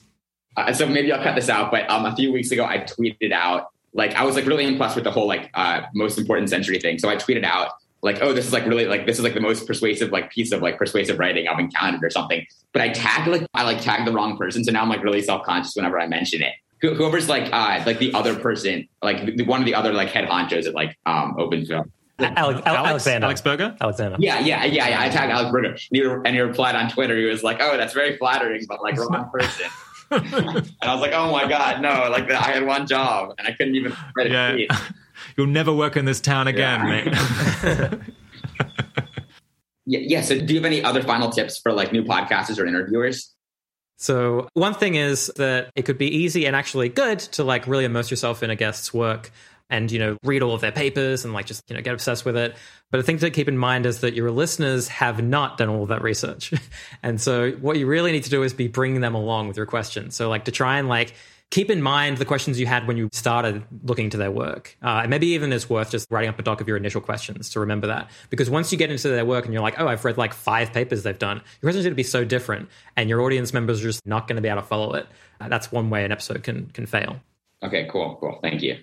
Uh, 0.57 0.73
so 0.73 0.87
maybe 0.87 1.11
I'll 1.11 1.21
cut 1.21 1.35
this 1.35 1.49
out, 1.49 1.69
but 1.69 1.87
um, 1.89 2.05
a 2.05 2.15
few 2.15 2.33
weeks 2.33 2.49
ago 2.49 2.65
I 2.65 2.79
tweeted 2.79 3.31
out 3.31 3.67
like 3.93 4.13
I 4.15 4.23
was 4.23 4.35
like 4.35 4.45
really 4.45 4.65
impressed 4.65 4.95
with 4.95 5.03
the 5.03 5.11
whole 5.11 5.27
like 5.27 5.49
uh, 5.53 5.81
most 5.93 6.17
important 6.17 6.49
century 6.49 6.79
thing. 6.79 6.99
So 6.99 7.09
I 7.09 7.15
tweeted 7.15 7.43
out 7.43 7.71
like, 8.01 8.21
oh, 8.21 8.33
this 8.33 8.45
is 8.45 8.53
like 8.53 8.65
really 8.65 8.85
like 8.85 9.05
this 9.05 9.17
is 9.17 9.23
like 9.23 9.33
the 9.33 9.41
most 9.41 9.65
persuasive 9.65 10.11
like 10.11 10.31
piece 10.31 10.51
of 10.51 10.61
like 10.61 10.77
persuasive 10.77 11.19
writing 11.19 11.47
I've 11.47 11.59
encountered 11.59 12.03
or 12.03 12.09
something. 12.09 12.45
But 12.73 12.81
I 12.81 12.89
tagged 12.89 13.27
like 13.27 13.45
I 13.53 13.63
like 13.63 13.81
tagged 13.81 14.07
the 14.07 14.11
wrong 14.11 14.37
person, 14.37 14.63
so 14.63 14.71
now 14.71 14.81
I'm 14.81 14.89
like 14.89 15.03
really 15.03 15.21
self 15.21 15.43
conscious 15.45 15.75
whenever 15.75 15.99
I 15.99 16.07
mention 16.07 16.41
it. 16.41 16.53
Whoever's 16.81 17.27
like 17.27 17.51
uh 17.51 17.81
like 17.85 17.99
the 17.99 18.13
other 18.13 18.35
person, 18.35 18.87
like 19.01 19.35
the, 19.35 19.43
one 19.43 19.59
of 19.59 19.65
the 19.65 19.73
other 19.73 19.93
like 19.93 20.09
head 20.09 20.27
honchos 20.29 20.67
at 20.67 20.73
like 20.73 20.95
um 21.05 21.35
Open 21.39 21.65
Phil. 21.65 21.85
Alex, 22.19 22.61
Alex, 22.65 22.67
Alexander. 22.67 23.25
Alex 23.25 23.41
Berger? 23.41 23.77
Alexander. 23.79 24.17
Yeah, 24.19 24.39
yeah, 24.39 24.65
yeah, 24.65 24.89
yeah. 24.89 25.01
I 25.01 25.09
tagged 25.09 25.31
Alex 25.31 25.51
Berger. 25.51 25.69
And 25.69 25.79
he, 25.91 26.01
and 26.01 26.27
he 26.29 26.39
replied 26.39 26.75
on 26.75 26.89
Twitter. 26.89 27.15
He 27.15 27.25
was 27.25 27.43
like, 27.43 27.57
oh, 27.61 27.77
that's 27.77 27.93
very 27.93 28.17
flattering, 28.17 28.65
but 28.67 28.81
like 28.81 28.97
wrong 28.97 29.29
person 29.31 29.67
and 30.11 30.73
I 30.81 30.93
was 30.93 31.01
like, 31.01 31.13
oh 31.13 31.31
my 31.31 31.47
God, 31.47 31.81
no, 31.81 32.09
like 32.09 32.29
I 32.31 32.51
had 32.53 32.65
one 32.65 32.87
job 32.87 33.35
and 33.37 33.47
I 33.47 33.51
couldn't 33.51 33.75
even 33.75 33.93
yeah. 34.17 34.57
You'll 35.37 35.47
never 35.47 35.73
work 35.73 35.97
in 35.97 36.05
this 36.05 36.21
town 36.21 36.47
again, 36.47 36.79
yeah. 36.85 37.89
mate. 37.89 37.99
yeah, 39.85 39.99
yeah. 39.99 40.21
So 40.21 40.39
do 40.39 40.53
you 40.53 40.59
have 40.59 40.65
any 40.65 40.83
other 40.83 41.03
final 41.03 41.29
tips 41.29 41.57
for 41.57 41.73
like 41.73 41.91
new 41.91 42.03
podcasters 42.03 42.59
or 42.59 42.65
interviewers? 42.65 43.33
So 43.97 44.47
one 44.53 44.75
thing 44.75 44.95
is 44.95 45.31
that 45.37 45.71
it 45.75 45.83
could 45.83 45.97
be 45.97 46.07
easy 46.07 46.45
and 46.45 46.55
actually 46.55 46.89
good 46.89 47.19
to 47.19 47.43
like 47.43 47.67
really 47.67 47.85
immerse 47.85 48.11
yourself 48.11 48.43
in 48.43 48.49
a 48.49 48.55
guest's 48.55 48.93
work 48.93 49.31
and 49.69 49.91
you 49.91 49.99
know 49.99 50.17
read 50.23 50.41
all 50.41 50.53
of 50.53 50.61
their 50.61 50.71
papers 50.71 51.25
and 51.25 51.33
like 51.33 51.45
just 51.45 51.61
you 51.69 51.75
know 51.75 51.81
get 51.81 51.93
obsessed 51.93 52.25
with 52.25 52.37
it 52.37 52.55
but 52.91 52.97
the 52.97 53.03
thing 53.03 53.17
to 53.17 53.29
keep 53.29 53.47
in 53.47 53.57
mind 53.57 53.85
is 53.85 54.01
that 54.01 54.13
your 54.13 54.31
listeners 54.31 54.87
have 54.87 55.21
not 55.23 55.57
done 55.57 55.69
all 55.69 55.83
of 55.83 55.89
that 55.89 56.01
research 56.01 56.53
and 57.03 57.19
so 57.19 57.51
what 57.53 57.77
you 57.77 57.85
really 57.87 58.11
need 58.11 58.23
to 58.23 58.29
do 58.29 58.43
is 58.43 58.53
be 58.53 58.67
bringing 58.67 59.01
them 59.01 59.15
along 59.15 59.47
with 59.47 59.57
your 59.57 59.65
questions 59.65 60.15
so 60.15 60.29
like 60.29 60.45
to 60.45 60.51
try 60.51 60.79
and 60.79 60.87
like 60.87 61.13
keep 61.49 61.69
in 61.69 61.81
mind 61.81 62.17
the 62.17 62.25
questions 62.25 62.59
you 62.59 62.65
had 62.65 62.87
when 62.87 62.97
you 62.97 63.09
started 63.13 63.63
looking 63.83 64.09
to 64.09 64.17
their 64.17 64.31
work. 64.31 64.77
Uh, 64.83 64.99
and 65.03 65.09
maybe 65.09 65.27
even 65.27 65.53
it's 65.53 65.69
worth 65.69 65.91
just 65.91 66.09
writing 66.11 66.29
up 66.29 66.37
a 66.39 66.41
doc 66.41 66.61
of 66.61 66.67
your 66.67 66.77
initial 66.77 67.01
questions 67.01 67.49
to 67.51 67.59
remember 67.59 67.87
that. 67.87 68.09
Because 68.29 68.49
once 68.49 68.71
you 68.71 68.77
get 68.77 68.91
into 68.91 69.07
their 69.07 69.25
work 69.25 69.45
and 69.45 69.53
you're 69.53 69.63
like, 69.63 69.79
oh, 69.79 69.87
I've 69.87 70.03
read 70.03 70.17
like 70.17 70.33
five 70.33 70.73
papers 70.73 71.03
they've 71.03 71.17
done, 71.17 71.37
your 71.37 71.67
questions 71.67 71.85
are 71.85 71.89
going 71.89 71.93
to 71.93 71.95
be 71.95 72.03
so 72.03 72.25
different, 72.25 72.69
and 72.95 73.09
your 73.09 73.21
audience 73.21 73.53
members 73.53 73.81
are 73.81 73.87
just 73.87 74.05
not 74.05 74.27
going 74.27 74.35
to 74.35 74.41
be 74.41 74.49
able 74.49 74.61
to 74.61 74.67
follow 74.67 74.93
it. 74.93 75.07
Uh, 75.39 75.47
that's 75.47 75.71
one 75.71 75.89
way 75.89 76.03
an 76.03 76.11
episode 76.11 76.43
can 76.43 76.67
can 76.67 76.85
fail. 76.85 77.21
Okay, 77.63 77.87
cool, 77.91 78.17
cool. 78.19 78.39
Thank 78.41 78.61
you. 78.61 78.77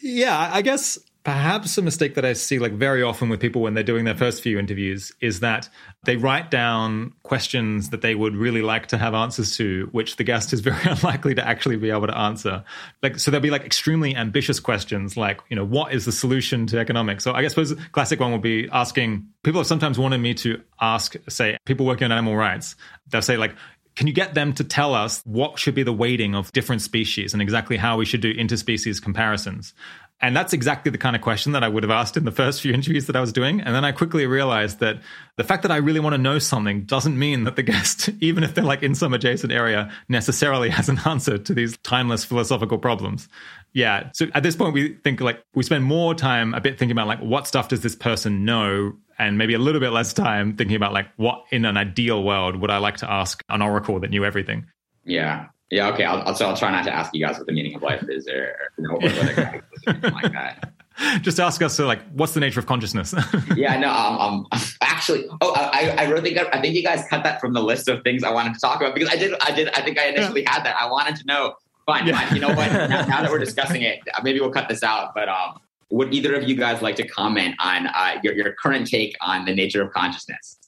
Yeah, 0.00 0.50
I 0.52 0.62
guess 0.62 0.98
perhaps 1.26 1.76
a 1.76 1.82
mistake 1.82 2.14
that 2.14 2.24
I 2.24 2.34
see 2.34 2.60
like 2.60 2.70
very 2.70 3.02
often 3.02 3.28
with 3.28 3.40
people 3.40 3.60
when 3.60 3.74
they're 3.74 3.82
doing 3.82 4.04
their 4.04 4.14
first 4.14 4.44
few 4.44 4.60
interviews 4.60 5.10
is 5.20 5.40
that 5.40 5.68
they 6.04 6.16
write 6.16 6.52
down 6.52 7.14
questions 7.24 7.90
that 7.90 8.00
they 8.00 8.14
would 8.14 8.36
really 8.36 8.62
like 8.62 8.86
to 8.86 8.96
have 8.96 9.12
answers 9.12 9.56
to, 9.56 9.88
which 9.90 10.18
the 10.18 10.22
guest 10.22 10.52
is 10.52 10.60
very 10.60 10.80
unlikely 10.84 11.34
to 11.34 11.44
actually 11.44 11.78
be 11.78 11.90
able 11.90 12.06
to 12.06 12.16
answer. 12.16 12.62
Like, 13.02 13.18
so 13.18 13.32
there'll 13.32 13.42
be 13.42 13.50
like 13.50 13.64
extremely 13.64 14.14
ambitious 14.14 14.60
questions, 14.60 15.16
like, 15.16 15.40
you 15.48 15.56
know, 15.56 15.64
what 15.64 15.92
is 15.92 16.04
the 16.04 16.12
solution 16.12 16.64
to 16.68 16.78
economics? 16.78 17.24
So 17.24 17.32
I 17.32 17.42
guess 17.42 17.50
suppose 17.50 17.74
classic 17.90 18.20
one 18.20 18.30
would 18.30 18.40
be 18.40 18.68
asking 18.70 19.26
people 19.42 19.58
have 19.58 19.66
sometimes 19.66 19.98
wanted 19.98 20.18
me 20.18 20.32
to 20.34 20.62
ask, 20.80 21.16
say, 21.28 21.56
people 21.64 21.86
working 21.86 22.04
on 22.04 22.12
animal 22.12 22.36
rights. 22.36 22.76
They'll 23.08 23.20
say 23.20 23.36
like, 23.36 23.56
can 23.96 24.06
you 24.06 24.12
get 24.12 24.34
them 24.34 24.52
to 24.54 24.64
tell 24.64 24.94
us 24.94 25.22
what 25.24 25.58
should 25.58 25.74
be 25.74 25.82
the 25.82 25.92
weighting 25.92 26.34
of 26.34 26.52
different 26.52 26.82
species 26.82 27.32
and 27.32 27.42
exactly 27.42 27.78
how 27.78 27.96
we 27.96 28.04
should 28.04 28.20
do 28.20 28.32
interspecies 28.32 29.02
comparisons? 29.02 29.74
And 30.20 30.34
that's 30.34 30.54
exactly 30.54 30.90
the 30.90 30.98
kind 30.98 31.14
of 31.14 31.20
question 31.20 31.52
that 31.52 31.62
I 31.62 31.68
would 31.68 31.82
have 31.82 31.90
asked 31.90 32.16
in 32.16 32.24
the 32.24 32.30
first 32.30 32.62
few 32.62 32.72
interviews 32.72 33.06
that 33.06 33.16
I 33.16 33.20
was 33.20 33.34
doing. 33.34 33.60
And 33.60 33.74
then 33.74 33.84
I 33.84 33.92
quickly 33.92 34.26
realized 34.26 34.80
that 34.80 35.00
the 35.36 35.44
fact 35.44 35.62
that 35.62 35.70
I 35.70 35.76
really 35.76 36.00
want 36.00 36.14
to 36.14 36.18
know 36.18 36.38
something 36.38 36.84
doesn't 36.84 37.18
mean 37.18 37.44
that 37.44 37.56
the 37.56 37.62
guest, 37.62 38.08
even 38.20 38.42
if 38.42 38.54
they're 38.54 38.64
like 38.64 38.82
in 38.82 38.94
some 38.94 39.12
adjacent 39.12 39.52
area, 39.52 39.92
necessarily 40.08 40.70
has 40.70 40.88
an 40.88 41.00
answer 41.04 41.36
to 41.36 41.54
these 41.54 41.76
timeless 41.78 42.24
philosophical 42.24 42.78
problems. 42.78 43.28
Yeah. 43.76 44.08
So 44.14 44.28
at 44.32 44.42
this 44.42 44.56
point, 44.56 44.72
we 44.72 44.94
think 45.04 45.20
like 45.20 45.44
we 45.54 45.62
spend 45.62 45.84
more 45.84 46.14
time 46.14 46.54
a 46.54 46.62
bit 46.62 46.78
thinking 46.78 46.92
about 46.92 47.08
like 47.08 47.18
what 47.18 47.46
stuff 47.46 47.68
does 47.68 47.82
this 47.82 47.94
person 47.94 48.42
know 48.42 48.94
and 49.18 49.36
maybe 49.36 49.52
a 49.52 49.58
little 49.58 49.82
bit 49.82 49.90
less 49.90 50.14
time 50.14 50.56
thinking 50.56 50.76
about 50.76 50.94
like 50.94 51.08
what 51.16 51.44
in 51.50 51.66
an 51.66 51.76
ideal 51.76 52.24
world 52.24 52.56
would 52.56 52.70
I 52.70 52.78
like 52.78 52.96
to 52.98 53.10
ask 53.10 53.44
an 53.50 53.60
oracle 53.60 54.00
that 54.00 54.08
knew 54.08 54.24
everything. 54.24 54.64
Yeah. 55.04 55.48
Yeah. 55.70 55.88
Okay. 55.88 56.04
I'll, 56.04 56.34
so 56.34 56.48
I'll 56.48 56.56
try 56.56 56.70
not 56.70 56.84
to 56.84 56.94
ask 56.94 57.10
you 57.12 57.22
guys 57.22 57.36
what 57.36 57.46
the 57.46 57.52
meaning 57.52 57.74
of 57.74 57.82
life 57.82 58.02
is 58.08 58.26
or, 58.26 58.56
you 58.78 58.88
know, 58.88 58.94
or 58.94 59.00
whether 59.00 59.62
like 60.10 60.32
that. 60.32 60.72
Just 61.20 61.38
ask 61.38 61.60
us, 61.60 61.74
so 61.74 61.86
like, 61.86 62.00
what's 62.12 62.32
the 62.32 62.40
nature 62.40 62.58
of 62.58 62.64
consciousness? 62.64 63.14
yeah, 63.56 63.78
no, 63.78 63.90
um, 63.90 64.18
um, 64.18 64.46
actually, 64.80 65.26
oh, 65.42 65.52
I, 65.54 65.94
I 65.98 66.04
really 66.04 66.32
think 66.32 66.48
I 66.54 66.58
think 66.62 66.74
you 66.74 66.82
guys 66.82 67.04
cut 67.10 67.22
that 67.24 67.38
from 67.38 67.52
the 67.52 67.60
list 67.60 67.86
of 67.88 68.02
things 68.02 68.24
I 68.24 68.30
wanted 68.30 68.54
to 68.54 68.60
talk 68.60 68.80
about 68.80 68.94
because 68.94 69.10
I 69.10 69.16
did, 69.16 69.34
I 69.42 69.50
did, 69.52 69.68
I 69.74 69.82
think 69.82 69.98
I 69.98 70.06
initially 70.06 70.44
yeah. 70.44 70.54
had 70.54 70.64
that. 70.64 70.74
I 70.78 70.90
wanted 70.90 71.16
to 71.16 71.26
know. 71.26 71.54
Fine, 71.86 72.06
yeah. 72.06 72.20
fine. 72.20 72.34
You 72.34 72.40
know 72.40 72.48
what? 72.48 72.70
now, 72.70 73.06
now, 73.06 73.22
that 73.22 73.30
we're 73.30 73.38
discussing 73.46 73.82
it, 73.82 74.00
maybe 74.22 74.40
we'll 74.40 74.50
cut 74.50 74.68
this 74.68 74.82
out. 74.82 75.14
But 75.14 75.28
um, 75.28 75.60
would 75.90 76.12
either 76.12 76.34
of 76.34 76.48
you 76.48 76.56
guys 76.56 76.82
like 76.82 76.96
to 76.96 77.06
comment 77.06 77.54
on 77.60 77.86
uh, 77.86 78.18
your, 78.22 78.34
your 78.34 78.52
current 78.52 78.86
take 78.88 79.16
on 79.20 79.44
the 79.44 79.54
nature 79.54 79.82
of 79.82 79.92
consciousness? 79.92 80.58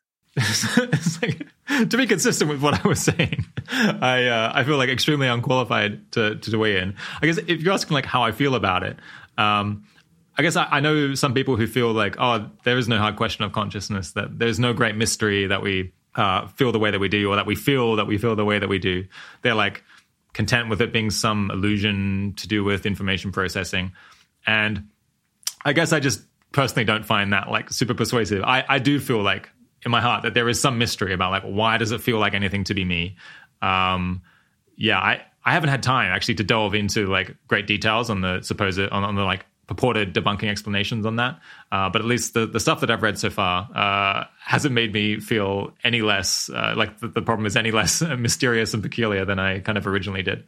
like, 1.23 1.47
to 1.91 1.97
be 1.97 2.07
consistent 2.07 2.51
with 2.51 2.63
what 2.63 2.85
I 2.85 2.89
was 2.89 3.01
saying, 3.01 3.45
I 3.69 4.27
uh, 4.27 4.53
I 4.55 4.63
feel 4.63 4.77
like 4.77 4.89
extremely 4.89 5.27
unqualified 5.27 6.13
to 6.13 6.37
to 6.37 6.57
weigh 6.57 6.79
in. 6.79 6.95
I 7.21 7.27
guess 7.27 7.39
if 7.39 7.61
you're 7.61 7.73
asking 7.73 7.95
like 7.95 8.07
how 8.07 8.23
I 8.23 8.31
feel 8.31 8.55
about 8.55 8.85
it, 8.85 8.99
um, 9.37 9.85
I 10.37 10.43
guess 10.43 10.55
I, 10.55 10.67
I, 10.71 10.81
know 10.81 11.15
some 11.15 11.35
people 11.35 11.57
who 11.57 11.67
feel 11.67 11.93
like 11.93 12.17
oh 12.19 12.49
there 12.63 12.79
is 12.79 12.87
no 12.87 12.99
hard 12.99 13.17
question 13.17 13.45
of 13.45 13.53
consciousness 13.53 14.13
that 14.13 14.39
there's 14.39 14.61
no 14.61 14.73
great 14.73 14.95
mystery 14.95 15.47
that 15.49 15.63
we 15.63 15.93
uh, 16.15 16.47
feel 16.49 16.71
the 16.71 16.79
way 16.79 16.91
that 16.91 17.01
we 17.01 17.09
do 17.09 17.31
or 17.31 17.37
that 17.37 17.47
we 17.47 17.57
feel 17.57 17.97
that 17.97 18.07
we 18.07 18.19
feel 18.19 18.37
the 18.37 18.45
way 18.45 18.59
that 18.59 18.69
we 18.69 18.79
do. 18.79 19.07
They're 19.43 19.55
like 19.55 19.83
content 20.35 20.69
with 20.69 20.81
it 20.81 20.93
being 20.93 21.11
some 21.11 21.51
illusion 21.51 22.35
to 22.37 22.49
do 22.49 22.65
with 22.65 22.87
information 22.87 23.33
processing, 23.33 23.93
and 24.47 24.89
I 25.65 25.73
guess 25.73 25.93
I 25.93 26.01
just 26.01 26.23
personally 26.53 26.85
don't 26.85 27.05
find 27.05 27.33
that 27.33 27.51
like 27.51 27.71
super 27.71 27.95
persuasive. 27.95 28.43
I, 28.43 28.65
I 28.69 28.79
do 28.79 28.99
feel 29.01 29.23
like 29.23 29.51
in 29.85 29.91
my 29.91 30.01
heart 30.01 30.23
that 30.23 30.35
there 30.35 30.49
is 30.49 30.61
some 30.61 30.79
mystery 30.79 31.13
about 31.13 31.31
like 31.31 31.43
why 31.43 31.79
does 31.79 31.93
it 31.93 32.01
feel 32.01 32.19
like 32.19 32.35
anything 32.35 32.65
to 32.65 32.75
be 32.75 32.85
me. 32.85 33.17
Um, 33.63 34.23
yeah, 34.77 34.99
I 34.99 35.23
I 35.45 35.53
haven't 35.53 35.71
had 35.71 35.83
time 35.83 36.13
actually 36.13 36.37
to 36.37 36.45
delve 36.45 36.75
into 36.75 37.07
like 37.07 37.35
great 37.47 37.67
details 37.67 38.11
on 38.11 38.21
the 38.21 38.43
supposed 38.43 38.79
on, 38.79 39.05
on 39.05 39.15
the 39.15 39.25
like 39.25 39.47
purported 39.69 40.15
debunking 40.15 40.49
explanations 40.49 41.07
on 41.07 41.17
that. 41.17 41.39
Uh, 41.71 41.89
but 41.91 42.01
at 42.01 42.07
least 42.07 42.35
the, 42.35 42.47
the 42.47 42.59
stuff 42.59 42.81
that 42.81 42.91
I've 42.91 43.03
read 43.03 43.19
so 43.19 43.31
far 43.31 43.69
uh, 43.73 44.25
hasn't 44.41 44.75
made 44.75 44.93
me 44.93 45.21
feel 45.21 45.73
any 45.85 46.03
less 46.03 46.51
uh, 46.51 46.75
like 46.77 46.99
the, 46.99 47.09
the, 47.09 47.23
problem 47.23 47.47
is 47.47 47.57
any 47.57 47.71
less 47.71 48.01
mysterious 48.19 48.75
and 48.75 48.83
peculiar 48.83 49.25
than 49.25 49.39
I 49.39 49.61
kind 49.61 49.79
of 49.79 49.87
originally 49.87 50.23
did. 50.23 50.45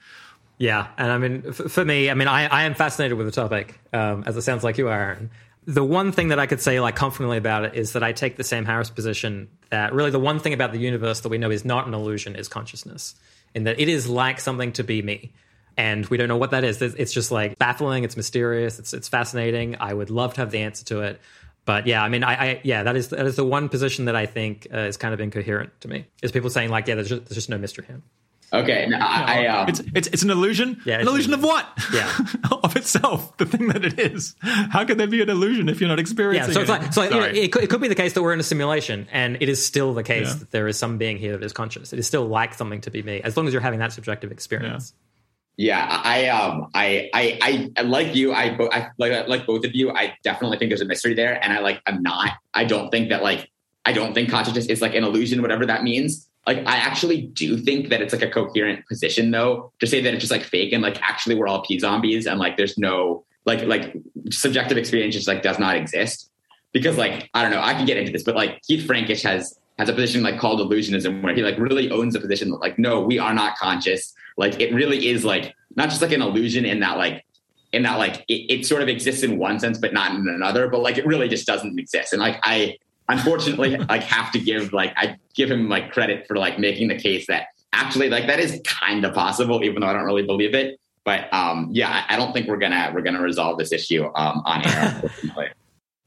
Yeah, 0.59 0.89
and 0.99 1.13
I 1.13 1.19
mean, 1.19 1.45
f- 1.49 1.71
for 1.71 1.85
me, 1.85 2.11
I 2.11 2.15
mean, 2.15 2.29
I, 2.29 2.47
I 2.47 2.65
am 2.65 2.75
fascinated 2.75 3.17
with 3.17 3.27
the 3.27 3.33
topic, 3.33 3.79
um, 3.95 4.25
as 4.27 4.37
it 4.37 4.43
sounds 4.43 4.65
like 4.65 4.77
you 4.77 4.89
are, 4.89 5.01
Aaron. 5.01 5.31
The 5.67 5.85
one 5.85 6.13
thing 6.13 6.29
that 6.29 6.39
I 6.39 6.47
could 6.47 6.61
say, 6.61 6.81
like, 6.81 6.97
confidently 6.97 7.39
about 7.39 7.65
it 7.65 7.75
is 7.75 7.93
that 7.93 8.03
I 8.03 8.13
take 8.13 8.37
the 8.37 8.45
Sam 8.45 8.67
Harris 8.67 8.91
position 8.91 9.49
that 9.71 9.95
really 9.95 10.11
the 10.11 10.19
one 10.19 10.39
thing 10.39 10.53
about 10.53 10.73
the 10.73 10.79
universe 10.79 11.21
that 11.21 11.29
we 11.31 11.39
know 11.39 11.51
is 11.51 11.65
not 11.65 11.87
an 11.87 11.95
illusion 11.95 12.37
is 12.37 12.49
consciousness, 12.49 13.15
in 13.55 13.65
that 13.65 13.81
it 13.81 13.89
is 13.89 14.07
like 14.07 14.41
something 14.41 14.73
to 14.73 14.85
be 14.85 15.01
me. 15.01 15.33
And 15.81 16.05
we 16.09 16.19
don't 16.19 16.29
know 16.29 16.37
what 16.37 16.51
that 16.51 16.63
is. 16.63 16.83
It's 16.83 17.13
just 17.13 17.33
like 17.33 17.59
baffling. 17.59 18.05
It's 18.05 18.17
mysterious. 18.17 18.79
It's 18.79 18.93
it's 18.93 19.09
fascinating. 19.09 19.77
I 19.81 19.95
would 19.95 20.11
love 20.11 20.35
to 20.35 20.43
have 20.43 20.51
the 20.51 20.59
answer 20.59 20.85
to 20.87 21.01
it. 21.01 21.21
But 21.65 21.87
yeah, 21.87 22.03
I 22.03 22.09
mean, 22.11 22.23
I, 22.23 22.35
I 22.35 22.61
yeah, 22.65 22.83
that 22.83 22.97
is 22.97 23.09
that 23.09 23.25
is 23.25 23.37
the 23.37 23.45
one 23.45 23.71
position 23.71 24.05
that 24.05 24.15
I 24.15 24.27
think 24.27 24.67
uh, 24.73 24.81
is 24.81 24.99
kind 24.99 25.15
of 25.15 25.21
incoherent 25.21 25.81
to 25.81 25.89
me. 25.89 26.07
Is 26.23 26.33
people 26.33 26.51
saying 26.51 26.69
like, 26.69 26.87
yeah, 26.87 26.97
there's 26.97 27.09
just, 27.09 27.25
there's 27.25 27.35
just 27.35 27.49
no 27.49 27.57
mystery 27.57 27.87
here. 27.87 28.03
Okay, 28.53 28.87
no, 28.89 28.99
I, 28.99 29.45
I 29.45 29.47
um, 29.47 29.69
it's 29.69 29.81
it's 29.95 30.09
it's 30.09 30.23
an 30.23 30.31
illusion. 30.31 30.83
Yeah, 30.85 30.99
an 30.99 31.09
illusion 31.09 31.33
of 31.33 31.43
what? 31.43 31.67
Yeah, 31.95 32.19
of 32.63 32.77
itself, 32.77 33.37
the 33.39 33.47
thing 33.47 33.69
that 33.69 33.83
it 33.83 33.99
is. 33.99 34.35
How 34.41 34.85
could 34.85 34.99
there 34.99 35.07
be 35.07 35.23
an 35.23 35.31
illusion 35.31 35.71
if 35.71 35.81
you're 35.81 35.89
not 35.89 36.01
experiencing? 36.01 36.51
Yeah, 36.51 36.55
so 36.55 36.61
it's 36.61 36.71
it? 36.71 36.73
like 36.73 36.93
so 36.93 37.03
you 37.05 37.11
know, 37.11 37.23
it, 37.23 37.53
could, 37.53 37.63
it 37.63 37.71
could 37.71 37.81
be 37.81 37.89
the 37.89 37.95
case 37.95 38.13
that 38.15 38.23
we're 38.23 38.35
in 38.35 38.41
a 38.41 38.43
simulation, 38.43 39.07
and 39.13 39.37
it 39.41 39.49
is 39.49 39.65
still 39.65 39.95
the 39.95 40.03
case 40.03 40.29
yeah. 40.29 40.35
that 40.41 40.51
there 40.51 40.69
is 40.69 40.77
some 40.77 40.99
being 40.99 41.17
here 41.17 41.39
that 41.39 41.45
is 41.45 41.53
conscious. 41.55 41.93
It 41.93 42.01
is 42.01 42.07
still 42.07 42.27
like 42.27 42.53
something 42.53 42.83
to 42.83 42.91
be 42.91 43.03
me, 43.03 43.23
as 43.23 43.37
long 43.37 43.47
as 43.47 43.55
you're 43.55 43.63
having 43.63 43.79
that 43.79 43.93
subjective 43.93 44.33
experience. 44.33 44.93
Yeah. 44.93 45.10
Yeah 45.57 46.01
I 46.05 46.29
um 46.29 46.69
I 46.75 47.11
I 47.15 47.71
I 47.77 47.83
like 47.83 48.15
you. 48.15 48.33
I, 48.33 48.57
I 48.73 48.89
like 48.99 49.29
like 49.29 49.47
both 49.47 49.65
of 49.65 49.75
you. 49.75 49.91
I 49.91 50.15
definitely 50.25 50.59
think 50.59 50.71
there's 50.71 50.81
a 50.81 50.87
mystery 50.87 51.15
there, 51.15 51.43
and 51.43 51.53
I 51.53 51.61
like 51.61 51.81
I'm 51.87 52.03
not. 52.03 52.31
I 52.55 52.65
don't 52.65 52.91
think 52.91 53.11
that 53.11 53.23
like 53.23 53.51
I 53.85 53.93
don't 53.93 54.15
think 54.15 54.31
consciousness 54.31 54.67
is 54.67 54.81
like 54.81 54.95
an 54.95 55.05
illusion, 55.05 55.43
whatever 55.43 55.67
that 55.67 55.83
means 55.83 56.31
like 56.47 56.59
I 56.67 56.77
actually 56.77 57.23
do 57.23 57.59
think 57.59 57.91
that 57.91 58.01
it's 58.01 58.13
like 58.13 58.23
a 58.23 58.31
coherent 58.31 58.87
position 58.87 59.31
though 59.31 59.73
to 59.81 59.87
say 59.87 60.01
that 60.01 60.15
it's 60.15 60.21
just 60.21 60.33
like 60.33 60.43
fake 60.43 60.73
and 60.73 60.83
like 60.83 61.01
actually 61.03 61.35
we're 61.35 61.49
all 61.49 61.63
P 61.63 61.79
zombies 61.79 62.27
and 62.27 62.39
like 62.39 62.57
there's 62.57 62.79
no 62.79 63.25
like 63.45 63.63
like 63.65 63.95
subjective 64.31 64.79
experience 64.79 65.15
just 65.15 65.29
like 65.29 65.43
does 65.43 65.59
not 65.59 65.77
exist 65.77 66.31
because 66.73 66.97
like 66.97 67.29
I 67.35 67.43
don't 67.43 67.51
know 67.51 67.61
I 67.61 67.75
can 67.75 67.87
get 67.87 67.99
into 67.99 68.13
this 68.13 68.23
but 68.23 68.37
like 68.37 68.61
Keith 68.63 68.87
Frankish 68.87 69.23
has 69.23 69.59
has 69.81 69.89
a 69.89 69.95
position 69.95 70.23
like 70.23 70.39
called 70.39 70.61
illusionism 70.61 71.23
where 71.23 71.35
he 71.35 71.43
like 71.43 71.59
really 71.59 71.91
owns 71.91 72.15
a 72.15 72.21
position 72.21 72.51
like 72.51 72.79
no 72.79 73.01
we 73.01 73.19
are 73.19 73.33
not 73.33 73.57
conscious 73.57 74.13
like 74.37 74.61
it 74.61 74.75
really 74.75 75.09
is 75.09 75.25
like 75.25 75.55
not 75.75 75.89
just 75.89 76.03
like 76.03 76.13
an 76.13 76.21
illusion 76.21 76.67
in 76.67 76.81
that 76.81 76.99
like 76.99 77.25
in 77.73 77.83
that 77.83 77.99
like 77.99 78.25
it, 78.29 78.53
it 78.53 78.67
sort 78.67 78.83
of 78.83 78.89
exists 78.89 79.23
in 79.23 79.39
one 79.39 79.59
sense 79.59 79.79
but 79.79 79.95
not 79.95 80.15
in 80.15 80.29
another 80.29 80.69
but 80.69 80.83
like 80.83 80.99
it 80.99 81.07
really 81.07 81.29
just 81.29 81.47
doesn't 81.47 81.79
exist 81.79 82.13
and 82.13 82.21
like 82.21 82.39
I 82.43 82.77
unfortunately 83.09 83.77
like 83.89 84.03
have 84.03 84.31
to 84.33 84.39
give 84.39 84.75
like 84.75 84.93
I 84.99 85.17
give 85.35 85.51
him 85.51 85.71
like 85.71 85.93
credit 85.93 86.27
for 86.27 86.37
like 86.37 86.59
making 86.59 86.89
the 86.89 86.99
case 86.99 87.27
that 87.29 87.47
actually 87.73 88.11
like 88.11 88.27
that 88.27 88.41
is 88.41 88.61
kind 88.65 89.05
of 89.05 89.15
possible, 89.15 89.65
even 89.65 89.81
though 89.81 89.87
I 89.87 89.93
don't 89.93 90.05
really 90.05 90.27
believe 90.27 90.55
it. 90.55 90.79
But 91.05 91.33
um, 91.33 91.69
yeah, 91.73 92.05
I, 92.09 92.15
I 92.15 92.17
don't 92.19 92.33
think 92.33 92.47
we're 92.47 92.59
gonna 92.59 92.93
we're 92.95 93.03
gonna 93.03 93.23
resolve 93.23 93.59
this 93.59 93.73
issue 93.73 94.05
um, 94.15 94.43
on 94.45 94.67
air. 94.67 95.03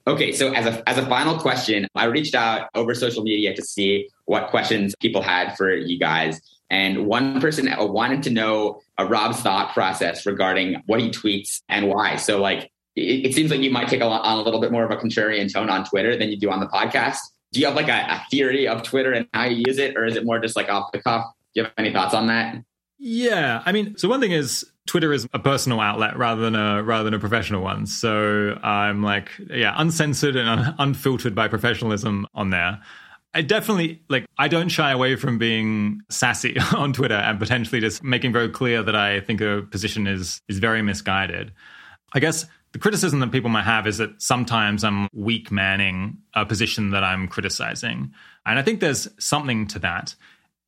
okay, 0.08 0.32
so 0.32 0.54
as 0.54 0.66
a 0.66 0.90
as 0.90 0.98
a 0.98 1.06
final 1.06 1.38
question, 1.40 1.88
I 1.96 2.06
reached 2.06 2.36
out 2.36 2.70
over 2.76 2.94
social 2.94 3.24
media 3.24 3.56
to 3.56 3.62
see 3.62 4.10
what 4.26 4.50
questions 4.50 4.96
people 5.00 5.22
had 5.22 5.56
for 5.56 5.74
you 5.74 6.00
guys. 6.00 6.40
And 6.70 7.06
one 7.06 7.40
person 7.40 7.68
uh, 7.68 7.86
wanted 7.86 8.24
to 8.24 8.30
know 8.32 8.82
a 8.98 9.06
Rob's 9.06 9.40
thought 9.42 9.74
process 9.74 10.26
regarding 10.26 10.82
what 10.88 11.00
he 11.00 11.10
tweets 11.10 11.62
and 11.70 11.88
why. 11.88 12.16
So, 12.16 12.42
like, 12.42 12.72
it, 12.96 13.28
it 13.28 13.36
seems 13.36 13.52
like 13.52 13.60
you 13.60 13.70
might 13.70 13.90
take 13.90 14.02
a, 14.02 14.06
on 14.06 14.40
a 14.40 14.42
little 14.42 14.60
bit 14.60 14.72
more 14.72 14.84
of 14.84 14.92
a 14.92 14.98
contrarian 14.98 15.52
tone 15.52 15.70
on 15.70 15.86
Twitter 15.86 16.18
than 16.18 16.30
you 16.30 16.38
do 16.40 16.50
on 16.50 16.60
the 16.60 16.68
podcast. 16.68 17.20
Do 17.52 17.60
you 17.60 17.68
have 17.68 17.76
like 17.76 17.90
a, 17.90 18.14
a 18.14 18.24
theory 18.32 18.68
of 18.68 18.82
Twitter 18.82 19.12
and 19.12 19.28
how 19.34 19.46
you 19.46 19.64
use 19.68 19.78
it, 19.78 19.96
or 19.96 20.06
is 20.06 20.16
it 20.16 20.26
more 20.26 20.40
just 20.40 20.56
like 20.56 20.70
off 20.70 20.92
the 20.92 21.00
cuff? 21.00 21.26
Do 21.54 21.62
you 21.62 21.64
have 21.66 21.74
any 21.78 21.94
thoughts 21.94 22.16
on 22.16 22.28
that? 22.28 22.58
Yeah, 23.06 23.62
I 23.66 23.74
mean, 23.74 23.98
so 23.98 24.08
one 24.08 24.22
thing 24.22 24.32
is 24.32 24.66
Twitter 24.88 25.12
is 25.12 25.28
a 25.34 25.40
personal 25.40 25.82
outlet 25.82 26.18
rather 26.18 26.42
than 26.42 26.56
a 26.56 26.82
rather 26.82 27.04
than 27.04 27.14
a 27.14 27.20
professional 27.20 27.62
one. 27.62 27.86
So 27.86 28.58
I'm 28.64 29.04
like, 29.04 29.30
yeah, 29.50 29.74
uncensored 29.76 30.38
and 30.38 30.48
un- 30.48 30.76
unfiltered 30.80 31.36
by 31.36 31.50
professionalism 31.50 32.26
on 32.34 32.52
there. 32.52 32.82
I 33.34 33.42
definitely 33.42 34.04
like 34.08 34.26
I 34.38 34.48
don't 34.48 34.70
shy 34.70 34.90
away 34.92 35.18
from 35.18 35.38
being 35.38 36.00
sassy 36.10 36.56
on 36.74 36.94
Twitter 36.94 37.16
and 37.16 37.38
potentially 37.40 37.82
just 37.82 38.06
making 38.06 38.32
very 38.32 38.48
clear 38.48 38.82
that 38.84 38.96
I 38.96 39.20
think 39.20 39.42
a 39.42 39.64
position 39.70 40.08
is 40.08 40.40
is 40.48 40.60
very 40.60 40.82
misguided. 40.82 41.52
I 42.14 42.22
guess 42.22 42.46
the 42.72 42.80
criticism 42.80 43.20
that 43.20 43.34
people 43.34 43.50
might 43.50 43.66
have 43.66 43.86
is 43.86 43.98
that 43.98 44.22
sometimes 44.22 44.86
I'm 44.86 45.10
weak 45.12 45.52
manning 45.52 46.20
a 46.36 46.46
position 46.46 46.92
that 46.92 47.04
I'm 47.04 47.28
criticizing. 47.28 48.14
And 48.46 48.58
I 48.58 48.62
think 48.62 48.80
there's 48.80 49.10
something 49.20 49.68
to 49.68 49.80
that. 49.80 50.16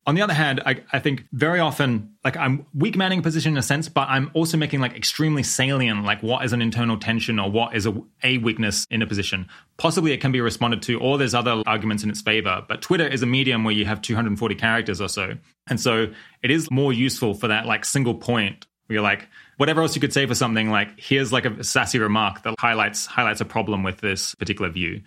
On 0.06 0.14
the 0.14 0.22
other 0.22 0.34
hand, 0.34 0.62
I, 0.64 0.84
I 0.92 1.00
think 1.00 1.24
very 1.32 1.58
often, 1.58 2.14
like 2.24 2.36
I'm 2.36 2.64
weak 2.72 2.96
manning 2.96 3.18
a 3.18 3.22
position 3.22 3.54
in 3.54 3.58
a 3.58 3.62
sense, 3.62 3.88
but 3.88 4.08
I'm 4.08 4.30
also 4.34 4.56
making 4.56 4.78
like 4.80 4.94
extremely 4.94 5.42
salient, 5.42 6.04
like 6.04 6.22
what 6.22 6.44
is 6.44 6.52
an 6.52 6.62
internal 6.62 6.96
tension 6.96 7.40
or 7.40 7.50
what 7.50 7.74
is 7.74 7.86
a, 7.86 8.02
a 8.22 8.38
weakness 8.38 8.86
in 8.88 9.02
a 9.02 9.06
position. 9.06 9.48
Possibly 9.78 10.12
it 10.12 10.20
can 10.20 10.30
be 10.30 10.40
responded 10.40 10.82
to, 10.82 11.00
or 11.00 11.18
there's 11.18 11.34
other 11.34 11.60
arguments 11.66 12.04
in 12.04 12.10
its 12.10 12.20
favor. 12.20 12.64
But 12.68 12.82
Twitter 12.82 13.06
is 13.06 13.22
a 13.22 13.26
medium 13.26 13.64
where 13.64 13.74
you 13.74 13.84
have 13.84 14.00
240 14.00 14.54
characters 14.54 15.00
or 15.00 15.08
so. 15.08 15.34
And 15.68 15.80
so 15.80 16.06
it 16.40 16.52
is 16.52 16.70
more 16.70 16.92
useful 16.92 17.34
for 17.34 17.48
that 17.48 17.66
like 17.66 17.84
single 17.84 18.14
point 18.14 18.66
where 18.86 18.94
you're 18.94 19.02
like, 19.02 19.26
whatever 19.56 19.80
else 19.80 19.94
you 19.96 20.00
could 20.00 20.12
say 20.12 20.26
for 20.26 20.34
something 20.34 20.70
like 20.70 21.00
here's 21.00 21.32
like 21.32 21.44
a 21.44 21.64
sassy 21.64 21.98
remark 21.98 22.42
that 22.44 22.54
highlights 22.58 23.06
highlights 23.06 23.40
a 23.40 23.44
problem 23.44 23.82
with 23.82 23.98
this 23.98 24.34
particular 24.36 24.70
view. 24.70 25.02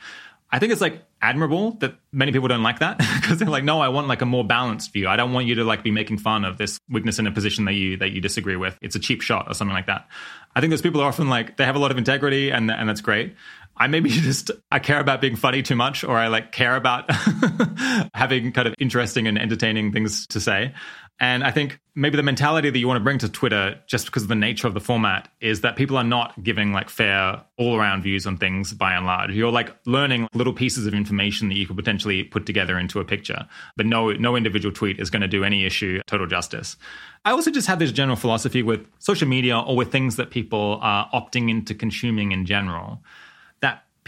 I 0.52 0.58
think 0.58 0.72
it's 0.72 0.82
like 0.82 1.04
admirable 1.22 1.72
that 1.74 1.96
many 2.12 2.32
people 2.32 2.48
don't 2.48 2.64
like 2.64 2.80
that 2.80 2.98
because 3.22 3.38
they're 3.38 3.50
like, 3.50 3.64
no, 3.64 3.82
I 3.82 3.90
want 3.90 4.08
like 4.08 4.22
a 4.22 4.26
more 4.26 4.44
balanced 4.44 4.92
view. 4.94 5.08
I 5.08 5.16
don't 5.16 5.32
want 5.32 5.46
you 5.46 5.56
to 5.56 5.64
like 5.64 5.84
be 5.84 5.92
making 5.92 6.18
fun 6.18 6.44
of 6.44 6.58
this 6.58 6.80
weakness 6.90 7.20
in 7.20 7.28
a 7.28 7.32
position 7.32 7.66
that 7.66 7.74
you 7.74 7.98
that 7.98 8.10
you 8.10 8.22
disagree 8.22 8.56
with. 8.56 8.78
It's 8.82 8.96
a 8.96 9.00
cheap 9.00 9.22
shot 9.22 9.48
or 9.48 9.54
something 9.54 9.74
like 9.74 9.88
that. 9.88 10.08
I 10.56 10.62
think 10.62 10.72
those 10.72 10.82
people 10.82 11.02
are 11.02 11.08
often 11.08 11.30
like 11.30 11.58
they 11.58 11.66
have 11.66 11.76
a 11.76 11.80
lot 11.80 11.92
of 11.92 11.98
integrity 11.98 12.50
and 12.52 12.72
and 12.72 12.90
that's 12.90 13.02
great. 13.02 13.36
I 13.80 13.88
maybe 13.88 14.10
just 14.10 14.52
I 14.72 14.80
care 14.80 15.00
about 15.00 15.22
being 15.22 15.36
funny 15.36 15.64
too 15.64 15.76
much, 15.76 16.04
or 16.04 16.18
I 16.18 16.28
like 16.28 16.52
care 16.52 16.76
about 16.76 17.10
having 18.14 18.52
kind 18.52 18.68
of 18.68 18.76
interesting 18.80 19.28
and 19.28 19.40
entertaining 19.40 19.92
things 19.92 20.28
to 20.28 20.40
say. 20.40 20.74
And 21.22 21.44
I 21.44 21.52
think 21.52 21.82
maybe 21.96 22.16
the 22.16 22.24
mentality 22.24 22.70
that 22.70 22.80
you 22.80 22.88
want 22.88 22.98
to 22.98 23.04
bring 23.04 23.18
to 23.18 23.28
Twitter, 23.28 23.78
just 23.88 24.06
because 24.06 24.24
of 24.24 24.30
the 24.30 24.36
nature 24.36 24.68
of 24.68 24.74
the 24.74 24.80
format, 24.80 25.28
is 25.42 25.62
that 25.62 25.76
people 25.76 25.98
are 25.98 26.04
not 26.04 26.42
giving 26.42 26.72
like 26.72 26.90
fair 26.90 27.42
all 27.58 27.76
around 27.76 28.04
views 28.04 28.26
on 28.26 28.38
things 28.38 28.72
by 28.72 28.94
and 28.94 29.06
large. 29.06 29.32
You're 29.32 29.52
like 29.52 29.76
learning 29.86 30.30
little 30.34 30.54
pieces 30.54 30.88
of 30.88 30.94
information 30.94 31.50
that 31.50 31.56
you 31.56 31.68
could 31.68 31.76
potentially 31.76 32.24
put 32.24 32.46
together 32.46 32.80
into 32.80 33.02
a 33.02 33.06
picture. 33.06 33.46
But 33.76 33.86
no 33.86 34.14
no 34.14 34.38
individual 34.38 34.74
tweet 34.74 35.00
is 35.00 35.10
going 35.10 35.22
to 35.22 35.28
do 35.28 35.44
any 35.44 35.66
issue 35.66 36.02
total 36.08 36.26
justice. 36.26 36.78
I 37.26 37.32
also 37.32 37.52
just 37.52 37.68
have 37.68 37.80
this 37.80 37.92
general 37.92 38.16
philosophy 38.16 38.64
with 38.64 38.88
social 39.00 39.28
media 39.28 39.60
or 39.60 39.76
with 39.76 39.92
things 39.92 40.16
that 40.16 40.30
people 40.30 40.80
are 40.82 41.10
opting 41.14 41.50
into 41.50 41.76
consuming 41.76 42.32
in 42.32 42.46
general 42.46 43.04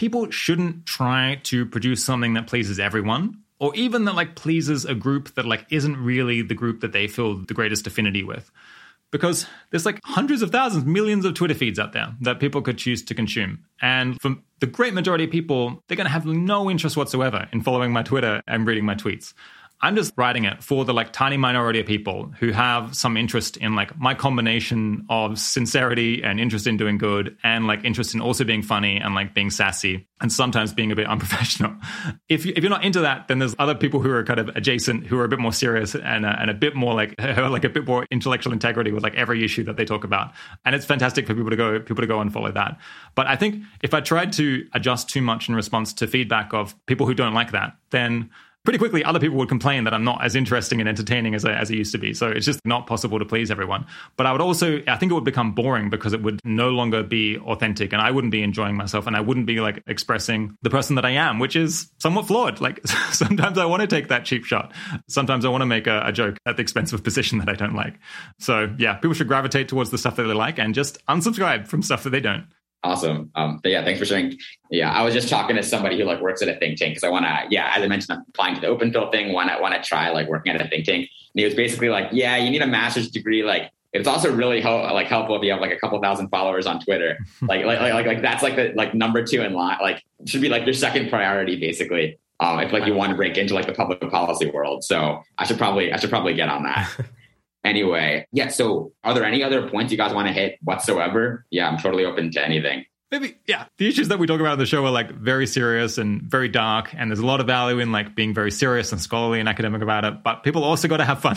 people 0.01 0.31
shouldn't 0.31 0.83
try 0.87 1.39
to 1.43 1.63
produce 1.63 2.03
something 2.03 2.33
that 2.33 2.47
pleases 2.47 2.79
everyone 2.79 3.37
or 3.59 3.71
even 3.75 4.05
that 4.05 4.15
like 4.15 4.33
pleases 4.33 4.83
a 4.83 4.95
group 4.95 5.31
that 5.35 5.45
like 5.45 5.63
isn't 5.69 5.95
really 5.95 6.41
the 6.41 6.55
group 6.55 6.81
that 6.81 6.91
they 6.91 7.07
feel 7.07 7.37
the 7.37 7.53
greatest 7.53 7.85
affinity 7.85 8.23
with. 8.23 8.49
Because 9.11 9.45
there's 9.69 9.85
like 9.85 9.99
hundreds 10.03 10.41
of 10.41 10.49
thousands 10.49 10.85
millions 10.85 11.23
of 11.23 11.35
twitter 11.35 11.53
feeds 11.53 11.77
out 11.77 11.93
there 11.93 12.15
that 12.21 12.39
people 12.39 12.63
could 12.63 12.79
choose 12.79 13.03
to 13.03 13.13
consume. 13.13 13.63
And 13.79 14.19
for 14.19 14.37
the 14.59 14.65
great 14.65 14.95
majority 14.95 15.25
of 15.25 15.29
people 15.29 15.83
they're 15.87 15.97
going 15.97 16.05
to 16.07 16.11
have 16.11 16.25
no 16.25 16.67
interest 16.71 16.97
whatsoever 16.97 17.47
in 17.53 17.61
following 17.61 17.93
my 17.93 18.01
twitter 18.01 18.41
and 18.47 18.65
reading 18.65 18.85
my 18.85 18.95
tweets 18.95 19.35
I'm 19.83 19.95
just 19.95 20.13
writing 20.15 20.45
it 20.45 20.63
for 20.63 20.85
the 20.85 20.93
like 20.93 21.11
tiny 21.11 21.37
minority 21.37 21.79
of 21.79 21.87
people 21.87 22.31
who 22.39 22.51
have 22.51 22.95
some 22.95 23.17
interest 23.17 23.57
in 23.57 23.75
like 23.75 23.97
my 23.97 24.13
combination 24.13 25.05
of 25.09 25.39
sincerity 25.39 26.23
and 26.23 26.39
interest 26.39 26.67
in 26.67 26.77
doing 26.77 26.99
good 26.99 27.35
and 27.43 27.65
like 27.65 27.83
interest 27.83 28.13
in 28.13 28.21
also 28.21 28.43
being 28.43 28.61
funny 28.61 28.97
and 28.97 29.15
like 29.15 29.33
being 29.33 29.49
sassy 29.49 30.07
and 30.21 30.31
sometimes 30.31 30.71
being 30.71 30.91
a 30.91 30.95
bit 30.95 31.07
unprofessional. 31.07 31.73
If, 32.29 32.45
you, 32.45 32.53
if 32.55 32.63
you're 32.63 32.69
not 32.69 32.83
into 32.83 32.99
that, 33.01 33.27
then 33.27 33.39
there's 33.39 33.55
other 33.57 33.73
people 33.73 34.01
who 34.01 34.11
are 34.11 34.23
kind 34.23 34.39
of 34.39 34.49
adjacent 34.49 35.07
who 35.07 35.17
are 35.17 35.25
a 35.25 35.29
bit 35.29 35.39
more 35.39 35.53
serious 35.53 35.95
and, 35.95 36.27
uh, 36.27 36.35
and 36.39 36.51
a 36.51 36.53
bit 36.53 36.75
more 36.75 36.93
like 36.93 37.15
like 37.19 37.63
a 37.63 37.69
bit 37.69 37.87
more 37.87 38.05
intellectual 38.11 38.53
integrity 38.53 38.91
with 38.91 39.01
like 39.01 39.15
every 39.15 39.43
issue 39.43 39.63
that 39.63 39.77
they 39.77 39.85
talk 39.85 40.03
about. 40.03 40.31
And 40.63 40.75
it's 40.75 40.85
fantastic 40.85 41.25
for 41.25 41.33
people 41.33 41.49
to 41.49 41.55
go 41.55 41.79
people 41.79 42.01
to 42.01 42.07
go 42.07 42.21
and 42.21 42.31
follow 42.31 42.51
that. 42.51 42.77
But 43.15 43.25
I 43.25 43.35
think 43.35 43.63
if 43.81 43.95
I 43.95 44.01
tried 44.01 44.33
to 44.33 44.67
adjust 44.73 45.09
too 45.09 45.23
much 45.23 45.49
in 45.49 45.55
response 45.55 45.93
to 45.93 46.07
feedback 46.07 46.53
of 46.53 46.75
people 46.85 47.07
who 47.07 47.15
don't 47.15 47.33
like 47.33 47.51
that, 47.51 47.77
then 47.89 48.29
pretty 48.63 48.77
quickly 48.77 49.03
other 49.03 49.19
people 49.19 49.37
would 49.37 49.49
complain 49.49 49.83
that 49.85 49.93
I'm 49.93 50.03
not 50.03 50.23
as 50.23 50.35
interesting 50.35 50.79
and 50.79 50.87
entertaining 50.87 51.33
as 51.33 51.45
I, 51.45 51.53
as 51.53 51.71
I 51.71 51.73
used 51.73 51.91
to 51.93 51.97
be. 51.97 52.13
So 52.13 52.27
it's 52.29 52.45
just 52.45 52.59
not 52.65 52.87
possible 52.87 53.19
to 53.19 53.25
please 53.25 53.49
everyone. 53.49 53.85
But 54.17 54.27
I 54.27 54.31
would 54.31 54.41
also, 54.41 54.81
I 54.87 54.97
think 54.97 55.11
it 55.11 55.15
would 55.15 55.23
become 55.23 55.53
boring 55.53 55.89
because 55.89 56.13
it 56.13 56.21
would 56.21 56.39
no 56.43 56.69
longer 56.69 57.03
be 57.03 57.37
authentic 57.37 57.93
and 57.93 58.01
I 58.01 58.11
wouldn't 58.11 58.31
be 58.31 58.43
enjoying 58.43 58.75
myself 58.75 59.07
and 59.07 59.15
I 59.15 59.21
wouldn't 59.21 59.45
be 59.45 59.59
like 59.59 59.83
expressing 59.87 60.57
the 60.61 60.69
person 60.69 60.95
that 60.95 61.05
I 61.05 61.11
am, 61.11 61.39
which 61.39 61.55
is 61.55 61.91
somewhat 61.99 62.27
flawed. 62.27 62.61
Like 62.61 62.85
sometimes 63.11 63.57
I 63.57 63.65
want 63.65 63.81
to 63.81 63.87
take 63.87 64.09
that 64.09 64.25
cheap 64.25 64.45
shot. 64.45 64.73
Sometimes 65.07 65.45
I 65.45 65.49
want 65.49 65.61
to 65.61 65.67
make 65.67 65.87
a, 65.87 66.03
a 66.05 66.11
joke 66.11 66.37
at 66.45 66.57
the 66.57 66.61
expense 66.61 66.93
of 66.93 66.99
a 66.99 67.03
position 67.03 67.39
that 67.39 67.49
I 67.49 67.53
don't 67.53 67.75
like. 67.75 67.99
So 68.39 68.73
yeah, 68.77 68.95
people 68.95 69.13
should 69.13 69.27
gravitate 69.27 69.67
towards 69.67 69.89
the 69.89 69.97
stuff 69.97 70.15
that 70.17 70.23
they 70.23 70.33
like 70.33 70.59
and 70.59 70.75
just 70.75 71.03
unsubscribe 71.07 71.67
from 71.67 71.81
stuff 71.81 72.03
that 72.03 72.11
they 72.11 72.19
don't. 72.19 72.45
Awesome. 72.83 73.29
Um, 73.35 73.59
but 73.61 73.71
yeah, 73.71 73.83
thanks 73.83 73.99
for 73.99 74.05
sharing. 74.05 74.37
Yeah, 74.71 74.91
I 74.91 75.03
was 75.03 75.13
just 75.13 75.29
talking 75.29 75.55
to 75.55 75.63
somebody 75.63 75.97
who 75.97 76.03
like 76.03 76.19
works 76.19 76.41
at 76.41 76.47
a 76.47 76.57
think 76.57 76.79
tank 76.79 76.91
because 76.91 77.03
I 77.03 77.09
want 77.09 77.25
to. 77.25 77.45
Yeah, 77.49 77.71
as 77.75 77.83
I 77.83 77.87
mentioned, 77.87 78.17
I'm 78.17 78.25
applying 78.29 78.55
to 78.55 78.61
the 78.61 78.67
Open 78.67 78.91
Phil 78.91 79.11
thing. 79.11 79.33
Want 79.33 79.49
to 79.49 79.61
want 79.61 79.75
to 79.75 79.81
try 79.81 80.09
like 80.09 80.27
working 80.27 80.53
at 80.53 80.61
a 80.61 80.67
think 80.67 80.85
tank. 80.85 81.09
And 81.33 81.39
he 81.39 81.45
was 81.45 81.53
basically 81.53 81.89
like, 81.89 82.09
yeah, 82.11 82.37
you 82.37 82.49
need 82.49 82.61
a 82.61 82.67
master's 82.67 83.11
degree. 83.11 83.43
Like, 83.43 83.71
it's 83.93 84.07
also 84.07 84.33
really 84.33 84.61
help, 84.61 84.91
like 84.93 85.07
helpful 85.07 85.35
if 85.35 85.43
you 85.43 85.51
have 85.51 85.61
like 85.61 85.71
a 85.71 85.77
couple 85.77 86.01
thousand 86.01 86.29
followers 86.29 86.65
on 86.65 86.79
Twitter. 86.79 87.19
like, 87.41 87.65
like, 87.65 87.79
like, 87.79 88.05
like, 88.05 88.21
that's 88.21 88.41
like 88.41 88.55
the 88.55 88.73
like 88.75 88.95
number 88.95 89.23
two 89.23 89.41
in 89.41 89.53
line. 89.53 89.77
Like, 89.81 90.03
should 90.25 90.41
be 90.41 90.49
like 90.49 90.65
your 90.65 90.73
second 90.73 91.09
priority 91.09 91.59
basically. 91.59 92.17
Um, 92.39 92.59
if 92.61 92.73
like 92.73 92.87
you 92.87 92.95
want 92.95 93.11
to 93.11 93.15
break 93.15 93.37
into 93.37 93.53
like 93.53 93.67
the 93.67 93.73
public 93.73 94.01
policy 94.09 94.49
world. 94.49 94.83
So 94.83 95.21
I 95.37 95.45
should 95.45 95.59
probably 95.59 95.93
I 95.93 95.97
should 95.97 96.09
probably 96.09 96.33
get 96.33 96.49
on 96.49 96.63
that. 96.63 96.89
Anyway, 97.63 98.27
yeah. 98.31 98.47
So, 98.47 98.93
are 99.03 99.13
there 99.13 99.25
any 99.25 99.43
other 99.43 99.69
points 99.69 99.91
you 99.91 99.97
guys 99.97 100.13
want 100.13 100.27
to 100.27 100.33
hit 100.33 100.57
whatsoever? 100.63 101.45
Yeah, 101.51 101.69
I'm 101.69 101.77
totally 101.77 102.05
open 102.05 102.31
to 102.31 102.43
anything. 102.43 102.85
Maybe, 103.11 103.37
yeah. 103.45 103.65
The 103.77 103.89
issues 103.89 104.07
that 104.07 104.19
we 104.19 104.25
talk 104.25 104.39
about 104.39 104.53
in 104.53 104.59
the 104.59 104.65
show 104.65 104.85
are 104.85 104.91
like 104.91 105.11
very 105.11 105.45
serious 105.45 105.97
and 105.97 106.21
very 106.21 106.47
dark, 106.47 106.93
and 106.95 107.11
there's 107.11 107.19
a 107.19 107.25
lot 107.25 107.41
of 107.41 107.47
value 107.47 107.79
in 107.79 107.91
like 107.91 108.15
being 108.15 108.33
very 108.33 108.51
serious 108.51 108.93
and 108.93 109.01
scholarly 109.01 109.41
and 109.41 109.49
academic 109.49 109.81
about 109.81 110.05
it. 110.05 110.23
But 110.23 110.43
people 110.43 110.63
also 110.63 110.87
got 110.87 110.97
to 110.97 111.05
have 111.05 111.21
fun, 111.21 111.35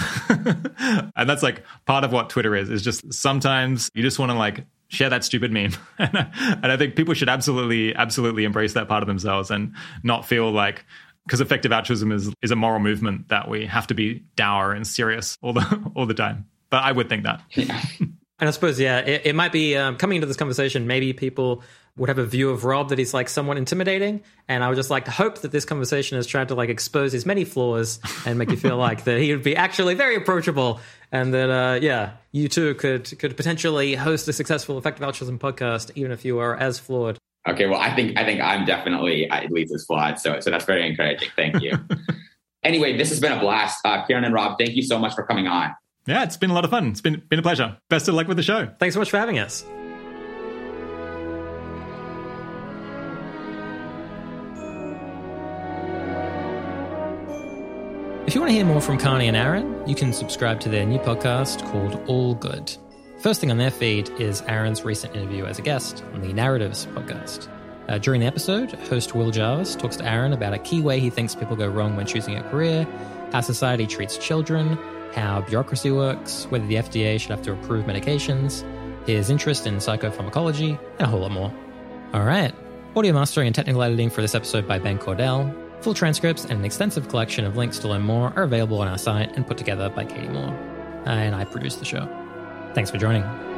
and 1.17 1.29
that's 1.29 1.43
like 1.43 1.65
part 1.85 2.05
of 2.05 2.13
what 2.13 2.31
Twitter 2.31 2.55
is. 2.55 2.71
Is 2.71 2.83
just 2.83 3.13
sometimes 3.13 3.91
you 3.93 4.03
just 4.03 4.21
want 4.21 4.31
to 4.31 4.39
like 4.39 4.65
share 4.87 5.11
that 5.11 5.25
stupid 5.25 5.51
meme, 5.51 5.73
and 5.99 6.67
I 6.67 6.77
think 6.77 6.95
people 6.95 7.13
should 7.13 7.29
absolutely, 7.29 7.93
absolutely 7.93 8.45
embrace 8.45 8.75
that 8.75 8.87
part 8.87 9.03
of 9.03 9.09
themselves 9.09 9.51
and 9.51 9.75
not 10.05 10.25
feel 10.25 10.53
like 10.53 10.85
because 11.27 11.41
effective 11.41 11.73
altruism 11.73 12.13
is 12.13 12.33
is 12.43 12.51
a 12.51 12.57
moral 12.57 12.81
movement 12.81 13.29
that 13.29 13.49
we 13.49 13.67
have 13.67 13.87
to 13.89 13.95
be 13.95 14.25
dour 14.37 14.73
and 14.73 14.87
serious 14.87 15.39
all 15.43 15.53
the 15.53 15.93
all 15.95 16.07
the 16.07 16.15
time. 16.15 16.47
But 16.71 16.83
I 16.83 16.93
would 16.93 17.09
think 17.09 17.25
that. 17.25 17.43
Yeah. 17.55 17.81
And 18.41 18.49
I 18.49 18.51
suppose, 18.51 18.81
yeah, 18.81 18.99
it, 18.99 19.23
it 19.27 19.35
might 19.37 19.53
be 19.53 19.77
um, 19.77 19.97
coming 19.97 20.17
into 20.17 20.27
this 20.27 20.37
conversation. 20.37 20.89
Maybe 20.89 21.13
people 21.13 21.63
would 21.97 22.09
have 22.09 22.19
a 22.19 22.27
view 22.27 22.51
of 22.51 22.65
Rob 22.65 22.89
that 22.89 22.99
he's 22.99 23.15
like 23.15 23.29
somewhat 23.29 23.57
intimidating, 23.57 24.23
and 24.49 24.65
I 24.65 24.69
would 24.69 24.75
just 24.75 24.91
like 24.91 25.05
to 25.05 25.13
hope 25.13 25.39
that 25.43 25.53
this 25.53 25.65
conversation 25.65 26.17
has 26.17 26.27
tried 26.27 26.49
to 26.49 26.57
like 26.57 26.69
expose 26.69 27.13
his 27.13 27.25
many 27.25 27.45
flaws 27.45 28.01
and 28.27 28.37
make 28.37 28.51
you 28.51 28.57
feel 28.57 28.77
like 28.77 29.05
that 29.05 29.21
he 29.21 29.33
would 29.33 29.45
be 29.45 29.55
actually 29.55 29.95
very 29.95 30.17
approachable, 30.17 30.81
and 31.13 31.33
that 31.33 31.49
uh, 31.49 31.79
yeah, 31.81 32.15
you 32.33 32.49
too 32.49 32.75
could 32.75 33.17
could 33.21 33.37
potentially 33.37 33.95
host 33.95 34.27
a 34.27 34.33
successful 34.33 34.79
effective 34.79 35.05
altruism 35.05 35.39
podcast, 35.39 35.93
even 35.95 36.11
if 36.11 36.25
you 36.25 36.41
are 36.41 36.57
as 36.57 36.81
flawed. 36.81 37.19
Okay, 37.47 37.67
well, 37.67 37.81
I 37.81 37.95
think 37.95 38.17
I 38.17 38.25
think 38.25 38.41
I'm 38.41 38.65
definitely 38.65 39.29
at 39.29 39.51
least 39.51 39.75
as 39.75 39.85
flawed, 39.85 40.19
so 40.19 40.41
so 40.41 40.51
that's 40.51 40.65
very 40.65 40.89
encouraging. 40.89 41.29
Thank 41.37 41.61
you. 41.61 41.73
anyway, 42.63 42.97
this 42.97 43.11
has 43.11 43.21
been 43.21 43.33
a 43.33 43.41
blast, 43.41 43.81
uh, 43.85 44.05
Keiran 44.07 44.25
and 44.25 44.33
Rob. 44.33 44.59
Thank 44.59 44.77
you 44.77 44.83
so 44.83 44.99
much 44.99 45.15
for 45.15 45.25
coming 45.25 45.47
on. 45.47 45.75
Yeah, 46.07 46.23
it's 46.23 46.39
been 46.39 46.51
a 46.51 46.55
lot 46.55 46.65
of 46.65 46.71
fun. 46.71 46.89
It's 46.89 47.03
been 47.03 47.23
been 47.29 47.39
a 47.39 47.43
pleasure. 47.43 47.77
Best 47.91 48.09
of 48.09 48.15
luck 48.15 48.29
with 48.29 48.39
the 48.39 48.43
show. 48.43 48.71
Thanks 48.79 48.95
so 48.95 49.01
much 49.01 49.11
for 49.11 49.19
having 49.19 49.39
us. 49.39 49.65
If 58.27 58.35
you 58.35 58.41
want 58.41 58.51
to 58.51 58.57
hear 58.57 58.65
more 58.65 58.81
from 58.81 58.97
Carney 58.99 59.29
and 59.29 59.37
Aaron, 59.37 59.87
you 59.87 59.95
can 59.95 60.15
subscribe 60.15 60.59
to 60.61 60.71
their 60.71 60.87
new 60.87 60.99
podcast 60.99 61.63
called 61.71 62.03
All 62.09 62.35
Good. 62.35 62.75
First 63.25 63.41
thing 63.41 63.51
on 63.51 63.57
their 63.57 63.71
feed 63.71 64.11
is 64.21 64.43
Aaron's 64.43 64.85
recent 64.85 65.17
interview 65.17 65.47
as 65.47 65.59
a 65.59 65.63
guest 65.63 66.05
on 66.13 66.21
the 66.21 66.35
Narratives 66.35 66.85
podcast. 66.93 67.49
Uh, 67.89 67.97
during 67.97 68.21
the 68.21 68.27
episode, 68.27 68.73
host 68.73 69.15
Will 69.15 69.31
Jarvis 69.31 69.77
talks 69.77 69.97
to 69.97 70.05
Aaron 70.05 70.35
about 70.35 70.53
a 70.53 70.59
key 70.59 70.83
way 70.83 71.01
he 71.01 71.09
thinks 71.09 71.35
people 71.35 71.57
go 71.57 71.67
wrong 71.67 71.97
when 71.97 72.05
choosing 72.05 72.37
a 72.37 72.43
career, 72.51 72.87
how 73.33 73.41
society 73.41 73.87
treats 73.87 74.19
children, 74.19 74.77
how 75.15 75.41
bureaucracy 75.41 75.91
works, 75.91 76.45
whether 76.51 76.67
the 76.67 76.75
FDA 76.75 77.19
should 77.19 77.31
have 77.31 77.41
to 77.45 77.53
approve 77.55 77.87
medications, 77.87 78.63
his 79.07 79.31
interest 79.31 79.67
in 79.67 79.77
psychopharmacology, 79.77 80.79
and 80.99 81.01
a 81.01 81.07
whole 81.07 81.21
lot 81.21 81.31
more. 81.31 81.51
All 82.13 82.25
right. 82.25 82.55
Audio 82.95 83.15
mastering 83.15 83.47
and 83.47 83.55
technical 83.55 83.83
editing 83.83 84.11
for 84.11 84.21
this 84.21 84.35
episode 84.35 84.69
by 84.69 84.79
Ben 84.79 84.99
Cordell. 84.99 85.51
Full 85.83 85.95
transcripts 85.95 86.45
and 86.45 86.59
an 86.59 86.65
extensive 86.67 87.09
collection 87.09 87.47
of 87.47 87.57
links 87.57 87.79
to 87.79 87.89
learn 87.89 88.03
more 88.03 88.35
are 88.37 88.43
available 88.43 88.83
on 88.83 88.89
our 88.89 88.99
site 88.99 89.35
and 89.35 89.47
put 89.47 89.57
together 89.57 89.89
by 89.89 90.05
Katie 90.05 90.29
Moore. 90.29 90.55
And 91.07 91.35
I 91.35 91.47
produce 91.47 91.77
the 91.77 91.87
show. 91.87 92.24
Thanks 92.75 92.91
for 92.91 92.99
joining. 92.99 93.54